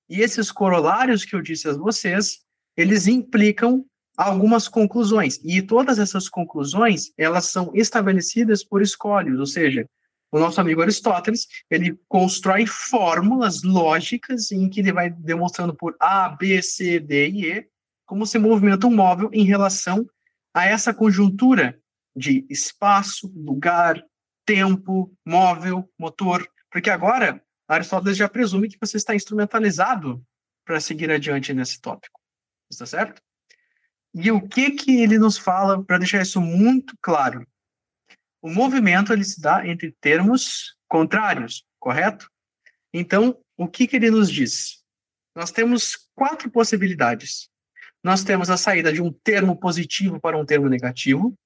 E 0.09 0.21
esses 0.21 0.51
corolários 0.51 1.25
que 1.25 1.35
eu 1.35 1.41
disse 1.41 1.67
a 1.67 1.73
vocês, 1.73 2.39
eles 2.75 3.07
implicam 3.07 3.85
algumas 4.15 4.67
conclusões. 4.67 5.39
E 5.43 5.61
todas 5.61 5.99
essas 5.99 6.29
conclusões, 6.29 7.11
elas 7.17 7.45
são 7.45 7.71
estabelecidas 7.75 8.63
por 8.63 8.81
escolhos, 8.81 9.39
ou 9.39 9.45
seja, 9.45 9.85
o 10.31 10.39
nosso 10.39 10.59
amigo 10.59 10.81
Aristóteles, 10.81 11.47
ele 11.69 11.97
constrói 12.07 12.65
fórmulas 12.65 13.63
lógicas 13.63 14.51
em 14.51 14.69
que 14.69 14.81
ele 14.81 14.91
vai 14.91 15.09
demonstrando 15.09 15.73
por 15.73 15.95
A, 15.99 16.29
B, 16.29 16.61
C, 16.61 16.99
D 16.99 17.29
e 17.29 17.51
E 17.51 17.67
como 18.05 18.25
se 18.25 18.37
movimenta 18.37 18.87
um 18.87 18.95
móvel 18.95 19.29
em 19.33 19.43
relação 19.43 20.05
a 20.53 20.65
essa 20.65 20.93
conjuntura 20.93 21.79
de 22.15 22.45
espaço, 22.49 23.31
lugar, 23.35 24.03
tempo, 24.45 25.13
móvel, 25.25 25.89
motor, 25.99 26.47
porque 26.71 26.89
agora 26.89 27.43
Aristóteles 27.67 28.17
já 28.17 28.29
presume 28.29 28.69
que 28.69 28.77
você 28.79 28.97
está 28.97 29.13
instrumentalizado 29.13 30.23
para 30.65 30.79
seguir 30.79 31.11
adiante 31.11 31.53
nesse 31.53 31.81
tópico. 31.81 32.19
Está 32.71 32.85
certo? 32.85 33.21
E 34.13 34.31
o 34.31 34.41
que 34.41 34.71
que 34.71 35.01
ele 35.01 35.19
nos 35.19 35.37
fala 35.37 35.83
para 35.83 35.97
deixar 35.97 36.21
isso 36.21 36.41
muito 36.41 36.95
claro? 37.01 37.45
O 38.47 38.53
movimento 38.53 39.11
ele 39.11 39.23
se 39.23 39.41
dá 39.41 39.67
entre 39.67 39.91
termos 39.99 40.75
contrários, 40.87 41.65
correto? 41.79 42.29
Então, 42.93 43.37
o 43.57 43.67
que 43.67 43.87
que 43.87 43.97
ele 43.97 44.09
nos 44.09 44.31
diz? 44.31 44.83
Nós 45.35 45.51
temos 45.51 46.07
quatro 46.15 46.49
possibilidades 46.49 47.49
nós 48.03 48.23
temos 48.23 48.49
a 48.49 48.55
saída 48.55 48.93
de 48.93 49.01
um 49.01 49.11
termo 49.11 49.53
positivo 49.57 50.17
para 50.17 50.37
um 50.37 50.45
termo 50.45 50.69
negativo, 50.69 51.37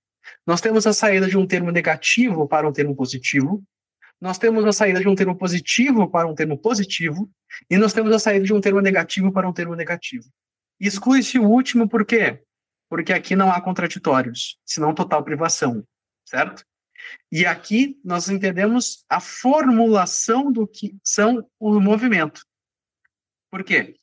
nós 0.45 0.61
temos 0.61 0.85
a 0.85 0.93
saída 0.93 1.27
de 1.27 1.35
um 1.35 1.47
termo 1.47 1.71
negativo 1.71 2.47
para 2.47 2.67
um 2.67 2.71
termo 2.71 2.95
positivo, 2.95 3.63
nós 4.19 4.37
temos 4.37 4.63
a 4.65 4.71
saída 4.71 4.99
de 4.99 5.07
um 5.07 5.15
termo 5.15 5.35
positivo 5.35 6.07
para 6.07 6.27
um 6.27 6.35
termo 6.35 6.55
positivo, 6.57 7.27
e 7.67 7.77
nós 7.77 7.93
temos 7.93 8.13
a 8.13 8.19
saída 8.19 8.45
de 8.45 8.53
um 8.53 8.61
termo 8.61 8.79
negativo 8.79 9.31
para 9.31 9.49
um 9.49 9.53
termo 9.53 9.75
negativo. 9.75 10.29
Exclui-se 10.79 11.39
o 11.39 11.49
último 11.49 11.89
por 11.89 12.05
quê? 12.05 12.43
Porque 12.87 13.11
aqui 13.11 13.35
não 13.35 13.51
há 13.51 13.59
contraditórios, 13.59 14.59
senão 14.63 14.93
total 14.93 15.23
privação, 15.23 15.83
certo? 16.25 16.63
E 17.31 17.45
aqui 17.45 17.99
nós 18.03 18.29
entendemos 18.29 19.05
a 19.09 19.19
formulação 19.19 20.51
do 20.51 20.67
que 20.67 20.97
são 21.03 21.47
o 21.59 21.79
movimento. 21.79 22.45
Por 23.49 23.63
quê? 23.63 23.95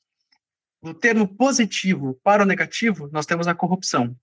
Do 0.83 0.95
termo 0.95 1.27
positivo 1.27 2.19
para 2.23 2.43
o 2.43 2.47
negativo, 2.47 3.09
nós 3.13 3.27
temos 3.27 3.49
a 3.49 3.55
corrupção. 3.55 4.17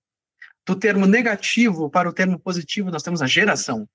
Do 0.64 0.74
termo 0.74 1.06
negativo 1.06 1.90
para 1.90 2.08
o 2.08 2.12
termo 2.12 2.38
positivo, 2.38 2.90
nós 2.90 3.02
temos 3.02 3.22
a 3.22 3.26
geração. 3.26 3.88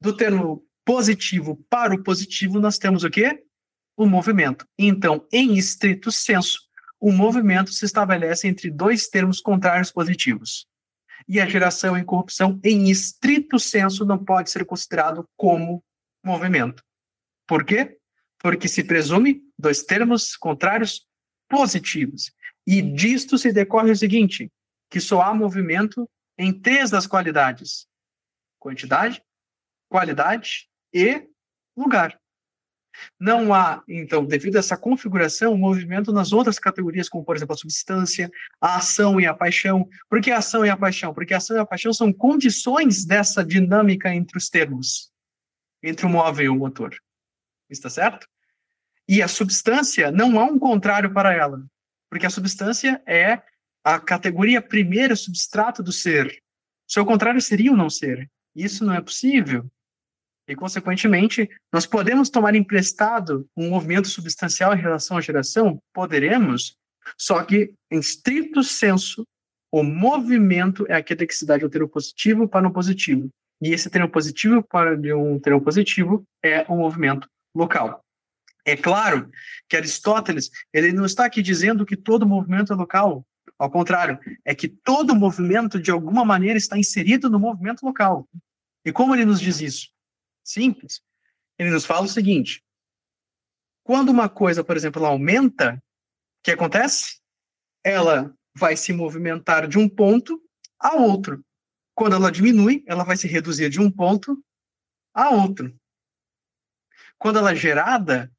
Do 0.00 0.16
termo 0.16 0.66
positivo 0.84 1.56
para 1.68 1.94
o 1.94 2.02
positivo, 2.02 2.58
nós 2.58 2.78
temos 2.78 3.04
o 3.04 3.10
quê? 3.10 3.44
O 3.96 4.06
movimento. 4.06 4.66
Então, 4.78 5.26
em 5.32 5.56
estrito 5.56 6.10
senso, 6.10 6.60
o 6.98 7.12
movimento 7.12 7.72
se 7.72 7.84
estabelece 7.84 8.46
entre 8.46 8.70
dois 8.70 9.08
termos 9.08 9.40
contrários 9.40 9.90
positivos. 9.90 10.66
E 11.32 11.40
a 11.40 11.46
geração 11.46 11.96
e 11.96 12.02
corrupção, 12.02 12.58
em 12.64 12.90
estrito 12.90 13.56
senso, 13.56 14.04
não 14.04 14.18
pode 14.18 14.50
ser 14.50 14.64
considerado 14.64 15.24
como 15.36 15.80
movimento. 16.24 16.82
Por 17.46 17.64
quê? 17.64 18.00
Porque 18.36 18.66
se 18.66 18.82
presume 18.82 19.40
dois 19.56 19.84
termos 19.84 20.36
contrários 20.36 21.06
positivos. 21.48 22.32
E 22.66 22.82
disto 22.82 23.38
se 23.38 23.52
decorre 23.52 23.92
o 23.92 23.96
seguinte, 23.96 24.50
que 24.90 25.00
só 25.00 25.22
há 25.22 25.32
movimento 25.32 26.10
em 26.36 26.52
três 26.52 26.90
das 26.90 27.06
qualidades: 27.06 27.86
quantidade, 28.58 29.22
qualidade 29.88 30.68
e 30.92 31.28
lugar. 31.76 32.20
Não 33.18 33.54
há, 33.54 33.82
então, 33.88 34.24
devido 34.24 34.56
a 34.56 34.58
essa 34.58 34.76
configuração, 34.76 35.56
movimento 35.56 36.12
nas 36.12 36.32
outras 36.32 36.58
categorias, 36.58 37.08
como, 37.08 37.24
por 37.24 37.36
exemplo, 37.36 37.54
a 37.54 37.58
substância, 37.58 38.30
a 38.60 38.76
ação 38.76 39.20
e 39.20 39.26
a 39.26 39.34
paixão. 39.34 39.88
Por 40.08 40.20
que 40.20 40.30
a 40.30 40.38
ação 40.38 40.64
e 40.64 40.70
a 40.70 40.76
paixão? 40.76 41.14
Porque 41.14 41.34
a 41.34 41.38
ação 41.38 41.56
e 41.56 41.60
a 41.60 41.66
paixão 41.66 41.92
são 41.92 42.12
condições 42.12 43.04
dessa 43.04 43.44
dinâmica 43.44 44.14
entre 44.14 44.36
os 44.36 44.48
termos, 44.48 45.10
entre 45.82 46.06
o 46.06 46.08
móvel 46.08 46.46
e 46.46 46.48
o 46.48 46.56
motor. 46.56 46.94
Está 47.68 47.88
certo? 47.88 48.26
E 49.08 49.22
a 49.22 49.28
substância, 49.28 50.10
não 50.10 50.38
há 50.38 50.44
um 50.44 50.58
contrário 50.58 51.12
para 51.12 51.32
ela, 51.32 51.64
porque 52.08 52.26
a 52.26 52.30
substância 52.30 53.02
é 53.06 53.42
a 53.82 53.98
categoria 53.98 54.60
primeira 54.60 55.16
substrato 55.16 55.82
do 55.82 55.92
ser. 55.92 56.42
Seu 56.86 57.04
contrário 57.06 57.40
seria 57.40 57.72
o 57.72 57.76
não 57.76 57.88
ser. 57.88 58.30
Isso 58.54 58.84
não 58.84 58.94
é 58.94 59.00
possível. 59.00 59.70
E, 60.48 60.54
consequentemente, 60.56 61.48
nós 61.72 61.86
podemos 61.86 62.28
tomar 62.28 62.54
emprestado 62.54 63.46
um 63.56 63.70
movimento 63.70 64.08
substancial 64.08 64.74
em 64.74 64.80
relação 64.80 65.16
à 65.16 65.20
geração? 65.20 65.78
Poderemos, 65.92 66.76
só 67.16 67.42
que, 67.44 67.72
em 67.90 67.98
estrito 67.98 68.62
senso, 68.62 69.24
o 69.72 69.82
movimento 69.82 70.84
é 70.88 70.94
aquele 70.94 71.26
que 71.26 71.34
se 71.34 71.46
dá 71.46 71.56
de 71.56 71.64
um 71.64 71.68
termo 71.68 71.88
positivo 71.88 72.48
para 72.48 72.66
um 72.66 72.72
positivo. 72.72 73.28
E 73.62 73.72
esse 73.72 73.88
termo 73.90 74.08
positivo 74.08 74.62
para 74.62 74.96
de 74.96 75.12
um 75.12 75.38
termo 75.38 75.60
positivo 75.60 76.24
é 76.42 76.64
o 76.68 76.74
um 76.74 76.78
movimento 76.78 77.28
local. 77.54 78.02
É 78.64 78.76
claro 78.76 79.30
que 79.68 79.76
Aristóteles 79.76 80.50
ele 80.72 80.92
não 80.92 81.04
está 81.04 81.24
aqui 81.24 81.42
dizendo 81.42 81.86
que 81.86 81.96
todo 81.96 82.26
movimento 82.26 82.72
é 82.72 82.76
local. 82.76 83.24
Ao 83.58 83.70
contrário, 83.70 84.18
é 84.44 84.54
que 84.54 84.68
todo 84.68 85.14
movimento, 85.14 85.80
de 85.80 85.90
alguma 85.90 86.24
maneira, 86.24 86.56
está 86.56 86.78
inserido 86.78 87.28
no 87.28 87.38
movimento 87.38 87.84
local. 87.84 88.26
E 88.84 88.92
como 88.92 89.14
ele 89.14 89.24
nos 89.24 89.40
diz 89.40 89.60
isso? 89.60 89.88
Simples. 90.50 91.00
Ele 91.56 91.70
nos 91.70 91.84
fala 91.84 92.06
o 92.06 92.08
seguinte: 92.08 92.64
quando 93.84 94.08
uma 94.08 94.28
coisa, 94.28 94.64
por 94.64 94.76
exemplo, 94.76 95.04
aumenta, 95.06 95.74
o 95.74 96.42
que 96.42 96.50
acontece? 96.50 97.20
Ela 97.84 98.34
vai 98.56 98.76
se 98.76 98.92
movimentar 98.92 99.68
de 99.68 99.78
um 99.78 99.88
ponto 99.88 100.42
a 100.78 100.96
outro. 100.96 101.44
Quando 101.94 102.16
ela 102.16 102.32
diminui, 102.32 102.82
ela 102.86 103.04
vai 103.04 103.16
se 103.16 103.28
reduzir 103.28 103.70
de 103.70 103.80
um 103.80 103.90
ponto 103.90 104.42
a 105.14 105.30
outro. 105.30 105.72
Quando 107.16 107.38
ela 107.38 107.52
é 107.52 107.56
gerada, 107.56 108.32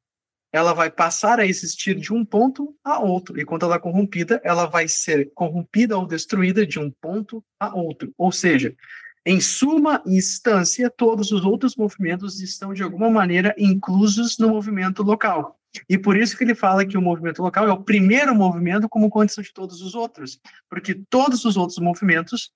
ela 0.52 0.74
vai 0.74 0.90
passar 0.90 1.40
a 1.40 1.46
existir 1.46 1.94
de 1.94 2.12
um 2.12 2.26
ponto 2.26 2.76
a 2.84 2.98
outro. 2.98 3.40
E 3.40 3.44
quando 3.44 3.64
ela 3.64 3.76
é 3.76 3.80
corrompida, 3.80 4.38
ela 4.44 4.66
vai 4.66 4.86
ser 4.86 5.32
corrompida 5.32 5.96
ou 5.96 6.06
destruída 6.06 6.66
de 6.66 6.78
um 6.78 6.90
ponto 6.90 7.42
a 7.58 7.74
outro. 7.74 8.12
Ou 8.18 8.30
seja, 8.30 8.76
em 9.24 9.40
suma 9.40 10.02
instância, 10.04 10.90
todos 10.90 11.30
os 11.30 11.44
outros 11.44 11.76
movimentos 11.76 12.40
estão 12.40 12.74
de 12.74 12.82
alguma 12.82 13.08
maneira 13.08 13.54
inclusos 13.56 14.36
no 14.38 14.48
movimento 14.48 15.02
local. 15.02 15.58
E 15.88 15.96
por 15.96 16.16
isso 16.16 16.36
que 16.36 16.44
ele 16.44 16.54
fala 16.54 16.84
que 16.84 16.98
o 16.98 17.02
movimento 17.02 17.40
local 17.40 17.66
é 17.66 17.72
o 17.72 17.82
primeiro 17.82 18.34
movimento 18.34 18.88
como 18.88 19.08
condição 19.08 19.42
de 19.42 19.52
todos 19.52 19.80
os 19.80 19.94
outros, 19.94 20.40
porque 20.68 20.94
todos 21.08 21.44
os 21.44 21.56
outros 21.56 21.78
movimentos 21.78 22.50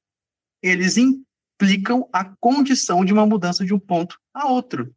eles 0.62 0.96
implicam 0.96 2.08
a 2.12 2.24
condição 2.24 3.04
de 3.04 3.12
uma 3.12 3.24
mudança 3.24 3.64
de 3.64 3.72
um 3.72 3.78
ponto 3.78 4.18
a 4.34 4.48
outro. 4.48 4.94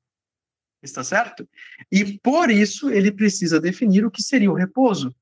Está 0.81 1.03
certo? 1.03 1.47
E 1.91 2.17
por 2.19 2.49
isso 2.49 2.89
ele 2.89 3.11
precisa 3.11 3.59
definir 3.59 4.05
o 4.05 4.11
que 4.11 4.23
seria 4.23 4.51
o 4.51 4.55
repouso. 4.55 5.13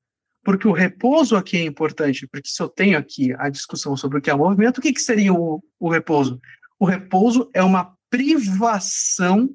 Porque 0.44 0.66
o 0.66 0.72
repouso 0.72 1.36
aqui 1.36 1.58
é 1.58 1.64
importante, 1.64 2.26
porque 2.26 2.48
se 2.48 2.62
eu 2.62 2.68
tenho 2.68 2.98
aqui 2.98 3.34
a 3.38 3.48
discussão 3.48 3.96
sobre 3.96 4.18
o 4.18 4.22
que 4.22 4.30
é 4.30 4.34
o 4.34 4.38
movimento, 4.38 4.78
o 4.78 4.80
que, 4.80 4.92
que 4.92 5.02
seria 5.02 5.32
o, 5.32 5.62
o 5.78 5.88
repouso? 5.90 6.40
O 6.78 6.86
repouso 6.86 7.50
é 7.52 7.62
uma 7.62 7.96
privação 8.08 9.54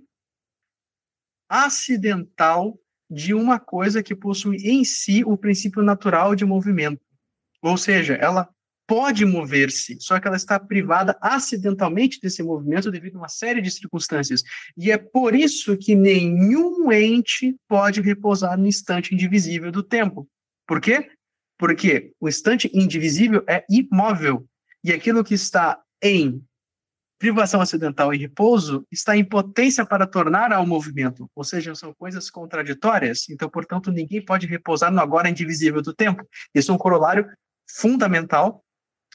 acidental 1.50 2.78
de 3.10 3.34
uma 3.34 3.60
coisa 3.60 4.02
que 4.02 4.16
possui 4.16 4.58
em 4.58 4.84
si 4.84 5.24
o 5.24 5.38
princípio 5.38 5.82
natural 5.84 6.36
de 6.36 6.46
movimento. 6.46 7.02
Ou 7.62 7.78
seja, 7.78 8.16
ela 8.16 8.50
pode 8.86 9.26
mover-se, 9.26 9.98
só 10.00 10.20
que 10.20 10.28
ela 10.28 10.36
está 10.36 10.60
privada 10.60 11.18
acidentalmente 11.22 12.20
desse 12.20 12.44
movimento 12.44 12.92
devido 12.92 13.16
a 13.16 13.20
uma 13.20 13.30
série 13.30 13.62
de 13.62 13.72
circunstâncias. 13.72 14.44
E 14.76 14.92
é 14.92 14.98
por 14.98 15.34
isso 15.34 15.78
que 15.78 15.96
nenhum 15.96 16.92
ente 16.92 17.56
pode 17.68 18.02
repousar 18.02 18.58
no 18.58 18.68
instante 18.68 19.14
indivisível 19.14 19.72
do 19.72 19.82
tempo. 19.82 20.28
Por 20.68 20.82
quê? 20.82 21.12
Porque 21.58 22.14
o 22.20 22.28
instante 22.28 22.70
indivisível 22.74 23.44
é 23.48 23.66
imóvel. 23.70 24.48
E 24.84 24.92
aquilo 24.92 25.24
que 25.24 25.34
está 25.34 25.82
em 26.02 26.44
privação 27.24 27.62
acidental 27.62 28.14
e 28.14 28.18
repouso 28.18 28.86
está 28.92 29.16
em 29.16 29.24
potência 29.24 29.86
para 29.86 30.06
tornar 30.06 30.52
ao 30.52 30.68
movimento, 30.68 31.32
ou 31.34 31.44
seja, 31.46 31.74
são 31.74 31.94
coisas 31.94 32.30
contraditórias, 32.30 33.30
então, 33.30 33.50
portanto, 33.50 33.94
ninguém 33.94 34.24
pode 34.24 34.46
repousar 34.46 34.92
no 34.92 35.00
agora 35.00 35.30
indivisível 35.30 35.82
do 35.82 35.94
tempo. 35.94 36.28
Isso 36.54 36.70
é 36.70 36.76
um 36.76 36.78
corolário 36.78 37.26
fundamental 37.66 38.62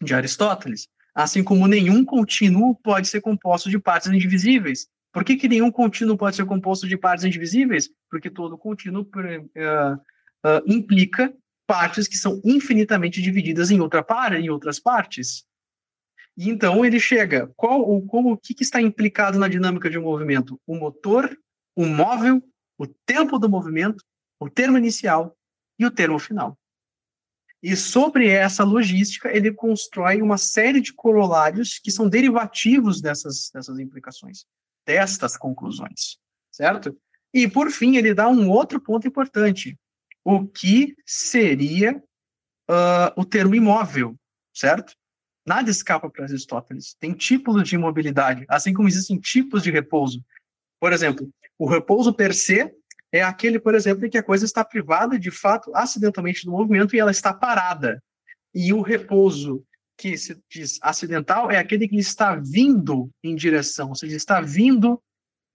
de 0.01 0.15
Aristóteles. 0.15 0.89
Assim 1.15 1.45
como 1.45 1.67
nenhum 1.67 2.03
contínuo 2.03 2.75
pode 2.77 3.09
ser 3.09 3.21
composto 3.21 3.69
de 3.69 3.79
partes 3.79 4.09
indivisíveis. 4.09 4.87
Por 5.13 5.23
que, 5.23 5.37
que 5.37 5.47
nenhum 5.47 5.71
contínuo 5.71 6.17
pode 6.17 6.37
ser 6.37 6.47
composto 6.47 6.89
de 6.89 6.97
partes 6.97 7.27
indivisíveis? 7.27 7.91
Porque 8.11 8.31
todo 8.31 8.57
contínuo 8.57 9.03
uh, 9.03 10.01
uh, 10.45 10.63
implica 10.67 11.35
partes 11.67 12.09
que 12.09 12.17
são 12.17 12.41
infinitamente 12.45 13.21
divididas 13.21 13.71
em, 13.71 13.81
outra 13.81 14.03
par, 14.03 14.33
em 14.35 14.49
outras 14.49 14.81
partes. 14.81 15.47
E 16.37 16.49
então 16.49 16.85
ele 16.85 17.01
chega, 17.01 17.53
qual 17.57 17.81
ou 17.81 18.07
como 18.07 18.33
o 18.33 18.39
que, 18.39 18.55
que 18.55 18.63
está 18.63 18.81
implicado 18.81 19.39
na 19.39 19.49
dinâmica 19.49 19.91
de 19.91 19.99
um 19.99 20.03
movimento? 20.03 20.61
O 20.67 20.77
motor, 20.77 21.37
o 21.77 21.85
móvel, 21.85 22.43
o 22.79 22.87
tempo 22.87 23.39
do 23.39 23.49
movimento, 23.49 24.03
o 24.41 24.49
termo 24.49 24.79
inicial 24.79 25.37
e 25.79 25.85
o 25.85 25.91
termo 25.91 26.19
final. 26.19 26.57
E 27.63 27.75
sobre 27.75 28.29
essa 28.29 28.63
logística, 28.63 29.37
ele 29.37 29.53
constrói 29.53 30.23
uma 30.23 30.39
série 30.39 30.81
de 30.81 30.93
corolários 30.93 31.79
que 31.79 31.91
são 31.91 32.09
derivativos 32.09 33.01
dessas, 33.01 33.51
dessas 33.53 33.81
implicações, 33.81 34.47
destas 34.87 35.37
conclusões, 35.37 36.19
certo? 36.53 36.97
E, 37.35 37.49
por 37.49 37.71
fim, 37.71 37.97
ele 37.97 38.15
dá 38.15 38.29
um 38.29 38.49
outro 38.49 38.81
ponto 38.81 39.09
importante, 39.09 39.77
o 40.25 40.47
que 40.47 40.95
seria 41.07 41.97
uh, 42.71 43.13
o 43.17 43.25
termo 43.25 43.55
imóvel, 43.55 44.17
certo? 44.55 44.95
Nada 45.47 45.71
escapa 45.71 46.11
para 46.11 46.25
Aristóteles. 46.25 46.95
Tem 47.01 47.13
tipos 47.13 47.67
de 47.67 47.75
imobilidade, 47.75 48.45
assim 48.49 48.75
como 48.75 48.89
existem 48.89 49.19
tipos 49.19 49.63
de 49.63 49.71
repouso. 49.71 50.23
Por 50.79 50.93
exemplo, 50.93 51.29
o 51.59 51.67
repouso 51.67 52.13
per 52.13 52.35
se 52.35 52.71
é 53.11 53.23
aquele, 53.23 53.59
por 53.59 53.75
exemplo, 53.75 54.05
em 54.05 54.11
que 54.11 54.19
a 54.19 54.23
coisa 54.23 54.45
está 54.45 54.65
privada 54.65 55.19
de 55.19 55.31
fato 55.31 55.75
acidentalmente 55.75 56.45
do 56.45 56.51
movimento 56.51 56.95
e 56.95 56.99
ela 56.99 57.11
está 57.11 57.33
parada. 57.33 58.03
E 58.55 58.73
o 58.73 58.83
repouso 58.83 59.65
que 59.97 60.17
se 60.17 60.41
diz 60.51 60.79
acidental 60.83 61.51
é 61.51 61.59
aquele 61.59 61.89
que 61.89 61.97
está 61.97 62.37
vindo 62.37 63.11
em 63.23 63.35
direção, 63.35 63.89
ou 63.89 63.95
seja, 63.95 64.17
está 64.17 64.41
vindo 64.41 65.03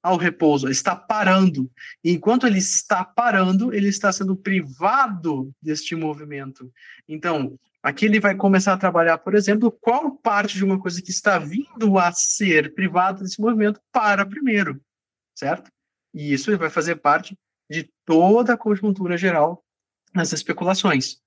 ao 0.04 0.18
repouso, 0.18 0.70
está 0.70 0.94
parando. 0.94 1.72
E 2.04 2.12
enquanto 2.12 2.46
ele 2.46 2.60
está 2.60 3.06
parando, 3.06 3.74
ele 3.74 3.88
está 3.88 4.12
sendo 4.12 4.36
privado 4.36 5.50
deste 5.62 5.96
movimento. 5.96 6.70
Então, 7.08 7.58
aqui 7.82 8.06
ele 8.06 8.20
vai 8.20 8.36
começar 8.36 8.74
a 8.74 8.78
trabalhar, 8.78 9.18
por 9.20 9.34
exemplo, 9.34 9.72
qual 9.72 10.12
parte 10.12 10.58
de 10.58 10.66
uma 10.66 10.78
coisa 10.78 11.02
que 11.02 11.12
está 11.12 11.40
vindo 11.40 11.98
a 11.98 12.12
ser 12.12 12.76
privada 12.76 13.24
desse 13.24 13.40
movimento 13.40 13.80
para 13.94 14.26
primeiro, 14.26 14.82
certo? 15.34 15.72
E 16.14 16.34
isso 16.34 16.56
vai 16.58 16.70
fazer 16.70 16.98
parte 16.98 17.38
de 17.72 17.90
toda 18.06 18.54
a 18.54 18.58
conjuntura 18.58 19.18
geral 19.18 19.64
nas 20.14 20.34
especulações. 20.34 21.18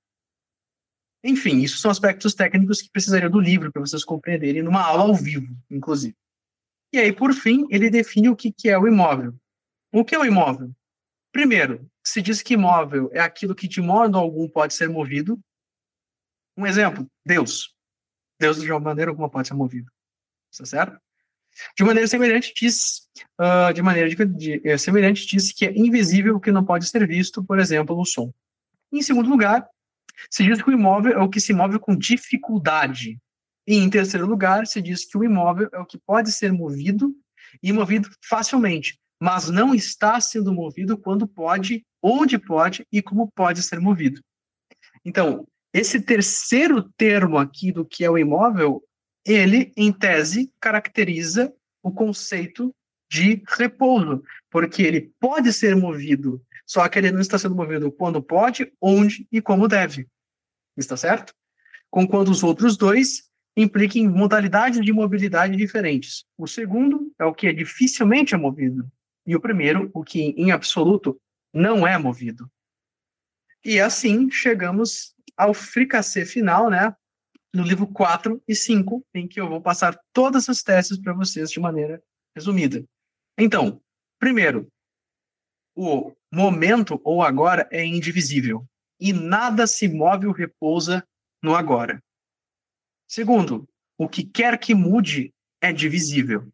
Enfim, 1.25 1.63
isso 1.63 1.79
são 1.79 1.91
aspectos 1.91 2.35
técnicos 2.35 2.83
que 2.83 2.91
precisariam 2.91 3.31
do 3.31 3.41
livro 3.41 3.73
para 3.73 3.81
vocês 3.81 4.05
compreenderem 4.05 4.63
numa 4.63 4.83
aula 4.83 5.05
ao 5.05 5.15
vivo, 5.15 5.57
inclusive. 5.71 6.15
E 6.97 6.99
aí, 6.99 7.13
por 7.13 7.35
fim, 7.35 7.67
ele 7.69 7.91
define 7.91 8.31
o 8.31 8.35
que, 8.35 8.55
é 8.65 8.79
o 8.79 8.89
imóvel. 8.89 9.35
O 9.93 10.03
que 10.03 10.15
é 10.15 10.19
o 10.19 10.25
imóvel? 10.25 10.75
Primeiro, 11.31 11.87
se 12.03 12.23
diz 12.23 12.41
que 12.41 12.55
imóvel 12.55 13.11
é 13.13 13.21
aquilo 13.21 13.55
que 13.55 13.69
de 13.69 13.83
modo 13.83 14.17
algum 14.17 14.49
pode 14.49 14.73
ser 14.73 14.89
movido. 14.89 15.39
Um 16.57 16.67
exemplo, 16.67 17.07
Deus. 17.23 17.77
Deus 18.41 18.63
de 18.63 18.73
uma 18.73 18.81
maneira 18.81 19.11
alguma 19.11 19.29
pode 19.29 19.47
ser 19.47 19.53
movido. 19.53 19.93
Está 20.51 20.65
certo? 20.65 20.99
De 21.77 21.85
maneira 21.85 22.09
semelhante, 22.09 22.55
diz, 22.59 23.11
uh, 23.39 23.75
de 23.75 23.83
maneira 23.83 24.09
de, 24.09 24.25
de, 24.25 24.67
é, 24.67 24.79
semelhante, 24.79 25.27
diz 25.27 25.53
que 25.53 25.67
é 25.67 25.79
invisível 25.79 26.37
o 26.37 26.41
que 26.41 26.51
não 26.51 26.65
pode 26.65 26.89
ser 26.89 27.07
visto, 27.07 27.45
por 27.45 27.59
exemplo, 27.59 27.95
o 27.95 28.07
som. 28.07 28.33
Em 28.91 29.03
segundo 29.03 29.29
lugar, 29.29 29.69
se 30.31 30.45
diz 30.45 30.63
que 30.63 30.71
o 30.71 30.73
imóvel 30.73 31.13
é 31.13 31.23
o 31.23 31.29
que 31.29 31.41
se 31.41 31.53
move 31.53 31.79
com 31.79 31.95
dificuldade. 31.95 33.19
E 33.67 33.77
em 33.77 33.91
terceiro 33.91 34.27
lugar, 34.27 34.67
se 34.67 34.81
diz 34.81 35.05
que 35.05 35.19
o 35.19 35.25
imóvel 35.25 35.69
é 35.73 35.79
o 35.79 35.87
que 35.87 35.99
pode 35.99 36.31
ser 36.33 36.53
movido 36.53 37.15
e 37.63 37.73
movido 37.73 38.09
facilmente, 38.23 38.99
mas 39.21 39.49
não 39.49 39.75
está 39.75 40.21
sendo 40.21 40.53
movido 40.53 40.97
quando 40.97 41.27
pode, 41.27 41.85
onde 42.03 42.39
pode 42.39 42.87
e 42.93 43.03
como 43.03 43.31
pode 43.33 43.63
ser 43.63 43.81
movido. 43.81 44.21
Então, 45.05 45.47
esse 45.73 46.01
terceiro 46.01 46.83
termo 46.97 47.39
aqui 47.39 47.73
do 47.73 47.85
que 47.85 48.05
é 48.05 48.11
o 48.11 48.19
imóvel 48.19 48.83
ele, 49.27 49.73
em 49.77 49.93
tese, 49.93 50.53
caracteriza 50.61 51.53
o 51.83 51.91
conceito 51.91 52.75
de 53.11 53.43
repouso, 53.49 54.23
porque 54.51 54.83
ele 54.83 55.13
pode 55.19 55.53
ser 55.53 55.75
movido, 55.75 56.41
só 56.65 56.89
que 56.89 56.99
ele 56.99 57.11
não 57.11 57.21
está 57.21 57.39
sendo 57.39 57.55
movido 57.55 57.91
quando 57.91 58.23
pode, 58.23 58.73
onde 58.81 59.27
e 59.31 59.41
como 59.41 59.69
deve. 59.69 60.07
Está 60.77 60.97
certo? 60.97 61.35
Conquanto 61.91 62.31
os 62.31 62.43
outros 62.43 62.77
dois 62.77 63.29
impliquem 63.57 64.09
modalidades 64.09 64.85
de 64.85 64.93
mobilidade 64.93 65.57
diferentes. 65.57 66.25
O 66.37 66.47
segundo 66.47 67.13
é 67.19 67.25
o 67.25 67.35
que 67.35 67.47
é 67.47 67.53
dificilmente 67.53 68.35
é 68.35 68.39
movido, 68.39 68.91
e 69.27 69.35
o 69.35 69.41
primeiro, 69.41 69.91
o 69.95 70.05
que 70.05 70.35
em 70.37 70.51
absoluto 70.51 71.21
não 71.53 71.87
é 71.87 71.97
movido. 71.99 72.51
E 73.65 73.81
assim 73.81 74.31
chegamos 74.31 75.15
ao 75.37 75.53
fricassê 75.53 76.25
final, 76.25 76.71
né? 76.71 76.95
no 77.57 77.63
livro 77.63 77.87
4 77.87 78.43
e 78.47 78.55
5, 78.55 79.05
em 79.15 79.27
que 79.27 79.41
eu 79.41 79.49
vou 79.49 79.61
passar 79.61 79.99
todas 80.13 80.49
as 80.49 80.63
teses 80.63 80.99
para 80.99 81.15
vocês 81.15 81.51
de 81.51 81.59
maneira 81.59 82.03
resumida. 82.35 82.85
Então, 83.39 83.81
primeiro, 84.19 84.69
o 85.75 86.13
momento 86.33 87.01
ou 87.03 87.23
agora 87.23 87.67
é 87.73 87.85
indivisível 87.85 88.65
e 89.01 89.13
nada 89.13 89.67
se 89.67 89.89
move 89.89 90.27
ou 90.27 90.33
repousa 90.33 91.07
no 91.43 91.55
agora. 91.55 92.03
Segundo, 93.09 93.69
o 93.97 94.09
que 94.09 94.25
quer 94.25 94.59
que 94.59 94.75
mude 94.75 95.33
é 95.61 95.73
divisível. 95.73 96.53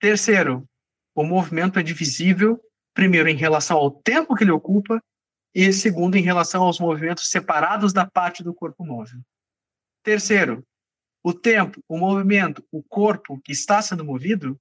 Terceiro, 0.00 0.68
o 1.14 1.24
movimento 1.24 1.78
é 1.78 1.82
divisível, 1.82 2.60
primeiro, 2.94 3.28
em 3.28 3.36
relação 3.36 3.76
ao 3.76 3.90
tempo 3.90 4.34
que 4.34 4.44
ele 4.44 4.50
ocupa, 4.50 5.02
e 5.54 5.72
segundo, 5.72 6.16
em 6.16 6.22
relação 6.22 6.62
aos 6.62 6.78
movimentos 6.78 7.28
separados 7.28 7.92
da 7.92 8.06
parte 8.06 8.42
do 8.42 8.54
corpo 8.54 8.84
móvel. 8.84 9.20
Terceiro, 10.02 10.66
o 11.22 11.34
tempo, 11.34 11.82
o 11.88 11.98
movimento, 11.98 12.64
o 12.70 12.82
corpo 12.82 13.40
que 13.40 13.52
está 13.52 13.82
sendo 13.82 14.04
movido 14.04 14.58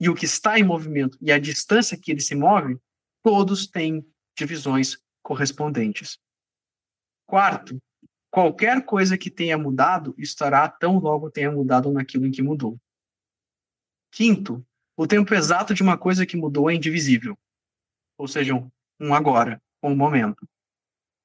e 0.00 0.08
o 0.08 0.14
que 0.14 0.24
está 0.24 0.58
em 0.58 0.64
movimento 0.64 1.18
e 1.20 1.30
a 1.30 1.38
distância 1.38 1.98
que 1.98 2.10
ele 2.10 2.20
se 2.20 2.34
move, 2.34 2.78
todos 3.22 3.66
têm 3.66 4.04
divisões 4.36 4.96
correspondentes. 5.22 6.18
Quarto, 7.26 7.78
qualquer 8.30 8.84
coisa 8.84 9.18
que 9.18 9.30
tenha 9.30 9.58
mudado 9.58 10.14
estará 10.16 10.68
tão 10.68 10.98
logo 10.98 11.30
tenha 11.30 11.50
mudado 11.50 11.92
naquilo 11.92 12.26
em 12.26 12.30
que 12.30 12.42
mudou. 12.42 12.78
Quinto, 14.12 14.64
o 14.96 15.06
tempo 15.06 15.34
exato 15.34 15.74
de 15.74 15.82
uma 15.82 15.98
coisa 15.98 16.24
que 16.24 16.36
mudou 16.36 16.70
é 16.70 16.74
indivisível, 16.74 17.38
ou 18.16 18.28
seja, 18.28 18.54
um 19.00 19.14
agora, 19.14 19.60
um 19.82 19.96
momento. 19.96 20.48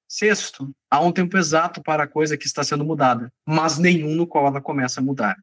Sexto, 0.07 0.73
há 0.89 1.01
um 1.01 1.11
tempo 1.11 1.37
exato 1.37 1.81
para 1.81 2.03
a 2.03 2.07
coisa 2.07 2.37
que 2.37 2.45
está 2.45 2.63
sendo 2.63 2.85
mudada, 2.85 3.33
mas 3.45 3.77
nenhum 3.77 4.15
no 4.15 4.27
qual 4.27 4.47
ela 4.47 4.61
começa 4.61 4.99
a 4.99 5.03
mudar. 5.03 5.35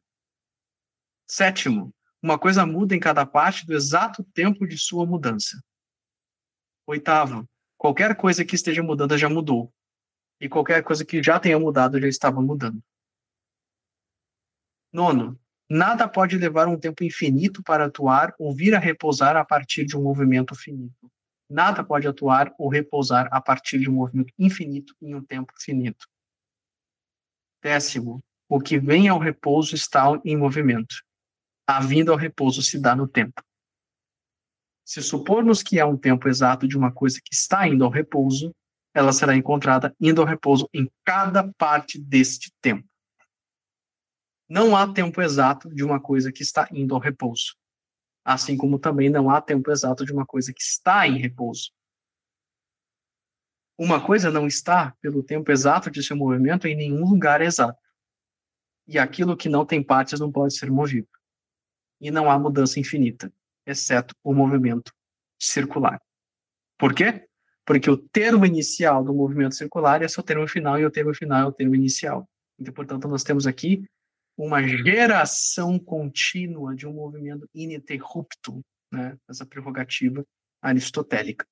Sétimo, 1.27 1.93
uma 2.21 2.39
coisa 2.39 2.65
muda 2.65 2.95
em 2.95 2.99
cada 2.99 3.25
parte 3.25 3.65
do 3.65 3.73
exato 3.73 4.23
tempo 4.33 4.65
de 4.65 4.77
sua 4.77 5.05
mudança. 5.05 5.61
Oitavo, 6.87 7.47
qualquer 7.77 8.15
coisa 8.15 8.45
que 8.45 8.55
esteja 8.55 8.81
mudando 8.81 9.17
já 9.17 9.29
mudou, 9.29 9.73
e 10.43 10.49
qualquer 10.49 10.83
coisa 10.83 11.05
que 11.05 11.23
já 11.23 11.39
tenha 11.39 11.57
mudado 11.57 11.97
já 12.01 12.07
estava 12.09 12.41
mudando. 12.41 12.83
Nono, 14.91 15.39
nada 15.69 16.05
pode 16.05 16.37
levar 16.37 16.67
um 16.67 16.77
tempo 16.77 17.01
infinito 17.01 17.63
para 17.63 17.85
atuar 17.85 18.35
ou 18.37 18.53
vir 18.53 18.75
a 18.75 18.79
repousar 18.79 19.37
a 19.37 19.45
partir 19.45 19.85
de 19.85 19.95
um 19.95 20.03
movimento 20.03 20.53
finito. 20.53 21.09
Nada 21.49 21.81
pode 21.81 22.09
atuar 22.09 22.53
ou 22.59 22.67
repousar 22.67 23.29
a 23.31 23.39
partir 23.39 23.79
de 23.79 23.89
um 23.89 23.93
movimento 23.93 24.33
infinito 24.37 24.93
em 25.01 25.15
um 25.15 25.23
tempo 25.23 25.53
finito. 25.57 26.05
Décimo, 27.61 28.21
o 28.49 28.59
que 28.59 28.77
vem 28.77 29.07
ao 29.07 29.19
repouso 29.19 29.75
está 29.75 30.07
em 30.25 30.35
movimento. 30.35 30.93
A 31.65 31.79
vinda 31.79 32.11
ao 32.11 32.17
repouso 32.17 32.61
se 32.61 32.77
dá 32.77 32.93
no 32.93 33.07
tempo. 33.07 33.41
se 34.83 35.01
supormos 35.01 35.63
que 35.63 35.79
há 35.79 35.87
um 35.87 35.95
tempo 35.95 36.27
exato 36.27 36.67
de 36.67 36.77
uma 36.77 36.91
coisa 36.91 37.21
que 37.23 37.33
está 37.33 37.65
indo 37.65 37.85
ao 37.85 37.89
repouso, 37.89 38.53
ela 38.93 39.11
será 39.11 39.35
encontrada 39.35 39.95
indo 39.99 40.21
ao 40.21 40.27
repouso 40.27 40.69
em 40.73 40.89
cada 41.03 41.51
parte 41.53 41.99
deste 41.99 42.53
tempo. 42.61 42.87
Não 44.47 44.75
há 44.75 44.91
tempo 44.91 45.21
exato 45.21 45.73
de 45.73 45.83
uma 45.83 45.99
coisa 45.99 46.31
que 46.31 46.43
está 46.43 46.67
indo 46.71 46.93
ao 46.93 47.01
repouso. 47.01 47.55
Assim 48.23 48.55
como 48.55 48.77
também 48.77 49.09
não 49.09 49.29
há 49.29 49.41
tempo 49.41 49.71
exato 49.71 50.05
de 50.05 50.13
uma 50.13 50.25
coisa 50.25 50.53
que 50.53 50.61
está 50.61 51.07
em 51.07 51.17
repouso. 51.17 51.71
Uma 53.77 54.05
coisa 54.05 54.29
não 54.29 54.45
está, 54.45 54.95
pelo 55.01 55.23
tempo 55.23 55.51
exato 55.51 55.89
de 55.89 56.03
seu 56.03 56.15
movimento, 56.15 56.67
em 56.67 56.75
nenhum 56.75 57.03
lugar 57.09 57.41
exato. 57.41 57.79
E 58.87 58.99
aquilo 58.99 59.35
que 59.35 59.49
não 59.49 59.65
tem 59.65 59.81
partes 59.81 60.19
não 60.19 60.31
pode 60.31 60.55
ser 60.55 60.69
movido. 60.69 61.07
E 61.99 62.11
não 62.11 62.29
há 62.29 62.37
mudança 62.37 62.79
infinita, 62.79 63.33
exceto 63.65 64.15
o 64.23 64.33
movimento 64.33 64.93
circular. 65.39 66.01
Por 66.77 66.93
quê? 66.93 67.27
Porque 67.65 67.89
o 67.89 67.97
termo 67.97 68.45
inicial 68.45 69.03
do 69.03 69.13
movimento 69.13 69.55
circular 69.55 70.01
é 70.01 70.07
seu 70.07 70.21
termo 70.21 70.47
final 70.47 70.79
e 70.79 70.85
o 70.85 70.91
termo 70.91 71.13
final 71.13 71.41
é 71.41 71.45
o 71.45 71.51
termo 71.51 71.75
inicial. 71.75 72.27
Então, 72.59 72.73
portanto, 72.73 73.07
nós 73.07 73.23
temos 73.23 73.47
aqui 73.47 73.85
uma 74.37 74.65
geração 74.67 75.79
contínua 75.79 76.75
de 76.75 76.87
um 76.87 76.93
movimento 76.93 77.47
ininterrupto, 77.53 78.61
né? 78.91 79.17
essa 79.29 79.45
prerrogativa 79.45 80.25
aristotélica. 80.61 81.45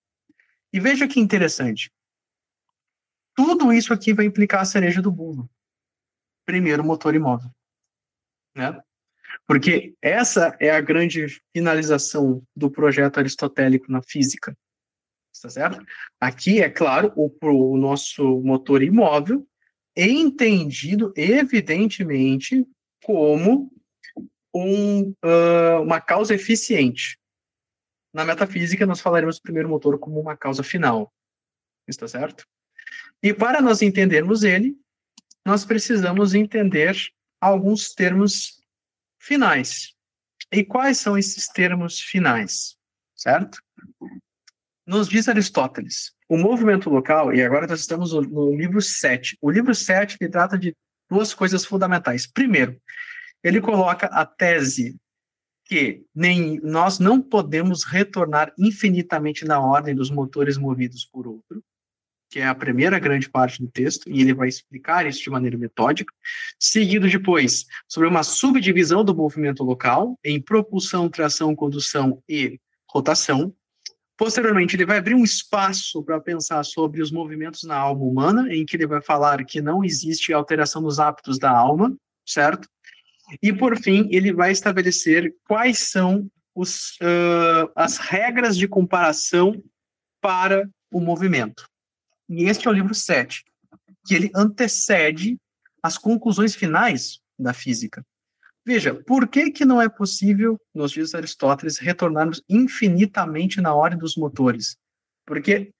E 0.73 0.79
veja 0.79 1.07
que 1.07 1.19
interessante. 1.19 1.91
Tudo 3.35 3.71
isso 3.71 3.93
aqui 3.93 4.13
vai 4.13 4.25
implicar 4.25 4.61
a 4.61 4.65
cereja 4.65 5.01
do 5.01 5.11
bolo. 5.11 5.49
Primeiro, 6.45 6.83
motor 6.83 7.15
imóvel. 7.15 7.49
Né? 8.55 8.81
Porque 9.47 9.95
essa 10.01 10.55
é 10.59 10.71
a 10.71 10.81
grande 10.81 11.27
finalização 11.53 12.43
do 12.55 12.69
projeto 12.69 13.19
aristotélico 13.19 13.91
na 13.91 14.01
física. 14.01 14.57
Está 15.41 15.49
certo? 15.49 15.83
Aqui, 16.19 16.61
é 16.61 16.69
claro, 16.69 17.11
o, 17.15 17.31
o 17.41 17.75
nosso 17.75 18.41
motor 18.41 18.83
imóvel 18.83 19.47
entendido, 19.97 21.11
evidentemente, 21.17 22.63
como 23.03 23.73
um, 24.53 25.09
uh, 25.09 25.81
uma 25.81 25.99
causa 25.99 26.35
eficiente. 26.35 27.17
Na 28.13 28.23
metafísica, 28.23 28.85
nós 28.85 29.01
falaremos 29.01 29.37
do 29.37 29.41
primeiro 29.41 29.67
motor 29.67 29.97
como 29.97 30.19
uma 30.19 30.37
causa 30.37 30.61
final. 30.61 31.11
Está 31.87 32.07
certo? 32.07 32.45
E 33.23 33.33
para 33.33 33.61
nós 33.61 33.81
entendermos 33.81 34.43
ele, 34.43 34.77
nós 35.43 35.65
precisamos 35.65 36.35
entender 36.35 36.95
alguns 37.41 37.95
termos 37.95 38.61
finais. 39.19 39.95
E 40.51 40.63
quais 40.63 40.99
são 40.99 41.17
esses 41.17 41.47
termos 41.47 41.99
finais? 41.99 42.77
Certo? 43.15 43.59
Nos 44.91 45.07
diz 45.07 45.29
Aristóteles, 45.29 46.11
o 46.27 46.35
movimento 46.37 46.89
local, 46.89 47.33
e 47.33 47.41
agora 47.41 47.65
nós 47.65 47.79
estamos 47.79 48.11
no, 48.11 48.53
livro 48.53 48.81
7. 48.81 49.37
O 49.41 49.49
livro 49.49 49.73
7 49.73 50.17
ele 50.19 50.29
trata 50.29 50.57
de 50.57 50.75
duas 51.09 51.33
coisas 51.33 51.63
fundamentais. 51.63 52.27
Primeiro, 52.27 52.77
ele 53.41 53.61
coloca 53.61 54.07
a 54.07 54.25
tese 54.25 54.97
que 55.63 56.03
nem 56.13 56.59
nós 56.61 56.99
não 56.99 57.21
podemos 57.21 57.85
retornar 57.85 58.51
infinitamente 58.59 59.45
na 59.45 59.61
ordem 59.61 59.95
dos 59.95 60.11
motores 60.11 60.57
movidos 60.57 61.05
por 61.05 61.25
outro 61.25 61.63
que 62.29 62.39
é 62.39 62.47
a 62.47 62.55
primeira 62.55 62.97
grande 62.97 63.29
parte 63.29 63.61
do 63.61 63.69
texto, 63.69 64.09
e 64.09 64.21
ele 64.21 64.33
vai 64.33 64.47
explicar 64.47 65.05
isso 65.05 65.21
de 65.21 65.29
maneira 65.29 65.57
metódica, 65.57 66.13
seguido 66.57 67.09
depois 67.09 67.65
sobre 67.89 68.07
uma 68.07 68.23
subdivisão 68.23 69.03
do 69.03 69.13
movimento 69.13 69.65
local 69.65 70.17
em 70.23 70.41
propulsão, 70.41 71.09
tração, 71.09 71.53
condução 71.53 72.23
e 72.29 72.57
rotação. 72.89 73.53
Posteriormente, 74.21 74.75
ele 74.75 74.85
vai 74.85 74.99
abrir 74.99 75.15
um 75.15 75.23
espaço 75.23 76.03
para 76.03 76.21
pensar 76.21 76.63
sobre 76.63 77.01
os 77.01 77.11
movimentos 77.11 77.63
na 77.63 77.75
alma 77.75 78.03
humana, 78.03 78.53
em 78.53 78.63
que 78.63 78.77
ele 78.77 78.85
vai 78.85 79.01
falar 79.01 79.43
que 79.43 79.59
não 79.59 79.83
existe 79.83 80.31
alteração 80.31 80.79
nos 80.79 80.99
hábitos 80.99 81.39
da 81.39 81.49
alma, 81.49 81.97
certo? 82.23 82.69
E, 83.41 83.51
por 83.51 83.75
fim, 83.75 84.07
ele 84.11 84.31
vai 84.31 84.51
estabelecer 84.51 85.33
quais 85.47 85.89
são 85.89 86.29
os, 86.53 86.99
uh, 87.01 87.71
as 87.75 87.97
regras 87.97 88.55
de 88.55 88.67
comparação 88.67 89.59
para 90.21 90.69
o 90.93 91.01
movimento. 91.01 91.67
E 92.29 92.43
este 92.43 92.67
é 92.67 92.69
o 92.69 92.75
livro 92.75 92.93
7, 92.93 93.43
que 94.05 94.13
ele 94.13 94.29
antecede 94.35 95.35
as 95.81 95.97
conclusões 95.97 96.53
finais 96.53 97.19
da 97.39 97.55
física. 97.55 98.05
Veja, 98.65 98.93
por 98.93 99.27
que, 99.27 99.49
que 99.49 99.65
não 99.65 99.81
é 99.81 99.89
possível, 99.89 100.59
nos 100.73 100.91
dias 100.91 101.15
Aristóteles, 101.15 101.79
retornarmos 101.79 102.43
infinitamente 102.47 103.59
na 103.59 103.73
ordem 103.73 103.97
dos 103.97 104.15
motores? 104.15 104.77
Porque 105.25 105.71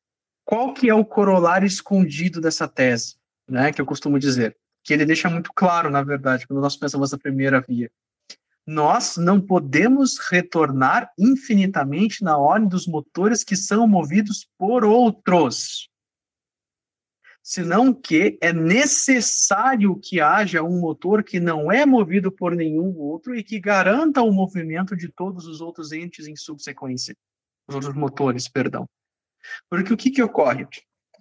qual 0.43 0.73
que 0.73 0.89
é 0.89 0.93
o 0.93 1.05
corolário 1.05 1.67
escondido 1.67 2.41
dessa 2.41 2.67
tese, 2.67 3.15
né, 3.47 3.71
que 3.71 3.79
eu 3.79 3.85
costumo 3.85 4.17
dizer? 4.17 4.57
Que 4.83 4.93
ele 4.93 5.05
deixa 5.05 5.29
muito 5.29 5.51
claro, 5.53 5.91
na 5.91 6.01
verdade, 6.01 6.47
quando 6.47 6.59
nós 6.61 6.75
pensamos 6.75 7.11
na 7.11 7.19
primeira 7.19 7.61
via. 7.61 7.91
Nós 8.65 9.17
não 9.17 9.39
podemos 9.39 10.17
retornar 10.17 11.11
infinitamente 11.17 12.23
na 12.23 12.37
ordem 12.37 12.67
dos 12.67 12.87
motores 12.87 13.43
que 13.43 13.55
são 13.55 13.87
movidos 13.87 14.47
por 14.57 14.83
outros 14.83 15.90
senão 17.43 17.93
que 17.93 18.37
é 18.41 18.53
necessário 18.53 19.99
que 19.99 20.21
haja 20.21 20.61
um 20.61 20.79
motor 20.79 21.23
que 21.23 21.39
não 21.39 21.71
é 21.71 21.85
movido 21.85 22.31
por 22.31 22.55
nenhum 22.55 22.95
outro 22.97 23.35
e 23.35 23.43
que 23.43 23.59
garanta 23.59 24.21
o 24.21 24.31
movimento 24.31 24.95
de 24.95 25.09
todos 25.09 25.47
os 25.47 25.61
outros 25.61 25.91
entes 25.91 26.27
em 26.27 26.35
subsequência, 26.35 27.15
os 27.67 27.75
outros 27.75 27.95
motores, 27.95 28.47
perdão. 28.47 28.87
Porque 29.69 29.93
o 29.93 29.97
que, 29.97 30.11
que 30.11 30.21
ocorre? 30.21 30.67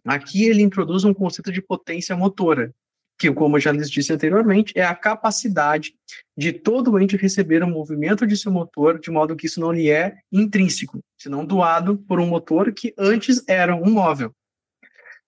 Aqui 0.05 0.45
ele 0.45 0.63
introduz 0.63 1.05
um 1.05 1.15
conceito 1.15 1.51
de 1.51 1.63
potência 1.63 2.17
motora, 2.17 2.75
que, 3.19 3.31
como 3.33 3.57
eu 3.57 3.61
já 3.61 3.71
lhes 3.71 3.91
disse 3.91 4.13
anteriormente, 4.13 4.73
é 4.75 4.83
a 4.83 4.95
capacidade 4.95 5.95
de 6.37 6.53
todo 6.53 6.99
ente 6.99 7.17
receber 7.17 7.63
o 7.63 7.67
um 7.67 7.71
movimento 7.71 8.27
de 8.27 8.37
seu 8.37 8.51
motor, 8.51 8.99
de 8.99 9.11
modo 9.11 9.37
que 9.37 9.47
isso 9.47 9.61
não 9.61 9.73
lhe 9.73 9.91
é 9.91 10.17
intrínseco, 10.33 11.01
senão 11.19 11.45
doado 11.45 11.99
por 11.99 12.19
um 12.19 12.27
motor 12.27 12.73
que 12.73 12.95
antes 12.99 13.45
era 13.47 13.77
um 13.77 13.91
móvel. 13.91 14.35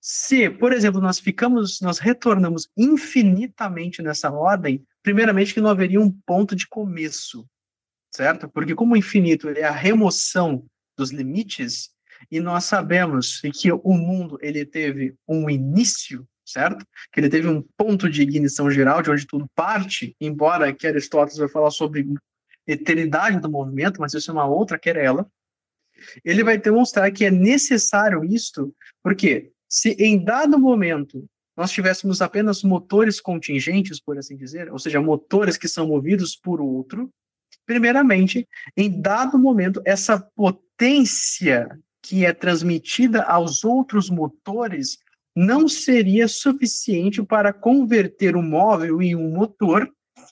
Se, 0.05 0.50
por 0.50 0.72
exemplo, 0.72 1.00
nós 1.00 1.20
ficamos, 1.20 1.81
nós 1.81 2.00
retornamos 2.00 2.68
infinitamente 2.76 4.02
nessa 4.02 4.32
ordem, 4.32 4.84
primeiramente 5.00 5.55
que 5.55 5.60
não 5.60 5.70
haveria 5.70 6.00
um 6.00 6.10
ponto 6.10 6.56
de 6.56 6.66
começo, 6.66 7.48
certo? 8.12 8.48
Porque 8.48 8.74
como 8.74 8.94
o 8.94 8.97
infinito 8.97 9.48
é 9.50 9.62
a 9.62 9.70
remoção 9.70 10.66
dos 10.98 11.12
limites, 11.12 11.90
e 12.32 12.40
nós 12.40 12.64
sabemos 12.64 13.40
que 13.55 13.70
o 13.70 13.94
mundo 13.94 14.39
ele 14.42 14.66
teve 14.66 15.14
um 15.26 15.48
início, 15.48 16.26
certo? 16.44 16.84
Que 17.12 17.20
ele 17.20 17.28
teve 17.28 17.47
um 17.47 17.62
ponto 17.76 18.10
de 18.10 18.22
ignição 18.22 18.68
geral, 18.72 19.02
de 19.02 19.10
onde 19.10 19.24
tudo 19.24 19.48
parte, 19.55 20.16
embora 20.20 20.72
que 20.72 20.86
Aristóteles 20.86 21.39
vai 21.39 21.48
falar 21.48 21.70
sobre 21.70 22.05
eternidade 22.66 23.39
do 23.39 23.48
movimento, 23.48 24.00
mas 24.00 24.14
isso 24.14 24.32
é 24.32 24.34
uma 24.34 24.47
outra 24.47 24.81
querela. 24.81 25.31
Ele 26.24 26.42
vai 26.42 26.58
demonstrar 26.58 27.12
que 27.12 27.24
é 27.24 27.31
necessário 27.31 28.24
isto, 28.24 28.74
porque 29.00 29.51
se 29.73 29.92
em 29.99 30.23
dado 30.23 30.59
momento 30.59 31.25
nós 31.57 31.70
tivéssemos 31.70 32.20
apenas 32.20 32.62
motores 32.62 33.20
contingentes, 33.20 33.99
por 33.99 34.18
assim 34.18 34.36
dizer, 34.36 34.70
ou 34.70 34.78
seja, 34.78 35.01
motores 35.01 35.57
que 35.57 35.67
são 35.67 35.86
movidos 35.86 36.36
por 36.36 36.60
outro, 36.60 37.10
primeiramente, 37.65 38.47
em 38.76 39.01
dado 39.01 39.39
momento, 39.39 39.81
essa 39.84 40.18
potência 40.36 41.68
que 42.02 42.26
é 42.26 42.34
transmitida 42.34 43.23
aos 43.23 43.65
outros 43.65 44.10
motores 44.10 44.99
não 45.34 45.67
seria 45.67 46.28
suficiente 46.28 47.23
para 47.23 47.52
converter 47.52 48.36
o 48.36 48.42
móvel 48.42 49.01
em 49.01 49.17
um 49.17 49.31
motor 49.31 49.91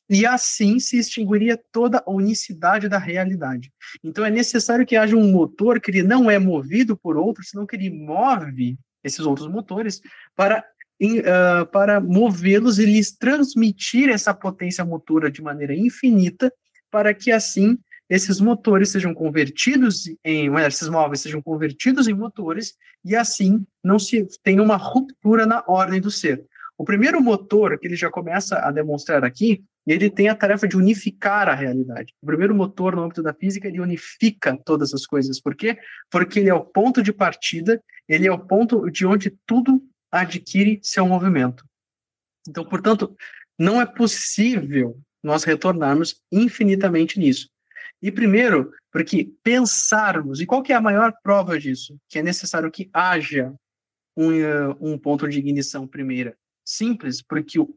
e 0.08 0.26
assim 0.26 0.78
se 0.78 0.98
extinguiria 0.98 1.58
toda 1.72 2.02
a 2.04 2.10
unicidade 2.10 2.88
da 2.88 2.98
realidade. 2.98 3.72
Então 4.04 4.24
é 4.24 4.30
necessário 4.30 4.84
que 4.84 4.96
haja 4.96 5.16
um 5.16 5.32
motor 5.32 5.80
que 5.80 5.90
ele 5.90 6.02
não 6.02 6.30
é 6.30 6.38
movido 6.38 6.94
por 6.94 7.16
outro, 7.16 7.42
senão 7.42 7.66
que 7.66 7.76
ele 7.76 7.88
move 7.88 8.76
esses 9.02 9.20
outros 9.20 9.48
motores, 9.48 10.00
para, 10.36 10.64
uh, 11.02 11.66
para 11.70 12.00
movê-los 12.00 12.78
e 12.78 12.86
lhes 12.86 13.16
transmitir 13.16 14.08
essa 14.08 14.34
potência 14.34 14.84
motora 14.84 15.30
de 15.30 15.42
maneira 15.42 15.74
infinita, 15.74 16.52
para 16.90 17.14
que 17.14 17.30
assim 17.30 17.78
esses 18.10 18.40
motores 18.40 18.90
sejam 18.90 19.14
convertidos 19.14 20.10
em, 20.24 20.52
esses 20.66 20.88
móveis 20.88 21.20
sejam 21.20 21.40
convertidos 21.40 22.08
em 22.08 22.12
motores 22.12 22.74
e 23.04 23.14
assim 23.14 23.64
não 23.84 24.00
se 24.00 24.26
tenha 24.42 24.60
uma 24.60 24.76
ruptura 24.76 25.46
na 25.46 25.62
ordem 25.68 26.00
do 26.00 26.10
ser. 26.10 26.44
O 26.76 26.84
primeiro 26.84 27.20
motor 27.20 27.78
que 27.78 27.86
ele 27.86 27.94
já 27.94 28.10
começa 28.10 28.58
a 28.58 28.72
demonstrar 28.72 29.24
aqui, 29.24 29.62
ele 29.86 30.10
tem 30.10 30.28
a 30.28 30.34
tarefa 30.34 30.68
de 30.68 30.76
unificar 30.76 31.48
a 31.48 31.54
realidade. 31.54 32.14
O 32.22 32.26
primeiro 32.26 32.54
motor 32.54 32.94
no 32.94 33.02
âmbito 33.02 33.22
da 33.22 33.32
física, 33.32 33.66
ele 33.66 33.80
unifica 33.80 34.56
todas 34.64 34.92
as 34.92 35.06
coisas. 35.06 35.40
Por 35.40 35.54
quê? 35.54 35.78
Porque 36.10 36.38
ele 36.38 36.50
é 36.50 36.54
o 36.54 36.64
ponto 36.64 37.02
de 37.02 37.12
partida, 37.12 37.82
ele 38.08 38.26
é 38.26 38.32
o 38.32 38.38
ponto 38.38 38.90
de 38.90 39.06
onde 39.06 39.30
tudo 39.46 39.82
adquire 40.10 40.80
seu 40.82 41.06
movimento. 41.06 41.64
Então, 42.48 42.64
portanto, 42.64 43.16
não 43.58 43.80
é 43.80 43.86
possível 43.86 45.00
nós 45.22 45.44
retornarmos 45.44 46.20
infinitamente 46.32 47.18
nisso. 47.18 47.48
E 48.02 48.10
primeiro, 48.10 48.72
porque 48.90 49.30
pensarmos, 49.42 50.40
e 50.40 50.46
qual 50.46 50.62
que 50.62 50.72
é 50.72 50.76
a 50.76 50.80
maior 50.80 51.12
prova 51.22 51.58
disso? 51.58 51.98
Que 52.08 52.18
é 52.18 52.22
necessário 52.22 52.70
que 52.70 52.88
haja 52.92 53.54
um, 54.16 54.32
eh, 54.32 54.76
um 54.80 54.98
ponto 54.98 55.28
de 55.28 55.38
ignição 55.38 55.86
primeira. 55.86 56.36
Simples, 56.64 57.22
porque 57.22 57.58
o, 57.58 57.76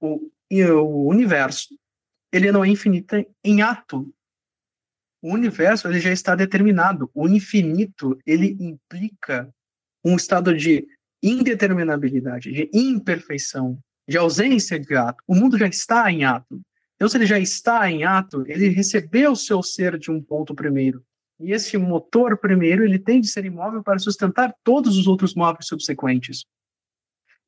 o, 0.00 0.30
o 0.50 1.06
universo 1.06 1.76
ele 2.32 2.52
não 2.52 2.64
é 2.64 2.68
infinito 2.68 3.16
em 3.42 3.62
ato. 3.62 4.12
O 5.22 5.32
universo 5.32 5.88
ele 5.88 6.00
já 6.00 6.12
está 6.12 6.34
determinado. 6.34 7.10
O 7.14 7.28
infinito 7.28 8.18
ele 8.26 8.56
implica 8.60 9.52
um 10.04 10.16
estado 10.16 10.54
de 10.56 10.86
indeterminabilidade, 11.22 12.52
de 12.52 12.70
imperfeição, 12.72 13.78
de 14.08 14.16
ausência 14.16 14.78
de 14.78 14.94
ato. 14.94 15.22
O 15.26 15.34
mundo 15.34 15.58
já 15.58 15.66
está 15.66 16.10
em 16.12 16.24
ato. 16.24 16.60
Então, 16.94 17.08
se 17.08 17.16
ele 17.16 17.26
já 17.26 17.38
está 17.38 17.90
em 17.90 18.04
ato, 18.04 18.44
ele 18.46 18.68
recebeu 18.68 19.32
o 19.32 19.36
seu 19.36 19.62
ser 19.62 19.98
de 19.98 20.10
um 20.10 20.22
ponto 20.22 20.54
primeiro. 20.54 21.04
E 21.38 21.52
esse 21.52 21.76
motor 21.76 22.38
primeiro, 22.38 22.84
ele 22.84 22.98
tem 22.98 23.20
de 23.20 23.28
ser 23.28 23.44
imóvel 23.44 23.82
para 23.82 23.98
sustentar 23.98 24.54
todos 24.64 24.96
os 24.96 25.06
outros 25.06 25.34
móveis 25.34 25.66
subsequentes. 25.66 26.46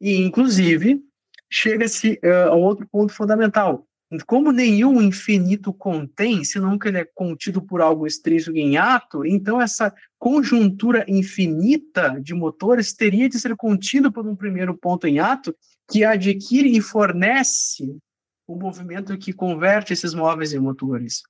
E, 0.00 0.16
inclusive, 0.16 1.02
chega-se 1.50 2.20
uh, 2.24 2.50
a 2.50 2.54
outro 2.54 2.86
ponto 2.90 3.12
fundamental. 3.12 3.86
Como 4.26 4.52
nenhum 4.52 5.02
infinito 5.02 5.72
contém, 5.72 6.42
senão 6.42 6.78
que 6.78 6.88
ele 6.88 6.98
é 6.98 7.04
contido 7.14 7.60
por 7.60 7.82
algo 7.82 8.06
extrínseco 8.06 8.56
em 8.56 8.78
ato, 8.78 9.24
então 9.26 9.60
essa 9.60 9.94
conjuntura 10.18 11.04
infinita 11.06 12.18
de 12.18 12.32
motores 12.32 12.94
teria 12.94 13.28
de 13.28 13.38
ser 13.38 13.54
contido 13.54 14.10
por 14.10 14.26
um 14.26 14.34
primeiro 14.34 14.76
ponto 14.76 15.06
em 15.06 15.18
ato 15.18 15.54
que 15.90 16.04
adquire 16.04 16.74
e 16.74 16.80
fornece 16.80 17.98
o 18.46 18.56
movimento 18.56 19.16
que 19.18 19.32
converte 19.32 19.92
esses 19.92 20.14
móveis 20.14 20.54
em 20.54 20.58
motores. 20.58 21.22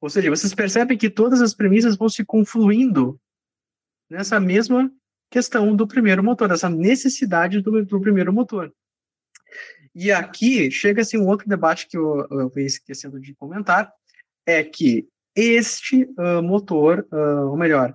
Ou 0.00 0.08
seja, 0.08 0.30
vocês 0.30 0.54
percebem 0.54 0.96
que 0.96 1.10
todas 1.10 1.42
as 1.42 1.54
premissas 1.54 1.96
vão 1.96 2.08
se 2.08 2.24
confluindo 2.24 3.20
nessa 4.08 4.38
mesma 4.38 4.92
questão 5.32 5.74
do 5.74 5.86
primeiro 5.86 6.22
motor, 6.22 6.48
dessa 6.48 6.68
necessidade 6.68 7.60
do, 7.62 7.84
do 7.84 8.00
primeiro 8.00 8.32
motor. 8.32 8.72
E 9.94 10.12
aqui 10.12 10.70
chega-se 10.70 11.16
um 11.16 11.26
outro 11.26 11.48
debate 11.48 11.88
que 11.88 11.96
eu, 11.96 12.26
eu 12.30 12.48
venho 12.50 12.66
esquecendo 12.66 13.18
de 13.18 13.34
comentar, 13.34 13.90
é 14.46 14.62
que 14.62 15.08
este 15.34 16.04
uh, 16.04 16.42
motor, 16.42 17.06
uh, 17.10 17.48
ou 17.50 17.56
melhor, 17.56 17.90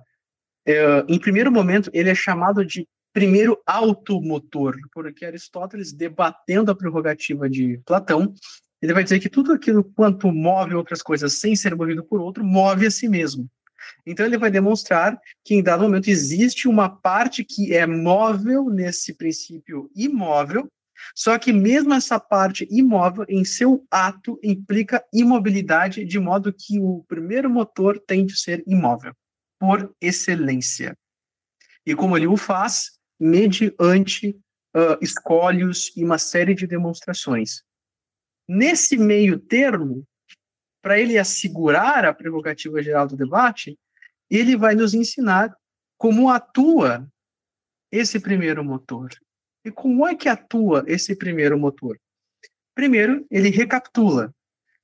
uh, 0.68 1.04
em 1.08 1.18
primeiro 1.18 1.50
momento, 1.52 1.90
ele 1.92 2.10
é 2.10 2.14
chamado 2.14 2.64
de 2.64 2.86
primeiro 3.12 3.60
automotor, 3.66 4.76
porque 4.92 5.24
Aristóteles, 5.24 5.92
debatendo 5.92 6.70
a 6.70 6.74
prerrogativa 6.74 7.48
de 7.48 7.80
Platão, 7.86 8.34
ele 8.82 8.92
vai 8.92 9.02
dizer 9.02 9.18
que 9.18 9.28
tudo 9.28 9.52
aquilo 9.52 9.82
quanto 9.82 10.32
move 10.32 10.74
outras 10.74 11.02
coisas 11.02 11.34
sem 11.34 11.56
ser 11.56 11.74
movido 11.74 12.04
por 12.04 12.20
outro, 12.20 12.44
move 12.44 12.86
a 12.86 12.90
si 12.90 13.08
mesmo. 13.08 13.48
Então 14.06 14.26
ele 14.26 14.38
vai 14.38 14.50
demonstrar 14.50 15.18
que 15.44 15.54
em 15.54 15.62
dado 15.62 15.82
momento 15.82 16.08
existe 16.08 16.68
uma 16.68 16.88
parte 16.88 17.44
que 17.44 17.74
é 17.74 17.86
móvel 17.86 18.68
nesse 18.70 19.14
princípio 19.14 19.90
imóvel, 19.94 20.68
só 21.14 21.38
que 21.38 21.52
mesmo 21.52 21.94
essa 21.94 22.18
parte 22.18 22.66
imóvel 22.70 23.24
em 23.28 23.44
seu 23.44 23.86
ato 23.90 24.38
implica 24.42 25.04
imobilidade, 25.12 26.04
de 26.04 26.18
modo 26.18 26.52
que 26.52 26.80
o 26.80 27.04
primeiro 27.08 27.48
motor 27.48 27.98
tem 27.98 28.26
de 28.26 28.36
ser 28.36 28.62
imóvel, 28.66 29.14
por 29.58 29.94
excelência. 30.00 30.96
E 31.86 31.94
como 31.94 32.16
ele 32.16 32.26
o 32.26 32.36
faz, 32.36 32.98
mediante 33.18 34.30
uh, 34.76 34.98
escolhos 35.00 35.92
e 35.96 36.04
uma 36.04 36.18
série 36.18 36.54
de 36.54 36.66
demonstrações. 36.66 37.62
Nesse 38.48 38.96
meio 38.96 39.38
termo, 39.38 40.04
para 40.88 40.98
ele 40.98 41.18
assegurar 41.18 42.06
a 42.06 42.14
prerrogativa 42.14 42.82
geral 42.82 43.06
do 43.06 43.14
debate, 43.14 43.78
ele 44.30 44.56
vai 44.56 44.74
nos 44.74 44.94
ensinar 44.94 45.54
como 45.98 46.30
atua 46.30 47.06
esse 47.92 48.18
primeiro 48.18 48.64
motor. 48.64 49.10
E 49.62 49.70
como 49.70 50.06
é 50.08 50.14
que 50.14 50.30
atua 50.30 50.82
esse 50.86 51.14
primeiro 51.14 51.58
motor? 51.58 52.00
Primeiro, 52.74 53.26
ele 53.30 53.50
recapitula. 53.50 54.34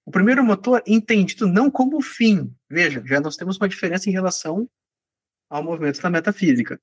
O 0.05 0.11
primeiro 0.11 0.45
motor 0.45 0.83
entendido 0.87 1.47
não 1.47 1.71
como 1.71 2.03
fim. 2.03 2.55
Veja, 2.69 3.03
já 3.07 3.19
nós 3.19 3.35
temos 3.35 3.57
uma 3.57 3.67
diferença 3.67 4.11
em 4.11 4.13
relação 4.13 4.69
ao 5.49 5.65
movimento 5.65 6.03
da 6.03 6.11
metafísica 6.11 6.79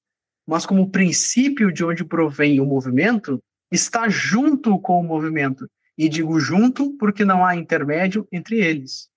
mas 0.48 0.66
como 0.66 0.90
princípio 0.90 1.72
de 1.72 1.86
onde 1.86 2.04
provém 2.04 2.60
o 2.60 2.66
movimento, 2.66 3.40
está 3.72 4.10
junto 4.10 4.80
com 4.80 5.00
o 5.00 5.04
movimento. 5.04 5.70
E 5.96 6.10
digo 6.10 6.40
junto 6.40 6.98
porque 6.98 7.24
não 7.24 7.46
há 7.46 7.56
intermédio 7.56 8.28
entre 8.32 8.60
eles. 8.60 9.11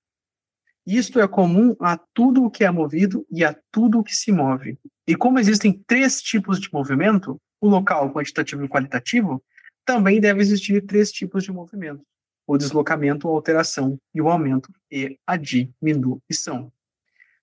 Isto 0.86 1.18
é 1.18 1.26
comum 1.26 1.74
a 1.80 1.96
tudo 1.96 2.44
o 2.44 2.50
que 2.50 2.64
é 2.64 2.70
movido 2.70 3.26
e 3.30 3.44
a 3.44 3.56
tudo 3.70 4.00
o 4.00 4.04
que 4.04 4.14
se 4.14 4.30
move. 4.30 4.78
E 5.06 5.16
como 5.16 5.38
existem 5.38 5.72
três 5.86 6.20
tipos 6.20 6.60
de 6.60 6.72
movimento, 6.72 7.40
o 7.60 7.68
local, 7.68 8.12
quantitativo 8.12 8.64
e 8.64 8.68
qualitativo, 8.68 9.42
também 9.84 10.20
deve 10.20 10.40
existir 10.40 10.84
três 10.84 11.10
tipos 11.10 11.44
de 11.44 11.52
movimento: 11.52 12.04
o 12.46 12.58
deslocamento, 12.58 13.28
a 13.28 13.30
alteração 13.30 13.98
e 14.14 14.20
o 14.20 14.28
aumento 14.28 14.70
e 14.90 15.18
a 15.26 15.36
diminuição. 15.36 16.70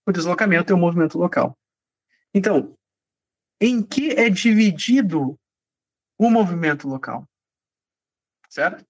O 0.05 0.11
deslocamento 0.11 0.71
é 0.71 0.75
o 0.75 0.79
movimento 0.79 1.17
local. 1.17 1.57
Então, 2.33 2.75
em 3.59 3.81
que 3.81 4.11
é 4.11 4.29
dividido 4.29 5.39
o 6.17 6.29
movimento 6.29 6.87
local. 6.87 7.27
Certo? 8.49 8.85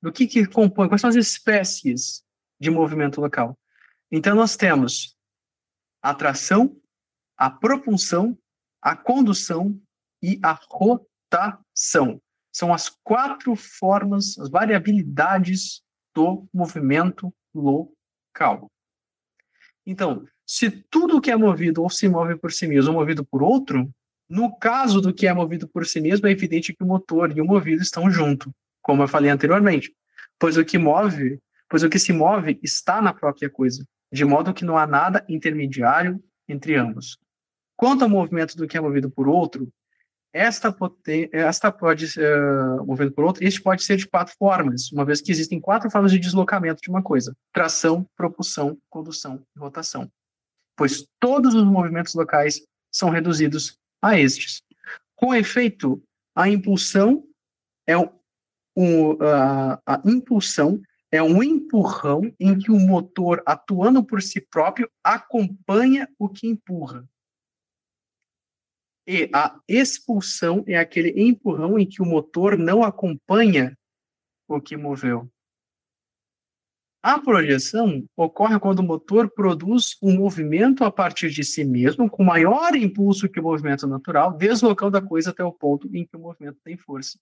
Do 0.00 0.12
que, 0.12 0.26
que 0.26 0.46
compõe, 0.46 0.88
quais 0.88 1.00
são 1.00 1.10
as 1.10 1.16
espécies 1.16 2.24
de 2.60 2.70
movimento 2.70 3.20
local? 3.20 3.58
Então, 4.10 4.34
nós 4.34 4.56
temos 4.56 5.16
a 6.02 6.14
tração, 6.14 6.76
a 7.36 7.50
propulsão, 7.50 8.38
a 8.80 8.96
condução 8.96 9.80
e 10.22 10.40
a 10.42 10.58
rotação. 10.68 12.20
São 12.52 12.72
as 12.72 12.88
quatro 12.88 13.54
formas, 13.54 14.38
as 14.38 14.48
variabilidades 14.48 15.82
do 16.14 16.48
movimento 16.52 17.32
local. 17.54 18.70
Então, 19.86 20.26
se 20.46 20.70
tudo 20.70 21.20
que 21.20 21.30
é 21.30 21.36
movido 21.36 21.82
ou 21.82 21.90
se 21.90 22.08
move 22.08 22.36
por 22.36 22.52
si 22.52 22.66
mesmo 22.66 22.92
ou 22.92 22.98
movido 22.98 23.24
por 23.24 23.42
outro, 23.42 23.90
no 24.28 24.56
caso 24.58 25.00
do 25.00 25.12
que 25.12 25.26
é 25.26 25.32
movido 25.32 25.68
por 25.68 25.86
si 25.86 26.00
mesmo, 26.00 26.26
é 26.26 26.30
evidente 26.30 26.74
que 26.74 26.82
o 26.82 26.86
motor 26.86 27.36
e 27.36 27.40
o 27.40 27.44
movido 27.44 27.82
estão 27.82 28.10
juntos, 28.10 28.52
como 28.82 29.02
eu 29.02 29.08
falei 29.08 29.30
anteriormente, 29.30 29.94
pois 30.38 30.56
o 30.56 30.64
que 30.64 30.78
move, 30.78 31.38
pois 31.68 31.82
o 31.82 31.88
que 31.88 31.98
se 31.98 32.12
move 32.12 32.58
está 32.62 33.00
na 33.00 33.14
própria 33.14 33.48
coisa, 33.48 33.86
de 34.12 34.24
modo 34.24 34.54
que 34.54 34.64
não 34.64 34.76
há 34.76 34.86
nada 34.86 35.24
intermediário 35.28 36.22
entre 36.48 36.76
ambos. 36.76 37.18
Quanto 37.76 38.02
ao 38.02 38.10
movimento 38.10 38.56
do 38.56 38.66
que 38.66 38.76
é 38.76 38.80
movido 38.80 39.10
por 39.10 39.28
outro, 39.28 39.68
esta, 40.32 40.70
poten 40.70 41.28
esta 41.32 41.72
pode 41.72 42.06
uh, 42.20 43.12
por 43.12 43.24
outro, 43.24 43.44
este 43.44 43.62
pode 43.62 43.82
ser 43.82 43.96
de 43.96 44.06
quatro 44.06 44.34
formas, 44.38 44.92
uma 44.92 45.04
vez 45.04 45.20
que 45.20 45.32
existem 45.32 45.60
quatro 45.60 45.90
formas 45.90 46.12
de 46.12 46.18
deslocamento 46.18 46.82
de 46.82 46.90
uma 46.90 47.02
coisa: 47.02 47.34
tração, 47.52 48.06
propulsão, 48.16 48.78
condução 48.90 49.42
e 49.56 49.58
rotação. 49.58 50.10
Pois 50.76 51.06
todos 51.18 51.54
os 51.54 51.64
movimentos 51.64 52.14
locais 52.14 52.60
são 52.92 53.10
reduzidos 53.10 53.78
a 54.02 54.18
estes. 54.18 54.62
Com 55.16 55.34
efeito, 55.34 56.02
a 56.36 56.48
impulsão 56.48 57.24
é 57.86 57.96
um, 57.96 58.08
um, 58.76 59.22
a, 59.22 59.80
a 59.86 60.02
impulsão 60.04 60.80
é 61.10 61.22
um 61.22 61.42
empurrão 61.42 62.32
em 62.38 62.58
que 62.58 62.70
o 62.70 62.78
motor, 62.78 63.42
atuando 63.46 64.04
por 64.04 64.22
si 64.22 64.40
próprio, 64.40 64.90
acompanha 65.02 66.08
o 66.18 66.28
que 66.28 66.46
empurra. 66.46 67.08
E 69.06 69.30
a 69.34 69.58
expulsão 69.66 70.62
é 70.66 70.76
aquele 70.76 71.18
empurrão 71.20 71.78
em 71.78 71.86
que 71.86 72.02
o 72.02 72.04
motor 72.04 72.58
não 72.58 72.82
acompanha 72.82 73.76
o 74.46 74.60
que 74.60 74.76
moveu. 74.76 75.30
A 77.02 77.18
projeção 77.18 78.04
ocorre 78.16 78.58
quando 78.58 78.80
o 78.80 78.82
motor 78.82 79.30
produz 79.30 79.96
um 80.02 80.16
movimento 80.16 80.84
a 80.84 80.90
partir 80.90 81.30
de 81.30 81.44
si 81.44 81.64
mesmo, 81.64 82.10
com 82.10 82.24
maior 82.24 82.74
impulso 82.74 83.28
que 83.28 83.40
o 83.40 83.42
movimento 83.42 83.86
natural, 83.86 84.36
deslocando 84.36 84.98
a 84.98 85.02
coisa 85.02 85.30
até 85.30 85.42
o 85.42 85.52
ponto 85.52 85.88
em 85.96 86.04
que 86.04 86.16
o 86.16 86.20
movimento 86.20 86.58
tem 86.62 86.76
força. 86.76 87.18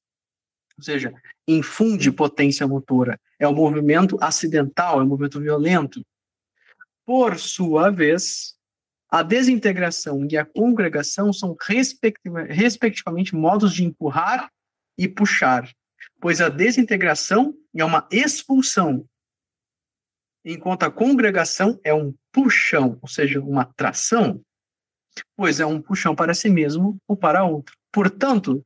Ou 0.79 0.85
seja, 0.85 1.13
infunde 1.49 2.13
potência 2.13 2.67
motora. 2.67 3.19
É 3.39 3.49
um 3.49 3.55
movimento 3.55 4.17
acidental, 4.21 5.01
é 5.01 5.05
um 5.05 5.07
movimento 5.07 5.41
violento. 5.41 6.05
Por 7.05 7.39
sua 7.39 7.91
vez, 7.91 8.55
a 9.09 9.23
desintegração 9.23 10.27
e 10.31 10.37
a 10.37 10.45
congregação 10.45 11.33
são 11.33 11.57
respectivamente 12.49 13.35
modos 13.35 13.73
de 13.73 13.85
empurrar 13.85 14.51
e 14.99 15.07
puxar, 15.07 15.71
pois 16.21 16.41
a 16.41 16.49
desintegração 16.49 17.55
é 17.75 17.85
uma 17.85 18.07
expulsão 18.11 19.07
enquanto 20.47 20.85
a 20.85 20.91
congregação 20.91 21.79
é 21.83 21.93
um 21.93 22.15
puxão, 22.33 22.99
ou 23.03 23.09
seja, 23.09 23.41
uma 23.41 23.65
tração, 23.65 24.41
pois 25.37 25.59
é 25.59 25.67
um 25.67 25.83
puxão 25.83 26.15
para 26.15 26.33
si 26.35 26.49
mesmo 26.49 26.97
ou 27.09 27.17
para 27.17 27.45
outro. 27.45 27.77
Portanto, 27.93 28.65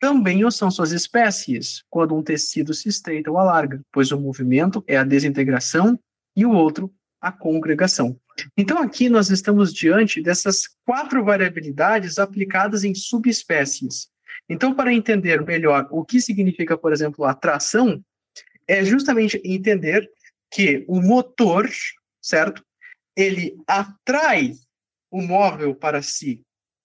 também 0.00 0.44
o 0.46 0.50
são 0.50 0.70
suas 0.70 0.92
espécies, 0.92 1.84
quando 1.90 2.16
um 2.16 2.22
tecido 2.22 2.72
se 2.72 2.88
estreita 2.88 3.30
ou 3.30 3.38
alarga, 3.38 3.82
pois 3.92 4.10
o 4.10 4.18
movimento 4.18 4.82
é 4.86 4.96
a 4.96 5.04
desintegração 5.04 6.00
e 6.34 6.46
o 6.46 6.52
outro 6.52 6.92
a 7.20 7.30
congregação. 7.30 8.18
Então, 8.56 8.78
aqui 8.78 9.10
nós 9.10 9.28
estamos 9.28 9.74
diante 9.74 10.22
dessas 10.22 10.62
quatro 10.86 11.22
variabilidades 11.22 12.18
aplicadas 12.18 12.82
em 12.82 12.94
subespécies. 12.94 14.08
Então, 14.48 14.74
para 14.74 14.92
entender 14.92 15.44
melhor 15.44 15.86
o 15.90 16.02
que 16.02 16.18
significa, 16.18 16.78
por 16.78 16.94
exemplo, 16.94 17.26
atração, 17.26 18.02
é 18.66 18.82
justamente 18.82 19.38
entender 19.44 20.10
que 20.50 20.82
o 20.88 21.02
motor, 21.02 21.68
certo? 22.22 22.64
Ele 23.14 23.54
atrai 23.66 24.54
o 25.10 25.20
móvel 25.20 25.74
para 25.74 26.00
si, 26.00 26.42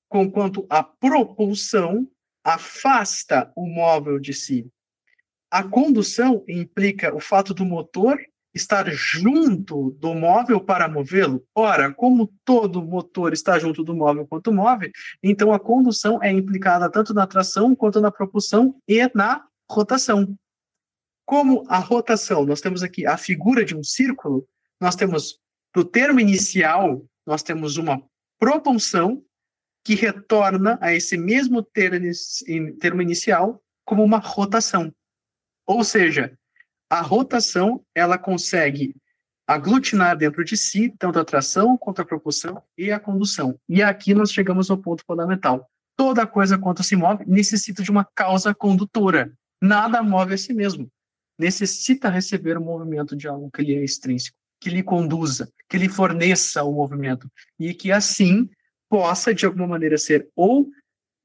conquanto 0.10 0.66
a 0.70 0.84
propulsão 0.84 2.06
afasta 2.46 3.52
o 3.56 3.66
móvel 3.68 4.20
de 4.20 4.32
si. 4.34 4.72
A 5.50 5.64
condução 5.64 6.44
implica 6.48 7.16
o 7.16 7.20
fato 7.20 7.56
do 7.56 7.66
motor 7.66 8.20
estar 8.54 8.90
junto 8.92 9.92
do 10.00 10.14
móvel 10.14 10.62
para 10.62 10.88
movê-lo? 10.88 11.44
Ora, 11.54 11.92
como 11.94 12.32
todo 12.46 12.86
motor 12.86 13.34
está 13.34 13.58
junto 13.58 13.84
do 13.84 13.96
móvel 13.96 14.28
quanto 14.28 14.54
move, 14.54 14.92
então 15.22 15.52
a 15.52 15.60
condução 15.60 16.22
é 16.24 16.32
implicada 16.32 16.90
tanto 16.90 17.14
na 17.14 17.28
tração 17.28 17.76
quanto 17.76 18.00
na 18.00 18.12
propulsão 18.12 18.76
e 18.88 19.10
na 19.14 19.46
rotação. 19.70 20.38
Como 21.26 21.66
a 21.68 21.80
rotação, 21.80 22.46
nós 22.46 22.62
temos 22.62 22.84
aqui 22.84 23.06
a 23.08 23.18
figura 23.18 23.66
de 23.66 23.76
um 23.76 23.84
círculo, 23.84 24.48
nós 24.80 24.96
temos 24.96 25.40
do 25.74 25.84
termo 25.84 26.20
inicial, 26.20 27.04
nós 27.26 27.42
temos 27.42 27.76
uma 27.78 28.02
propulsão 28.40 29.24
que 29.86 29.94
retorna 29.94 30.80
a 30.82 30.94
esse 30.96 31.16
mesmo 31.16 31.62
termo 31.62 33.02
inicial 33.04 33.64
como 33.86 34.04
uma 34.04 34.18
rotação. 34.18 34.92
Ou 35.68 35.84
seja, 35.84 36.36
a 36.90 37.02
rotação 37.02 37.86
ela 37.94 38.18
consegue 38.18 38.96
aglutinar 39.48 40.18
dentro 40.18 40.44
de 40.44 40.58
si 40.58 40.92
tanto 40.98 41.20
a 41.20 41.24
tração 41.24 41.78
quanto 41.78 42.02
a 42.02 42.06
propulsão 42.06 42.64
e 42.76 42.92
a 42.92 43.00
condução. 43.00 43.60
E 43.70 43.84
aqui 43.84 44.16
nós 44.16 44.32
chegamos 44.32 44.72
ao 44.72 44.78
ponto 44.80 45.04
fundamental. 45.06 45.70
Toda 45.96 46.26
coisa 46.26 46.58
quanto 46.58 46.82
se 46.82 46.96
move 46.96 47.24
necessita 47.28 47.84
de 47.84 47.92
uma 47.92 48.04
causa 48.04 48.56
condutora. 48.56 49.32
Nada 49.62 50.02
move 50.02 50.34
a 50.34 50.38
si 50.38 50.52
mesmo. 50.52 50.90
Necessita 51.38 52.10
receber 52.10 52.58
o 52.58 52.62
movimento 52.62 53.16
de 53.16 53.28
algo 53.28 53.52
que 53.52 53.62
lhe 53.62 53.76
é 53.76 53.84
extrínseco, 53.84 54.36
que 54.60 54.72
lhe 54.72 54.82
conduza, 54.82 55.48
que 55.70 55.78
lhe 55.78 55.88
forneça 55.88 56.64
o 56.64 56.74
movimento 56.74 57.30
e 57.60 57.72
que 57.72 57.92
assim 57.92 58.50
possa 58.90 59.34
de 59.34 59.46
alguma 59.46 59.68
maneira 59.68 59.98
ser 59.98 60.30
ou 60.36 60.70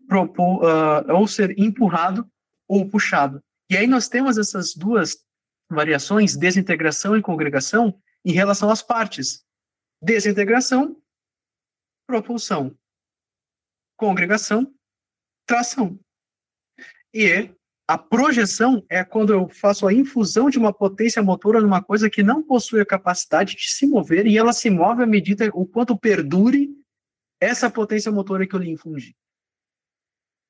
propor, 0.08 0.64
uh, 0.64 1.12
ou 1.12 1.26
ser 1.26 1.58
empurrado 1.58 2.28
ou 2.68 2.88
puxado. 2.88 3.42
E 3.70 3.76
aí 3.76 3.86
nós 3.86 4.08
temos 4.08 4.38
essas 4.38 4.74
duas 4.74 5.24
variações, 5.70 6.36
desintegração 6.36 7.16
e 7.16 7.22
congregação, 7.22 7.96
em 8.24 8.32
relação 8.32 8.70
às 8.70 8.82
partes. 8.82 9.44
Desintegração, 10.02 10.96
propulsão. 12.06 12.76
Congregação, 13.96 14.74
tração. 15.46 15.98
E 17.14 17.50
a 17.86 17.98
projeção 17.98 18.84
é 18.88 19.04
quando 19.04 19.32
eu 19.32 19.48
faço 19.48 19.86
a 19.86 19.92
infusão 19.92 20.48
de 20.48 20.58
uma 20.58 20.72
potência 20.72 21.22
motora 21.22 21.60
numa 21.60 21.82
coisa 21.82 22.08
que 22.08 22.22
não 22.22 22.42
possui 22.42 22.80
a 22.80 22.86
capacidade 22.86 23.56
de 23.56 23.68
se 23.68 23.86
mover 23.86 24.26
e 24.26 24.38
ela 24.38 24.52
se 24.52 24.70
move 24.70 25.02
à 25.02 25.06
medida 25.06 25.50
o 25.52 25.66
quanto 25.66 25.98
perdure 25.98 26.70
essa 27.40 27.70
potência 27.70 28.12
motora 28.12 28.46
que 28.46 28.54
eu 28.54 28.60
lhe 28.60 28.70
infundi. 28.70 29.16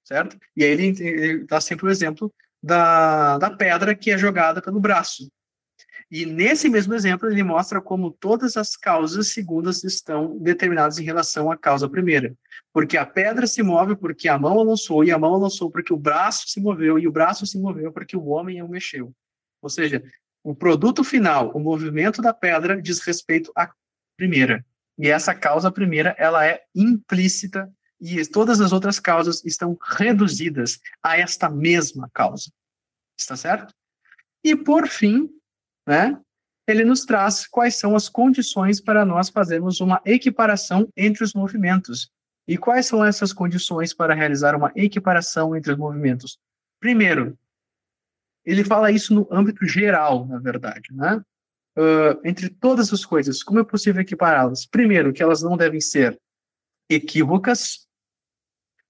Certo? 0.05 0.37
E 0.57 0.65
aí 0.65 0.71
ele 0.71 1.45
dá 1.45 1.61
sempre 1.61 1.87
o 1.87 1.91
exemplo 1.91 2.33
da, 2.63 3.39
da 3.39 3.51
pedra 3.51 3.95
que 3.95 4.11
é 4.11 4.19
jogada 4.19 4.61
pelo 4.61 4.81
braço. 4.81 5.31
E 6.11 6.27
nesse 6.27 6.69
mesmo 6.69 6.93
exemplo, 6.93 7.31
ele 7.31 7.43
mostra 7.43 7.81
como 7.81 8.11
todas 8.11 8.57
as 8.57 8.77
causas 8.77 9.29
segundas 9.29 9.85
estão 9.85 10.37
determinadas 10.39 10.99
em 10.99 11.05
relação 11.05 11.53
à 11.53 11.57
causa 11.57 11.89
primeira. 11.89 12.35
Porque 12.73 12.97
a 12.97 13.07
pedra 13.07 13.47
se 13.47 13.63
move 13.63 13.95
porque 13.95 14.29
a 14.29 14.37
mão 14.37 14.63
lançou, 14.65 15.05
e 15.05 15.13
a 15.13 15.19
mão 15.19 15.37
lançou 15.37 15.71
porque 15.71 15.93
o 15.93 15.97
braço 15.97 16.49
se 16.49 16.61
moveu, 16.61 16.99
e 16.99 17.07
o 17.07 17.13
braço 17.13 17.47
se 17.47 17.59
moveu 17.59 17.93
porque 17.93 18.17
o 18.17 18.27
homem 18.27 18.61
o 18.61 18.69
mexeu. 18.69 19.15
Ou 19.63 19.71
seja, 19.71 20.03
o 20.43 20.55
produto 20.55 21.05
final, 21.05 21.53
o 21.55 21.61
movimento 21.61 22.21
da 22.21 22.35
pedra, 22.35 22.81
diz 22.81 22.99
respeito 23.01 23.53
à 23.55 23.73
primeira. 24.17 24.65
E 25.01 25.09
essa 25.09 25.35
causa 25.35 25.73
primeira, 25.73 26.15
ela 26.19 26.47
é 26.47 26.63
implícita 26.75 27.73
e 27.99 28.23
todas 28.27 28.61
as 28.61 28.71
outras 28.71 29.01
causas 29.01 29.43
estão 29.47 29.75
reduzidas 29.83 30.79
a 31.03 31.17
esta 31.17 31.49
mesma 31.49 32.11
causa. 32.13 32.53
Está 33.19 33.35
certo? 33.35 33.75
E 34.45 34.55
por 34.55 34.87
fim, 34.87 35.31
né, 35.87 36.21
ele 36.69 36.85
nos 36.85 37.07
traz 37.07 37.47
quais 37.47 37.77
são 37.77 37.97
as 37.97 38.11
condições 38.11 38.79
para 38.79 39.03
nós 39.07 39.31
fazermos 39.31 39.81
uma 39.81 40.03
equiparação 40.05 40.87
entre 40.95 41.25
os 41.25 41.33
movimentos. 41.33 42.11
E 42.47 42.59
quais 42.59 42.85
são 42.85 43.03
essas 43.03 43.33
condições 43.33 43.95
para 43.95 44.13
realizar 44.13 44.55
uma 44.55 44.71
equiparação 44.77 45.57
entre 45.57 45.73
os 45.73 45.79
movimentos? 45.79 46.39
Primeiro, 46.79 47.39
ele 48.45 48.65
fala 48.65 48.91
isso 48.91 49.15
no 49.15 49.27
âmbito 49.31 49.67
geral, 49.67 50.27
na 50.27 50.39
verdade, 50.39 50.93
né? 50.93 51.25
Uh, 51.77 52.21
entre 52.25 52.49
todas 52.49 52.93
as 52.93 53.05
coisas, 53.05 53.43
como 53.43 53.61
é 53.61 53.65
possível 53.65 54.03
equipará-las? 54.03 54.67
Primeiro, 54.67 55.13
que 55.13 55.23
elas 55.23 55.43
não 55.43 55.57
devem 55.57 55.81
ser 55.81 56.21
equívocas, 56.89 57.89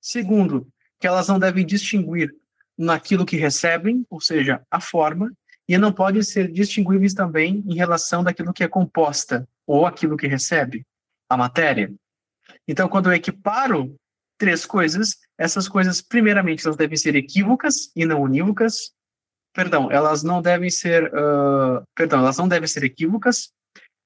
Segundo, 0.00 0.66
que 0.98 1.06
elas 1.06 1.28
não 1.28 1.38
devem 1.38 1.64
distinguir 1.64 2.34
naquilo 2.76 3.26
que 3.26 3.36
recebem, 3.36 4.06
ou 4.08 4.20
seja, 4.20 4.62
a 4.70 4.80
forma, 4.80 5.30
e 5.68 5.76
não 5.76 5.92
podem 5.92 6.22
ser 6.22 6.50
distinguíveis 6.50 7.12
também 7.12 7.62
em 7.66 7.74
relação 7.74 8.24
daquilo 8.24 8.52
que 8.52 8.64
é 8.64 8.68
composta, 8.68 9.46
ou 9.66 9.86
aquilo 9.86 10.16
que 10.16 10.26
recebe, 10.26 10.84
a 11.28 11.36
matéria. 11.36 11.92
Então, 12.66 12.88
quando 12.88 13.10
eu 13.10 13.12
equiparo 13.12 13.94
três 14.38 14.64
coisas, 14.64 15.18
essas 15.38 15.68
coisas, 15.68 16.00
primeiramente, 16.00 16.64
elas 16.64 16.76
devem 16.76 16.96
ser 16.96 17.14
equívocas 17.14 17.92
e 17.94 18.06
não 18.06 18.22
unívocas. 18.22 18.92
Perdão, 19.52 19.90
elas 19.90 20.22
não 20.22 20.40
devem 20.40 20.70
ser, 20.70 21.06
uh, 21.12 21.82
perdão, 21.94 22.20
elas 22.20 22.38
não 22.38 22.48
devem 22.48 22.68
ser 22.68 22.84
equívocas. 22.84 23.52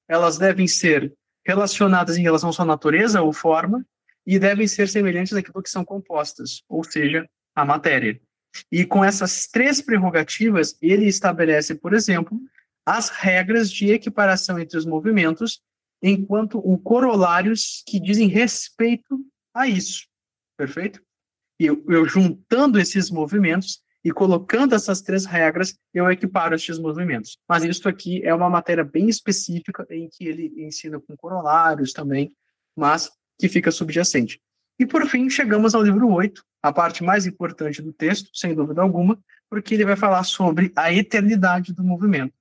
Elas 0.07 0.37
devem 0.37 0.67
ser 0.67 1.13
relacionadas 1.45 2.17
em 2.17 2.23
relação 2.23 2.49
à 2.49 2.53
sua 2.53 2.65
natureza 2.65 3.21
ou 3.21 3.31
forma, 3.31 3.85
e 4.25 4.39
devem 4.39 4.67
ser 4.67 4.87
semelhantes 4.87 5.33
àquilo 5.33 5.61
que 5.61 5.69
são 5.69 5.85
compostas, 5.85 6.63
ou 6.67 6.83
seja, 6.83 7.29
a 7.55 7.63
matéria. 7.63 8.19
E 8.71 8.83
com 8.85 9.03
essas 9.03 9.47
três 9.47 9.81
prerrogativas, 9.81 10.75
ele 10.81 11.05
estabelece, 11.05 11.75
por 11.75 11.93
exemplo, 11.93 12.39
as 12.85 13.09
regras 13.09 13.71
de 13.71 13.91
equiparação 13.91 14.59
entre 14.59 14.77
os 14.77 14.85
movimentos, 14.85 15.61
enquanto 16.01 16.59
o 16.59 16.77
corolários 16.77 17.83
que 17.87 17.99
dizem 17.99 18.27
respeito 18.27 19.19
a 19.53 19.67
isso. 19.67 20.07
Perfeito? 20.57 21.01
E 21.59 21.67
eu, 21.67 21.83
eu 21.87 22.05
juntando 22.07 22.79
esses 22.79 23.11
movimentos 23.11 23.81
e 24.05 24.11
colocando 24.11 24.75
essas 24.75 25.01
três 25.01 25.25
regras, 25.25 25.75
eu 25.91 26.09
equiparo 26.11 26.53
esses 26.53 26.77
movimentos. 26.77 27.39
Mas 27.49 27.63
isso 27.63 27.89
aqui 27.89 28.23
é 28.23 28.31
uma 28.35 28.47
matéria 28.47 28.83
bem 28.83 29.09
específica 29.09 29.83
em 29.89 30.07
que 30.07 30.27
ele 30.27 30.53
ensina 30.57 30.99
com 30.99 31.17
corolários 31.17 31.91
também, 31.91 32.31
mas 32.77 33.11
que 33.39 33.49
fica 33.49 33.71
subjacente. 33.71 34.39
E 34.77 34.85
por 34.85 35.03
fim, 35.07 35.27
chegamos 35.27 35.73
ao 35.73 35.81
livro 35.81 36.07
8, 36.07 36.43
a 36.61 36.71
parte 36.71 37.03
mais 37.03 37.25
importante 37.25 37.81
do 37.81 37.91
texto, 37.91 38.29
sem 38.31 38.53
dúvida 38.53 38.79
alguma, 38.79 39.17
porque 39.49 39.73
ele 39.73 39.85
vai 39.85 39.95
falar 39.95 40.23
sobre 40.23 40.71
a 40.75 40.93
eternidade 40.93 41.73
do 41.73 41.83
movimento. 41.83 42.33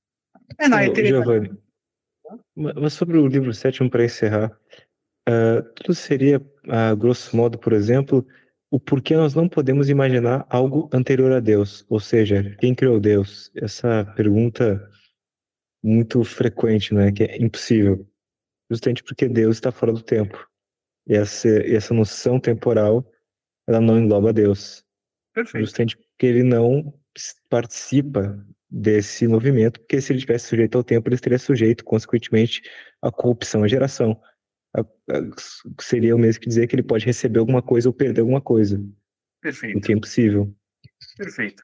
É 0.58 0.68
na 0.68 0.84
eternidade. 0.84 1.24
Giovanni, 1.24 1.58
mas 2.54 2.92
sobre 2.92 3.16
o 3.16 3.26
livro 3.26 3.54
7, 3.54 3.88
para 3.88 4.04
encerrar, 4.04 4.52
uh, 5.26 5.62
tudo 5.76 5.94
seria, 5.94 6.44
a 6.68 6.94
grosso 6.94 7.34
modo, 7.34 7.56
por 7.56 7.72
exemplo, 7.72 8.26
o 8.70 8.80
porquê 8.80 9.16
nós 9.16 9.34
não 9.34 9.48
podemos 9.48 9.88
imaginar 9.88 10.46
algo 10.48 10.88
anterior 10.92 11.32
a 11.32 11.40
Deus, 11.40 11.84
ou 11.88 12.00
seja, 12.00 12.56
quem 12.58 12.74
criou 12.74 12.98
Deus? 12.98 13.50
Essa 13.54 14.04
pergunta 14.16 14.90
muito 15.82 16.24
frequente, 16.24 16.94
né, 16.94 17.12
que 17.12 17.24
é 17.24 17.36
impossível, 17.42 18.08
justamente 18.70 19.04
porque 19.04 19.28
Deus 19.28 19.56
está 19.56 19.70
fora 19.70 19.92
do 19.92 20.02
tempo. 20.02 20.48
E 21.06 21.14
essa, 21.14 21.48
essa 21.48 21.92
noção 21.92 22.40
temporal, 22.40 23.06
ela 23.68 23.80
não 23.80 23.98
engloba 23.98 24.32
Deus. 24.32 24.84
Perfeito. 25.34 25.66
Justamente 25.66 25.96
porque 25.96 26.26
ele 26.26 26.42
não 26.42 26.94
participa 27.50 28.42
desse 28.70 29.28
movimento, 29.28 29.78
porque 29.80 30.00
se 30.00 30.12
ele 30.12 30.20
tivesse 30.20 30.48
sujeito 30.48 30.76
ao 30.76 30.82
tempo, 30.82 31.08
ele 31.08 31.14
estaria 31.14 31.38
sujeito, 31.38 31.84
consequentemente, 31.84 32.62
à 33.00 33.12
corrupção, 33.12 33.62
à 33.62 33.68
geração. 33.68 34.20
A, 34.76 34.84
seria 35.80 36.16
o 36.16 36.18
mesmo 36.18 36.40
que 36.40 36.48
dizer 36.48 36.66
que 36.66 36.74
ele 36.74 36.82
pode 36.82 37.06
receber 37.06 37.38
alguma 37.38 37.62
coisa 37.62 37.88
ou 37.88 37.92
perder 37.92 38.22
alguma 38.22 38.40
coisa. 38.40 38.84
Perfeito. 39.40 39.78
O 39.78 39.80
que 39.80 39.92
é 39.92 39.96
impossível. 39.96 40.52
Perfeito. 41.16 41.62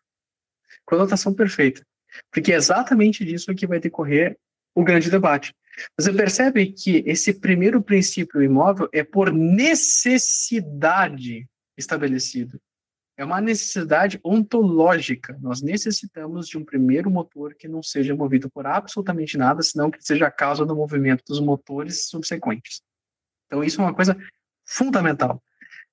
Conotação 0.84 1.34
perfeita. 1.34 1.84
Porque 2.30 2.52
é 2.52 2.56
exatamente 2.56 3.24
disso 3.24 3.52
que 3.54 3.66
vai 3.66 3.80
decorrer 3.80 4.38
o 4.74 4.84
grande 4.84 5.10
debate. 5.10 5.54
Você 5.98 6.12
percebe 6.12 6.72
que 6.72 7.02
esse 7.06 7.32
primeiro 7.32 7.80
princípio 7.82 8.42
imóvel 8.42 8.86
é 8.92 9.02
por 9.02 9.32
necessidade 9.32 11.48
estabelecido. 11.76 12.60
É 13.16 13.24
uma 13.24 13.40
necessidade 13.40 14.20
ontológica. 14.24 15.36
Nós 15.40 15.62
necessitamos 15.62 16.48
de 16.48 16.58
um 16.58 16.64
primeiro 16.64 17.08
motor 17.10 17.54
que 17.54 17.68
não 17.68 17.82
seja 17.82 18.16
movido 18.16 18.50
por 18.50 18.66
absolutamente 18.66 19.36
nada, 19.36 19.62
senão 19.62 19.90
que 19.90 20.02
seja 20.02 20.26
a 20.26 20.30
causa 20.30 20.64
do 20.64 20.74
movimento 20.74 21.22
dos 21.26 21.38
motores 21.40 22.08
subsequentes. 22.08 22.80
Então, 23.50 23.64
isso 23.64 23.80
é 23.80 23.84
uma 23.84 23.94
coisa 23.94 24.16
fundamental. 24.64 25.42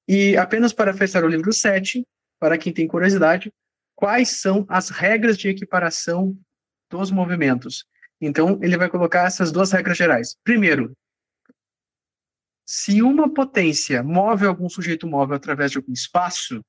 E 0.07 0.37
apenas 0.37 0.71
para 0.71 0.93
fechar 0.93 1.23
o 1.23 1.27
livro 1.27 1.51
7, 1.51 2.05
para 2.39 2.55
quem 2.55 2.71
tem 2.71 2.87
curiosidade, 2.87 3.51
quais 3.95 4.39
são 4.39 4.63
as 4.69 4.89
regras 4.89 5.35
de 5.35 5.49
equiparação 5.49 6.37
dos 6.87 7.09
movimentos? 7.09 7.83
Então, 8.21 8.59
ele 8.61 8.77
vai 8.77 8.89
colocar 8.89 9.25
essas 9.25 9.51
duas 9.51 9.71
regras 9.71 9.97
gerais. 9.97 10.37
Primeiro, 10.43 10.95
se 12.63 13.01
uma 13.01 13.33
potência 13.33 14.03
move 14.03 14.45
algum 14.45 14.69
sujeito 14.69 15.07
móvel 15.07 15.35
através 15.35 15.71
de 15.71 15.77
algum 15.77 15.91
espaço, 15.91 16.63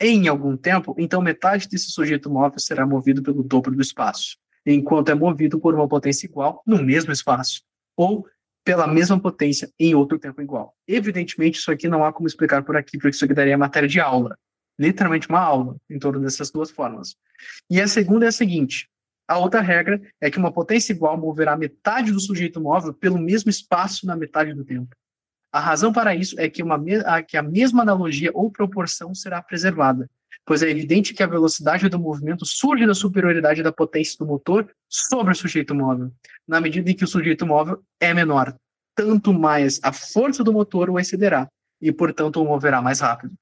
em 0.00 0.26
algum 0.26 0.56
tempo, 0.56 0.94
então 0.98 1.22
metade 1.22 1.68
desse 1.68 1.90
sujeito 1.90 2.28
móvel 2.28 2.58
será 2.58 2.84
movido 2.84 3.22
pelo 3.22 3.42
dobro 3.42 3.74
do 3.74 3.80
espaço, 3.80 4.36
enquanto 4.64 5.10
é 5.10 5.14
movido 5.14 5.60
por 5.60 5.74
uma 5.74 5.88
potência 5.88 6.26
igual 6.26 6.62
no 6.66 6.82
mesmo 6.82 7.12
espaço, 7.12 7.62
ou 7.96 8.26
pela 8.66 8.88
mesma 8.88 9.18
potência 9.18 9.70
em 9.78 9.94
outro 9.94 10.18
tempo 10.18 10.42
igual. 10.42 10.74
Evidentemente, 10.88 11.60
isso 11.60 11.70
aqui 11.70 11.86
não 11.86 12.04
há 12.04 12.12
como 12.12 12.26
explicar 12.26 12.64
por 12.64 12.76
aqui, 12.76 12.98
porque 12.98 13.14
isso 13.14 13.24
aqui 13.24 13.32
daria 13.32 13.56
matéria 13.56 13.88
de 13.88 14.00
aula, 14.00 14.36
literalmente 14.76 15.28
uma 15.28 15.38
aula 15.38 15.76
em 15.88 16.00
torno 16.00 16.20
dessas 16.20 16.50
duas 16.50 16.68
formas. 16.68 17.14
E 17.70 17.80
a 17.80 17.86
segunda 17.86 18.24
é 18.24 18.28
a 18.28 18.32
seguinte: 18.32 18.88
a 19.28 19.38
outra 19.38 19.60
regra 19.60 20.02
é 20.20 20.28
que 20.28 20.38
uma 20.38 20.50
potência 20.50 20.92
igual 20.92 21.16
moverá 21.16 21.56
metade 21.56 22.10
do 22.10 22.18
sujeito 22.18 22.60
móvel 22.60 22.92
pelo 22.92 23.20
mesmo 23.20 23.48
espaço 23.48 24.04
na 24.04 24.16
metade 24.16 24.52
do 24.52 24.64
tempo. 24.64 24.96
A 25.52 25.60
razão 25.60 25.92
para 25.92 26.16
isso 26.16 26.34
é 26.36 26.50
que, 26.50 26.60
uma, 26.60 26.76
que 27.22 27.36
a 27.36 27.42
mesma 27.44 27.82
analogia 27.82 28.32
ou 28.34 28.50
proporção 28.50 29.14
será 29.14 29.40
preservada, 29.40 30.10
pois 30.44 30.62
é 30.62 30.70
evidente 30.70 31.12
que 31.12 31.22
a 31.22 31.26
velocidade 31.26 31.88
do 31.88 31.98
movimento 31.98 32.46
surge 32.46 32.86
da 32.86 32.94
superioridade 32.94 33.62
da 33.62 33.72
potência 33.72 34.16
do 34.18 34.26
motor 34.26 34.70
sobre 34.88 35.32
o 35.32 35.36
sujeito 35.36 35.74
móvel, 35.74 36.12
na 36.46 36.60
medida 36.60 36.90
em 36.90 36.94
que 36.94 37.04
o 37.04 37.08
sujeito 37.08 37.46
móvel 37.46 37.82
é 38.00 38.14
menor. 38.14 38.54
Tanto 38.94 39.32
mais 39.32 39.80
a 39.82 39.92
força 39.92 40.42
do 40.42 40.52
motor 40.52 40.88
o 40.88 40.98
excederá, 40.98 41.48
e, 41.80 41.92
portanto, 41.92 42.40
o 42.40 42.44
moverá 42.44 42.80
mais 42.80 43.00
rápido. 43.00 43.34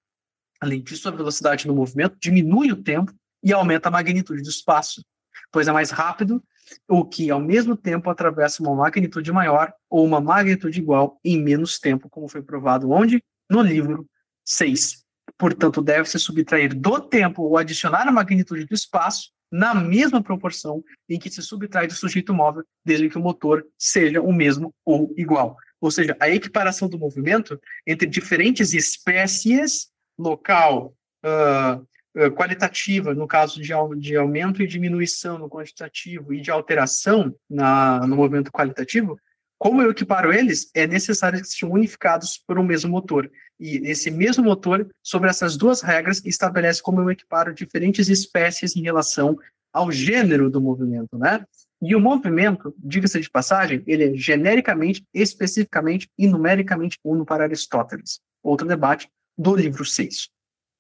Além 0.61 0.83
disso, 0.83 1.09
a 1.09 1.13
velocidade 1.13 1.67
do 1.67 1.75
movimento 1.75 2.17
diminui 2.21 2.73
o 2.73 2.83
tempo 2.83 3.13
e 3.43 3.53
aumenta 3.53 3.89
a 3.89 3.93
magnitude 3.93 4.43
do 4.43 4.49
espaço, 4.49 5.05
pois 5.53 5.69
é 5.69 5.73
mais 5.73 5.91
rápido 5.91 6.43
o 6.89 7.05
que, 7.05 7.31
ao 7.31 7.41
mesmo 7.41 7.77
tempo, 7.77 8.09
atravessa 8.09 8.63
uma 8.63 8.75
magnitude 8.75 9.31
maior 9.31 9.73
ou 9.91 10.05
uma 10.05 10.21
magnitude 10.21 10.81
igual 10.81 11.21
em 11.23 11.41
menos 11.41 11.79
tempo, 11.79 12.09
como 12.09 12.29
foi 12.29 12.43
provado 12.43 12.91
onde? 12.91 13.23
No 13.51 13.61
livro 13.61 14.09
6. 14.45 15.04
Portanto, 15.39 15.83
deve-se 15.83 16.19
subtrair 16.19 16.75
do 16.75 17.01
tempo 17.01 17.43
ou 17.43 17.59
adicionar 17.59 18.07
a 18.07 18.13
magnitude 18.13 18.67
do 18.67 18.75
espaço 18.75 19.31
na 19.51 19.75
mesma 19.75 20.23
proporção 20.23 20.83
em 21.09 21.19
que 21.19 21.31
se 21.31 21.41
subtrai 21.43 21.87
do 21.87 21.95
sujeito 21.95 22.35
móvel, 22.35 22.65
desde 22.85 23.09
que 23.09 23.19
o 23.19 23.21
motor 23.21 23.65
seja 23.79 24.21
o 24.21 24.33
mesmo 24.33 24.75
ou 24.85 25.13
igual. 25.17 25.57
Ou 25.81 25.91
seja, 25.91 26.17
a 26.19 26.29
equiparação 26.29 26.89
do 26.89 26.99
movimento 26.99 27.61
entre 27.87 28.09
diferentes 28.09 28.75
espécies, 28.75 29.89
local, 30.19 30.95
uh, 31.25 32.31
qualitativa, 32.35 33.13
no 33.13 33.27
caso 33.27 33.61
de, 33.61 33.73
de 33.99 34.17
aumento 34.17 34.63
e 34.63 34.67
diminuição 34.67 35.39
no 35.39 35.49
quantitativo 35.49 36.33
e 36.33 36.41
de 36.41 36.51
alteração 36.51 37.35
na, 37.51 38.07
no 38.07 38.17
movimento 38.17 38.53
qualitativo, 38.53 39.19
como 39.65 39.81
eu 39.81 39.93
equiparo 39.93 40.31
eles, 40.31 40.71
é 40.75 40.87
necessário 40.87 41.41
que 41.41 41.49
sejam 41.49 41.73
unificados 41.73 42.37
por 42.37 42.59
um 42.59 42.63
mesmo 42.63 42.91
motor. 42.91 43.33
E 43.59 43.79
esse 43.89 44.11
mesmo 44.11 44.45
motor, 44.45 44.87
sobre 45.03 45.31
essas 45.31 45.57
duas 45.57 45.81
regras, 45.81 46.23
estabelece 46.23 46.83
como 46.83 47.01
eu 47.01 47.11
equiparo 47.11 47.55
diferentes 47.55 48.11
espécies 48.11 48.77
em 48.77 48.83
relação 48.83 49.39
ao 49.73 49.91
gênero 49.91 50.51
do 50.51 50.61
movimento, 50.61 51.17
né? 51.17 51.47
E 51.81 51.97
o 51.97 52.01
movimento, 52.01 52.75
diga-se 52.79 53.19
de 53.19 53.31
passagem, 53.31 53.83
ele 53.87 54.05
é 54.05 54.15
genericamente, 54.15 55.03
especificamente 55.15 56.11
e 56.19 56.27
numericamente 56.27 56.99
uno 57.03 57.25
para 57.25 57.45
Aristóteles. 57.45 58.21
Outro 58.43 58.69
debate 58.69 59.09
do 59.35 59.57
livro 59.57 59.83
6. 59.83 60.29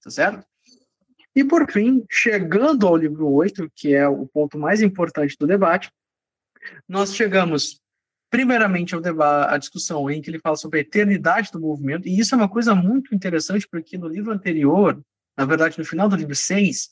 Tá 0.02 0.10
certo? 0.10 0.46
E, 1.34 1.42
por 1.42 1.72
fim, 1.72 2.04
chegando 2.10 2.86
ao 2.86 2.98
livro 2.98 3.32
8, 3.32 3.72
que 3.74 3.94
é 3.94 4.06
o 4.06 4.26
ponto 4.26 4.58
mais 4.58 4.82
importante 4.82 5.38
do 5.40 5.46
debate, 5.46 5.90
nós 6.86 7.14
chegamos, 7.14 7.80
primeiramente, 8.34 8.96
à 9.46 9.56
discussão 9.56 10.10
em 10.10 10.20
que 10.20 10.28
ele 10.28 10.40
fala 10.40 10.56
sobre 10.56 10.80
a 10.80 10.82
eternidade 10.82 11.52
do 11.52 11.60
movimento, 11.60 12.08
e 12.08 12.18
isso 12.18 12.34
é 12.34 12.38
uma 12.38 12.48
coisa 12.48 12.74
muito 12.74 13.14
interessante, 13.14 13.64
porque 13.70 13.96
no 13.96 14.08
livro 14.08 14.32
anterior, 14.32 15.00
na 15.38 15.44
verdade, 15.44 15.78
no 15.78 15.84
final 15.84 16.08
do 16.08 16.16
livro 16.16 16.34
6, 16.34 16.88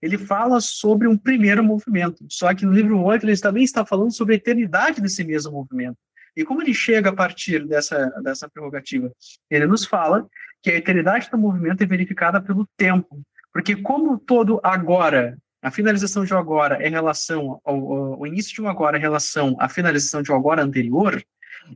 ele 0.00 0.16
fala 0.16 0.58
sobre 0.58 1.06
um 1.06 1.14
primeiro 1.14 1.62
movimento, 1.62 2.24
só 2.30 2.54
que 2.54 2.64
no 2.64 2.72
livro 2.72 2.98
8 2.98 3.26
ele 3.26 3.36
também 3.36 3.62
está 3.62 3.84
falando 3.84 4.10
sobre 4.10 4.32
a 4.32 4.36
eternidade 4.38 5.02
desse 5.02 5.22
mesmo 5.22 5.52
movimento. 5.52 5.98
E 6.34 6.42
como 6.46 6.62
ele 6.62 6.72
chega 6.72 7.10
a 7.10 7.14
partir 7.14 7.66
dessa, 7.66 8.08
dessa 8.22 8.48
prerrogativa? 8.48 9.12
Ele 9.50 9.66
nos 9.66 9.84
fala 9.84 10.26
que 10.62 10.70
a 10.70 10.76
eternidade 10.76 11.28
do 11.30 11.36
movimento 11.36 11.82
é 11.82 11.86
verificada 11.86 12.40
pelo 12.40 12.66
tempo, 12.74 13.20
porque 13.52 13.76
como 13.76 14.18
todo 14.18 14.60
agora, 14.62 15.36
a 15.66 15.70
finalização 15.72 16.24
de 16.24 16.32
um 16.32 16.38
agora 16.38 16.76
é 16.76 16.88
relação 16.88 17.60
ao, 17.64 18.14
ao, 18.14 18.24
início 18.24 18.54
de 18.54 18.62
um 18.62 18.68
agora 18.68 18.98
é 18.98 19.00
relação 19.00 19.56
à 19.58 19.68
finalização 19.68 20.22
de 20.22 20.30
um 20.30 20.36
agora 20.36 20.62
anterior, 20.62 21.20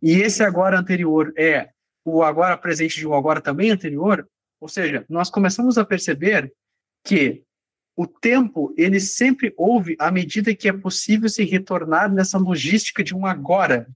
e 0.00 0.12
esse 0.12 0.44
agora 0.44 0.78
anterior 0.78 1.32
é 1.36 1.70
o 2.04 2.22
agora 2.22 2.56
presente 2.56 3.00
de 3.00 3.06
um 3.08 3.12
agora 3.12 3.40
também 3.40 3.72
anterior, 3.72 4.28
ou 4.60 4.68
seja, 4.68 5.04
nós 5.08 5.28
começamos 5.28 5.76
a 5.76 5.84
perceber 5.84 6.52
que 7.02 7.42
o 7.96 8.06
tempo 8.06 8.72
ele 8.78 9.00
sempre 9.00 9.52
houve 9.56 9.96
à 9.98 10.08
medida 10.08 10.54
que 10.54 10.68
é 10.68 10.72
possível 10.72 11.28
se 11.28 11.42
retornar 11.42 12.12
nessa 12.12 12.38
logística 12.38 13.02
de 13.02 13.12
um 13.12 13.26
agora 13.26 13.88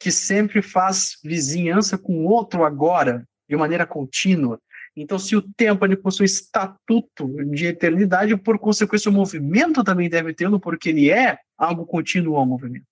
que 0.00 0.10
sempre 0.10 0.62
faz 0.62 1.18
vizinhança 1.22 1.98
com 1.98 2.24
outro 2.24 2.64
agora 2.64 3.28
de 3.46 3.54
maneira 3.58 3.86
contínua. 3.86 4.58
Então, 4.96 5.18
se 5.18 5.34
o 5.34 5.42
tempo 5.42 5.84
ele 5.84 5.96
possui 5.96 6.26
estatuto 6.26 7.28
de 7.46 7.66
eternidade, 7.66 8.36
por 8.36 8.58
consequência, 8.58 9.10
o 9.10 9.14
movimento 9.14 9.82
também 9.82 10.08
deve 10.08 10.32
tê-lo, 10.32 10.60
porque 10.60 10.90
ele 10.90 11.10
é 11.10 11.38
algo 11.58 11.84
contínuo 11.84 12.36
ao 12.36 12.46
movimento. 12.46 12.86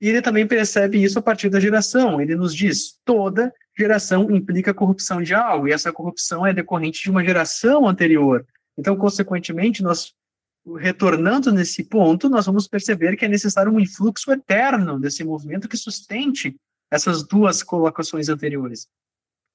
E 0.00 0.08
ele 0.08 0.20
também 0.20 0.46
percebe 0.46 1.02
isso 1.02 1.18
a 1.18 1.22
partir 1.22 1.48
da 1.48 1.60
geração. 1.60 2.20
Ele 2.20 2.34
nos 2.34 2.54
diz: 2.54 2.98
toda 3.04 3.52
geração 3.76 4.30
implica 4.30 4.74
corrupção 4.74 5.22
de 5.22 5.34
algo, 5.34 5.66
e 5.66 5.72
essa 5.72 5.92
corrupção 5.92 6.46
é 6.46 6.52
decorrente 6.52 7.02
de 7.02 7.10
uma 7.10 7.24
geração 7.24 7.88
anterior. 7.88 8.46
Então, 8.76 8.96
consequentemente, 8.96 9.82
nós 9.82 10.12
retornando 10.78 11.50
nesse 11.50 11.82
ponto, 11.82 12.28
nós 12.28 12.46
vamos 12.46 12.68
perceber 12.68 13.16
que 13.16 13.24
é 13.24 13.28
necessário 13.28 13.72
um 13.72 13.80
influxo 13.80 14.30
eterno 14.30 14.98
desse 14.98 15.24
movimento 15.24 15.68
que 15.68 15.76
sustente 15.76 16.54
essas 16.90 17.22
duas 17.26 17.62
colocações 17.62 18.28
anteriores. 18.28 18.86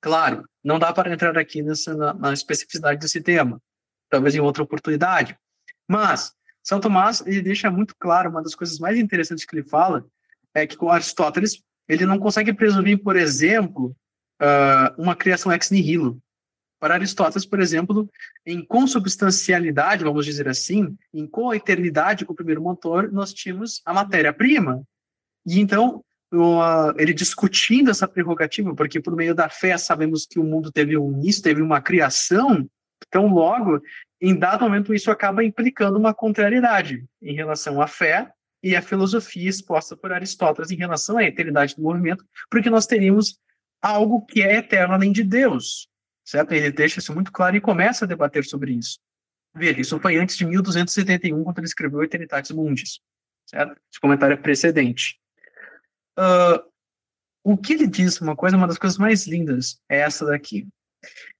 Claro, 0.01 0.47
não 0.63 0.77
dá 0.77 0.93
para 0.93 1.11
entrar 1.11 1.37
aqui 1.37 1.61
nessa, 1.61 1.95
na, 1.95 2.13
na 2.13 2.33
especificidade 2.33 2.99
desse 2.99 3.21
tema, 3.21 3.61
talvez 4.09 4.35
em 4.35 4.39
outra 4.39 4.63
oportunidade. 4.63 5.37
Mas 5.87 6.33
São 6.63 6.79
Tomás 6.79 7.23
ele 7.25 7.41
deixa 7.41 7.71
muito 7.71 7.95
claro 7.97 8.29
uma 8.29 8.43
das 8.43 8.55
coisas 8.55 8.79
mais 8.79 8.97
interessantes 8.97 9.45
que 9.45 9.55
ele 9.55 9.67
fala 9.67 10.05
é 10.53 10.67
que 10.67 10.77
com 10.77 10.89
Aristóteles 10.89 11.61
ele 11.87 12.05
não 12.05 12.19
consegue 12.19 12.53
presumir, 12.53 13.01
por 13.01 13.15
exemplo, 13.15 13.95
uh, 14.41 15.01
uma 15.01 15.15
criação 15.15 15.51
ex 15.51 15.71
nihilo. 15.71 16.19
Para 16.79 16.93
Aristóteles, 16.93 17.45
por 17.45 17.59
exemplo, 17.59 18.07
em 18.45 18.63
consubstancialidade, 18.63 20.03
vamos 20.03 20.25
dizer 20.25 20.47
assim, 20.47 20.95
em 21.11 21.25
coeternidade 21.25 22.23
com 22.23 22.33
o 22.33 22.35
primeiro 22.35 22.61
motor, 22.61 23.11
nós 23.11 23.33
tínhamos 23.33 23.81
a 23.83 23.93
matéria-prima. 23.93 24.83
E 25.45 25.59
então, 25.59 26.03
ele 26.97 27.13
discutindo 27.13 27.89
essa 27.89 28.07
prerrogativa, 28.07 28.75
porque 28.75 28.99
por 28.99 29.15
meio 29.15 29.33
da 29.33 29.49
fé 29.49 29.77
sabemos 29.77 30.25
que 30.25 30.39
o 30.39 30.43
mundo 30.43 30.71
teve 30.71 30.97
um 30.97 31.11
início, 31.11 31.41
teve 31.41 31.61
uma 31.61 31.81
criação, 31.81 32.69
então 33.07 33.27
logo, 33.27 33.81
em 34.19 34.35
dado 34.35 34.63
momento, 34.63 34.93
isso 34.93 35.11
acaba 35.11 35.43
implicando 35.43 35.97
uma 35.97 36.13
contrariedade 36.13 37.05
em 37.21 37.33
relação 37.33 37.81
à 37.81 37.87
fé 37.87 38.31
e 38.61 38.75
à 38.75 38.81
filosofia 38.81 39.49
exposta 39.49 39.95
por 39.95 40.11
Aristóteles 40.11 40.71
em 40.71 40.75
relação 40.75 41.17
à 41.17 41.23
eternidade 41.23 41.75
do 41.75 41.81
movimento, 41.81 42.25
porque 42.49 42.69
nós 42.69 42.85
teríamos 42.85 43.39
algo 43.81 44.25
que 44.25 44.41
é 44.41 44.57
eterno 44.57 44.95
além 44.95 45.11
de 45.11 45.23
Deus, 45.23 45.87
certo? 46.25 46.51
Ele 46.51 46.71
deixa 46.71 46.99
isso 46.99 47.13
muito 47.13 47.31
claro 47.31 47.55
e 47.55 47.61
começa 47.61 48.03
a 48.03 48.07
debater 48.07 48.43
sobre 48.43 48.73
isso. 48.73 48.99
Veja, 49.55 49.79
isso 49.79 49.99
foi 49.99 50.17
antes 50.17 50.35
de 50.35 50.45
1271, 50.45 51.43
quando 51.43 51.59
ele 51.59 51.67
escreveu 51.67 52.03
Eternitatis 52.03 52.51
Mundis, 52.51 52.99
certo? 53.45 53.79
Esse 53.89 53.99
comentário 54.01 54.33
é 54.33 54.37
precedente. 54.37 55.19
Uh, 56.17 56.63
o 57.43 57.57
que 57.57 57.73
ele 57.73 57.87
diz, 57.87 58.19
uma 58.19 58.35
coisa, 58.35 58.57
uma 58.57 58.67
das 58.67 58.77
coisas 58.77 58.97
mais 58.97 59.27
lindas 59.27 59.79
é 59.89 59.99
essa 59.99 60.25
daqui. 60.25 60.67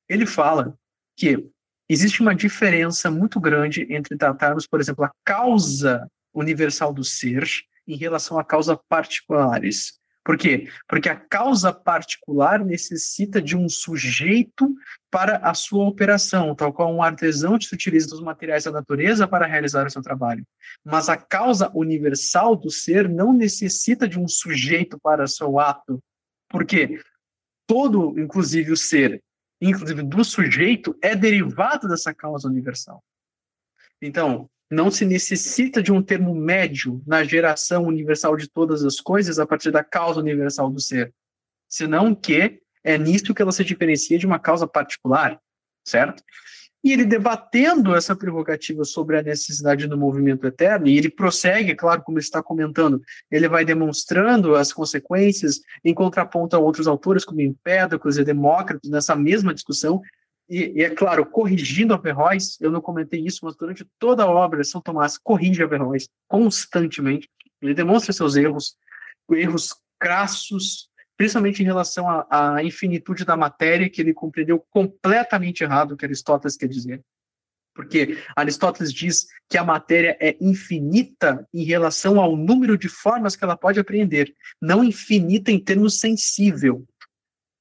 Ele 0.07 0.25
fala 0.25 0.77
que 1.17 1.49
existe 1.89 2.21
uma 2.21 2.35
diferença 2.35 3.09
muito 3.11 3.39
grande 3.39 3.85
entre 3.89 4.17
tratarmos, 4.17 4.67
por 4.67 4.79
exemplo, 4.79 5.03
a 5.03 5.11
causa 5.25 6.09
universal 6.33 6.93
do 6.93 7.03
ser 7.03 7.45
em 7.87 7.97
relação 7.97 8.37
à 8.37 8.43
causa 8.43 8.79
particulares. 8.87 9.99
Por 10.27 10.37
quê? 10.37 10.67
Porque 10.89 11.07
a 11.07 11.15
causa 11.15 11.71
particular 11.71 12.59
necessita 12.59 13.41
de 13.41 13.55
um 13.55 13.69
sujeito 13.69 14.75
para 15.09 15.37
a 15.37 15.53
sua 15.53 15.87
operação, 15.87 16.53
tal 16.53 16.73
qual 16.73 16.93
um 16.93 17.01
artesão 17.01 17.57
se 17.61 17.73
utiliza 17.73 18.09
dos 18.09 18.19
materiais 18.19 18.65
da 18.65 18.71
natureza 18.71 19.25
para 19.25 19.45
realizar 19.45 19.87
o 19.87 19.89
seu 19.89 20.01
trabalho. 20.01 20.45
Mas 20.83 21.07
a 21.07 21.15
causa 21.15 21.71
universal 21.73 22.57
do 22.57 22.69
ser 22.69 23.07
não 23.07 23.31
necessita 23.31 24.05
de 24.05 24.19
um 24.19 24.27
sujeito 24.27 24.99
para 24.99 25.27
seu 25.27 25.61
ato. 25.61 26.03
Por 26.49 26.65
quê? 26.65 26.99
Todo, 27.65 28.19
inclusive 28.19 28.73
o 28.73 28.77
ser, 28.77 29.23
inclusive 29.61 30.03
do 30.03 30.25
sujeito, 30.25 30.93
é 31.01 31.15
derivado 31.15 31.87
dessa 31.87 32.13
causa 32.13 32.49
universal. 32.49 33.01
Então, 34.01 34.49
não 34.69 34.91
se 34.91 35.05
necessita 35.05 35.81
de 35.81 35.91
um 35.91 36.01
termo 36.01 36.35
médio 36.35 37.01
na 37.07 37.23
geração 37.23 37.85
universal 37.85 38.35
de 38.35 38.49
todas 38.49 38.83
as 38.83 38.99
coisas 38.99 39.39
a 39.39 39.45
partir 39.45 39.71
da 39.71 39.83
causa 39.83 40.19
universal 40.19 40.69
do 40.69 40.79
ser, 40.79 41.13
senão 41.67 42.13
que 42.13 42.59
é 42.83 42.97
nisto 42.97 43.33
que 43.33 43.41
ela 43.41 43.51
se 43.51 43.63
diferencia 43.63 44.17
de 44.17 44.25
uma 44.25 44.39
causa 44.39 44.67
particular, 44.67 45.39
certo? 45.85 46.23
E 46.83 46.93
ele 46.93 47.05
debatendo 47.05 47.95
essa 47.95 48.15
prerrogativa 48.15 48.85
sobre 48.85 49.17
a 49.17 49.23
necessidade 49.23 49.87
do 49.87 49.97
movimento 49.97 50.45
eterno, 50.45 50.87
e 50.87 50.97
ele 50.97 51.09
prossegue, 51.09 51.75
claro, 51.75 52.03
como 52.03 52.19
está 52.19 52.41
comentando, 52.41 53.01
ele 53.31 53.49
vai 53.49 53.65
demonstrando 53.65 54.55
as 54.55 54.71
consequências 54.71 55.59
em 55.83 55.93
contraponto 55.93 56.55
a 56.55 56.59
outros 56.59 56.87
autores, 56.87 57.25
como 57.25 57.41
Empédocles 57.41 58.17
e 58.17 58.23
Demócrito, 58.23 58.89
nessa 58.89 59.15
mesma 59.15 59.53
discussão, 59.53 60.01
e, 60.49 60.79
e, 60.79 60.83
é 60.83 60.89
claro, 60.89 61.25
corrigindo 61.25 61.93
Averroes, 61.93 62.59
eu 62.61 62.71
não 62.71 62.81
comentei 62.81 63.19
isso, 63.19 63.39
mas 63.43 63.55
durante 63.55 63.85
toda 63.99 64.23
a 64.23 64.29
obra, 64.29 64.63
São 64.63 64.81
Tomás 64.81 65.17
corrige 65.17 65.61
Averroes 65.61 66.07
constantemente. 66.27 67.29
Ele 67.61 67.73
demonstra 67.73 68.13
seus 68.13 68.35
erros, 68.35 68.77
erros 69.31 69.75
crassos, 69.99 70.89
principalmente 71.17 71.61
em 71.61 71.65
relação 71.65 72.05
à 72.29 72.63
infinitude 72.63 73.25
da 73.25 73.35
matéria, 73.35 73.89
que 73.89 73.99
ele 73.99 74.13
compreendeu 74.13 74.63
completamente 74.69 75.63
errado 75.63 75.91
o 75.93 75.97
que 75.97 76.05
Aristóteles 76.05 76.55
quer 76.55 76.67
dizer. 76.67 77.01
Porque 77.73 78.17
Aristóteles 78.35 78.93
diz 78.93 79.27
que 79.49 79.57
a 79.57 79.63
matéria 79.63 80.17
é 80.19 80.35
infinita 80.39 81.47
em 81.53 81.63
relação 81.63 82.19
ao 82.19 82.35
número 82.35 82.77
de 82.77 82.87
formas 82.87 83.35
que 83.35 83.43
ela 83.43 83.57
pode 83.57 83.79
apreender, 83.79 84.33
não 84.61 84.83
infinita 84.83 85.51
em 85.51 85.59
termos 85.59 85.99
sensível, 85.99 86.85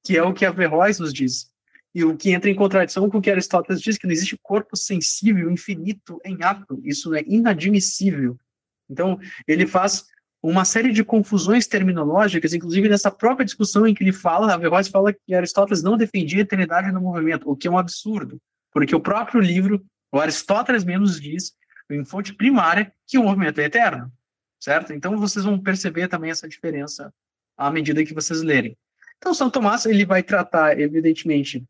que 0.03 0.17
é 0.17 0.23
o 0.23 0.33
que 0.33 0.45
Averroes 0.45 0.99
nos 0.99 1.13
diz. 1.13 1.51
E 1.95 2.03
o 2.03 2.15
que 2.15 2.31
entra 2.31 2.49
em 2.49 2.55
contradição 2.55 3.09
com 3.09 3.17
o 3.17 3.21
que 3.21 3.31
Aristóteles 3.31 3.81
diz, 3.81 3.97
que 3.97 4.05
não 4.05 4.13
existe 4.13 4.37
corpo 4.41 4.75
sensível 4.75 5.49
infinito 5.49 6.19
em 6.23 6.43
ato. 6.43 6.79
Isso 6.83 7.13
é 7.15 7.23
inadmissível. 7.25 8.37
Então, 8.89 9.19
ele 9.47 9.65
faz 9.65 10.05
uma 10.41 10.63
série 10.63 10.91
de 10.91 11.03
confusões 11.03 11.67
terminológicas, 11.67 12.53
inclusive 12.53 12.87
nessa 12.87 13.11
própria 13.11 13.45
discussão 13.45 13.87
em 13.87 13.93
que 13.93 14.03
ele 14.03 14.13
fala, 14.13 14.53
Averroes 14.53 14.87
fala 14.87 15.11
que 15.11 15.33
Aristóteles 15.33 15.81
não 15.81 15.97
defendia 15.97 16.39
a 16.39 16.41
eternidade 16.41 16.91
no 16.91 17.01
movimento, 17.01 17.49
o 17.49 17.55
que 17.55 17.67
é 17.67 17.71
um 17.71 17.77
absurdo, 17.77 18.39
porque 18.71 18.95
o 18.95 18.99
próprio 18.99 19.41
livro, 19.41 19.83
o 20.11 20.19
Aristóteles 20.19 20.83
mesmo 20.83 21.05
diz, 21.05 21.53
em 21.89 22.05
fonte 22.05 22.33
primária, 22.33 22.93
que 23.07 23.17
o 23.17 23.23
movimento 23.23 23.59
é 23.59 23.65
eterno, 23.65 24.11
certo? 24.59 24.93
Então 24.93 25.17
vocês 25.17 25.43
vão 25.43 25.59
perceber 25.59 26.07
também 26.07 26.31
essa 26.31 26.47
diferença 26.47 27.13
à 27.57 27.71
medida 27.71 28.05
que 28.05 28.13
vocês 28.13 28.41
lerem. 28.41 28.77
Então 29.17 29.33
São 29.33 29.49
Tomás 29.49 29.85
ele 29.85 30.05
vai 30.05 30.21
tratar, 30.21 30.79
evidentemente, 30.79 31.65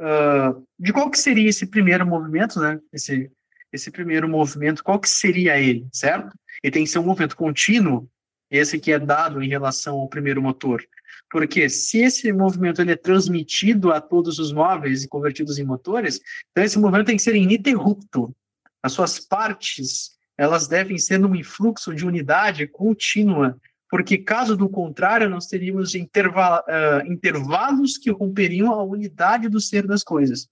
uh, 0.00 0.66
de 0.78 0.92
qual 0.92 1.10
que 1.10 1.18
seria 1.18 1.48
esse 1.48 1.66
primeiro 1.66 2.06
movimento, 2.06 2.60
né? 2.60 2.78
Esse, 2.92 3.30
esse 3.72 3.90
primeiro 3.90 4.28
movimento, 4.28 4.82
qual 4.82 4.98
que 4.98 5.08
seria 5.08 5.58
ele, 5.58 5.86
certo? 5.92 6.36
Ele 6.62 6.72
tem 6.72 6.84
que 6.84 6.90
ser 6.90 6.98
um 6.98 7.04
movimento 7.04 7.36
contínuo, 7.36 8.08
esse 8.50 8.78
que 8.78 8.92
é 8.92 8.98
dado 8.98 9.42
em 9.42 9.48
relação 9.48 9.96
ao 9.96 10.08
primeiro 10.08 10.40
motor. 10.40 10.82
Porque 11.30 11.68
se 11.68 11.98
esse 11.98 12.32
movimento 12.32 12.80
ele 12.80 12.92
é 12.92 12.96
transmitido 12.96 13.92
a 13.92 14.00
todos 14.00 14.38
os 14.38 14.52
móveis 14.52 15.02
e 15.02 15.08
convertidos 15.08 15.58
em 15.58 15.64
motores, 15.64 16.20
então 16.50 16.62
esse 16.62 16.78
movimento 16.78 17.06
tem 17.06 17.16
que 17.16 17.22
ser 17.22 17.34
ininterrupto. 17.34 18.34
As 18.82 18.92
suas 18.92 19.18
partes, 19.18 20.12
elas 20.38 20.68
devem 20.68 20.98
ser 20.98 21.18
num 21.18 21.34
influxo 21.34 21.94
de 21.94 22.06
unidade 22.06 22.66
contínua, 22.68 23.58
porque 23.96 24.18
caso 24.18 24.54
do 24.58 24.68
contrário, 24.68 25.26
nós 25.30 25.46
teríamos 25.46 25.94
uh, 25.94 27.10
intervalos 27.10 27.96
que 27.96 28.10
romperiam 28.10 28.70
a 28.70 28.82
unidade 28.84 29.48
do 29.48 29.58
ser 29.58 29.86
das 29.86 30.04
coisas. 30.04 30.50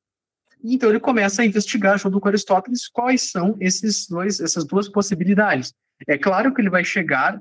Então 0.64 0.89
ele 0.89 0.98
começa 0.98 1.42
a 1.42 1.44
investigar 1.44 1.98
junto 1.98 2.18
com 2.18 2.26
Aristóteles 2.26 2.89
quais 2.89 3.31
são 3.31 3.55
esses 3.60 4.08
dois, 4.08 4.40
essas 4.40 4.64
duas 4.64 4.89
possibilidades. 4.89 5.74
É 6.08 6.16
claro 6.16 6.55
que 6.55 6.62
ele 6.62 6.70
vai 6.70 6.82
chegar 6.84 7.39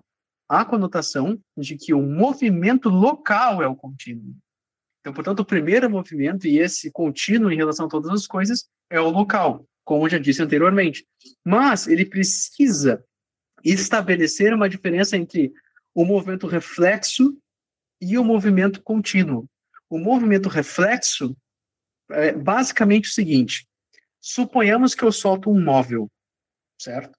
à 0.49 0.65
conotação 0.65 1.39
de 1.55 1.77
que 1.77 1.93
o 1.93 2.01
movimento 2.01 2.89
local 2.89 3.63
é 3.63 3.67
o 3.67 3.73
contínuo. 3.73 4.35
Então, 4.99 5.13
portanto, 5.13 5.39
o 5.39 5.45
primeiro 5.45 5.89
movimento 5.89 6.45
e 6.45 6.59
esse 6.59 6.91
contínuo 6.91 7.49
em 7.49 7.55
relação 7.55 7.85
a 7.85 7.89
todas 7.89 8.11
as 8.11 8.27
coisas 8.27 8.65
é 8.89 8.99
o 8.99 9.09
local, 9.09 9.65
como 9.85 10.09
já 10.09 10.17
disse 10.17 10.43
anteriormente. 10.43 11.05
Mas 11.45 11.87
ele 11.87 12.03
precisa 12.03 13.01
estabelecer 13.63 14.53
uma 14.53 14.67
diferença 14.67 15.15
entre 15.15 15.53
o 15.93 16.05
movimento 16.05 16.47
reflexo 16.47 17.37
e 18.01 18.17
o 18.17 18.23
movimento 18.23 18.81
contínuo. 18.81 19.47
O 19.89 19.97
movimento 19.97 20.49
reflexo 20.49 21.35
é 22.09 22.31
basicamente 22.33 23.09
o 23.09 23.13
seguinte: 23.13 23.67
suponhamos 24.19 24.95
que 24.95 25.03
eu 25.03 25.11
solto 25.11 25.49
um 25.49 25.63
móvel, 25.63 26.09
certo? 26.79 27.17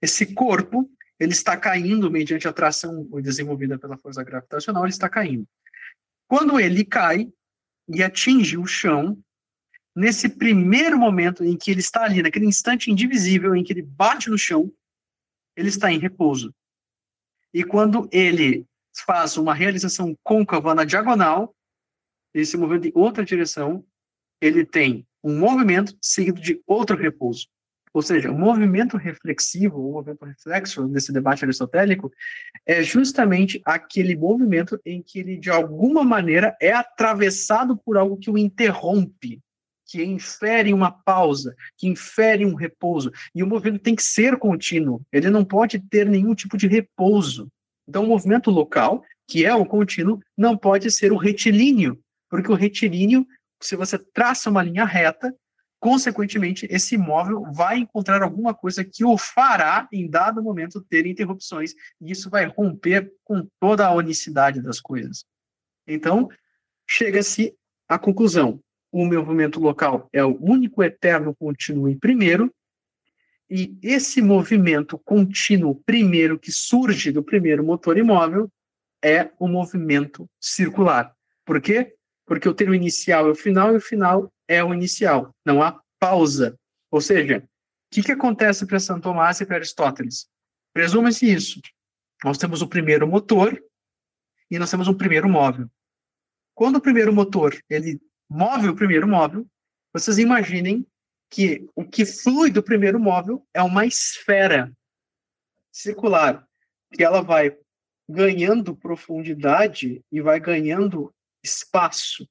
Esse 0.00 0.34
corpo 0.34 0.90
ele 1.18 1.32
está 1.32 1.56
caindo 1.56 2.10
mediante 2.10 2.48
a 2.48 2.52
tração 2.52 3.04
desenvolvida 3.20 3.78
pela 3.78 3.98
força 3.98 4.24
gravitacional, 4.24 4.84
ele 4.84 4.92
está 4.92 5.08
caindo. 5.08 5.46
Quando 6.26 6.58
ele 6.58 6.84
cai 6.84 7.30
e 7.88 8.02
atinge 8.02 8.56
o 8.56 8.66
chão, 8.66 9.18
nesse 9.94 10.28
primeiro 10.28 10.98
momento 10.98 11.44
em 11.44 11.56
que 11.56 11.70
ele 11.70 11.80
está 11.80 12.04
ali, 12.04 12.22
naquele 12.22 12.46
instante 12.46 12.90
indivisível 12.90 13.54
em 13.54 13.62
que 13.62 13.72
ele 13.72 13.82
bate 13.82 14.30
no 14.30 14.38
chão, 14.38 14.72
ele 15.56 15.68
está 15.68 15.92
em 15.92 15.98
repouso. 15.98 16.54
E 17.52 17.64
quando 17.64 18.08
ele 18.12 18.66
faz 19.06 19.36
uma 19.36 19.54
realização 19.54 20.16
côncava 20.22 20.74
na 20.74 20.84
diagonal, 20.84 21.54
ele 22.34 22.44
se 22.44 22.56
movendo 22.56 22.86
em 22.86 22.92
outra 22.94 23.24
direção, 23.24 23.84
ele 24.40 24.64
tem 24.64 25.06
um 25.22 25.38
movimento 25.38 25.96
seguido 26.00 26.40
de 26.40 26.62
outro 26.66 26.96
repouso. 26.96 27.48
Ou 27.92 28.02
seja, 28.02 28.30
o 28.30 28.38
movimento 28.38 28.96
reflexivo, 28.96 29.80
o 29.80 29.92
movimento 29.94 30.24
reflexo 30.24 30.86
desse 30.86 31.12
debate 31.12 31.44
aristotélico, 31.44 32.12
é 32.64 32.82
justamente 32.82 33.60
aquele 33.64 34.16
movimento 34.16 34.80
em 34.84 35.02
que 35.02 35.18
ele, 35.18 35.36
de 35.36 35.50
alguma 35.50 36.04
maneira, 36.04 36.56
é 36.60 36.72
atravessado 36.72 37.76
por 37.76 37.96
algo 37.96 38.16
que 38.16 38.30
o 38.30 38.38
interrompe, 38.38 39.40
que 39.90 40.04
infere 40.04 40.72
uma 40.72 40.92
pausa, 40.92 41.52
que 41.76 41.88
infere 41.88 42.46
um 42.46 42.54
repouso. 42.54 43.10
E 43.34 43.42
o 43.42 43.46
movimento 43.46 43.82
tem 43.82 43.96
que 43.96 44.04
ser 44.04 44.38
contínuo, 44.38 45.02
ele 45.12 45.28
não 45.28 45.44
pode 45.44 45.80
ter 45.80 46.08
nenhum 46.08 46.32
tipo 46.32 46.56
de 46.56 46.68
repouso. 46.68 47.48
Então, 47.88 48.04
o 48.04 48.06
movimento 48.06 48.52
local, 48.52 49.02
que 49.26 49.44
é 49.44 49.52
o 49.52 49.66
contínuo, 49.66 50.20
não 50.38 50.56
pode 50.56 50.92
ser 50.92 51.12
o 51.12 51.16
retilíneo, 51.16 51.98
porque 52.28 52.52
o 52.52 52.54
retilíneo, 52.54 53.26
se 53.60 53.74
você 53.74 53.98
traça 53.98 54.48
uma 54.48 54.62
linha 54.62 54.84
reta, 54.84 55.34
consequentemente, 55.80 56.68
esse 56.70 56.94
imóvel 56.94 57.42
vai 57.52 57.78
encontrar 57.78 58.22
alguma 58.22 58.54
coisa 58.54 58.84
que 58.84 59.04
o 59.04 59.18
fará, 59.18 59.88
em 59.92 60.08
dado 60.08 60.40
momento, 60.40 60.80
ter 60.88 61.04
interrupções, 61.04 61.74
e 62.00 62.12
isso 62.12 62.30
vai 62.30 62.46
romper 62.46 63.12
com 63.24 63.44
toda 63.58 63.88
a 63.88 63.92
unicidade 63.92 64.62
das 64.62 64.78
coisas. 64.78 65.24
Então, 65.84 66.28
chega-se 66.86 67.56
à 67.88 67.98
conclusão: 67.98 68.62
o 68.92 69.04
movimento 69.04 69.60
local 69.60 70.08
é 70.12 70.24
o 70.24 70.36
único 70.40 70.82
eterno 70.82 71.34
contínuo 71.34 71.88
em 71.88 71.98
primeiro, 71.98 72.52
e 73.48 73.76
esse 73.82 74.22
movimento 74.22 74.96
contínuo 74.98 75.82
primeiro 75.84 76.38
que 76.38 76.52
surge 76.52 77.10
do 77.10 77.22
primeiro 77.22 77.64
motor 77.64 77.98
imóvel 77.98 78.50
é 79.02 79.30
o 79.38 79.48
movimento 79.48 80.28
circular. 80.38 81.12
Por 81.44 81.60
quê? 81.60 81.94
Porque 82.24 82.48
o 82.48 82.54
termo 82.54 82.74
inicial 82.74 83.26
é 83.26 83.30
o 83.30 83.34
final 83.34 83.72
e 83.72 83.78
o 83.78 83.80
final 83.80 84.32
é 84.46 84.62
o 84.62 84.72
inicial. 84.72 85.34
Não 85.44 85.62
há 85.62 85.80
pausa. 85.98 86.56
Ou 86.92 87.00
seja, 87.00 87.38
o 87.38 87.42
que, 87.90 88.02
que 88.02 88.12
acontece 88.12 88.64
para 88.66 88.78
São 88.78 89.00
Tomás 89.00 89.40
e 89.40 89.46
para 89.46 89.56
Aristóteles? 89.56 90.28
Presume-se 90.72 91.32
isso. 91.32 91.60
Nós 92.24 92.38
temos 92.38 92.62
o 92.62 92.68
primeiro 92.68 93.08
motor 93.08 93.60
e 94.48 94.58
nós 94.60 94.70
temos 94.70 94.86
um 94.86 94.94
primeiro 94.94 95.28
móvel. 95.28 95.68
Quando 96.54 96.76
o 96.76 96.80
primeiro 96.80 97.12
motor 97.12 97.58
ele 97.68 98.00
move 98.30 98.68
o 98.68 98.76
primeiro 98.76 99.08
móvel, 99.08 99.44
vocês 99.92 100.18
imaginem 100.18 100.86
que 101.28 101.66
o 101.74 101.84
que 101.84 102.06
flui 102.06 102.50
do 102.50 102.62
primeiro 102.62 103.00
móvel 103.00 103.44
é 103.52 103.60
uma 103.60 103.84
esfera 103.84 104.72
circular, 105.72 106.46
que 106.92 107.02
ela 107.02 107.22
vai 107.22 107.56
ganhando 108.08 108.76
profundidade 108.76 110.02
e 110.10 110.20
vai 110.20 110.38
ganhando 110.38 111.12
espaço. 111.42 112.28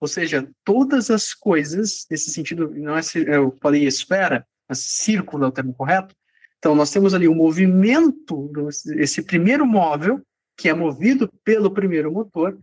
Ou 0.00 0.08
seja, 0.08 0.48
todas 0.64 1.10
as 1.10 1.32
coisas, 1.32 2.06
nesse 2.10 2.30
sentido, 2.30 2.70
não 2.74 2.96
é, 2.96 3.00
eu 3.28 3.56
falei 3.62 3.86
esfera, 3.86 4.46
mas 4.68 4.80
círculo 4.80 5.44
é 5.44 5.48
o 5.48 5.52
termo 5.52 5.74
correto. 5.74 6.14
Então, 6.58 6.74
nós 6.74 6.90
temos 6.90 7.14
ali 7.14 7.28
o 7.28 7.34
movimento, 7.34 8.50
esse 8.96 9.22
primeiro 9.22 9.66
móvel, 9.66 10.20
que 10.56 10.68
é 10.68 10.74
movido 10.74 11.30
pelo 11.44 11.72
primeiro 11.72 12.12
motor, 12.12 12.58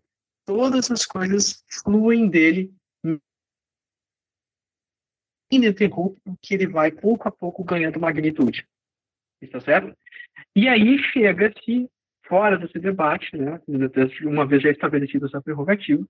todas 0.45 0.89
as 0.89 1.05
coisas 1.05 1.63
fluem 1.83 2.29
dele 2.29 2.71
ininterrupto, 5.51 6.37
que 6.41 6.53
ele 6.53 6.67
vai 6.67 6.91
pouco 6.91 7.27
a 7.27 7.31
pouco 7.31 7.63
ganhando 7.63 7.99
magnitude. 7.99 8.65
Está 9.41 9.59
certo? 9.59 9.95
E 10.55 10.67
aí 10.67 10.97
chega-se 11.11 11.89
fora 12.27 12.57
desse 12.57 12.77
debate, 12.77 13.35
né, 13.35 13.59
uma 14.23 14.45
vez 14.45 14.61
já 14.61 14.69
estabelecida 14.69 15.25
essa 15.25 15.41
prerrogativa, 15.41 16.05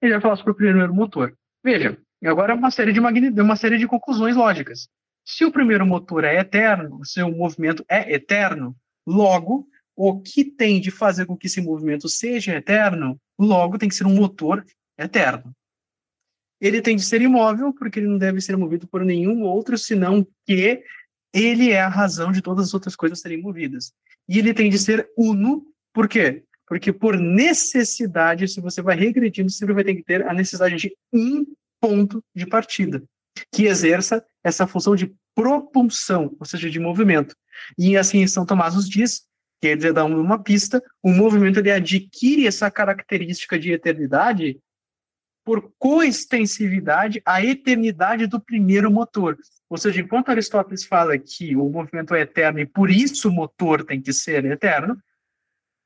ele 0.00 0.12
vai 0.12 0.20
falar 0.20 0.36
sobre 0.36 0.52
o 0.52 0.54
primeiro 0.54 0.94
motor. 0.94 1.36
Veja, 1.62 1.98
agora 2.24 2.52
é 2.52 2.56
uma 2.56 2.70
série 2.70 2.92
de 2.92 3.00
uma 3.40 3.56
série 3.56 3.76
de 3.76 3.86
conclusões 3.86 4.34
lógicas. 4.34 4.88
Se 5.26 5.44
o 5.44 5.52
primeiro 5.52 5.84
motor 5.84 6.24
é 6.24 6.38
eterno, 6.38 7.04
se 7.04 7.22
o 7.22 7.30
movimento 7.30 7.84
é 7.88 8.14
eterno, 8.14 8.74
logo 9.06 9.68
o 9.94 10.20
que 10.20 10.44
tem 10.44 10.80
de 10.80 10.90
fazer 10.90 11.26
com 11.26 11.36
que 11.36 11.48
esse 11.48 11.60
movimento 11.60 12.08
seja 12.08 12.54
eterno, 12.54 13.20
logo 13.38 13.76
tem 13.76 13.88
que 13.88 13.94
ser 13.94 14.06
um 14.06 14.14
motor 14.14 14.64
eterno. 14.96 15.52
Ele 16.60 16.82
tem 16.82 16.96
de 16.96 17.04
ser 17.04 17.22
imóvel, 17.22 17.72
porque 17.72 18.00
ele 18.00 18.08
não 18.08 18.18
deve 18.18 18.40
ser 18.40 18.56
movido 18.56 18.86
por 18.86 19.04
nenhum 19.04 19.42
outro, 19.42 19.78
senão 19.78 20.26
que 20.46 20.82
ele 21.32 21.70
é 21.70 21.80
a 21.80 21.88
razão 21.88 22.32
de 22.32 22.42
todas 22.42 22.68
as 22.68 22.74
outras 22.74 22.96
coisas 22.96 23.20
serem 23.20 23.40
movidas. 23.40 23.92
E 24.28 24.38
ele 24.38 24.52
tem 24.52 24.68
de 24.68 24.78
ser 24.78 25.08
uno, 25.16 25.64
por 25.92 26.08
quê? 26.08 26.44
Porque 26.66 26.92
por 26.92 27.18
necessidade, 27.18 28.48
se 28.48 28.60
você 28.60 28.82
vai 28.82 28.96
regredindo, 28.96 29.50
sempre 29.50 29.74
vai 29.74 29.84
ter 29.84 29.94
que 29.94 30.02
ter 30.02 30.26
a 30.26 30.34
necessidade 30.34 30.76
de 30.76 30.94
um 31.12 31.46
ponto 31.80 32.22
de 32.34 32.46
partida, 32.46 33.02
que 33.52 33.64
exerça 33.64 34.24
essa 34.42 34.66
função 34.66 34.96
de 34.96 35.14
propulsão, 35.34 36.36
ou 36.38 36.44
seja, 36.44 36.68
de 36.68 36.80
movimento. 36.80 37.36
E 37.78 37.96
assim 37.96 38.26
São 38.26 38.44
Tomás 38.44 38.74
nos 38.74 38.88
diz, 38.88 39.22
quer 39.60 39.76
dizer, 39.76 39.92
dá 39.92 40.04
uma 40.04 40.42
pista, 40.42 40.82
o 41.02 41.10
movimento 41.10 41.60
ele 41.60 41.70
adquire 41.70 42.46
essa 42.46 42.70
característica 42.70 43.58
de 43.58 43.72
eternidade 43.72 44.58
por 45.48 45.72
coextensividade 45.78 47.22
à 47.24 47.42
eternidade 47.42 48.26
do 48.26 48.38
primeiro 48.38 48.90
motor. 48.90 49.38
Ou 49.70 49.78
seja, 49.78 50.02
enquanto 50.02 50.28
Aristóteles 50.28 50.84
fala 50.84 51.18
que 51.18 51.56
o 51.56 51.70
movimento 51.70 52.14
é 52.14 52.20
eterno 52.20 52.60
e 52.60 52.66
por 52.66 52.90
isso 52.90 53.30
o 53.30 53.32
motor 53.32 53.82
tem 53.82 53.98
que 53.98 54.12
ser 54.12 54.44
eterno, 54.44 55.02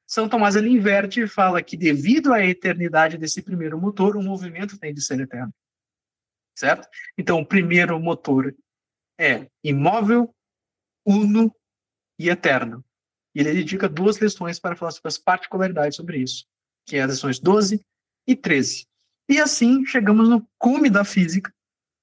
São 0.04 0.28
Tomás 0.28 0.56
ele 0.56 0.68
inverte 0.68 1.20
e 1.20 1.28
fala 1.28 1.62
que 1.62 1.76
devido 1.76 2.32
à 2.32 2.44
eternidade 2.44 3.16
desse 3.16 3.40
primeiro 3.40 3.80
motor, 3.80 4.16
o 4.16 4.22
movimento 4.22 4.76
tem 4.76 4.92
de 4.92 5.00
ser 5.00 5.20
eterno. 5.20 5.54
Certo? 6.58 6.88
Então, 7.16 7.38
o 7.38 7.46
primeiro 7.46 8.00
motor 8.00 8.52
é 9.16 9.46
imóvel, 9.62 10.34
uno 11.06 11.54
e 12.18 12.30
eterno. 12.30 12.84
E 13.32 13.38
ele 13.38 13.54
dedica 13.54 13.88
duas 13.88 14.16
lições 14.16 14.58
para 14.58 14.74
falar 14.74 14.90
sobre 14.90 15.06
as 15.06 15.18
particularidades 15.18 15.94
sobre 15.94 16.18
isso, 16.18 16.48
que 16.84 16.96
é 16.96 17.02
as 17.02 17.12
lições 17.12 17.38
12 17.38 17.80
e 18.26 18.34
13. 18.34 18.90
E 19.28 19.38
assim 19.38 19.84
chegamos 19.86 20.28
no 20.28 20.46
cume 20.58 20.90
da 20.90 21.04
física, 21.04 21.52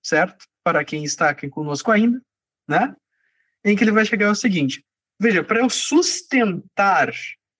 certo? 0.04 0.46
Para 0.64 0.84
quem 0.84 1.04
está 1.04 1.30
aqui 1.30 1.50
conosco 1.50 1.92
ainda, 1.92 2.22
né? 2.68 2.96
Em 3.64 3.76
que 3.76 3.84
ele 3.84 3.92
vai 3.92 4.06
chegar 4.06 4.28
ao 4.28 4.36
seguinte: 4.36 4.84
veja, 5.20 5.44
para 5.44 5.60
eu 5.60 5.70
sustentar 5.70 7.12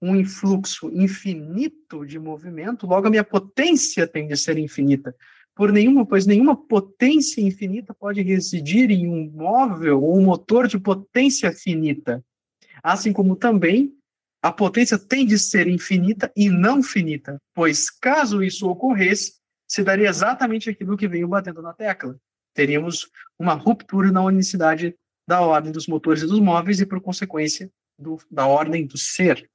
um 0.02 0.16
influxo 0.16 0.90
infinito 0.94 2.06
de 2.06 2.18
movimento, 2.18 2.88
logo 2.88 3.08
a 3.08 3.10
minha 3.10 3.24
potência 3.24 4.08
tem 4.08 4.28
de 4.28 4.38
ser 4.38 4.58
infinita. 4.58 5.14
Por 5.54 5.74
nenhuma, 5.74 6.06
pois 6.06 6.26
nenhuma 6.26 6.56
potência 6.56 7.42
infinita 7.42 7.94
pode 7.94 8.22
residir 8.22 8.90
em 8.92 9.08
um 9.08 9.30
móvel 9.30 10.02
ou 10.02 10.18
um 10.18 10.24
motor 10.24 10.68
de 10.68 10.80
potência 10.80 11.52
finita. 11.52 12.24
Assim 12.82 13.12
como 13.12 13.36
também 13.36 13.94
a 14.42 14.54
potência 14.54 14.98
tem 14.98 15.26
de 15.26 15.38
ser 15.38 15.68
infinita 15.68 16.32
e 16.34 16.50
não 16.50 16.82
finita, 16.82 17.42
pois 17.54 17.90
caso 17.90 18.42
isso 18.42 18.70
ocorresse, 18.70 19.34
se 19.70 19.84
daria 19.84 20.10
exatamente 20.10 20.70
aquilo 20.70 20.98
que 20.98 21.08
veio 21.08 21.28
batendo 21.28 21.62
na 21.62 21.74
tecla. 21.74 22.20
Teríamos 22.54 23.10
uma 23.38 23.54
ruptura 23.54 24.12
na 24.12 24.24
unicidade 24.24 24.96
da 25.28 25.42
ordem 25.42 25.72
dos 25.72 25.88
motores 25.88 26.24
e 26.24 26.28
dos 26.28 26.40
móveis 26.40 26.82
e, 26.82 26.86
por 26.86 27.00
consequência, 27.00 27.72
do, 27.98 28.18
da 28.32 28.48
ordem 28.48 28.88
do 28.88 28.98
ser. 28.98 29.48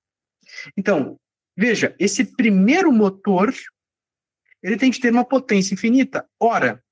Então, 0.77 1.19
veja, 1.57 1.97
esse 1.99 2.25
primeiro 2.37 2.93
motor 2.93 3.53
ele 4.63 4.77
tem 4.79 4.91
que 4.91 5.01
ter 5.01 5.13
uma 5.13 5.25
potência 5.25 5.75
infinita. 5.75 6.27
Ora, 6.41 6.83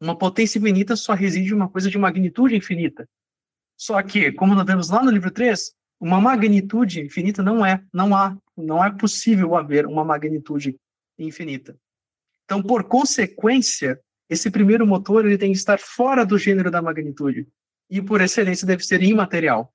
uma 0.00 0.16
potência 0.16 0.58
infinita 0.58 0.96
só 0.96 1.12
reside 1.12 1.50
em 1.50 1.54
uma 1.54 1.68
coisa 1.68 1.90
de 1.90 1.98
magnitude 1.98 2.56
infinita. 2.56 3.08
Só 3.78 4.02
que, 4.02 4.32
como 4.32 4.54
nós 4.54 4.66
vemos 4.66 4.88
lá 4.88 5.04
no 5.04 5.10
livro 5.10 5.30
3, 5.30 5.72
uma 6.00 6.20
magnitude 6.20 7.00
infinita 7.00 7.42
não 7.42 7.64
é, 7.64 7.84
não 7.92 8.16
há, 8.16 8.36
não 8.56 8.82
é 8.82 8.90
possível 8.90 9.54
haver 9.54 9.86
uma 9.86 10.04
magnitude 10.04 10.76
infinita. 11.18 11.78
Então, 12.46 12.62
por 12.62 12.84
consequência, 12.84 14.00
esse 14.30 14.50
primeiro 14.50 14.86
motor 14.86 15.26
ele 15.26 15.36
tem 15.36 15.52
que 15.52 15.58
estar 15.58 15.78
fora 15.78 16.24
do 16.24 16.38
gênero 16.38 16.70
da 16.70 16.80
magnitude. 16.80 17.46
E, 17.90 18.00
por 18.00 18.20
excelência, 18.20 18.66
deve 18.66 18.84
ser 18.84 19.02
imaterial. 19.02 19.72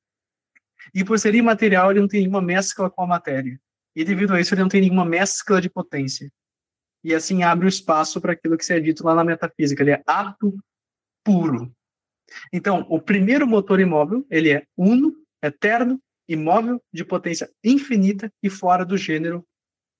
E, 0.94 1.04
por 1.04 1.20
ser 1.20 1.36
imaterial, 1.36 1.92
ele 1.92 2.00
não 2.00 2.08
tem 2.08 2.22
nenhuma 2.22 2.42
mescla 2.42 2.90
com 2.90 3.04
a 3.04 3.08
matéria. 3.08 3.60
E, 3.96 4.04
devido 4.04 4.34
a 4.34 4.40
isso, 4.40 4.54
ele 4.54 4.62
não 4.62 4.70
tem 4.70 4.82
nenhuma 4.82 5.06
mescla 5.06 5.62
de 5.62 5.70
potência. 5.70 6.32
E, 7.04 7.14
assim, 7.14 7.44
abre 7.44 7.66
o 7.66 7.70
espaço 7.70 8.22
para 8.22 8.34
aquilo 8.34 8.58
que 8.58 8.66
se 8.66 8.74
é 8.74 8.80
dito 8.80 9.04
lá 9.06 9.14
na 9.14 9.24
metafísica. 9.24 9.84
Ele 9.84 9.92
é 9.92 10.04
ato 10.08 10.58
puro. 11.24 11.74
Então, 12.54 12.86
o 12.90 13.02
primeiro 13.02 13.46
motor 13.46 13.82
imóvel, 13.82 14.26
ele 14.30 14.50
é 14.50 14.66
uno, 14.78 15.14
eterno, 15.44 16.02
imóvel, 16.28 16.82
de 16.94 17.04
potência 17.04 17.50
infinita 17.64 18.32
e 18.42 18.50
fora 18.50 18.86
do 18.86 18.98
gênero 18.98 19.46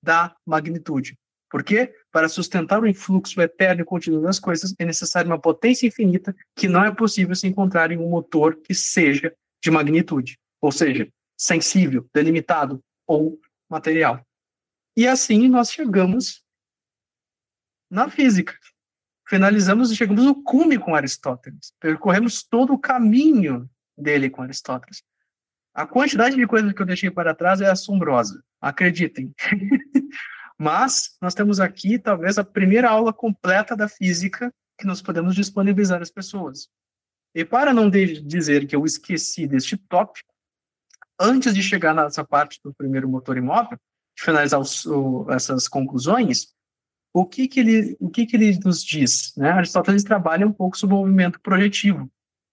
da 0.02 0.34
magnitude. 0.46 1.18
Por 1.50 1.62
quê? 1.62 1.94
Para 2.12 2.28
sustentar 2.28 2.82
o 2.82 2.86
influxo 2.86 3.40
eterno 3.40 3.80
e 3.80 3.84
contínuo 3.86 4.20
das 4.20 4.38
coisas, 4.38 4.74
é 4.78 4.84
necessário 4.84 5.30
uma 5.30 5.40
potência 5.40 5.86
infinita 5.86 6.36
que 6.54 6.68
não 6.68 6.84
é 6.84 6.94
possível 6.94 7.34
se 7.34 7.46
encontrar 7.46 7.90
em 7.90 7.96
um 7.96 8.10
motor 8.10 8.56
que 8.56 8.74
seja 8.74 9.34
de 9.62 9.70
magnitude, 9.70 10.38
ou 10.60 10.70
seja, 10.70 11.08
sensível, 11.36 12.06
delimitado 12.14 12.84
ou 13.06 13.40
material. 13.68 14.24
E 14.94 15.08
assim 15.08 15.48
nós 15.48 15.72
chegamos 15.72 16.44
na 17.90 18.10
física. 18.10 18.54
Finalizamos 19.26 19.90
e 19.90 19.96
chegamos 19.96 20.24
no 20.24 20.42
cume 20.42 20.78
com 20.78 20.94
Aristóteles. 20.94 21.72
Percorremos 21.80 22.42
todo 22.42 22.74
o 22.74 22.78
caminho 22.78 23.70
dele 23.96 24.28
com 24.28 24.42
Aristóteles. 24.42 25.02
A 25.72 25.86
quantidade 25.86 26.36
de 26.36 26.46
coisas 26.46 26.72
que 26.74 26.82
eu 26.82 26.86
deixei 26.86 27.10
para 27.10 27.34
trás 27.34 27.62
é 27.62 27.70
assombrosa, 27.70 28.44
acreditem. 28.60 29.34
Mas 30.62 31.16
nós 31.20 31.34
temos 31.34 31.58
aqui, 31.58 31.98
talvez, 31.98 32.38
a 32.38 32.44
primeira 32.44 32.88
aula 32.88 33.12
completa 33.12 33.74
da 33.74 33.88
física 33.88 34.54
que 34.78 34.86
nós 34.86 35.02
podemos 35.02 35.34
disponibilizar 35.34 36.00
às 36.00 36.08
pessoas. 36.08 36.68
E 37.34 37.44
para 37.44 37.74
não 37.74 37.90
dizer 37.90 38.68
que 38.68 38.76
eu 38.76 38.84
esqueci 38.84 39.48
deste 39.48 39.76
tópico, 39.76 40.32
antes 41.18 41.52
de 41.52 41.64
chegar 41.64 41.92
nessa 41.92 42.24
parte 42.24 42.60
do 42.62 42.72
primeiro 42.72 43.08
motor 43.08 43.36
imóvel, 43.36 43.76
de 44.16 44.22
finalizar 44.22 44.60
os, 44.60 44.86
o, 44.86 45.26
essas 45.30 45.66
conclusões, 45.66 46.54
o 47.12 47.26
que 47.26 47.48
que 47.48 47.58
ele, 47.58 47.96
o 47.98 48.08
que 48.08 48.24
que 48.24 48.36
ele 48.36 48.56
nos 48.64 48.84
diz? 48.84 49.34
Né? 49.36 49.50
Aristóteles 49.50 50.04
trabalha 50.04 50.46
um 50.46 50.52
pouco 50.52 50.78
sobre 50.78 50.94
o 50.94 50.98
movimento 50.98 51.40
projetivo. 51.40 52.08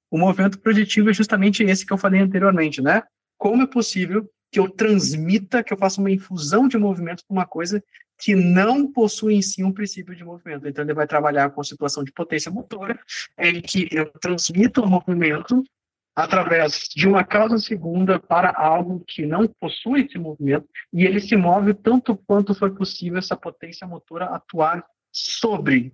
O 0.10 0.18
movimento 0.18 0.58
projetivo 0.58 1.12
é 1.12 1.14
justamente 1.14 1.62
esse 1.62 1.86
que 1.86 1.94
eu 1.94 1.98
falei 1.98 2.22
anteriormente, 2.22 2.82
né? 2.82 3.04
Como 3.38 3.62
é 3.62 3.68
possível 3.68 4.28
que 4.52 4.60
eu 4.60 4.69
transmita, 4.69 5.64
que 5.64 5.74
eu 5.74 5.78
faça 5.78 6.00
uma 6.00 6.11
infusão 6.11 6.68
de 6.68 6.78
movimento 6.78 7.24
para 7.26 7.34
uma 7.34 7.45
coisa 7.45 7.84
que 8.18 8.36
não 8.36 8.92
possui 8.92 9.36
em 9.36 9.42
si 9.42 9.64
um 9.64 9.72
princípio 9.72 10.16
de 10.16 10.24
movimento. 10.24 10.68
Então, 10.68 10.84
ele 10.84 10.94
vai 10.94 11.08
trabalhar 11.08 11.50
com 11.52 11.61
a 11.61 11.64
situação 11.64 12.03
de 12.03 12.11
potência 12.11 12.52
motora, 12.52 13.00
em 13.38 13.61
que 13.61 13.88
eu 13.92 14.06
transmito 14.19 14.82
o 14.82 14.88
movimento 14.88 15.64
através 16.14 16.90
de 16.94 17.08
uma 17.08 17.24
causa 17.24 17.58
segunda 17.58 18.19
para 18.19 18.52
algo 18.52 19.02
que 19.08 19.26
não 19.26 19.48
possui 19.48 20.02
esse 20.02 20.18
movimento, 20.18 20.68
e 20.92 21.06
ele 21.06 21.22
se 21.22 21.38
move 21.38 21.74
tanto 21.74 22.14
quanto 22.14 22.53
for 22.53 22.76
possível 22.76 23.19
essa 23.19 23.38
potência 23.38 23.88
motora 23.88 24.26
atuar 24.26 24.84
sobre 25.14 25.94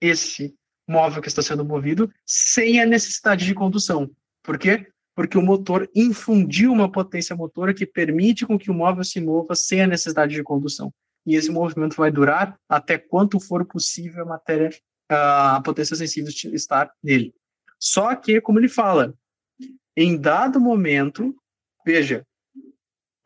esse 0.00 0.54
móvel 0.88 1.20
que 1.20 1.26
está 1.26 1.42
sendo 1.42 1.64
movido, 1.64 2.08
sem 2.24 2.80
a 2.80 2.86
necessidade 2.86 3.44
de 3.44 3.54
condução. 3.54 4.08
Por 4.40 4.56
quê? 4.56 4.86
Porque 5.16 5.38
o 5.38 5.42
motor 5.42 5.90
infundiu 5.94 6.70
uma 6.70 6.92
potência 6.92 7.34
motora 7.34 7.72
que 7.72 7.86
permite 7.86 8.44
com 8.44 8.58
que 8.58 8.70
o 8.70 8.74
móvel 8.74 9.02
se 9.02 9.18
mova 9.18 9.54
sem 9.54 9.80
a 9.80 9.86
necessidade 9.86 10.34
de 10.34 10.42
condução. 10.42 10.92
E 11.24 11.34
esse 11.34 11.50
movimento 11.50 11.96
vai 11.96 12.12
durar 12.12 12.60
até 12.68 12.98
quanto 12.98 13.40
for 13.40 13.64
possível 13.64 14.22
a 14.24 14.26
matéria, 14.26 14.70
a 15.08 15.62
potência 15.64 15.96
sensível 15.96 16.30
estar 16.52 16.92
nele. 17.02 17.34
Só 17.80 18.14
que, 18.14 18.42
como 18.42 18.58
ele 18.58 18.68
fala, 18.68 19.14
em 19.96 20.20
dado 20.20 20.60
momento, 20.60 21.34
veja, 21.84 22.22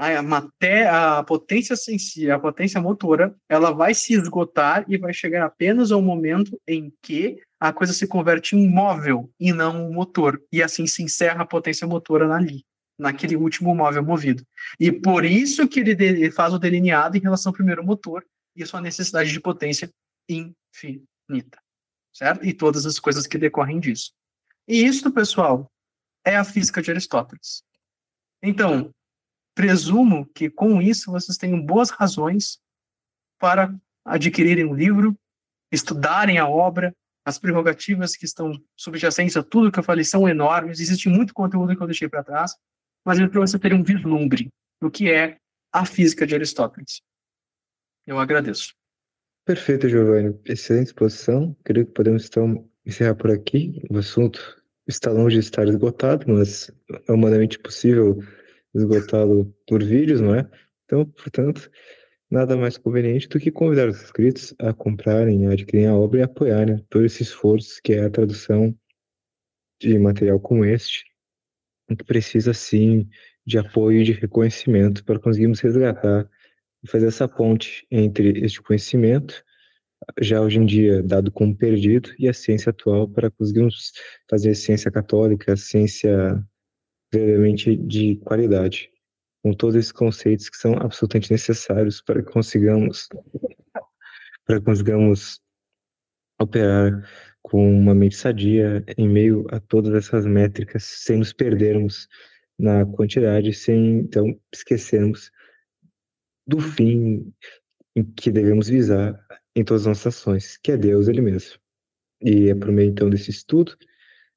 a, 0.00 0.22
matéria, 0.22 1.18
a 1.18 1.22
potência 1.22 1.76
sensível, 1.76 2.34
a 2.34 2.38
potência 2.38 2.80
motora, 2.80 3.34
ela 3.46 3.70
vai 3.70 3.92
se 3.92 4.14
esgotar 4.14 4.84
e 4.88 4.96
vai 4.96 5.12
chegar 5.12 5.44
apenas 5.44 5.92
ao 5.92 6.00
momento 6.00 6.58
em 6.66 6.90
que 7.02 7.38
a 7.60 7.70
coisa 7.70 7.92
se 7.92 8.06
converte 8.06 8.56
em 8.56 8.66
móvel 8.66 9.30
e 9.38 9.52
não 9.52 9.90
um 9.90 9.92
motor. 9.92 10.42
E 10.50 10.62
assim 10.62 10.86
se 10.86 11.02
encerra 11.02 11.42
a 11.42 11.46
potência 11.46 11.86
motora 11.86 12.32
ali, 12.34 12.64
naquele 12.98 13.36
último 13.36 13.74
móvel 13.74 14.02
movido. 14.02 14.42
E 14.78 14.90
por 14.90 15.22
isso 15.22 15.68
que 15.68 15.80
ele 15.80 16.30
faz 16.30 16.54
o 16.54 16.58
delineado 16.58 17.18
em 17.18 17.20
relação 17.20 17.50
ao 17.50 17.54
primeiro 17.54 17.84
motor 17.84 18.24
e 18.56 18.62
a 18.62 18.66
sua 18.66 18.80
necessidade 18.80 19.30
de 19.30 19.38
potência 19.38 19.90
infinita, 20.26 21.58
certo? 22.10 22.46
E 22.46 22.54
todas 22.54 22.86
as 22.86 22.98
coisas 22.98 23.26
que 23.26 23.36
decorrem 23.36 23.78
disso. 23.78 24.12
E 24.66 24.82
isso, 24.82 25.10
pessoal, 25.12 25.70
é 26.24 26.36
a 26.36 26.44
física 26.44 26.80
de 26.80 26.90
Aristóteles. 26.90 27.62
Então, 28.42 28.90
presumo 29.54 30.26
que 30.34 30.48
com 30.48 30.80
isso 30.80 31.10
vocês 31.10 31.36
tenham 31.36 31.60
boas 31.64 31.90
razões 31.90 32.60
para 33.38 33.74
adquirirem 34.04 34.64
o 34.64 34.74
livro, 34.74 35.16
estudarem 35.72 36.38
a 36.38 36.48
obra, 36.48 36.94
as 37.24 37.38
prerrogativas 37.38 38.16
que 38.16 38.24
estão 38.24 38.52
subjacentes 38.76 39.36
a 39.36 39.42
tudo 39.42 39.70
que 39.70 39.78
eu 39.78 39.84
falei 39.84 40.04
são 40.04 40.28
enormes, 40.28 40.80
existe 40.80 41.08
muito 41.08 41.34
conteúdo 41.34 41.76
que 41.76 41.82
eu 41.82 41.86
deixei 41.86 42.08
para 42.08 42.24
trás, 42.24 42.56
mas 43.04 43.18
é 43.18 43.28
para 43.28 43.40
você 43.40 43.58
ter 43.58 43.72
um 43.72 43.82
vislumbre 43.82 44.48
do 44.80 44.90
que 44.90 45.10
é 45.10 45.38
a 45.72 45.84
física 45.84 46.26
de 46.26 46.34
Aristóteles. 46.34 47.02
Eu 48.06 48.18
agradeço. 48.18 48.74
Perfeito, 49.44 49.88
Giovanni. 49.88 50.38
Excelente 50.44 50.88
exposição. 50.88 51.56
Creio 51.64 51.86
que 51.86 51.92
podemos 51.92 52.26
então 52.26 52.68
encerrar 52.84 53.14
por 53.14 53.30
aqui. 53.30 53.82
O 53.90 53.98
assunto 53.98 54.60
está 54.86 55.10
longe 55.12 55.38
de 55.38 55.44
estar 55.44 55.66
esgotado, 55.66 56.24
mas 56.28 56.70
é 57.08 57.12
humanamente 57.12 57.58
possível 57.58 58.22
esgotá-lo 58.74 59.54
por 59.66 59.82
vídeos, 59.82 60.20
não 60.20 60.34
é? 60.34 60.48
Então, 60.84 61.04
portanto, 61.06 61.70
nada 62.30 62.56
mais 62.56 62.78
conveniente 62.78 63.28
do 63.28 63.40
que 63.40 63.50
convidar 63.50 63.88
os 63.88 64.02
inscritos 64.02 64.54
a 64.58 64.72
comprarem, 64.72 65.46
a 65.46 65.52
adquirirem 65.52 65.88
a 65.88 65.96
obra 65.96 66.20
e 66.20 66.22
apoiarem 66.22 66.78
todo 66.88 67.04
esse 67.04 67.22
esforço 67.22 67.80
que 67.82 67.92
é 67.94 68.04
a 68.04 68.10
tradução 68.10 68.74
de 69.80 69.98
material 69.98 70.38
como 70.38 70.64
este, 70.64 71.04
que 71.88 72.04
precisa 72.04 72.52
sim 72.54 73.08
de 73.46 73.58
apoio 73.58 74.00
e 74.00 74.04
de 74.04 74.12
reconhecimento 74.12 75.04
para 75.04 75.18
conseguirmos 75.18 75.60
resgatar 75.60 76.28
e 76.82 76.88
fazer 76.88 77.08
essa 77.08 77.26
ponte 77.26 77.86
entre 77.90 78.44
este 78.44 78.62
conhecimento, 78.62 79.42
já 80.20 80.40
hoje 80.40 80.58
em 80.58 80.66
dia 80.66 81.02
dado 81.02 81.32
como 81.32 81.56
perdido, 81.56 82.10
e 82.18 82.28
a 82.28 82.32
ciência 82.32 82.70
atual 82.70 83.08
para 83.08 83.30
conseguirmos 83.30 83.92
fazer 84.28 84.54
ciência 84.54 84.90
católica, 84.90 85.56
ciência 85.56 86.42
verdadeiramente 87.12 87.76
de 87.76 88.16
qualidade, 88.16 88.90
com 89.42 89.52
todos 89.52 89.76
esses 89.76 89.92
conceitos 89.92 90.48
que 90.48 90.56
são 90.56 90.74
absolutamente 90.74 91.30
necessários 91.30 92.00
para 92.00 92.22
que 92.22 92.30
consigamos 92.30 93.08
para 94.46 94.58
que 94.58 94.64
consigamos 94.64 95.40
operar 96.40 97.08
com 97.42 97.70
uma 97.70 97.94
mente 97.94 98.16
sadia 98.16 98.84
em 98.96 99.08
meio 99.08 99.46
a 99.50 99.60
todas 99.60 99.94
essas 99.94 100.26
métricas, 100.26 100.84
sem 100.84 101.18
nos 101.18 101.32
perdermos 101.32 102.08
na 102.58 102.84
quantidade, 102.84 103.52
sem 103.52 103.98
então 104.00 104.38
esquecermos 104.52 105.30
do 106.46 106.60
fim 106.60 107.32
em 107.96 108.04
que 108.04 108.30
devemos 108.30 108.68
visar 108.68 109.24
em 109.54 109.64
todas 109.64 109.82
as 109.82 109.86
nossas 109.86 110.18
ações, 110.18 110.56
que 110.56 110.72
é 110.72 110.76
Deus 110.76 111.08
Ele 111.08 111.20
mesmo. 111.20 111.58
E 112.20 112.50
é 112.50 112.54
por 112.54 112.70
meio 112.70 112.90
então 112.90 113.08
desse 113.08 113.30
estudo, 113.30 113.76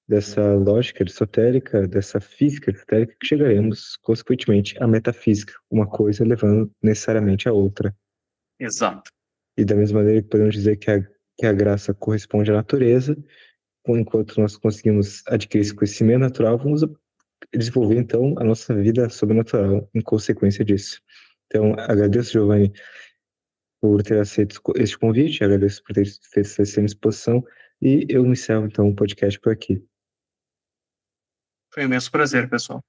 dessa 0.07 0.55
lógica 0.55 1.03
aristotélica, 1.03 1.87
dessa 1.87 2.19
física 2.19 2.71
aristotélica, 2.71 3.15
que 3.19 3.27
chegaremos, 3.27 3.97
consequentemente, 3.97 4.75
à 4.81 4.87
metafísica, 4.87 5.53
uma 5.71 5.87
coisa 5.87 6.25
levando 6.25 6.71
necessariamente 6.81 7.47
a 7.47 7.53
outra. 7.53 7.95
Exato. 8.59 9.11
E 9.57 9.63
da 9.63 9.75
mesma 9.75 9.99
maneira 9.99 10.21
que 10.21 10.29
podemos 10.29 10.55
dizer 10.55 10.77
que 10.77 10.91
a 10.91 11.13
que 11.37 11.45
a 11.45 11.53
graça 11.53 11.93
corresponde 11.93 12.51
à 12.51 12.55
natureza, 12.55 13.17
enquanto 13.87 14.39
nós 14.39 14.55
conseguimos 14.55 15.23
adquirir 15.27 15.63
esse 15.63 15.73
conhecimento 15.73 16.19
natural, 16.19 16.57
vamos 16.57 16.81
desenvolver 17.53 17.97
então 17.97 18.35
a 18.37 18.43
nossa 18.43 18.73
vida 18.73 19.09
sobrenatural 19.09 19.89
em 19.93 20.01
consequência 20.01 20.63
disso. 20.63 21.01
Então, 21.47 21.73
agradeço, 21.77 22.31
Giovanni, 22.31 22.71
por 23.81 24.01
ter 24.01 24.19
aceito 24.19 24.61
este 24.75 24.97
convite, 24.97 25.43
agradeço 25.43 25.83
por 25.83 25.93
ter 25.93 26.05
feito 26.05 26.61
essa 26.61 26.81
exposição 26.81 27.43
e 27.81 28.05
eu 28.09 28.25
encerro 28.25 28.65
então 28.65 28.89
o 28.89 28.95
podcast 28.95 29.39
por 29.39 29.51
aqui. 29.51 29.83
Foi 31.73 31.83
um 31.83 31.87
imenso 31.87 32.11
prazer, 32.11 32.47
pessoal. 32.47 32.83